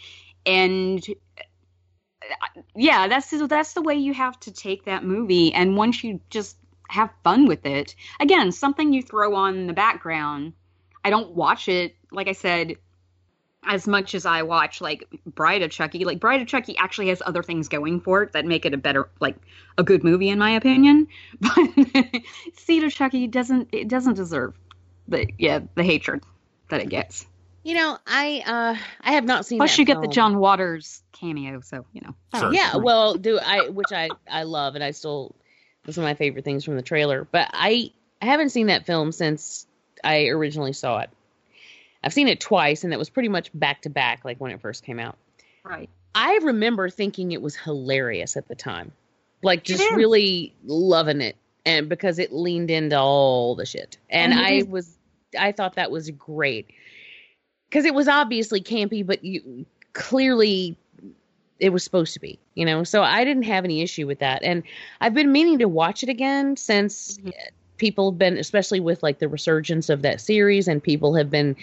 And 0.45 1.05
uh, 1.37 2.61
yeah 2.75 3.07
that's 3.07 3.29
that's 3.47 3.73
the 3.73 3.81
way 3.81 3.95
you 3.95 4.13
have 4.13 4.39
to 4.41 4.51
take 4.51 4.85
that 4.85 5.03
movie. 5.03 5.53
And 5.53 5.77
once 5.77 6.03
you 6.03 6.19
just 6.29 6.57
have 6.89 7.11
fun 7.23 7.45
with 7.47 7.65
it 7.65 7.95
again 8.19 8.51
something 8.51 8.91
you 8.91 9.01
throw 9.01 9.35
on 9.35 9.55
in 9.55 9.67
the 9.67 9.73
background. 9.73 10.53
I 11.05 11.09
don't 11.09 11.35
watch 11.35 11.67
it 11.69 11.95
like 12.11 12.27
i 12.27 12.33
said 12.33 12.75
as 13.63 13.87
much 13.87 14.15
as 14.15 14.25
I 14.25 14.41
watch 14.43 14.81
like 14.81 15.07
Bride 15.25 15.61
of 15.61 15.71
Chucky, 15.71 16.03
like 16.03 16.19
Bride 16.19 16.41
of 16.41 16.47
Chucky 16.47 16.75
actually 16.77 17.09
has 17.09 17.21
other 17.25 17.43
things 17.43 17.67
going 17.67 18.01
for 18.01 18.23
it 18.23 18.33
that 18.33 18.45
make 18.45 18.65
it 18.65 18.73
a 18.73 18.77
better, 18.77 19.09
like 19.19 19.35
a 19.77 19.83
good 19.83 20.03
movie 20.03 20.29
in 20.29 20.39
my 20.39 20.51
opinion. 20.51 21.07
But 21.39 22.21
Seed 22.55 22.83
of 22.83 22.93
Chucky 22.93 23.27
doesn't 23.27 23.69
it 23.71 23.87
doesn't 23.87 24.15
deserve 24.15 24.55
the 25.07 25.27
yeah 25.37 25.59
the 25.75 25.83
hatred 25.83 26.23
that 26.69 26.81
it 26.81 26.89
gets. 26.89 27.25
You 27.63 27.75
know, 27.75 27.97
I 28.07 28.43
uh 28.45 28.75
I 29.01 29.11
have 29.13 29.25
not 29.25 29.45
seen. 29.45 29.59
Plus, 29.59 29.71
that 29.71 29.77
you 29.77 29.85
get 29.85 30.01
the. 30.01 30.07
John 30.07 30.39
Waters 30.39 31.03
cameo, 31.11 31.61
so 31.61 31.85
you 31.93 32.01
know. 32.01 32.15
that 32.31 32.45
was 32.45 32.55
Yeah, 32.55 32.77
well, 32.77 33.15
do 33.15 33.37
I 33.39 33.69
which 33.69 33.91
I 33.91 34.09
I 34.29 34.43
love 34.43 34.75
and 34.75 34.83
I 34.83 34.91
still 34.91 35.35
was 35.85 35.97
one 35.97 36.05
of 36.05 36.09
my 36.09 36.15
favorite 36.15 36.45
things 36.45 36.65
from 36.65 36.75
the 36.75 36.81
trailer. 36.81 37.27
But 37.31 37.49
I 37.53 37.91
I 38.21 38.25
haven't 38.25 38.49
seen 38.49 38.67
that 38.67 38.85
film 38.85 39.11
since 39.11 39.67
I 40.03 40.27
originally 40.27 40.73
saw 40.73 40.99
it. 40.99 41.11
I've 42.03 42.13
seen 42.13 42.27
it 42.27 42.39
twice, 42.39 42.83
and 42.83 42.91
that 42.91 42.99
was 42.99 43.09
pretty 43.09 43.29
much 43.29 43.51
back 43.53 43.81
to 43.83 43.89
back, 43.89 44.25
like 44.25 44.37
when 44.39 44.51
it 44.51 44.61
first 44.61 44.83
came 44.83 44.99
out. 44.99 45.17
right. 45.63 45.89
I 46.13 46.39
remember 46.43 46.89
thinking 46.89 47.31
it 47.31 47.41
was 47.41 47.55
hilarious 47.55 48.35
at 48.35 48.47
the 48.47 48.55
time, 48.55 48.91
like 49.43 49.63
just 49.63 49.83
really 49.91 50.53
loving 50.65 51.21
it, 51.21 51.35
and 51.65 51.87
because 51.87 52.19
it 52.19 52.33
leaned 52.33 52.71
into 52.71 52.99
all 52.99 53.55
the 53.55 53.65
shit, 53.65 53.97
and, 54.09 54.33
it 54.33 54.37
I 54.39 54.63
was, 54.69 54.97
I 55.39 55.51
thought 55.51 55.75
that 55.75 55.91
was 55.91 56.09
great 56.11 56.67
because 57.69 57.85
it 57.85 57.93
was 57.93 58.07
obviously 58.07 58.61
campy, 58.61 59.05
but 59.05 59.23
you 59.23 59.65
clearly 59.93 60.75
it 61.59 61.69
was 61.69 61.83
supposed 61.83 62.13
to 62.13 62.19
be, 62.19 62.39
you 62.55 62.65
know. 62.65 62.83
So 62.83 63.03
I 63.03 63.23
didn't 63.23 63.43
have 63.43 63.63
any 63.63 63.81
issue 63.81 64.07
with 64.07 64.19
that, 64.19 64.43
and 64.43 64.63
I've 64.99 65.13
been 65.13 65.31
meaning 65.31 65.59
to 65.59 65.67
watch 65.67 66.03
it 66.03 66.09
again 66.09 66.57
since 66.57 67.19
Mm-hmm. 67.19 67.29
people 67.77 68.11
have 68.11 68.17
been, 68.17 68.37
especially 68.37 68.79
with 68.79 69.01
like 69.01 69.19
the 69.19 69.29
resurgence 69.29 69.87
of 69.89 70.01
that 70.01 70.19
series, 70.19 70.67
and 70.67 70.83
people 70.83 71.15
have 71.15 71.29
been 71.29 71.55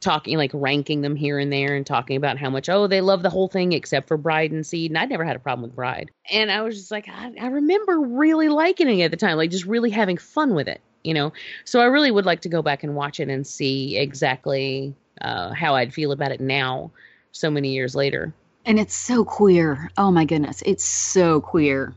talking 0.00 0.36
like 0.36 0.50
ranking 0.54 1.00
them 1.00 1.16
here 1.16 1.38
and 1.38 1.52
there 1.52 1.74
and 1.74 1.86
talking 1.86 2.16
about 2.16 2.38
how 2.38 2.50
much 2.50 2.68
oh 2.68 2.86
they 2.86 3.00
love 3.00 3.22
the 3.22 3.30
whole 3.30 3.48
thing 3.48 3.72
except 3.72 4.08
for 4.08 4.16
bride 4.16 4.52
and 4.52 4.66
seed 4.66 4.90
and 4.90 4.98
i'd 4.98 5.08
never 5.08 5.24
had 5.24 5.36
a 5.36 5.40
problem 5.40 5.62
with 5.62 5.76
bride. 5.76 6.10
And 6.30 6.50
i 6.50 6.62
was 6.62 6.76
just 6.76 6.90
like 6.90 7.08
i, 7.08 7.32
I 7.40 7.46
remember 7.46 8.00
really 8.00 8.48
liking 8.48 8.88
it 8.88 9.04
at 9.04 9.10
the 9.10 9.16
time 9.16 9.36
like 9.36 9.50
just 9.50 9.66
really 9.66 9.90
having 9.90 10.16
fun 10.16 10.54
with 10.54 10.68
it 10.68 10.80
you 11.02 11.12
know? 11.12 11.34
So 11.64 11.80
i 11.80 11.84
really 11.84 12.10
would 12.10 12.24
like 12.24 12.40
to 12.42 12.48
go 12.48 12.62
back 12.62 12.82
and 12.82 12.94
watch 12.94 13.20
it 13.20 13.28
and 13.28 13.46
see 13.46 13.96
exactly 13.96 14.94
uh, 15.20 15.52
how 15.52 15.74
i'd 15.74 15.92
feel 15.94 16.12
about 16.12 16.32
it 16.32 16.40
now 16.40 16.90
so 17.34 17.50
many 17.50 17.74
years 17.74 17.94
later. 17.94 18.32
And 18.64 18.80
it's 18.80 18.94
so 18.94 19.24
queer. 19.24 19.90
Oh 19.98 20.10
my 20.10 20.24
goodness, 20.24 20.62
it's 20.64 20.84
so 20.84 21.40
queer. 21.40 21.94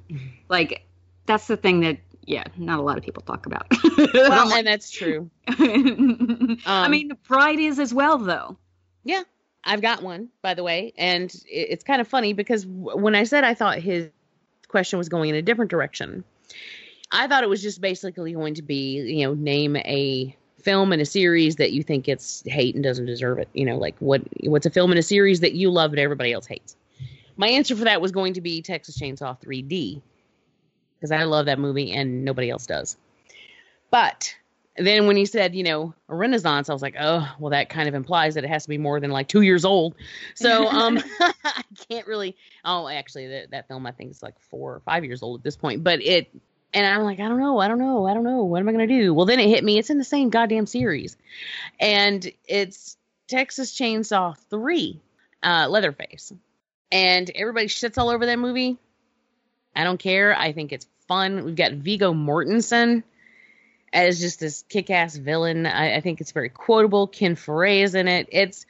Like 0.50 0.86
that's 1.26 1.48
the 1.48 1.56
thing 1.56 1.80
that 1.82 1.98
yeah, 2.28 2.44
not 2.58 2.78
a 2.78 2.82
lot 2.84 2.98
of 2.98 3.04
people 3.04 3.24
talk 3.24 3.46
about. 3.48 3.66
well 4.14 4.54
and 4.54 4.68
that's 4.68 4.92
true 4.92 5.30
I 5.48 6.58
Um, 6.66 6.92
mean, 6.92 7.12
Pride 7.24 7.60
is 7.60 7.80
as 7.80 7.94
well, 7.94 8.18
though. 8.20 8.58
Yeah, 9.04 9.24
I've 9.64 9.82
got 9.82 10.04
one, 10.04 10.30
by 10.42 10.54
the 10.54 10.64
way, 10.64 10.94
and 10.98 11.34
it- 11.50 11.68
it's 11.72 11.84
kind 11.84 12.02
of 12.02 12.08
funny 12.08 12.34
because 12.34 12.66
w- 12.66 12.98
when 12.98 13.16
I 13.16 13.24
said 13.24 13.44
I 13.44 13.54
thought 13.54 13.80
his 13.80 14.10
question 14.68 15.00
was 15.00 15.10
going 15.10 15.30
in 15.30 15.36
a 15.36 15.42
different 15.42 15.72
direction, 15.72 16.24
I 17.12 17.28
thought 17.28 17.44
it 17.44 17.50
was 17.50 17.62
just 17.62 17.80
basically 17.82 18.34
going 18.34 18.56
to 18.56 18.62
be, 18.62 19.00
you 19.00 19.26
know, 19.26 19.34
name 19.34 19.78
a 19.78 20.36
film 20.62 20.92
in 20.92 21.00
a 21.00 21.06
series 21.06 21.56
that 21.56 21.72
you 21.72 21.82
think 21.84 22.04
gets 22.04 22.44
hate 22.46 22.76
and 22.76 22.84
doesn't 22.84 23.06
deserve 23.06 23.40
it. 23.40 23.48
You 23.54 23.66
know, 23.66 23.78
like 23.78 23.96
what 24.00 24.22
what's 24.44 24.66
a 24.66 24.70
film 24.70 24.92
in 24.92 24.98
a 24.98 25.02
series 25.04 25.40
that 25.40 25.54
you 25.54 25.70
love 25.72 25.92
but 25.92 26.00
everybody 26.00 26.34
else 26.34 26.46
hates. 26.46 26.76
My 27.38 27.48
answer 27.48 27.76
for 27.76 27.86
that 27.86 28.02
was 28.02 28.12
going 28.12 28.34
to 28.34 28.42
be 28.42 28.62
Texas 28.62 29.00
Chainsaw 29.00 29.40
3D 29.42 30.02
because 31.00 31.12
I 31.12 31.24
love 31.24 31.46
that 31.46 31.60
movie 31.60 31.94
and 31.94 32.26
nobody 32.26 32.50
else 32.50 32.66
does. 32.66 32.98
But 33.90 34.36
then 34.78 35.08
when 35.08 35.18
he 35.18 35.26
said, 35.26 35.56
you 35.56 35.64
know, 35.64 35.94
a 36.08 36.16
renaissance, 36.16 36.70
I 36.70 36.74
was 36.74 36.82
like, 36.82 36.96
oh, 37.00 37.28
well, 37.40 37.52
that 37.52 37.70
kind 37.70 37.90
of 37.90 37.96
implies 37.96 38.36
that 38.36 38.44
it 38.44 38.50
has 38.50 38.64
to 38.64 38.70
be 38.70 38.78
more 38.78 39.00
than 39.00 39.10
like 39.10 39.28
two 39.28 39.42
years 39.42 39.66
old. 39.66 39.96
So 40.36 40.68
um, 40.68 41.00
I 41.20 41.64
can't 41.90 42.08
really. 42.08 42.36
Oh, 42.64 42.88
actually, 42.88 43.28
that, 43.28 43.52
that 43.52 43.68
film 43.68 43.86
I 43.86 43.92
think 43.92 44.12
is 44.12 44.22
like 44.22 44.40
four 44.40 44.76
or 44.76 44.80
five 44.82 45.04
years 45.04 45.24
old 45.24 45.40
at 45.40 45.44
this 45.44 45.56
point. 45.56 45.84
But 45.84 46.02
it, 46.02 46.30
and 46.74 46.86
I'm 46.86 47.04
like, 47.04 47.20
I 47.20 47.28
don't 47.28 47.40
know, 47.40 47.60
I 47.60 47.68
don't 47.68 47.80
know, 47.80 48.06
I 48.06 48.14
don't 48.14 48.24
know. 48.24 48.44
What 48.44 48.60
am 48.60 48.70
I 48.70 48.72
gonna 48.72 48.88
do? 48.88 49.14
Well, 49.14 49.26
then 49.26 49.40
it 49.40 49.50
hit 49.50 49.64
me. 49.64 49.80
It's 49.80 49.90
in 49.90 49.98
the 49.98 50.04
same 50.04 50.30
goddamn 50.30 50.68
series, 50.68 51.18
and 51.80 52.30
it's 52.48 52.98
Texas 53.28 53.74
Chainsaw 53.78 54.38
Three, 54.50 55.00
uh, 55.42 55.68
Leatherface, 55.70 56.34
and 56.92 57.32
everybody 57.34 57.68
shits 57.68 57.98
all 57.98 58.10
over 58.10 58.26
that 58.26 58.38
movie. 58.38 58.78
I 59.76 59.84
don't 59.84 60.00
care. 60.00 60.36
I 60.38 60.54
think 60.54 60.72
it's 60.72 60.88
fun. 61.08 61.46
We've 61.46 61.56
got 61.56 61.74
Viggo 61.74 62.14
Mortensen 62.14 63.04
as 63.94 64.20
just 64.20 64.40
this 64.40 64.64
kick-ass 64.70 65.16
villain. 65.16 65.66
I, 65.66 65.96
I 65.96 66.02
think 66.02 66.20
it's 66.22 66.32
very 66.32 66.50
quotable. 66.50 67.08
Ken 67.08 67.36
Foree 67.36 67.84
is 67.84 67.96
in 67.96 68.08
it. 68.08 68.28
It's 68.32 68.66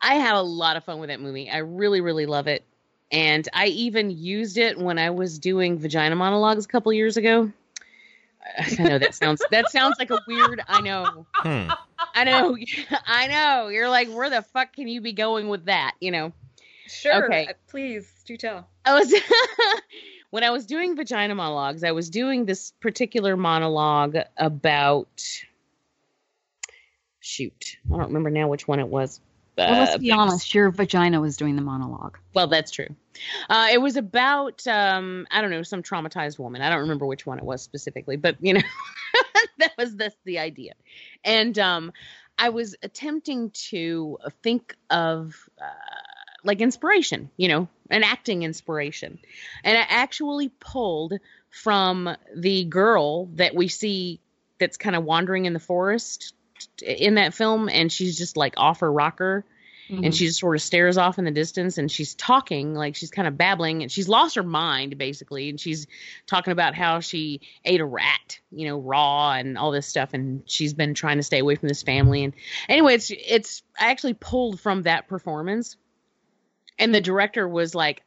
I 0.00 0.14
have 0.14 0.36
a 0.36 0.42
lot 0.42 0.76
of 0.76 0.84
fun 0.84 0.98
with 0.98 1.08
that 1.08 1.20
movie. 1.20 1.48
I 1.50 1.58
really, 1.58 2.00
really 2.00 2.26
love 2.26 2.46
it. 2.46 2.64
And 3.10 3.46
I 3.52 3.66
even 3.66 4.10
used 4.10 4.58
it 4.58 4.78
when 4.78 4.98
I 4.98 5.10
was 5.10 5.38
doing 5.38 5.78
vagina 5.78 6.16
monologues 6.16 6.64
a 6.64 6.68
couple 6.68 6.92
years 6.92 7.16
ago. 7.16 7.52
I 8.58 8.82
know 8.82 8.98
that 8.98 9.14
sounds 9.14 9.42
that 9.50 9.70
sounds 9.70 9.96
like 9.98 10.10
a 10.10 10.18
weird. 10.26 10.62
I 10.66 10.80
know, 10.80 11.26
Hmm. 11.34 11.70
I 12.14 12.24
know, 12.24 12.56
I 13.06 13.26
know. 13.28 13.68
You're 13.68 13.88
like, 13.88 14.08
where 14.08 14.30
the 14.30 14.42
fuck 14.42 14.72
can 14.72 14.88
you 14.88 15.00
be 15.00 15.12
going 15.12 15.48
with 15.48 15.66
that? 15.66 15.94
You 16.00 16.10
know. 16.10 16.32
Sure. 16.92 17.24
Okay. 17.26 17.46
uh, 17.46 17.52
Please 17.68 18.10
do 18.26 18.36
tell. 18.36 18.68
I 18.84 18.94
was 18.94 19.12
when 20.30 20.44
I 20.44 20.50
was 20.50 20.66
doing 20.66 20.96
vagina 20.96 21.34
monologues, 21.34 21.84
I 21.84 21.92
was 21.92 22.10
doing 22.10 22.44
this 22.44 22.72
particular 22.80 23.36
monologue 23.36 24.16
about 24.36 25.22
shoot. 27.20 27.76
I 27.86 27.96
don't 27.96 28.06
remember 28.08 28.30
now 28.30 28.48
which 28.48 28.66
one 28.66 28.80
it 28.80 28.88
was. 28.88 29.20
Well, 29.56 29.70
let's 29.80 29.94
Uh, 29.94 29.98
be 29.98 30.10
honest. 30.10 30.54
Your 30.54 30.70
vagina 30.70 31.20
was 31.20 31.36
doing 31.36 31.56
the 31.56 31.62
monologue. 31.62 32.18
Well, 32.34 32.46
that's 32.46 32.70
true. 32.70 32.88
Uh, 33.50 33.68
it 33.70 33.78
was 33.78 33.96
about 33.96 34.66
um, 34.66 35.26
I 35.30 35.40
don't 35.42 35.50
know 35.50 35.62
some 35.62 35.82
traumatized 35.82 36.38
woman. 36.38 36.62
I 36.62 36.70
don't 36.70 36.80
remember 36.80 37.06
which 37.06 37.26
one 37.26 37.38
it 37.38 37.44
was 37.44 37.62
specifically, 37.62 38.16
but 38.16 38.36
you 38.40 38.54
know 38.54 38.62
that 39.58 39.72
was 39.78 39.94
that's 39.96 40.16
the 40.24 40.38
idea. 40.38 40.72
And 41.24 41.58
um, 41.58 41.92
I 42.38 42.48
was 42.48 42.74
attempting 42.82 43.50
to 43.70 44.18
think 44.42 44.74
of 44.90 45.48
uh, 45.60 45.64
like 46.44 46.60
inspiration, 46.60 47.30
you 47.36 47.48
know, 47.48 47.68
an 47.90 48.02
acting 48.02 48.42
inspiration, 48.42 49.18
and 49.64 49.76
I 49.76 49.82
actually 49.88 50.48
pulled 50.48 51.14
from 51.50 52.16
the 52.34 52.64
girl 52.64 53.26
that 53.34 53.54
we 53.54 53.68
see 53.68 54.20
that's 54.58 54.76
kind 54.76 54.96
of 54.96 55.04
wandering 55.04 55.44
in 55.44 55.52
the 55.52 55.60
forest 55.60 56.34
in 56.80 57.16
that 57.16 57.34
film, 57.34 57.68
and 57.68 57.90
she's 57.90 58.16
just 58.16 58.36
like 58.36 58.54
off 58.56 58.80
her 58.80 58.92
rocker 58.92 59.44
and 59.92 60.04
mm-hmm. 60.04 60.10
she 60.10 60.26
just 60.26 60.40
sort 60.40 60.56
of 60.56 60.62
stares 60.62 60.96
off 60.96 61.18
in 61.18 61.24
the 61.24 61.30
distance 61.30 61.76
and 61.78 61.90
she's 61.90 62.14
talking 62.14 62.74
like 62.74 62.96
she's 62.96 63.10
kind 63.10 63.28
of 63.28 63.36
babbling 63.36 63.82
and 63.82 63.90
she's 63.90 64.08
lost 64.08 64.36
her 64.36 64.42
mind 64.42 64.96
basically 64.96 65.50
and 65.50 65.60
she's 65.60 65.86
talking 66.26 66.52
about 66.52 66.74
how 66.74 67.00
she 67.00 67.40
ate 67.64 67.80
a 67.80 67.84
rat 67.84 68.40
you 68.50 68.66
know 68.66 68.78
raw 68.78 69.32
and 69.32 69.58
all 69.58 69.70
this 69.70 69.86
stuff 69.86 70.10
and 70.14 70.42
she's 70.46 70.72
been 70.72 70.94
trying 70.94 71.18
to 71.18 71.22
stay 71.22 71.38
away 71.38 71.54
from 71.54 71.68
this 71.68 71.82
family 71.82 72.24
and 72.24 72.32
anyway 72.68 72.94
it's 72.94 73.10
it's 73.10 73.62
i 73.78 73.90
actually 73.90 74.14
pulled 74.14 74.60
from 74.60 74.82
that 74.82 75.08
performance 75.08 75.76
and 76.78 76.94
the 76.94 77.00
director 77.00 77.48
was 77.48 77.74
like 77.74 78.02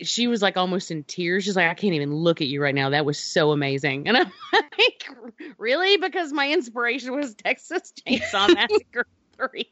she 0.00 0.28
was 0.28 0.40
like 0.40 0.56
almost 0.56 0.90
in 0.90 1.02
tears 1.04 1.44
she's 1.44 1.56
like 1.56 1.68
i 1.68 1.74
can't 1.74 1.94
even 1.94 2.14
look 2.14 2.40
at 2.40 2.46
you 2.46 2.62
right 2.62 2.74
now 2.74 2.90
that 2.90 3.04
was 3.04 3.18
so 3.18 3.50
amazing 3.52 4.06
and 4.06 4.16
i'm 4.16 4.32
like 4.52 5.08
really 5.58 5.96
because 5.96 6.32
my 6.32 6.50
inspiration 6.50 7.14
was 7.14 7.34
texas 7.34 7.92
chainsaw 8.06 8.46
massacre 8.54 9.06
3 9.36 9.66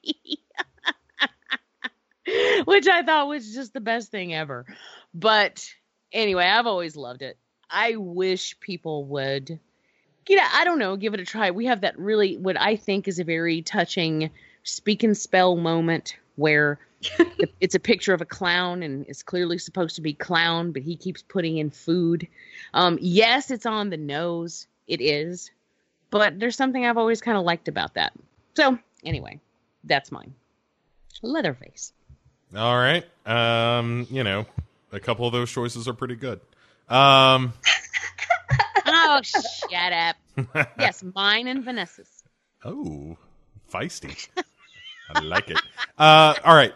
which 2.65 2.89
I 2.89 3.03
thought 3.03 3.29
was 3.29 3.55
just 3.55 3.73
the 3.73 3.81
best 3.81 4.11
thing 4.11 4.35
ever. 4.35 4.67
But 5.15 5.69
anyway, 6.13 6.45
I've 6.45 6.67
always 6.67 6.97
loved 6.97 7.23
it. 7.23 7.39
I 7.71 7.97
wish 7.97 8.59
people 8.61 9.05
would, 9.07 9.59
you 10.29 10.37
know, 10.37 10.47
I 10.53 10.65
don't 10.65 10.79
know, 10.79 10.97
give 10.97 11.15
it 11.15 11.21
a 11.21 11.25
try. 11.25 11.51
We 11.51 11.67
have 11.67 11.83
that 11.83 11.99
really, 11.99 12.37
what 12.37 12.61
I 12.61 12.77
think 12.77 13.09
is 13.09 13.19
a 13.19 13.25
very 13.25 13.63
touching 13.63 14.31
speak 14.63 15.03
and 15.03 15.17
spell 15.17 15.57
moment 15.57 16.17
where 16.37 16.79
it's 17.61 17.75
a 17.75 17.81
picture 17.81 18.15
of 18.15 18.21
a 18.21 18.25
clown 18.27 18.83
and 18.83 19.05
it's 19.09 19.23
clearly 19.23 19.59
supposed 19.59 19.97
to 19.97 20.03
be 20.03 20.13
clown, 20.15 20.73
but 20.73 20.83
he 20.83 20.97
keeps 20.97 21.23
putting 21.23 21.59
in 21.59 21.71
food. 21.71 22.29
Um, 22.73 22.99
yes, 23.01 23.51
it's 23.51 23.67
on 23.67 23.91
the 23.91 23.97
nose. 23.97 24.67
It 24.87 25.01
is. 25.01 25.51
But 26.11 26.39
there's 26.39 26.57
something 26.57 26.85
I've 26.87 26.97
always 26.99 27.21
kind 27.21 27.37
of 27.37 27.45
liked 27.45 27.69
about 27.69 27.95
that. 27.95 28.13
So 28.55 28.79
anyway, 29.05 29.41
that's 29.85 30.13
mine. 30.13 30.35
Leatherface. 31.23 31.93
All 32.55 32.77
right. 32.77 33.05
Um, 33.27 34.07
you 34.11 34.23
know, 34.23 34.47
a 34.93 35.01
couple 35.01 35.27
of 35.27 35.33
those 35.33 35.51
choices 35.51 35.89
are 35.89 35.95
pretty 35.95 36.17
good. 36.17 36.41
Um, 36.89 37.53
Oh, 38.89 39.21
shut 39.23 39.93
up. 39.93 40.17
Yes, 40.79 41.03
mine 41.15 41.49
and 41.49 41.65
Vanessa's. 41.65 42.23
oh, 42.65 43.17
feisty. 43.73 44.29
I 45.15 45.21
like 45.21 45.51
it. 45.51 45.59
Uh, 45.99 46.35
all 46.45 46.55
right. 46.55 46.73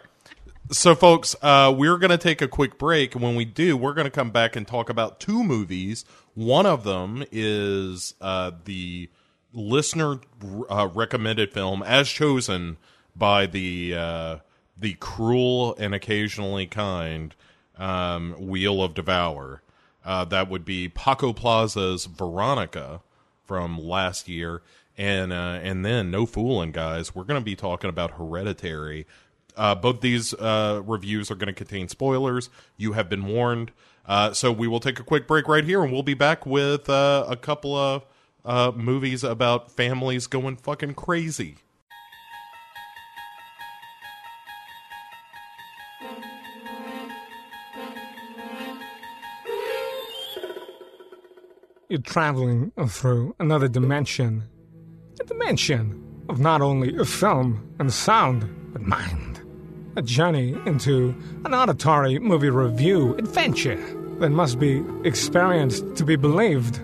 So, 0.71 0.95
folks, 0.95 1.35
uh, 1.43 1.75
we're 1.77 1.99
going 1.99 2.11
to 2.11 2.19
take 2.19 2.41
a 2.41 2.49
quick 2.49 2.79
break. 2.79 3.15
When 3.15 3.35
we 3.35 3.45
do, 3.45 3.77
we're 3.77 3.93
going 3.93 4.05
to 4.05 4.11
come 4.11 4.31
back 4.31 4.55
and 4.55 4.67
talk 4.67 4.89
about 4.89 5.19
two 5.19 5.43
movies. 5.43 6.05
One 6.35 6.65
of 6.65 6.85
them 6.85 7.25
is 7.33 8.15
uh, 8.21 8.53
the 8.65 9.11
listener 9.53 10.21
uh, 10.71 10.89
recommended 10.95 11.53
film, 11.53 11.83
as 11.83 12.09
chosen 12.09 12.77
by 13.17 13.47
the 13.47 13.95
uh, 13.97 14.37
the 14.79 14.95
cruel 14.95 15.75
and 15.79 15.95
occasionally 15.95 16.67
kind 16.67 17.35
um, 17.77 18.35
Wheel 18.39 18.83
of 18.83 18.95
Devour. 18.95 19.63
Uh, 20.05 20.25
that 20.27 20.49
would 20.49 20.65
be 20.65 20.89
Paco 20.89 21.33
Plaza's 21.33 22.07
Veronica 22.07 23.03
from 23.45 23.79
last 23.79 24.29
year, 24.29 24.63
and 25.01 25.33
uh, 25.33 25.59
and 25.63 25.83
then 25.83 26.11
no 26.11 26.27
fooling, 26.27 26.73
guys. 26.73 27.15
We're 27.15 27.25
going 27.25 27.41
to 27.41 27.45
be 27.45 27.57
talking 27.57 27.89
about 27.89 28.13
Hereditary. 28.13 29.07
Uh, 29.57 29.75
both 29.75 30.03
these 30.03 30.35
uh, 30.35 30.83
reviews 30.85 31.31
are 31.31 31.37
going 31.37 31.47
to 31.47 31.55
contain 31.55 31.89
spoilers. 31.89 32.51
You 32.77 32.93
have 32.93 33.09
been 33.09 33.25
warned. 33.25 33.73
Uh, 34.05 34.35
so 34.35 34.53
we 34.53 34.69
will 34.69 34.79
take 34.79 35.01
a 35.01 35.03
quick 35.03 35.27
break 35.27 35.49
right 35.49 35.65
here, 35.65 35.83
and 35.83 35.91
we'll 35.91 36.03
be 36.03 36.13
back 36.13 36.45
with 36.45 36.91
uh, 36.91 37.25
a 37.27 37.37
couple 37.37 37.75
of 37.75 38.05
uh, 38.45 38.73
movies 38.77 39.25
about 39.25 39.71
families 39.73 40.27
going 40.27 40.57
fucking 40.57 40.93
crazy. 40.95 41.57
You're 51.89 52.01
traveling 52.03 52.73
through 52.87 53.35
another 53.41 53.67
dimension. 53.67 54.50
Dimension 55.31 56.25
of 56.29 56.41
not 56.41 56.61
only 56.61 56.93
film 57.05 57.65
and 57.79 57.93
sound, 57.93 58.41
but 58.73 58.83
mind. 58.83 59.41
A 59.95 60.03
journey 60.03 60.57
into 60.67 61.15
an 61.45 61.55
auditory 61.55 62.19
movie 62.19 62.51
review 62.51 63.15
adventure 63.15 63.79
that 64.19 64.31
must 64.31 64.59
be 64.59 64.85
experienced 65.05 65.95
to 65.95 66.05
be 66.05 66.17
believed. 66.17 66.81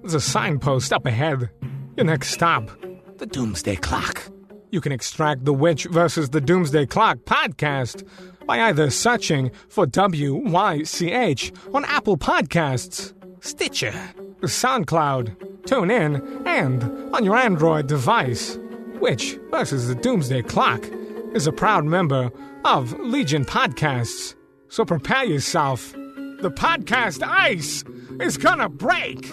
There's 0.00 0.14
a 0.14 0.20
signpost 0.20 0.94
up 0.94 1.04
ahead. 1.04 1.50
Your 1.98 2.06
next 2.06 2.30
stop, 2.30 2.70
the 3.18 3.26
Doomsday 3.26 3.76
Clock. 3.76 4.30
You 4.70 4.80
can 4.80 4.92
extract 4.92 5.44
the 5.44 5.52
Witch 5.52 5.84
versus 5.84 6.30
the 6.30 6.40
Doomsday 6.40 6.86
Clock 6.86 7.18
podcast 7.26 8.08
by 8.46 8.62
either 8.62 8.88
searching 8.88 9.50
for 9.68 9.86
WYCH 9.86 11.74
on 11.74 11.84
Apple 11.84 12.16
Podcasts, 12.16 13.12
Stitcher, 13.40 13.92
SoundCloud, 14.40 15.49
TuneIn, 15.62 16.46
and 16.46 16.82
on 17.14 17.24
your 17.24 17.36
Android 17.36 17.86
device. 17.86 18.58
Witch, 19.00 19.38
versus 19.50 19.88
the 19.88 19.94
Doomsday 19.94 20.42
Clock 20.42 20.84
is 21.32 21.46
a 21.46 21.52
proud 21.52 21.84
member 21.84 22.30
of 22.64 22.98
Legion 23.00 23.44
Podcasts. 23.44 24.34
So 24.68 24.84
prepare 24.84 25.24
yourself. 25.24 25.92
The 25.92 26.50
podcast 26.50 27.22
ice 27.26 27.84
is 28.20 28.36
gonna 28.36 28.68
break. 28.68 29.26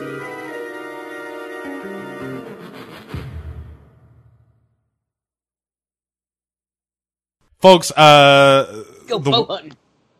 Folks, 7.60 7.92
uh. 7.92 8.84
Go 9.08 9.20
the- 9.20 9.32
on. 9.32 9.72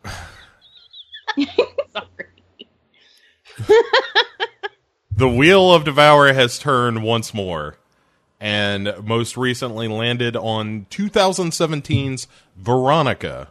The 5.18 5.28
Wheel 5.28 5.74
of 5.74 5.82
Devour 5.82 6.32
has 6.32 6.60
turned 6.60 7.02
once 7.02 7.34
more, 7.34 7.76
and 8.38 8.94
most 9.02 9.36
recently 9.36 9.88
landed 9.88 10.36
on 10.36 10.86
2017's 10.90 12.28
Veronica, 12.56 13.48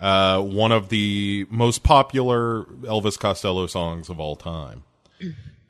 uh, 0.00 0.40
one 0.40 0.70
of 0.70 0.90
the 0.90 1.48
most 1.50 1.82
popular 1.82 2.62
Elvis 2.82 3.18
Costello 3.18 3.66
songs 3.66 4.10
of 4.10 4.20
all 4.20 4.36
time. 4.36 4.84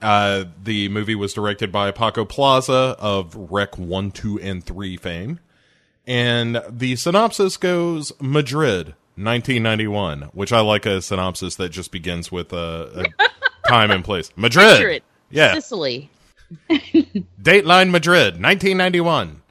Uh, 0.03 0.45
the 0.63 0.91
movie 0.91 1.15
was 1.15 1.33
directed 1.33 1.73
by 1.73 1.91
Paco 1.93 2.27
Plaza 2.27 2.95
of 2.99 3.35
Rec 3.35 3.79
1, 3.79 4.11
2, 4.11 4.39
and 4.39 4.63
3 4.63 4.99
fame. 4.99 5.41
And 6.07 6.63
the 6.69 6.95
synopsis 6.97 7.57
goes 7.57 8.13
Madrid, 8.21 8.89
1991, 9.17 10.25
which 10.35 10.53
I 10.53 10.61
like 10.61 10.85
a 10.85 11.01
synopsis 11.01 11.57
that 11.57 11.71
just 11.71 11.91
begins 11.91 12.31
with 12.31 12.53
a, 12.53 13.07
a 13.17 13.27
time 13.67 13.91
and 13.91 14.05
place. 14.05 14.31
Madrid. 14.37 14.75
Madrid. 14.75 15.03
Yeah. 15.33 15.55
Sicily. 15.55 16.11
Dateline 16.71 17.91
Madrid, 17.91 18.35
1991. 18.35 19.43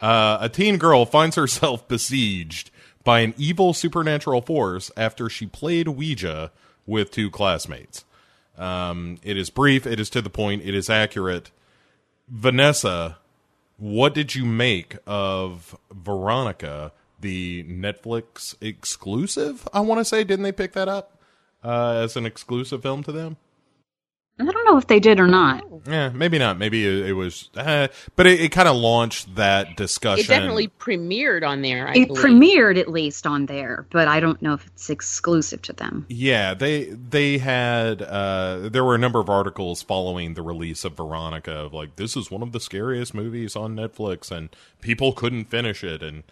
Uh, 0.00 0.38
a 0.40 0.48
teen 0.48 0.78
girl 0.78 1.04
finds 1.04 1.36
herself 1.36 1.86
besieged 1.88 2.70
by 3.02 3.20
an 3.20 3.34
evil 3.36 3.72
supernatural 3.74 4.42
force 4.42 4.90
after 4.96 5.28
she 5.28 5.46
played 5.46 5.88
Ouija 5.88 6.52
with 6.86 7.10
two 7.10 7.30
classmates. 7.30 8.04
Um, 8.56 9.18
it 9.22 9.36
is 9.36 9.48
brief, 9.50 9.86
it 9.86 9.98
is 9.98 10.10
to 10.10 10.22
the 10.22 10.30
point, 10.30 10.62
it 10.64 10.74
is 10.74 10.90
accurate. 10.90 11.50
Vanessa, 12.28 13.18
what 13.78 14.14
did 14.14 14.34
you 14.34 14.44
make 14.44 14.96
of 15.06 15.76
Veronica, 15.90 16.92
the 17.18 17.64
Netflix 17.64 18.54
exclusive? 18.60 19.66
I 19.72 19.80
want 19.80 20.00
to 20.00 20.04
say, 20.04 20.24
didn't 20.24 20.42
they 20.42 20.52
pick 20.52 20.72
that 20.74 20.88
up 20.88 21.18
uh, 21.64 21.92
as 21.92 22.16
an 22.16 22.26
exclusive 22.26 22.82
film 22.82 23.02
to 23.04 23.12
them? 23.12 23.38
I 24.40 24.44
don't 24.52 24.64
know 24.64 24.78
if 24.78 24.86
they 24.86 25.00
did 25.00 25.20
or 25.20 25.26
not. 25.26 25.64
Yeah, 25.86 26.10
maybe 26.10 26.38
not. 26.38 26.58
Maybe 26.58 26.86
it, 26.86 27.06
it 27.08 27.12
was, 27.14 27.48
uh, 27.56 27.88
but 28.14 28.26
it, 28.26 28.40
it 28.40 28.48
kind 28.52 28.68
of 28.68 28.76
launched 28.76 29.34
that 29.36 29.76
discussion. 29.76 30.24
It 30.24 30.28
definitely 30.28 30.68
premiered 30.68 31.46
on 31.46 31.62
there. 31.62 31.88
I 31.88 31.94
It 31.94 32.08
believe. 32.08 32.22
premiered 32.24 32.78
at 32.78 32.88
least 32.88 33.26
on 33.26 33.46
there, 33.46 33.86
but 33.90 34.06
I 34.08 34.20
don't 34.20 34.40
know 34.42 34.52
if 34.54 34.66
it's 34.66 34.90
exclusive 34.90 35.62
to 35.62 35.72
them. 35.72 36.04
Yeah, 36.08 36.52
they 36.54 36.84
they 36.84 37.38
had 37.38 38.02
uh, 38.02 38.68
there 38.70 38.84
were 38.84 38.94
a 38.94 38.98
number 38.98 39.20
of 39.20 39.30
articles 39.30 39.82
following 39.82 40.34
the 40.34 40.42
release 40.42 40.84
of 40.84 40.96
Veronica 40.96 41.52
of 41.52 41.72
like 41.72 41.96
this 41.96 42.14
is 42.16 42.30
one 42.30 42.42
of 42.42 42.52
the 42.52 42.60
scariest 42.60 43.14
movies 43.14 43.56
on 43.56 43.74
Netflix 43.74 44.30
and 44.30 44.50
people 44.82 45.12
couldn't 45.12 45.46
finish 45.46 45.82
it 45.82 46.02
and 46.02 46.24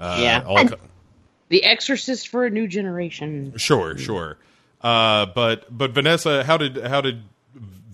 uh, 0.00 0.18
Yeah. 0.20 0.42
all 0.46 0.58
And- 0.58 0.70
ki- 0.70 0.76
The 1.48 1.62
Exorcist 1.64 2.26
for 2.28 2.44
a 2.44 2.50
new 2.50 2.66
generation. 2.66 3.52
sure 3.56 3.96
sure 3.96 4.38
uh, 4.82 5.26
but 5.26 5.66
but 5.70 5.92
Vanessa 5.92 6.42
how 6.44 6.56
did 6.56 6.76
how 6.84 7.00
did 7.00 7.22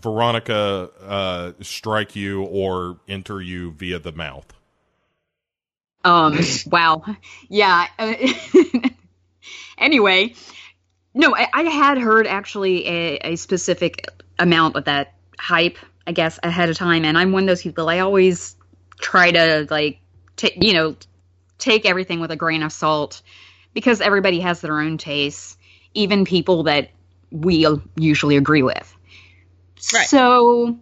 Veronica 0.03 0.91
uh, 1.01 1.53
strike 1.61 2.17
you 2.17 2.43
or 2.43 2.99
enter 3.09 3.41
you 3.41 3.71
via 3.73 3.99
the 3.99 4.13
mouth? 4.13 4.53
Um, 6.05 6.39
wow. 6.67 7.05
Yeah. 7.49 7.87
uh, 7.99 8.15
anyway, 9.79 10.35
no, 11.15 11.35
I, 11.35 11.49
I 11.53 11.63
had 11.63 11.99
heard 11.99 12.27
actually 12.27 12.87
a, 12.87 13.17
a 13.33 13.37
specific 13.37 14.09
amount 14.39 14.77
of 14.77 14.85
that 14.85 15.15
hype, 15.39 15.79
I 16.07 16.13
guess, 16.13 16.39
ahead 16.43 16.69
of 16.69 16.77
time. 16.77 17.05
And 17.05 17.17
I'm 17.17 17.33
one 17.33 17.45
of 17.45 17.49
those 17.49 17.63
people, 17.63 17.89
I 17.89 18.01
always 18.01 18.57
try 19.01 19.31
to, 19.31 19.67
like, 19.71 20.01
ta- 20.37 20.49
you 20.57 20.75
know, 20.75 20.97
take 21.59 21.87
everything 21.87 22.21
with 22.21 22.31
a 22.31 22.37
grain 22.37 22.63
of 22.63 22.73
salt 22.73 23.23
because 23.73 24.01
everybody 24.01 24.41
has 24.41 24.61
their 24.61 24.81
own 24.81 24.99
tastes, 24.99 25.57
even 25.95 26.25
people 26.25 26.65
that 26.65 26.91
we 27.31 27.67
usually 27.97 28.37
agree 28.37 28.63
with. 28.63 28.97
Right. 29.93 30.07
So, 30.09 30.79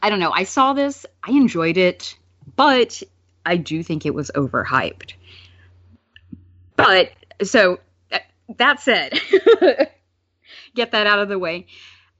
I 0.00 0.10
don't 0.10 0.20
know. 0.20 0.30
I 0.30 0.44
saw 0.44 0.72
this, 0.72 1.04
I 1.22 1.32
enjoyed 1.32 1.76
it, 1.76 2.16
but 2.56 3.02
I 3.44 3.56
do 3.56 3.82
think 3.82 4.06
it 4.06 4.14
was 4.14 4.30
overhyped. 4.34 5.14
But 6.76 7.10
so 7.42 7.80
uh, 8.12 8.18
that 8.56 8.80
said, 8.80 9.12
get 10.74 10.92
that 10.92 11.06
out 11.06 11.18
of 11.18 11.28
the 11.28 11.38
way. 11.38 11.66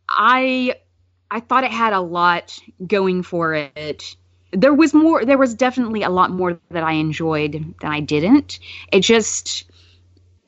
I 0.09 0.75
I 1.31 1.41
thought 1.41 1.65
it 1.65 1.71
had 1.71 1.93
a 1.93 2.01
lot 2.01 2.59
going 2.85 3.23
for 3.23 3.55
it. 3.55 4.17
There 4.53 4.75
was 4.75 4.95
more 4.95 5.25
there 5.25 5.39
was 5.39 5.55
definitely 5.55 6.03
a 6.03 6.11
lot 6.11 6.31
more 6.31 6.59
that 6.71 6.83
I 6.83 6.93
enjoyed 6.93 7.75
than 7.81 7.91
I 7.91 8.01
didn't. 8.01 8.59
It 8.91 9.01
just 9.01 9.65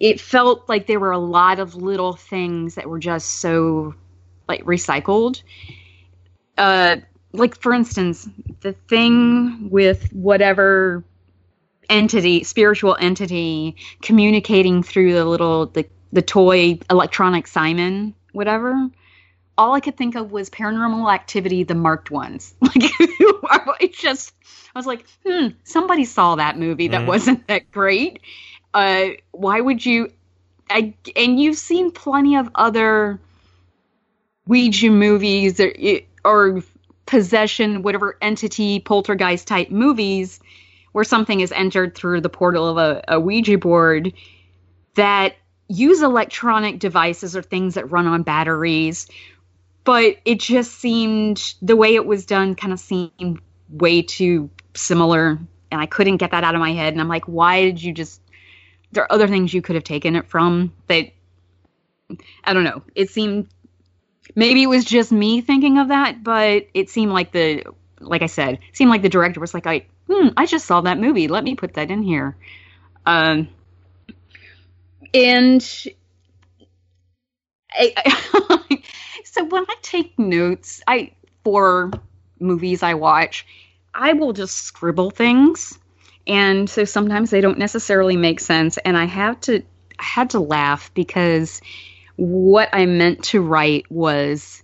it 0.00 0.20
felt 0.20 0.68
like 0.68 0.86
there 0.86 0.98
were 0.98 1.12
a 1.12 1.18
lot 1.18 1.58
of 1.58 1.74
little 1.74 2.14
things 2.14 2.76
that 2.76 2.88
were 2.88 2.98
just 2.98 3.40
so 3.40 3.94
like 4.50 4.64
recycled. 4.64 5.42
Uh 6.58 6.96
like 7.32 7.54
for 7.56 7.72
instance, 7.72 8.28
the 8.60 8.72
thing 8.72 9.70
with 9.70 10.12
whatever 10.12 11.04
entity, 11.88 12.44
spiritual 12.44 12.96
entity 12.98 13.76
communicating 14.02 14.82
through 14.82 15.12
the 15.12 15.24
little 15.24 15.66
the 15.66 15.86
the 16.12 16.22
toy 16.22 16.78
electronic 16.90 17.46
Simon, 17.46 18.14
whatever. 18.32 18.90
All 19.56 19.74
I 19.74 19.80
could 19.80 19.96
think 19.96 20.16
of 20.16 20.32
was 20.32 20.48
Paranormal 20.50 21.12
Activity, 21.12 21.64
the 21.64 21.74
marked 21.74 22.10
ones. 22.10 22.54
Like 22.62 22.92
it 23.80 23.94
just, 23.94 24.32
I 24.74 24.78
was 24.78 24.86
like, 24.86 25.04
hmm, 25.26 25.48
somebody 25.64 26.04
saw 26.04 26.36
that 26.36 26.58
movie 26.58 26.88
that 26.88 27.02
Mhm. 27.02 27.06
wasn't 27.06 27.46
that 27.48 27.70
great. 27.70 28.20
Uh, 28.72 29.08
why 29.32 29.60
would 29.60 29.84
you? 29.84 30.12
I 30.70 30.94
and 31.16 31.40
you've 31.40 31.56
seen 31.58 31.90
plenty 31.90 32.36
of 32.36 32.48
other 32.54 33.18
Ouija 34.50 34.90
movies 34.90 35.60
or, 35.60 35.72
or 36.24 36.60
possession, 37.06 37.82
whatever 37.82 38.18
entity, 38.20 38.80
poltergeist 38.80 39.46
type 39.46 39.70
movies, 39.70 40.40
where 40.90 41.04
something 41.04 41.38
is 41.38 41.52
entered 41.52 41.94
through 41.94 42.20
the 42.20 42.28
portal 42.28 42.68
of 42.68 42.76
a, 42.76 43.04
a 43.06 43.20
Ouija 43.20 43.58
board 43.58 44.12
that 44.96 45.36
use 45.68 46.02
electronic 46.02 46.80
devices 46.80 47.36
or 47.36 47.42
things 47.42 47.74
that 47.74 47.92
run 47.92 48.08
on 48.08 48.24
batteries. 48.24 49.06
But 49.84 50.16
it 50.24 50.40
just 50.40 50.72
seemed 50.72 51.54
the 51.62 51.76
way 51.76 51.94
it 51.94 52.04
was 52.04 52.26
done 52.26 52.56
kind 52.56 52.72
of 52.72 52.80
seemed 52.80 53.40
way 53.68 54.02
too 54.02 54.50
similar 54.74 55.38
and 55.70 55.80
I 55.80 55.86
couldn't 55.86 56.16
get 56.16 56.32
that 56.32 56.42
out 56.42 56.56
of 56.56 56.60
my 56.60 56.72
head. 56.72 56.92
And 56.92 57.00
I'm 57.00 57.08
like, 57.08 57.26
why 57.26 57.62
did 57.62 57.80
you 57.80 57.92
just? 57.92 58.20
There 58.90 59.04
are 59.04 59.12
other 59.12 59.28
things 59.28 59.54
you 59.54 59.62
could 59.62 59.76
have 59.76 59.84
taken 59.84 60.16
it 60.16 60.26
from. 60.26 60.72
That 60.88 61.12
I 62.42 62.52
don't 62.52 62.64
know. 62.64 62.82
It 62.96 63.10
seemed 63.10 63.46
maybe 64.34 64.62
it 64.62 64.68
was 64.68 64.84
just 64.84 65.12
me 65.12 65.40
thinking 65.40 65.78
of 65.78 65.88
that, 65.88 66.22
but 66.22 66.68
it 66.74 66.90
seemed 66.90 67.12
like 67.12 67.32
the 67.32 67.64
like 68.00 68.22
I 68.22 68.26
said, 68.26 68.58
seemed 68.72 68.90
like 68.90 69.02
the 69.02 69.08
director 69.08 69.40
was 69.40 69.54
like, 69.54 69.66
I 69.66 69.86
hmm, 70.08 70.28
I 70.36 70.46
just 70.46 70.66
saw 70.66 70.80
that 70.82 70.98
movie. 70.98 71.28
Let 71.28 71.44
me 71.44 71.54
put 71.54 71.74
that 71.74 71.90
in 71.90 72.02
here. 72.02 72.36
Um, 73.06 73.48
and 75.14 75.86
I, 77.72 77.92
I 77.96 78.82
so 79.24 79.44
when 79.44 79.64
I 79.68 79.74
take 79.82 80.18
notes, 80.18 80.82
I 80.86 81.12
for 81.44 81.90
movies 82.38 82.82
I 82.82 82.94
watch, 82.94 83.46
I 83.94 84.12
will 84.14 84.32
just 84.32 84.56
scribble 84.56 85.10
things, 85.10 85.78
and 86.26 86.68
so 86.68 86.84
sometimes 86.84 87.30
they 87.30 87.40
don't 87.40 87.58
necessarily 87.58 88.16
make 88.16 88.40
sense, 88.40 88.78
and 88.78 88.96
I 88.96 89.04
have 89.04 89.40
to 89.42 89.62
I 89.98 90.02
had 90.02 90.30
to 90.30 90.40
laugh 90.40 90.92
because 90.94 91.60
what 92.20 92.68
I 92.74 92.84
meant 92.84 93.24
to 93.24 93.40
write 93.40 93.90
was 93.90 94.62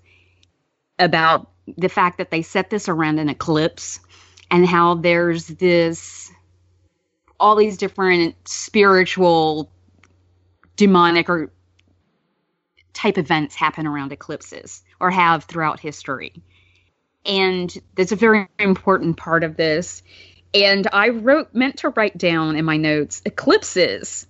about 0.99 1.51
the 1.78 1.89
fact 1.89 2.19
that 2.19 2.31
they 2.31 2.43
set 2.43 2.69
this 2.69 2.87
around 2.87 3.19
an 3.19 3.31
eclipse 3.31 3.99
and 4.51 4.66
how 4.66 4.97
there's 4.97 5.47
this 5.47 6.31
all 7.41 7.57
these 7.57 7.78
different 7.78 8.35
spiritual 8.47 9.70
demonic 10.77 11.31
or 11.31 11.51
type 12.93 13.16
events 13.16 13.55
happen 13.55 13.87
around 13.87 14.12
eclipses 14.12 14.83
or 15.01 15.11
have 15.11 15.45
throughout 15.45 15.81
history. 15.81 16.35
And 17.24 17.74
that's 17.95 18.12
a 18.12 18.16
very 18.16 18.49
important 18.59 19.16
part 19.16 19.45
of 19.45 19.57
this. 19.57 20.03
And 20.53 20.87
i 20.93 21.09
wrote 21.09 21.55
meant 21.55 21.78
to 21.78 21.89
write 21.89 22.19
down 22.19 22.55
in 22.55 22.66
my 22.66 22.77
notes 22.77 23.23
eclipses 23.24 24.27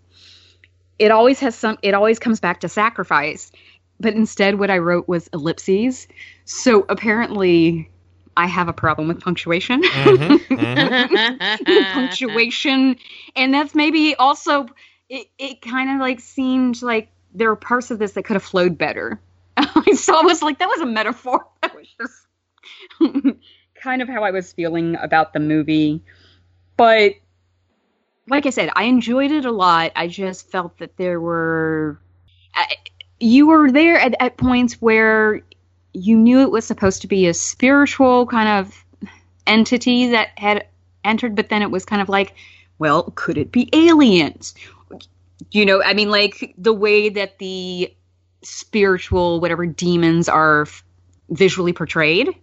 it 0.99 1.11
always 1.11 1.41
has 1.41 1.55
some 1.55 1.79
it 1.83 1.95
always 1.95 2.19
comes 2.19 2.41
back 2.41 2.61
to 2.61 2.69
sacrifice 2.69 3.53
but 4.01 4.15
instead 4.15 4.59
what 4.59 4.71
i 4.71 4.79
wrote 4.79 5.09
was 5.09 5.29
ellipses 5.33 6.07
so 6.45 6.85
apparently 6.89 7.91
I 8.37 8.47
have 8.47 8.69
a 8.69 8.73
problem 8.73 9.09
with 9.09 9.21
punctuation. 9.21 9.83
Mm-hmm, 9.83 10.55
mm-hmm. 10.55 11.93
punctuation. 11.95 12.97
And 13.35 13.55
that's 13.55 13.75
maybe 13.75 14.15
also, 14.15 14.67
it, 15.09 15.29
it 15.39 15.63
kind 15.63 15.91
of 15.91 16.01
like 16.01 16.21
seemed 16.21 16.83
like 16.83 17.09
there 17.35 17.49
were 17.49 17.57
parts 17.57 17.91
of 17.91 17.99
this 17.99 18.13
that 18.13 18.25
could 18.25 18.35
have 18.35 18.43
flowed 18.43 18.77
better. 18.77 19.21
so 19.95 20.19
I 20.19 20.23
was 20.23 20.43
like, 20.43 20.59
that 20.59 20.69
was 20.69 20.81
a 20.81 20.87
metaphor. 20.87 21.47
That 21.63 21.75
was 21.75 21.89
just 21.99 23.41
kind 23.83 24.03
of 24.03 24.09
how 24.09 24.23
I 24.23 24.31
was 24.31 24.53
feeling 24.53 24.97
about 24.97 25.33
the 25.33 25.41
movie. 25.41 26.03
But 26.77 27.15
like 28.29 28.47
I 28.47 28.51
said, 28.51 28.71
I 28.75 28.85
enjoyed 28.85 29.31
it 29.31 29.45
a 29.45 29.53
lot. 29.53 29.93
I 29.97 30.09
just 30.09 30.51
felt 30.51 30.79
that 30.79 30.97
there 30.97 31.21
were. 31.21 31.99
You 33.21 33.47
were 33.47 33.71
there 33.71 33.99
at, 33.99 34.15
at 34.21 34.37
points 34.37 34.75
where 34.75 35.43
you 35.93 36.17
knew 36.17 36.43
it 36.43 36.51
was 36.51 36.67
supposed 36.67 37.03
to 37.03 37.09
be 37.09 37.27
a 37.27 37.35
spiritual 37.35 38.27
kind 38.27 38.49
of 38.49 38.85
entity 39.47 40.09
that 40.11 40.31
had 40.37 40.67
entered, 41.05 41.35
but 41.35 41.49
then 41.49 41.63
it 41.63 41.71
was 41.71 41.85
kind 41.85 42.03
of 42.03 42.09
like, 42.09 42.35
well, 42.79 43.13
could 43.15 43.39
it 43.39 43.53
be 43.53 43.71
aliens? 43.73 44.55
You 45.51 45.65
know, 45.65 45.83
I 45.83 45.95
mean, 45.95 46.11
like 46.11 46.55
the 46.59 46.73
way 46.73 47.09
that 47.09 47.39
the 47.39 47.95
spiritual, 48.43 49.41
whatever 49.41 49.67
demons 49.67 50.29
are 50.29 50.67
visually 51.31 51.73
portrayed 51.73 52.35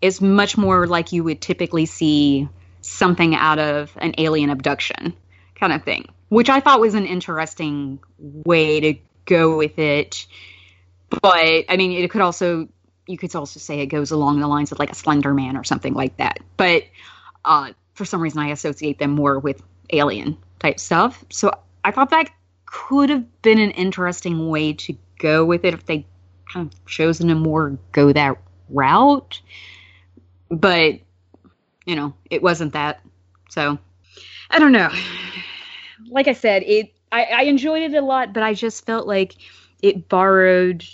is 0.00 0.20
much 0.20 0.56
more 0.56 0.86
like 0.86 1.12
you 1.12 1.24
would 1.24 1.40
typically 1.40 1.86
see 1.86 2.48
something 2.88 3.34
out 3.34 3.58
of 3.58 3.92
an 3.98 4.14
alien 4.18 4.50
abduction 4.50 5.14
kind 5.54 5.72
of 5.72 5.82
thing, 5.82 6.06
which 6.28 6.48
I 6.48 6.60
thought 6.60 6.80
was 6.80 6.94
an 6.94 7.06
interesting 7.06 7.98
way 8.18 8.80
to 8.80 8.94
go 9.24 9.56
with 9.56 9.78
it. 9.78 10.26
But 11.10 11.64
I 11.68 11.76
mean, 11.76 11.92
it 11.92 12.10
could 12.10 12.20
also 12.20 12.68
you 13.06 13.16
could 13.16 13.34
also 13.34 13.58
say 13.58 13.80
it 13.80 13.86
goes 13.86 14.10
along 14.10 14.40
the 14.40 14.46
lines 14.46 14.70
of 14.70 14.78
like 14.78 14.90
a 14.90 14.94
Slender 14.94 15.32
Man 15.32 15.56
or 15.56 15.64
something 15.64 15.94
like 15.94 16.16
that. 16.18 16.40
But 16.56 16.84
uh, 17.44 17.72
for 17.94 18.04
some 18.04 18.20
reason, 18.20 18.40
I 18.40 18.48
associate 18.48 18.98
them 18.98 19.12
more 19.12 19.38
with 19.38 19.62
alien 19.90 20.36
type 20.58 20.78
stuff. 20.78 21.24
So 21.30 21.50
I 21.84 21.90
thought 21.90 22.10
that 22.10 22.30
could 22.66 23.08
have 23.08 23.42
been 23.42 23.58
an 23.58 23.70
interesting 23.70 24.48
way 24.48 24.74
to 24.74 24.94
go 25.18 25.44
with 25.44 25.64
it 25.64 25.72
if 25.72 25.86
they 25.86 26.06
kind 26.52 26.70
of 26.70 26.86
chosen 26.86 27.28
to 27.28 27.34
more 27.34 27.78
go 27.92 28.12
that 28.12 28.36
route. 28.68 29.40
But 30.50 31.00
you 31.88 31.96
know, 31.96 32.12
it 32.30 32.42
wasn't 32.42 32.74
that. 32.74 33.00
So 33.48 33.78
I 34.50 34.58
don't 34.58 34.72
know. 34.72 34.90
Like 36.10 36.28
I 36.28 36.34
said, 36.34 36.62
it 36.64 36.92
I, 37.10 37.24
I 37.24 37.42
enjoyed 37.44 37.82
it 37.82 37.94
a 37.94 38.04
lot, 38.04 38.34
but 38.34 38.42
I 38.42 38.52
just 38.52 38.84
felt 38.84 39.06
like 39.06 39.34
it 39.80 40.08
borrowed 40.08 40.84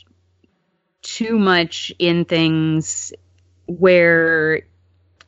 too 1.03 1.37
much 1.37 1.93
in 1.99 2.25
things 2.25 3.13
where 3.67 4.63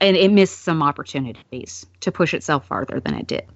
and 0.01 0.17
it 0.17 0.31
missed 0.31 0.61
some 0.61 0.85
opportunities 0.85 1.85
to 2.01 2.13
push 2.13 2.33
itself 2.33 2.67
farther 2.67 3.01
than 3.01 3.15
it 3.15 3.27
did. 3.27 3.47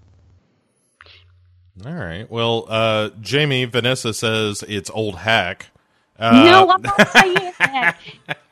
All 1.87 1.95
right. 1.95 2.29
Well, 2.29 2.67
uh, 2.69 3.11
Jamie 3.21 3.67
Vanessa 3.67 4.13
says 4.13 4.65
it's 4.67 4.91
old 4.91 5.17
hack. 5.17 5.67
Uh, 6.19 6.43
no, 6.45 6.71
I'm 6.71 6.83
not 6.83 7.09
saying 7.13 7.53
that. 7.61 7.97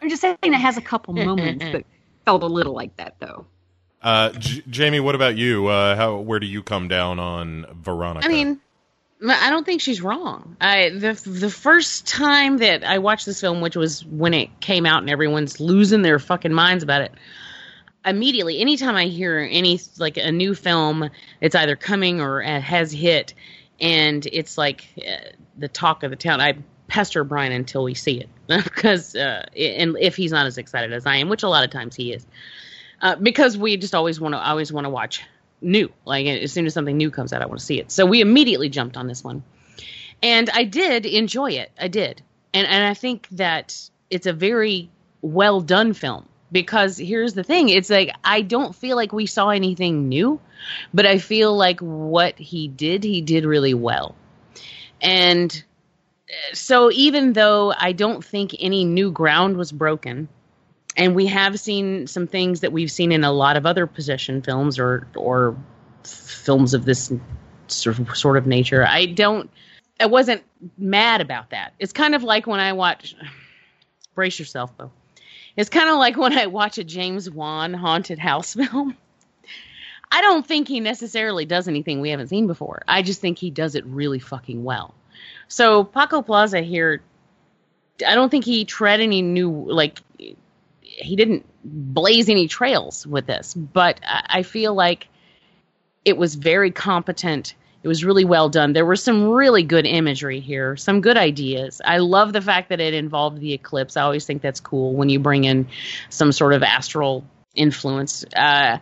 I'm 0.01 0.09
just 0.09 0.23
saying 0.23 0.37
it 0.43 0.55
has 0.55 0.77
a 0.77 0.83
couple 0.83 1.13
moments 1.13 1.65
that 1.65 1.85
felt 2.29 2.43
a 2.43 2.47
little 2.47 2.75
like 2.75 2.95
that, 2.99 3.15
though. 3.21 3.47
Uh, 4.03 4.31
J- 4.33 4.63
Jamie, 4.69 5.01
what 5.01 5.15
about 5.15 5.39
you? 5.39 5.67
Uh, 5.67 5.97
how 5.97 6.19
where 6.19 6.39
do 6.39 6.47
you 6.47 6.63
come 6.63 6.87
down 6.87 7.19
on 7.19 7.67
Veronica? 7.83 8.27
I 8.27 8.29
mean, 8.29 8.61
I 9.27 9.49
don't 9.49 9.65
think 9.65 9.81
she's 9.81 10.03
wrong. 10.03 10.57
I 10.61 10.91
the 10.91 11.15
the 11.25 11.51
first 11.51 12.07
time 12.07 12.59
that 12.59 12.85
I 12.85 12.99
watched 12.99 13.25
this 13.25 13.41
film, 13.41 13.63
which 13.63 13.77
was 13.77 14.05
when 14.05 14.35
it 14.35 14.61
came 14.61 14.85
out 14.85 15.01
and 15.01 15.09
everyone's 15.09 15.59
losing 15.59 16.03
their 16.03 16.19
fucking 16.19 16.53
minds 16.53 16.85
about 16.85 17.01
it, 17.01 17.13
immediately, 18.05 18.61
anytime 18.61 18.95
I 18.95 19.07
hear 19.07 19.49
any 19.51 19.81
like 19.99 20.19
a 20.19 20.31
new 20.31 20.55
film, 20.55 21.09
it's 21.41 21.55
either 21.55 21.77
coming 21.77 22.21
or 22.21 22.43
has 22.43 22.93
hit, 22.93 23.33
and 23.81 24.25
it's 24.27 24.59
like 24.59 24.85
uh, 24.99 25.31
the 25.57 25.69
talk 25.69 26.03
of 26.03 26.11
the 26.11 26.17
town. 26.17 26.43
I 26.43 26.59
pester 26.89 27.25
Brian 27.25 27.53
until 27.53 27.85
we 27.85 27.95
see 27.95 28.21
it 28.21 28.29
because, 28.65 29.15
uh, 29.15 29.47
and 29.57 29.97
if 30.01 30.17
he's 30.17 30.33
not 30.33 30.47
as 30.47 30.57
excited 30.59 30.93
as 30.93 31.07
I 31.07 31.17
am, 31.17 31.29
which 31.29 31.43
a 31.43 31.49
lot 31.49 31.65
of 31.65 31.71
times 31.71 31.95
he 31.95 32.13
is, 32.13 32.27
uh, 33.03 33.17
because 33.17 33.57
we 33.57 33.77
just 33.77 33.95
always 33.95 34.19
want 34.19 34.35
to 34.35 34.39
always 34.39 34.73
want 34.73 34.87
to 34.87 34.91
watch 34.91 35.23
new. 35.61 35.93
Like 36.05 36.27
as 36.27 36.53
soon 36.53 36.67
as 36.67 36.75
something 36.75 36.97
new 36.97 37.11
comes 37.11 37.33
out, 37.33 37.43
I 37.43 37.47
want 37.47 37.61
to 37.61 37.67
see 37.67 37.79
it. 37.79 37.91
So 37.93 38.07
we 38.07 38.21
immediately 38.21 38.71
jumped 38.71 38.97
on 38.97 39.07
this 39.07 39.23
one, 39.23 39.43
and 40.23 40.49
I 40.51 40.65
did 40.65 41.05
enjoy 41.05 41.53
it. 41.53 41.71
I 41.79 41.89
did, 41.89 42.23
and 42.55 42.67
and 42.67 42.85
I 42.85 42.95
think 42.95 43.29
that 43.33 43.79
it's 44.11 44.27
a 44.27 44.33
very 44.33 44.89
well 45.21 45.61
done 45.61 45.93
film 45.93 46.27
because 46.51 46.97
here's 46.97 47.35
the 47.35 47.45
thing 47.45 47.69
it's 47.69 47.91
like 47.91 48.11
i 48.25 48.41
don't 48.41 48.75
feel 48.75 48.97
like 48.97 49.13
we 49.13 49.27
saw 49.27 49.51
anything 49.51 50.09
new 50.09 50.41
but 50.95 51.05
i 51.05 51.19
feel 51.19 51.55
like 51.55 51.81
what 51.81 52.39
he 52.39 52.69
did 52.69 53.05
he 53.05 53.21
did 53.21 53.45
really 53.45 53.75
well 53.75 54.15
and 55.03 55.65
so 56.53 56.91
even 56.93 57.33
though 57.33 57.73
i 57.79 57.93
don't 57.93 58.25
think 58.25 58.55
any 58.61 58.85
new 58.85 59.11
ground 59.11 59.57
was 59.57 59.73
broken 59.73 60.29
and 60.97 61.15
we 61.15 61.27
have 61.27 61.59
seen 61.59 62.07
some 62.07 62.27
things 62.27 62.61
that 62.61 62.73
we've 62.73 62.91
seen 62.91 63.13
in 63.13 63.25
a 63.25 63.33
lot 63.33 63.57
of 63.57 63.67
other 63.67 63.87
possession 63.87 64.43
films 64.43 64.79
or 64.79 65.07
or 65.17 65.57
films 66.05 66.75
of 66.75 66.85
this 66.85 67.13
sort 67.69 67.99
of, 68.37 68.47
nature 68.47 68.87
i 68.87 69.05
don't 69.05 69.51
i 70.01 70.07
wasn't 70.07 70.43
mad 70.79 71.21
about 71.21 71.51
that 71.51 71.73
it's 71.79 71.93
kind 71.93 72.15
of 72.15 72.23
like 72.23 72.47
when 72.47 72.61
i 72.61 72.73
watch 72.73 73.15
brace 74.15 74.39
yourself 74.39 74.77
though 74.79 74.91
it's 75.59 75.71
kind 75.71 75.91
of 75.91 75.97
like 75.97 76.17
when 76.17 76.39
I 76.39 76.47
watch 76.47 76.79
a 76.79 76.85
James 76.85 77.29
Wan 77.29 77.75
haunted 77.75 78.21
house 78.21 78.55
film. 78.55 78.97
I 80.11 80.21
don't 80.21 80.47
think 80.47 80.69
he 80.69 80.79
necessarily 80.79 81.47
does 81.47 81.67
anything 81.67 82.01
we 82.01 82.11
haven't 82.11 82.29
seen 82.29 82.47
before. 82.47 82.83
I 82.87 83.03
just 83.03 83.21
think 83.21 83.39
he 83.39 83.51
does 83.51 83.75
it 83.75 83.85
really 83.85 84.21
fucking 84.21 84.63
well. 84.63 84.95
So 85.49 85.85
Paco 85.85 86.23
Plaza 86.23 86.61
here, 86.61 87.03
I 88.07 88.15
don't 88.15 88.31
think 88.31 88.45
he 88.45 88.65
tread 88.65 89.01
any 89.01 89.23
new 89.23 89.51
like 89.51 90.01
he 90.83 91.17
didn't 91.17 91.47
blaze 91.65 92.29
any 92.29 92.49
trails 92.49 93.07
with 93.07 93.27
this, 93.27 93.55
but 93.55 94.01
I 94.05 94.43
feel 94.43 94.75
like 94.75 95.09
it 96.05 96.17
was 96.17 96.35
very 96.35 96.71
competent 96.71 97.55
it 97.83 97.89
was 97.89 98.05
really 98.05 98.25
well 98.25 98.49
done. 98.49 98.73
There 98.73 98.85
was 98.85 99.03
some 99.03 99.29
really 99.29 99.63
good 99.63 99.87
imagery 99.87 100.41
here, 100.41 100.77
some 100.77 101.01
good 101.01 101.17
ideas. 101.17 101.81
I 101.85 101.99
love 101.99 102.33
the 102.33 102.41
fact 102.41 102.71
that 102.71 102.81
it 102.81 102.93
involved 102.93 103.41
the 103.41 103.53
eclipse. 103.53 103.97
I 103.97 104.03
always 104.03 104.27
think 104.27 104.43
that's 104.43 104.61
cool 104.61 104.95
when 104.95 105.09
you 105.09 105.21
bring 105.21 105.45
in 105.45 105.69
some 106.09 106.33
sort 106.33 106.55
of 106.55 106.63
astral 106.63 107.25
influence. 107.55 108.25
Uh, 108.35 108.79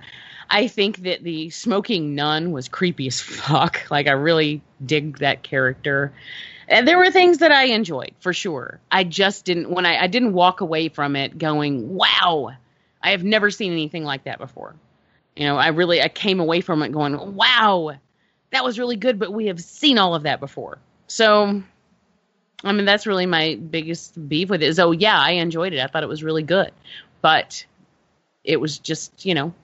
I 0.49 0.69
think 0.69 0.99
that 0.99 1.23
the 1.23 1.51
smoking 1.51 2.15
nun 2.15 2.53
was 2.53 2.69
creepy 2.69 3.07
as 3.07 3.21
fuck. 3.21 3.91
Like 3.91 4.07
I 4.07 4.13
really 4.13 4.63
dig 4.85 5.19
that 5.19 5.43
character. 5.43 6.13
And 6.69 6.87
there 6.87 6.99
were 6.99 7.11
things 7.11 7.39
that 7.39 7.53
I 7.53 7.65
enjoyed 7.67 8.13
for 8.21 8.33
sure. 8.33 8.81
I 8.91 9.05
just 9.05 9.45
didn't 9.45 9.71
when 9.71 9.87
I, 9.87 10.03
I 10.03 10.07
didn't 10.07 10.33
walk 10.33 10.61
away 10.61 10.89
from 10.89 11.15
it 11.17 11.39
going, 11.39 11.95
"Wow, 11.95 12.53
I 13.03 13.11
have 13.11 13.23
never 13.23 13.51
seen 13.51 13.73
anything 13.73 14.05
like 14.05 14.25
that 14.25 14.39
before." 14.39 14.75
You 15.37 15.47
know, 15.47 15.57
I 15.57 15.69
really 15.69 16.03
I 16.03 16.09
came 16.09 16.41
away 16.41 16.61
from 16.61 16.83
it 16.83 16.91
going, 16.91 17.37
"Wow, 17.37 17.93
that 18.51 18.65
was 18.65 18.79
really 18.79 18.97
good," 18.97 19.19
but 19.19 19.33
we 19.33 19.47
have 19.47 19.61
seen 19.61 19.99
all 19.99 20.15
of 20.17 20.25
that 20.25 20.41
before. 20.41 20.79
So, 21.07 21.63
I 22.65 22.73
mean, 22.73 22.85
that's 22.85 23.07
really 23.07 23.27
my 23.27 23.55
biggest 23.55 24.29
beef 24.29 24.51
with 24.51 24.63
it. 24.63 24.67
Is 24.67 24.81
oh 24.81 24.91
yeah, 24.91 25.21
I 25.21 25.33
enjoyed 25.33 25.73
it. 25.73 25.81
I 25.81 25.87
thought 25.87 26.03
it 26.03 26.09
was 26.09 26.25
really 26.25 26.43
good, 26.43 26.73
but 27.23 27.65
it 28.43 28.61
was 28.61 28.79
just 28.79 29.25
you 29.25 29.35
know 29.35 29.55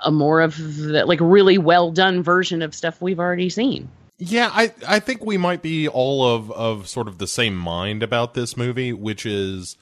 a 0.00 0.10
more 0.10 0.40
of 0.40 0.56
the 0.56 1.04
like 1.04 1.20
really 1.20 1.58
well 1.58 1.90
done 1.90 2.22
version 2.22 2.62
of 2.62 2.74
stuff 2.74 3.00
we've 3.00 3.20
already 3.20 3.50
seen. 3.50 3.88
Yeah, 4.18 4.50
I 4.52 4.72
I 4.86 4.98
think 4.98 5.24
we 5.24 5.36
might 5.36 5.62
be 5.62 5.88
all 5.88 6.26
of 6.26 6.50
of 6.52 6.88
sort 6.88 7.08
of 7.08 7.18
the 7.18 7.26
same 7.26 7.56
mind 7.56 8.02
about 8.02 8.34
this 8.34 8.56
movie, 8.56 8.92
which 8.92 9.24
is 9.24 9.76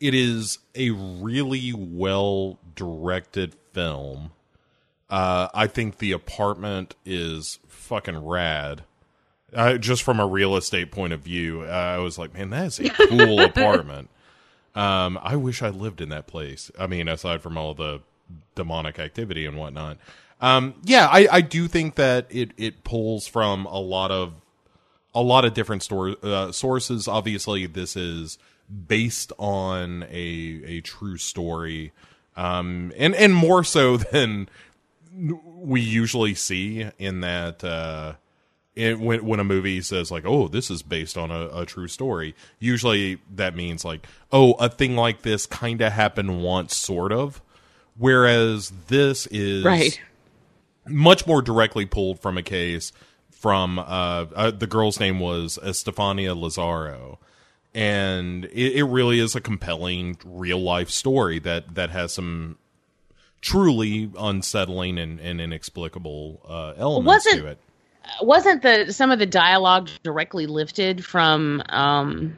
it 0.00 0.14
is 0.14 0.58
a 0.74 0.90
really 0.90 1.72
well 1.72 2.58
directed 2.74 3.54
film. 3.72 4.32
Uh, 5.10 5.48
I 5.54 5.66
think 5.66 5.98
the 5.98 6.12
apartment 6.12 6.94
is 7.04 7.58
fucking 7.66 8.26
rad. 8.26 8.84
Uh, 9.54 9.78
just 9.78 10.02
from 10.02 10.20
a 10.20 10.26
real 10.26 10.56
estate 10.56 10.92
point 10.92 11.14
of 11.14 11.20
view, 11.20 11.62
uh, 11.62 11.66
I 11.66 11.98
was 11.98 12.18
like, 12.18 12.34
man, 12.34 12.50
that 12.50 12.66
is 12.66 12.80
a 12.80 12.90
cool 13.08 13.40
apartment. 13.40 14.10
Um, 14.74 15.18
I 15.22 15.36
wish 15.36 15.62
I 15.62 15.70
lived 15.70 16.02
in 16.02 16.10
that 16.10 16.26
place. 16.26 16.70
I 16.78 16.86
mean, 16.86 17.08
aside 17.08 17.40
from 17.40 17.56
all 17.56 17.72
the 17.72 18.00
demonic 18.54 18.98
activity 18.98 19.46
and 19.46 19.56
whatnot. 19.56 19.98
Um, 20.40 20.74
yeah, 20.84 21.08
I, 21.10 21.28
I 21.30 21.40
do 21.40 21.66
think 21.68 21.96
that 21.96 22.26
it, 22.30 22.52
it 22.56 22.84
pulls 22.84 23.26
from 23.26 23.66
a 23.66 23.80
lot 23.80 24.10
of 24.10 24.34
a 25.14 25.22
lot 25.22 25.44
of 25.44 25.54
different 25.54 25.82
store, 25.82 26.14
uh, 26.22 26.52
sources. 26.52 27.08
Obviously, 27.08 27.66
this 27.66 27.96
is 27.96 28.38
based 28.86 29.32
on 29.38 30.04
a 30.10 30.62
a 30.64 30.80
true 30.82 31.16
story, 31.16 31.92
um, 32.36 32.92
and 32.96 33.14
and 33.14 33.34
more 33.34 33.64
so 33.64 33.96
than 34.12 34.48
we 35.12 35.80
usually 35.80 36.34
see 36.34 36.86
in 36.98 37.20
that. 37.20 37.64
Uh, 37.64 38.14
it, 38.76 39.00
when 39.00 39.24
when 39.26 39.40
a 39.40 39.44
movie 39.44 39.80
says 39.80 40.12
like, 40.12 40.24
"Oh, 40.24 40.46
this 40.46 40.70
is 40.70 40.82
based 40.82 41.18
on 41.18 41.32
a, 41.32 41.48
a 41.48 41.66
true 41.66 41.88
story," 41.88 42.36
usually 42.60 43.18
that 43.34 43.56
means 43.56 43.84
like, 43.84 44.06
"Oh, 44.30 44.52
a 44.52 44.68
thing 44.68 44.94
like 44.94 45.22
this 45.22 45.46
kind 45.46 45.80
of 45.80 45.92
happened 45.92 46.44
once, 46.44 46.76
sort 46.76 47.10
of." 47.10 47.42
Whereas 47.98 48.72
this 48.86 49.26
is 49.26 49.64
Right. 49.64 50.00
much 50.86 51.26
more 51.26 51.42
directly 51.42 51.84
pulled 51.84 52.20
from 52.20 52.38
a 52.38 52.42
case 52.42 52.92
from 53.30 53.78
uh, 53.78 53.82
uh 54.34 54.50
the 54.50 54.66
girl's 54.66 54.98
name 54.98 55.20
was 55.20 55.58
Estefania 55.64 56.34
Lazaro, 56.34 57.18
and 57.74 58.44
it, 58.46 58.76
it 58.76 58.84
really 58.84 59.20
is 59.20 59.34
a 59.36 59.40
compelling 59.40 60.16
real 60.24 60.60
life 60.60 60.90
story 60.90 61.38
that 61.40 61.74
that 61.74 61.90
has 61.90 62.12
some 62.14 62.56
truly 63.40 64.10
unsettling 64.18 64.98
and, 64.98 65.20
and 65.20 65.40
inexplicable 65.40 66.40
uh, 66.48 66.72
elements 66.76 67.26
Wasn't- 67.26 67.42
to 67.42 67.46
it. 67.50 67.58
wasn't 68.22 68.62
the 68.62 68.92
some 68.92 69.10
of 69.12 69.18
the 69.20 69.26
dialogue 69.26 69.88
directly 70.02 70.46
lifted 70.46 71.04
from 71.04 71.62
um 71.68 72.36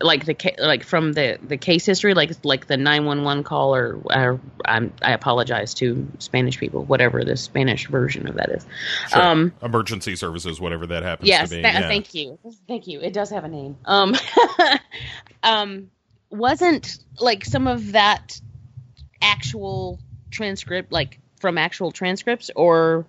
like 0.00 0.26
the 0.26 0.34
ca- 0.34 0.56
like 0.58 0.84
from 0.84 1.12
the 1.14 1.38
the 1.42 1.56
case 1.56 1.86
history 1.86 2.12
like 2.14 2.30
like 2.44 2.66
the 2.66 2.76
911 2.76 3.44
call 3.44 3.74
or, 3.74 3.98
I'm, 4.64 4.92
I 5.02 5.12
apologize 5.12 5.72
to 5.74 6.06
Spanish 6.18 6.58
people 6.58 6.84
whatever 6.84 7.24
the 7.24 7.36
Spanish 7.36 7.86
version 7.88 8.28
of 8.28 8.34
that 8.36 8.50
is 8.50 8.66
Sure. 9.10 9.22
um 9.22 9.52
emergency 9.62 10.14
services, 10.16 10.60
whatever 10.60 10.86
that 10.88 11.02
happens 11.02 11.28
yes 11.28 11.48
to 11.50 11.56
be. 11.56 11.62
tha- 11.62 11.68
yeah. 11.68 11.88
thank 11.88 12.14
you 12.14 12.38
thank 12.68 12.86
you 12.86 13.00
it 13.00 13.12
does 13.12 13.30
have 13.30 13.44
a 13.44 13.48
name 13.48 13.76
um 13.86 14.14
um 15.42 15.90
wasn't 16.30 16.98
like 17.20 17.44
some 17.44 17.66
of 17.66 17.92
that 17.92 18.40
actual 19.22 19.98
transcript 20.30 20.92
like 20.92 21.18
from 21.40 21.56
actual 21.58 21.90
transcripts 21.92 22.50
or 22.56 23.06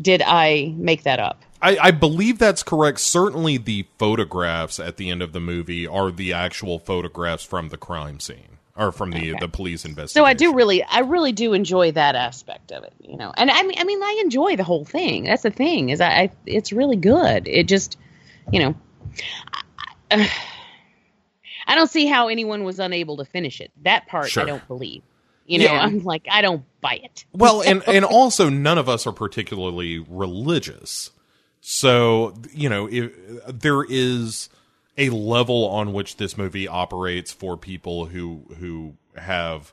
did 0.00 0.22
I 0.22 0.74
make 0.76 1.04
that 1.04 1.20
up 1.20 1.42
I, 1.66 1.88
I 1.88 1.90
believe 1.90 2.38
that's 2.38 2.62
correct. 2.62 3.00
Certainly, 3.00 3.58
the 3.58 3.86
photographs 3.98 4.78
at 4.78 4.98
the 4.98 5.10
end 5.10 5.20
of 5.20 5.32
the 5.32 5.40
movie 5.40 5.84
are 5.84 6.12
the 6.12 6.32
actual 6.32 6.78
photographs 6.78 7.44
from 7.44 7.70
the 7.70 7.76
crime 7.76 8.20
scene 8.20 8.58
or 8.76 8.92
from 8.92 9.10
the 9.10 9.34
the 9.40 9.48
police 9.48 9.84
investigation. 9.84 10.22
So 10.22 10.24
I 10.24 10.34
do 10.34 10.54
really, 10.54 10.84
I 10.84 11.00
really 11.00 11.32
do 11.32 11.54
enjoy 11.54 11.90
that 11.92 12.14
aspect 12.14 12.70
of 12.70 12.84
it, 12.84 12.92
you 13.00 13.16
know. 13.16 13.32
And 13.36 13.50
I 13.50 13.62
mean, 13.64 13.78
I 13.78 13.84
mean, 13.84 14.00
I 14.00 14.20
enjoy 14.22 14.54
the 14.54 14.62
whole 14.62 14.84
thing. 14.84 15.24
That's 15.24 15.42
the 15.42 15.50
thing 15.50 15.88
is, 15.88 16.00
I, 16.00 16.08
I 16.08 16.30
it's 16.46 16.72
really 16.72 16.96
good. 16.96 17.48
It 17.48 17.66
just, 17.66 17.98
you 18.52 18.60
know, 18.60 18.74
I, 20.10 20.30
I 21.66 21.74
don't 21.74 21.90
see 21.90 22.06
how 22.06 22.28
anyone 22.28 22.62
was 22.62 22.78
unable 22.78 23.16
to 23.16 23.24
finish 23.24 23.60
it. 23.60 23.72
That 23.82 24.06
part 24.06 24.30
Sure. 24.30 24.44
I 24.44 24.46
don't 24.46 24.66
believe. 24.68 25.02
You 25.46 25.60
know, 25.60 25.64
Yeah. 25.64 25.80
I'm 25.80 26.04
like, 26.04 26.26
I 26.30 26.42
don't 26.42 26.64
buy 26.80 27.00
it. 27.02 27.24
Well, 27.32 27.62
and 27.62 27.82
and 27.88 28.04
also 28.20 28.48
none 28.50 28.78
of 28.78 28.88
us 28.88 29.04
are 29.06 29.12
particularly 29.12 29.98
religious, 29.98 31.10
so 31.68 32.32
you 32.52 32.68
know 32.68 32.88
if, 32.88 33.12
there 33.48 33.82
is 33.82 34.48
a 34.96 35.10
level 35.10 35.68
on 35.68 35.92
which 35.92 36.16
this 36.16 36.38
movie 36.38 36.68
operates 36.68 37.32
for 37.32 37.56
people 37.56 38.06
who 38.06 38.44
who 38.58 38.94
have 39.16 39.72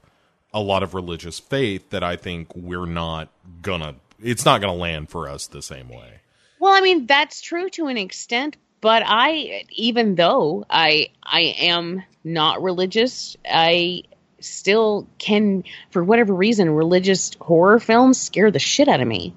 a 0.54 0.60
lot 0.60 0.82
of 0.82 0.96
religious 0.96 1.40
faith 1.40 1.92
that 1.92 2.04
I 2.04 2.16
think 2.16 2.56
we're 2.56 2.88
not 2.88 3.30
gonna. 3.62 3.96
It's 4.20 4.44
not 4.44 4.60
gonna 4.60 4.74
land 4.74 5.10
for 5.10 5.30
us 5.30 5.46
the 5.46 5.62
same 5.62 5.90
way. 5.90 6.22
Well, 6.60 6.74
I 6.74 6.82
mean, 6.82 7.06
that's 7.06 7.42
true 7.42 7.70
to 7.70 7.88
an 7.88 7.98
extent, 7.98 8.58
but 8.82 9.04
I 9.06 9.66
even 9.70 10.16
though 10.16 10.66
I 10.70 11.10
I 11.24 11.42
am 11.60 12.04
not 12.24 12.64
religious, 12.64 13.38
I 13.48 14.04
still 14.40 15.08
can 15.20 15.64
for 15.92 16.04
whatever 16.04 16.34
reason 16.34 16.70
religious 16.72 17.32
horror 17.40 17.80
films 17.80 18.20
scare 18.20 18.52
the 18.52 18.60
shit 18.60 18.88
out 18.88 19.00
of 19.00 19.08
me. 19.08 19.36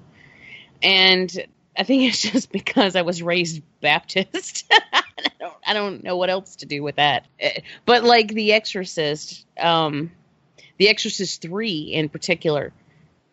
And 0.81 1.31
I 1.77 1.83
think 1.83 2.03
it's 2.03 2.21
just 2.21 2.51
because 2.51 2.95
I 2.95 3.03
was 3.03 3.21
raised 3.21 3.61
Baptist. 3.81 4.65
I 4.71 5.03
don't 5.39 5.53
I 5.65 5.73
don't 5.73 6.03
know 6.03 6.17
what 6.17 6.29
else 6.29 6.57
to 6.57 6.65
do 6.65 6.81
with 6.83 6.95
that. 6.95 7.25
Eh, 7.39 7.59
But 7.85 8.03
like 8.03 8.29
The 8.29 8.53
Exorcist, 8.53 9.45
um 9.59 10.11
The 10.77 10.89
Exorcist 10.89 11.41
3 11.41 11.79
in 11.93 12.09
particular 12.09 12.73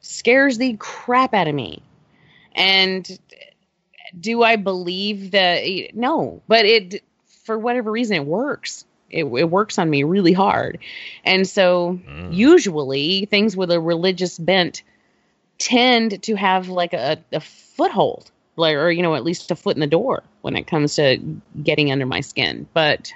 scares 0.01 0.59
the 0.59 0.77
crap 0.79 1.33
out 1.35 1.49
of 1.49 1.55
me. 1.55 1.83
And 2.55 3.19
do 4.19 4.43
I 4.43 4.57
believe 4.57 5.33
that? 5.33 5.63
No, 5.95 6.43
but 6.47 6.65
it 6.67 7.03
for 7.45 7.59
whatever 7.59 7.91
reason 7.91 8.17
it 8.17 8.27
works. 8.27 8.85
It, 9.11 9.25
it 9.25 9.49
works 9.51 9.79
on 9.79 9.89
me 9.89 10.03
really 10.03 10.33
hard, 10.33 10.79
and 11.25 11.47
so 11.47 12.01
usually 12.31 13.27
things 13.27 13.57
with 13.57 13.71
a 13.71 13.79
religious 13.81 14.39
bent 14.39 14.83
tend 15.59 16.21
to 16.25 16.35
have 16.35 16.69
like 16.69 16.95
a, 16.95 17.19
a 17.31 17.39
foothold, 17.41 18.31
or 18.57 18.91
you 18.91 19.03
know 19.03 19.15
at 19.15 19.25
least 19.25 19.51
a 19.51 19.57
foot 19.57 19.77
in 19.77 19.81
the 19.81 19.87
door 19.87 20.23
when 20.43 20.57
it 20.57 20.67
comes 20.67 20.97
to 20.97 21.19
getting 21.63 21.91
under 21.91 22.07
my 22.07 22.21
skin. 22.21 22.67
But 22.73 23.13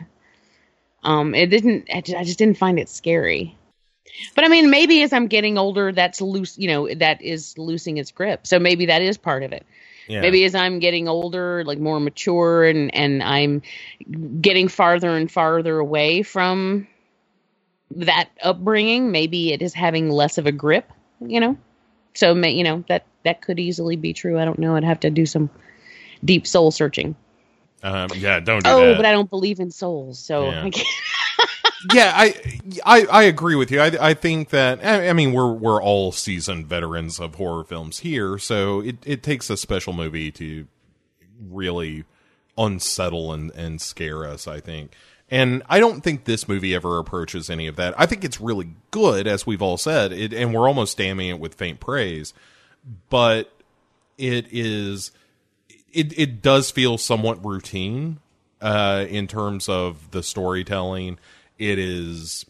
um, 1.03 1.35
it 1.35 1.47
didn't. 1.47 1.89
I 1.93 2.01
just 2.01 2.39
didn't 2.39 2.59
find 2.59 2.79
it 2.79 2.89
scary. 2.89 3.57
But 4.35 4.45
I 4.45 4.49
mean, 4.49 4.71
maybe 4.71 5.03
as 5.03 5.13
I'm 5.13 5.27
getting 5.27 5.59
older, 5.59 5.93
that's 5.93 6.21
loose. 6.21 6.59
You 6.59 6.69
know, 6.69 6.95
that 6.95 7.23
is 7.23 7.57
losing 7.59 7.99
its 7.99 8.11
grip. 8.11 8.47
So 8.47 8.59
maybe 8.59 8.87
that 8.87 9.03
is 9.03 9.17
part 9.17 9.43
of 9.43 9.53
it. 9.53 9.65
Yeah. 10.09 10.23
Maybe 10.23 10.45
as 10.45 10.55
I'm 10.55 10.79
getting 10.79 11.07
older, 11.07 11.65
like 11.65 11.79
more 11.79 12.01
mature, 12.01 12.65
and 12.65 12.95
and 12.95 13.23
I'm 13.23 13.63
getting 14.41 14.69
farther 14.69 15.11
and 15.11 15.31
farther 15.31 15.79
away 15.79 16.23
from 16.23 16.89
that 17.93 18.31
upbringing, 18.43 19.13
maybe 19.13 19.53
it 19.53 19.63
is 19.63 19.75
having 19.75 20.11
less 20.11 20.39
of 20.39 20.47
a 20.47 20.53
grip. 20.53 20.91
You 21.21 21.41
know, 21.41 21.59
so 22.19 22.35
may, 22.35 22.51
you 22.51 22.65
know 22.65 22.83
that 22.89 23.05
that 23.25 23.43
could 23.43 23.61
easily 23.61 23.95
be 23.97 24.13
true. 24.13 24.39
I 24.39 24.45
don't 24.45 24.59
know. 24.59 24.75
I'd 24.75 24.83
have 24.85 25.01
to 25.01 25.11
do 25.11 25.25
some 25.25 25.51
deep 26.25 26.47
soul 26.49 26.73
searching. 26.73 27.15
Um, 27.83 28.09
yeah, 28.17 28.41
don't 28.41 28.65
do 28.65 28.71
Oh, 28.71 28.87
that. 28.89 28.97
but 28.97 29.07
I 29.07 29.13
don't 29.13 29.31
believe 29.31 29.61
in 29.61 29.71
souls, 29.71 30.19
so 30.19 30.51
Yeah. 30.51 30.65
I 30.65 30.71
can't. 30.71 30.89
yeah, 31.95 32.13
I, 32.17 32.35
I 32.85 33.07
I 33.07 33.23
agree 33.23 33.55
with 33.55 33.71
you. 33.71 33.81
I 33.81 33.93
I 34.11 34.15
think 34.15 34.51
that 34.51 34.85
I, 34.85 35.11
I 35.11 35.13
mean 35.13 35.33
we're 35.33 35.53
we're 35.53 35.81
all 35.81 36.11
seasoned 36.11 36.67
veterans 36.67 37.21
of 37.21 37.37
horror 37.37 37.63
films 37.63 38.01
here, 38.01 38.37
so 38.37 38.81
it 38.81 38.97
it 39.07 39.23
takes 39.23 39.49
a 39.49 39.57
special 39.57 39.93
movie 39.93 40.33
to 40.33 40.67
really 41.49 42.05
unsettle 42.57 43.33
and 43.33 43.53
and 43.53 43.81
scare 43.81 44.25
us. 44.27 44.49
I 44.49 44.59
think. 44.59 44.93
And 45.31 45.63
I 45.69 45.79
don't 45.79 46.01
think 46.03 46.25
this 46.25 46.49
movie 46.49 46.75
ever 46.75 46.99
approaches 46.99 47.51
any 47.51 47.67
of 47.67 47.77
that. 47.77 47.95
I 47.99 48.07
think 48.07 48.25
it's 48.25 48.41
really 48.41 48.71
good, 48.91 49.27
as 49.27 49.47
we've 49.47 49.61
all 49.61 49.77
said, 49.77 50.13
it, 50.13 50.33
and 50.33 50.55
we're 50.55 50.67
almost 50.67 50.97
damning 50.97 51.29
it 51.29 51.39
with 51.39 51.55
faint 51.55 51.81
praise. 51.81 52.33
But 53.11 53.53
it 54.17 54.47
is, 54.51 55.11
it 55.93 56.19
it 56.19 56.41
does 56.41 56.71
feel 56.71 56.97
somewhat 56.97 57.45
routine 57.45 58.21
uh, 58.63 59.05
in 59.09 59.27
terms 59.27 59.69
of 59.69 60.11
the 60.13 60.23
storytelling. 60.23 61.19
It 61.59 61.79
is 61.79 62.47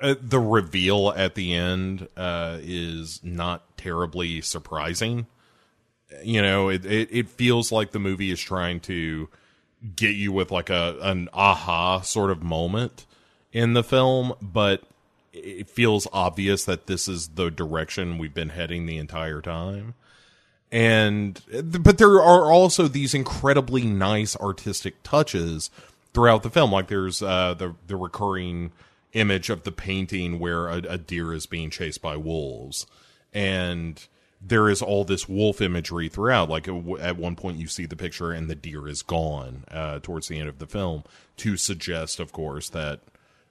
uh, 0.00 0.16
the 0.20 0.40
reveal 0.40 1.12
at 1.16 1.36
the 1.36 1.54
end 1.54 2.08
uh, 2.16 2.58
is 2.60 3.20
not 3.22 3.76
terribly 3.76 4.40
surprising. 4.40 5.26
You 6.24 6.42
know, 6.42 6.70
it, 6.70 6.84
it 6.84 7.08
it 7.12 7.28
feels 7.28 7.70
like 7.70 7.92
the 7.92 7.98
movie 8.00 8.32
is 8.32 8.40
trying 8.40 8.80
to 8.80 9.28
get 9.96 10.14
you 10.14 10.32
with 10.32 10.50
like 10.50 10.70
a 10.70 10.96
an 11.00 11.28
aha 11.32 12.00
sort 12.00 12.30
of 12.30 12.42
moment 12.42 13.06
in 13.52 13.74
the 13.74 13.84
film, 13.84 14.34
but 14.40 14.82
it 15.32 15.68
feels 15.68 16.06
obvious 16.12 16.64
that 16.64 16.86
this 16.86 17.08
is 17.08 17.28
the 17.28 17.50
direction 17.50 18.18
we've 18.18 18.34
been 18.34 18.50
heading 18.50 18.86
the 18.86 18.98
entire 18.98 19.40
time. 19.40 19.94
And 20.70 21.40
but 21.62 21.98
there 21.98 22.20
are 22.20 22.50
also 22.50 22.88
these 22.88 23.14
incredibly 23.14 23.84
nice 23.84 24.36
artistic 24.36 25.02
touches 25.02 25.70
throughout 26.12 26.42
the 26.42 26.50
film. 26.50 26.72
Like 26.72 26.88
there's 26.88 27.22
uh, 27.22 27.54
the 27.54 27.74
the 27.86 27.96
recurring 27.96 28.72
image 29.12 29.50
of 29.50 29.62
the 29.62 29.72
painting 29.72 30.38
where 30.38 30.68
a, 30.68 30.76
a 30.88 30.98
deer 30.98 31.32
is 31.32 31.46
being 31.46 31.70
chased 31.70 32.02
by 32.02 32.16
wolves, 32.16 32.86
and 33.32 34.04
there 34.46 34.68
is 34.68 34.82
all 34.82 35.04
this 35.04 35.28
wolf 35.28 35.60
imagery 35.60 36.08
throughout. 36.08 36.50
Like 36.50 36.68
at 36.68 37.16
one 37.16 37.36
point, 37.36 37.58
you 37.58 37.66
see 37.66 37.86
the 37.86 37.96
picture 37.96 38.30
and 38.30 38.48
the 38.48 38.54
deer 38.54 38.86
is 38.86 39.02
gone 39.02 39.64
uh, 39.70 40.00
towards 40.00 40.28
the 40.28 40.38
end 40.38 40.48
of 40.48 40.58
the 40.58 40.66
film 40.66 41.04
to 41.38 41.56
suggest, 41.56 42.20
of 42.20 42.32
course, 42.32 42.68
that 42.70 43.00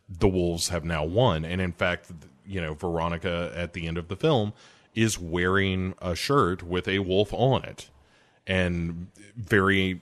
the 0.08 0.28
wolves 0.28 0.70
have 0.70 0.86
now 0.86 1.04
won. 1.04 1.46
And 1.46 1.60
in 1.60 1.72
fact, 1.72 2.12
you 2.46 2.62
know, 2.62 2.76
Veronica 2.76 3.52
at 3.56 3.74
the 3.74 3.88
end 3.88 3.98
of 3.98 4.08
the 4.08 4.16
film 4.16 4.54
is 4.94 5.20
wearing 5.20 5.96
a 6.02 6.16
shirt 6.16 6.62
with 6.62 6.88
a 6.88 7.00
wolf 7.00 7.34
on 7.34 7.64
it 7.64 7.90
and 8.46 9.08
very 9.36 10.02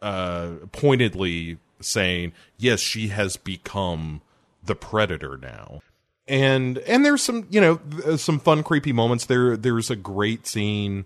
uh, 0.00 0.50
pointedly 0.72 1.58
saying, 1.80 2.32
yes, 2.58 2.80
she 2.80 3.08
has 3.08 3.36
become 3.36 4.22
the 4.64 4.74
predator 4.74 5.36
now 5.36 5.80
and 6.32 6.78
and 6.78 7.04
there's 7.04 7.20
some 7.20 7.46
you 7.50 7.60
know 7.60 8.16
some 8.16 8.40
fun 8.40 8.62
creepy 8.62 8.92
moments. 8.92 9.26
There 9.26 9.54
there's 9.54 9.90
a 9.90 9.96
great 9.96 10.46
scene 10.46 11.04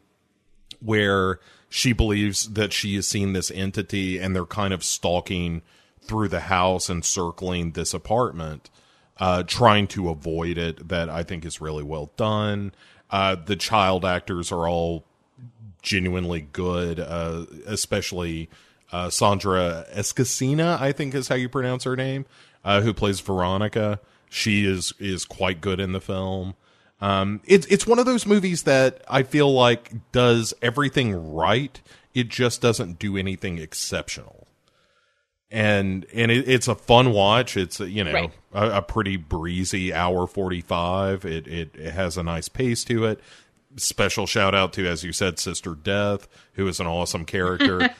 where 0.80 1.40
she 1.68 1.92
believes 1.92 2.50
that 2.50 2.72
she 2.72 2.94
has 2.94 3.08
seen 3.08 3.32
this 3.32 3.50
entity 3.50 4.18
and 4.18 4.36
they're 4.36 4.44
kind 4.44 4.72
of 4.72 4.84
stalking 4.84 5.62
through 6.00 6.28
the 6.28 6.40
house 6.40 6.88
and 6.88 7.04
circling 7.04 7.72
this 7.72 7.92
apartment 7.92 8.70
uh, 9.18 9.42
trying 9.42 9.88
to 9.88 10.10
avoid 10.10 10.58
it. 10.58 10.88
That 10.88 11.10
i 11.10 11.24
think 11.24 11.44
is 11.44 11.60
really 11.60 11.82
well 11.82 12.12
done. 12.16 12.72
Uh, 13.10 13.34
the 13.34 13.56
child 13.56 14.04
actors 14.04 14.52
are 14.52 14.68
all 14.68 15.04
genuinely 15.82 16.40
good 16.40 17.00
uh, 17.00 17.46
especially 17.66 18.48
uh, 18.92 19.10
Sandra 19.10 19.86
Escacena 19.92 20.80
i 20.80 20.92
think 20.92 21.14
is 21.14 21.28
how 21.28 21.36
you 21.36 21.48
pronounce 21.48 21.84
her 21.84 21.96
name 21.96 22.26
uh, 22.64 22.80
who 22.80 22.92
plays 22.92 23.20
veronica 23.20 24.00
she 24.28 24.64
is 24.66 24.92
is 24.98 25.24
quite 25.24 25.60
good 25.60 25.80
in 25.80 25.92
the 25.92 26.00
film. 26.00 26.54
Um, 27.00 27.40
it's 27.44 27.66
it's 27.66 27.86
one 27.86 27.98
of 27.98 28.06
those 28.06 28.26
movies 28.26 28.62
that 28.62 29.02
I 29.08 29.22
feel 29.22 29.52
like 29.52 29.92
does 30.12 30.54
everything 30.62 31.34
right. 31.34 31.80
It 32.14 32.28
just 32.28 32.60
doesn't 32.62 32.98
do 32.98 33.16
anything 33.18 33.58
exceptional. 33.58 34.46
And 35.50 36.06
and 36.12 36.30
it, 36.30 36.48
it's 36.48 36.66
a 36.68 36.74
fun 36.74 37.12
watch. 37.12 37.56
It's 37.56 37.78
you 37.80 38.02
know 38.02 38.12
Right. 38.12 38.32
a, 38.52 38.78
a 38.78 38.82
pretty 38.82 39.16
breezy 39.16 39.92
hour 39.94 40.26
forty 40.26 40.60
five. 40.60 41.24
It, 41.24 41.46
it 41.46 41.74
it 41.76 41.92
has 41.92 42.16
a 42.16 42.22
nice 42.22 42.48
pace 42.48 42.82
to 42.84 43.04
it. 43.04 43.20
Special 43.76 44.26
shout 44.26 44.54
out 44.54 44.72
to 44.72 44.86
as 44.88 45.04
you 45.04 45.12
said, 45.12 45.38
Sister 45.38 45.74
Death, 45.74 46.26
who 46.54 46.66
is 46.66 46.80
an 46.80 46.86
awesome 46.86 47.24
character. 47.26 47.90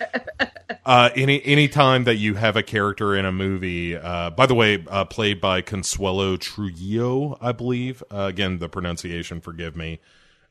uh, 0.87 1.11
any 1.17 1.45
any 1.45 1.67
time 1.67 2.05
that 2.05 2.15
you 2.15 2.35
have 2.35 2.55
a 2.55 2.63
character 2.63 3.17
in 3.17 3.25
a 3.25 3.33
movie, 3.33 3.97
uh, 3.97 4.31
by 4.31 4.47
the 4.47 4.55
way, 4.55 4.85
uh, 4.89 5.05
played 5.05 5.41
by 5.41 5.61
Consuelo 5.61 6.37
Trujillo, 6.37 7.37
I 7.41 7.51
believe. 7.51 8.05
Uh, 8.09 8.27
again, 8.29 8.61
the 8.61 8.69
pronunciation, 8.69 9.41
forgive 9.41 9.75
me, 9.75 9.99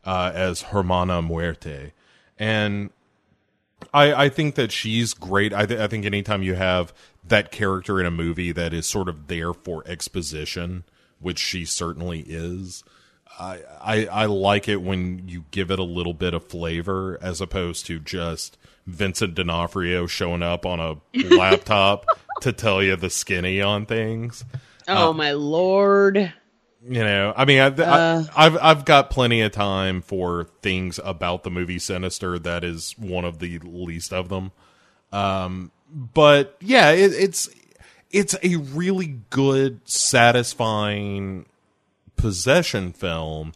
uh, 0.04 0.34
as 0.36 0.64
Hermana 0.64 1.22
Muerte, 1.22 1.94
and 2.38 2.90
I 3.94 4.26
I 4.26 4.30
think 4.30 4.56
that 4.56 4.74
she's 4.74 5.14
great. 5.14 5.54
I 5.54 5.66
th- 5.66 5.80
I 5.80 5.88
think 5.88 6.06
anytime 6.06 6.44
you 6.44 6.56
have 6.56 6.94
that 7.26 7.50
character 7.50 8.02
in 8.02 8.06
a 8.06 8.12
movie 8.12 8.52
that 8.52 8.74
is 8.74 8.86
sort 8.86 9.08
of 9.08 9.28
there 9.28 9.54
for 9.54 9.84
exposition, 9.88 10.84
which 11.20 11.40
she 11.40 11.64
certainly 11.64 12.26
is. 12.28 12.84
I, 13.40 13.62
I 13.82 14.06
I 14.08 14.26
like 14.26 14.68
it 14.68 14.82
when 14.82 15.30
you 15.30 15.46
give 15.52 15.72
it 15.72 15.80
a 15.80 15.84
little 15.84 16.14
bit 16.14 16.34
of 16.34 16.46
flavor 16.46 17.18
as 17.22 17.40
opposed 17.40 17.86
to 17.86 18.00
just 18.00 18.58
Vincent 18.88 19.36
D'Onofrio 19.36 20.08
showing 20.08 20.44
up 20.44 20.66
on 20.66 20.80
a 20.80 20.96
laptop 21.36 22.06
to 22.42 22.52
tell 22.54 22.84
you 22.84 22.96
the 22.96 23.10
skinny 23.10 23.62
on 23.62 23.86
things. 23.86 24.44
Oh 24.88 25.10
Uh, 25.10 25.14
my 25.14 25.32
lord. 25.32 26.34
You 26.88 27.04
know, 27.04 27.34
I 27.36 27.46
mean, 27.46 27.60
I, 27.60 27.68
Uh. 27.68 28.24
I, 28.36 28.46
I've 28.46 28.58
I've 28.62 28.86
got 28.86 29.10
plenty 29.10 29.42
of 29.42 29.52
time 29.52 30.02
for 30.04 30.50
things 30.62 31.00
about 31.04 31.44
the 31.44 31.50
movie 31.50 31.80
Sinister. 31.80 32.38
That 32.38 32.64
is 32.64 32.94
one 33.00 33.26
of 33.26 33.40
the 33.40 33.58
least 33.60 34.14
of 34.14 34.30
them. 34.30 34.52
Um, 35.12 35.72
but 35.92 36.56
yeah, 36.62 36.92
it, 36.92 37.12
it's 37.14 37.50
it's 38.12 38.36
a 38.44 38.58
really 38.58 39.18
good, 39.32 39.80
satisfying 39.90 41.48
possession 42.18 42.94
film. 42.94 43.54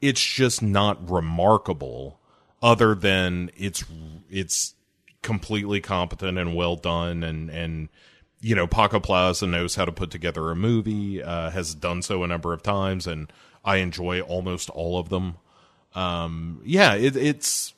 It's 0.00 0.22
just 0.24 0.62
not 0.62 1.10
remarkable, 1.10 2.20
other 2.62 2.94
than 2.94 3.50
it's 3.56 3.84
it's 4.30 4.74
completely 5.22 5.80
competent 5.80 6.38
and 6.38 6.54
well 6.56 6.76
done, 6.76 7.22
and 7.22 7.50
and 7.50 7.88
you 8.40 8.54
know 8.54 8.66
Paco 8.66 9.00
Plaza 9.00 9.46
knows 9.46 9.74
how 9.74 9.84
to 9.84 9.92
put 9.92 10.10
together 10.10 10.50
a 10.50 10.56
movie, 10.56 11.22
uh, 11.22 11.50
has 11.50 11.74
done 11.74 12.02
so 12.02 12.22
a 12.22 12.26
number 12.26 12.52
of 12.52 12.62
times, 12.62 13.06
and 13.06 13.32
I 13.64 13.76
enjoy 13.76 14.20
almost 14.20 14.70
all 14.70 14.98
of 14.98 15.08
them. 15.08 15.36
Um, 15.94 16.60
yeah, 16.64 16.94
it, 16.94 17.16
it's 17.16 17.74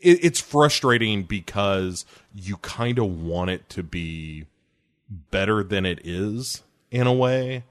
it, 0.00 0.24
it's 0.24 0.40
frustrating 0.40 1.24
because 1.24 2.04
you 2.34 2.56
kind 2.58 2.98
of 2.98 3.22
want 3.22 3.50
it 3.50 3.68
to 3.70 3.82
be 3.82 4.46
better 5.30 5.62
than 5.62 5.84
it 5.86 6.00
is 6.04 6.62
in 6.90 7.06
a 7.06 7.12
way. 7.12 7.64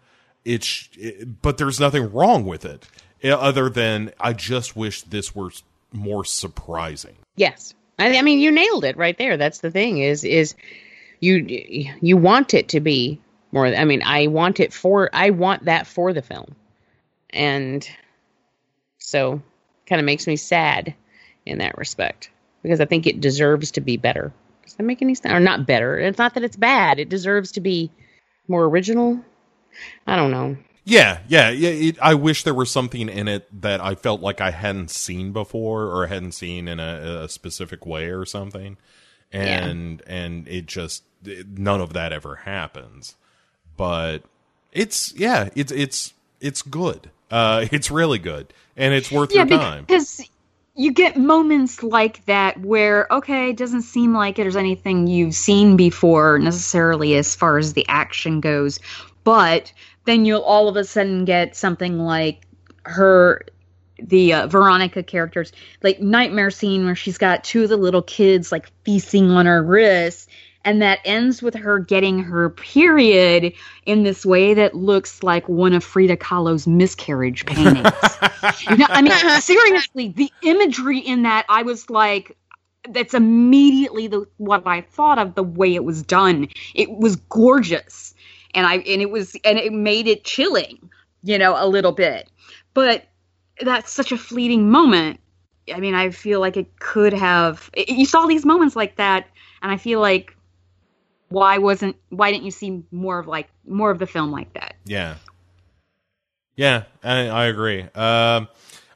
It's 0.45 0.89
it, 0.93 1.41
but 1.41 1.57
there's 1.57 1.79
nothing 1.79 2.11
wrong 2.11 2.45
with 2.45 2.65
it 2.65 2.87
eh, 3.23 3.31
other 3.31 3.69
than 3.69 4.11
I 4.19 4.33
just 4.33 4.75
wish 4.75 5.01
this 5.01 5.35
were 5.35 5.51
more 5.91 6.25
surprising. 6.25 7.15
Yes. 7.35 7.73
I, 7.97 8.17
I 8.17 8.21
mean, 8.21 8.39
you 8.39 8.51
nailed 8.51 8.85
it 8.85 8.97
right 8.97 9.17
there. 9.17 9.37
That's 9.37 9.59
the 9.59 9.71
thing 9.71 9.99
is 9.99 10.23
is 10.23 10.55
you 11.19 11.45
you 12.01 12.17
want 12.17 12.53
it 12.53 12.69
to 12.69 12.79
be 12.79 13.21
more. 13.51 13.67
I 13.67 13.85
mean, 13.85 14.01
I 14.03 14.27
want 14.27 14.59
it 14.59 14.73
for 14.73 15.09
I 15.13 15.31
want 15.31 15.65
that 15.65 15.87
for 15.87 16.13
the 16.13 16.21
film, 16.21 16.55
and 17.29 17.87
so 18.97 19.41
kind 19.85 19.99
of 19.99 20.05
makes 20.05 20.27
me 20.27 20.35
sad 20.35 20.95
in 21.45 21.57
that 21.59 21.77
respect 21.77 22.29
because 22.61 22.79
I 22.79 22.85
think 22.85 23.07
it 23.07 23.21
deserves 23.21 23.71
to 23.71 23.81
be 23.81 23.97
better. 23.97 24.31
Does 24.63 24.75
that 24.75 24.83
make 24.83 25.01
any 25.01 25.15
sense? 25.15 25.33
Or 25.33 25.39
not 25.39 25.65
better? 25.65 25.99
It's 25.99 26.19
not 26.19 26.35
that 26.35 26.43
it's 26.43 26.55
bad. 26.55 26.99
It 26.99 27.09
deserves 27.09 27.53
to 27.53 27.61
be 27.61 27.91
more 28.47 28.63
original. 28.65 29.19
I 30.05 30.15
don't 30.15 30.31
know. 30.31 30.57
Yeah, 30.89 31.19
yeah, 31.27 31.49
yeah. 31.51 31.69
It, 31.69 31.99
I 32.01 32.15
wish 32.15 32.43
there 32.43 32.53
was 32.53 32.71
something 32.71 33.09
in 33.09 33.27
it 33.27 33.61
that 33.61 33.79
I 33.79 33.93
felt 33.93 34.21
like 34.21 34.41
I 34.41 34.49
hadn't 34.49 34.89
seen 34.89 35.31
before 35.31 35.83
or 35.83 36.07
hadn't 36.07 36.31
seen 36.31 36.67
in 36.67 36.79
a, 36.79 37.21
a 37.25 37.29
specific 37.29 37.85
way 37.85 38.09
or 38.09 38.25
something, 38.25 38.75
and 39.31 40.01
and 40.07 40.47
it 40.47 40.65
just 40.65 41.03
it- 41.23 41.47
none 41.47 41.79
of 41.79 41.93
that 41.93 42.11
ever 42.11 42.37
happens. 42.37 43.15
But 43.77 44.23
it's 44.71 45.13
yeah, 45.15 45.49
it's 45.55 45.71
it's 45.71 46.13
it's 46.41 46.63
good. 46.63 47.11
Uh, 47.29 47.67
it's 47.71 47.91
really 47.91 48.19
good, 48.19 48.51
and 48.75 48.93
it's 48.93 49.11
worth 49.11 49.31
yeah, 49.31 49.45
your 49.45 49.59
time. 49.59 49.85
because 49.85 50.27
you 50.75 50.91
get 50.91 51.17
moments 51.17 51.83
like 51.83 52.25
that 52.25 52.59
where 52.61 53.05
okay, 53.11 53.51
it 53.51 53.57
doesn't 53.57 53.83
seem 53.83 54.13
like 54.13 54.37
there's 54.37 54.55
anything 54.55 55.05
you've 55.05 55.35
seen 55.35 55.77
before 55.77 56.39
necessarily 56.39 57.15
as 57.15 57.35
far 57.35 57.59
as 57.59 57.73
the 57.73 57.87
action 57.87 58.39
goes, 58.39 58.79
but 59.23 59.71
then 60.05 60.25
you'll 60.25 60.41
all 60.41 60.67
of 60.67 60.75
a 60.75 60.83
sudden 60.83 61.25
get 61.25 61.55
something 61.55 61.99
like 61.99 62.45
her 62.83 63.45
the 64.01 64.33
uh, 64.33 64.47
Veronica 64.47 65.03
characters 65.03 65.51
like 65.83 65.99
nightmare 65.99 66.51
scene 66.51 66.85
where 66.85 66.95
she's 66.95 67.17
got 67.17 67.43
two 67.43 67.63
of 67.63 67.69
the 67.69 67.77
little 67.77 68.01
kids 68.01 68.51
like 68.51 68.71
feasting 68.83 69.29
on 69.29 69.45
her 69.45 69.61
wrists 69.61 70.27
and 70.65 70.81
that 70.81 70.99
ends 71.05 71.41
with 71.41 71.55
her 71.55 71.79
getting 71.79 72.19
her 72.19 72.49
period 72.49 73.53
in 73.85 74.03
this 74.03 74.25
way 74.25 74.53
that 74.53 74.75
looks 74.75 75.23
like 75.23 75.47
one 75.47 75.73
of 75.73 75.83
Frida 75.83 76.17
Kahlo's 76.17 76.67
miscarriage 76.67 77.45
paintings. 77.45 77.87
You 78.69 78.77
know, 78.77 78.85
I 78.87 79.01
mean, 79.01 79.41
seriously, 79.41 80.09
the 80.09 80.31
imagery 80.43 80.99
in 80.99 81.23
that, 81.23 81.45
I 81.49 81.63
was 81.63 81.89
like, 81.89 82.37
that's 82.89 83.13
immediately 83.13 84.07
the 84.07 84.27
what 84.37 84.65
I 84.65 84.81
thought 84.81 85.19
of 85.19 85.35
the 85.35 85.43
way 85.43 85.75
it 85.75 85.83
was 85.83 86.01
done. 86.03 86.47
It 86.73 86.89
was 86.89 87.17
gorgeous, 87.17 88.08
and 88.53 88.65
I 88.65 88.75
and 88.75 89.01
it 89.01 89.09
was 89.09 89.35
and 89.43 89.57
it 89.57 89.73
made 89.73 90.07
it 90.07 90.23
chilling, 90.23 90.89
you 91.23 91.37
know, 91.37 91.55
a 91.57 91.67
little 91.67 91.91
bit. 91.91 92.29
But 92.73 93.05
that's 93.61 93.91
such 93.91 94.11
a 94.11 94.17
fleeting 94.17 94.69
moment. 94.69 95.19
I 95.73 95.79
mean, 95.79 95.93
I 95.93 96.09
feel 96.09 96.39
like 96.39 96.57
it 96.57 96.79
could 96.79 97.13
have. 97.13 97.69
You 97.75 98.05
saw 98.05 98.25
these 98.25 98.45
moments 98.45 98.75
like 98.75 98.95
that, 98.95 99.27
and 99.61 99.71
I 99.71 99.77
feel 99.77 99.99
like 99.99 100.35
why 101.29 101.59
wasn't 101.59 101.95
why 102.09 102.31
didn't 102.31 102.45
you 102.45 102.51
see 102.51 102.83
more 102.91 103.19
of 103.19 103.27
like 103.27 103.49
more 103.67 103.91
of 103.91 103.99
the 103.99 104.07
film 104.07 104.31
like 104.31 104.53
that? 104.53 104.75
Yeah. 104.85 105.15
Yeah, 106.55 106.83
I, 107.03 107.27
I 107.27 107.45
agree. 107.45 107.83
Um, 107.95 108.49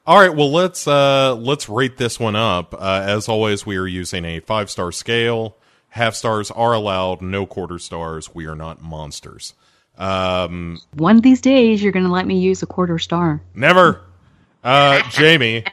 all 0.05 0.19
right, 0.19 0.35
well 0.35 0.51
let's 0.51 0.85
uh, 0.85 1.35
let's 1.35 1.69
rate 1.69 1.95
this 1.95 2.19
one 2.19 2.35
up. 2.35 2.73
Uh, 2.73 3.03
as 3.05 3.29
always, 3.29 3.65
we 3.65 3.77
are 3.77 3.87
using 3.87 4.25
a 4.25 4.41
five 4.41 4.69
star 4.69 4.91
scale. 4.91 5.55
Half 5.93 6.15
stars 6.15 6.49
are 6.49 6.73
allowed, 6.73 7.21
no 7.21 7.45
quarter 7.45 7.77
stars. 7.77 8.33
We 8.33 8.47
are 8.47 8.55
not 8.55 8.81
monsters. 8.81 9.53
Um, 9.95 10.79
One 10.95 11.17
of 11.17 11.21
these 11.21 11.39
days, 11.39 11.83
you're 11.83 11.91
going 11.91 12.05
to 12.05 12.11
let 12.11 12.25
me 12.25 12.39
use 12.39 12.63
a 12.63 12.65
quarter 12.65 12.97
star. 12.97 13.41
never. 13.53 14.01
Uh, 14.63 15.07
Jamie, 15.11 15.63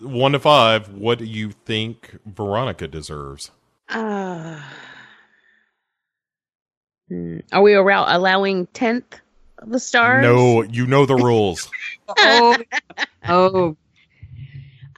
one 0.00 0.32
to 0.32 0.38
five. 0.38 0.88
What 0.94 1.18
do 1.18 1.26
you 1.26 1.50
think 1.66 2.16
Veronica 2.24 2.88
deserves? 2.88 3.50
Uh, 3.90 4.58
hmm, 7.08 7.38
are 7.52 7.60
we 7.62 7.74
allow- 7.74 8.06
allowing 8.08 8.66
tenth 8.68 9.20
of 9.58 9.68
the 9.70 9.80
stars? 9.80 10.22
No, 10.22 10.62
you 10.62 10.86
know 10.86 11.04
the 11.04 11.16
rules. 11.16 11.70
Oh, 12.16 12.56
oh, 13.28 13.76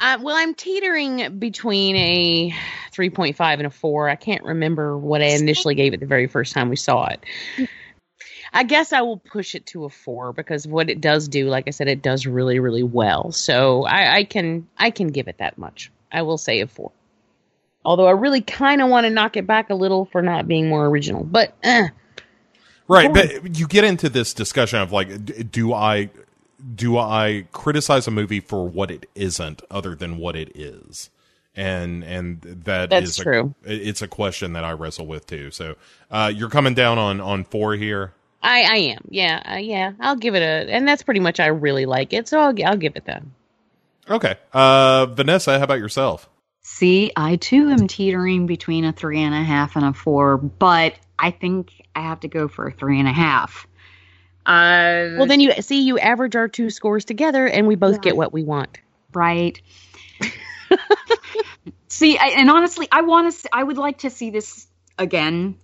Uh, 0.01 0.19
well, 0.23 0.35
I'm 0.35 0.55
teetering 0.55 1.39
between 1.39 1.95
a 1.95 2.55
3.5 2.93 3.39
and 3.55 3.67
a 3.67 3.71
4. 3.71 4.09
I 4.09 4.17
can't 4.17 4.43
remember 4.43 4.97
what 4.97 5.21
I 5.21 5.27
initially 5.27 5.75
gave 5.75 5.93
it 5.93 6.01
the 6.01 6.07
very 6.07 6.27
first 6.27 6.55
time 6.55 6.71
we 6.71 6.77
saw 6.77 7.07
it. 7.07 7.23
I 8.53 8.65
guess 8.65 8.95
I 8.95 9.03
will 9.03 9.19
push 9.19 9.55
it 9.55 9.67
to 9.67 9.85
a 9.85 9.91
4 9.91 10.33
because 10.33 10.67
what 10.67 10.89
it 10.89 11.03
does 11.03 11.29
do, 11.29 11.49
like 11.49 11.69
I 11.69 11.71
said, 11.71 11.87
it 11.87 12.01
does 12.01 12.27
really, 12.27 12.59
really 12.59 12.83
well. 12.83 13.31
So 13.31 13.85
I, 13.85 14.17
I 14.17 14.25
can 14.25 14.67
I 14.79 14.91
can 14.91 15.09
give 15.09 15.29
it 15.29 15.39
that 15.39 15.59
much. 15.59 15.93
I 16.11 16.23
will 16.23 16.39
say 16.39 16.61
a 16.61 16.67
4. 16.67 16.91
Although 17.85 18.07
I 18.07 18.13
really 18.13 18.41
kind 18.41 18.81
of 18.81 18.89
want 18.89 19.05
to 19.05 19.11
knock 19.11 19.37
it 19.37 19.47
back 19.47 19.71
a 19.71 19.75
little 19.75 20.07
for 20.07 20.23
not 20.23 20.49
being 20.49 20.69
more 20.69 20.87
original. 20.87 21.25
But 21.25 21.55
eh, 21.63 21.89
Right, 22.89 23.13
but 23.15 23.57
you 23.57 23.69
get 23.69 23.85
into 23.85 24.09
this 24.09 24.35
discussion 24.35 24.81
of 24.81 24.91
like, 24.91 25.53
do 25.53 25.73
I 25.73 26.11
do 26.75 26.99
I 26.99 27.47
criticize 27.53 28.07
a 28.07 28.11
movie 28.11 28.41
for 28.41 28.69
what 28.69 28.91
it 28.91 29.09
isn't, 29.15 29.63
other 29.71 29.95
than 29.95 30.19
what 30.19 30.37
it 30.37 30.57
is? 30.57 31.11
And 31.57 32.05
and 32.05 32.41
that 32.43 32.91
That's 32.91 33.11
is 33.11 33.21
a- 33.21 33.23
true. 33.25 33.55
it's 33.65 34.03
a 34.03 34.09
question 34.09 34.53
that 34.53 34.65
I 34.65 34.73
wrestle 34.73 35.07
with 35.07 35.27
too. 35.27 35.51
So 35.51 35.75
uh, 36.11 36.33
you're 36.35 36.49
coming 36.51 36.75
down 36.75 36.99
on 36.99 37.21
on 37.21 37.45
four 37.45 37.75
here. 37.75 38.13
I 38.43 38.63
I 38.63 38.77
am. 38.77 39.01
Yeah, 39.09 39.43
uh, 39.53 39.57
yeah. 39.57 39.93
I'll 40.01 40.17
give 40.17 40.35
it 40.35 40.43
a 40.43 40.71
and 40.73 40.87
that's 40.87 41.03
pretty 41.03 41.21
much 41.21 41.41
I 41.41 41.47
really 41.47 41.87
like 41.87 42.13
it. 42.13 42.29
So 42.29 42.39
I'll 42.41 42.55
I'll 42.65 42.77
give 42.77 42.95
it 42.97 43.05
that. 43.07 43.23
Okay, 44.09 44.37
uh, 44.53 45.07
Vanessa, 45.07 45.59
how 45.59 45.65
about 45.65 45.79
yourself? 45.79 46.29
See, 46.63 47.11
I 47.17 47.37
too 47.37 47.69
am 47.71 47.87
teetering 47.89 48.47
between 48.47 48.85
a 48.85 48.93
three 48.93 49.21
and 49.21 49.35
a 49.35 49.43
half 49.43 49.77
and 49.77 49.85
a 49.85 49.93
four, 49.93 50.37
but 50.39 50.95
I 51.19 51.31
think 51.33 51.73
I 51.95 52.01
have 52.03 52.21
to 52.21 52.29
go 52.29 52.49
for 52.49 52.69
a 52.69 52.73
three 52.73 52.99
and 52.99 53.09
a 53.09 53.13
half. 53.13 53.67
Uh, 54.47 55.17
Well, 55.17 55.27
then 55.27 55.41
you 55.41 55.53
see, 55.61 55.83
you 55.83 55.99
average 55.99 56.37
our 56.37 56.49
two 56.49 56.71
scores 56.71 57.05
together, 57.05 57.47
and 57.47 57.67
we 57.67 57.75
both 57.75 58.01
get 58.01 58.17
what 58.17 58.33
we 58.33 58.43
want. 58.43 58.79
right. 59.13 59.61
see, 61.89 62.19
I, 62.19 62.29
and 62.37 62.51
honestly, 62.51 62.89
I 62.91 63.03
want 63.03 63.33
to. 63.33 63.49
I 63.53 63.63
would 63.63 63.79
like 63.79 63.99
to 63.99 64.11
see 64.11 64.31
this 64.31 64.67
again, 64.99 65.57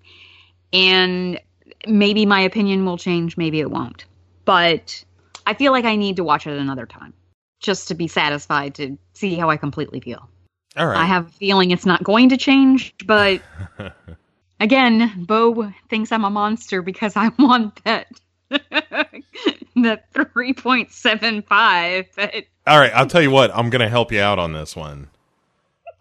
and 0.73 1.41
maybe 1.87 2.27
my 2.27 2.41
opinion 2.41 2.85
will 2.85 2.99
change. 2.99 3.37
Maybe 3.37 3.61
it 3.61 3.71
won't, 3.71 4.05
but 4.45 5.05
I 5.47 5.55
feel 5.55 5.73
like 5.73 5.85
I 5.85 5.97
need 5.97 6.17
to 6.17 6.25
watch 6.25 6.47
it 6.47 6.59
another 6.59 6.87
time 6.87 7.15
just 7.61 7.89
to 7.89 7.95
be 7.95 8.09
satisfied 8.09 8.75
to 8.77 8.99
see 9.15 9.35
how 9.35 9.51
I 9.51 9.57
completely 9.57 10.01
feel. 10.01 10.29
All 10.77 10.87
right. 10.87 10.99
I 10.99 11.05
have 11.05 11.29
a 11.29 11.31
feeling 11.31 11.71
it's 11.71 11.87
not 11.87 12.05
going 12.05 12.29
to 12.31 12.37
change, 12.37 12.95
but 13.07 13.41
again, 14.61 15.25
Bo 15.27 15.73
thinks 15.89 16.13
I'm 16.13 16.25
a 16.25 16.31
monster 16.31 16.83
because 16.83 17.15
I 17.17 17.31
want 17.39 17.83
that 17.85 18.09
that 18.51 20.13
3.75. 20.13 22.07
But 22.15 22.35
All 22.67 22.79
right, 22.79 22.93
I'll 22.95 23.07
tell 23.07 23.23
you 23.23 23.31
what. 23.31 23.51
I'm 23.55 23.71
gonna 23.71 23.89
help 23.89 24.13
you 24.13 24.21
out 24.21 24.39
on 24.39 24.53
this 24.53 24.75
one, 24.77 25.09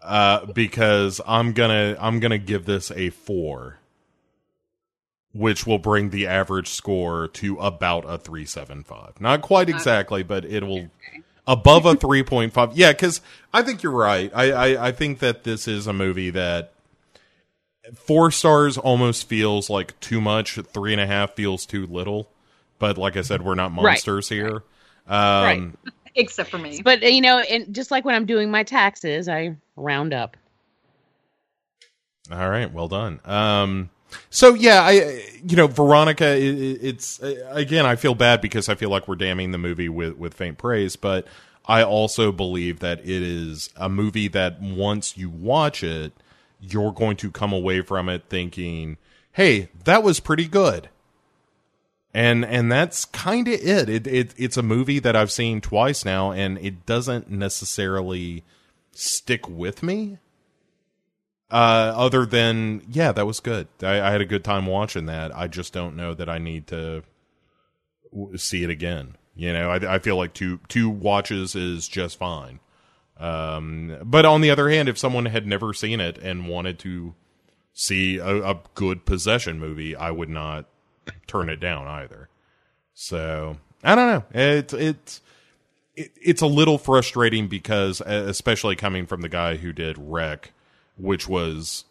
uh, 0.02 0.46
because 0.46 1.20
I'm 1.26 1.52
gonna 1.52 1.96
I'm 2.00 2.20
gonna 2.20 2.38
give 2.38 2.64
this 2.64 2.90
a 2.90 3.10
four, 3.10 3.78
which 5.32 5.66
will 5.66 5.78
bring 5.78 6.10
the 6.10 6.26
average 6.26 6.68
score 6.68 7.28
to 7.28 7.58
about 7.58 8.04
a 8.08 8.18
three 8.18 8.44
seven 8.46 8.82
five. 8.82 9.20
Not 9.20 9.42
quite 9.42 9.68
exactly, 9.68 10.22
but 10.22 10.44
it 10.44 10.64
will 10.64 10.90
above 11.46 11.86
a 11.86 11.94
three 11.94 12.22
point 12.22 12.52
five. 12.52 12.76
Yeah, 12.76 12.92
because 12.92 13.20
I 13.52 13.62
think 13.62 13.82
you're 13.82 13.92
right. 13.92 14.30
I, 14.34 14.52
I 14.52 14.88
I 14.88 14.92
think 14.92 15.18
that 15.20 15.44
this 15.44 15.68
is 15.68 15.86
a 15.86 15.92
movie 15.92 16.30
that 16.30 16.72
four 17.94 18.30
stars 18.30 18.78
almost 18.78 19.28
feels 19.28 19.70
like 19.70 19.98
too 20.00 20.20
much. 20.20 20.54
Three 20.54 20.92
and 20.92 21.00
a 21.00 21.06
half 21.06 21.34
feels 21.34 21.66
too 21.66 21.86
little. 21.86 22.28
But 22.78 22.98
like 22.98 23.16
I 23.16 23.22
said, 23.22 23.42
we're 23.42 23.54
not 23.54 23.70
Right. 23.72 23.82
monsters 23.82 24.28
here. 24.28 24.62
Um, 25.06 25.76
except 26.14 26.50
for 26.50 26.58
me. 26.58 26.80
But 26.82 27.02
uh, 27.02 27.06
you 27.06 27.20
know, 27.20 27.38
and 27.38 27.74
just 27.74 27.90
like 27.90 28.04
when 28.04 28.14
I'm 28.14 28.26
doing 28.26 28.50
my 28.50 28.62
taxes, 28.62 29.28
I 29.28 29.56
round 29.76 30.12
up. 30.14 30.36
All 32.30 32.50
right, 32.50 32.72
well 32.72 32.88
done. 32.88 33.20
Um, 33.24 33.90
so 34.30 34.54
yeah, 34.54 34.82
I 34.82 35.22
you 35.46 35.56
know 35.56 35.66
Veronica, 35.68 36.26
i 36.26 36.30
i- 36.32 36.78
it's 36.82 37.22
uh, 37.22 37.48
again 37.52 37.86
I 37.86 37.96
feel 37.96 38.14
bad 38.14 38.40
because 38.40 38.68
I 38.68 38.74
feel 38.74 38.90
like 38.90 39.06
we're 39.06 39.14
damning 39.16 39.52
the 39.52 39.58
movie 39.58 39.88
with 39.88 40.16
with 40.16 40.34
faint 40.34 40.58
praise, 40.58 40.96
but 40.96 41.26
I 41.66 41.82
also 41.82 42.32
believe 42.32 42.80
that 42.80 43.00
it 43.00 43.06
is 43.22 43.70
a 43.76 43.88
movie 43.88 44.28
that 44.28 44.60
once 44.60 45.16
you 45.16 45.30
watch 45.30 45.82
it, 45.84 46.12
you're 46.60 46.92
going 46.92 47.16
to 47.18 47.30
come 47.30 47.52
away 47.52 47.80
from 47.80 48.08
it 48.08 48.24
thinking, 48.28 48.96
"Hey, 49.32 49.68
that 49.84 50.02
was 50.02 50.18
pretty 50.18 50.48
good." 50.48 50.88
And 52.16 52.46
and 52.46 52.72
that's 52.72 53.04
kind 53.04 53.46
of 53.46 53.52
it. 53.52 53.90
It, 53.90 54.06
it. 54.06 54.34
It's 54.38 54.56
a 54.56 54.62
movie 54.62 55.00
that 55.00 55.14
I've 55.14 55.30
seen 55.30 55.60
twice 55.60 56.02
now, 56.02 56.32
and 56.32 56.56
it 56.56 56.86
doesn't 56.86 57.28
necessarily 57.28 58.42
stick 58.92 59.46
with 59.46 59.82
me 59.82 60.16
uh, 61.50 61.92
other 61.94 62.24
than 62.24 62.82
yeah, 62.88 63.12
that 63.12 63.26
was 63.26 63.40
good. 63.40 63.68
I, 63.82 64.00
I 64.00 64.10
had 64.12 64.22
a 64.22 64.24
good 64.24 64.44
time 64.44 64.64
watching 64.64 65.04
that. 65.06 65.36
I 65.36 65.46
just 65.46 65.74
don't 65.74 65.94
know 65.94 66.14
that 66.14 66.30
I 66.30 66.38
need 66.38 66.66
to 66.68 67.02
w- 68.10 68.38
see 68.38 68.64
it 68.64 68.70
again. 68.70 69.18
You 69.34 69.52
know, 69.52 69.70
I, 69.70 69.96
I 69.96 69.98
feel 69.98 70.16
like 70.16 70.32
two 70.32 70.60
two 70.68 70.88
watches 70.88 71.54
is 71.54 71.86
just 71.86 72.18
fine. 72.18 72.60
Um, 73.18 73.98
but 74.02 74.24
on 74.24 74.40
the 74.40 74.50
other 74.50 74.70
hand, 74.70 74.88
if 74.88 74.96
someone 74.96 75.26
had 75.26 75.46
never 75.46 75.74
seen 75.74 76.00
it 76.00 76.16
and 76.16 76.48
wanted 76.48 76.78
to 76.78 77.14
see 77.74 78.16
a, 78.16 78.42
a 78.42 78.60
good 78.74 79.04
possession 79.04 79.58
movie, 79.58 79.94
I 79.94 80.10
would 80.10 80.30
not 80.30 80.64
turn 81.26 81.48
it 81.48 81.60
down 81.60 81.86
either. 81.86 82.28
So 82.94 83.56
I 83.82 83.94
don't 83.94 84.06
know. 84.06 84.24
It's 84.40 84.72
it's 84.72 85.20
it, 85.94 86.12
it's 86.20 86.42
a 86.42 86.46
little 86.46 86.78
frustrating 86.78 87.48
because, 87.48 88.00
especially 88.00 88.76
coming 88.76 89.06
from 89.06 89.22
the 89.22 89.28
guy 89.28 89.56
who 89.56 89.72
did 89.72 89.96
Rec, 89.98 90.52
which 90.96 91.28
was, 91.28 91.84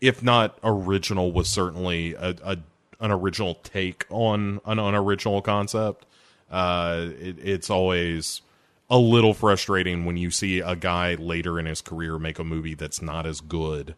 if 0.00 0.22
not 0.22 0.58
original, 0.62 1.32
was 1.32 1.48
certainly 1.48 2.14
a, 2.14 2.34
a 2.42 2.58
an 2.98 3.10
original 3.10 3.56
take 3.56 4.06
on 4.10 4.60
an 4.64 4.78
unoriginal 4.78 5.42
concept. 5.42 6.06
Uh, 6.50 7.08
it, 7.20 7.36
it's 7.38 7.70
always 7.70 8.40
a 8.88 8.98
little 8.98 9.34
frustrating 9.34 10.04
when 10.04 10.16
you 10.16 10.30
see 10.30 10.60
a 10.60 10.76
guy 10.76 11.14
later 11.14 11.58
in 11.58 11.66
his 11.66 11.82
career 11.82 12.18
make 12.18 12.38
a 12.38 12.44
movie 12.44 12.74
that's 12.74 13.02
not 13.02 13.26
as 13.26 13.40
good 13.40 13.96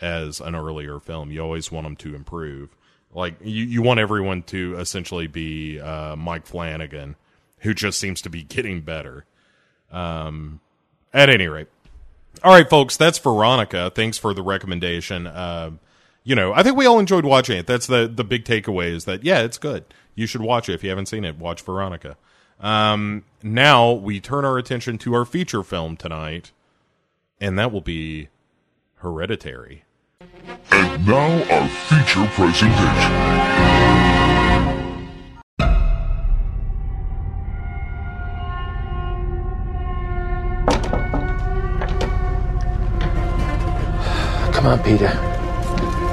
as 0.00 0.40
an 0.40 0.54
earlier 0.54 1.00
film. 1.00 1.30
You 1.30 1.40
always 1.40 1.72
want 1.72 1.86
him 1.86 1.96
to 1.96 2.14
improve. 2.14 2.76
Like 3.14 3.36
you, 3.42 3.64
you 3.64 3.82
want 3.82 4.00
everyone 4.00 4.42
to 4.44 4.76
essentially 4.78 5.26
be 5.26 5.80
uh, 5.80 6.14
Mike 6.16 6.46
Flanagan, 6.46 7.16
who 7.58 7.74
just 7.74 7.98
seems 7.98 8.20
to 8.22 8.30
be 8.30 8.42
getting 8.42 8.82
better. 8.82 9.24
Um, 9.90 10.60
at 11.14 11.30
any 11.30 11.48
rate, 11.48 11.68
all 12.42 12.52
right, 12.52 12.68
folks, 12.68 12.96
that's 12.96 13.18
Veronica. 13.18 13.90
Thanks 13.94 14.18
for 14.18 14.32
the 14.32 14.42
recommendation. 14.42 15.26
Uh, 15.26 15.72
you 16.22 16.34
know, 16.34 16.52
I 16.52 16.62
think 16.62 16.76
we 16.76 16.86
all 16.86 16.98
enjoyed 16.98 17.24
watching 17.24 17.58
it. 17.58 17.66
That's 17.66 17.86
the 17.86 18.06
the 18.06 18.24
big 18.24 18.44
takeaway 18.44 18.90
is 18.90 19.04
that 19.06 19.24
yeah, 19.24 19.40
it's 19.40 19.58
good. 19.58 19.84
You 20.14 20.26
should 20.26 20.40
watch 20.40 20.68
it 20.68 20.74
if 20.74 20.84
you 20.84 20.90
haven't 20.90 21.06
seen 21.06 21.24
it. 21.24 21.38
Watch 21.38 21.62
Veronica. 21.62 22.16
Um, 22.60 23.24
now 23.42 23.92
we 23.92 24.20
turn 24.20 24.44
our 24.44 24.58
attention 24.58 24.98
to 24.98 25.14
our 25.14 25.24
feature 25.24 25.62
film 25.62 25.96
tonight, 25.96 26.52
and 27.40 27.58
that 27.58 27.72
will 27.72 27.80
be 27.80 28.28
Hereditary. 28.96 29.84
And 30.20 31.06
now 31.06 31.30
our 31.48 31.68
feature 31.68 32.26
presentation. 32.34 33.12
Come 44.52 44.66
on, 44.66 44.82
Peter. 44.82 45.06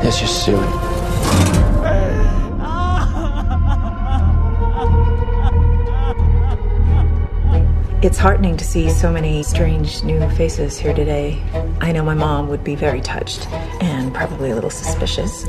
Let's 0.04 0.20
just 0.20 0.46
do 0.46 0.95
It's 8.06 8.20
heartening 8.20 8.56
to 8.58 8.64
see 8.64 8.92
so 8.92 9.12
many 9.12 9.42
strange 9.42 10.04
new 10.04 10.30
faces 10.38 10.78
here 10.78 10.94
today. 10.94 11.42
I 11.82 11.92
know 11.92 12.04
my 12.04 12.14
mom 12.14 12.50
would 12.50 12.64
be 12.64 12.76
very 12.76 13.02
touched 13.02 13.50
and 13.82 14.14
probably 14.14 14.52
a 14.52 14.54
little 14.54 14.70
suspicious. 14.70 15.44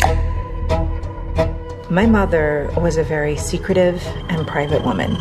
My 1.91 2.07
mother 2.07 2.71
was 2.79 2.97
a 2.97 3.05
very 3.05 3.37
secretive 3.37 4.03
and 4.31 4.47
private 4.47 4.83
woman. 4.87 5.19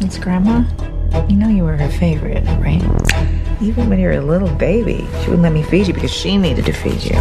It's 0.00 0.18
Grandma. 0.18 0.64
You 1.28 1.36
know 1.36 1.48
you 1.48 1.62
were 1.62 1.76
her 1.76 1.88
favorite, 2.00 2.44
right? 2.58 2.82
Even 3.62 3.88
when 3.88 4.00
you 4.00 4.08
were 4.08 4.14
a 4.14 4.20
little 4.20 4.52
baby, 4.56 5.06
she 5.22 5.30
wouldn't 5.30 5.42
let 5.42 5.52
me 5.52 5.62
feed 5.62 5.86
you 5.86 5.94
because 5.94 6.12
she 6.12 6.36
needed 6.36 6.66
to 6.66 6.72
feed 6.72 7.04
you. 7.04 7.14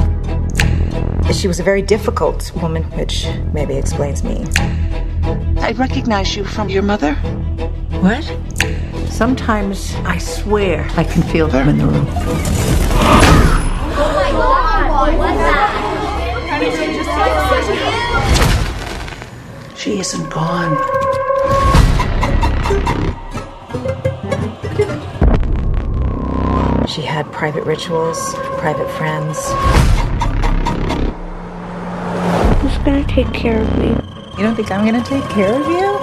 She 1.31 1.47
was 1.47 1.59
a 1.59 1.64
very 1.64 1.83
difficult 1.83 2.51
woman, 2.56 2.81
which 2.93 3.27
maybe 3.53 3.75
explains 3.75 4.23
me. 4.23 4.43
I 5.68 5.72
recognize 5.74 6.34
you 6.34 6.46
from 6.46 6.70
your 6.70 6.82
mother. 6.82 7.16
What? 8.00 8.24
Sometimes 9.10 9.94
I 10.06 10.18
swear 10.18 10.88
I 10.96 11.04
can 11.04 11.22
feel 11.24 11.50
them 11.50 11.68
in 11.68 11.78
the 11.78 11.86
room. 11.86 12.08
Oh 12.08 12.14
my 14.16 14.32
god, 14.32 15.18
what's 15.18 15.38
that? 15.38 15.74
She 19.76 20.00
isn't 20.00 20.30
gone. 20.30 20.78
She 26.88 27.02
had 27.02 27.30
private 27.34 27.66
rituals, 27.66 28.36
private 28.60 28.90
friends. 28.92 29.38
Who's 32.62 32.78
gonna 32.86 33.04
take 33.06 33.34
care 33.34 33.62
of 33.62 33.78
me? 33.78 34.07
You 34.38 34.43
don't 34.43 34.56
think 34.56 34.69
I'm 34.69 34.85
gonna 34.85 35.03
take 35.03 35.27
care 35.30 35.59
of 35.59 35.67
you? 35.67 35.98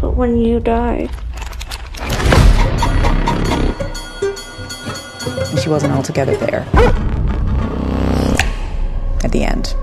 But 0.00 0.16
when 0.16 0.36
you 0.38 0.58
die, 0.58 1.08
she 5.62 5.68
wasn't 5.68 5.92
altogether 5.92 6.36
there. 6.36 6.66
At 9.22 9.30
the 9.30 9.44
end. 9.44 9.76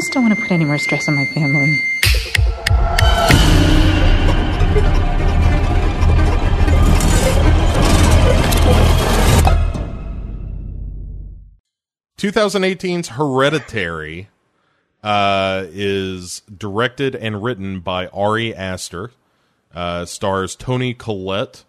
Just 0.00 0.14
don't 0.14 0.22
want 0.22 0.34
to 0.34 0.40
put 0.40 0.50
any 0.50 0.64
more 0.64 0.78
stress 0.78 1.08
on 1.08 1.14
my 1.14 1.26
family. 1.26 1.78
Two 12.16 12.30
thousand 12.30 12.64
eighteen's 12.64 13.08
Hereditary 13.08 14.30
uh, 15.04 15.66
is 15.68 16.40
directed 16.56 17.14
and 17.14 17.42
written 17.42 17.80
by 17.80 18.06
Ari 18.06 18.54
Aster. 18.54 19.10
Uh, 19.74 20.06
stars 20.06 20.56
Toni 20.56 20.94
Collette 20.94 21.64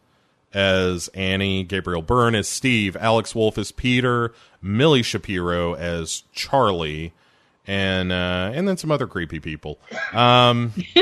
as 0.54 1.10
Annie, 1.10 1.66
Gabriel 1.66 2.02
Byrne 2.02 2.36
as 2.36 2.48
Steve, 2.48 2.96
Alex 2.96 3.36
Wolff 3.36 3.58
as 3.58 3.74
Peter, 3.74 4.34
Millie 4.62 5.04
Shapiro 5.04 5.74
as 5.74 6.24
Charlie, 6.32 7.12
and 7.72 8.12
uh, 8.12 8.52
and 8.54 8.68
then 8.68 8.76
some 8.76 8.92
other 8.92 9.08
creepy 9.08 9.40
people. 9.40 9.80
Um, 10.12 10.74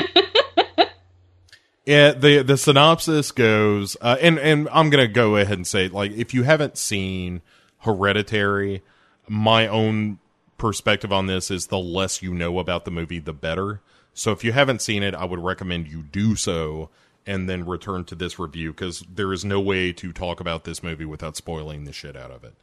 yeah, 1.83 2.11
the 2.11 2.43
the 2.43 2.57
synopsis 2.57 3.31
goes, 3.31 3.97
uh, 4.01 4.17
and 4.21 4.37
and 4.37 4.69
I'm 4.71 4.91
gonna 4.91 5.07
go 5.07 5.35
ahead 5.37 5.57
and 5.57 5.65
say, 5.65 5.87
like, 5.87 6.11
if 6.11 6.31
you 6.35 6.43
haven't 6.43 6.77
seen 6.77 7.41
Hereditary, 7.79 8.83
my 9.27 9.67
own 9.67 10.19
perspective 10.59 11.11
on 11.11 11.25
this 11.25 11.49
is 11.49 11.67
the 11.67 11.79
less 11.79 12.21
you 12.21 12.35
know 12.35 12.59
about 12.59 12.85
the 12.85 12.91
movie, 12.91 13.17
the 13.17 13.33
better. 13.33 13.81
So 14.13 14.31
if 14.31 14.43
you 14.43 14.51
haven't 14.51 14.83
seen 14.83 15.01
it, 15.01 15.15
I 15.15 15.25
would 15.25 15.39
recommend 15.39 15.87
you 15.87 16.03
do 16.03 16.35
so 16.35 16.91
and 17.25 17.49
then 17.49 17.65
return 17.65 18.05
to 18.05 18.15
this 18.15 18.37
review 18.37 18.73
because 18.73 19.03
there 19.11 19.33
is 19.33 19.43
no 19.43 19.59
way 19.59 19.91
to 19.93 20.13
talk 20.13 20.39
about 20.39 20.65
this 20.65 20.83
movie 20.83 21.05
without 21.05 21.35
spoiling 21.35 21.85
the 21.85 21.93
shit 21.93 22.15
out 22.15 22.29
of 22.29 22.43
it. 22.43 22.53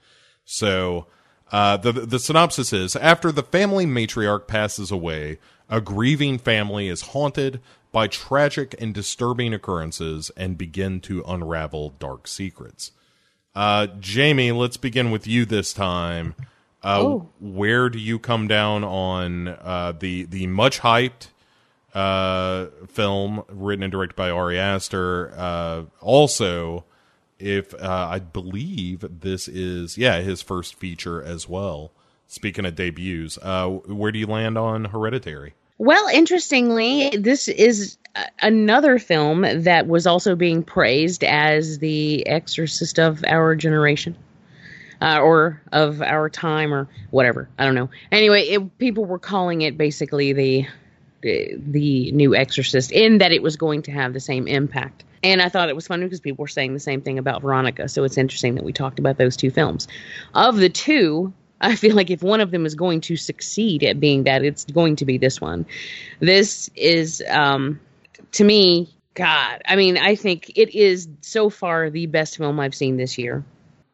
So 0.45 1.07
uh, 1.53 1.77
the 1.77 1.93
the 1.93 2.19
synopsis 2.19 2.73
is: 2.73 2.97
After 2.97 3.31
the 3.31 3.43
family 3.43 3.87
matriarch 3.87 4.47
passes 4.47 4.91
away, 4.91 5.39
a 5.69 5.81
grieving 5.81 6.39
family 6.39 6.89
is 6.89 7.03
haunted 7.03 7.61
by 7.93 8.07
tragic 8.09 8.75
and 8.81 8.93
disturbing 8.93 9.55
occurrences 9.55 10.31
and 10.37 10.59
begin 10.59 11.01
to 11.01 11.25
unravel 11.27 11.91
dark 11.99 12.27
secrets. 12.29 12.93
Uh, 13.55 13.87
Jamie, 14.01 14.53
let's 14.53 14.77
begin 14.77 15.11
with 15.11 15.27
you 15.27 15.45
this 15.47 15.73
time. 15.73 16.35
Uh, 16.83 17.01
Oh. 17.01 17.29
Where 17.41 17.89
do 17.89 17.99
you 17.99 18.19
come 18.19 18.49
down 18.49 18.85
on 18.85 19.49
uh, 19.49 19.93
the 19.99 20.25
the 20.25 20.47
much 20.47 20.81
hyped 20.81 21.29
uh, 21.95 22.67
film 22.89 23.45
written 23.49 23.83
and 23.83 23.91
directed 23.91 24.15
by 24.15 24.31
Ari 24.31 24.59
Aster? 24.59 25.33
Uh, 25.37 25.83
also, 26.01 26.85
if 27.39 27.75
uh, 27.75 28.09
I 28.11 28.19
believe 28.19 29.05
this 29.21 29.49
is 29.49 29.99
yeah 29.99 30.21
his 30.21 30.43
first 30.43 30.75
feature 30.75 31.23
as 31.23 31.49
well. 31.49 31.93
Speaking 32.29 32.67
of 32.67 32.75
debuts, 32.75 33.39
uh, 33.41 33.69
where 33.69 34.11
do 34.11 34.19
you 34.19 34.27
land 34.27 34.59
on 34.59 34.87
Hereditary? 34.87 35.55
Well, 35.79 36.09
interestingly, 36.09 37.11
this 37.11 37.47
is 37.49 37.99
another 38.41 38.99
film 38.99 39.43
that 39.63 39.87
was 39.87 40.07
also 40.07 40.35
being 40.35 40.63
praised 40.63 41.23
as 41.23 41.79
the 41.79 42.27
exorcist 42.27 42.99
of 42.99 43.25
our 43.27 43.55
generation. 43.55 44.17
Uh, 44.99 45.21
or 45.21 45.61
of 45.73 46.01
our 46.01 46.31
time, 46.31 46.73
or 46.73 46.89
whatever. 47.11 47.51
I 47.59 47.67
don't 47.67 47.75
know. 47.75 47.91
Anyway, 48.11 48.45
it, 48.45 48.79
people 48.79 49.05
were 49.05 49.19
calling 49.19 49.61
it 49.61 49.77
basically 49.77 50.33
the 50.33 50.67
the 51.23 52.13
new 52.13 52.35
Exorcist, 52.35 52.93
in 52.93 53.19
that 53.19 53.33
it 53.33 53.43
was 53.43 53.57
going 53.57 53.83
to 53.83 53.93
have 53.93 54.13
the 54.13 54.21
same 54.21 54.47
impact. 54.47 55.05
And 55.23 55.43
I 55.43 55.49
thought 55.49 55.69
it 55.69 55.75
was 55.75 55.87
funny 55.87 56.05
because 56.05 56.21
people 56.21 56.43
were 56.43 56.49
saying 56.49 56.75
the 56.75 56.81
same 56.81 57.01
thing 57.01 57.19
about 57.19 57.43
Veronica. 57.43 57.89
So 57.89 58.05
it's 58.05 58.19
interesting 58.19 58.55
that 58.57 58.65
we 58.65 58.73
talked 58.73 58.99
about 58.99 59.17
those 59.17 59.37
two 59.37 59.51
films. 59.51 59.89
Of 60.35 60.57
the 60.57 60.69
two, 60.69 61.33
I 61.61 61.75
feel 61.75 61.97
like 61.97 62.11
if 62.11 62.23
one 62.23 62.41
of 62.41 62.51
them 62.51 62.67
is 62.67 62.75
going 62.75 63.01
to 63.03 63.17
succeed 63.17 63.83
at 63.83 63.99
being 63.99 64.25
that, 64.25 64.45
it's 64.45 64.65
going 64.67 64.97
to 64.97 65.05
be 65.05 65.19
this 65.19 65.41
one. 65.41 65.67
This 66.21 66.71
is, 66.77 67.23
um, 67.29 67.81
to 68.33 68.45
me, 68.45 68.95
God, 69.15 69.63
I 69.67 69.77
mean, 69.77 69.97
I 69.97 70.15
think 70.15 70.53
it 70.55 70.75
is 70.75 71.09
so 71.23 71.49
far 71.49 71.89
the 71.91 72.07
best 72.07 72.37
film 72.37 72.61
I've 72.61 72.75
seen 72.75 72.99
this 72.99 73.17
year. 73.17 73.45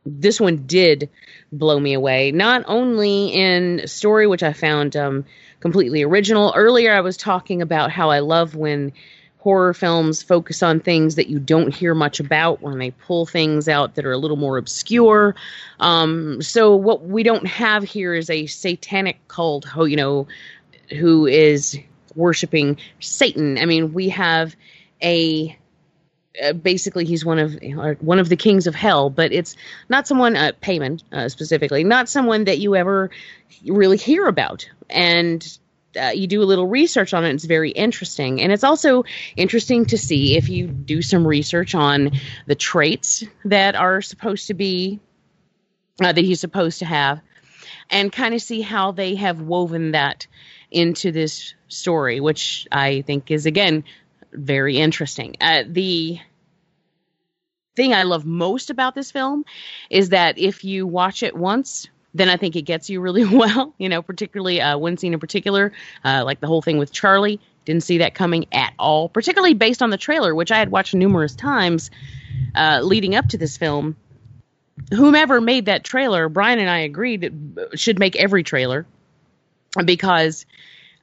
This 0.04 0.40
one 0.40 0.66
did 0.66 1.10
blow 1.52 1.78
me 1.78 1.94
away, 1.94 2.32
not 2.32 2.64
only 2.66 3.28
in 3.28 3.86
story, 3.86 4.26
which 4.26 4.42
I 4.42 4.52
found 4.52 4.96
um, 4.96 5.24
completely 5.62 6.02
original. 6.02 6.52
Earlier, 6.54 6.92
I 6.92 7.00
was 7.00 7.16
talking 7.16 7.62
about 7.62 7.90
how 7.90 8.10
I 8.10 8.18
love 8.18 8.56
when 8.56 8.92
horror 9.38 9.72
films 9.72 10.22
focus 10.22 10.62
on 10.62 10.80
things 10.80 11.14
that 11.14 11.28
you 11.28 11.38
don't 11.38 11.74
hear 11.74 11.94
much 11.94 12.20
about 12.20 12.60
when 12.60 12.78
they 12.78 12.90
pull 12.90 13.26
things 13.26 13.68
out 13.68 13.94
that 13.94 14.04
are 14.04 14.12
a 14.12 14.18
little 14.18 14.36
more 14.36 14.58
obscure. 14.58 15.34
Um, 15.80 16.42
so 16.42 16.74
what 16.76 17.04
we 17.04 17.22
don't 17.22 17.46
have 17.46 17.84
here 17.84 18.12
is 18.12 18.28
a 18.28 18.46
satanic 18.46 19.16
cult, 19.28 19.64
who 19.64 19.86
you 19.86 19.96
know, 19.96 20.26
who 20.90 21.26
is 21.26 21.78
worshiping 22.16 22.76
Satan. 22.98 23.56
I 23.56 23.64
mean, 23.64 23.92
we 23.92 24.08
have 24.10 24.56
a 25.00 25.56
uh, 26.40 26.52
basically 26.52 27.04
he's 27.04 27.24
one 27.24 27.38
of 27.38 27.58
one 28.00 28.18
of 28.18 28.28
the 28.28 28.36
kings 28.36 28.66
of 28.66 28.74
hell, 28.74 29.10
but 29.10 29.32
it's 29.32 29.56
not 29.88 30.06
someone 30.06 30.36
uh, 30.36 30.52
Paimon 30.62 31.02
uh, 31.12 31.28
specifically, 31.28 31.84
not 31.84 32.08
someone 32.08 32.44
that 32.44 32.58
you 32.58 32.74
ever 32.74 33.10
really 33.66 33.98
hear 33.98 34.26
about, 34.26 34.68
and 34.88 35.58
uh, 36.00 36.12
you 36.14 36.26
do 36.26 36.42
a 36.42 36.44
little 36.44 36.66
research 36.66 37.12
on 37.12 37.24
it. 37.24 37.34
It's 37.34 37.44
very 37.44 37.70
interesting, 37.70 38.40
and 38.40 38.50
it's 38.50 38.64
also 38.64 39.04
interesting 39.36 39.84
to 39.86 39.98
see 39.98 40.36
if 40.36 40.48
you 40.48 40.68
do 40.68 41.02
some 41.02 41.26
research 41.26 41.74
on 41.74 42.12
the 42.46 42.54
traits 42.54 43.24
that 43.44 43.74
are 43.74 44.00
supposed 44.00 44.46
to 44.46 44.54
be 44.54 45.00
uh, 46.02 46.12
that 46.12 46.24
he's 46.24 46.40
supposed 46.40 46.78
to 46.78 46.86
have, 46.86 47.20
and 47.90 48.10
kind 48.10 48.34
of 48.34 48.40
see 48.40 48.62
how 48.62 48.92
they 48.92 49.16
have 49.16 49.42
woven 49.42 49.92
that 49.92 50.26
into 50.70 51.12
this 51.12 51.52
story, 51.68 52.20
which 52.20 52.66
I 52.72 53.02
think 53.02 53.30
is 53.30 53.44
again 53.44 53.84
very 54.32 54.78
interesting. 54.78 55.36
Uh, 55.40 55.64
the 55.66 56.18
thing 57.76 57.94
I 57.94 58.02
love 58.02 58.24
most 58.24 58.70
about 58.70 58.94
this 58.94 59.10
film 59.10 59.44
is 59.90 60.10
that 60.10 60.38
if 60.38 60.64
you 60.64 60.86
watch 60.86 61.22
it 61.22 61.36
once, 61.36 61.88
then 62.14 62.28
I 62.28 62.36
think 62.36 62.56
it 62.56 62.62
gets 62.62 62.90
you 62.90 63.00
really 63.00 63.24
well. 63.36 63.74
You 63.78 63.88
know, 63.88 64.02
particularly 64.02 64.60
uh, 64.60 64.78
one 64.78 64.96
scene 64.96 65.12
in 65.12 65.20
particular, 65.20 65.72
uh, 66.04 66.22
like 66.24 66.40
the 66.40 66.46
whole 66.46 66.62
thing 66.62 66.78
with 66.78 66.92
Charlie. 66.92 67.40
Didn't 67.64 67.84
see 67.84 67.98
that 67.98 68.14
coming 68.14 68.46
at 68.52 68.74
all, 68.76 69.08
particularly 69.08 69.54
based 69.54 69.82
on 69.82 69.90
the 69.90 69.96
trailer, 69.96 70.34
which 70.34 70.50
I 70.50 70.58
had 70.58 70.72
watched 70.72 70.94
numerous 70.94 71.36
times 71.36 71.92
uh, 72.56 72.80
leading 72.82 73.14
up 73.14 73.28
to 73.28 73.38
this 73.38 73.56
film. 73.56 73.96
Whomever 74.90 75.40
made 75.40 75.66
that 75.66 75.84
trailer, 75.84 76.28
Brian 76.28 76.58
and 76.58 76.68
I 76.68 76.78
agreed 76.78 77.32
should 77.74 78.00
make 78.00 78.16
every 78.16 78.42
trailer 78.42 78.84
because 79.84 80.44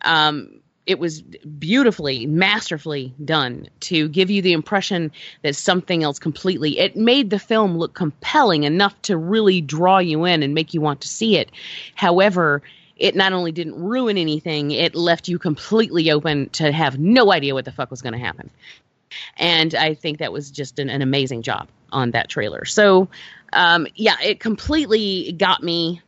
um, 0.01 0.58
it 0.85 0.99
was 0.99 1.21
beautifully, 1.21 2.25
masterfully 2.25 3.13
done 3.23 3.67
to 3.81 4.07
give 4.09 4.29
you 4.31 4.41
the 4.41 4.53
impression 4.53 5.11
that 5.43 5.55
something 5.55 6.03
else 6.03 6.17
completely. 6.17 6.79
It 6.79 6.95
made 6.95 7.29
the 7.29 7.39
film 7.39 7.77
look 7.77 7.93
compelling 7.93 8.63
enough 8.63 8.99
to 9.03 9.15
really 9.15 9.61
draw 9.61 9.99
you 9.99 10.25
in 10.25 10.41
and 10.41 10.53
make 10.53 10.73
you 10.73 10.81
want 10.81 11.01
to 11.01 11.07
see 11.07 11.37
it. 11.37 11.51
However, 11.95 12.63
it 12.97 13.15
not 13.15 13.33
only 13.33 13.51
didn't 13.51 13.81
ruin 13.81 14.17
anything, 14.17 14.71
it 14.71 14.95
left 14.95 15.27
you 15.27 15.39
completely 15.39 16.11
open 16.11 16.49
to 16.49 16.71
have 16.71 16.99
no 16.99 17.31
idea 17.31 17.53
what 17.53 17.65
the 17.65 17.71
fuck 17.71 17.91
was 17.91 18.01
going 18.01 18.13
to 18.13 18.19
happen. 18.19 18.49
And 19.37 19.73
I 19.73 19.93
think 19.93 20.19
that 20.19 20.33
was 20.33 20.51
just 20.51 20.79
an, 20.79 20.89
an 20.89 21.01
amazing 21.01 21.41
job 21.41 21.67
on 21.91 22.11
that 22.11 22.29
trailer. 22.29 22.65
So, 22.65 23.07
um, 23.53 23.87
yeah, 23.95 24.15
it 24.21 24.39
completely 24.39 25.31
got 25.31 25.63
me 25.63 26.01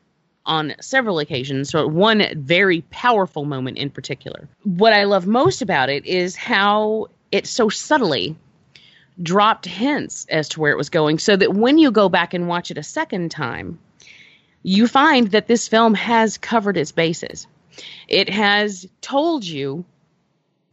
on 0.45 0.73
several 0.81 1.19
occasions. 1.19 1.69
So, 1.69 1.87
one 1.87 2.23
very 2.35 2.81
powerful 2.89 3.45
moment 3.45 3.77
in 3.77 3.89
particular. 3.89 4.47
What 4.63 4.93
I 4.93 5.03
love 5.03 5.27
most 5.27 5.61
about 5.61 5.89
it 5.89 6.05
is 6.05 6.35
how 6.35 7.07
it 7.31 7.47
so 7.47 7.69
subtly 7.69 8.35
dropped 9.21 9.65
hints 9.65 10.25
as 10.29 10.49
to 10.49 10.59
where 10.59 10.71
it 10.71 10.77
was 10.77 10.89
going, 10.89 11.19
so 11.19 11.35
that 11.35 11.53
when 11.53 11.77
you 11.77 11.91
go 11.91 12.09
back 12.09 12.33
and 12.33 12.47
watch 12.47 12.71
it 12.71 12.77
a 12.77 12.83
second 12.83 13.29
time, 13.29 13.79
you 14.63 14.87
find 14.87 15.31
that 15.31 15.47
this 15.47 15.67
film 15.67 15.93
has 15.93 16.37
covered 16.37 16.77
its 16.77 16.91
bases. 16.91 17.47
It 18.07 18.29
has 18.29 18.87
told 19.01 19.45
you 19.45 19.85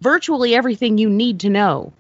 virtually 0.01 0.55
everything 0.55 0.99
you 0.99 1.11
need 1.11 1.41
to 1.41 1.51
know 1.51 1.93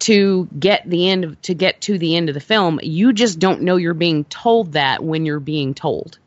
to 0.00 0.48
get 0.58 0.88
the 0.88 1.08
end 1.08 1.24
of, 1.24 1.42
to 1.42 1.54
get 1.54 1.80
to 1.82 1.98
the 1.98 2.16
end 2.16 2.28
of 2.28 2.34
the 2.34 2.40
film. 2.40 2.78
You 2.82 3.12
just 3.12 3.38
don't 3.38 3.62
know 3.62 3.76
you're 3.76 3.94
being 3.94 4.24
told 4.24 4.72
that 4.72 5.02
when 5.02 5.26
you're 5.26 5.40
being 5.40 5.74
told. 5.74 6.18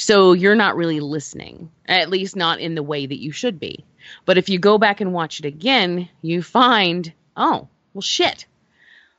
So 0.00 0.32
you're 0.32 0.54
not 0.54 0.76
really 0.76 0.98
listening, 0.98 1.70
at 1.84 2.08
least 2.08 2.34
not 2.34 2.58
in 2.58 2.74
the 2.74 2.82
way 2.82 3.04
that 3.04 3.20
you 3.20 3.32
should 3.32 3.60
be. 3.60 3.84
But 4.24 4.38
if 4.38 4.48
you 4.48 4.58
go 4.58 4.78
back 4.78 5.02
and 5.02 5.12
watch 5.12 5.40
it 5.40 5.44
again, 5.44 6.08
you 6.22 6.42
find, 6.42 7.12
oh, 7.36 7.68
well, 7.92 8.02
shit. 8.02 8.46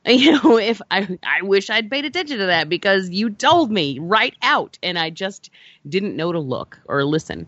You 0.04 0.32
know, 0.32 0.58
if 0.58 0.82
I, 0.90 1.16
I 1.22 1.42
wish 1.42 1.70
I'd 1.70 1.88
paid 1.88 2.04
attention 2.04 2.38
to 2.38 2.46
that 2.46 2.68
because 2.68 3.08
you 3.10 3.30
told 3.30 3.70
me 3.70 4.00
right 4.00 4.34
out 4.42 4.76
and 4.82 4.98
I 4.98 5.10
just 5.10 5.48
didn't 5.88 6.16
know 6.16 6.32
to 6.32 6.40
look 6.40 6.80
or 6.86 7.04
listen. 7.04 7.46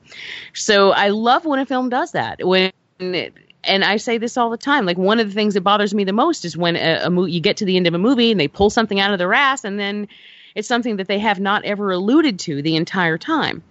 So 0.52 0.92
I 0.92 1.08
love 1.08 1.44
when 1.44 1.58
a 1.58 1.66
film 1.66 1.88
does 1.88 2.12
that. 2.12 2.46
When 2.46 2.70
it, 3.00 3.34
and 3.64 3.82
I 3.82 3.96
say 3.96 4.18
this 4.18 4.36
all 4.36 4.50
the 4.50 4.56
time. 4.56 4.86
Like 4.86 4.98
one 4.98 5.18
of 5.18 5.26
the 5.26 5.34
things 5.34 5.54
that 5.54 5.62
bothers 5.62 5.92
me 5.92 6.04
the 6.04 6.12
most 6.12 6.44
is 6.44 6.56
when 6.56 6.76
a, 6.76 7.06
a 7.06 7.10
mo- 7.10 7.24
you 7.24 7.40
get 7.40 7.56
to 7.56 7.64
the 7.64 7.76
end 7.76 7.88
of 7.88 7.94
a 7.94 7.98
movie 7.98 8.30
and 8.30 8.38
they 8.38 8.46
pull 8.46 8.70
something 8.70 9.00
out 9.00 9.12
of 9.12 9.18
their 9.18 9.34
ass 9.34 9.64
and 9.64 9.76
then 9.80 10.06
it's 10.54 10.68
something 10.68 10.96
that 10.96 11.08
they 11.08 11.18
have 11.18 11.40
not 11.40 11.64
ever 11.64 11.90
alluded 11.90 12.38
to 12.40 12.62
the 12.62 12.76
entire 12.76 13.18
time. 13.18 13.62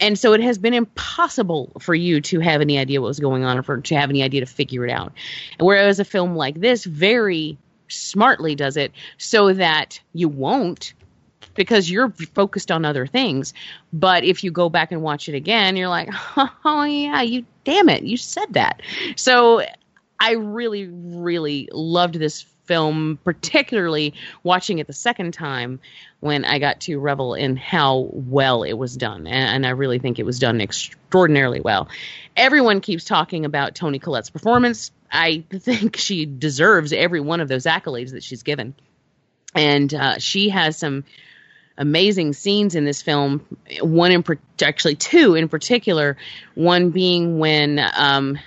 And 0.00 0.18
so 0.18 0.32
it 0.32 0.40
has 0.40 0.58
been 0.58 0.74
impossible 0.74 1.72
for 1.80 1.94
you 1.94 2.20
to 2.22 2.40
have 2.40 2.60
any 2.60 2.78
idea 2.78 3.00
what 3.00 3.08
was 3.08 3.20
going 3.20 3.44
on 3.44 3.58
or 3.58 3.62
for 3.62 3.80
to 3.80 3.94
have 3.96 4.10
any 4.10 4.22
idea 4.22 4.40
to 4.40 4.46
figure 4.46 4.84
it 4.84 4.90
out. 4.90 5.12
And 5.58 5.66
whereas 5.66 5.98
a 5.98 6.04
film 6.04 6.36
like 6.36 6.60
this 6.60 6.84
very 6.84 7.58
smartly 7.88 8.54
does 8.54 8.76
it 8.76 8.92
so 9.16 9.52
that 9.54 10.00
you 10.12 10.28
won't 10.28 10.94
because 11.54 11.90
you're 11.90 12.10
focused 12.10 12.70
on 12.70 12.84
other 12.84 13.06
things. 13.06 13.52
But 13.92 14.22
if 14.22 14.44
you 14.44 14.52
go 14.52 14.68
back 14.68 14.92
and 14.92 15.02
watch 15.02 15.28
it 15.28 15.34
again, 15.34 15.76
you're 15.76 15.88
like, 15.88 16.08
oh, 16.64 16.84
yeah, 16.84 17.22
you 17.22 17.44
damn 17.64 17.88
it, 17.88 18.04
you 18.04 18.16
said 18.16 18.52
that. 18.54 18.80
So 19.16 19.62
I 20.20 20.32
really, 20.32 20.88
really 20.88 21.68
loved 21.72 22.14
this 22.14 22.46
film, 22.68 23.18
particularly 23.24 24.14
watching 24.44 24.78
it 24.78 24.86
the 24.86 24.92
second 24.92 25.32
time 25.32 25.80
when 26.20 26.44
I 26.44 26.58
got 26.58 26.82
to 26.82 26.98
revel 27.00 27.34
in 27.34 27.56
how 27.56 28.08
well 28.12 28.62
it 28.62 28.74
was 28.74 28.96
done. 28.96 29.26
And, 29.26 29.66
I 29.66 29.70
really 29.70 29.98
think 29.98 30.18
it 30.18 30.26
was 30.26 30.38
done 30.38 30.60
extraordinarily 30.60 31.60
well. 31.60 31.88
Everyone 32.36 32.80
keeps 32.80 33.04
talking 33.04 33.44
about 33.44 33.74
Toni 33.74 33.98
Collette's 33.98 34.30
performance. 34.30 34.92
I 35.10 35.44
think 35.50 35.96
she 35.96 36.26
deserves 36.26 36.92
every 36.92 37.20
one 37.20 37.40
of 37.40 37.48
those 37.48 37.64
accolades 37.64 38.12
that 38.12 38.22
she's 38.22 38.42
given. 38.42 38.74
And 39.54 39.92
uh, 39.92 40.18
she 40.18 40.50
has 40.50 40.76
some 40.76 41.04
amazing 41.78 42.34
scenes 42.34 42.74
in 42.74 42.84
this 42.84 43.00
film. 43.00 43.44
One 43.80 44.12
in 44.12 44.22
actually 44.62 44.96
two 44.96 45.34
in 45.34 45.48
particular. 45.48 46.18
One 46.54 46.90
being 46.90 47.38
when 47.38 47.80
um, 47.96 48.38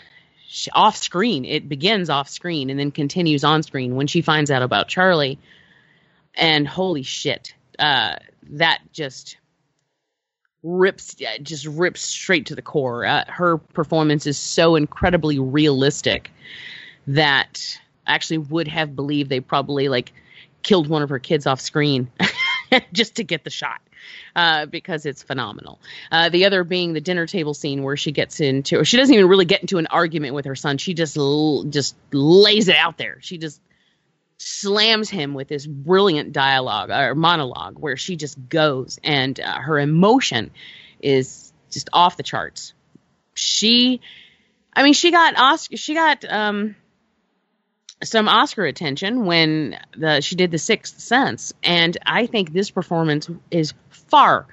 she, 0.51 0.69
off 0.71 0.97
screen 0.97 1.45
it 1.45 1.69
begins 1.69 2.09
off 2.09 2.27
screen 2.27 2.69
and 2.69 2.77
then 2.77 2.91
continues 2.91 3.45
on 3.45 3.63
screen 3.63 3.95
when 3.95 4.05
she 4.05 4.21
finds 4.21 4.51
out 4.51 4.61
about 4.61 4.89
Charlie. 4.89 5.39
And 6.35 6.67
holy 6.67 7.03
shit, 7.03 7.53
uh, 7.79 8.17
that 8.49 8.81
just 8.91 9.37
rips 10.61 11.15
just 11.41 11.65
rips 11.65 12.01
straight 12.01 12.47
to 12.47 12.55
the 12.55 12.61
core. 12.61 13.05
Uh, 13.05 13.23
her 13.27 13.57
performance 13.57 14.27
is 14.27 14.37
so 14.37 14.75
incredibly 14.75 15.39
realistic 15.39 16.31
that 17.07 17.79
I 18.05 18.15
actually 18.15 18.39
would 18.39 18.67
have 18.67 18.93
believed 18.93 19.29
they 19.29 19.39
probably 19.39 19.87
like 19.87 20.11
killed 20.63 20.89
one 20.89 21.01
of 21.01 21.09
her 21.09 21.19
kids 21.19 21.47
off 21.47 21.61
screen 21.61 22.11
just 22.91 23.15
to 23.15 23.23
get 23.23 23.45
the 23.45 23.49
shot. 23.49 23.79
Uh, 24.35 24.65
because 24.65 25.05
it's 25.05 25.23
phenomenal. 25.23 25.79
Uh, 26.11 26.29
the 26.29 26.45
other 26.45 26.63
being 26.63 26.93
the 26.93 27.01
dinner 27.01 27.27
table 27.27 27.53
scene 27.53 27.83
where 27.83 27.97
she 27.97 28.11
gets 28.11 28.39
into, 28.39 28.79
or 28.79 28.85
she 28.85 28.97
doesn't 28.97 29.13
even 29.13 29.27
really 29.27 29.45
get 29.45 29.61
into 29.61 29.77
an 29.77 29.87
argument 29.87 30.33
with 30.33 30.45
her 30.45 30.55
son. 30.55 30.77
She 30.77 30.93
just 30.93 31.17
l- 31.17 31.65
just 31.69 31.95
lays 32.11 32.67
it 32.67 32.75
out 32.75 32.97
there. 32.97 33.17
She 33.21 33.37
just 33.37 33.61
slams 34.37 35.09
him 35.09 35.33
with 35.33 35.47
this 35.47 35.67
brilliant 35.67 36.31
dialogue 36.31 36.89
or 36.89 37.13
monologue 37.13 37.77
where 37.77 37.95
she 37.95 38.15
just 38.15 38.37
goes 38.49 38.99
and 39.03 39.39
uh, 39.39 39.59
her 39.59 39.77
emotion 39.77 40.49
is 40.99 41.53
just 41.69 41.89
off 41.93 42.17
the 42.17 42.23
charts. 42.23 42.73
She, 43.33 44.01
I 44.73 44.83
mean, 44.83 44.93
she 44.93 45.11
got 45.11 45.37
Oscar, 45.37 45.77
she 45.77 45.93
got 45.93 46.25
um, 46.27 46.75
some 48.03 48.27
Oscar 48.27 48.65
attention 48.65 49.25
when 49.25 49.77
the, 49.95 50.21
she 50.21 50.35
did 50.35 50.51
The 50.51 50.57
Sixth 50.57 50.99
Sense, 50.99 51.53
and 51.63 51.97
I 52.05 52.25
think 52.25 52.51
this 52.51 52.71
performance 52.71 53.29
is 53.51 53.73
far 54.11 54.45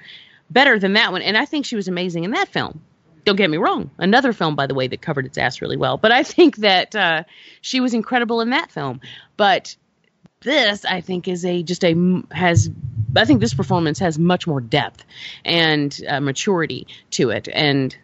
better 0.49 0.79
than 0.79 0.93
that 0.93 1.11
one. 1.11 1.21
And 1.21 1.37
I 1.37 1.45
think 1.45 1.65
she 1.65 1.75
was 1.75 1.87
amazing 1.87 2.23
in 2.23 2.31
that 2.31 2.47
film. 2.47 2.81
Don't 3.25 3.35
get 3.35 3.49
me 3.49 3.57
wrong. 3.57 3.91
Another 3.97 4.33
film, 4.33 4.55
by 4.55 4.65
the 4.65 4.73
way, 4.73 4.87
that 4.87 5.01
covered 5.01 5.25
its 5.25 5.37
ass 5.37 5.61
really 5.61 5.77
well. 5.77 5.97
But 5.97 6.11
I 6.11 6.23
think 6.35 6.57
that 6.57 6.95
uh, 6.95 7.23
she 7.61 7.79
was 7.79 7.93
incredible 7.93 8.41
in 8.41 8.49
that 8.49 8.71
film. 8.71 9.01
But 9.37 9.75
this, 10.41 10.85
I 10.85 11.01
think, 11.01 11.27
is 11.27 11.45
a 11.45 11.63
just 11.63 11.83
a 11.83 12.23
has. 12.31 12.69
I 13.15 13.25
think 13.25 13.41
this 13.41 13.53
performance 13.53 13.99
has 13.99 14.17
much 14.17 14.47
more 14.47 14.61
depth 14.61 15.03
and 15.43 15.99
uh, 16.07 16.21
maturity 16.21 16.87
to 17.11 17.31
it, 17.31 17.49
and 17.51 17.95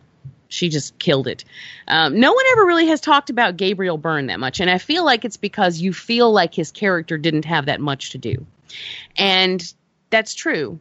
she 0.50 0.70
just 0.70 1.00
killed 1.00 1.28
it. 1.28 1.46
Um, 1.88 2.20
no 2.20 2.34
one 2.34 2.46
ever 2.52 2.66
really 2.66 2.88
has 2.88 3.00
talked 3.00 3.30
about 3.30 3.56
Gabriel 3.56 3.98
Byrne 3.98 4.28
that 4.28 4.40
much, 4.40 4.60
and 4.60 4.70
I 4.70 4.80
feel 4.80 5.06
like 5.06 5.24
it's 5.24 5.38
because 5.38 5.80
you 5.80 5.94
feel 5.94 6.32
like 6.32 6.54
his 6.54 6.72
character 6.72 7.18
didn't 7.18 7.46
have 7.46 7.68
that 7.68 7.80
much 7.80 8.12
to 8.12 8.18
do, 8.18 8.46
and 9.18 9.74
that's 10.10 10.34
true. 10.34 10.80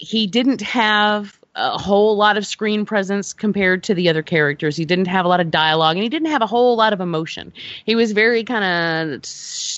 He 0.00 0.26
didn't 0.26 0.62
have 0.62 1.38
a 1.54 1.76
whole 1.76 2.16
lot 2.16 2.38
of 2.38 2.46
screen 2.46 2.86
presence 2.86 3.34
compared 3.34 3.82
to 3.84 3.94
the 3.94 4.08
other 4.08 4.22
characters. 4.22 4.76
He 4.76 4.86
didn't 4.86 5.08
have 5.08 5.26
a 5.26 5.28
lot 5.28 5.40
of 5.40 5.50
dialogue 5.50 5.96
and 5.96 6.02
he 6.02 6.08
didn't 6.08 6.30
have 6.30 6.40
a 6.40 6.46
whole 6.46 6.74
lot 6.76 6.94
of 6.94 7.00
emotion. 7.00 7.52
He 7.84 7.94
was 7.94 8.12
very 8.12 8.44
kind 8.44 9.12
of 9.12 9.24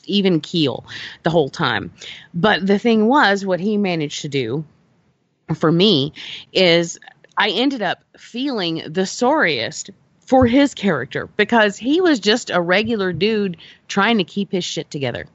even 0.04 0.40
keel 0.40 0.84
the 1.24 1.30
whole 1.30 1.48
time. 1.48 1.92
But 2.32 2.64
the 2.64 2.78
thing 2.78 3.06
was, 3.06 3.44
what 3.44 3.58
he 3.58 3.76
managed 3.78 4.22
to 4.22 4.28
do 4.28 4.64
for 5.56 5.72
me 5.72 6.12
is 6.52 7.00
I 7.36 7.50
ended 7.50 7.82
up 7.82 8.04
feeling 8.16 8.82
the 8.86 9.06
sorriest 9.06 9.90
for 10.20 10.46
his 10.46 10.74
character 10.74 11.28
because 11.36 11.76
he 11.76 12.00
was 12.00 12.20
just 12.20 12.50
a 12.50 12.60
regular 12.60 13.12
dude 13.12 13.56
trying 13.88 14.18
to 14.18 14.24
keep 14.24 14.52
his 14.52 14.64
shit 14.64 14.88
together. 14.88 15.26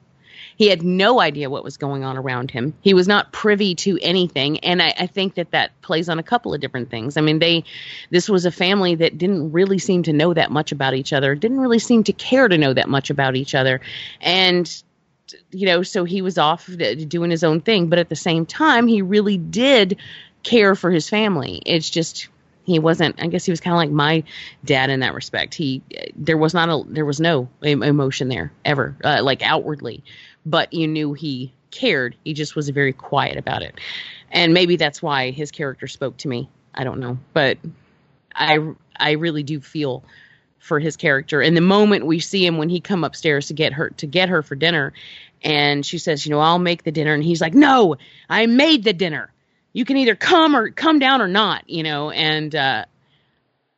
He 0.58 0.68
had 0.68 0.82
no 0.82 1.20
idea 1.20 1.48
what 1.48 1.62
was 1.62 1.76
going 1.76 2.02
on 2.02 2.18
around 2.18 2.50
him. 2.50 2.74
He 2.80 2.92
was 2.92 3.06
not 3.06 3.32
privy 3.32 3.76
to 3.76 3.96
anything, 4.02 4.58
and 4.58 4.82
I, 4.82 4.92
I, 4.98 5.06
think 5.06 5.36
that 5.36 5.52
that 5.52 5.70
plays 5.82 6.08
on 6.08 6.18
a 6.18 6.22
couple 6.24 6.52
of 6.52 6.60
different 6.60 6.90
things. 6.90 7.16
I 7.16 7.20
mean, 7.20 7.38
they, 7.38 7.62
this 8.10 8.28
was 8.28 8.44
a 8.44 8.50
family 8.50 8.96
that 8.96 9.16
didn't 9.16 9.52
really 9.52 9.78
seem 9.78 10.02
to 10.02 10.12
know 10.12 10.34
that 10.34 10.50
much 10.50 10.72
about 10.72 10.94
each 10.94 11.12
other, 11.12 11.36
didn't 11.36 11.60
really 11.60 11.78
seem 11.78 12.02
to 12.04 12.12
care 12.12 12.48
to 12.48 12.58
know 12.58 12.74
that 12.74 12.88
much 12.88 13.08
about 13.08 13.36
each 13.36 13.54
other, 13.54 13.80
and 14.20 14.82
you 15.52 15.66
know, 15.66 15.84
so 15.84 16.04
he 16.04 16.22
was 16.22 16.38
off 16.38 16.68
doing 17.06 17.30
his 17.30 17.44
own 17.44 17.60
thing. 17.60 17.88
But 17.88 18.00
at 18.00 18.08
the 18.08 18.16
same 18.16 18.44
time, 18.44 18.88
he 18.88 19.00
really 19.00 19.38
did 19.38 19.98
care 20.42 20.74
for 20.74 20.90
his 20.90 21.08
family. 21.08 21.62
It's 21.66 21.88
just 21.88 22.28
he 22.68 22.78
wasn't 22.78 23.20
i 23.22 23.26
guess 23.26 23.46
he 23.46 23.50
was 23.50 23.60
kind 23.60 23.72
of 23.72 23.78
like 23.78 23.90
my 23.90 24.22
dad 24.62 24.90
in 24.90 25.00
that 25.00 25.14
respect 25.14 25.54
he 25.54 25.82
there 26.14 26.36
was 26.36 26.52
not 26.52 26.68
a 26.68 26.84
there 26.86 27.06
was 27.06 27.18
no 27.18 27.48
emotion 27.62 28.28
there 28.28 28.52
ever 28.64 28.94
uh, 29.02 29.20
like 29.22 29.42
outwardly 29.42 30.04
but 30.48 30.72
you 30.72 30.88
knew 30.88 31.12
he 31.12 31.52
cared. 31.70 32.16
He 32.24 32.32
just 32.32 32.56
was 32.56 32.68
very 32.70 32.92
quiet 32.92 33.36
about 33.36 33.62
it. 33.62 33.78
And 34.30 34.54
maybe 34.54 34.76
that's 34.76 35.02
why 35.02 35.30
his 35.30 35.50
character 35.50 35.86
spoke 35.86 36.16
to 36.18 36.28
me. 36.28 36.48
I 36.74 36.84
don't 36.84 37.00
know, 37.00 37.18
but 37.32 37.58
I 38.34 38.58
I 38.96 39.12
really 39.12 39.42
do 39.42 39.60
feel 39.60 40.04
for 40.58 40.80
his 40.80 40.96
character. 40.96 41.40
And 41.40 41.56
the 41.56 41.62
moment 41.62 42.06
we 42.06 42.20
see 42.20 42.44
him 42.44 42.58
when 42.58 42.68
he 42.68 42.80
come 42.80 43.04
upstairs 43.04 43.46
to 43.48 43.54
get 43.54 43.72
her 43.74 43.90
to 43.90 44.06
get 44.06 44.28
her 44.28 44.42
for 44.42 44.54
dinner 44.54 44.92
and 45.42 45.84
she 45.84 45.98
says, 45.98 46.26
"You 46.26 46.30
know, 46.32 46.40
I'll 46.40 46.58
make 46.58 46.82
the 46.82 46.92
dinner." 46.92 47.14
And 47.14 47.22
he's 47.22 47.40
like, 47.40 47.54
"No, 47.54 47.96
I 48.28 48.46
made 48.46 48.84
the 48.84 48.92
dinner. 48.92 49.32
You 49.72 49.84
can 49.84 49.96
either 49.96 50.16
come 50.16 50.56
or 50.56 50.70
come 50.70 50.98
down 50.98 51.20
or 51.20 51.28
not, 51.28 51.68
you 51.68 51.82
know." 51.82 52.10
And 52.10 52.54
uh 52.54 52.84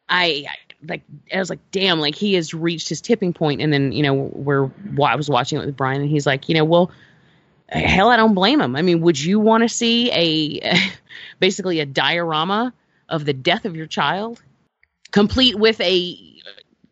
I, 0.09 0.47
I 0.49 0.57
like 0.87 1.03
I 1.35 1.39
was 1.39 1.51
like, 1.51 1.61
damn, 1.73 2.01
like 2.01 2.15
he 2.15 2.35
has 2.35 2.55
reached 2.55 2.89
his 2.89 3.01
tipping 3.01 3.33
point. 3.33 3.61
And 3.61 3.73
then 3.73 3.93
you 3.93 4.03
know 4.03 4.15
where 4.15 4.71
I 5.05 5.17
was 5.17 5.29
watching 5.29 5.59
it 5.59 5.67
with 5.67 5.77
Brian, 5.77 6.01
and 6.01 6.11
he's 6.11 6.27
like, 6.27 6.49
you 6.49 6.55
know, 6.55 6.65
well, 6.65 6.91
hell, 7.69 8.09
I 8.09 8.17
don't 8.17 8.35
blame 8.35 8.61
him. 8.61 8.77
I 8.77 8.83
mean, 8.83 9.01
would 9.03 9.21
you 9.21 9.41
want 9.41 9.63
to 9.63 9.69
see 9.69 10.11
a 10.13 10.81
basically 11.39 11.81
a 11.81 11.87
diorama 11.87 12.73
of 13.09 13.25
the 13.25 13.33
death 13.33 13.65
of 13.65 13.77
your 13.77 13.87
child, 13.87 14.43
complete 15.11 15.59
with 15.59 15.81
a 15.81 16.31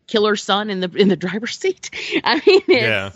killer 0.07 0.35
son 0.35 0.69
in 0.69 0.79
the 0.79 0.91
in 0.95 1.07
the 1.07 1.15
driver's 1.15 1.57
seat. 1.57 1.89
I 2.23 2.35
mean, 2.45 2.61
it's, 2.67 2.69
Yeah. 2.69 3.11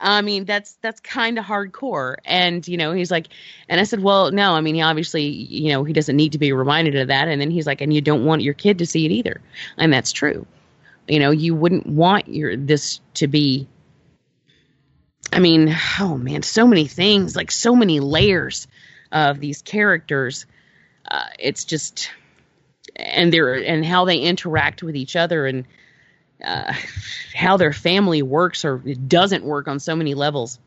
I 0.00 0.22
mean, 0.22 0.46
that's 0.46 0.72
that's 0.80 1.00
kind 1.00 1.38
of 1.38 1.44
hardcore. 1.44 2.16
And 2.24 2.66
you 2.66 2.78
know, 2.78 2.92
he's 2.92 3.10
like, 3.10 3.26
and 3.68 3.78
I 3.80 3.84
said, 3.84 4.02
well, 4.02 4.32
no, 4.32 4.52
I 4.52 4.62
mean, 4.62 4.74
he 4.74 4.80
obviously, 4.80 5.24
you 5.24 5.72
know, 5.72 5.84
he 5.84 5.92
doesn't 5.92 6.16
need 6.16 6.32
to 6.32 6.38
be 6.38 6.52
reminded 6.52 6.96
of 6.96 7.08
that. 7.08 7.28
And 7.28 7.40
then 7.40 7.50
he's 7.50 7.66
like, 7.66 7.82
and 7.82 7.92
you 7.92 8.00
don't 8.00 8.24
want 8.24 8.42
your 8.42 8.54
kid 8.54 8.78
to 8.78 8.86
see 8.86 9.04
it 9.04 9.12
either, 9.12 9.40
and 9.76 9.92
that's 9.92 10.12
true. 10.12 10.46
You 11.06 11.18
know, 11.18 11.30
you 11.30 11.54
wouldn't 11.54 11.86
want 11.86 12.28
your 12.28 12.56
this 12.56 13.00
to 13.14 13.28
be. 13.28 13.68
I 15.32 15.38
mean, 15.38 15.76
oh 16.00 16.16
man, 16.16 16.42
so 16.42 16.66
many 16.66 16.86
things, 16.86 17.36
like 17.36 17.50
so 17.50 17.76
many 17.76 18.00
layers 18.00 18.66
of 19.12 19.38
these 19.38 19.62
characters. 19.62 20.46
Uh, 21.06 21.26
it's 21.38 21.64
just, 21.64 22.10
and 22.96 23.32
they're 23.32 23.54
and 23.54 23.84
how 23.84 24.06
they 24.06 24.18
interact 24.18 24.82
with 24.82 24.96
each 24.96 25.14
other 25.14 25.46
and 25.46 25.66
uh, 26.44 26.72
how 27.34 27.56
their 27.56 27.72
family 27.72 28.22
works 28.22 28.64
or 28.64 28.78
doesn't 28.78 29.44
work 29.44 29.68
on 29.68 29.78
so 29.78 29.96
many 29.96 30.14
levels. 30.14 30.58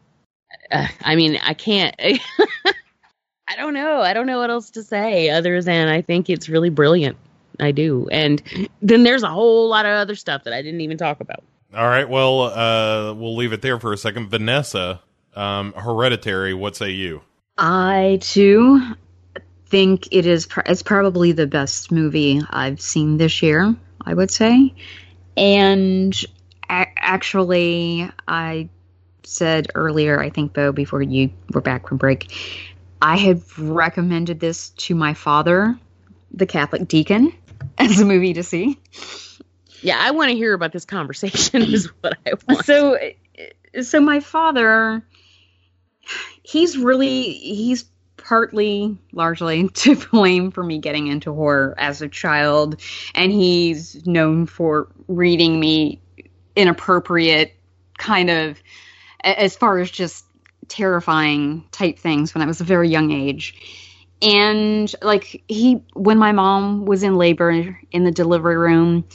Uh, 0.71 0.87
I 1.01 1.15
mean, 1.15 1.37
I 1.41 1.53
can't. 1.53 1.95
I 1.99 3.55
don't 3.55 3.73
know. 3.73 4.01
I 4.01 4.13
don't 4.13 4.25
know 4.27 4.39
what 4.39 4.49
else 4.49 4.71
to 4.71 4.83
say 4.83 5.29
other 5.29 5.61
than 5.61 5.87
I 5.87 6.01
think 6.01 6.29
it's 6.29 6.49
really 6.49 6.69
brilliant. 6.69 7.17
I 7.59 7.71
do. 7.71 8.07
And 8.11 8.41
then 8.81 9.03
there's 9.03 9.23
a 9.23 9.29
whole 9.29 9.69
lot 9.69 9.85
of 9.85 9.91
other 9.91 10.15
stuff 10.15 10.45
that 10.45 10.53
I 10.53 10.61
didn't 10.61 10.81
even 10.81 10.97
talk 10.97 11.19
about. 11.19 11.43
All 11.75 11.87
right. 11.87 12.07
Well, 12.07 12.41
uh, 12.41 13.13
we'll 13.13 13.35
leave 13.35 13.53
it 13.53 13.61
there 13.61 13.79
for 13.79 13.93
a 13.93 13.97
second. 13.97 14.29
Vanessa, 14.29 15.01
um, 15.35 15.73
Hereditary. 15.73 16.53
What 16.53 16.75
say 16.75 16.91
you? 16.91 17.21
I 17.57 18.19
too 18.21 18.95
think 19.67 20.09
it 20.11 20.25
is. 20.25 20.45
Pr- 20.45 20.61
it's 20.65 20.83
probably 20.83 21.31
the 21.31 21.47
best 21.47 21.91
movie 21.91 22.41
I've 22.49 22.81
seen 22.81 23.17
this 23.17 23.41
year. 23.41 23.75
I 24.05 24.13
would 24.13 24.31
say, 24.31 24.73
and 25.37 26.13
a- 26.69 26.87
actually, 26.97 28.09
I 28.27 28.69
said 29.23 29.67
earlier. 29.75 30.19
I 30.19 30.29
think 30.29 30.53
Bo, 30.53 30.71
before 30.71 31.01
you 31.01 31.31
were 31.51 31.61
back 31.61 31.87
from 31.87 31.97
break, 31.97 32.31
I 33.01 33.17
had 33.17 33.41
recommended 33.57 34.39
this 34.39 34.69
to 34.69 34.95
my 34.95 35.13
father, 35.13 35.77
the 36.31 36.45
Catholic 36.45 36.87
deacon, 36.87 37.33
as 37.77 37.99
a 37.99 38.05
movie 38.05 38.33
to 38.33 38.43
see. 38.43 38.79
Yeah, 39.81 39.97
I 39.99 40.11
want 40.11 40.29
to 40.29 40.35
hear 40.35 40.53
about 40.53 40.71
this 40.71 40.85
conversation. 40.85 41.61
Is 41.73 41.87
what 42.01 42.17
I 42.25 42.33
want. 42.47 42.65
So, 42.65 42.97
so 43.81 43.99
my 43.99 44.21
father, 44.21 45.05
he's 46.43 46.77
really 46.77 47.33
he's 47.33 47.85
partly 48.23 48.97
largely 49.11 49.67
to 49.73 49.95
blame 49.95 50.51
for 50.51 50.63
me 50.63 50.79
getting 50.79 51.07
into 51.07 51.33
horror 51.33 51.75
as 51.77 52.01
a 52.01 52.07
child 52.07 52.81
and 53.13 53.31
he's 53.31 54.05
known 54.05 54.45
for 54.45 54.87
reading 55.07 55.59
me 55.59 56.01
inappropriate 56.55 57.55
kind 57.97 58.29
of 58.29 58.61
as 59.23 59.55
far 59.55 59.79
as 59.79 59.89
just 59.89 60.25
terrifying 60.67 61.65
type 61.71 61.99
things 61.99 62.33
when 62.33 62.41
I 62.41 62.45
was 62.45 62.61
a 62.61 62.65
very 62.65 62.89
young 62.89 63.11
age. 63.11 63.55
And 64.21 64.93
like 65.01 65.43
he 65.47 65.83
when 65.93 66.17
my 66.17 66.31
mom 66.31 66.85
was 66.85 67.03
in 67.03 67.15
labor 67.15 67.77
in 67.91 68.03
the 68.03 68.11
delivery 68.11 68.57
room, 68.57 69.05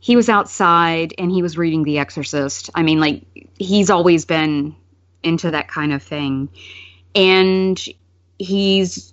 he 0.00 0.16
was 0.16 0.28
outside 0.28 1.14
and 1.18 1.30
he 1.30 1.42
was 1.42 1.56
reading 1.56 1.84
The 1.84 1.98
Exorcist. 1.98 2.70
I 2.74 2.82
mean 2.82 3.00
like 3.00 3.22
he's 3.58 3.90
always 3.90 4.24
been 4.24 4.74
into 5.22 5.52
that 5.52 5.68
kind 5.68 5.92
of 5.92 6.02
thing. 6.02 6.48
And 7.14 7.82
he's 8.38 9.12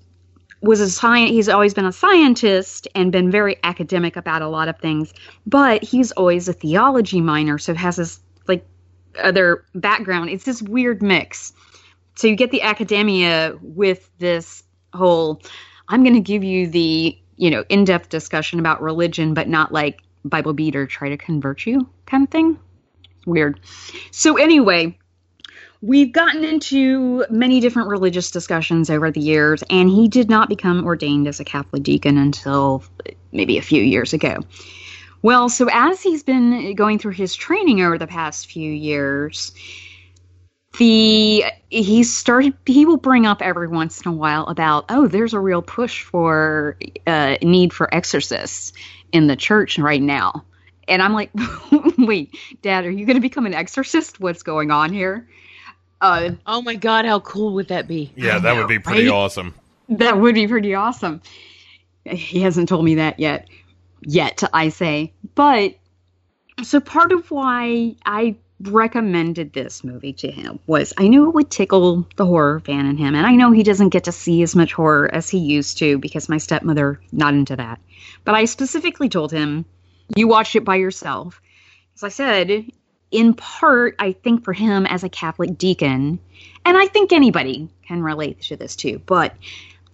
was 0.61 0.79
a 0.79 0.89
science 0.89 1.31
he's 1.31 1.49
always 1.49 1.73
been 1.73 1.85
a 1.85 1.91
scientist 1.91 2.87
and 2.95 3.11
been 3.11 3.29
very 3.29 3.57
academic 3.63 4.15
about 4.15 4.41
a 4.41 4.47
lot 4.47 4.69
of 4.69 4.77
things 4.79 5.13
but 5.45 5.83
he's 5.83 6.11
always 6.13 6.47
a 6.47 6.53
theology 6.53 7.19
minor 7.19 7.57
so 7.57 7.73
has 7.73 7.97
this 7.97 8.21
like 8.47 8.65
other 9.21 9.65
background. 9.75 10.29
It's 10.29 10.45
this 10.45 10.61
weird 10.61 11.01
mix. 11.01 11.53
So 12.15 12.27
you 12.27 12.35
get 12.35 12.51
the 12.51 12.61
academia 12.61 13.57
with 13.61 14.09
this 14.19 14.63
whole 14.93 15.41
i'm 15.89 16.03
going 16.03 16.13
to 16.13 16.21
give 16.21 16.43
you 16.43 16.67
the 16.67 17.17
you 17.35 17.49
know 17.49 17.63
in-depth 17.67 18.09
discussion 18.09 18.59
about 18.59 18.79
religion 18.79 19.33
but 19.33 19.47
not 19.47 19.71
like 19.71 20.03
bible 20.23 20.53
beat 20.53 20.75
or 20.75 20.85
try 20.85 21.09
to 21.09 21.17
convert 21.17 21.65
you 21.65 21.89
kind 22.05 22.23
of 22.23 22.29
thing. 22.29 22.59
Weird. 23.25 23.59
So 24.11 24.37
anyway 24.37 24.97
We've 25.85 26.13
gotten 26.13 26.45
into 26.45 27.25
many 27.29 27.59
different 27.59 27.89
religious 27.89 28.31
discussions 28.31 28.89
over 28.89 29.11
the 29.11 29.19
years, 29.19 29.65
and 29.69 29.89
he 29.89 30.07
did 30.07 30.29
not 30.29 30.47
become 30.47 30.85
ordained 30.85 31.27
as 31.27 31.41
a 31.41 31.43
Catholic 31.43 31.83
deacon 31.83 32.17
until 32.17 32.85
maybe 33.33 33.57
a 33.57 33.61
few 33.61 33.83
years 33.83 34.13
ago. 34.13 34.37
Well, 35.23 35.49
so 35.49 35.67
as 35.69 36.01
he's 36.01 36.23
been 36.23 36.73
going 36.75 36.99
through 36.99 37.11
his 37.11 37.35
training 37.35 37.81
over 37.81 37.97
the 37.97 38.07
past 38.07 38.49
few 38.49 38.71
years, 38.71 39.51
the 40.77 41.43
he 41.69 42.03
started 42.03 42.53
he 42.65 42.85
will 42.85 42.95
bring 42.95 43.25
up 43.25 43.41
every 43.41 43.67
once 43.67 43.99
in 44.03 44.09
a 44.09 44.15
while 44.15 44.45
about 44.45 44.85
oh 44.87 45.07
there's 45.07 45.33
a 45.33 45.39
real 45.39 45.61
push 45.61 46.01
for 46.01 46.77
uh, 47.05 47.35
need 47.41 47.73
for 47.73 47.93
exorcists 47.93 48.71
in 49.11 49.27
the 49.27 49.35
church 49.35 49.77
right 49.77 50.01
now. 50.01 50.45
And 50.87 51.01
i'm 51.01 51.13
like 51.13 51.29
wait 51.97 52.37
dad 52.61 52.85
are 52.85 52.91
you 52.91 53.05
going 53.05 53.17
to 53.17 53.21
become 53.21 53.45
an 53.45 53.53
exorcist? 53.53 54.21
What's 54.21 54.43
going 54.43 54.71
on 54.71 54.93
here 54.93 55.27
uh, 56.03 56.32
oh 56.45 56.61
my 56.61 56.75
god, 56.75 57.06
how 57.06 57.22
cool 57.22 57.53
would 57.53 57.69
that 57.69 57.88
be? 57.88 58.11
Yeah, 58.15 58.38
that 58.40 58.56
would 58.57 58.67
be 58.67 58.77
pretty 58.77 59.07
right? 59.07 59.14
awesome. 59.14 59.56
That 59.88 60.19
would 60.19 60.35
be 60.35 60.48
pretty 60.48 60.75
awesome. 60.75 61.22
He 62.03 62.41
hasn't 62.41 62.67
told 62.67 62.83
me 62.83 62.95
that 62.95 63.19
yet. 63.19 63.48
Yet, 64.01 64.43
I 64.53 64.67
say. 64.67 65.14
But 65.33 65.75
so 66.61 66.82
part 66.82 67.14
of 67.14 67.32
why 67.32 67.95
I 68.06 68.35
recommended 68.59 69.53
this 69.53 69.83
movie 69.83 70.11
to 70.14 70.30
him 70.30 70.59
was 70.67 70.93
I 70.98 71.07
knew 71.07 71.27
it 71.30 71.35
would 71.35 71.49
tickle 71.49 72.06
the 72.17 72.25
horror 72.25 72.59
fan 72.59 72.85
in 72.85 72.98
him. 72.98 73.15
And 73.15 73.25
I 73.25 73.35
know 73.35 73.51
he 73.51 73.64
doesn't 73.64 73.90
get 73.90 74.03
to 74.03 74.11
see 74.11 74.43
as 74.43 74.57
much 74.57 74.73
horror 74.73 75.09
as 75.14 75.30
he 75.30 75.38
used 75.38 75.77
to 75.77 75.98
because 75.98 76.27
my 76.27 76.38
stepmother 76.38 76.99
not 77.14 77.33
into 77.33 77.56
that. 77.56 77.80
But 78.25 78.35
I 78.35 78.43
specifically 78.43 79.07
told 79.07 79.32
him, 79.32 79.64
you 80.17 80.27
watched 80.27 80.57
it 80.57 80.65
by 80.65 80.75
yourself. 80.75 81.41
As 81.95 82.03
I 82.03 82.09
said, 82.09 82.65
in 83.14 83.35
part, 83.35 83.95
I 84.00 84.11
think 84.11 84.43
for 84.43 84.53
him 84.53 84.88
as 84.88 85.03
a 85.03 85.09
Catholic 85.09 85.56
deacon, 85.58 86.19
and 86.66 86.77
I 86.77 86.88
think 86.88 87.14
anybody 87.14 87.69
can 87.88 88.01
relate 88.01 88.42
to 88.42 88.58
this 88.58 88.75
too, 88.75 89.00
but 89.06 89.35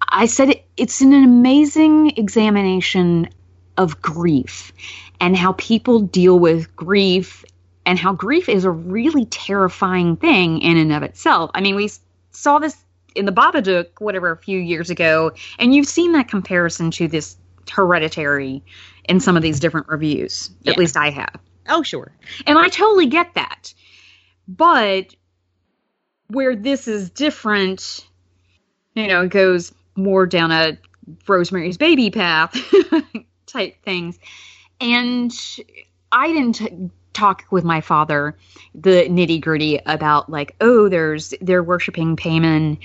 I 0.02 0.26
said 0.26 0.50
it, 0.50 0.66
it's 0.78 1.02
an 1.02 1.14
amazing 1.14 2.18
examination 2.18 3.30
of 3.76 4.02
grief 4.02 4.72
and 5.20 5.36
how 5.36 5.52
people 5.54 6.00
deal 6.00 6.40
with 6.40 6.74
grief 6.78 7.44
and 7.86 8.00
how 8.00 8.14
grief 8.14 8.48
is 8.48 8.64
a 8.64 8.72
really 8.72 9.26
terrifying 9.26 10.16
thing 10.16 10.62
in 10.62 10.78
and 10.78 10.94
of 10.94 11.04
itself. 11.04 11.52
I 11.54 11.60
mean, 11.60 11.76
we 11.76 11.92
saw 12.32 12.60
this 12.60 12.78
in 13.16 13.26
the 13.26 13.34
Babadook, 13.34 14.00
whatever, 14.00 14.32
a 14.32 14.38
few 14.38 14.60
years 14.60 14.90
ago, 14.90 15.34
and 15.58 15.76
you've 15.76 15.88
seen 15.88 16.14
that 16.14 16.30
comparison 16.30 16.90
to 16.92 17.10
this 17.10 17.36
hereditary 17.70 18.64
in 19.10 19.20
some 19.20 19.36
of 19.36 19.44
these 19.44 19.60
different 19.60 19.90
reviews. 19.90 20.52
Yeah. 20.62 20.72
At 20.72 20.78
least 20.78 20.96
I 20.96 21.10
have. 21.10 21.40
Oh, 21.70 21.84
sure. 21.84 22.12
And 22.46 22.58
I 22.58 22.70
totally 22.70 23.06
get 23.06 23.34
that. 23.36 23.74
But 24.48 25.16
where 26.28 26.56
this 26.56 26.88
is 26.88 27.10
different, 27.10 28.08
you 28.96 29.08
know, 29.08 29.24
it 29.24 29.30
goes 29.30 29.72
more 29.96 30.26
down 30.26 30.52
a 30.52 30.78
Rosemary's 31.28 31.78
Baby 31.78 32.12
path 32.12 32.56
type 33.46 33.76
things. 33.84 34.20
And 34.82 35.32
I 36.12 36.28
didn't 36.28 36.92
talk 37.14 37.46
with 37.52 37.64
my 37.64 37.82
father 37.82 38.38
the 38.76 39.08
nitty 39.10 39.42
gritty 39.42 39.80
about 39.86 40.30
like, 40.30 40.56
oh, 40.62 40.90
there's 40.90 41.34
they're 41.42 41.64
worshiping 41.64 42.16
Paimon 42.16 42.78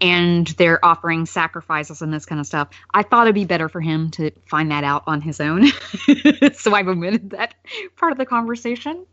and 0.00 0.46
they're 0.48 0.84
offering 0.84 1.26
sacrifices 1.26 2.02
and 2.02 2.12
this 2.12 2.26
kind 2.26 2.40
of 2.40 2.46
stuff. 2.46 2.68
I 2.92 3.02
thought 3.02 3.26
it'd 3.26 3.34
be 3.34 3.44
better 3.44 3.68
for 3.68 3.80
him 3.80 4.10
to 4.12 4.30
find 4.46 4.70
that 4.70 4.84
out 4.84 5.04
on 5.06 5.20
his 5.20 5.40
own. 5.40 5.66
so 6.54 6.74
I've 6.74 6.88
omitted 6.88 7.30
that 7.30 7.54
part 7.96 8.12
of 8.12 8.18
the 8.18 8.26
conversation. 8.26 9.06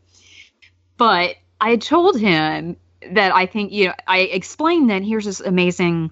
But 0.96 1.36
I 1.60 1.76
told 1.76 2.18
him 2.18 2.76
that 3.12 3.34
I 3.34 3.46
think, 3.46 3.72
you 3.72 3.86
know, 3.86 3.94
I 4.06 4.20
explained 4.20 4.90
that 4.90 5.02
here's 5.02 5.24
this 5.24 5.40
amazing 5.40 6.10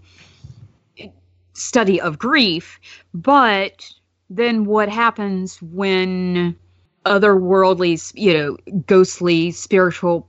study 1.55 2.01
of 2.01 2.19
grief, 2.19 2.81
but 3.15 3.93
then 4.31 4.65
what 4.65 4.89
happens 4.89 5.61
when 5.61 6.57
otherworldly, 7.05 8.13
you 8.15 8.35
know, 8.35 8.57
ghostly 8.87 9.51
spiritual 9.51 10.29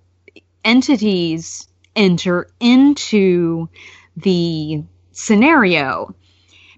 entities 0.63 1.67
enter 1.95 2.47
into 2.59 3.69
the 4.17 4.83
scenario? 5.11 6.16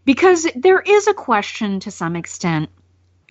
Because 0.06 0.48
there 0.56 0.82
is 0.82 1.08
a 1.08 1.14
question 1.14 1.80
to 1.82 1.92
some 1.92 2.16
extent 2.16 2.70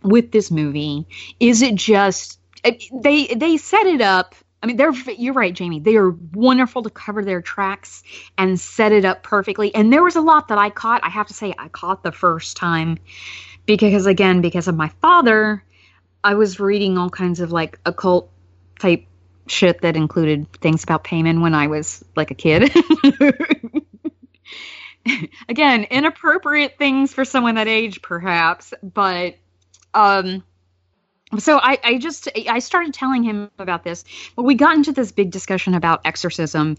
with 0.02 0.32
this 0.32 0.50
movie. 0.50 1.06
Is 1.40 1.62
it 1.62 1.74
just 1.74 2.38
uh, 2.64 2.72
they 2.92 3.26
they 3.28 3.56
set 3.56 3.86
it 3.86 4.00
up 4.00 4.34
I 4.64 4.66
mean, 4.66 4.78
they're 4.78 4.92
you're 5.18 5.34
right, 5.34 5.52
Jamie. 5.52 5.80
They 5.80 5.96
are 5.96 6.08
wonderful 6.32 6.84
to 6.84 6.90
cover 6.90 7.22
their 7.22 7.42
tracks 7.42 8.02
and 8.38 8.58
set 8.58 8.92
it 8.92 9.04
up 9.04 9.22
perfectly. 9.22 9.74
And 9.74 9.92
there 9.92 10.02
was 10.02 10.16
a 10.16 10.22
lot 10.22 10.48
that 10.48 10.56
I 10.56 10.70
caught. 10.70 11.04
I 11.04 11.10
have 11.10 11.26
to 11.26 11.34
say, 11.34 11.52
I 11.58 11.68
caught 11.68 12.02
the 12.02 12.12
first 12.12 12.56
time 12.56 12.96
because, 13.66 14.06
again, 14.06 14.40
because 14.40 14.66
of 14.66 14.74
my 14.74 14.88
father, 15.02 15.62
I 16.24 16.32
was 16.32 16.58
reading 16.60 16.96
all 16.96 17.10
kinds 17.10 17.40
of 17.40 17.52
like 17.52 17.78
occult 17.84 18.30
type 18.78 19.04
shit 19.46 19.82
that 19.82 19.96
included 19.96 20.50
things 20.54 20.82
about 20.82 21.04
Paimon 21.04 21.42
when 21.42 21.54
I 21.54 21.66
was 21.66 22.02
like 22.16 22.30
a 22.30 22.34
kid. 22.34 22.74
Again, 25.48 25.84
inappropriate 25.84 26.78
things 26.78 27.12
for 27.12 27.24
someone 27.24 27.56
that 27.56 27.68
age, 27.68 28.02
perhaps, 28.02 28.72
but 28.82 29.36
um, 29.92 30.42
so 31.38 31.58
I, 31.58 31.78
I 31.82 31.98
just 31.98 32.28
I 32.48 32.58
started 32.58 32.94
telling 32.94 33.22
him 33.22 33.50
about 33.58 33.84
this, 33.84 34.04
but 34.36 34.44
we 34.44 34.54
got 34.54 34.76
into 34.76 34.92
this 34.92 35.12
big 35.12 35.30
discussion 35.30 35.74
about 35.74 36.02
exorcism, 36.04 36.76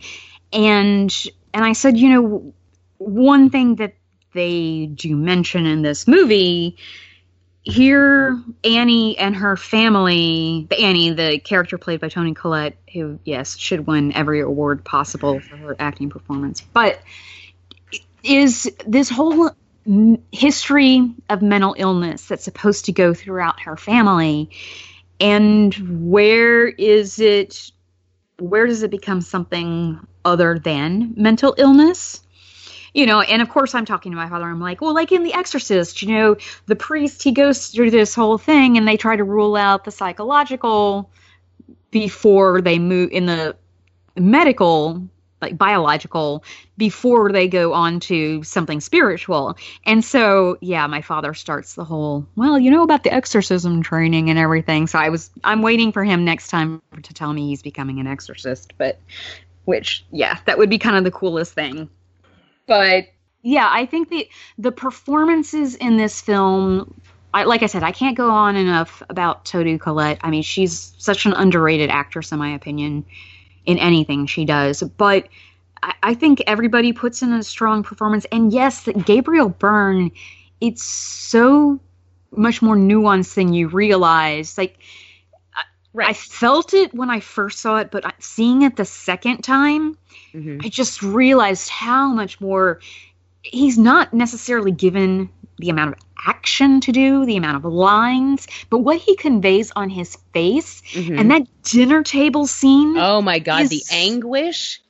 and 0.52 1.14
and 1.54 1.66
I 1.66 1.74
said, 1.74 1.98
you 1.98 2.10
know, 2.10 2.54
one 2.98 3.50
thing 3.50 3.76
that 3.76 3.96
they 4.34 4.88
do 4.88 5.16
mention 5.16 5.66
in 5.66 5.82
this 5.82 6.08
movie 6.08 6.78
here 7.66 8.40
Annie 8.64 9.18
and 9.18 9.36
her 9.36 9.58
family, 9.58 10.68
Annie, 10.80 11.12
the 11.12 11.40
character 11.40 11.80
played 11.80 12.00
by 12.00 12.10
Toni 12.10 12.36
Collette, 12.36 12.78
who 12.94 13.20
yes 13.26 13.58
should 13.58 13.88
win 13.88 14.14
every 14.14 14.42
award 14.42 14.86
possible 14.86 15.40
for 15.40 15.58
her 15.58 15.76
acting 15.80 16.10
performance, 16.10 16.62
but 16.62 17.00
is 18.26 18.72
this 18.86 19.10
whole 19.10 19.52
history 20.32 21.14
of 21.30 21.42
mental 21.42 21.76
illness 21.78 22.28
that's 22.28 22.44
supposed 22.44 22.86
to 22.86 22.92
go 22.92 23.14
throughout 23.14 23.60
her 23.62 23.78
family, 23.78 24.50
and 25.20 25.74
where 26.12 26.68
is 26.68 27.20
it? 27.20 27.72
Where 28.40 28.68
does 28.68 28.84
it 28.84 28.92
become 28.92 29.22
something 29.22 30.00
other 30.26 30.60
than 30.60 31.14
mental 31.16 31.56
illness? 31.58 32.22
you 32.96 33.06
know, 33.06 33.20
and 33.20 33.42
of 33.42 33.50
course 33.50 33.76
I'm 33.76 33.84
talking 33.84 34.14
to 34.14 34.16
my 34.16 34.30
father. 34.30 34.46
I'm 34.46 34.62
like, 34.62 34.80
well, 34.80 34.94
like 34.94 35.12
in 35.12 35.24
The 35.24 35.34
Exorcist, 35.34 36.02
you 36.02 36.08
know, 36.08 36.38
the 36.68 36.78
priest 36.78 37.22
he 37.22 37.34
goes 37.34 37.68
through 37.68 37.92
this 37.92 38.16
whole 38.16 38.38
thing, 38.38 38.78
and 38.78 38.88
they 38.88 38.96
try 38.96 39.18
to 39.18 39.24
rule 39.24 39.58
out 39.58 39.84
the 39.84 39.92
psychological 39.92 41.12
before 41.92 42.62
they 42.62 42.80
move 42.80 43.12
in 43.12 43.26
the 43.26 43.58
medical, 44.18 45.06
like 45.46 45.58
biological, 45.58 46.44
before 46.78 47.32
they 47.32 47.48
go 47.48 47.74
on 47.74 48.00
to 48.02 48.44
something 48.44 48.82
spiritual. 48.82 49.58
And 49.86 50.04
so, 50.04 50.58
yeah, 50.62 50.88
my 50.88 51.02
father 51.02 51.34
starts 51.34 51.76
the 51.76 51.86
whole, 51.86 52.28
well, 52.36 52.60
you 52.60 52.70
know 52.70 52.84
about 52.84 53.04
the 53.04 53.14
exorcism 53.14 53.82
training 53.82 54.30
and 54.30 54.38
everything. 54.38 54.88
So 54.88 55.00
I 55.00 55.10
was, 55.10 55.30
I'm 55.44 55.62
waiting 55.62 55.92
for 55.92 56.04
him 56.04 56.26
next 56.26 56.50
time 56.50 56.82
to 57.02 57.14
tell 57.14 57.32
me 57.32 57.48
he's 57.48 57.62
becoming 57.62 58.00
an 58.00 58.08
exorcist, 58.08 58.74
but 58.78 59.00
which, 59.66 60.06
yeah, 60.12 60.38
that 60.46 60.58
would 60.58 60.70
be 60.70 60.78
kind 60.78 60.96
of 60.98 61.04
the 61.04 61.12
coolest 61.12 61.54
thing 61.54 61.90
but 62.68 63.06
yeah, 63.42 63.70
I 63.72 63.86
think 63.86 64.10
the 64.10 64.28
the 64.58 64.72
performances 64.72 65.76
in 65.76 65.98
this 65.98 66.22
film, 66.22 67.00
I, 67.34 67.44
like 67.44 67.64
I 67.64 67.68
said, 67.68 67.84
I 67.84 67.92
can't 67.92 68.18
go 68.18 68.30
on 68.30 68.56
enough 68.56 69.04
about 69.10 69.46
Toni 69.46 69.78
Collette. 69.78 70.20
I 70.22 70.30
mean, 70.30 70.44
she's 70.44 70.94
such 70.98 71.26
an 71.26 71.34
underrated 71.34 71.90
actress, 71.90 72.32
in 72.32 72.40
my 72.40 72.54
opinion, 72.54 73.06
in 73.66 73.78
anything 73.80 74.26
she 74.26 74.46
does. 74.46 74.82
But 74.84 75.28
I, 75.84 75.94
I 76.04 76.14
think 76.14 76.44
everybody 76.48 76.94
puts 76.94 77.22
in 77.22 77.32
a 77.34 77.44
strong 77.44 77.84
performance. 77.84 78.26
And 78.32 78.52
yes, 78.54 78.88
Gabriel 79.06 79.50
Byrne, 79.50 80.12
it's 80.62 80.84
so 80.84 81.80
much 82.32 82.62
more 82.62 82.76
nuanced 82.76 83.36
than 83.36 83.54
you 83.54 83.68
realize. 83.68 84.58
Like. 84.58 84.78
I 85.98 86.12
felt 86.12 86.74
it 86.74 86.94
when 86.94 87.10
I 87.10 87.22
first 87.22 87.60
saw 87.60 87.78
it, 87.78 87.90
but 87.90 88.04
seeing 88.20 88.64
it 88.64 88.76
the 88.76 88.84
second 88.84 89.44
time, 89.44 89.98
Mm-hmm. 90.36 90.60
I 90.64 90.70
just 90.70 91.02
realized 91.02 91.70
how 91.70 92.10
much 92.10 92.42
more 92.42 92.82
he's 93.42 93.78
not 93.78 94.14
necessarily 94.14 94.72
given 94.72 95.30
the 95.58 95.70
amount 95.70 95.94
of 95.94 96.00
action 96.28 96.82
to 96.82 96.92
do, 96.92 97.26
the 97.26 97.38
amount 97.38 97.58
of 97.58 97.66
lines, 97.72 98.48
but 98.70 98.80
what 98.80 98.98
he 98.98 99.16
conveys 99.16 99.72
on 99.76 99.90
his 99.90 100.18
face 100.34 100.82
Mhm. 100.94 101.20
and 101.20 101.32
that 101.32 101.44
dinner 101.64 102.04
table 102.04 102.48
scene. 102.48 102.96
Oh 102.98 103.22
my 103.22 103.40
god, 103.40 103.70
the 103.70 103.84
anguish. 103.92 104.82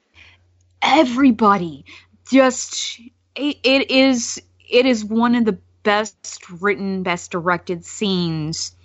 Everybody 0.81 1.85
just 2.31 2.99
it, 3.35 3.57
it 3.63 3.91
is 3.91 4.41
it 4.69 4.85
is 4.85 5.03
one 5.03 5.35
of 5.35 5.45
the 5.45 5.57
best 5.83 6.43
written, 6.61 7.03
best 7.03 7.31
directed 7.31 7.85
scenes 7.85 8.75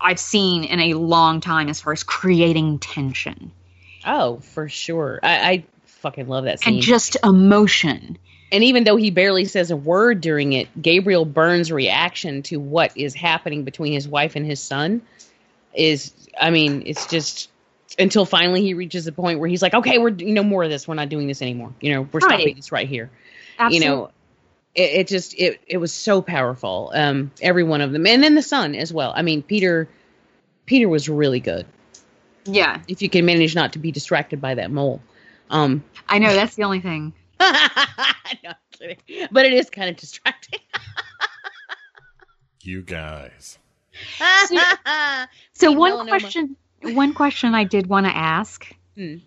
I've 0.00 0.18
seen 0.18 0.64
in 0.64 0.80
a 0.80 0.94
long 0.94 1.40
time 1.40 1.68
as 1.68 1.80
far 1.80 1.92
as 1.92 2.02
creating 2.02 2.78
tension 2.78 3.52
Oh, 4.06 4.38
for 4.38 4.68
sure. 4.68 5.18
I, 5.22 5.50
I 5.50 5.64
fucking 5.84 6.28
love 6.28 6.44
that 6.44 6.60
scene. 6.60 6.74
and 6.74 6.82
just 6.82 7.16
emotion. 7.24 8.16
And 8.50 8.64
even 8.64 8.84
though 8.84 8.96
he 8.96 9.10
barely 9.10 9.44
says 9.44 9.70
a 9.70 9.76
word 9.76 10.20
during 10.20 10.52
it, 10.54 10.68
Gabriel 10.80 11.24
Byrne's 11.24 11.70
reaction 11.70 12.42
to 12.44 12.58
what 12.58 12.96
is 12.96 13.14
happening 13.14 13.64
between 13.64 13.92
his 13.92 14.08
wife 14.08 14.36
and 14.36 14.46
his 14.46 14.60
son 14.60 15.02
is, 15.74 16.12
I 16.40 16.50
mean, 16.50 16.82
it's 16.86 17.06
just 17.06 17.50
until 17.98 18.24
finally 18.24 18.62
he 18.62 18.74
reaches 18.74 19.04
the 19.04 19.12
point 19.12 19.38
where 19.40 19.48
he's 19.48 19.60
like, 19.60 19.74
okay, 19.74 19.98
we're 19.98 20.10
you 20.10 20.32
know 20.32 20.42
more 20.42 20.64
of 20.64 20.70
this. 20.70 20.88
We're 20.88 20.94
not 20.94 21.08
doing 21.08 21.26
this 21.26 21.42
anymore. 21.42 21.74
You 21.80 21.92
know, 21.92 22.08
we're 22.10 22.20
stopping 22.20 22.46
Right. 22.46 22.56
this 22.56 22.72
right 22.72 22.88
here. 22.88 23.10
Absolutely. 23.58 23.86
You 23.86 23.92
know, 23.92 24.10
it, 24.74 24.90
it 25.00 25.08
just 25.08 25.34
it 25.38 25.60
it 25.66 25.76
was 25.78 25.92
so 25.92 26.22
powerful. 26.22 26.90
Um, 26.94 27.32
every 27.42 27.64
one 27.64 27.80
of 27.80 27.92
them, 27.92 28.06
and 28.06 28.22
then 28.22 28.34
the 28.34 28.42
son 28.42 28.74
as 28.74 28.92
well. 28.92 29.12
I 29.14 29.22
mean, 29.22 29.42
Peter, 29.42 29.88
Peter 30.64 30.88
was 30.88 31.08
really 31.08 31.40
good. 31.40 31.66
Yeah. 32.44 32.80
If 32.88 33.02
you 33.02 33.10
can 33.10 33.26
manage 33.26 33.54
not 33.54 33.74
to 33.74 33.78
be 33.78 33.92
distracted 33.92 34.40
by 34.40 34.54
that 34.54 34.70
mole. 34.70 35.02
Um, 35.50 35.84
I 36.08 36.18
know 36.18 36.32
that's 36.34 36.54
the 36.54 36.64
only 36.64 36.80
thing. 36.80 37.12
no, 38.44 38.50
I'm 38.50 38.54
kidding. 38.72 39.28
But 39.30 39.46
it 39.46 39.52
is 39.52 39.70
kind 39.70 39.88
of 39.88 39.96
distracting. 39.96 40.60
You 42.62 42.82
guys. 42.82 43.58
So 44.18 44.56
See, 45.54 45.68
one 45.68 46.06
question, 46.08 46.56
one 46.82 47.14
question 47.14 47.54
I 47.54 47.64
did 47.64 47.86
want 47.86 48.06
to 48.06 48.16
ask, 48.16 48.74
Hmm. 48.98 49.18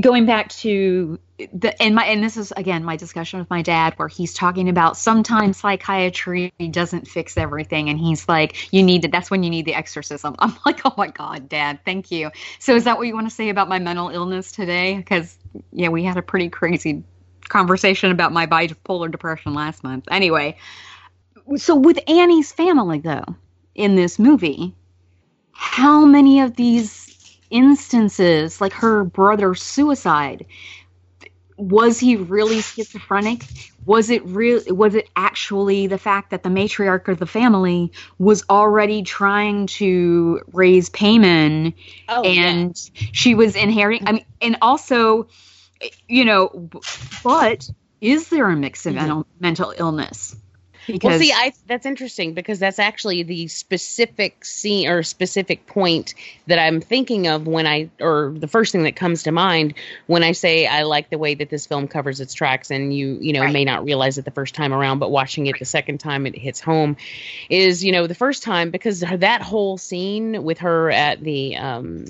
going 0.00 0.24
back 0.24 0.48
to 0.60 1.18
the 1.52 1.82
and 1.82 1.94
my 1.94 2.06
and 2.06 2.24
this 2.24 2.38
is 2.38 2.50
again 2.52 2.82
my 2.82 2.96
discussion 2.96 3.38
with 3.38 3.50
my 3.50 3.60
dad 3.60 3.92
where 3.98 4.08
he's 4.08 4.32
talking 4.32 4.70
about 4.70 4.96
sometimes 4.96 5.58
psychiatry 5.58 6.50
doesn't 6.70 7.06
fix 7.06 7.36
everything 7.36 7.90
and 7.90 7.98
he's 7.98 8.26
like 8.26 8.72
you 8.72 8.82
need 8.82 9.02
to 9.02 9.08
that's 9.08 9.30
when 9.30 9.42
you 9.42 9.50
need 9.50 9.66
the 9.66 9.74
exorcism 9.74 10.34
i'm 10.38 10.56
like 10.64 10.80
oh 10.86 10.94
my 10.96 11.08
god 11.08 11.46
dad 11.46 11.78
thank 11.84 12.10
you 12.10 12.30
so 12.58 12.74
is 12.74 12.84
that 12.84 12.96
what 12.96 13.06
you 13.06 13.12
want 13.12 13.28
to 13.28 13.34
say 13.34 13.50
about 13.50 13.68
my 13.68 13.78
mental 13.78 14.08
illness 14.08 14.50
today 14.50 14.96
because 14.96 15.36
yeah 15.72 15.90
we 15.90 16.02
had 16.02 16.16
a 16.16 16.22
pretty 16.22 16.48
crazy 16.48 17.04
conversation 17.48 18.10
about 18.10 18.32
my 18.32 18.46
bipolar 18.46 19.10
depression 19.10 19.54
last 19.54 19.82
month. 19.84 20.06
Anyway 20.10 20.56
so 21.56 21.74
with 21.76 21.98
annie's 22.08 22.52
family 22.52 22.98
though 22.98 23.24
in 23.74 23.94
this 23.94 24.18
movie 24.18 24.74
how 25.52 26.04
many 26.04 26.40
of 26.40 26.56
these 26.56 27.38
instances 27.50 28.60
like 28.60 28.72
her 28.72 29.04
brother's 29.04 29.62
suicide 29.62 30.44
was 31.58 31.98
he 31.98 32.16
really 32.16 32.60
schizophrenic? 32.60 33.42
Was 33.86 34.10
it 34.10 34.22
real 34.26 34.60
was 34.74 34.94
it 34.94 35.08
actually 35.16 35.86
the 35.86 35.96
fact 35.96 36.30
that 36.30 36.42
the 36.42 36.50
matriarch 36.50 37.08
of 37.08 37.18
the 37.18 37.26
family 37.26 37.92
was 38.18 38.44
already 38.50 39.02
trying 39.02 39.66
to 39.68 40.42
raise 40.52 40.90
Paimon 40.90 41.72
Oh, 42.10 42.22
and 42.22 42.76
she 42.92 43.34
was 43.34 43.56
inheriting 43.56 44.06
i 44.06 44.12
mean 44.12 44.26
and 44.42 44.58
also 44.60 45.28
you 46.08 46.24
know 46.24 46.70
but 47.22 47.68
is 48.00 48.28
there 48.28 48.48
a 48.48 48.56
mix 48.56 48.86
of 48.86 48.94
mental, 48.94 49.26
mental 49.40 49.74
illness? 49.76 50.36
Well, 51.02 51.18
see, 51.18 51.32
I 51.32 51.52
that's 51.66 51.84
interesting 51.84 52.34
because 52.34 52.60
that's 52.60 52.78
actually 52.78 53.24
the 53.24 53.48
specific 53.48 54.44
scene 54.44 54.88
or 54.88 55.02
specific 55.02 55.66
point 55.66 56.14
that 56.46 56.60
I'm 56.60 56.80
thinking 56.80 57.26
of 57.26 57.48
when 57.48 57.66
I, 57.66 57.90
or 58.00 58.32
the 58.36 58.46
first 58.46 58.70
thing 58.70 58.84
that 58.84 58.94
comes 58.94 59.24
to 59.24 59.32
mind 59.32 59.74
when 60.06 60.22
I 60.22 60.32
say 60.32 60.66
I 60.66 60.82
like 60.82 61.10
the 61.10 61.18
way 61.18 61.34
that 61.34 61.50
this 61.50 61.66
film 61.66 61.88
covers 61.88 62.20
its 62.20 62.34
tracks, 62.34 62.70
and 62.70 62.94
you, 62.94 63.18
you 63.20 63.32
know, 63.32 63.48
may 63.48 63.64
not 63.64 63.84
realize 63.84 64.18
it 64.18 64.24
the 64.24 64.30
first 64.30 64.54
time 64.54 64.72
around, 64.72 65.00
but 65.00 65.10
watching 65.10 65.46
it 65.46 65.58
the 65.58 65.64
second 65.64 65.98
time 65.98 66.24
it 66.26 66.38
hits 66.38 66.60
home, 66.60 66.96
is 67.50 67.82
you 67.82 67.90
know 67.90 68.06
the 68.06 68.14
first 68.14 68.44
time 68.44 68.70
because 68.70 69.00
that 69.00 69.42
whole 69.42 69.78
scene 69.78 70.44
with 70.44 70.58
her 70.58 70.90
at 70.90 71.20
the 71.20 71.56
um 71.56 72.04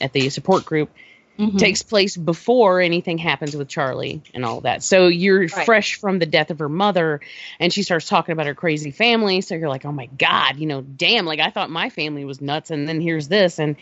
at 0.00 0.14
the 0.14 0.30
support 0.30 0.64
group 0.64 0.90
Mhm. 1.38 1.58
takes 1.58 1.82
place 1.82 2.16
before 2.16 2.80
anything 2.80 3.18
happens 3.18 3.56
with 3.56 3.68
Charlie 3.68 4.22
and 4.34 4.44
all 4.44 4.60
that. 4.62 4.82
So 4.82 5.08
you're 5.08 5.40
Right. 5.40 5.50
fresh 5.50 5.94
from 5.96 6.18
the 6.18 6.26
death 6.26 6.50
of 6.50 6.60
her 6.60 6.68
mother 6.68 7.20
and 7.58 7.72
she 7.72 7.82
starts 7.82 8.08
talking 8.08 8.32
about 8.32 8.46
her 8.46 8.54
crazy 8.54 8.90
family. 8.92 9.40
So 9.40 9.54
you're 9.54 9.68
like, 9.68 9.84
oh 9.84 9.92
my 9.92 10.06
God, 10.06 10.56
you 10.58 10.66
know, 10.66 10.80
damn, 10.82 11.26
like 11.26 11.40
I 11.40 11.50
thought 11.50 11.70
my 11.70 11.90
family 11.90 12.24
was 12.24 12.40
nuts. 12.40 12.70
And 12.70 12.88
then 12.88 13.00
here's 13.00 13.28
this. 13.28 13.58
And, 13.58 13.76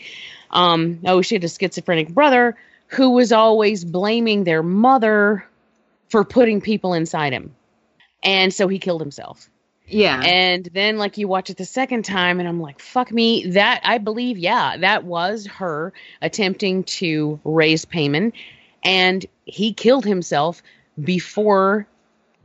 um, 0.49 0.99
oh, 1.05 1.21
she 1.21 1.35
had 1.35 1.43
a 1.43 1.49
schizophrenic 1.49 2.09
brother 2.09 2.57
who 2.87 3.11
was 3.11 3.31
always 3.31 3.85
blaming 3.85 4.43
their 4.43 4.63
mother 4.63 5.45
for 6.09 6.23
putting 6.23 6.61
people 6.61 6.93
inside 6.93 7.33
him. 7.33 7.55
And 8.23 8.53
so 8.53 8.67
he 8.67 8.79
killed 8.79 9.01
himself. 9.01 9.49
Yeah 9.87 10.21
And 10.21 10.67
then 10.73 10.97
like 10.97 11.17
you 11.17 11.27
watch 11.27 11.49
it 11.49 11.57
the 11.57 11.65
second 11.65 12.05
time 12.05 12.39
and 12.39 12.47
I'm 12.47 12.59
like, 12.61 12.79
fuck 12.79 13.11
me. 13.11 13.47
That 13.47 13.81
I 13.83 13.97
believe, 13.97 14.37
yeah, 14.37 14.77
that 14.77 15.03
was 15.03 15.45
her 15.47 15.93
attempting 16.21 16.83
to 16.85 17.39
raise 17.43 17.85
Paimon 17.85 18.31
and 18.83 19.25
he 19.45 19.73
killed 19.73 20.05
himself 20.05 20.63
before 21.01 21.87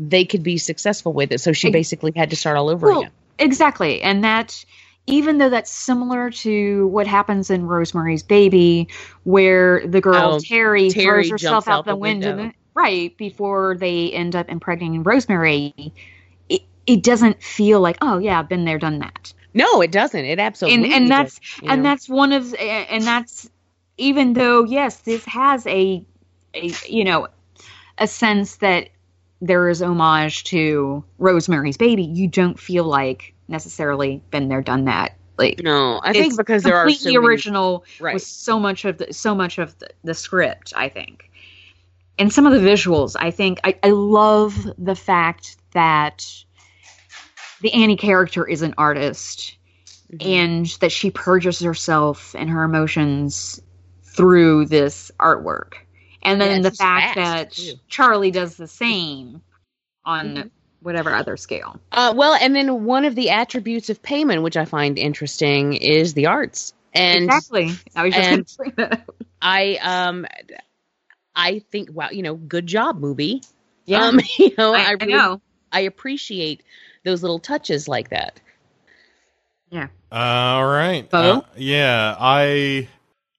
they 0.01 0.25
could 0.25 0.43
be 0.43 0.59
successful 0.59 1.13
with 1.13 1.33
it. 1.33 1.41
So 1.41 1.53
she 1.53 1.71
basically 1.71 2.13
had 2.15 2.31
to 2.31 2.37
start 2.37 2.57
all 2.57 2.69
over 2.69 2.87
well, 2.87 3.01
again. 3.01 3.13
exactly 3.39 4.01
and 4.03 4.25
that 4.25 4.65
even 5.09 5.39
though 5.39 5.49
that's 5.49 5.71
similar 5.73 6.31
to 6.31 6.87
what 6.89 7.07
happens 7.07 7.51
in 7.51 7.67
Rosemary's 7.67 8.23
Baby, 8.23 8.89
where 9.25 9.87
the 9.87 10.03
girl 10.03 10.35
Oh, 10.35 10.39
Terry, 10.39 10.91
Terry 10.91 11.23
throws 11.25 11.31
herself 11.31 11.67
out, 11.67 11.79
out 11.79 11.85
the, 11.87 11.97
window, 11.97 12.37
window. 12.37 12.53
right 12.75 13.17
before 13.17 13.77
they 13.79 14.13
end 14.13 14.37
up 14.37 14.51
impregnating 14.51 15.03
Rosemary. 15.03 15.95
It, 16.89 17.03
doesn't 17.03 17.43
feel 17.43 17.81
like, 17.81 17.99
oh 18.01 18.19
yeah, 18.19 18.39
I've 18.39 18.49
been 18.49 18.65
there, 18.65 18.79
done 18.79 18.99
that. 19.01 19.33
No, 19.55 19.81
it 19.81 19.91
doesn't. 19.93 20.25
It 20.25 20.33
and 20.33 20.41
absolutely. 20.41 20.93
and 20.93 21.11
that's 21.11 21.39
does, 21.39 21.69
and 21.69 21.83
know? 21.83 21.89
that's 21.89 22.09
one 22.09 22.33
of 22.33 22.55
and 22.55 23.03
that's 23.05 23.49
even 23.97 24.35
though 24.35 24.65
yes 24.65 24.99
this 24.99 25.25
has 25.25 25.67
a, 25.67 26.05
a 26.55 26.73
you 26.87 27.05
know 27.05 27.29
a 27.99 28.07
sense 28.07 28.57
that 28.57 28.91
there 29.41 29.69
is 29.69 29.83
homage 29.83 30.45
to 30.45 31.03
Rosemary's 31.19 31.77
Baby 31.77 32.05
you 32.05 32.29
don't 32.29 32.59
feel 32.59 32.85
like 32.85 33.35
necessarily 33.49 34.23
been 34.31 34.49
there 34.49 34.63
done 34.63 34.85
that 34.85 35.17
like 35.39 35.61
no. 35.63 36.01
I 36.03 36.13
think 36.13 36.37
because 36.37 36.63
there 36.63 36.77
are 36.77 36.89
so 36.89 36.95
completely 36.95 37.19
many- 37.19 37.27
original 37.27 37.85
Right. 38.01 38.15
with 38.15 38.23
so 38.23 38.59
much 38.61 38.85
of 38.85 38.99
the 38.99 39.13
so 39.13 39.35
much 39.35 39.59
of 39.59 39.79
the, 39.79 39.89
the 40.05 40.15
script 40.15 40.73
I 40.77 40.89
think 40.89 41.31
and 42.19 42.33
some 42.33 42.47
of 42.47 42.53
the 42.53 42.59
visuals 42.69 43.17
I 43.19 43.31
think 43.31 43.61
I, 43.65 43.77
I 43.83 43.91
love 43.91 44.69
the 44.77 44.95
fact 44.95 45.57
that 45.73 46.45
the 47.61 47.73
Annie 47.75 47.97
character 47.97 48.47
is 48.47 48.63
an 48.63 48.75
artist 48.79 49.57
Mm-hmm. 50.13 50.31
and 50.31 50.67
that 50.81 50.91
she 50.91 51.11
purges 51.11 51.61
herself 51.61 52.35
and 52.37 52.49
her 52.49 52.63
emotions 52.65 53.61
through 54.03 54.67
this 54.67 55.11
artwork. 55.21 55.75
And 56.23 56.41
then 56.41 56.63
Yeah, 56.63 56.63
the 56.63 56.71
fact 56.71 57.15
that 57.17 57.51
too. 57.53 57.75
Charlie 57.89 58.31
does 58.31 58.57
the 58.57 58.67
same 58.67 59.43
on 60.05 60.25
Mm-hmm. 60.27 60.49
whatever 60.81 61.15
other 61.15 61.37
scale. 61.37 61.79
Uh, 61.93 62.15
well, 62.17 62.35
and 62.35 62.55
then 62.55 62.85
one 62.85 63.05
of 63.05 63.15
the 63.15 63.31
attributes 63.31 63.91
of 63.91 64.03
Paimon, 64.03 64.43
which 64.43 64.57
I 64.57 64.65
find 64.65 64.99
interesting, 64.99 65.75
is 65.75 66.15
the 66.15 66.27
arts. 66.27 66.73
And 66.95 67.25
exactly. 67.25 67.73
I 67.95 68.05
was 68.05 68.15
just 68.15 68.31
going 68.31 68.73
that. 68.77 69.05
I 69.43 69.79
um 69.83 70.27
I 71.35 71.61
think 71.61 71.91
wow, 71.93 72.09
you 72.11 72.23
know, 72.23 72.35
good 72.35 72.67
job 72.67 72.99
movie. 72.99 73.43
Yeah. 73.85 74.05
Um, 74.07 74.21
you 74.39 74.55
know, 74.59 74.75
I- 74.75 74.93
I, 74.93 74.97
I 75.01 75.05
know. 75.07 75.41
I 75.73 75.81
appreciate 75.81 76.63
those 77.05 77.23
little 77.23 77.39
touches 77.39 77.89
like 77.89 78.11
that. 78.11 78.41
Yeah. 79.71 79.89
All 80.11 80.67
right. 80.67 81.07
Uh, 81.13 81.43
yeah, 81.57 82.17
I 82.19 82.89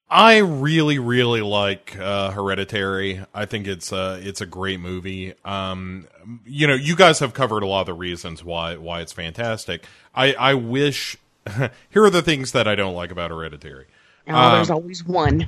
I 0.10 0.38
really 0.38 1.00
really 1.00 1.42
like 1.42 1.98
uh, 2.00 2.32
Hereditary. 2.32 3.24
I 3.34 3.46
think 3.46 3.68
it's 3.68 3.92
uh 3.92 4.20
it's 4.24 4.42
a 4.42 4.46
great 4.46 4.80
movie. 4.80 5.34
Um 5.44 6.08
you 6.46 6.68
know, 6.68 6.76
you 6.76 6.96
guys 6.96 7.20
have 7.20 7.34
covered 7.34 7.64
a 7.64 7.68
lot 7.68 7.82
of 7.82 7.86
the 7.88 7.94
reasons 7.94 8.44
why 8.44 8.76
why 8.78 9.02
it's 9.02 9.14
fantastic. 9.14 9.86
I 10.14 10.34
I 10.34 10.54
wish 10.54 11.18
here 11.90 12.04
are 12.04 12.10
the 12.12 12.22
things 12.22 12.52
that 12.52 12.68
I 12.68 12.76
don't 12.76 12.94
like 12.94 13.12
about 13.12 13.32
Hereditary. 13.32 13.86
Oh, 14.28 14.52
there's 14.56 14.70
Um, 14.70 14.76
always 14.76 15.04
one. 15.04 15.48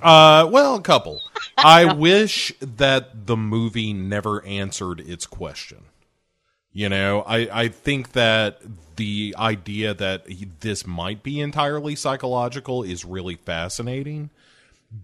uh, 0.00 0.48
well, 0.50 0.76
a 0.76 0.80
couple. 0.80 1.20
I 1.58 1.92
wish 1.92 2.54
that 2.60 3.26
the 3.26 3.36
movie 3.36 3.92
never 3.92 4.42
answered 4.46 5.00
its 5.00 5.26
question. 5.26 5.84
You 6.72 6.88
know, 6.88 7.22
I, 7.22 7.48
I 7.52 7.68
think 7.68 8.12
that 8.12 8.60
the 8.96 9.34
idea 9.38 9.94
that 9.94 10.24
this 10.60 10.86
might 10.86 11.22
be 11.22 11.40
entirely 11.40 11.94
psychological 11.96 12.82
is 12.82 13.04
really 13.04 13.36
fascinating. 13.36 14.30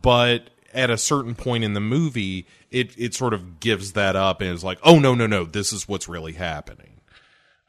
But 0.03 0.51
at 0.73 0.91
a 0.91 0.99
certain 0.99 1.35
point 1.35 1.65
in 1.65 1.75
the 1.75 1.81
movie, 1.81 2.47
it, 2.71 2.93
it 2.99 3.15
sort 3.15 3.35
of 3.35 3.61
gives 3.61 3.93
that 3.93 4.17
up 4.17 4.41
and 4.41 4.51
is 4.51 4.65
like, 4.65 4.79
oh, 4.83 4.99
no, 4.99 5.15
no, 5.15 5.27
no, 5.27 5.45
this 5.45 5.73
is 5.73 5.89
what's 5.89 6.09
really 6.09 6.35
happening. 6.35 7.01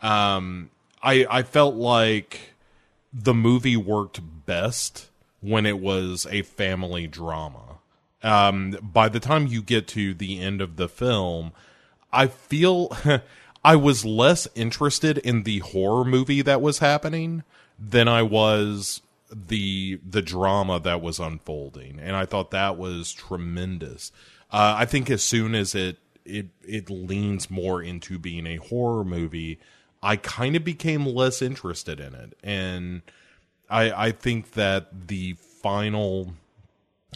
Um, 0.02 0.70
I, 1.02 1.26
I 1.30 1.44
felt 1.44 1.76
like 1.76 2.54
the 3.14 3.34
movie 3.34 3.78
worked 3.78 4.22
best 4.46 5.10
when 5.42 5.66
it 5.66 5.80
was 5.80 6.28
a 6.30 6.42
family 6.42 7.08
drama. 7.08 7.80
Um, 8.22 8.78
by 8.82 9.08
the 9.08 9.22
time 9.22 9.48
you 9.48 9.62
get 9.62 9.88
to 9.90 10.14
the 10.14 10.42
end 10.42 10.62
of 10.62 10.76
the 10.76 10.90
film, 10.90 11.54
I 12.12 12.28
feel 12.28 12.92
I 13.64 13.76
was 13.76 14.06
less 14.06 14.48
interested 14.56 15.18
in 15.18 15.44
the 15.44 15.60
horror 15.60 16.06
movie 16.06 16.42
that 16.42 16.62
was 16.62 16.80
happening 16.80 17.44
than 17.78 18.08
I 18.08 18.22
was 18.24 19.02
the 19.32 20.00
the 20.08 20.22
drama 20.22 20.80
that 20.80 21.02
was 21.02 21.20
unfolding, 21.20 22.00
and 22.00 22.16
I 22.16 22.26
thought 22.26 22.52
that 22.52 22.78
was 22.78 23.12
tremendous. 23.12 24.12
Uh, 24.52 24.76
I 24.78 24.86
think 24.86 25.10
as 25.10 25.24
soon 25.24 25.56
as 25.56 25.76
it 25.76 25.98
it 26.26 26.48
it 26.64 26.90
leans 26.90 27.50
more 27.52 27.82
into 27.82 28.18
being 28.18 28.48
a 28.48 28.58
horror 28.58 29.04
movie, 29.04 29.60
I 30.02 30.16
kind 30.16 30.56
of 30.56 30.64
became 30.64 31.06
less 31.06 31.42
interested 31.42 32.00
in 32.00 32.16
it, 32.16 32.38
and 32.44 33.02
I 33.70 34.08
I 34.08 34.12
think 34.12 34.54
that 34.54 35.08
the 35.08 35.34
final 35.34 36.34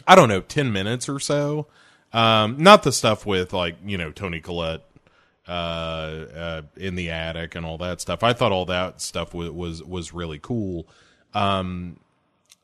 I 0.06 0.14
don't 0.14 0.28
know, 0.28 0.40
10 0.40 0.72
minutes 0.72 1.08
or 1.08 1.18
so. 1.18 1.66
Um, 2.12 2.56
not 2.58 2.82
the 2.82 2.92
stuff 2.92 3.26
with 3.26 3.52
like, 3.52 3.76
you 3.84 3.98
know, 3.98 4.12
Toni 4.12 4.40
Collette, 4.40 4.82
uh, 5.46 5.50
uh, 5.50 6.62
in 6.76 6.94
the 6.94 7.10
attic 7.10 7.54
and 7.54 7.66
all 7.66 7.78
that 7.78 8.00
stuff. 8.00 8.22
I 8.22 8.32
thought 8.32 8.52
all 8.52 8.66
that 8.66 9.00
stuff 9.00 9.34
was, 9.34 9.50
was, 9.50 9.82
was 9.82 10.12
really 10.12 10.38
cool. 10.40 10.86
Um, 11.34 11.98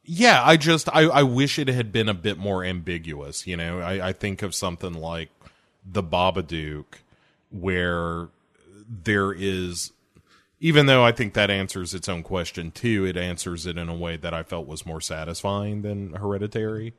yeah, 0.05 0.43
I 0.45 0.57
just, 0.57 0.89
I, 0.89 1.03
I 1.03 1.23
wish 1.23 1.59
it 1.59 1.69
had 1.69 1.93
been 1.93 2.09
a 2.09 2.15
bit 2.15 2.39
more 2.39 2.65
ambiguous. 2.65 3.47
You 3.47 3.57
know, 3.57 3.81
I, 3.81 4.09
I 4.09 4.13
think 4.13 4.43
of 4.43 4.55
something 4.55 4.95
like 4.95 5.31
the 5.85 6.03
Babadook 6.03 6.87
where 7.51 8.29
there 9.05 9.33
is, 9.33 9.93
even 10.59 10.87
though 10.87 11.05
I 11.05 11.13
think 11.13 11.35
that 11.35 11.51
answers 11.51 11.95
its 11.95 12.09
own 12.09 12.23
question 12.23 12.71
too, 12.71 13.05
it 13.07 13.17
answers 13.17 13.67
it 13.67 13.77
in 13.79 13.89
a 13.89 13.95
way 13.95 14.17
that 14.17 14.35
I 14.35 14.43
felt 14.43 14.67
was 14.67 14.87
more 14.87 15.01
satisfying 15.01 15.83
than 15.83 16.15
Hereditary. 16.15 16.95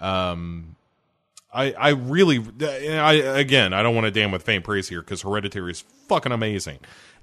Um, 0.00 0.76
I 1.56 1.72
I 1.72 1.88
really 1.90 2.44
I 2.60 3.12
again 3.14 3.72
I 3.72 3.82
don't 3.82 3.94
want 3.94 4.04
to 4.04 4.10
damn 4.10 4.30
with 4.30 4.42
faint 4.42 4.64
praise 4.64 4.88
here 4.88 5.00
because 5.00 5.22
Hereditary 5.22 5.72
is 5.72 5.80
fucking 6.08 6.32
amazing. 6.32 6.78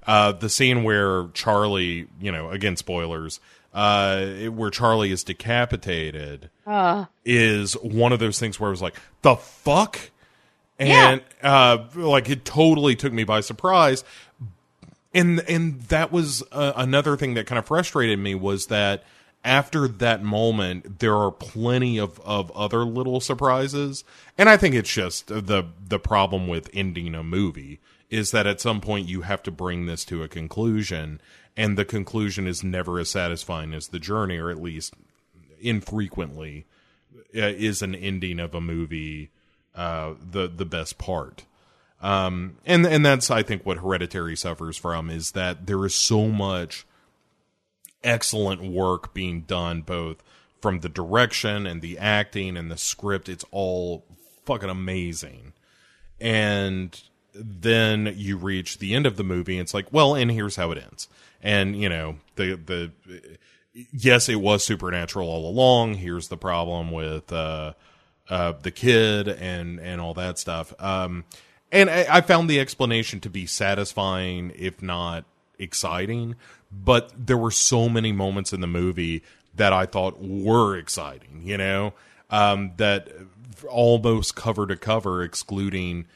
Uh, 0.06 0.32
the 0.32 0.50
scene 0.50 0.82
where 0.82 1.28
Charlie, 1.34 2.08
you 2.20 2.30
know, 2.32 2.50
again 2.50 2.76
spoilers, 2.76 3.40
uh, 3.72 4.22
it- 4.40 4.52
where 4.52 4.70
Charlie 4.70 5.12
is 5.12 5.24
decapitated 5.24 6.50
Uh, 6.66 7.06
is 7.24 7.74
one 7.74 8.12
of 8.12 8.18
those 8.18 8.38
things 8.38 8.58
where 8.60 8.68
I 8.68 8.72
was 8.72 8.82
like, 8.82 8.96
the 9.22 9.36
fuck? 9.36 9.98
And 10.78 11.22
uh 11.42 11.78
like 11.94 12.28
it 12.28 12.44
totally 12.44 12.96
took 12.96 13.12
me 13.12 13.22
by 13.24 13.40
surprise. 13.40 14.02
And 15.14 15.40
and 15.48 15.80
that 15.82 16.10
was 16.10 16.42
uh, 16.50 16.72
another 16.74 17.16
thing 17.16 17.34
that 17.34 17.46
kind 17.46 17.58
of 17.58 17.66
frustrated 17.66 18.18
me 18.18 18.34
was 18.34 18.66
that 18.66 19.04
after 19.44 19.86
that 19.86 20.22
moment 20.22 20.98
there 21.00 21.16
are 21.16 21.30
plenty 21.30 21.98
of 21.98 22.18
of 22.20 22.50
other 22.52 22.84
little 22.84 23.20
surprises. 23.20 24.04
And 24.38 24.48
I 24.48 24.56
think 24.56 24.74
it's 24.74 24.92
just 24.92 25.28
the 25.28 25.64
the 25.86 25.98
problem 25.98 26.48
with 26.48 26.70
ending 26.72 27.14
a 27.14 27.22
movie 27.22 27.80
is 28.10 28.30
that 28.30 28.46
at 28.46 28.60
some 28.60 28.80
point 28.80 29.08
you 29.08 29.22
have 29.22 29.42
to 29.42 29.50
bring 29.50 29.86
this 29.86 30.04
to 30.06 30.22
a 30.22 30.28
conclusion 30.28 31.20
and 31.56 31.76
the 31.76 31.84
conclusion 31.84 32.46
is 32.46 32.64
never 32.64 32.98
as 32.98 33.10
satisfying 33.10 33.74
as 33.74 33.88
the 33.88 33.98
journey 33.98 34.38
or 34.38 34.50
at 34.50 34.60
least 34.60 34.94
infrequently 35.60 36.66
uh, 37.36 37.46
is 37.46 37.82
an 37.82 37.94
ending 37.94 38.40
of 38.40 38.54
a 38.54 38.60
movie 38.60 39.30
uh, 39.74 40.14
the 40.20 40.48
the 40.48 40.64
best 40.64 40.98
part. 40.98 41.44
Um, 42.00 42.56
and 42.64 42.86
and 42.86 43.04
that's 43.04 43.30
I 43.30 43.42
think 43.42 43.64
what 43.64 43.78
Hereditary 43.78 44.36
suffers 44.36 44.76
from 44.76 45.10
is 45.10 45.32
that 45.32 45.66
there 45.66 45.84
is 45.84 45.94
so 45.94 46.28
much 46.28 46.86
excellent 48.04 48.62
work 48.62 49.12
being 49.14 49.40
done 49.42 49.82
both 49.82 50.22
from 50.60 50.80
the 50.80 50.88
direction 50.88 51.66
and 51.66 51.82
the 51.82 51.98
acting 51.98 52.56
and 52.56 52.70
the 52.70 52.76
script. 52.76 53.28
It's 53.28 53.44
all 53.50 54.04
fucking 54.46 54.70
amazing. 54.70 55.52
And 56.20 57.00
then 57.34 58.14
you 58.16 58.36
reach 58.36 58.78
the 58.78 58.94
end 58.94 59.06
of 59.06 59.16
the 59.16 59.24
movie, 59.24 59.54
and 59.54 59.62
it's 59.62 59.74
like, 59.74 59.92
well, 59.92 60.14
and 60.14 60.30
here's 60.30 60.56
how 60.56 60.70
it 60.70 60.78
ends. 60.78 61.08
And 61.42 61.76
you 61.76 61.88
know, 61.88 62.16
the 62.36 62.54
the 62.54 62.92
yes, 63.92 64.28
it 64.28 64.36
was 64.36 64.64
supernatural 64.64 65.28
all 65.28 65.48
along. 65.48 65.94
Here's 65.94 66.28
the 66.28 66.36
problem 66.36 66.92
with 66.92 67.32
uh, 67.32 67.74
uh, 68.28 68.52
the 68.62 68.70
kid 68.70 69.28
and 69.28 69.80
and 69.80 70.00
all 70.00 70.14
that 70.14 70.38
stuff. 70.38 70.72
Um, 70.78 71.24
and 71.72 71.90
I, 71.90 72.06
I 72.08 72.20
found 72.20 72.48
the 72.48 72.60
explanation 72.60 73.20
to 73.20 73.30
be 73.30 73.46
satisfying, 73.46 74.52
if 74.54 74.80
not 74.80 75.24
exciting. 75.58 76.36
But 76.82 77.12
there 77.16 77.36
were 77.36 77.50
so 77.50 77.88
many 77.88 78.12
moments 78.12 78.52
in 78.52 78.60
the 78.60 78.66
movie 78.66 79.22
that 79.54 79.72
I 79.72 79.86
thought 79.86 80.20
were 80.20 80.76
exciting. 80.76 81.42
You 81.44 81.58
know, 81.58 81.94
um, 82.30 82.72
that 82.76 83.08
almost 83.68 84.34
cover 84.34 84.66
to 84.66 84.76
cover, 84.76 85.22
excluding 85.22 86.06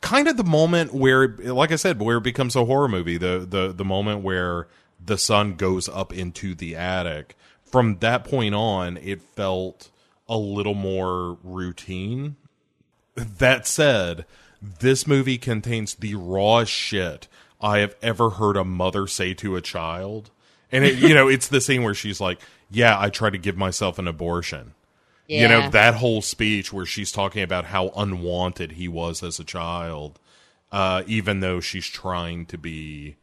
kind 0.00 0.28
of 0.28 0.36
the 0.36 0.44
moment 0.44 0.94
where, 0.94 1.28
like 1.28 1.72
I 1.72 1.76
said, 1.76 2.00
where 2.00 2.18
it 2.18 2.24
becomes 2.24 2.56
a 2.56 2.64
horror 2.64 2.88
movie. 2.88 3.18
The 3.18 3.46
the 3.48 3.72
the 3.72 3.84
moment 3.84 4.22
where 4.22 4.68
the 5.04 5.18
son 5.18 5.54
goes 5.54 5.88
up 5.88 6.12
into 6.12 6.54
the 6.54 6.76
attic. 6.76 7.36
From 7.64 7.98
that 7.98 8.24
point 8.24 8.54
on, 8.54 8.96
it 8.98 9.20
felt 9.20 9.90
a 10.28 10.38
little 10.38 10.74
more 10.74 11.38
routine. 11.42 12.36
That 13.14 13.66
said, 13.66 14.24
this 14.62 15.06
movie 15.06 15.38
contains 15.38 15.94
the 15.94 16.14
raw 16.14 16.64
shit 16.64 17.28
I 17.60 17.78
have 17.78 17.96
ever 18.02 18.30
heard 18.30 18.56
a 18.56 18.64
mother 18.64 19.06
say 19.06 19.34
to 19.34 19.56
a 19.56 19.60
child. 19.60 20.30
And 20.72 20.84
it, 20.84 20.98
you 20.98 21.14
know, 21.14 21.28
it's 21.28 21.48
the 21.48 21.60
scene 21.60 21.82
where 21.82 21.94
she's 21.94 22.20
like, 22.20 22.40
"Yeah, 22.70 22.98
I 22.98 23.08
tried 23.08 23.30
to 23.30 23.38
give 23.38 23.56
myself 23.56 23.98
an 23.98 24.08
abortion." 24.08 24.74
You 25.28 25.48
know 25.48 25.70
that 25.70 25.94
whole 25.94 26.22
speech 26.22 26.72
where 26.72 26.86
she's 26.86 27.10
talking 27.10 27.42
about 27.42 27.66
how 27.66 27.88
unwanted 27.96 28.72
he 28.72 28.88
was 28.88 29.22
as 29.22 29.40
a 29.40 29.44
child, 29.44 30.20
uh, 30.70 31.02
even 31.06 31.40
though 31.40 31.60
she's 31.60 31.86
trying 31.86 32.46
to 32.46 32.58
be 32.58 33.16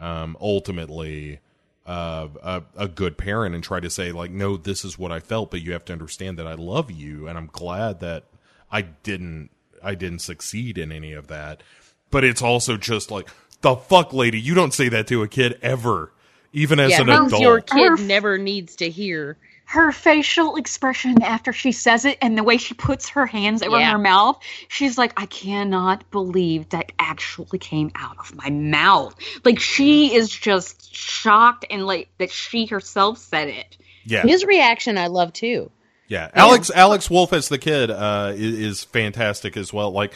um, 0.00 0.36
ultimately 0.40 1.38
uh, 1.86 2.28
a, 2.42 2.62
a 2.76 2.88
good 2.88 3.16
parent 3.16 3.54
and 3.54 3.62
try 3.62 3.78
to 3.78 3.90
say 3.90 4.10
like, 4.10 4.30
no, 4.30 4.56
this 4.56 4.84
is 4.84 4.98
what 4.98 5.12
I 5.12 5.20
felt, 5.20 5.50
but 5.50 5.62
you 5.62 5.72
have 5.72 5.84
to 5.86 5.92
understand 5.92 6.38
that 6.38 6.46
I 6.46 6.54
love 6.54 6.90
you, 6.90 7.28
and 7.28 7.38
I'm 7.38 7.50
glad 7.52 8.00
that 8.00 8.24
I 8.70 8.82
didn't 8.82 9.50
I 9.82 9.94
didn't 9.94 10.20
succeed 10.20 10.78
in 10.78 10.90
any 10.90 11.12
of 11.12 11.28
that. 11.28 11.62
But 12.10 12.24
it's 12.24 12.42
also 12.42 12.76
just 12.76 13.10
like 13.10 13.28
the 13.64 13.74
fuck, 13.74 14.12
lady, 14.12 14.40
you 14.40 14.54
don't 14.54 14.72
say 14.72 14.88
that 14.90 15.08
to 15.08 15.22
a 15.24 15.28
kid 15.28 15.58
ever, 15.60 16.12
even 16.52 16.78
as 16.78 16.92
yeah, 16.92 17.00
an 17.00 17.08
adult. 17.10 17.42
your 17.42 17.60
kid 17.60 17.98
never 18.06 18.38
needs 18.38 18.76
to 18.76 18.88
hear. 18.88 19.36
her 19.66 19.90
facial 19.92 20.56
expression 20.56 21.22
after 21.22 21.50
she 21.52 21.72
says 21.72 22.04
it 22.04 22.18
and 22.20 22.36
the 22.36 22.44
way 22.44 22.58
she 22.58 22.74
puts 22.74 23.08
her 23.08 23.24
hands 23.26 23.62
over 23.62 23.78
Yeah. 23.78 23.92
her 23.92 23.98
mouth 23.98 24.38
she's 24.68 24.98
like 24.98 25.14
i 25.18 25.24
cannot 25.24 26.04
believe 26.10 26.68
that 26.68 26.92
actually 26.98 27.58
came 27.58 27.90
out 27.94 28.18
of 28.18 28.34
my 28.36 28.50
mouth 28.50 29.14
like 29.42 29.58
she 29.58 30.14
is 30.14 30.28
just 30.28 30.94
shocked 30.94 31.64
and 31.70 31.86
like 31.86 32.10
that 32.18 32.30
she 32.30 32.66
herself 32.66 33.16
said 33.16 33.48
it 33.48 33.78
yeah, 34.04 34.20
His 34.22 34.44
reaction, 34.44 34.98
I 34.98 35.06
love 35.06 35.32
too. 35.32 35.70
Yeah, 36.08 36.30
Alex 36.34 36.70
Alex 36.74 37.08
Wolff 37.08 37.32
as 37.32 37.48
the 37.48 37.56
kid 37.56 37.90
uh, 37.90 38.32
is, 38.36 38.58
is 38.58 38.84
fantastic 38.84 39.56
as 39.56 39.72
well. 39.72 39.90
Like 39.92 40.12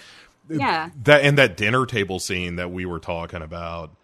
Yeah. 0.51 0.91
that 1.05 1.23
and 1.23 1.37
that 1.39 1.57
dinner 1.57 1.87
table 1.87 2.19
scene 2.19 2.57
that 2.57 2.71
we 2.71 2.87
were 2.87 3.01
talking 3.01 3.43
about 3.43 3.95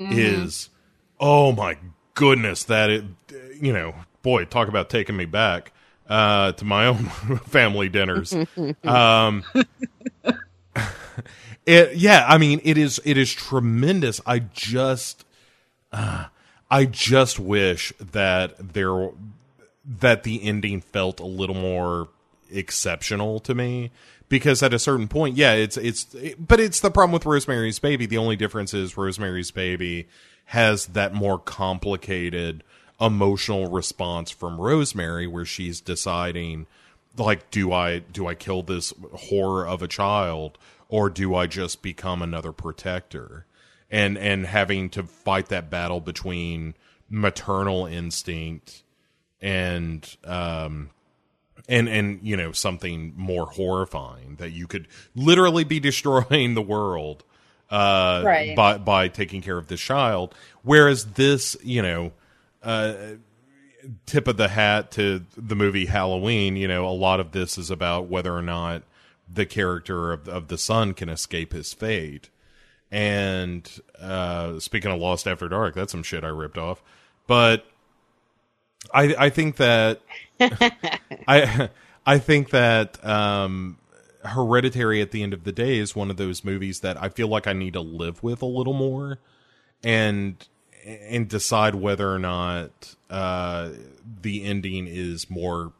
Mhm. 0.00 0.08
is 0.10 0.68
oh 1.20 1.52
my 1.52 1.76
goodness 2.14 2.64
that 2.64 2.90
it 2.90 3.04
you 3.60 3.72
know 3.72 3.94
boy 4.22 4.44
talk 4.44 4.68
about 4.68 4.90
taking 4.90 5.16
me 5.16 5.24
back 5.24 5.72
uh, 6.08 6.52
to 6.52 6.64
my 6.64 6.86
own 6.88 7.06
family 7.46 7.88
dinners. 7.88 8.34
um, 8.84 9.44
it, 11.66 11.96
yeah, 11.96 12.24
I 12.28 12.38
mean 12.38 12.60
it 12.64 12.76
is 12.76 13.00
it 13.04 13.16
is 13.16 13.32
tremendous. 13.32 14.20
I 14.26 14.40
just 14.40 15.24
uh, 15.92 16.26
I 16.70 16.84
just 16.86 17.38
wish 17.38 17.92
that 17.98 18.72
there 18.74 19.10
that 20.00 20.24
the 20.24 20.42
ending 20.42 20.80
felt 20.80 21.20
a 21.20 21.26
little 21.26 21.54
more 21.54 22.08
exceptional 22.50 23.40
to 23.40 23.54
me 23.54 23.90
because 24.28 24.62
at 24.62 24.74
a 24.74 24.78
certain 24.78 25.08
point 25.08 25.36
yeah 25.36 25.52
it's 25.52 25.76
it's 25.76 26.14
but 26.38 26.60
it's 26.60 26.80
the 26.80 26.90
problem 26.90 27.12
with 27.12 27.26
Rosemary's 27.26 27.78
Baby. 27.78 28.06
The 28.06 28.18
only 28.18 28.36
difference 28.36 28.74
is 28.74 28.96
Rosemary's 28.96 29.50
Baby 29.50 30.08
has 30.46 30.86
that 30.86 31.14
more 31.14 31.38
complicated 31.38 32.62
emotional 33.00 33.70
response 33.70 34.30
from 34.30 34.60
Rosemary 34.60 35.26
where 35.26 35.44
she's 35.44 35.80
deciding 35.80 36.66
like 37.16 37.50
do 37.50 37.72
I 37.72 37.98
do 38.00 38.26
I 38.26 38.34
kill 38.34 38.62
this 38.62 38.92
horror 39.12 39.66
of 39.66 39.82
a 39.82 39.88
child 39.88 40.58
or 40.88 41.10
do 41.10 41.34
I 41.34 41.46
just 41.46 41.82
become 41.82 42.22
another 42.22 42.52
protector? 42.52 43.46
And 43.90 44.16
and 44.18 44.46
having 44.46 44.90
to 44.90 45.04
fight 45.04 45.48
that 45.48 45.70
battle 45.70 46.00
between 46.00 46.74
maternal 47.08 47.86
instinct 47.86 48.82
and 49.40 50.16
um 50.24 50.90
and 51.68 51.88
and 51.88 52.20
you 52.22 52.36
know 52.36 52.52
something 52.52 53.12
more 53.16 53.46
horrifying 53.46 54.36
that 54.36 54.50
you 54.50 54.66
could 54.66 54.86
literally 55.14 55.64
be 55.64 55.80
destroying 55.90 56.54
the 56.54 56.62
world 56.62 57.24
uh 57.70 58.22
Right. 58.24 58.54
by 58.54 58.78
by 58.78 59.08
taking 59.08 59.40
care 59.42 59.56
of 59.58 59.68
this 59.68 59.80
child. 59.80 60.34
Whereas 60.62 61.04
this 61.14 61.56
you 61.62 61.80
know 61.82 62.12
uh 62.62 62.94
tip 64.06 64.28
of 64.28 64.36
the 64.36 64.48
hat 64.48 64.90
to 64.92 65.24
the 65.36 65.54
movie 65.56 65.86
Halloween 65.86 66.56
you 66.56 66.68
know 66.68 66.86
a 66.86 66.92
lot 66.92 67.20
of 67.20 67.32
this 67.32 67.56
is 67.58 67.70
about 67.70 68.06
whether 68.08 68.34
or 68.34 68.42
not 68.42 68.82
the 69.32 69.46
character 69.46 70.12
of 70.12 70.28
of 70.28 70.48
the 70.48 70.58
son 70.58 70.92
can 70.94 71.08
escape 71.08 71.52
his 71.52 71.72
fate. 71.72 72.28
And 72.90 73.68
uh 74.00 74.60
speaking 74.60 74.90
of 74.92 75.00
Lost 75.00 75.26
After 75.26 75.48
Dark 75.48 75.74
that's 75.74 75.92
some 75.92 76.02
shit 76.02 76.24
I 76.24 76.28
ripped 76.28 76.58
off. 76.58 76.82
But 77.26 77.64
I 78.92 79.14
I 79.18 79.30
think 79.30 79.56
that 79.56 80.00
I 80.40 81.68
I 82.06 82.18
think 82.18 82.50
that 82.50 83.04
um 83.04 83.78
Hereditary 84.24 85.02
at 85.02 85.10
the 85.10 85.22
end 85.22 85.34
of 85.34 85.44
the 85.44 85.52
day 85.52 85.78
is 85.78 85.94
one 85.94 86.10
of 86.10 86.16
those 86.16 86.44
movies 86.44 86.80
that 86.80 87.00
I 87.02 87.10
feel 87.10 87.28
like 87.28 87.46
I 87.46 87.52
need 87.52 87.74
to 87.74 87.80
live 87.80 88.22
with 88.22 88.40
a 88.42 88.46
little 88.46 88.72
more 88.72 89.18
and 89.82 90.36
and 90.84 91.28
decide 91.28 91.74
whether 91.74 92.10
or 92.10 92.18
not 92.18 92.94
uh 93.10 93.70
the 94.22 94.44
ending 94.44 94.86
is 94.86 95.28
more 95.28 95.72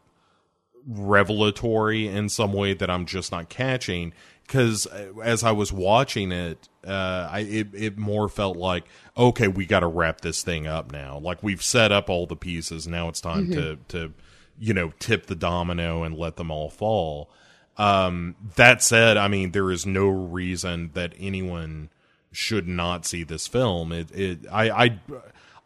revelatory 0.86 2.06
in 2.06 2.28
some 2.28 2.52
way 2.52 2.74
that 2.74 2.90
I'm 2.90 3.06
just 3.06 3.32
not 3.32 3.48
catching. 3.48 4.12
Because 4.46 4.86
as 5.22 5.42
I 5.42 5.52
was 5.52 5.72
watching 5.72 6.30
it, 6.30 6.68
uh, 6.86 7.28
I 7.30 7.40
it, 7.40 7.68
it 7.72 7.96
more 7.98 8.28
felt 8.28 8.58
like 8.58 8.84
okay, 9.16 9.48
we 9.48 9.64
got 9.64 9.80
to 9.80 9.86
wrap 9.86 10.20
this 10.20 10.42
thing 10.42 10.66
up 10.66 10.92
now. 10.92 11.18
Like 11.18 11.42
we've 11.42 11.62
set 11.62 11.92
up 11.92 12.10
all 12.10 12.26
the 12.26 12.36
pieces, 12.36 12.86
now 12.86 13.08
it's 13.08 13.22
time 13.22 13.50
to 13.52 13.78
to 13.88 14.12
you 14.58 14.74
know 14.74 14.92
tip 14.98 15.26
the 15.26 15.34
domino 15.34 16.02
and 16.02 16.16
let 16.16 16.36
them 16.36 16.50
all 16.50 16.70
fall. 16.70 17.30
Um, 17.76 18.36
that 18.56 18.82
said, 18.82 19.16
I 19.16 19.28
mean 19.28 19.52
there 19.52 19.70
is 19.70 19.84
no 19.84 20.08
reason 20.08 20.90
that 20.94 21.12
anyone 21.18 21.90
should 22.32 22.68
not 22.68 23.06
see 23.06 23.24
this 23.24 23.46
film. 23.46 23.92
It 23.92 24.10
it 24.12 24.38
I 24.50 24.70
I 24.70 24.98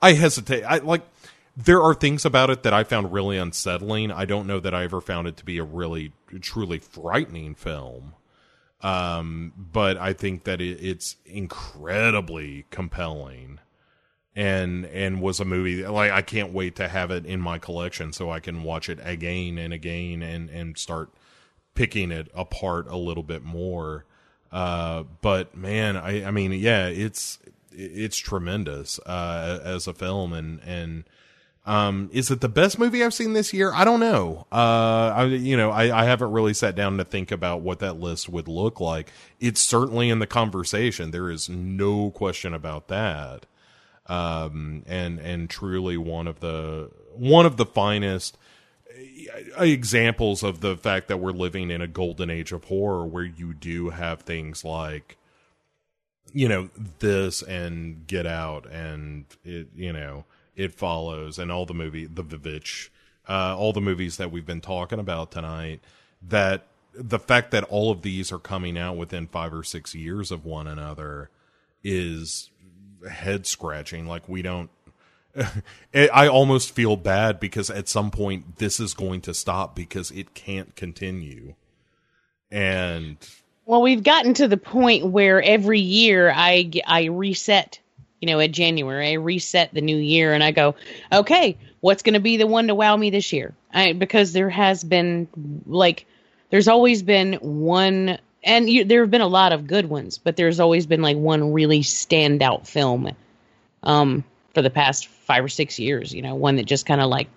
I 0.01 0.13
hesitate. 0.13 0.63
I 0.65 0.79
like 0.79 1.03
there 1.57 1.83
are 1.83 1.95
things 1.95 2.25
about 2.25 2.51
it 2.51 2.63
that 2.63 2.73
I 2.73 2.85
found 2.85 3.13
really 3.13 3.37
unsettling. 3.37 4.13
I 4.13 4.25
don't 4.25 4.47
know 4.47 4.61
that 4.61 4.75
I 4.75 4.85
ever 4.85 5.01
found 5.01 5.27
it 5.27 5.37
to 5.39 5.45
be 5.45 5.59
a 5.59 5.65
really 5.65 6.13
truly 6.41 6.79
frightening 6.79 7.57
film. 7.57 8.15
Um, 8.81 9.53
but 9.57 9.97
I 9.97 10.13
think 10.13 10.45
that 10.45 10.61
it, 10.61 10.79
it's 10.81 11.17
incredibly 11.27 12.65
compelling 12.71 13.59
and 14.39 14.87
and 14.87 15.21
was 15.21 15.41
a 15.41 15.45
movie 15.45 15.85
like 15.85 16.13
I 16.13 16.23
can't 16.23 16.53
wait 16.53 16.77
to 16.77 16.87
have 16.87 17.11
it 17.11 17.27
in 17.27 17.41
my 17.41 17.59
collection 17.59 18.13
so 18.13 18.31
I 18.31 18.39
can 18.39 18.63
watch 18.63 18.89
it 18.89 19.01
again 19.03 19.59
and 19.59 19.73
again 19.73 20.23
and 20.23 20.49
and 20.49 20.79
start 20.79 21.11
picking 21.75 22.13
it 22.13 22.31
apart 22.33 22.87
a 22.89 22.97
little 22.97 23.25
bit 23.25 23.43
more. 23.43 24.05
Uh, 24.53 25.03
but 25.23 25.57
man, 25.57 25.97
I 25.97 26.25
I 26.25 26.31
mean, 26.31 26.53
yeah, 26.53 26.87
it's 26.87 27.41
it's 27.73 28.17
tremendous 28.17 29.01
uh, 29.01 29.59
as 29.65 29.89
a 29.89 29.93
film 29.93 30.33
and 30.33 30.61
and 30.65 31.05
um, 31.67 32.09
is 32.13 32.31
it 32.31 32.41
the 32.41 32.49
best 32.49 32.79
movie 32.79 33.03
I've 33.03 33.13
seen 33.13 33.33
this 33.33 33.53
year? 33.53 33.73
I 33.75 33.85
don't 33.85 34.01
know. 34.01 34.47
Uh, 34.53 35.13
I, 35.17 35.25
you 35.25 35.55
know, 35.55 35.71
I, 35.71 36.03
I 36.03 36.05
haven't 36.05 36.31
really 36.31 36.55
sat 36.55 36.75
down 36.75 36.97
to 36.97 37.05
think 37.05 37.31
about 37.31 37.61
what 37.61 37.81
that 37.81 38.01
list 38.01 38.29
would 38.29 38.49
look 38.49 38.81
like. 38.81 39.13
It's 39.39 39.61
certainly 39.61 40.09
in 40.09 40.19
the 40.19 40.27
conversation. 40.27 41.11
There 41.11 41.29
is 41.29 41.49
no 41.49 42.11
question 42.11 42.55
about 42.55 42.89
that. 42.89 43.45
Um, 44.09 44.85
and, 44.87 45.19
and 45.19 45.51
truly 45.51 45.99
one 45.99 46.27
of 46.27 46.41
the, 46.41 46.91
one 47.15 47.45
of 47.45 47.57
the 47.59 47.67
finest 47.67 48.39
uh, 49.59 49.63
examples 49.63 50.43
of 50.43 50.61
the 50.61 50.77
fact 50.77 51.09
that 51.09 51.19
we're 51.19 51.31
living 51.31 51.71
in 51.71 51.83
a 51.83 51.87
golden 51.87 52.31
age 52.31 52.53
of 52.53 52.65
horror 52.65 53.07
where 53.07 53.25
you 53.25 53.53
do 53.53 53.91
have 53.91 54.23
things 54.23 54.65
like, 54.65 55.17
you 56.33 56.49
know, 56.49 56.71
this 56.99 57.43
and 57.43 58.07
Get 58.07 58.27
Out 58.27 58.67
and 58.71 59.27
it, 59.45 59.69
you 59.75 59.93
know, 59.93 60.25
it 60.57 60.75
follows 60.75 61.39
and 61.39 61.53
all 61.53 61.67
the 61.67 61.75
movie 61.75 62.07
the 62.07 62.25
Vivitch, 62.25 62.89
uh, 63.29 63.57
all 63.57 63.73
the 63.73 63.81
movies 63.81 64.17
that 64.17 64.33
we've 64.33 64.47
been 64.47 64.61
talking 64.61 64.99
about 64.99 65.31
tonight. 65.31 65.81
That 66.21 66.67
the 66.95 67.19
fact 67.19 67.51
that 67.53 67.65
all 67.65 67.91
of 67.91 68.03
these 68.03 68.33
are 68.33 68.39
coming 68.39 68.77
out 68.77 68.97
within 68.97 69.27
five 69.27 69.55
or 69.55 69.63
six 69.63 69.95
years 69.95 70.31
of 70.31 70.45
one 70.45 70.67
another 70.67 71.31
is 71.85 72.51
head 73.09 73.47
scratching. 73.47 74.07
Like 74.07 74.29
we 74.29 74.43
don't. 74.43 74.71
I 75.95 76.29
almost 76.29 76.73
feel 76.75 76.97
bad 76.97 77.39
because 77.39 77.71
at 77.71 77.89
some 77.89 78.11
point 78.11 78.57
this 78.57 78.81
is 78.81 78.95
going 78.95 79.21
to 79.23 79.35
stop 79.35 79.77
because 79.77 80.11
it 80.11 80.35
can't 80.35 80.75
continue. 80.75 81.55
And 82.51 83.17
Well, 83.67 83.83
we've 83.83 84.03
gotten 84.03 84.35
to 84.35 84.49
the 84.49 84.57
point 84.57 85.07
where 85.07 85.43
every 85.43 85.81
year 85.81 86.33
I 86.35 86.71
I 86.87 87.05
reset, 87.05 87.79
you 88.21 88.27
know, 88.27 88.41
at 88.41 88.53
January 88.53 89.11
I 89.11 89.15
reset 89.15 89.73
the 89.73 89.81
new 89.81 89.97
year 89.97 90.33
and 90.33 90.43
I 90.43 90.51
go, 90.51 90.75
okay, 91.13 91.57
what's 91.81 92.03
going 92.03 92.15
to 92.15 92.21
be 92.21 92.37
the 92.37 92.47
one 92.47 92.69
to 92.69 92.75
wow 92.75 92.97
me 92.97 93.11
this 93.11 93.33
year? 93.33 93.55
I, 93.73 93.93
because 93.93 94.33
there 94.33 94.51
has 94.51 94.83
been 94.83 95.29
like, 95.67 96.07
there's 96.51 96.69
always 96.69 97.03
been 97.03 97.35
one, 97.35 98.19
and 98.49 98.69
you, 98.69 98.85
there 98.85 99.03
have 99.03 99.11
been 99.11 99.21
a 99.21 99.29
lot 99.29 99.53
of 99.53 99.67
good 99.67 99.89
ones, 99.89 100.19
but 100.19 100.37
there's 100.37 100.59
always 100.59 100.87
been 100.87 101.03
like 101.03 101.17
one 101.17 101.53
really 101.53 101.81
standout 101.81 102.67
film, 102.67 103.11
um, 103.83 104.25
for 104.55 104.63
the 104.63 104.71
past 104.71 105.07
five 105.07 105.45
or 105.45 105.49
six 105.49 105.79
years. 105.79 106.13
You 106.13 106.23
know, 106.23 106.35
one 106.35 106.57
that 106.57 106.67
just 106.67 106.87
kind 106.87 107.01
of 107.01 107.09
like 107.09 107.29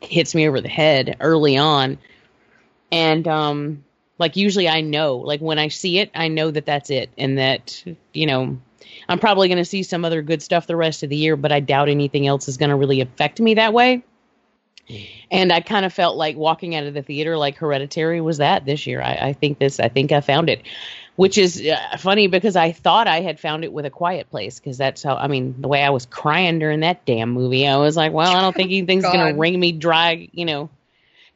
hits 0.00 0.34
me 0.34 0.48
over 0.48 0.60
the 0.60 0.68
head 0.68 1.16
early 1.20 1.56
on, 1.56 1.98
and 2.90 3.28
um 3.28 3.84
like 4.18 4.36
usually 4.36 4.68
i 4.68 4.80
know 4.80 5.16
like 5.16 5.40
when 5.40 5.58
i 5.58 5.66
see 5.66 5.98
it 5.98 6.08
i 6.14 6.28
know 6.28 6.48
that 6.48 6.64
that's 6.64 6.88
it 6.88 7.10
and 7.18 7.38
that 7.38 7.82
you 8.12 8.26
know 8.26 8.56
I'm 9.08 9.18
probably 9.18 9.48
going 9.48 9.58
to 9.58 9.64
see 9.64 9.82
some 9.82 10.04
other 10.04 10.22
good 10.22 10.42
stuff 10.42 10.66
the 10.66 10.76
rest 10.76 11.02
of 11.02 11.10
the 11.10 11.16
year, 11.16 11.36
but 11.36 11.52
I 11.52 11.60
doubt 11.60 11.88
anything 11.88 12.26
else 12.26 12.48
is 12.48 12.56
going 12.56 12.70
to 12.70 12.76
really 12.76 13.00
affect 13.00 13.40
me 13.40 13.54
that 13.54 13.72
way. 13.72 14.02
And 15.30 15.52
I 15.52 15.60
kind 15.60 15.86
of 15.86 15.92
felt 15.92 16.16
like 16.16 16.36
walking 16.36 16.74
out 16.74 16.84
of 16.84 16.94
the 16.94 17.02
theater 17.02 17.36
like 17.36 17.56
Hereditary 17.56 18.20
was 18.20 18.38
that 18.38 18.64
this 18.64 18.86
year. 18.86 19.00
I, 19.00 19.28
I 19.28 19.32
think 19.32 19.58
this, 19.58 19.80
I 19.80 19.88
think 19.88 20.12
I 20.12 20.20
found 20.20 20.50
it, 20.50 20.62
which 21.16 21.38
is 21.38 21.60
uh, 21.66 21.96
funny 21.98 22.26
because 22.26 22.56
I 22.56 22.72
thought 22.72 23.06
I 23.06 23.20
had 23.20 23.40
found 23.40 23.64
it 23.64 23.72
with 23.72 23.86
A 23.86 23.90
Quiet 23.90 24.30
Place 24.30 24.58
because 24.58 24.76
that's 24.76 25.02
how, 25.02 25.16
I 25.16 25.28
mean, 25.28 25.54
the 25.60 25.68
way 25.68 25.82
I 25.82 25.90
was 25.90 26.06
crying 26.06 26.58
during 26.58 26.80
that 26.80 27.06
damn 27.06 27.30
movie, 27.30 27.66
I 27.66 27.76
was 27.76 27.96
like, 27.96 28.12
well, 28.12 28.34
I 28.34 28.40
don't 28.40 28.54
think 28.54 28.68
anything's 28.70 29.04
going 29.04 29.34
to 29.34 29.38
wring 29.38 29.58
me 29.58 29.72
dry, 29.72 30.28
you 30.32 30.44
know, 30.44 30.68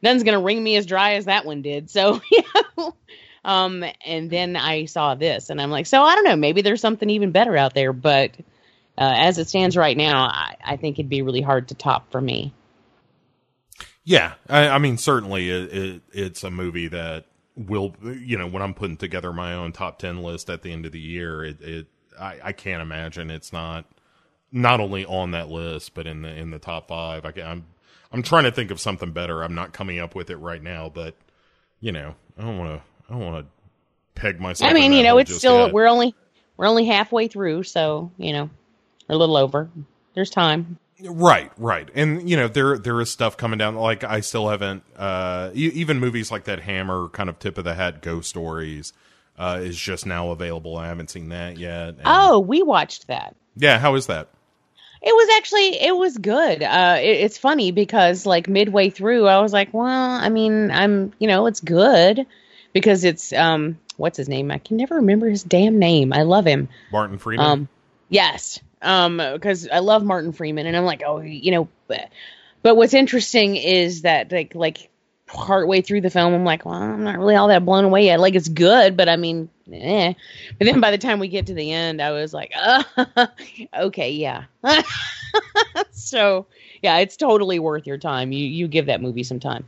nothing's 0.01 0.23
going 0.23 0.37
to 0.37 0.43
wring 0.43 0.63
me 0.63 0.75
as 0.75 0.85
dry 0.85 1.13
as 1.13 1.25
that 1.25 1.45
one 1.45 1.61
did. 1.61 1.89
So, 1.89 2.21
you 2.31 2.43
know, 2.77 2.95
um, 3.43 3.83
and 4.05 4.29
then 4.29 4.55
I 4.55 4.85
saw 4.85 5.15
this 5.15 5.49
and 5.49 5.59
I'm 5.59 5.71
like, 5.71 5.87
so 5.87 6.03
I 6.03 6.15
don't 6.15 6.25
know, 6.25 6.35
maybe 6.35 6.61
there's 6.61 6.81
something 6.81 7.09
even 7.09 7.31
better 7.31 7.57
out 7.57 7.73
there, 7.73 7.93
but 7.93 8.31
uh, 8.97 9.13
as 9.15 9.37
it 9.37 9.47
stands 9.47 9.77
right 9.77 9.95
now, 9.95 10.25
I, 10.25 10.55
I 10.63 10.75
think 10.75 10.99
it'd 10.99 11.09
be 11.09 11.21
really 11.21 11.41
hard 11.41 11.69
to 11.69 11.75
top 11.75 12.11
for 12.11 12.19
me. 12.19 12.53
Yeah, 14.09 14.33
I, 14.49 14.69
I 14.69 14.77
mean, 14.79 14.97
certainly 14.97 15.51
it, 15.51 15.71
it, 15.71 16.01
it's 16.11 16.43
a 16.43 16.49
movie 16.49 16.87
that 16.87 17.25
will, 17.55 17.93
you 18.03 18.39
know, 18.39 18.47
when 18.47 18.63
I'm 18.63 18.73
putting 18.73 18.97
together 18.97 19.31
my 19.31 19.53
own 19.53 19.71
top 19.71 19.99
ten 19.99 20.23
list 20.23 20.49
at 20.49 20.63
the 20.63 20.73
end 20.73 20.87
of 20.87 20.91
the 20.91 20.99
year, 20.99 21.43
it, 21.45 21.61
it 21.61 21.87
I, 22.19 22.39
I 22.45 22.51
can't 22.53 22.81
imagine 22.81 23.29
it's 23.29 23.53
not 23.53 23.85
not 24.51 24.79
only 24.79 25.05
on 25.05 25.29
that 25.31 25.49
list, 25.49 25.93
but 25.93 26.07
in 26.07 26.23
the 26.23 26.29
in 26.29 26.49
the 26.49 26.57
top 26.57 26.87
five. 26.87 27.23
I, 27.23 27.31
can- 27.31 27.45
I'm 27.45 27.65
I'm 28.11 28.23
trying 28.23 28.45
to 28.45 28.51
think 28.51 28.71
of 28.71 28.79
something 28.79 29.11
better. 29.11 29.43
I'm 29.43 29.53
not 29.53 29.73
coming 29.73 29.99
up 29.99 30.15
with 30.15 30.31
it 30.31 30.37
right 30.37 30.63
now, 30.63 30.89
but 30.89 31.15
you 31.79 31.91
know, 31.91 32.15
I 32.35 32.41
don't 32.41 32.57
want 32.57 32.79
to 32.81 32.83
I 33.09 33.13
don't 33.13 33.23
want 33.31 33.45
to 33.45 34.19
peg 34.19 34.39
myself. 34.41 34.71
I 34.71 34.73
mean, 34.73 34.91
you 34.91 35.03
know, 35.03 35.19
it's 35.19 35.35
still 35.37 35.65
yet. 35.65 35.73
we're 35.73 35.87
only 35.87 36.15
we're 36.57 36.65
only 36.67 36.85
halfway 36.87 37.27
through, 37.27 37.61
so 37.61 38.11
you 38.17 38.33
know, 38.33 38.49
a 39.07 39.15
little 39.15 39.37
over. 39.37 39.69
There's 40.15 40.31
time. 40.31 40.79
Right, 41.01 41.49
right, 41.57 41.89
and 41.95 42.29
you 42.29 42.35
know 42.35 42.47
there 42.49 42.77
there 42.77 42.99
is 42.99 43.09
stuff 43.09 43.37
coming 43.37 43.57
down. 43.57 43.75
Like 43.75 44.03
I 44.03 44.19
still 44.19 44.49
haven't 44.49 44.83
uh, 44.97 45.51
e- 45.53 45.71
even 45.75 45.99
movies 45.99 46.29
like 46.31 46.43
that 46.45 46.59
Hammer 46.59 47.07
kind 47.09 47.29
of 47.29 47.39
tip 47.39 47.57
of 47.57 47.63
the 47.63 47.73
hat 47.73 48.01
ghost 48.01 48.29
stories 48.29 48.91
uh, 49.37 49.59
is 49.61 49.77
just 49.77 50.05
now 50.05 50.31
available. 50.31 50.75
I 50.75 50.87
haven't 50.87 51.09
seen 51.09 51.29
that 51.29 51.57
yet. 51.57 51.89
And- 51.89 52.01
Oh, 52.03 52.39
we 52.39 52.63
watched 52.63 53.07
that. 53.07 53.33
yeah, 53.55 53.79
how 53.79 53.95
is 53.95 54.07
that? 54.07 54.27
It 55.01 55.13
was 55.13 55.29
actually 55.37 55.81
it 55.81 55.95
was 55.95 56.17
good. 56.17 56.61
Uh, 56.61 56.97
it, 56.99 57.05
it's 57.21 57.37
funny 57.37 57.71
because 57.71 58.25
like 58.25 58.49
midway 58.49 58.89
through, 58.89 59.25
I 59.27 59.39
was 59.39 59.53
like, 59.53 59.73
well, 59.73 59.85
I 59.87 60.27
mean, 60.27 60.69
I'm 60.69 61.13
you 61.19 61.27
know, 61.29 61.45
it's 61.45 61.61
good 61.61 62.25
because 62.73 63.05
it's 63.05 63.31
um, 63.31 63.79
what's 63.95 64.17
his 64.17 64.27
name? 64.27 64.51
I 64.51 64.57
can 64.57 64.75
never 64.75 64.95
remember 64.95 65.29
his 65.29 65.43
damn 65.43 65.79
name. 65.79 66.11
I 66.11 66.23
love 66.23 66.45
him. 66.45 66.67
Martin 66.91 67.17
Freeman. 67.17 67.45
Um, 67.45 67.69
yes, 68.09 68.59
um, 68.81 69.17
because 69.17 69.67
I 69.67 69.79
love 69.79 70.03
Martin 70.03 70.31
Freeman, 70.31 70.65
and 70.65 70.75
I'm 70.75 70.85
like, 70.85 71.03
oh, 71.05 71.19
you 71.19 71.51
know, 71.51 71.67
but, 71.87 72.09
but 72.61 72.75
what's 72.75 72.93
interesting 72.93 73.55
is 73.55 74.03
that 74.03 74.31
like 74.31 74.55
like 74.55 74.89
partway 75.25 75.81
through 75.81 76.01
the 76.01 76.09
film, 76.09 76.33
I'm 76.33 76.43
like, 76.43 76.65
well, 76.65 76.75
I'm 76.75 77.03
not 77.03 77.17
really 77.17 77.35
all 77.35 77.47
that 77.49 77.65
blown 77.65 77.85
away 77.85 78.05
yet. 78.05 78.19
Like 78.19 78.35
it's 78.35 78.49
good, 78.49 78.97
but 78.97 79.07
I 79.07 79.15
mean, 79.15 79.49
eh. 79.71 80.13
But 80.57 80.65
then 80.65 80.81
by 80.81 80.91
the 80.91 80.97
time 80.97 81.19
we 81.19 81.27
get 81.27 81.47
to 81.47 81.53
the 81.53 81.71
end, 81.71 82.01
I 82.01 82.11
was 82.11 82.33
like, 82.33 82.51
uh, 82.55 82.83
okay, 83.77 84.11
yeah. 84.11 84.45
so 85.91 86.47
yeah, 86.81 86.97
it's 86.97 87.17
totally 87.17 87.59
worth 87.59 87.87
your 87.87 87.97
time. 87.97 88.31
You 88.31 88.45
you 88.45 88.67
give 88.67 88.87
that 88.87 89.01
movie 89.01 89.23
some 89.23 89.39
time. 89.39 89.65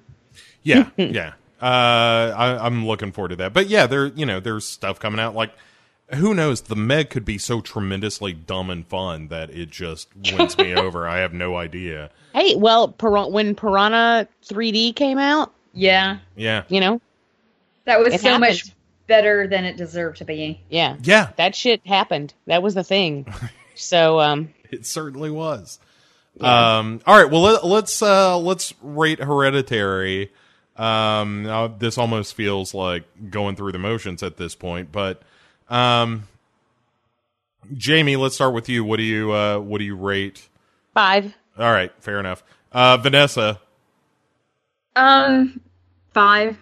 Yeah, 0.64 0.90
yeah. 0.98 1.34
Uh, 1.62 2.34
I, 2.36 2.66
I'm 2.66 2.88
looking 2.88 3.12
forward 3.12 3.30
to 3.30 3.36
that. 3.38 3.54
But 3.54 3.68
yeah, 3.68 3.86
there, 3.86 4.08
you 4.08 4.26
know, 4.26 4.40
there's 4.40 4.66
stuff 4.66 5.00
coming 5.00 5.20
out. 5.20 5.36
Like, 5.36 5.54
who 6.14 6.34
knows? 6.34 6.62
The 6.62 6.76
Meg 6.76 7.10
could 7.10 7.26
be 7.26 7.38
so 7.38 7.62
tremendously 7.62 8.34
dumb 8.34 8.70
and 8.70 8.86
fun 8.88 9.28
that 9.30 9.50
it 9.50 9.70
just 9.70 10.10
wins 10.34 10.58
me 10.58 10.74
over. 10.76 11.08
I 11.08 11.20
have 11.20 11.34
no 11.34 11.56
idea. 11.56 12.10
Hey, 12.34 12.56
well, 12.56 12.90
Pir- 12.90 13.28
when 13.30 13.56
Piranha 13.56 14.28
3D 14.48 14.96
came 14.96 15.18
out, 15.18 15.54
Yeah. 15.74 16.18
Yeah, 16.36 16.64
you 16.70 16.80
know, 16.80 17.02
That 17.86 18.00
was 18.00 18.14
so 18.22 18.30
happened. 18.30 18.42
much 18.42 18.72
better 19.08 19.48
than 19.48 19.66
it 19.66 19.76
deserved 19.78 20.18
to 20.18 20.26
be. 20.26 20.62
Yeah. 20.70 20.96
Yeah. 21.04 21.32
That 21.38 21.56
shit 21.56 21.86
happened. 21.86 22.34
That 22.48 22.62
was 22.64 22.74
the 22.76 22.84
thing. 22.84 23.26
so, 23.76 24.20
um, 24.20 24.54
it 24.70 24.86
certainly 24.86 25.30
was. 25.32 25.80
Um, 26.40 27.02
all 27.06 27.22
right, 27.22 27.30
well 27.30 27.42
let, 27.42 27.66
let's 27.66 28.02
uh, 28.02 28.38
let's 28.38 28.74
rate 28.82 29.20
Hereditary. 29.20 30.32
Um, 30.78 31.44
now, 31.44 31.68
this 31.68 31.98
almost 31.98 32.34
feels 32.34 32.74
like 32.74 33.04
going 33.30 33.58
through 33.58 33.74
the 33.74 33.78
motions 33.80 34.24
at 34.24 34.38
this 34.38 34.56
point, 34.56 34.92
but 34.94 35.22
um, 35.72 36.28
Jamie, 37.74 38.18
let's 38.18 38.36
start 38.36 38.54
with 38.54 38.70
you. 38.70 38.84
What 38.84 38.98
do 38.98 39.04
you 39.04 39.32
uh, 39.32 39.60
what 39.60 39.80
do 39.80 39.86
you 39.86 39.96
rate? 39.96 40.48
five. 40.94 41.34
All 41.58 41.72
right, 41.72 41.92
fair 42.00 42.20
enough. 42.20 42.44
Uh, 42.72 42.98
Vanessa. 42.98 43.60
Um, 44.96 45.62
five. 46.14 46.58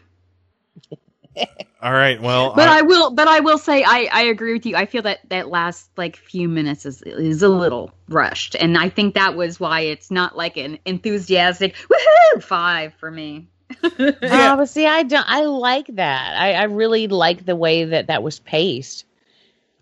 All 1.81 1.93
right, 1.93 2.21
well, 2.21 2.53
But 2.55 2.67
I, 2.67 2.81
will, 2.81 3.11
but 3.11 3.29
I 3.29 3.39
will 3.39 3.57
say, 3.57 3.83
I, 3.87 4.09
I 4.11 4.21
agree 4.23 4.51
with 4.51 4.65
you. 4.65 4.75
I 4.75 4.85
feel 4.85 5.03
that 5.03 5.19
that 5.29 5.47
last 5.47 5.89
like 5.95 6.17
few 6.17 6.49
minutes 6.49 6.85
is 6.85 7.01
is 7.03 7.41
a 7.41 7.47
little 7.47 7.91
rushed, 8.09 8.55
and 8.55 8.77
I 8.77 8.89
think 8.89 9.13
that 9.13 9.37
was 9.37 9.61
why 9.61 9.81
it's 9.81 10.11
not 10.11 10.35
like 10.35 10.57
an 10.57 10.79
enthusiastic 10.85 11.75
woohoo 11.75 12.43
five 12.43 12.93
for 12.95 13.09
me. 13.09 13.47
Oh, 13.99 14.55
but 14.57 14.65
see, 14.65 14.85
I 14.85 15.03
don't. 15.03 15.25
I 15.27 15.45
like 15.45 15.87
that. 15.95 16.35
I, 16.37 16.53
I 16.53 16.63
really 16.63 17.07
like 17.07 17.45
the 17.45 17.55
way 17.55 17.85
that 17.85 18.07
that 18.07 18.23
was 18.23 18.39
paced. 18.39 19.05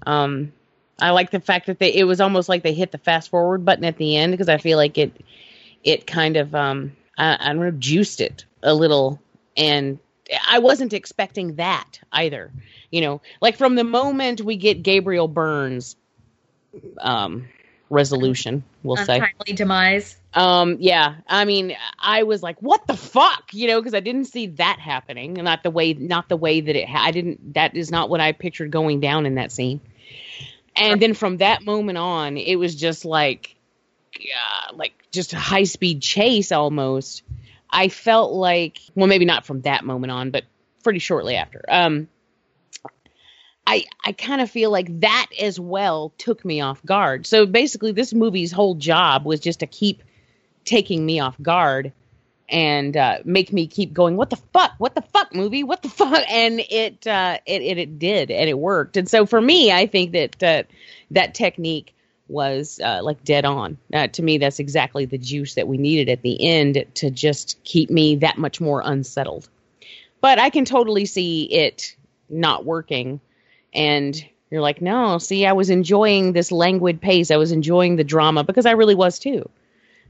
Um, 0.05 0.51
I 0.99 1.11
like 1.11 1.31
the 1.31 1.39
fact 1.39 1.67
that 1.67 1.79
they. 1.79 1.93
It 1.93 2.03
was 2.03 2.21
almost 2.21 2.49
like 2.49 2.63
they 2.63 2.73
hit 2.73 2.91
the 2.91 2.97
fast 2.97 3.29
forward 3.29 3.65
button 3.65 3.85
at 3.85 3.97
the 3.97 4.17
end 4.17 4.33
because 4.33 4.49
I 4.49 4.57
feel 4.57 4.77
like 4.77 4.97
it. 4.97 5.13
It 5.83 6.07
kind 6.07 6.37
of 6.37 6.53
um. 6.53 6.95
I, 7.17 7.37
I 7.39 7.53
don't 7.53 7.61
know, 7.61 7.71
juiced 7.71 8.21
it 8.21 8.45
a 8.61 8.73
little, 8.73 9.21
and 9.55 9.99
I 10.47 10.59
wasn't 10.59 10.93
expecting 10.93 11.55
that 11.55 11.99
either. 12.11 12.51
You 12.91 13.01
know, 13.01 13.21
like 13.41 13.57
from 13.57 13.75
the 13.75 13.83
moment 13.83 14.41
we 14.41 14.55
get 14.57 14.83
Gabriel 14.83 15.27
Byrne's, 15.27 15.95
um, 16.99 17.47
resolution, 17.89 18.63
we'll 18.83 18.97
say. 18.97 19.15
Untimely 19.15 19.53
demise. 19.53 20.17
Um, 20.33 20.77
yeah, 20.79 21.15
I 21.27 21.45
mean, 21.45 21.75
I 21.99 22.23
was 22.23 22.43
like, 22.43 22.61
"What 22.61 22.85
the 22.87 22.97
fuck," 22.97 23.53
you 23.53 23.67
know, 23.67 23.79
because 23.79 23.93
I 23.93 23.99
didn't 23.99 24.25
see 24.25 24.47
that 24.47 24.79
happening, 24.79 25.33
not 25.33 25.63
the 25.63 25.71
way, 25.71 25.93
not 25.93 26.29
the 26.29 26.37
way 26.37 26.61
that 26.61 26.75
it. 26.75 26.87
Ha- 26.87 27.05
I 27.05 27.11
didn't. 27.11 27.53
That 27.53 27.75
is 27.75 27.91
not 27.91 28.09
what 28.09 28.21
I 28.21 28.31
pictured 28.33 28.71
going 28.71 28.99
down 28.99 29.25
in 29.25 29.35
that 29.35 29.51
scene. 29.51 29.81
And 30.75 31.01
then 31.01 31.15
from 31.15 31.37
that 31.37 31.63
moment 31.63 31.97
on, 31.97 32.37
it 32.37 32.55
was 32.55 32.75
just 32.75 33.03
like, 33.03 33.55
yeah, 34.19 34.75
like 34.75 34.93
just 35.11 35.33
a 35.33 35.37
high 35.37 35.63
speed 35.63 36.01
chase 36.01 36.51
almost. 36.51 37.23
I 37.69 37.89
felt 37.89 38.31
like, 38.31 38.79
well, 38.95 39.07
maybe 39.07 39.25
not 39.25 39.45
from 39.45 39.61
that 39.61 39.83
moment 39.83 40.11
on, 40.11 40.31
but 40.31 40.43
pretty 40.83 40.99
shortly 40.99 41.35
after. 41.35 41.65
Um, 41.67 42.07
I 43.67 43.83
I 44.03 44.13
kind 44.13 44.41
of 44.41 44.49
feel 44.49 44.71
like 44.71 45.01
that 45.01 45.27
as 45.39 45.59
well 45.59 46.13
took 46.17 46.43
me 46.45 46.61
off 46.61 46.83
guard. 46.85 47.27
So 47.27 47.45
basically, 47.45 47.91
this 47.91 48.13
movie's 48.13 48.51
whole 48.51 48.75
job 48.75 49.25
was 49.25 49.41
just 49.41 49.59
to 49.59 49.67
keep 49.67 50.01
taking 50.63 51.05
me 51.05 51.19
off 51.19 51.39
guard 51.41 51.91
and 52.49 52.95
uh, 52.95 53.17
make 53.25 53.51
me 53.51 53.67
keep 53.67 53.93
going. 53.93 54.15
What 54.15 54.29
the 54.29 54.37
fuck? 54.37 54.71
What 54.77 54.95
the 54.95 55.01
fuck, 55.01 55.35
movie? 55.35 55.65
What 55.65 55.81
the 55.81 55.89
fuck? 56.01 56.23
And 56.29 56.61
it 56.69 57.05
uh, 57.05 57.39
it, 57.45 57.61
it 57.61 57.77
it 57.77 57.99
did, 57.99 58.31
and 58.31 58.49
it 58.49 58.57
worked. 58.57 58.95
And 58.95 59.09
so 59.09 59.25
for 59.25 59.41
me, 59.41 59.71
I 59.71 59.85
think 59.85 60.13
that 60.13 60.41
uh, 60.41 60.63
that 61.11 61.35
technique 61.35 61.93
was 62.29 62.79
uh, 62.81 63.01
like 63.03 63.21
dead 63.25 63.43
on. 63.43 63.77
Uh, 63.93 64.07
to 64.07 64.23
me, 64.23 64.37
that's 64.37 64.59
exactly 64.59 65.05
the 65.05 65.17
juice 65.17 65.55
that 65.55 65.67
we 65.67 65.77
needed 65.77 66.09
at 66.09 66.21
the 66.21 66.41
end 66.41 66.85
to 66.95 67.11
just 67.11 67.61
keep 67.65 67.89
me 67.89 68.15
that 68.17 68.37
much 68.37 68.61
more 68.61 68.81
unsettled. 68.83 69.49
But 70.21 70.39
I 70.39 70.49
can 70.49 70.63
totally 70.63 71.05
see 71.05 71.43
it 71.43 71.95
not 72.29 72.65
working 72.65 73.19
and 73.73 74.15
you're 74.49 74.61
like, 74.61 74.81
no, 74.81 75.17
see, 75.17 75.45
I 75.45 75.53
was 75.53 75.69
enjoying 75.69 76.33
this 76.33 76.51
languid 76.51 77.01
pace. 77.01 77.31
I 77.31 77.37
was 77.37 77.51
enjoying 77.51 77.95
the 77.97 78.03
drama 78.03 78.43
because 78.43 78.65
I 78.65 78.71
really 78.71 78.95
was 78.95 79.19
too. 79.19 79.49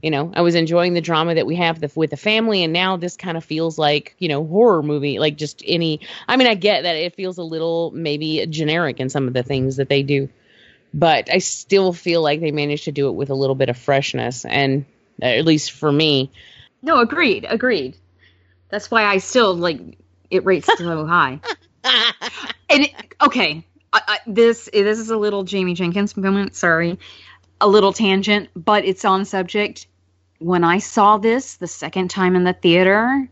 You 0.02 0.12
know, 0.12 0.30
I 0.32 0.42
was 0.42 0.54
enjoying 0.54 0.94
the 0.94 1.00
drama 1.00 1.34
that 1.34 1.46
we 1.46 1.56
have 1.56 1.80
the, 1.80 1.90
with 1.96 2.10
the 2.10 2.16
family, 2.16 2.62
and 2.62 2.72
now 2.72 2.96
this 2.96 3.16
kind 3.16 3.36
of 3.36 3.44
feels 3.44 3.78
like 3.78 4.14
you 4.18 4.28
know 4.28 4.46
horror 4.46 4.82
movie, 4.82 5.18
like 5.18 5.36
just 5.36 5.60
any. 5.66 6.00
I 6.28 6.36
mean, 6.36 6.46
I 6.46 6.54
get 6.54 6.82
that 6.82 6.94
it 6.94 7.16
feels 7.16 7.36
a 7.38 7.42
little 7.42 7.90
maybe 7.90 8.46
generic 8.46 9.00
in 9.00 9.08
some 9.08 9.26
of 9.26 9.34
the 9.34 9.42
things 9.42 9.76
that 9.76 9.88
they 9.88 10.04
do, 10.04 10.28
but 10.94 11.28
I 11.32 11.38
still 11.38 11.92
feel 11.92 12.22
like 12.22 12.38
they 12.38 12.52
managed 12.52 12.84
to 12.84 12.92
do 12.92 13.08
it 13.08 13.12
with 13.12 13.30
a 13.30 13.34
little 13.34 13.56
bit 13.56 13.70
of 13.70 13.76
freshness, 13.76 14.44
and 14.44 14.84
at 15.20 15.44
least 15.44 15.72
for 15.72 15.90
me, 15.90 16.30
No, 16.80 17.00
agreed, 17.00 17.44
agreed. 17.48 17.96
That's 18.68 18.92
why 18.92 19.02
I 19.02 19.18
still 19.18 19.52
like 19.54 19.80
it 20.30 20.44
rates 20.44 20.68
so 20.78 21.06
high. 21.06 21.40
And 22.70 22.84
it, 22.84 23.14
okay, 23.22 23.64
I, 23.92 24.02
I, 24.06 24.18
this 24.26 24.68
this 24.72 24.98
is 24.98 25.10
a 25.10 25.16
little 25.16 25.44
Jamie 25.44 25.74
Jenkins 25.74 26.16
moment. 26.16 26.54
Sorry, 26.54 26.98
a 27.60 27.68
little 27.68 27.92
tangent, 27.92 28.50
but 28.54 28.84
it's 28.84 29.04
on 29.04 29.24
subject. 29.24 29.86
When 30.38 30.62
I 30.62 30.78
saw 30.78 31.18
this 31.18 31.56
the 31.56 31.66
second 31.66 32.10
time 32.10 32.36
in 32.36 32.44
the 32.44 32.52
theater, 32.52 33.28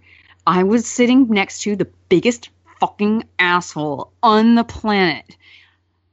I 0.47 0.65
was 0.65 0.87
sitting 0.87 1.29
next 1.29 1.61
to 1.63 1.77
the 1.77 1.89
biggest 2.09 2.51
fucking 2.81 3.25
asshole 3.39 4.13
on 4.23 4.55
the 4.55 4.65
planet. 4.65 5.37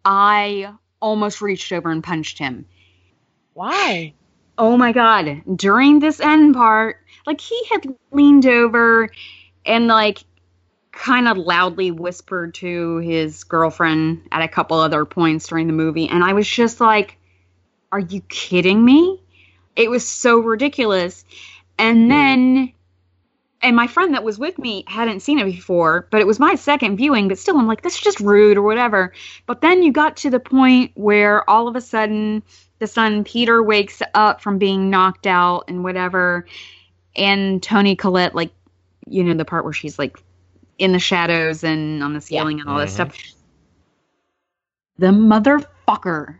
I 0.05 0.73
almost 1.01 1.41
reached 1.41 1.71
over 1.71 1.91
and 1.91 2.03
punched 2.03 2.37
him. 2.37 2.65
Why? 3.53 4.13
Oh 4.57 4.77
my 4.77 4.91
god. 4.91 5.41
During 5.55 5.99
this 5.99 6.19
end 6.19 6.53
part, 6.55 6.99
like 7.25 7.41
he 7.41 7.59
had 7.71 7.95
leaned 8.11 8.45
over 8.45 9.09
and 9.65 9.87
like 9.87 10.23
kind 10.93 11.27
of 11.27 11.37
loudly 11.37 11.91
whispered 11.91 12.53
to 12.53 12.97
his 12.97 13.43
girlfriend 13.43 14.21
at 14.31 14.43
a 14.43 14.47
couple 14.47 14.77
other 14.77 15.03
points 15.05 15.47
during 15.47 15.67
the 15.67 15.73
movie 15.73 16.07
and 16.07 16.23
I 16.23 16.33
was 16.33 16.47
just 16.47 16.79
like 16.79 17.17
are 17.91 17.99
you 17.99 18.21
kidding 18.21 18.83
me? 18.83 19.21
It 19.75 19.87
was 19.87 20.07
so 20.07 20.39
ridiculous. 20.39 21.23
And 21.77 22.09
then 22.09 22.73
and 23.61 23.75
my 23.75 23.87
friend 23.87 24.13
that 24.13 24.23
was 24.23 24.39
with 24.39 24.57
me 24.57 24.83
hadn't 24.87 25.21
seen 25.21 25.39
it 25.39 25.45
before, 25.45 26.07
but 26.11 26.19
it 26.19 26.27
was 26.27 26.39
my 26.39 26.55
second 26.55 26.97
viewing, 26.97 27.27
but 27.27 27.37
still 27.37 27.57
I'm 27.57 27.67
like 27.67 27.83
this 27.83 27.95
is 27.95 28.01
just 28.01 28.19
rude 28.19 28.57
or 28.57 28.63
whatever. 28.63 29.13
But 29.45 29.61
then 29.61 29.83
you 29.83 29.91
got 29.91 30.17
to 30.17 30.29
the 30.29 30.39
point 30.39 30.91
where 30.95 31.47
all 31.49 31.67
of 31.67 31.75
a 31.75 31.81
sudden 31.81 32.41
the 32.79 32.87
son 32.87 33.23
Peter 33.23 33.61
wakes 33.61 34.01
up 34.15 34.41
from 34.41 34.57
being 34.57 34.89
knocked 34.89 35.27
out 35.27 35.65
and 35.67 35.83
whatever 35.83 36.45
and 37.15 37.61
Toni 37.61 37.95
Collette 37.95 38.33
like 38.33 38.51
you 39.07 39.23
know 39.23 39.35
the 39.35 39.45
part 39.45 39.63
where 39.63 39.73
she's 39.73 39.99
like 39.99 40.17
in 40.77 40.91
the 40.91 40.99
shadows 40.99 41.63
and 41.63 42.03
on 42.03 42.13
the 42.13 42.21
ceiling 42.21 42.59
and 42.59 42.69
all 42.69 42.79
this 42.79 42.91
Mhm. 42.91 42.93
stuff. 42.93 43.17
The 44.97 45.07
motherfucker 45.07 46.39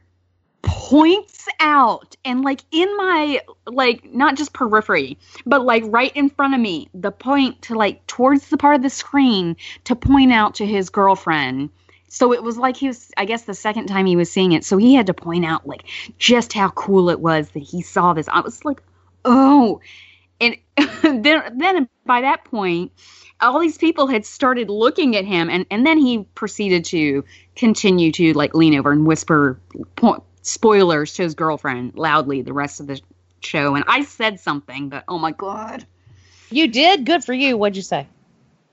points 0.62 1.48
out 1.60 2.16
and 2.24 2.42
like 2.42 2.62
in 2.72 2.96
my 2.96 3.42
like 3.68 4.14
not 4.14 4.36
just 4.36 4.54
periphery 4.54 5.18
but 5.46 5.66
like 5.66 5.84
right 5.88 6.16
in 6.16 6.30
front 6.30 6.54
of 6.54 6.60
me 6.62 6.88
the 6.94 7.12
point 7.12 7.62
to 7.62 7.76
like 7.76 8.06
towards 8.08 8.48
the 8.48 8.56
part 8.58 8.76
of 8.76 8.82
the 8.82 8.90
screen 8.90 9.58
to 9.84 9.94
point 9.96 10.32
out 10.32 10.56
to 10.56 10.66
his 10.66 10.90
girlfriend. 10.90 11.70
So 12.08 12.32
it 12.32 12.44
was 12.44 12.58
like 12.58 12.78
he 12.78 12.88
was 12.88 13.12
i 13.18 13.26
guess 13.26 13.44
the 13.44 13.54
second 13.54 13.88
time 13.88 14.06
he 14.06 14.16
was 14.16 14.32
seeing 14.32 14.54
it. 14.54 14.64
So 14.64 14.78
he 14.78 14.94
had 14.96 15.08
to 15.08 15.14
point 15.14 15.44
out 15.46 15.68
like 15.68 15.84
just 16.18 16.54
how 16.54 16.70
cool 16.70 17.10
it 17.10 17.20
was 17.20 17.50
that 17.50 17.64
he 17.64 17.82
saw 17.82 18.14
this. 18.14 18.30
I 18.30 18.40
was 18.40 18.64
like 18.64 18.82
oh. 19.26 19.82
And 20.40 20.58
then 21.04 21.58
then 21.58 21.90
by 22.06 22.22
that 22.22 22.46
point 22.46 22.92
all 23.44 23.60
these 23.60 23.78
people 23.78 24.08
had 24.08 24.26
started 24.26 24.70
looking 24.70 25.16
at 25.16 25.26
him 25.26 25.50
and 25.50 25.66
and 25.70 25.86
then 25.86 25.98
he 25.98 26.24
proceeded 26.36 26.86
to 26.86 27.24
continue 27.56 28.12
to 28.12 28.34
like 28.34 28.54
lean 28.56 28.76
over 28.76 28.92
and 28.92 29.06
whisper 29.06 29.60
po- 29.96 30.24
spoilers 30.42 31.14
to 31.14 31.24
his 31.24 31.36
girlfriend 31.36 31.94
loudly 31.96 32.42
the 32.42 32.54
rest 32.54 32.80
of 32.80 32.88
the 32.88 33.00
show 33.42 33.76
and 33.76 33.84
i 33.88 34.04
said 34.04 34.40
something 34.40 34.90
but 34.90 35.04
oh 35.08 35.18
my 35.18 35.32
god 35.32 35.86
You 36.50 36.68
did? 36.68 37.06
Good 37.06 37.24
for 37.24 37.34
you. 37.34 37.58
What'd 37.58 37.76
you 37.76 37.82
say? 37.84 38.08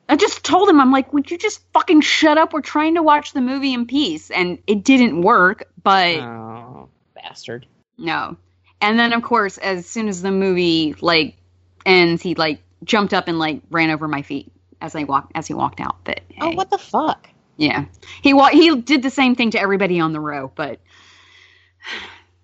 i 0.08 0.16
just 0.16 0.42
told 0.44 0.68
him 0.68 0.80
i'm 0.80 0.90
like 0.92 1.12
would 1.12 1.30
you 1.30 1.38
just 1.38 1.60
fucking 1.72 2.00
shut 2.00 2.36
up 2.38 2.52
we're 2.52 2.60
trying 2.60 2.94
to 2.96 3.02
watch 3.02 3.32
the 3.32 3.40
movie 3.40 3.72
in 3.74 3.86
peace 3.86 4.30
and 4.30 4.58
it 4.66 4.82
didn't 4.84 5.22
work 5.22 5.68
but 5.82 6.16
Oh, 6.16 6.88
bastard. 7.14 7.66
no 7.98 8.36
and 8.80 8.98
then 8.98 9.12
of 9.12 9.22
course 9.22 9.56
as 9.58 9.86
soon 9.86 10.08
as 10.08 10.20
the 10.22 10.30
movie 10.32 10.94
like 11.00 11.36
ends 11.86 12.22
he 12.22 12.34
like 12.34 12.60
jumped 12.82 13.14
up 13.14 13.28
and 13.28 13.38
like 13.38 13.60
ran 13.70 13.90
over 13.90 14.08
my 14.08 14.22
feet 14.22 14.50
as 14.80 14.94
i 14.94 15.04
walked 15.04 15.32
as 15.34 15.46
he 15.46 15.54
walked 15.54 15.80
out 15.80 15.96
but 16.04 16.20
Oh, 16.40 16.50
what 16.50 16.70
the 16.70 16.78
fuck? 16.78 17.28
yeah 17.56 17.84
he 18.22 18.32
wa- 18.34 18.48
he 18.48 18.74
did 18.80 19.02
the 19.02 19.10
same 19.10 19.34
thing 19.34 19.50
to 19.52 19.60
everybody 19.60 20.00
on 20.00 20.12
the 20.12 20.20
row 20.20 20.50
but 20.54 20.80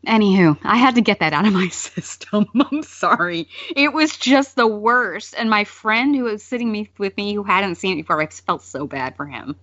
anywho 0.07 0.57
i 0.63 0.77
had 0.77 0.95
to 0.95 1.01
get 1.01 1.21
that 1.21 1.33
out 1.33 1.47
of 1.47 1.53
my 1.53 1.69
system 1.71 2.47
i'm 2.71 2.83
sorry 2.83 3.49
it 3.75 3.93
was 3.93 4.17
just 4.17 4.55
the 4.57 4.67
worst 4.67 5.35
and 5.37 5.51
my 5.51 5.65
friend 5.65 6.15
who 6.15 6.25
was 6.25 6.43
sitting 6.43 6.71
me 6.71 6.91
with 6.99 7.17
me 7.17 7.35
who 7.35 7.43
hadn't 7.43 7.75
seen 7.77 7.99
it 7.99 8.03
before 8.03 8.21
i 8.23 8.27
felt 8.27 8.63
so 8.63 8.87
bad 8.87 9.17
for 9.17 9.27
him 9.27 9.57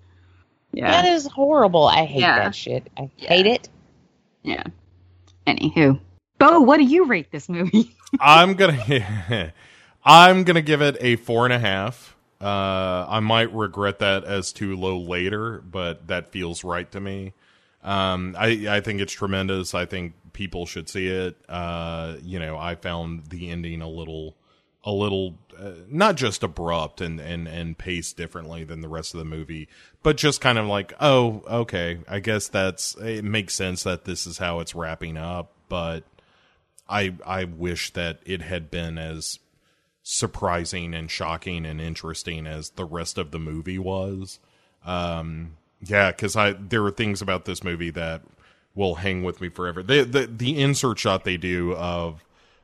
yeah 0.74 0.90
That 0.92 1.06
is 1.06 1.27
horrible. 1.27 1.85
I 1.88 2.06
hate 2.06 2.22
Yeah. 2.22 2.35
that 2.35 2.56
shit. 2.56 2.90
I 2.98 3.10
hate 3.18 3.45
it. 3.45 3.69
yeah 4.42 4.64
anywho 5.45 6.00
bo 6.40 6.61
what 6.61 6.77
do 6.77 6.84
you 6.84 7.06
rate 7.06 7.32
this 7.32 7.48
movie 7.48 7.95
I'm 8.19 8.56
gonna 8.56 9.53
I'm 10.03 10.43
gonna 10.43 10.61
give 10.61 10.82
it 10.82 10.98
a 11.00 11.16
four 11.16 11.45
and 11.45 11.53
a 11.53 11.60
half. 11.60 12.12
Uh, 12.43 13.05
I 13.07 13.19
might 13.22 13.53
regret 13.53 13.99
that 13.99 14.25
as 14.25 14.51
too 14.51 14.75
low 14.75 14.99
later, 14.99 15.61
but 15.61 16.07
that 16.07 16.31
feels 16.31 16.63
right 16.63 16.91
to 16.91 16.99
me. 16.99 17.33
Um, 17.83 18.35
I 18.38 18.67
I 18.69 18.81
think 18.81 19.01
it's 19.01 19.13
tremendous. 19.13 19.73
I 19.73 19.85
think 19.85 20.13
people 20.33 20.65
should 20.65 20.89
see 20.89 21.07
it. 21.07 21.38
Uh, 21.47 22.15
you 22.22 22.39
know, 22.39 22.57
I 22.57 22.75
found 22.75 23.27
the 23.27 23.49
ending 23.49 23.81
a 23.81 23.89
little 23.89 24.35
a 24.83 24.91
little 24.91 25.38
uh, 25.57 25.72
not 25.88 26.15
just 26.15 26.43
abrupt 26.43 26.99
and 26.99 27.19
and 27.19 27.47
and 27.47 27.77
paced 27.77 28.17
differently 28.17 28.63
than 28.63 28.81
the 28.81 28.89
rest 28.89 29.13
of 29.13 29.19
the 29.19 29.25
movie, 29.25 29.69
but 30.01 30.17
just 30.17 30.41
kind 30.41 30.57
of 30.57 30.65
like, 30.65 30.93
oh, 30.99 31.43
okay, 31.49 31.99
I 32.07 32.19
guess 32.19 32.47
that's 32.47 32.95
it 32.95 33.23
makes 33.23 33.53
sense 33.53 33.83
that 33.83 34.05
this 34.05 34.27
is 34.27 34.38
how 34.38 34.59
it's 34.59 34.75
wrapping 34.75 35.17
up, 35.17 35.53
but 35.69 36.03
I 36.89 37.15
I 37.25 37.45
wish 37.45 37.91
that 37.93 38.19
it 38.25 38.41
had 38.41 38.69
been 38.69 38.97
as 38.97 39.39
surprising 40.03 40.93
and 40.93 41.09
shocking 41.09 41.65
and 41.65 41.82
interesting 41.82 42.45
as 42.45 42.72
the 42.72 42.85
rest 42.85 43.17
of 43.17 43.32
the 43.32 43.40
movie 43.40 43.80
was. 43.80 44.40
Um, 44.85 45.57
yeah, 45.82 46.11
because 46.11 46.35
I 46.35 46.53
there 46.53 46.83
are 46.85 46.91
things 46.91 47.22
about 47.22 47.45
this 47.45 47.64
movie 47.64 47.90
that 47.91 48.22
will 48.75 48.95
hang 48.95 49.23
with 49.23 49.41
me 49.41 49.49
forever. 49.49 49.82
The 49.83 50.03
the 50.03 50.27
the 50.27 50.59
insert 50.61 50.99
shot 50.99 51.23
they 51.23 51.38
do 51.38 51.73
of 51.73 52.23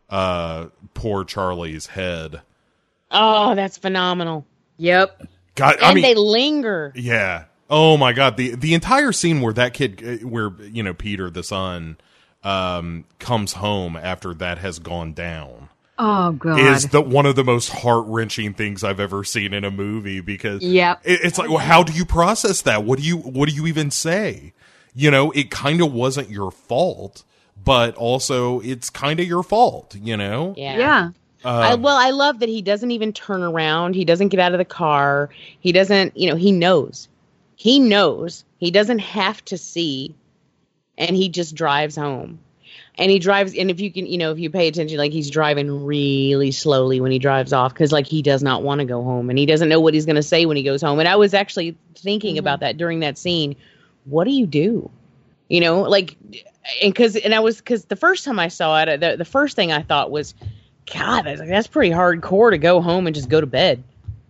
uh 0.10 0.68
poor 0.94 1.24
Charlie's 1.24 1.88
head. 1.88 2.42
Oh, 3.12 3.56
that's 3.56 3.78
phenomenal. 3.78 4.46
Yep. 4.78 5.28
God, 5.56 5.78
And 5.82 5.84
I 5.84 5.94
mean, 5.94 6.04
they 6.04 6.16
linger. 6.16 6.92
yeah. 6.96 7.46
Oh 7.70 7.98
my 7.98 8.14
god, 8.14 8.38
the 8.38 8.56
the 8.56 8.74
entire 8.74 9.12
scene 9.12 9.42
where 9.42 9.54
that 9.54 9.74
kid 9.74 10.24
where 10.24 10.52
you 10.62 10.82
know 10.84 10.94
Peter 10.94 11.30
the 11.30 11.44
son 11.44 11.98
um 12.44 13.06
comes 13.20 13.54
home 13.54 13.96
after 13.96 14.34
that 14.34 14.58
has 14.60 14.80
gone 14.80 15.14
down 15.14 15.70
oh 16.00 16.32
god 16.32 16.60
is 16.60 16.88
the 16.88 17.02
one 17.02 17.26
of 17.28 17.36
the 17.36 17.44
most 17.44 17.70
heart-wrenching 17.70 18.54
things 18.56 18.84
I've 18.84 19.00
ever 19.00 19.24
seen 19.24 19.54
in 19.54 19.64
a 19.64 19.72
movie 19.72 20.22
because 20.22 20.64
Yep. 20.64 21.02
it, 21.04 21.20
it's 21.24 21.38
like 21.38 21.50
well 21.50 21.60
how 21.60 21.84
do 21.84 21.94
you 21.94 22.06
process 22.06 22.62
that 22.64 22.84
what 22.84 22.98
do 23.00 23.06
you 23.06 23.18
what 23.18 23.48
do 23.50 23.54
you 23.56 23.68
even 23.68 23.92
say 23.92 24.54
you 24.96 25.12
know 25.12 25.30
it 25.32 25.52
kind 25.52 25.82
of 25.82 25.94
wasn't 25.94 26.30
your 26.30 26.50
fault 26.52 27.24
but 27.64 27.94
also 27.96 28.62
it's 28.62 28.90
kind 28.90 29.20
of 29.20 29.28
your 29.28 29.44
fault 29.44 29.96
you 30.02 30.16
know 30.18 30.54
Yeah. 30.58 30.78
yeah 30.78 31.10
I, 31.46 31.72
Um, 31.74 31.82
well, 31.84 31.96
I 31.96 32.10
love 32.10 32.40
that 32.40 32.50
he 32.50 32.62
doesn't 32.62 32.92
even 32.92 33.14
turn 33.14 33.44
around. 33.44 33.96
He 33.96 34.04
doesn't 34.04 34.28
get 34.28 34.42
out 34.42 34.52
of 34.52 34.58
the 34.58 34.66
car. 34.66 35.30
He 35.62 35.72
doesn't, 35.72 36.18
you 36.18 36.30
know, 36.30 36.36
he 36.36 36.52
knows. 36.52 37.08
He 37.56 37.80
knows. 37.80 38.44
He 38.58 38.72
doesn't 38.72 39.00
have 39.00 39.46
to 39.46 39.58
see. 39.58 40.14
And 40.98 41.16
he 41.16 41.30
just 41.30 41.56
drives 41.56 41.96
home. 41.96 42.40
And 43.00 43.10
he 43.10 43.18
drives, 43.18 43.56
and 43.56 43.72
if 43.72 43.80
you 43.80 43.94
can, 43.94 44.06
you 44.06 44.18
know, 44.18 44.34
if 44.34 44.40
you 44.40 44.50
pay 44.50 44.68
attention, 44.68 44.98
like 44.98 45.14
he's 45.14 45.30
driving 45.30 45.86
really 45.86 46.52
slowly 46.52 47.00
when 47.00 47.12
he 47.12 47.18
drives 47.18 47.54
off 47.54 47.74
because, 47.74 47.94
like, 47.94 48.06
he 48.06 48.22
does 48.22 48.44
not 48.44 48.62
want 48.62 48.80
to 48.80 48.86
go 48.86 49.02
home 49.02 49.30
and 49.30 49.40
he 49.40 49.46
doesn't 49.46 49.70
know 49.70 49.80
what 49.80 49.94
he's 49.94 50.06
going 50.06 50.18
to 50.18 50.22
say 50.24 50.46
when 50.46 50.58
he 50.58 50.64
goes 50.64 50.82
home. 50.82 51.00
And 51.00 51.08
I 51.08 51.16
was 51.16 51.34
actually 51.34 51.78
thinking 51.96 52.34
mm-hmm. 52.34 52.40
about 52.40 52.60
that 52.60 52.76
during 52.76 53.00
that 53.00 53.18
scene. 53.18 53.56
What 54.04 54.26
do 54.26 54.32
you 54.32 54.46
do? 54.46 54.92
You 55.48 55.62
know, 55.62 55.84
like, 55.84 56.18
and 56.84 56.94
because, 56.94 57.16
and 57.16 57.34
I 57.34 57.40
was, 57.40 57.58
because 57.58 57.86
the 57.86 57.96
first 57.96 58.26
time 58.26 58.38
I 58.38 58.50
saw 58.50 58.84
it, 58.84 59.00
the, 59.00 59.16
the 59.16 59.26
first 59.26 59.56
thing 59.56 59.72
I 59.72 59.82
thought 59.82 60.12
was, 60.12 60.36
God, 60.94 61.22
that's, 61.22 61.40
that's 61.40 61.68
pretty 61.68 61.92
hardcore 61.92 62.52
to 62.52 62.58
go 62.58 62.82
home 62.82 63.08
and 63.08 63.16
just 63.16 63.30
go 63.30 63.40
to 63.40 63.48
bed. 63.48 63.82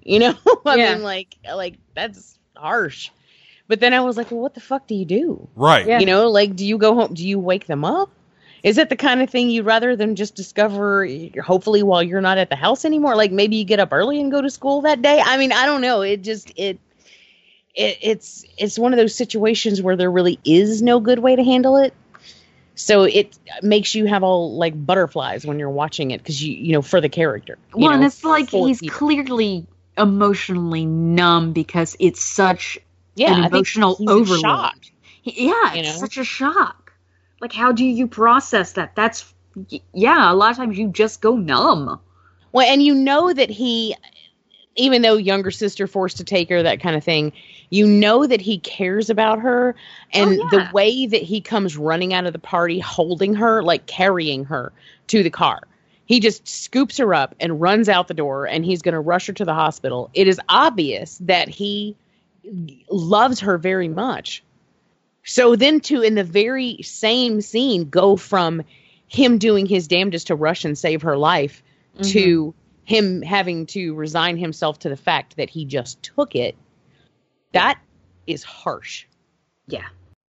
You 0.03 0.19
know, 0.19 0.35
I 0.65 0.75
Yeah. 0.75 0.93
mean, 0.93 1.03
like, 1.03 1.35
like 1.43 1.73
that's 1.95 2.37
harsh. 2.55 3.09
But 3.67 3.79
then 3.79 3.95
I 3.95 4.01
was 4.01 4.15
like, 4.15 4.29
well, 4.29 4.41
what 4.41 4.53
the 4.53 4.61
fuck 4.61 4.85
do 4.85 4.93
you 4.93 5.05
do? 5.05 5.47
right 5.55 5.87
Yeah. 5.87 5.99
You 5.99 6.05
know, 6.05 6.29
like, 6.29 6.55
do 6.55 6.65
you 6.65 6.77
go 6.77 6.93
home? 6.93 7.15
Do 7.15 7.27
you 7.27 7.39
wake 7.39 7.65
them 7.65 7.83
up? 7.83 8.11
Is 8.63 8.77
it 8.77 8.89
the 8.89 8.95
kind 8.95 9.21
of 9.21 9.29
thing 9.29 9.49
you'd 9.49 9.65
rather 9.65 9.95
than 9.95 10.15
just 10.15 10.35
discover, 10.35 11.07
hopefully, 11.43 11.83
while 11.83 12.03
you're 12.03 12.21
not 12.21 12.37
at 12.37 12.49
the 12.49 12.55
house 12.55 12.85
anymore? 12.85 13.15
Like, 13.15 13.31
maybe 13.31 13.55
you 13.55 13.65
get 13.65 13.79
up 13.79 13.93
early 13.93 14.19
and 14.19 14.31
go 14.31 14.41
to 14.41 14.49
school 14.49 14.81
that 14.81 15.01
day. 15.01 15.21
I 15.23 15.37
mean, 15.37 15.51
I 15.51 15.65
don't 15.65 15.81
know. 15.81 16.01
It 16.01 16.21
just 16.21 16.51
it. 16.55 16.79
It, 17.75 17.99
it's 18.01 18.43
it's 18.57 18.79
one 18.79 18.93
of 18.93 18.97
those 18.97 19.15
situations 19.15 19.81
where 19.81 19.95
there 19.95 20.11
really 20.11 20.39
is 20.43 20.81
no 20.81 20.99
good 20.99 21.19
way 21.19 21.35
to 21.35 21.43
handle 21.43 21.77
it 21.77 21.93
so 22.79 23.03
it 23.03 23.37
makes 23.61 23.93
you 23.93 24.05
have 24.05 24.23
all 24.23 24.57
like 24.57 24.73
butterflies 24.85 25.45
when 25.45 25.59
you're 25.59 25.69
watching 25.69 26.11
it 26.11 26.19
because 26.19 26.41
you 26.41 26.53
you 26.53 26.73
know 26.73 26.81
for 26.81 27.01
the 27.01 27.09
character 27.09 27.57
well 27.73 27.91
and 27.91 28.03
it's 28.03 28.23
like 28.23 28.49
he's 28.49 28.79
clearly 28.79 29.67
emotionally 29.97 30.85
numb 30.85 31.51
because 31.51 31.97
it's 31.99 32.23
such 32.23 32.79
yeah 33.15 33.37
an 33.37 33.45
emotional 33.45 33.97
overload 34.07 34.71
yeah 35.23 35.73
You 35.73 35.81
it's 35.81 35.89
know? 35.89 35.99
such 35.99 36.17
a 36.17 36.23
shock 36.23 36.78
like 37.41 37.53
how 37.53 37.71
do 37.71 37.85
you 37.85 38.07
process 38.07 38.73
that? 38.73 38.95
That's 38.95 39.33
yeah 39.93 40.31
a 40.31 40.35
lot 40.35 40.51
of 40.51 40.57
times 40.57 40.77
you 40.77 40.89
just 40.89 41.21
go 41.21 41.35
numb. 41.35 41.99
Well 42.51 42.67
and 42.67 42.81
you 42.81 42.95
know 42.95 43.33
that 43.33 43.49
he 43.49 43.95
even 44.75 45.01
though 45.01 45.17
younger 45.17 45.51
sister 45.51 45.87
forced 45.87 46.17
to 46.17 46.23
take 46.23 46.49
her 46.49 46.63
that 46.63 46.79
kind 46.79 46.95
of 46.95 47.03
thing 47.03 47.33
you 47.69 47.85
know 47.85 48.25
that 48.25 48.41
he 48.41 48.59
cares 48.59 49.09
about 49.09 49.39
her 49.39 49.75
and 50.13 50.39
Oh, 50.39 50.49
the 50.49 50.69
way 50.73 51.05
that 51.05 51.21
he 51.21 51.41
comes 51.41 51.77
running 51.77 52.13
out 52.13 52.25
of 52.25 52.33
the 52.33 52.39
party 52.39 52.79
holding 52.79 53.33
her 53.35 53.61
like 53.61 53.85
carrying 53.85 54.45
her 54.45 54.71
to 55.07 55.23
the 55.23 55.29
car. 55.29 55.61
He 56.05 56.19
just 56.19 56.47
scoops 56.47 56.97
her 56.97 57.13
up 57.13 57.35
and 57.39 57.61
runs 57.61 57.87
out 57.89 58.07
the 58.07 58.13
door 58.15 58.47
and 58.47 58.65
he's 58.65 58.81
going 58.81 58.93
to 58.93 58.99
rush 58.99 59.27
her 59.27 59.33
to 59.33 59.45
the 59.45 59.53
hospital. 59.53 60.09
It 60.13 60.27
is 60.27 60.39
obvious 60.49 61.19
that 61.19 61.49
he 61.49 61.95
loves 62.89 63.39
her 63.41 63.57
very 63.59 63.87
much 63.87 64.43
So 65.29 65.55
then 65.55 65.79
to 65.81 66.01
in 66.01 66.15
the 66.15 66.23
very 66.23 66.81
same 66.81 67.41
scene 67.41 67.87
go 67.87 68.15
from 68.15 68.63
him 69.05 69.37
doing 69.37 69.67
his 69.67 69.87
damnedest 69.87 70.25
to 70.27 70.35
rush 70.35 70.65
and 70.65 70.75
save 70.75 71.03
her 71.03 71.17
life 71.17 71.61
to 72.01 72.55
him 72.85 73.21
having 73.21 73.67
to 73.67 73.93
resign 73.93 74.37
himself 74.37 74.79
to 74.79 74.89
the 74.89 74.97
fact 74.97 75.37
that 75.37 75.47
he 75.47 75.65
just 75.65 76.01
took 76.01 76.33
it. 76.33 76.57
That 77.51 77.79
is 78.25 78.43
harsh. 78.43 79.05
Yeah. 79.67 79.85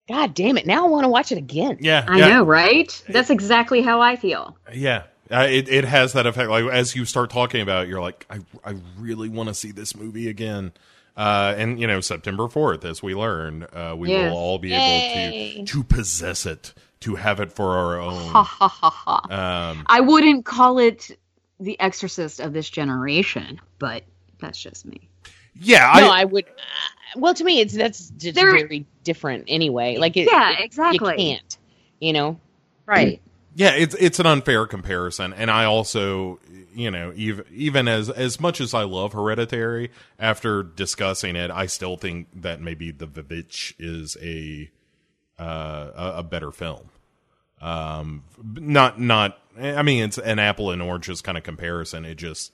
God 0.08 0.34
damn 0.34 0.58
it. 0.58 0.66
Now 0.66 0.86
I 0.86 0.88
want 0.88 1.04
to 1.04 1.08
watch 1.08 1.30
it 1.30 1.38
again. 1.38 1.78
Yeah, 1.80 2.04
I 2.08 2.18
yeah. 2.18 2.28
know, 2.30 2.42
right? 2.42 3.04
That's 3.08 3.30
exactly 3.30 3.82
how 3.82 4.00
I 4.00 4.16
feel. 4.16 4.56
Yeah, 4.74 5.04
uh, 5.30 5.46
it 5.48 5.68
it 5.68 5.84
has 5.84 6.14
that 6.14 6.26
effect. 6.26 6.50
Like 6.50 6.64
as 6.64 6.96
you 6.96 7.04
start 7.04 7.30
talking 7.30 7.60
about, 7.60 7.84
it, 7.84 7.88
you're 7.88 8.00
like, 8.00 8.26
I 8.28 8.40
I 8.64 8.76
really 8.98 9.28
want 9.28 9.48
to 9.48 9.54
see 9.54 9.70
this 9.70 9.94
movie 9.94 10.28
again. 10.28 10.72
Uh, 11.18 11.52
and 11.58 11.80
you 11.80 11.86
know, 11.88 12.00
September 12.00 12.46
fourth, 12.48 12.84
as 12.84 13.02
we 13.02 13.12
learn, 13.14 13.64
uh, 13.72 13.94
we 13.98 14.08
Yes. 14.08 14.30
will 14.30 14.38
all 14.38 14.58
be 14.58 14.68
Yay. 14.68 15.54
able 15.56 15.66
to 15.66 15.72
to 15.72 15.82
possess 15.84 16.46
it, 16.46 16.72
to 17.00 17.16
have 17.16 17.40
it 17.40 17.50
for 17.52 17.76
our 17.76 18.00
own. 18.00 18.14
Ha 18.30 18.42
ha 18.44 18.68
ha 18.68 18.88
ha. 18.90 19.70
Um, 19.72 19.84
I 19.88 20.00
wouldn't 20.00 20.44
call 20.44 20.78
it 20.78 21.10
the 21.58 21.78
Exorcist 21.80 22.38
of 22.38 22.52
this 22.52 22.70
generation, 22.70 23.60
but 23.80 24.04
that's 24.40 24.60
just 24.60 24.86
me. 24.86 25.08
yeah, 25.60 25.92
no, 25.96 26.08
I, 26.08 26.20
I 26.20 26.24
would. 26.24 26.44
Uh, 26.44 26.50
well, 27.16 27.34
to 27.34 27.42
me, 27.42 27.58
it's 27.60 27.74
that's 27.74 28.10
just 28.10 28.36
very 28.36 28.86
different 29.02 29.44
anyway. 29.48 29.96
Like, 29.96 30.16
it, 30.16 30.28
Yeah, 30.30 30.52
it- 30.52 30.60
exactly. 30.64 31.14
You 31.14 31.16
can't, 31.34 31.58
you 32.00 32.12
know. 32.12 32.38
Right. 32.86 33.20
Yeah, 33.58 33.72
it's 33.72 33.96
it's 33.96 34.20
an 34.20 34.26
unfair 34.26 34.68
comparison, 34.68 35.32
and 35.32 35.50
I 35.50 35.64
also, 35.64 36.38
you 36.72 36.92
know, 36.92 37.12
even 37.16 37.44
even 37.52 37.88
as 37.88 38.08
as 38.08 38.38
much 38.38 38.60
as 38.60 38.72
I 38.72 38.84
love 38.84 39.14
Hereditary, 39.14 39.90
after 40.16 40.62
discussing 40.62 41.34
it, 41.34 41.50
I 41.50 41.66
still 41.66 41.96
think 41.96 42.28
that 42.40 42.60
maybe 42.60 42.92
The 42.92 43.08
Vivitch 43.08 43.74
is 43.80 44.16
a 44.22 44.70
uh, 45.42 46.12
a, 46.18 46.22
better 46.22 46.52
film. 46.52 46.90
Um, 47.60 48.22
not 48.40 49.00
not. 49.00 49.40
I 49.60 49.82
mean, 49.82 50.04
it's 50.04 50.18
an 50.18 50.38
apple 50.38 50.70
and 50.70 50.80
oranges 50.80 51.20
kind 51.20 51.36
of 51.36 51.42
comparison. 51.42 52.04
It 52.04 52.14
just 52.14 52.52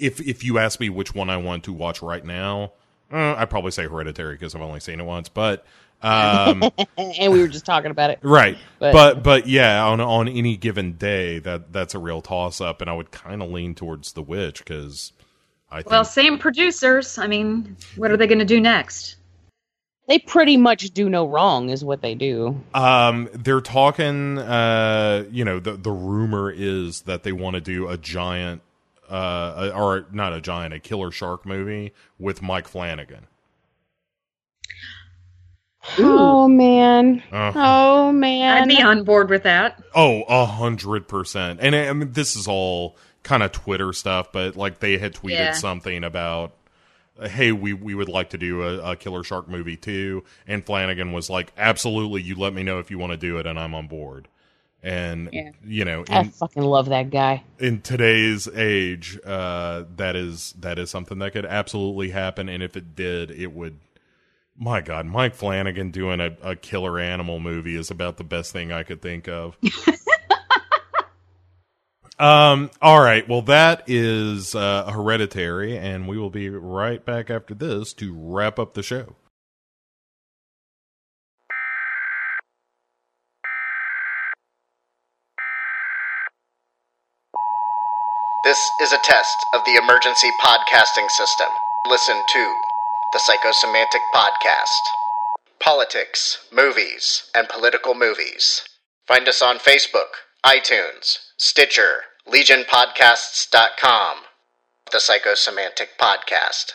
if 0.00 0.20
if 0.20 0.42
you 0.42 0.58
ask 0.58 0.80
me 0.80 0.88
which 0.88 1.14
one 1.14 1.30
I 1.30 1.36
want 1.36 1.62
to 1.64 1.72
watch 1.72 2.02
right 2.02 2.24
now, 2.24 2.72
uh, 3.12 3.36
I'd 3.36 3.48
probably 3.48 3.70
say 3.70 3.86
Hereditary 3.86 4.34
because 4.34 4.56
I've 4.56 4.60
only 4.60 4.80
seen 4.80 4.98
it 4.98 5.04
once. 5.04 5.28
But 5.28 5.64
um, 6.02 6.62
and 6.98 7.32
we 7.32 7.40
were 7.40 7.48
just 7.48 7.66
talking 7.66 7.90
about 7.90 8.10
it. 8.10 8.18
right, 8.22 8.56
But- 8.78 8.92
but, 8.92 9.22
but 9.22 9.46
yeah, 9.46 9.84
on 9.84 10.00
on 10.00 10.28
any 10.28 10.56
given 10.56 10.92
day, 10.94 11.38
that 11.40 11.72
that's 11.72 11.94
a 11.94 11.98
real 11.98 12.20
toss 12.22 12.60
up, 12.60 12.80
and 12.80 12.88
I 12.88 12.94
would 12.94 13.10
kind 13.10 13.42
of 13.42 13.50
lean 13.50 13.74
towards 13.74 14.12
The 14.12 14.22
Witch 14.22 14.58
because 14.58 15.12
I 15.70 15.78
think 15.82 15.90
Well, 15.90 16.04
same 16.04 16.38
producers. 16.38 17.18
I 17.18 17.26
mean, 17.26 17.76
what 17.96 18.10
are 18.10 18.16
they 18.16 18.26
going 18.26 18.38
to 18.40 18.44
do 18.44 18.60
next? 18.60 19.16
They 20.08 20.18
pretty 20.18 20.56
much 20.56 20.90
do 20.90 21.08
no 21.08 21.24
wrong, 21.28 21.70
is 21.70 21.84
what 21.84 22.02
they 22.02 22.16
do. 22.16 22.60
Um, 22.74 23.28
they're 23.32 23.60
talking. 23.60 24.38
Uh, 24.38 25.24
you 25.30 25.44
know, 25.44 25.60
the 25.60 25.74
the 25.76 25.92
rumor 25.92 26.50
is 26.50 27.02
that 27.02 27.22
they 27.22 27.30
want 27.30 27.54
to 27.54 27.60
do 27.60 27.86
a 27.88 27.96
giant, 27.96 28.62
uh, 29.08 29.70
or 29.72 30.06
not 30.10 30.32
a 30.32 30.40
giant, 30.40 30.74
a 30.74 30.80
killer 30.80 31.12
shark 31.12 31.46
movie 31.46 31.92
with 32.18 32.42
Mike 32.42 32.66
Flanagan. 32.66 33.26
Oh 35.98 36.46
man. 36.48 37.22
Uh, 37.32 37.52
Oh 37.54 38.12
man. 38.12 38.62
I'd 38.62 38.68
be 38.68 38.82
on 38.82 39.04
board 39.04 39.30
with 39.30 39.44
that. 39.44 39.82
oh, 39.94 40.22
a 40.28 40.44
hundred 40.46 41.08
percent. 41.08 41.60
And 41.62 41.74
I 41.74 41.92
mean, 41.92 42.12
this 42.12 42.36
is 42.36 42.46
all 42.46 42.96
kind 43.22 43.42
of 43.42 43.52
Twitter 43.52 43.92
stuff, 43.92 44.32
but 44.32 44.56
like 44.56 44.80
they 44.80 44.98
had 44.98 45.14
tweeted 45.14 45.30
Yeah. 45.38 45.52
something 45.52 46.04
about. 46.04 46.52
Hey, 47.22 47.52
we 47.52 47.74
we 47.74 47.94
would 47.94 48.08
like 48.08 48.30
to 48.30 48.38
do 48.38 48.62
a, 48.62 48.92
a 48.92 48.96
killer 48.96 49.22
shark 49.22 49.46
movie 49.46 49.76
too, 49.76 50.24
and 50.46 50.64
Flanagan 50.64 51.12
was 51.12 51.28
like, 51.28 51.52
"Absolutely, 51.58 52.22
you 52.22 52.34
let 52.34 52.54
me 52.54 52.62
know 52.62 52.78
if 52.78 52.90
you 52.90 52.98
want 52.98 53.10
to 53.12 53.18
do 53.18 53.36
it, 53.36 53.44
and 53.46 53.58
I'm 53.58 53.74
on 53.74 53.88
board." 53.88 54.26
And 54.82 55.28
Yeah. 55.30 55.50
you 55.62 55.84
know, 55.84 56.04
I 56.08 56.24
fucking 56.24 56.62
love 56.62 56.88
that 56.88 57.10
guy. 57.10 57.42
in 57.58 57.82
today's 57.82 58.48
age, 58.48 59.18
uh, 59.26 59.84
that 59.96 60.16
is 60.16 60.54
that 60.60 60.78
is 60.78 60.88
something 60.88 61.18
that 61.18 61.32
could 61.32 61.44
absolutely 61.44 62.08
happen. 62.08 62.48
And 62.48 62.62
if 62.62 62.74
it 62.74 62.96
did, 62.96 63.30
it 63.30 63.52
would. 63.52 63.76
My 64.56 64.80
God, 64.82 65.06
Mike 65.06 65.34
Flanagan 65.34 65.90
doing 65.90 66.20
a, 66.20 66.36
a 66.42 66.56
killer 66.56 66.98
animal 66.98 67.40
movie 67.40 67.76
is 67.76 67.90
about 67.90 68.18
the 68.18 68.24
best 68.24 68.52
thing 68.52 68.72
I 68.72 68.82
could 68.82 69.00
think 69.00 69.28
of. 69.28 69.56
um. 72.18 72.70
All 72.82 73.00
right. 73.00 73.26
Well, 73.28 73.42
that 73.42 73.84
is 73.86 74.54
uh, 74.54 74.90
hereditary, 74.90 75.78
and 75.78 76.06
we 76.06 76.18
will 76.18 76.30
be 76.30 76.50
right 76.50 77.02
back 77.04 77.30
after 77.30 77.54
this 77.54 77.92
to 77.94 78.14
wrap 78.14 78.58
up 78.58 78.74
the 78.74 78.82
show. 78.82 79.14
This 88.44 88.70
is 88.80 88.92
a 88.92 88.98
test 88.98 89.36
of 89.54 89.64
the 89.64 89.76
emergency 89.76 90.30
podcasting 90.42 91.10
system. 91.10 91.48
Listen 91.88 92.22
to 92.26 92.54
the 93.12 93.18
Psychosemantic 93.18 94.02
Podcast. 94.14 94.84
Politics, 95.58 96.46
movies, 96.52 97.28
and 97.34 97.48
political 97.48 97.92
movies. 97.92 98.62
Find 99.08 99.28
us 99.28 99.42
on 99.42 99.58
Facebook, 99.58 100.22
iTunes, 100.46 101.18
Stitcher, 101.36 102.02
LegionPodcasts.com. 102.28 104.18
The 104.92 104.98
Psychosemantic 104.98 105.88
Podcast. 106.00 106.74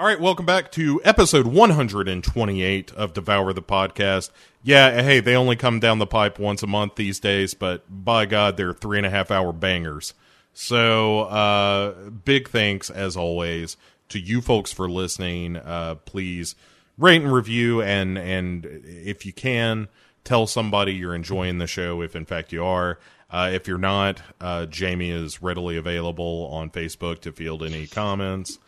All 0.00 0.06
right, 0.08 0.20
welcome 0.20 0.46
back 0.46 0.72
to 0.72 1.00
episode 1.04 1.46
128 1.46 2.92
of 2.92 3.12
Devour 3.12 3.52
the 3.52 3.62
Podcast. 3.62 4.30
Yeah, 4.64 5.00
hey, 5.00 5.20
they 5.20 5.36
only 5.36 5.54
come 5.54 5.78
down 5.78 6.00
the 6.00 6.06
pipe 6.08 6.40
once 6.40 6.64
a 6.64 6.66
month 6.66 6.96
these 6.96 7.20
days, 7.20 7.54
but 7.54 7.84
by 7.88 8.26
God, 8.26 8.56
they're 8.56 8.72
three 8.72 8.98
and 8.98 9.06
a 9.06 9.10
half 9.10 9.30
hour 9.30 9.52
bangers. 9.52 10.14
So, 10.60 11.20
uh, 11.20 12.10
big 12.10 12.48
thanks, 12.48 12.90
as 12.90 13.16
always, 13.16 13.76
to 14.08 14.18
you 14.18 14.40
folks 14.40 14.72
for 14.72 14.90
listening. 14.90 15.56
Uh, 15.56 15.94
please 16.04 16.56
rate 16.98 17.22
and 17.22 17.32
review, 17.32 17.80
and, 17.80 18.18
and 18.18 18.66
if 18.84 19.24
you 19.24 19.32
can, 19.32 19.86
tell 20.24 20.48
somebody 20.48 20.94
you're 20.94 21.14
enjoying 21.14 21.58
the 21.58 21.68
show, 21.68 22.02
if 22.02 22.16
in 22.16 22.24
fact 22.24 22.52
you 22.52 22.64
are. 22.64 22.98
Uh, 23.30 23.50
if 23.52 23.68
you're 23.68 23.78
not, 23.78 24.20
uh, 24.40 24.66
Jamie 24.66 25.10
is 25.10 25.40
readily 25.40 25.76
available 25.76 26.48
on 26.50 26.70
Facebook 26.70 27.20
to 27.20 27.30
field 27.30 27.62
any 27.62 27.86
comments. 27.86 28.58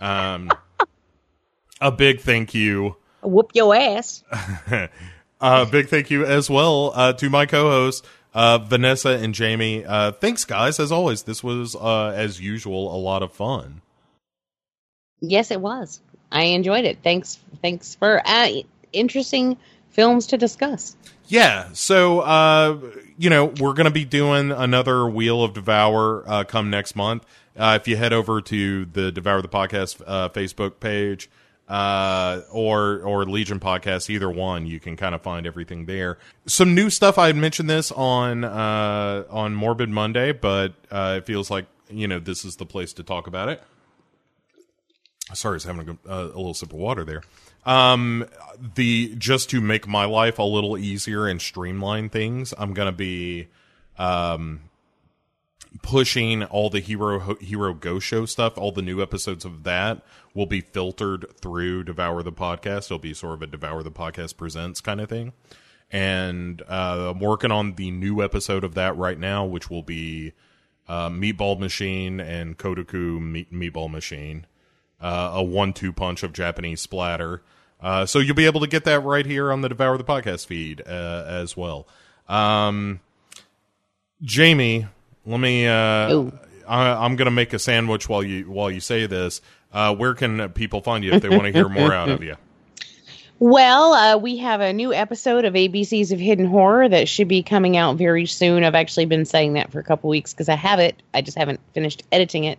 Um, 0.00 0.50
a 1.80 1.92
big 1.92 2.20
thank 2.20 2.52
you. 2.52 2.96
Whoop 3.22 3.52
your 3.54 3.76
ass. 3.76 4.24
uh, 5.40 5.64
big 5.66 5.86
thank 5.86 6.10
you 6.10 6.24
as 6.24 6.50
well 6.50 6.90
uh, 6.96 7.12
to 7.12 7.30
my 7.30 7.46
co-hosts 7.46 8.04
uh, 8.34 8.58
Vanessa 8.58 9.10
and 9.10 9.34
Jamie. 9.34 9.84
Uh, 9.84 10.12
thanks, 10.12 10.44
guys. 10.44 10.78
As 10.78 10.92
always, 10.92 11.22
this 11.22 11.42
was 11.42 11.74
uh, 11.76 12.08
as 12.08 12.40
usual 12.40 12.94
a 12.94 12.98
lot 12.98 13.22
of 13.22 13.32
fun. 13.32 13.82
Yes, 15.20 15.50
it 15.50 15.60
was. 15.60 16.00
I 16.30 16.44
enjoyed 16.44 16.84
it. 16.84 16.98
Thanks. 17.02 17.38
Thanks 17.62 17.94
for 17.94 18.22
uh, 18.24 18.48
interesting 18.92 19.56
films 19.90 20.28
to 20.28 20.38
discuss. 20.38 20.96
Yeah, 21.26 21.68
so 21.72 22.20
uh, 22.20 22.78
you 23.18 23.28
know 23.28 23.46
we're 23.46 23.74
gonna 23.74 23.90
be 23.90 24.04
doing 24.04 24.50
another 24.50 25.08
Wheel 25.08 25.42
of 25.42 25.52
Devour 25.52 26.24
uh, 26.26 26.44
come 26.44 26.70
next 26.70 26.96
month. 26.96 27.26
Uh, 27.56 27.76
if 27.80 27.88
you 27.88 27.96
head 27.96 28.12
over 28.12 28.40
to 28.40 28.84
the 28.86 29.10
Devour 29.10 29.42
the 29.42 29.48
Podcast 29.48 30.00
uh, 30.06 30.28
Facebook 30.28 30.80
page 30.80 31.28
uh, 31.68 32.40
or 32.50 33.00
or 33.02 33.24
Legion 33.26 33.60
Podcast, 33.60 34.08
either 34.08 34.30
one, 34.30 34.66
you 34.66 34.80
can 34.80 34.96
kind 34.96 35.14
of 35.14 35.22
find 35.22 35.46
everything 35.46 35.84
there. 35.84 36.18
Some 36.46 36.74
new 36.74 36.88
stuff. 36.88 37.18
I 37.18 37.26
had 37.26 37.36
mentioned 37.36 37.68
this 37.68 37.92
on 37.92 38.44
uh, 38.44 39.24
on 39.28 39.54
Morbid 39.54 39.90
Monday, 39.90 40.32
but 40.32 40.72
uh, 40.90 41.16
it 41.18 41.26
feels 41.26 41.50
like 41.50 41.66
you 41.90 42.08
know 42.08 42.18
this 42.18 42.44
is 42.44 42.56
the 42.56 42.66
place 42.66 42.92
to 42.94 43.02
talk 43.02 43.26
about 43.26 43.48
it. 43.48 43.62
Sorry, 45.34 45.52
I 45.52 45.56
was 45.56 45.64
having 45.64 45.98
a, 46.06 46.10
a, 46.10 46.24
a 46.24 46.38
little 46.38 46.54
sip 46.54 46.72
of 46.72 46.78
water 46.78 47.04
there. 47.04 47.22
Um, 47.66 48.24
the 48.76 49.14
just 49.18 49.50
to 49.50 49.60
make 49.60 49.86
my 49.86 50.06
life 50.06 50.38
a 50.38 50.42
little 50.42 50.78
easier 50.78 51.26
and 51.26 51.40
streamline 51.40 52.08
things, 52.08 52.54
I'm 52.56 52.72
gonna 52.72 52.92
be 52.92 53.48
um 53.98 54.60
pushing 55.82 56.44
all 56.44 56.70
the 56.70 56.80
hero 56.80 57.36
hero 57.36 57.74
go 57.74 57.98
show 57.98 58.26
stuff. 58.26 58.56
All 58.58 58.72
the 58.72 58.82
new 58.82 59.02
episodes 59.02 59.44
of 59.44 59.64
that 59.64 60.02
will 60.34 60.46
be 60.46 60.60
filtered 60.60 61.26
through 61.40 61.84
Devour 61.84 62.22
the 62.22 62.32
Podcast. 62.32 62.86
It'll 62.86 62.98
be 62.98 63.14
sort 63.14 63.34
of 63.34 63.42
a 63.42 63.46
Devour 63.46 63.82
the 63.82 63.90
Podcast 63.90 64.36
presents 64.36 64.80
kind 64.80 65.00
of 65.00 65.08
thing. 65.08 65.32
And 65.90 66.62
uh, 66.68 67.12
I'm 67.12 67.20
working 67.20 67.50
on 67.50 67.74
the 67.74 67.90
new 67.90 68.22
episode 68.22 68.64
of 68.64 68.74
that 68.74 68.96
right 68.96 69.18
now, 69.18 69.44
which 69.44 69.70
will 69.70 69.82
be 69.82 70.32
uh, 70.86 71.08
Meatball 71.08 71.58
Machine 71.58 72.20
and 72.20 72.58
Kodoku 72.58 73.20
Meat- 73.20 73.52
Meatball 73.52 73.90
Machine 73.90 74.46
uh, 75.00 75.32
a 75.34 75.42
one-two 75.42 75.92
punch 75.92 76.22
of 76.22 76.32
Japanese 76.32 76.80
splatter. 76.80 77.42
Uh, 77.80 78.04
so 78.04 78.18
you'll 78.18 78.34
be 78.34 78.46
able 78.46 78.60
to 78.60 78.66
get 78.66 78.84
that 78.84 79.00
right 79.00 79.24
here 79.24 79.52
on 79.52 79.60
the 79.60 79.68
Devour 79.68 79.96
the 79.96 80.04
Podcast 80.04 80.46
feed 80.46 80.82
uh, 80.86 81.24
as 81.26 81.56
well. 81.56 81.86
Um, 82.28 83.00
Jamie, 84.20 84.88
let 85.28 85.40
me. 85.40 85.66
Uh, 85.66 86.30
I, 86.66 87.04
I'm 87.04 87.16
going 87.16 87.26
to 87.26 87.30
make 87.30 87.52
a 87.52 87.58
sandwich 87.58 88.08
while 88.08 88.22
you 88.22 88.50
while 88.50 88.70
you 88.70 88.80
say 88.80 89.06
this. 89.06 89.40
Uh, 89.72 89.94
where 89.94 90.14
can 90.14 90.48
people 90.50 90.80
find 90.80 91.04
you 91.04 91.12
if 91.12 91.22
they 91.22 91.28
want 91.28 91.44
to 91.44 91.52
hear 91.52 91.68
more 91.68 91.92
out 91.92 92.08
of 92.08 92.22
you? 92.22 92.36
Well, 93.40 93.92
uh, 93.92 94.16
we 94.16 94.38
have 94.38 94.60
a 94.60 94.72
new 94.72 94.92
episode 94.92 95.44
of 95.44 95.54
ABCs 95.54 96.10
of 96.10 96.18
Hidden 96.18 96.46
Horror 96.46 96.88
that 96.88 97.08
should 97.08 97.28
be 97.28 97.44
coming 97.44 97.76
out 97.76 97.96
very 97.96 98.26
soon. 98.26 98.64
I've 98.64 98.74
actually 98.74 99.06
been 99.06 99.24
saying 99.24 99.52
that 99.52 99.70
for 99.70 99.78
a 99.78 99.84
couple 99.84 100.10
weeks 100.10 100.34
because 100.34 100.48
I 100.48 100.56
have 100.56 100.80
it. 100.80 101.00
I 101.14 101.20
just 101.20 101.38
haven't 101.38 101.60
finished 101.72 102.02
editing 102.10 102.42
it. 102.42 102.58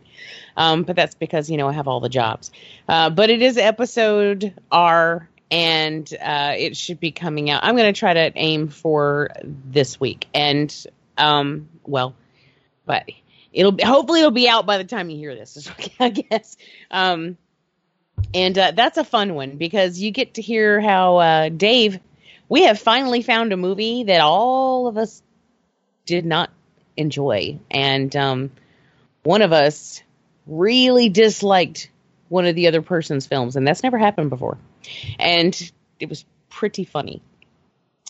Um, 0.56 0.84
but 0.84 0.96
that's 0.96 1.16
because, 1.16 1.50
you 1.52 1.58
know, 1.58 1.68
I 1.68 1.74
have 1.74 1.90
all 1.90 2.00
the 2.00 2.08
jobs. 2.08 2.50
Uh, 2.88 3.10
but 3.10 3.30
it 3.30 3.42
is 3.42 3.58
episode 3.58 4.54
R, 4.72 5.28
and 5.52 6.10
uh, 6.22 6.54
it 6.58 6.78
should 6.78 7.02
be 7.02 7.12
coming 7.12 7.50
out. 7.50 7.62
I'm 7.66 7.76
going 7.76 7.94
to 7.94 8.00
try 8.00 8.14
to 8.14 8.32
aim 8.36 8.70
for 8.70 9.32
this 9.44 10.00
week. 10.00 10.28
And, 10.34 10.74
um, 11.18 11.68
well, 11.84 12.16
but 12.90 13.08
it'll 13.54 13.78
hopefully 13.84 14.22
it'll 14.22 14.32
be 14.32 14.50
out 14.50 14.66
by 14.66 14.80
the 14.80 14.84
time 14.84 15.12
you 15.12 15.18
hear 15.18 15.36
this, 15.36 15.70
I 16.00 16.10
guess. 16.10 16.58
Um, 16.90 17.38
and 18.34 18.58
uh, 18.58 18.72
that's 18.72 18.98
a 18.98 19.04
fun 19.04 19.36
one 19.36 19.58
because 19.58 20.00
you 20.00 20.10
get 20.10 20.34
to 20.34 20.42
hear 20.42 20.82
how 20.82 21.18
uh, 21.18 21.50
Dave. 21.50 22.00
We 22.50 22.64
have 22.64 22.80
finally 22.80 23.22
found 23.22 23.54
a 23.54 23.58
movie 23.58 24.06
that 24.06 24.22
all 24.22 24.88
of 24.88 24.98
us 24.98 25.22
did 26.08 26.26
not 26.26 26.50
enjoy, 26.98 27.60
and 27.70 28.14
um, 28.16 28.50
one 29.22 29.44
of 29.44 29.54
us 29.54 30.02
really 30.48 31.10
disliked 31.10 31.92
one 32.28 32.48
of 32.48 32.56
the 32.56 32.68
other 32.68 32.82
person's 32.82 33.28
films, 33.28 33.56
and 33.56 33.68
that's 33.68 33.84
never 33.84 34.00
happened 34.00 34.32
before. 34.32 34.58
And 35.20 35.72
it 36.00 36.10
was 36.10 36.26
pretty 36.50 36.86
funny. 36.86 37.22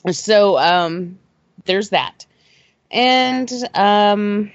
So 0.10 0.58
um, 0.58 1.20
there's 1.66 1.90
that, 1.90 2.26
and 2.90 3.52
um, 3.76 4.54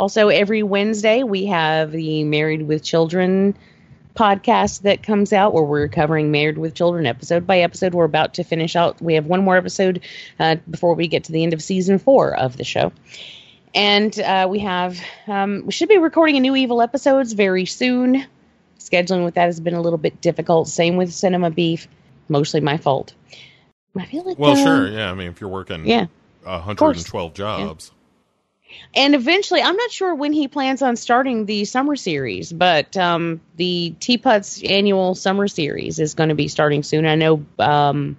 also 0.00 0.28
every 0.30 0.62
Wednesday 0.62 1.22
we 1.22 1.44
have 1.44 1.92
the 1.92 2.24
Married 2.24 2.62
with 2.62 2.82
Children 2.82 3.54
podcast 4.16 4.80
that 4.82 5.02
comes 5.02 5.30
out 5.30 5.52
where 5.52 5.62
we're 5.62 5.88
covering 5.88 6.30
Married 6.30 6.56
with 6.56 6.72
Children 6.74 7.04
episode 7.04 7.46
by 7.46 7.58
episode. 7.58 7.92
We're 7.92 8.04
about 8.06 8.32
to 8.34 8.42
finish 8.42 8.76
out. 8.76 9.02
We 9.02 9.14
have 9.14 9.26
one 9.26 9.44
more 9.44 9.58
episode 9.58 10.00
uh, 10.38 10.56
before 10.70 10.94
we 10.94 11.06
get 11.06 11.24
to 11.24 11.32
the 11.32 11.42
end 11.42 11.52
of 11.52 11.62
season 11.62 11.98
four 11.98 12.34
of 12.34 12.56
the 12.56 12.64
show. 12.64 12.92
And 13.74 14.18
uh, 14.18 14.46
we 14.50 14.60
have, 14.60 14.98
um, 15.26 15.64
we 15.66 15.72
should 15.72 15.90
be 15.90 15.98
recording 15.98 16.38
a 16.38 16.40
new 16.40 16.56
Evil 16.56 16.80
episodes 16.80 17.34
very 17.34 17.66
soon. 17.66 18.24
Scheduling 18.78 19.26
with 19.26 19.34
that 19.34 19.44
has 19.44 19.60
been 19.60 19.74
a 19.74 19.82
little 19.82 19.98
bit 19.98 20.22
difficult. 20.22 20.66
Same 20.68 20.96
with 20.96 21.12
Cinema 21.12 21.50
Beef. 21.50 21.88
Mostly 22.30 22.60
my 22.60 22.78
fault. 22.78 23.12
I 23.94 24.06
feel 24.06 24.24
like. 24.24 24.38
Well, 24.38 24.52
uh, 24.52 24.64
sure, 24.64 24.88
yeah. 24.88 25.10
I 25.10 25.14
mean, 25.14 25.26
if 25.28 25.42
you're 25.42 25.50
working, 25.50 25.86
Yeah. 25.86 26.06
uh, 26.46 26.62
112 26.62 27.34
jobs. 27.34 27.92
And 28.94 29.14
eventually, 29.14 29.62
I'm 29.62 29.76
not 29.76 29.90
sure 29.90 30.14
when 30.14 30.32
he 30.32 30.48
plans 30.48 30.82
on 30.82 30.96
starting 30.96 31.46
the 31.46 31.64
summer 31.64 31.96
series, 31.96 32.52
but 32.52 32.96
um, 32.96 33.40
the 33.56 33.94
Teapots 34.00 34.62
annual 34.64 35.14
summer 35.14 35.46
series 35.48 35.98
is 35.98 36.14
going 36.14 36.28
to 36.30 36.34
be 36.34 36.48
starting 36.48 36.82
soon. 36.82 37.06
I 37.06 37.14
know 37.14 37.44
um, 37.58 38.16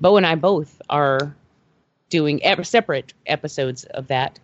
Bo 0.00 0.16
and 0.16 0.26
I 0.26 0.36
both 0.36 0.80
are 0.88 1.34
doing 2.08 2.44
ep- 2.44 2.64
separate 2.66 3.14
episodes 3.26 3.84
of 3.84 4.06
that, 4.08 4.38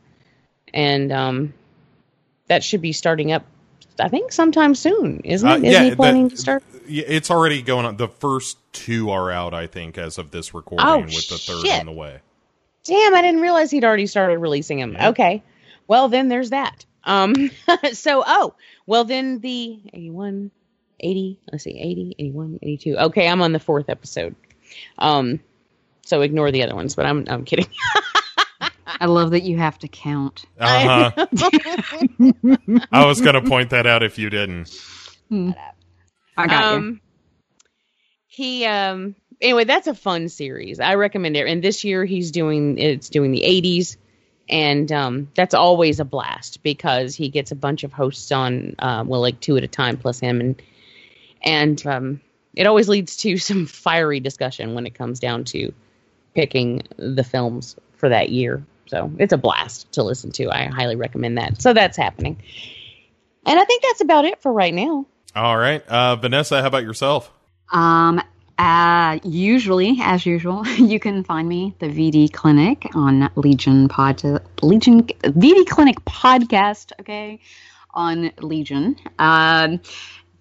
and 0.74 1.12
um, 1.12 1.54
that 2.48 2.64
should 2.64 2.82
be 2.82 2.92
starting 2.92 3.30
up. 3.32 3.44
I 4.00 4.08
think 4.08 4.32
sometime 4.32 4.74
soon, 4.74 5.20
isn't 5.24 5.48
Uh, 5.48 5.54
it? 5.56 5.64
Isn't 5.64 5.70
yeah, 5.70 5.90
he 5.90 5.94
planning 5.94 6.24
that- 6.28 6.36
to 6.36 6.40
start? 6.40 6.62
It's 6.88 7.30
already 7.30 7.62
going 7.62 7.86
on. 7.86 7.96
The 7.98 8.08
first 8.08 8.58
two 8.72 9.10
are 9.10 9.30
out, 9.30 9.54
I 9.54 9.68
think, 9.68 9.96
as 9.96 10.18
of 10.18 10.32
this 10.32 10.52
recording, 10.52 10.86
Oh, 10.86 10.98
with 11.02 11.28
the 11.28 11.38
third 11.38 11.64
shit. 11.64 11.78
on 11.78 11.86
the 11.86 11.92
way. 11.92 12.18
Damn, 12.84 13.14
I 13.14 13.22
didn't 13.22 13.40
realize 13.40 13.70
he'd 13.70 13.84
already 13.84 14.06
started 14.06 14.38
releasing 14.38 14.78
them. 14.78 14.96
Okay. 15.00 15.42
Well, 15.86 16.08
then 16.08 16.28
there's 16.28 16.50
that. 16.50 16.84
Um 17.04 17.34
so 17.92 18.22
oh, 18.26 18.54
well 18.86 19.04
then 19.04 19.38
the 19.40 19.80
81 19.92 20.50
80, 21.00 21.40
let's 21.50 21.64
see, 21.64 21.78
80, 21.78 22.14
81, 22.18 22.58
82. 22.62 22.96
Okay, 22.96 23.28
I'm 23.28 23.42
on 23.42 23.52
the 23.52 23.58
fourth 23.60 23.88
episode. 23.88 24.34
Um 24.98 25.40
so 26.04 26.20
ignore 26.20 26.50
the 26.50 26.62
other 26.62 26.74
ones, 26.74 26.94
but 26.94 27.06
I'm 27.06 27.24
I'm 27.28 27.44
kidding. 27.44 27.66
I 28.86 29.06
love 29.06 29.30
that 29.32 29.42
you 29.42 29.58
have 29.58 29.78
to 29.80 29.88
count. 29.88 30.44
Uh 30.60 31.10
huh. 31.14 31.26
I 32.92 33.04
was 33.06 33.20
going 33.20 33.34
to 33.34 33.42
point 33.42 33.70
that 33.70 33.86
out 33.86 34.02
if 34.02 34.18
you 34.18 34.30
didn't. 34.30 34.70
I 36.36 36.46
got 36.46 36.70
you. 36.72 36.78
um, 36.78 37.00
He 38.26 38.64
um 38.64 39.16
anyway, 39.42 39.64
that's 39.64 39.86
a 39.86 39.94
fun 39.94 40.28
series. 40.28 40.80
I 40.80 40.94
recommend 40.94 41.36
it. 41.36 41.46
And 41.46 41.62
this 41.62 41.84
year 41.84 42.04
he's 42.04 42.30
doing 42.30 42.78
it's 42.78 43.08
doing 43.08 43.32
the 43.32 43.42
80s 43.42 43.96
and 44.48 44.90
um 44.90 45.28
that's 45.36 45.54
always 45.54 46.00
a 46.00 46.04
blast 46.04 46.62
because 46.62 47.14
he 47.14 47.28
gets 47.28 47.52
a 47.52 47.54
bunch 47.56 47.84
of 47.84 47.92
hosts 47.92 48.32
on 48.32 48.74
uh 48.78 49.04
well 49.06 49.20
like 49.20 49.40
two 49.40 49.56
at 49.56 49.62
a 49.62 49.68
time 49.68 49.96
plus 49.96 50.18
him 50.18 50.40
and 50.40 50.62
and 51.42 51.86
um 51.86 52.20
it 52.54 52.66
always 52.66 52.88
leads 52.88 53.16
to 53.18 53.36
some 53.38 53.66
fiery 53.66 54.20
discussion 54.20 54.74
when 54.74 54.86
it 54.86 54.94
comes 54.94 55.20
down 55.20 55.44
to 55.44 55.72
picking 56.34 56.82
the 56.96 57.24
films 57.24 57.76
for 57.96 58.08
that 58.08 58.30
year. 58.30 58.64
So 58.86 59.10
it's 59.18 59.32
a 59.32 59.38
blast 59.38 59.92
to 59.92 60.02
listen 60.02 60.32
to. 60.32 60.50
I 60.50 60.66
highly 60.66 60.96
recommend 60.96 61.38
that. 61.38 61.62
So 61.62 61.72
that's 61.72 61.96
happening. 61.96 62.42
And 63.46 63.58
I 63.58 63.64
think 63.64 63.82
that's 63.82 64.00
about 64.00 64.24
it 64.24 64.40
for 64.42 64.52
right 64.52 64.74
now. 64.74 65.06
All 65.34 65.56
right. 65.56 65.86
Uh, 65.86 66.16
Vanessa, 66.16 66.60
how 66.60 66.68
about 66.68 66.82
yourself? 66.82 67.32
Um, 67.70 68.22
uh, 68.58 69.18
usually, 69.24 69.98
as 70.00 70.24
usual, 70.26 70.66
you 70.76 71.00
can 71.00 71.24
find 71.24 71.48
me 71.48 71.74
the 71.78 71.86
VD 71.86 72.32
Clinic 72.32 72.90
on 72.94 73.30
Legion 73.36 73.88
Pod 73.88 74.22
Legion 74.62 75.02
VD 75.02 75.66
Clinic 75.66 75.96
podcast. 76.04 76.92
Okay, 77.00 77.40
on 77.94 78.30
Legion. 78.38 78.96
Um, 79.18 79.80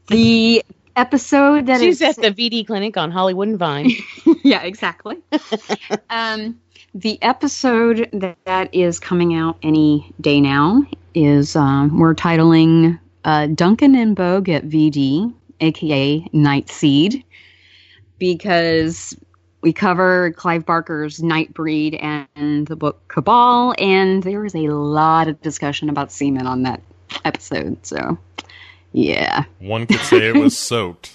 the 0.07 0.63
episode 0.95 1.67
that 1.67 1.79
She's 1.79 2.01
is 2.01 2.17
at 2.17 2.21
the 2.21 2.31
VD 2.31 2.67
clinic 2.67 2.97
on 2.97 3.11
Hollywood 3.11 3.47
and 3.49 3.59
Vine. 3.59 3.91
yeah, 4.43 4.63
exactly. 4.63 5.17
um, 6.09 6.59
the 6.93 7.21
episode 7.21 8.09
that, 8.13 8.37
that 8.45 8.73
is 8.73 8.99
coming 8.99 9.33
out 9.33 9.57
any 9.63 10.13
day 10.19 10.41
now 10.41 10.83
is 11.13 11.55
um, 11.55 11.99
we're 11.99 12.15
titling 12.15 12.99
uh, 13.23 13.47
Duncan 13.47 13.95
and 13.95 14.15
Bo 14.15 14.41
get 14.41 14.67
VD, 14.67 15.33
aka 15.59 16.27
Night 16.33 16.69
Seed, 16.69 17.23
because 18.21 19.17
we 19.61 19.73
cover 19.73 20.31
Clive 20.33 20.63
Barker's 20.63 21.21
Nightbreed 21.21 21.97
and 22.35 22.67
the 22.67 22.75
book 22.75 23.01
Cabal, 23.07 23.73
and 23.79 24.21
there 24.21 24.41
was 24.41 24.53
a 24.53 24.67
lot 24.67 25.27
of 25.27 25.41
discussion 25.41 25.89
about 25.89 26.11
semen 26.11 26.45
on 26.45 26.61
that 26.61 26.83
episode. 27.25 27.83
So, 27.83 28.19
yeah. 28.91 29.45
One 29.57 29.87
could 29.87 30.01
say 30.01 30.27
it 30.27 30.35
was 30.35 30.55
soaked. 30.67 31.13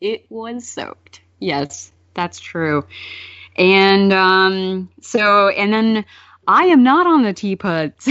It 0.00 0.24
was 0.30 0.66
soaked. 0.66 1.20
Yes, 1.40 1.92
that's 2.14 2.40
true. 2.40 2.86
And 3.56 4.10
um, 4.10 4.88
so, 5.02 5.48
and 5.48 5.74
then 5.74 6.06
I 6.46 6.64
am 6.64 6.82
not 6.82 7.06
on 7.06 7.22
the 7.22 7.34
Teapots 7.34 8.08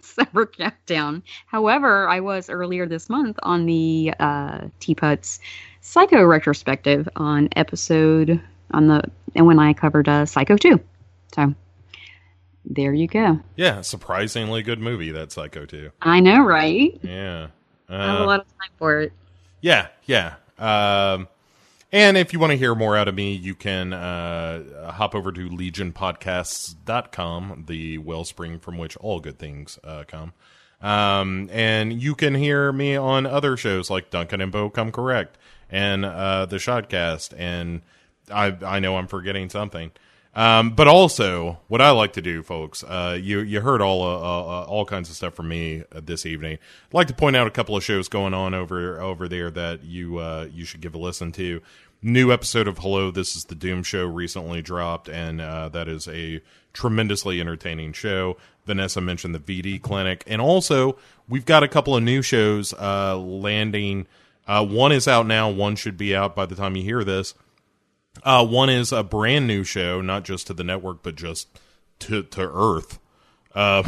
summer 0.00 0.46
countdown. 0.46 1.22
However, 1.46 2.08
I 2.08 2.18
was 2.18 2.50
earlier 2.50 2.84
this 2.84 3.08
month 3.08 3.38
on 3.44 3.66
the 3.66 4.12
uh, 4.18 4.62
Teapots 4.80 5.38
Psycho 5.82 6.24
retrospective 6.24 7.06
on 7.16 7.50
episode 7.56 8.40
on 8.70 8.86
the 8.86 9.02
and 9.34 9.46
when 9.46 9.58
I 9.58 9.72
covered 9.72 10.08
uh, 10.08 10.26
Psycho 10.26 10.56
2. 10.56 10.78
So 11.34 11.54
there 12.64 12.94
you 12.94 13.08
go. 13.08 13.40
Yeah, 13.56 13.80
surprisingly 13.80 14.62
good 14.62 14.78
movie, 14.78 15.10
that 15.10 15.32
Psycho 15.32 15.66
2. 15.66 15.90
I 16.00 16.20
know, 16.20 16.44
right? 16.44 16.96
Yeah. 17.02 17.48
Uh, 17.90 17.94
I 17.94 18.12
have 18.12 18.20
a 18.20 18.24
lot 18.24 18.38
of 18.40 18.46
time 18.46 18.70
for 18.78 19.00
it. 19.00 19.12
Yeah, 19.60 19.88
yeah. 20.06 20.34
Um, 20.56 21.26
and 21.90 22.16
if 22.16 22.32
you 22.32 22.38
want 22.38 22.52
to 22.52 22.56
hear 22.56 22.76
more 22.76 22.96
out 22.96 23.08
of 23.08 23.16
me, 23.16 23.34
you 23.34 23.56
can 23.56 23.92
uh, 23.92 24.92
hop 24.92 25.16
over 25.16 25.32
to 25.32 25.48
legionpodcasts.com, 25.48 27.64
the 27.66 27.98
wellspring 27.98 28.60
from 28.60 28.78
which 28.78 28.96
all 28.98 29.18
good 29.18 29.36
things 29.38 29.80
uh, 29.82 30.04
come. 30.06 30.32
Um, 30.80 31.50
and 31.52 32.00
you 32.00 32.14
can 32.14 32.36
hear 32.36 32.72
me 32.72 32.94
on 32.96 33.26
other 33.26 33.56
shows 33.56 33.90
like 33.90 34.10
Duncan 34.10 34.40
and 34.40 34.52
Bo 34.52 34.70
Come 34.70 34.92
Correct 34.92 35.38
and 35.72 36.04
uh, 36.04 36.46
the 36.46 36.58
Shotcast. 36.58 37.34
And 37.36 37.82
I, 38.30 38.56
I 38.64 38.78
know 38.78 38.96
I'm 38.96 39.08
forgetting 39.08 39.48
something. 39.48 39.90
Um, 40.34 40.70
but 40.70 40.88
also, 40.88 41.58
what 41.68 41.82
I 41.82 41.90
like 41.90 42.14
to 42.14 42.22
do, 42.22 42.42
folks, 42.42 42.82
uh, 42.84 43.18
you 43.20 43.40
you 43.40 43.60
heard 43.60 43.82
all 43.82 44.02
uh, 44.02 44.62
uh, 44.62 44.64
all 44.64 44.86
kinds 44.86 45.10
of 45.10 45.16
stuff 45.16 45.34
from 45.34 45.48
me 45.48 45.82
uh, 45.92 46.00
this 46.02 46.24
evening. 46.24 46.54
I'd 46.54 46.94
like 46.94 47.08
to 47.08 47.14
point 47.14 47.36
out 47.36 47.46
a 47.46 47.50
couple 47.50 47.76
of 47.76 47.84
shows 47.84 48.08
going 48.08 48.32
on 48.32 48.54
over 48.54 48.98
over 49.00 49.28
there 49.28 49.50
that 49.50 49.84
you 49.84 50.18
uh, 50.18 50.48
you 50.50 50.64
should 50.64 50.80
give 50.80 50.94
a 50.94 50.98
listen 50.98 51.32
to. 51.32 51.60
New 52.00 52.32
episode 52.32 52.66
of 52.66 52.78
Hello, 52.78 53.10
this 53.10 53.36
is 53.36 53.44
the 53.44 53.54
Doom 53.54 53.82
Show 53.82 54.06
recently 54.06 54.62
dropped, 54.62 55.08
and 55.08 55.38
that 55.38 55.86
is 55.86 56.08
a 56.08 56.40
tremendously 56.72 57.40
entertaining 57.40 57.92
show. 57.92 58.38
Vanessa 58.66 59.00
mentioned 59.00 59.34
the 59.36 59.38
VD 59.38 59.82
Clinic, 59.82 60.24
and 60.26 60.40
also 60.40 60.96
we've 61.28 61.44
got 61.44 61.62
a 61.62 61.68
couple 61.68 61.94
of 61.94 62.02
new 62.02 62.20
shows 62.20 62.72
landing. 62.72 64.06
Uh, 64.46 64.64
one 64.66 64.92
is 64.92 65.06
out 65.06 65.26
now. 65.26 65.48
One 65.48 65.76
should 65.76 65.96
be 65.96 66.14
out 66.14 66.34
by 66.34 66.46
the 66.46 66.54
time 66.56 66.76
you 66.76 66.82
hear 66.82 67.04
this. 67.04 67.34
Uh, 68.22 68.44
one 68.46 68.68
is 68.68 68.92
a 68.92 69.02
brand 69.02 69.46
new 69.46 69.64
show, 69.64 70.00
not 70.00 70.24
just 70.24 70.46
to 70.48 70.54
the 70.54 70.64
network, 70.64 71.02
but 71.02 71.16
just 71.16 71.48
to 72.00 72.22
to 72.24 72.42
Earth. 72.52 72.98
uh, 73.54 73.82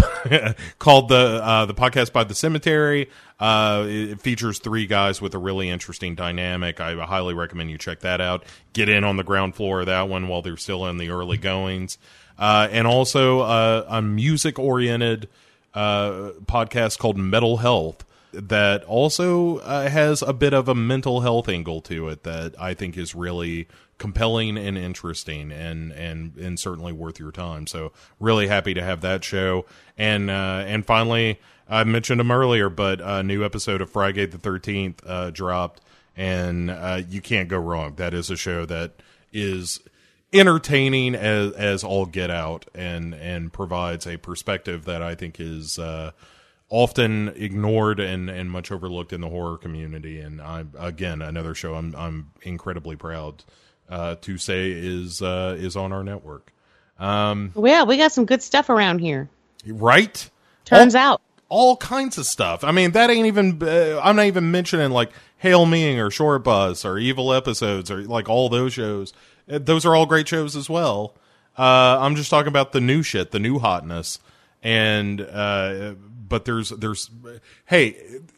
called 0.78 1.08
the 1.08 1.41
uh, 1.42 1.66
the 1.66 1.74
podcast 1.74 2.12
by 2.12 2.24
the 2.24 2.34
cemetery. 2.34 3.10
Uh, 3.41 3.84
it 3.89 4.20
features 4.20 4.58
three 4.58 4.86
guys 4.86 5.20
with 5.20 5.34
a 5.34 5.39
really 5.39 5.68
interesting 5.68 6.15
dynamic. 6.15 6.81
I 6.81 6.94
highly 7.05 7.34
recommend 7.34 7.70
you 7.70 7.78
check 7.78 8.00
that 8.00 8.20
out. 8.20 8.44
Get 8.73 8.89
in 8.89 9.05
on 9.05 9.16
the 9.16 9.24
ground 9.24 9.55
floor 9.55 9.81
of 9.81 9.86
that 9.86 10.08
one 10.08 10.28
while 10.28 10.42
they're 10.42 10.57
still 10.57 10.86
in 10.86 10.99
the 10.99 11.10
early 11.10 11.36
goings, 11.36 11.99
uh, 12.39 12.68
and 12.70 12.86
also 12.86 13.41
uh, 13.41 13.84
a 13.89 14.02
music 14.02 14.58
oriented 14.58 15.28
uh, 15.74 16.31
podcast 16.47 16.99
called 16.99 17.18
Metal 17.18 17.58
Health 17.58 18.05
that 18.34 18.84
also 18.84 19.58
uh, 19.58 19.88
has 19.88 20.22
a 20.22 20.32
bit 20.32 20.52
of 20.52 20.68
a 20.68 20.74
mental 20.74 21.20
health 21.20 21.48
angle 21.48 21.80
to 21.82 22.08
it 22.08 22.22
that 22.22 22.54
I 22.60 22.74
think 22.74 22.96
is 22.96 23.14
really 23.14 23.68
compelling 23.98 24.58
and 24.58 24.76
interesting 24.76 25.52
and 25.52 25.92
and 25.92 26.36
and 26.36 26.58
certainly 26.58 26.92
worth 26.92 27.18
your 27.18 27.32
time. 27.32 27.66
So 27.66 27.92
really 28.18 28.48
happy 28.48 28.74
to 28.74 28.82
have 28.82 29.00
that 29.02 29.24
show. 29.24 29.66
And 29.96 30.30
uh, 30.30 30.64
and 30.66 30.84
finally, 30.84 31.40
I 31.68 31.84
mentioned 31.84 32.20
them 32.20 32.30
earlier, 32.30 32.68
but 32.68 33.00
a 33.00 33.22
new 33.22 33.44
episode 33.44 33.80
of 33.80 33.90
Friday 33.90 34.26
the 34.26 34.38
Thirteenth 34.38 35.02
uh, 35.06 35.30
dropped, 35.30 35.80
and 36.16 36.70
uh, 36.70 37.02
you 37.08 37.20
can't 37.20 37.48
go 37.48 37.58
wrong. 37.58 37.94
That 37.96 38.14
is 38.14 38.30
a 38.30 38.36
show 38.36 38.66
that 38.66 39.02
is 39.32 39.80
entertaining 40.32 41.14
as 41.14 41.52
as 41.52 41.84
all 41.84 42.06
get 42.06 42.30
out, 42.30 42.66
and 42.74 43.14
and 43.14 43.52
provides 43.52 44.06
a 44.06 44.16
perspective 44.16 44.84
that 44.84 45.02
I 45.02 45.14
think 45.14 45.38
is. 45.38 45.78
Often 46.70 47.28
ignored 47.36 48.01
and, 48.01 48.28
and 48.28 48.51
much 48.51 48.73
overlooked 48.73 49.12
in 49.12 49.20
the 49.20 49.28
horror 49.28 49.59
community. 49.59 50.20
And 50.20 50.41
I 50.41 50.65
again 50.78 51.23
another 51.23 51.55
show 51.55 51.75
I'm 51.75 51.94
I'm 51.97 52.31
incredibly 52.43 52.97
proud 52.97 53.44
uh, 53.89 54.17
to 54.23 54.39
say 54.39 54.70
is 54.70 55.23
uh, 55.23 55.57
is 55.59 55.76
on 55.76 55.93
our 55.93 56.02
network. 56.02 56.52
Um, 56.99 57.52
yeah, 57.57 57.84
we 57.84 57.97
got 57.97 58.12
some 58.12 58.25
good 58.25 58.43
stuff 58.43 58.70
around 58.70 59.01
here. 59.01 59.28
Right? 59.67 60.31
Turns 60.65 60.94
all, 60.94 61.01
out 61.01 61.20
all 61.49 61.76
kinds 61.76 62.18
of 62.18 62.26
stuff. 62.26 62.65
I 62.65 62.73
mean, 62.73 62.93
that 62.93 63.10
ain't 63.10 63.26
even. 63.26 63.62
Uh, 63.62 64.01
I'm 64.02 64.17
not 64.17 64.26
even 64.26 64.51
mentioning 64.51 64.91
like 64.91 65.10
Hail 65.39 65.67
Meing 65.67 66.01
or 66.01 66.10
Short 66.10 66.43
Bus 66.43 66.84
or 66.84 66.99
Evil 66.99 67.33
Episodes 67.33 67.91
or 67.91 68.02
like 68.02 68.28
all 68.28 68.49
those 68.49 68.73
shows. 68.73 69.12
Uh, 69.49 69.59
Those 69.59 69.84
are 69.86 69.94
all 69.94 70.07
great 70.07 70.26
shows 70.26 70.57
as 70.57 70.68
well. 70.68 71.15
Uh, 71.57 71.99
I'm 72.01 72.17
just 72.17 72.31
talking 72.31 72.49
about 72.49 72.73
the 72.73 72.81
new 72.81 73.02
shit, 73.02 73.31
the 73.31 73.39
new 73.39 73.60
hotness, 73.60 74.18
and 74.62 75.20
uh, 75.20 75.94
but 76.27 76.44
there's 76.44 76.70
there's 76.70 77.11
hey, 77.67 77.97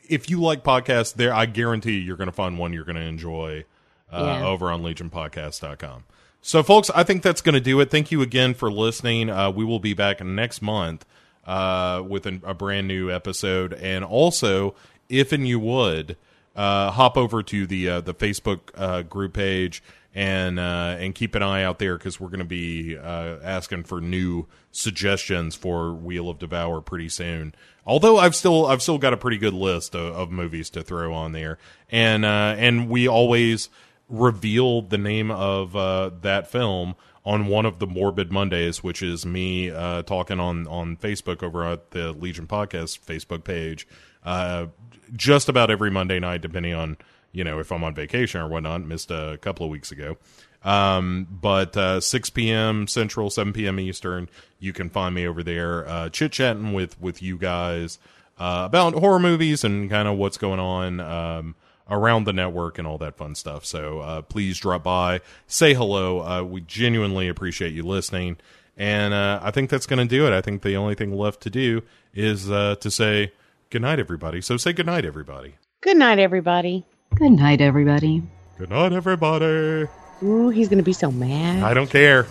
if 0.09 0.29
you 0.31 0.41
like 0.41 0.65
podcasts, 0.65 1.15
there 1.15 1.33
I 1.33 1.47
guarantee 1.47 1.99
you're 1.99 2.17
going 2.17 2.29
to 2.29 2.33
find 2.33 2.59
one 2.59 2.73
you're 2.73 2.85
going 2.85 2.97
to 2.97 3.03
enjoy 3.03 3.65
uh, 4.13 4.39
Yeah. 4.41 4.47
over 4.47 4.71
on 4.71 4.83
legionpodcast.com. 4.83 6.05
So, 6.43 6.63
folks, 6.63 6.91
I 6.95 7.03
think 7.03 7.23
that's 7.23 7.41
going 7.41 7.55
to 7.55 7.61
do 7.61 7.81
it. 7.81 7.91
Thank 7.91 8.13
you 8.13 8.23
again 8.23 8.55
for 8.55 8.71
listening. 8.71 9.31
Uh, 9.31 9.51
we 9.51 9.65
will 9.65 9.81
be 9.81 9.95
back 9.95 10.25
next 10.25 10.63
month 10.63 11.05
uh, 11.45 12.03
with 12.07 12.25
an, 12.27 12.41
a 12.45 12.55
brand 12.55 12.87
new 12.87 13.11
episode, 13.11 13.73
and 13.73 14.05
also, 14.05 14.75
if 15.09 15.33
and 15.33 15.47
you 15.49 15.59
would, 15.59 16.17
uh, 16.55 16.91
hop 16.93 17.17
over 17.17 17.43
to 17.43 17.67
the 17.67 17.89
uh, 17.89 18.01
the 18.01 18.15
Facebook 18.15 18.71
uh, 18.77 19.03
group 19.03 19.35
page 19.35 19.83
and 20.17 20.59
uh, 20.59 20.97
and 20.99 21.15
keep 21.15 21.35
an 21.35 21.43
eye 21.43 21.63
out 21.63 21.79
there 21.79 21.99
because 21.99 22.19
we're 22.19 22.29
going 22.29 22.39
to 22.39 22.45
be 22.47 22.97
uh, 22.97 23.37
asking 23.43 23.85
for 23.85 24.01
new 24.01 24.47
suggestions 24.73 25.55
for 25.55 25.93
Wheel 25.93 26.31
of 26.31 26.39
Devour 26.39 26.81
pretty 26.81 27.11
soon. 27.11 27.55
Although 27.85 28.17
I've 28.17 28.35
still 28.35 28.65
I've 28.65 28.81
still 28.81 28.97
got 28.97 29.13
a 29.13 29.19
pretty 29.19 29.37
good 29.37 29.53
list 29.53 29.95
of, 29.95 30.15
of 30.17 30.31
movies 30.31 30.71
to 30.71 30.83
throw 30.83 31.13
on 31.13 31.33
there, 31.33 31.59
and 31.91 32.25
uh, 32.25 32.55
and 32.57 32.89
we 32.89 33.07
always 33.07 33.69
reveal 34.09 34.81
the 34.81 34.97
name 34.97 35.31
of 35.31 35.77
uh, 35.77 36.11
that 36.23 36.51
film 36.51 36.95
on 37.27 37.49
one 37.49 37.67
of 37.67 37.79
the 37.79 37.87
Morbid 37.87 38.33
Mondays, 38.33 38.83
which 38.83 39.03
is 39.03 39.27
me 39.27 39.71
uh, 39.71 40.01
talking 40.03 40.41
on 40.41 40.67
on 40.67 40.97
Facebook 40.97 41.43
over 41.43 41.63
at 41.63 41.91
the 41.91 42.13
Legion 42.13 42.47
Podcast 42.47 43.01
Facebook 43.01 43.45
page, 43.45 43.87
uh, 44.25 44.69
just 45.15 45.51
about 45.51 45.71
every 45.71 45.91
Monday 45.91 46.19
night, 46.19 46.41
depending 46.41 46.73
on 46.73 46.97
you 47.37 47.45
know 47.45 47.61
if 47.61 47.71
I'm 47.71 47.85
on 47.85 47.95
vacation 47.95 48.41
or 48.41 48.49
whatnot. 48.49 48.83
Missed 48.83 49.11
a 49.11 49.39
couple 49.41 49.67
of 49.67 49.71
weeks 49.71 49.93
ago. 49.93 50.17
Um, 50.65 51.29
but 51.31 51.77
uh, 51.77 52.01
6 52.01 52.31
p.m. 52.31 52.89
Central, 52.89 53.31
7 53.31 53.53
p.m. 53.53 53.79
Eastern, 53.79 54.29
you 54.59 54.73
can 54.73 54.89
find 54.89 55.15
me 55.15 55.27
over 55.27 55.43
there 55.43 55.87
uh, 55.87 56.09
chit 56.09 56.33
chatting 56.33 56.73
with 56.73 57.01
with 57.01 57.23
you 57.23 57.37
guys 57.37 57.99
uh, 58.39 58.63
about 58.65 58.95
horror 58.95 59.21
movies 59.21 59.63
and 59.63 59.91
kind 59.91 60.09
of 60.09 60.17
what's 60.17 60.39
going 60.39 60.59
on 60.59 60.99
um, 60.99 61.55
around 61.91 62.25
the 62.25 62.33
network 62.33 62.79
and 62.79 62.89
all 62.89 62.99
that 62.99 63.17
fun 63.17 63.35
stuff. 63.35 63.67
So 63.67 64.01
uh, 64.01 64.23
please 64.23 64.59
drop 64.59 64.83
by, 64.83 65.21
say 65.47 65.75
hello. 65.75 66.21
Uh, 66.21 66.43
we 66.43 66.63
genuinely 66.63 67.29
appreciate 67.29 67.75
you 67.75 67.83
listening, 67.83 68.39
and 68.79 69.13
uh, 69.13 69.41
I 69.43 69.51
think 69.51 69.69
that's 69.69 69.87
going 69.87 69.99
to 69.99 70.17
do 70.17 70.27
it. 70.27 70.33
I 70.33 70.41
think 70.41 70.63
the 70.63 70.75
only 70.75 70.95
thing 70.95 71.17
left 71.17 71.43
to 71.43 71.51
do 71.51 71.83
is 72.15 72.47
to 72.47 72.91
say 72.91 73.33
good 73.69 73.83
night, 73.83 74.01
everybody. 74.01 74.41
So 74.41 74.57
say 74.57 74.73
good 74.73 74.87
night, 74.87 75.05
everybody. 75.05 75.57
Good 75.83 75.99
night, 75.99 76.19
everybody. 76.19 76.87
Good 77.17 77.33
night, 77.33 77.63
everybody. 77.63 78.23
Good 78.59 78.69
night, 78.69 78.93
everybody. 78.93 79.89
Ooh, 80.23 80.51
he's 80.51 80.69
gonna 80.69 80.83
be 80.83 80.93
so 80.93 81.11
mad. 81.11 81.63
I 81.63 81.73
don't 81.73 81.89
care. 81.89 82.27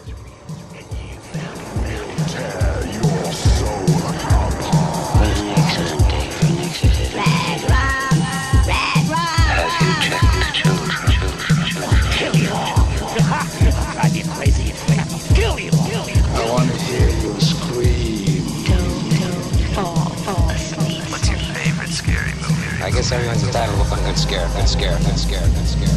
Movie? 23.11 23.25
I 23.25 23.37
guess 23.37 23.43
everyone's 23.43 23.43
entitled 23.43 23.77
to 23.77 23.91
one 23.91 24.03
good 24.03 24.17
scare, 24.17 24.47
good 24.55 24.67
scare, 24.67 24.97
good 24.97 25.19
scare, 25.19 25.47
good 25.47 25.67
scare. 25.67 25.95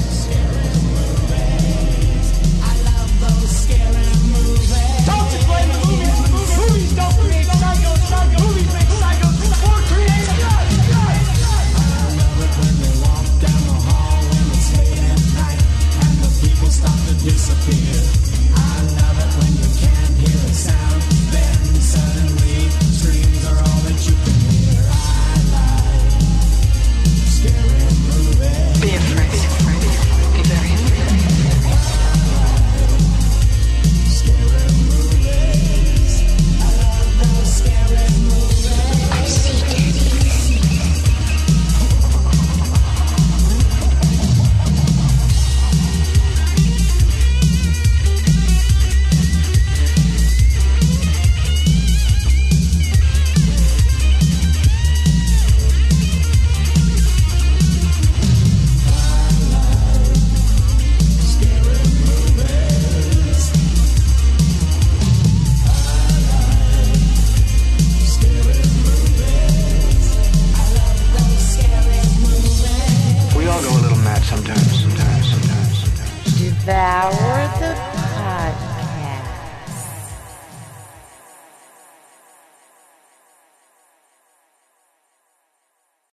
Don't 5.07 5.35
explain 5.35 5.69
the 5.69 5.79
movies. 5.87 6.23
The 6.23 6.29
movies, 6.31 6.59
movies 6.59 6.93
don't 6.97 7.17
create 7.17 7.47
psycho, 7.47 7.97
psycho. 7.97 8.39
Movies 8.45 8.69
make 8.75 8.89
psychos 8.89 9.39
or 9.65 9.79
create 9.89 10.29
Be 20.19 20.27
afraid. 20.27 21.18
Be 28.89 29.18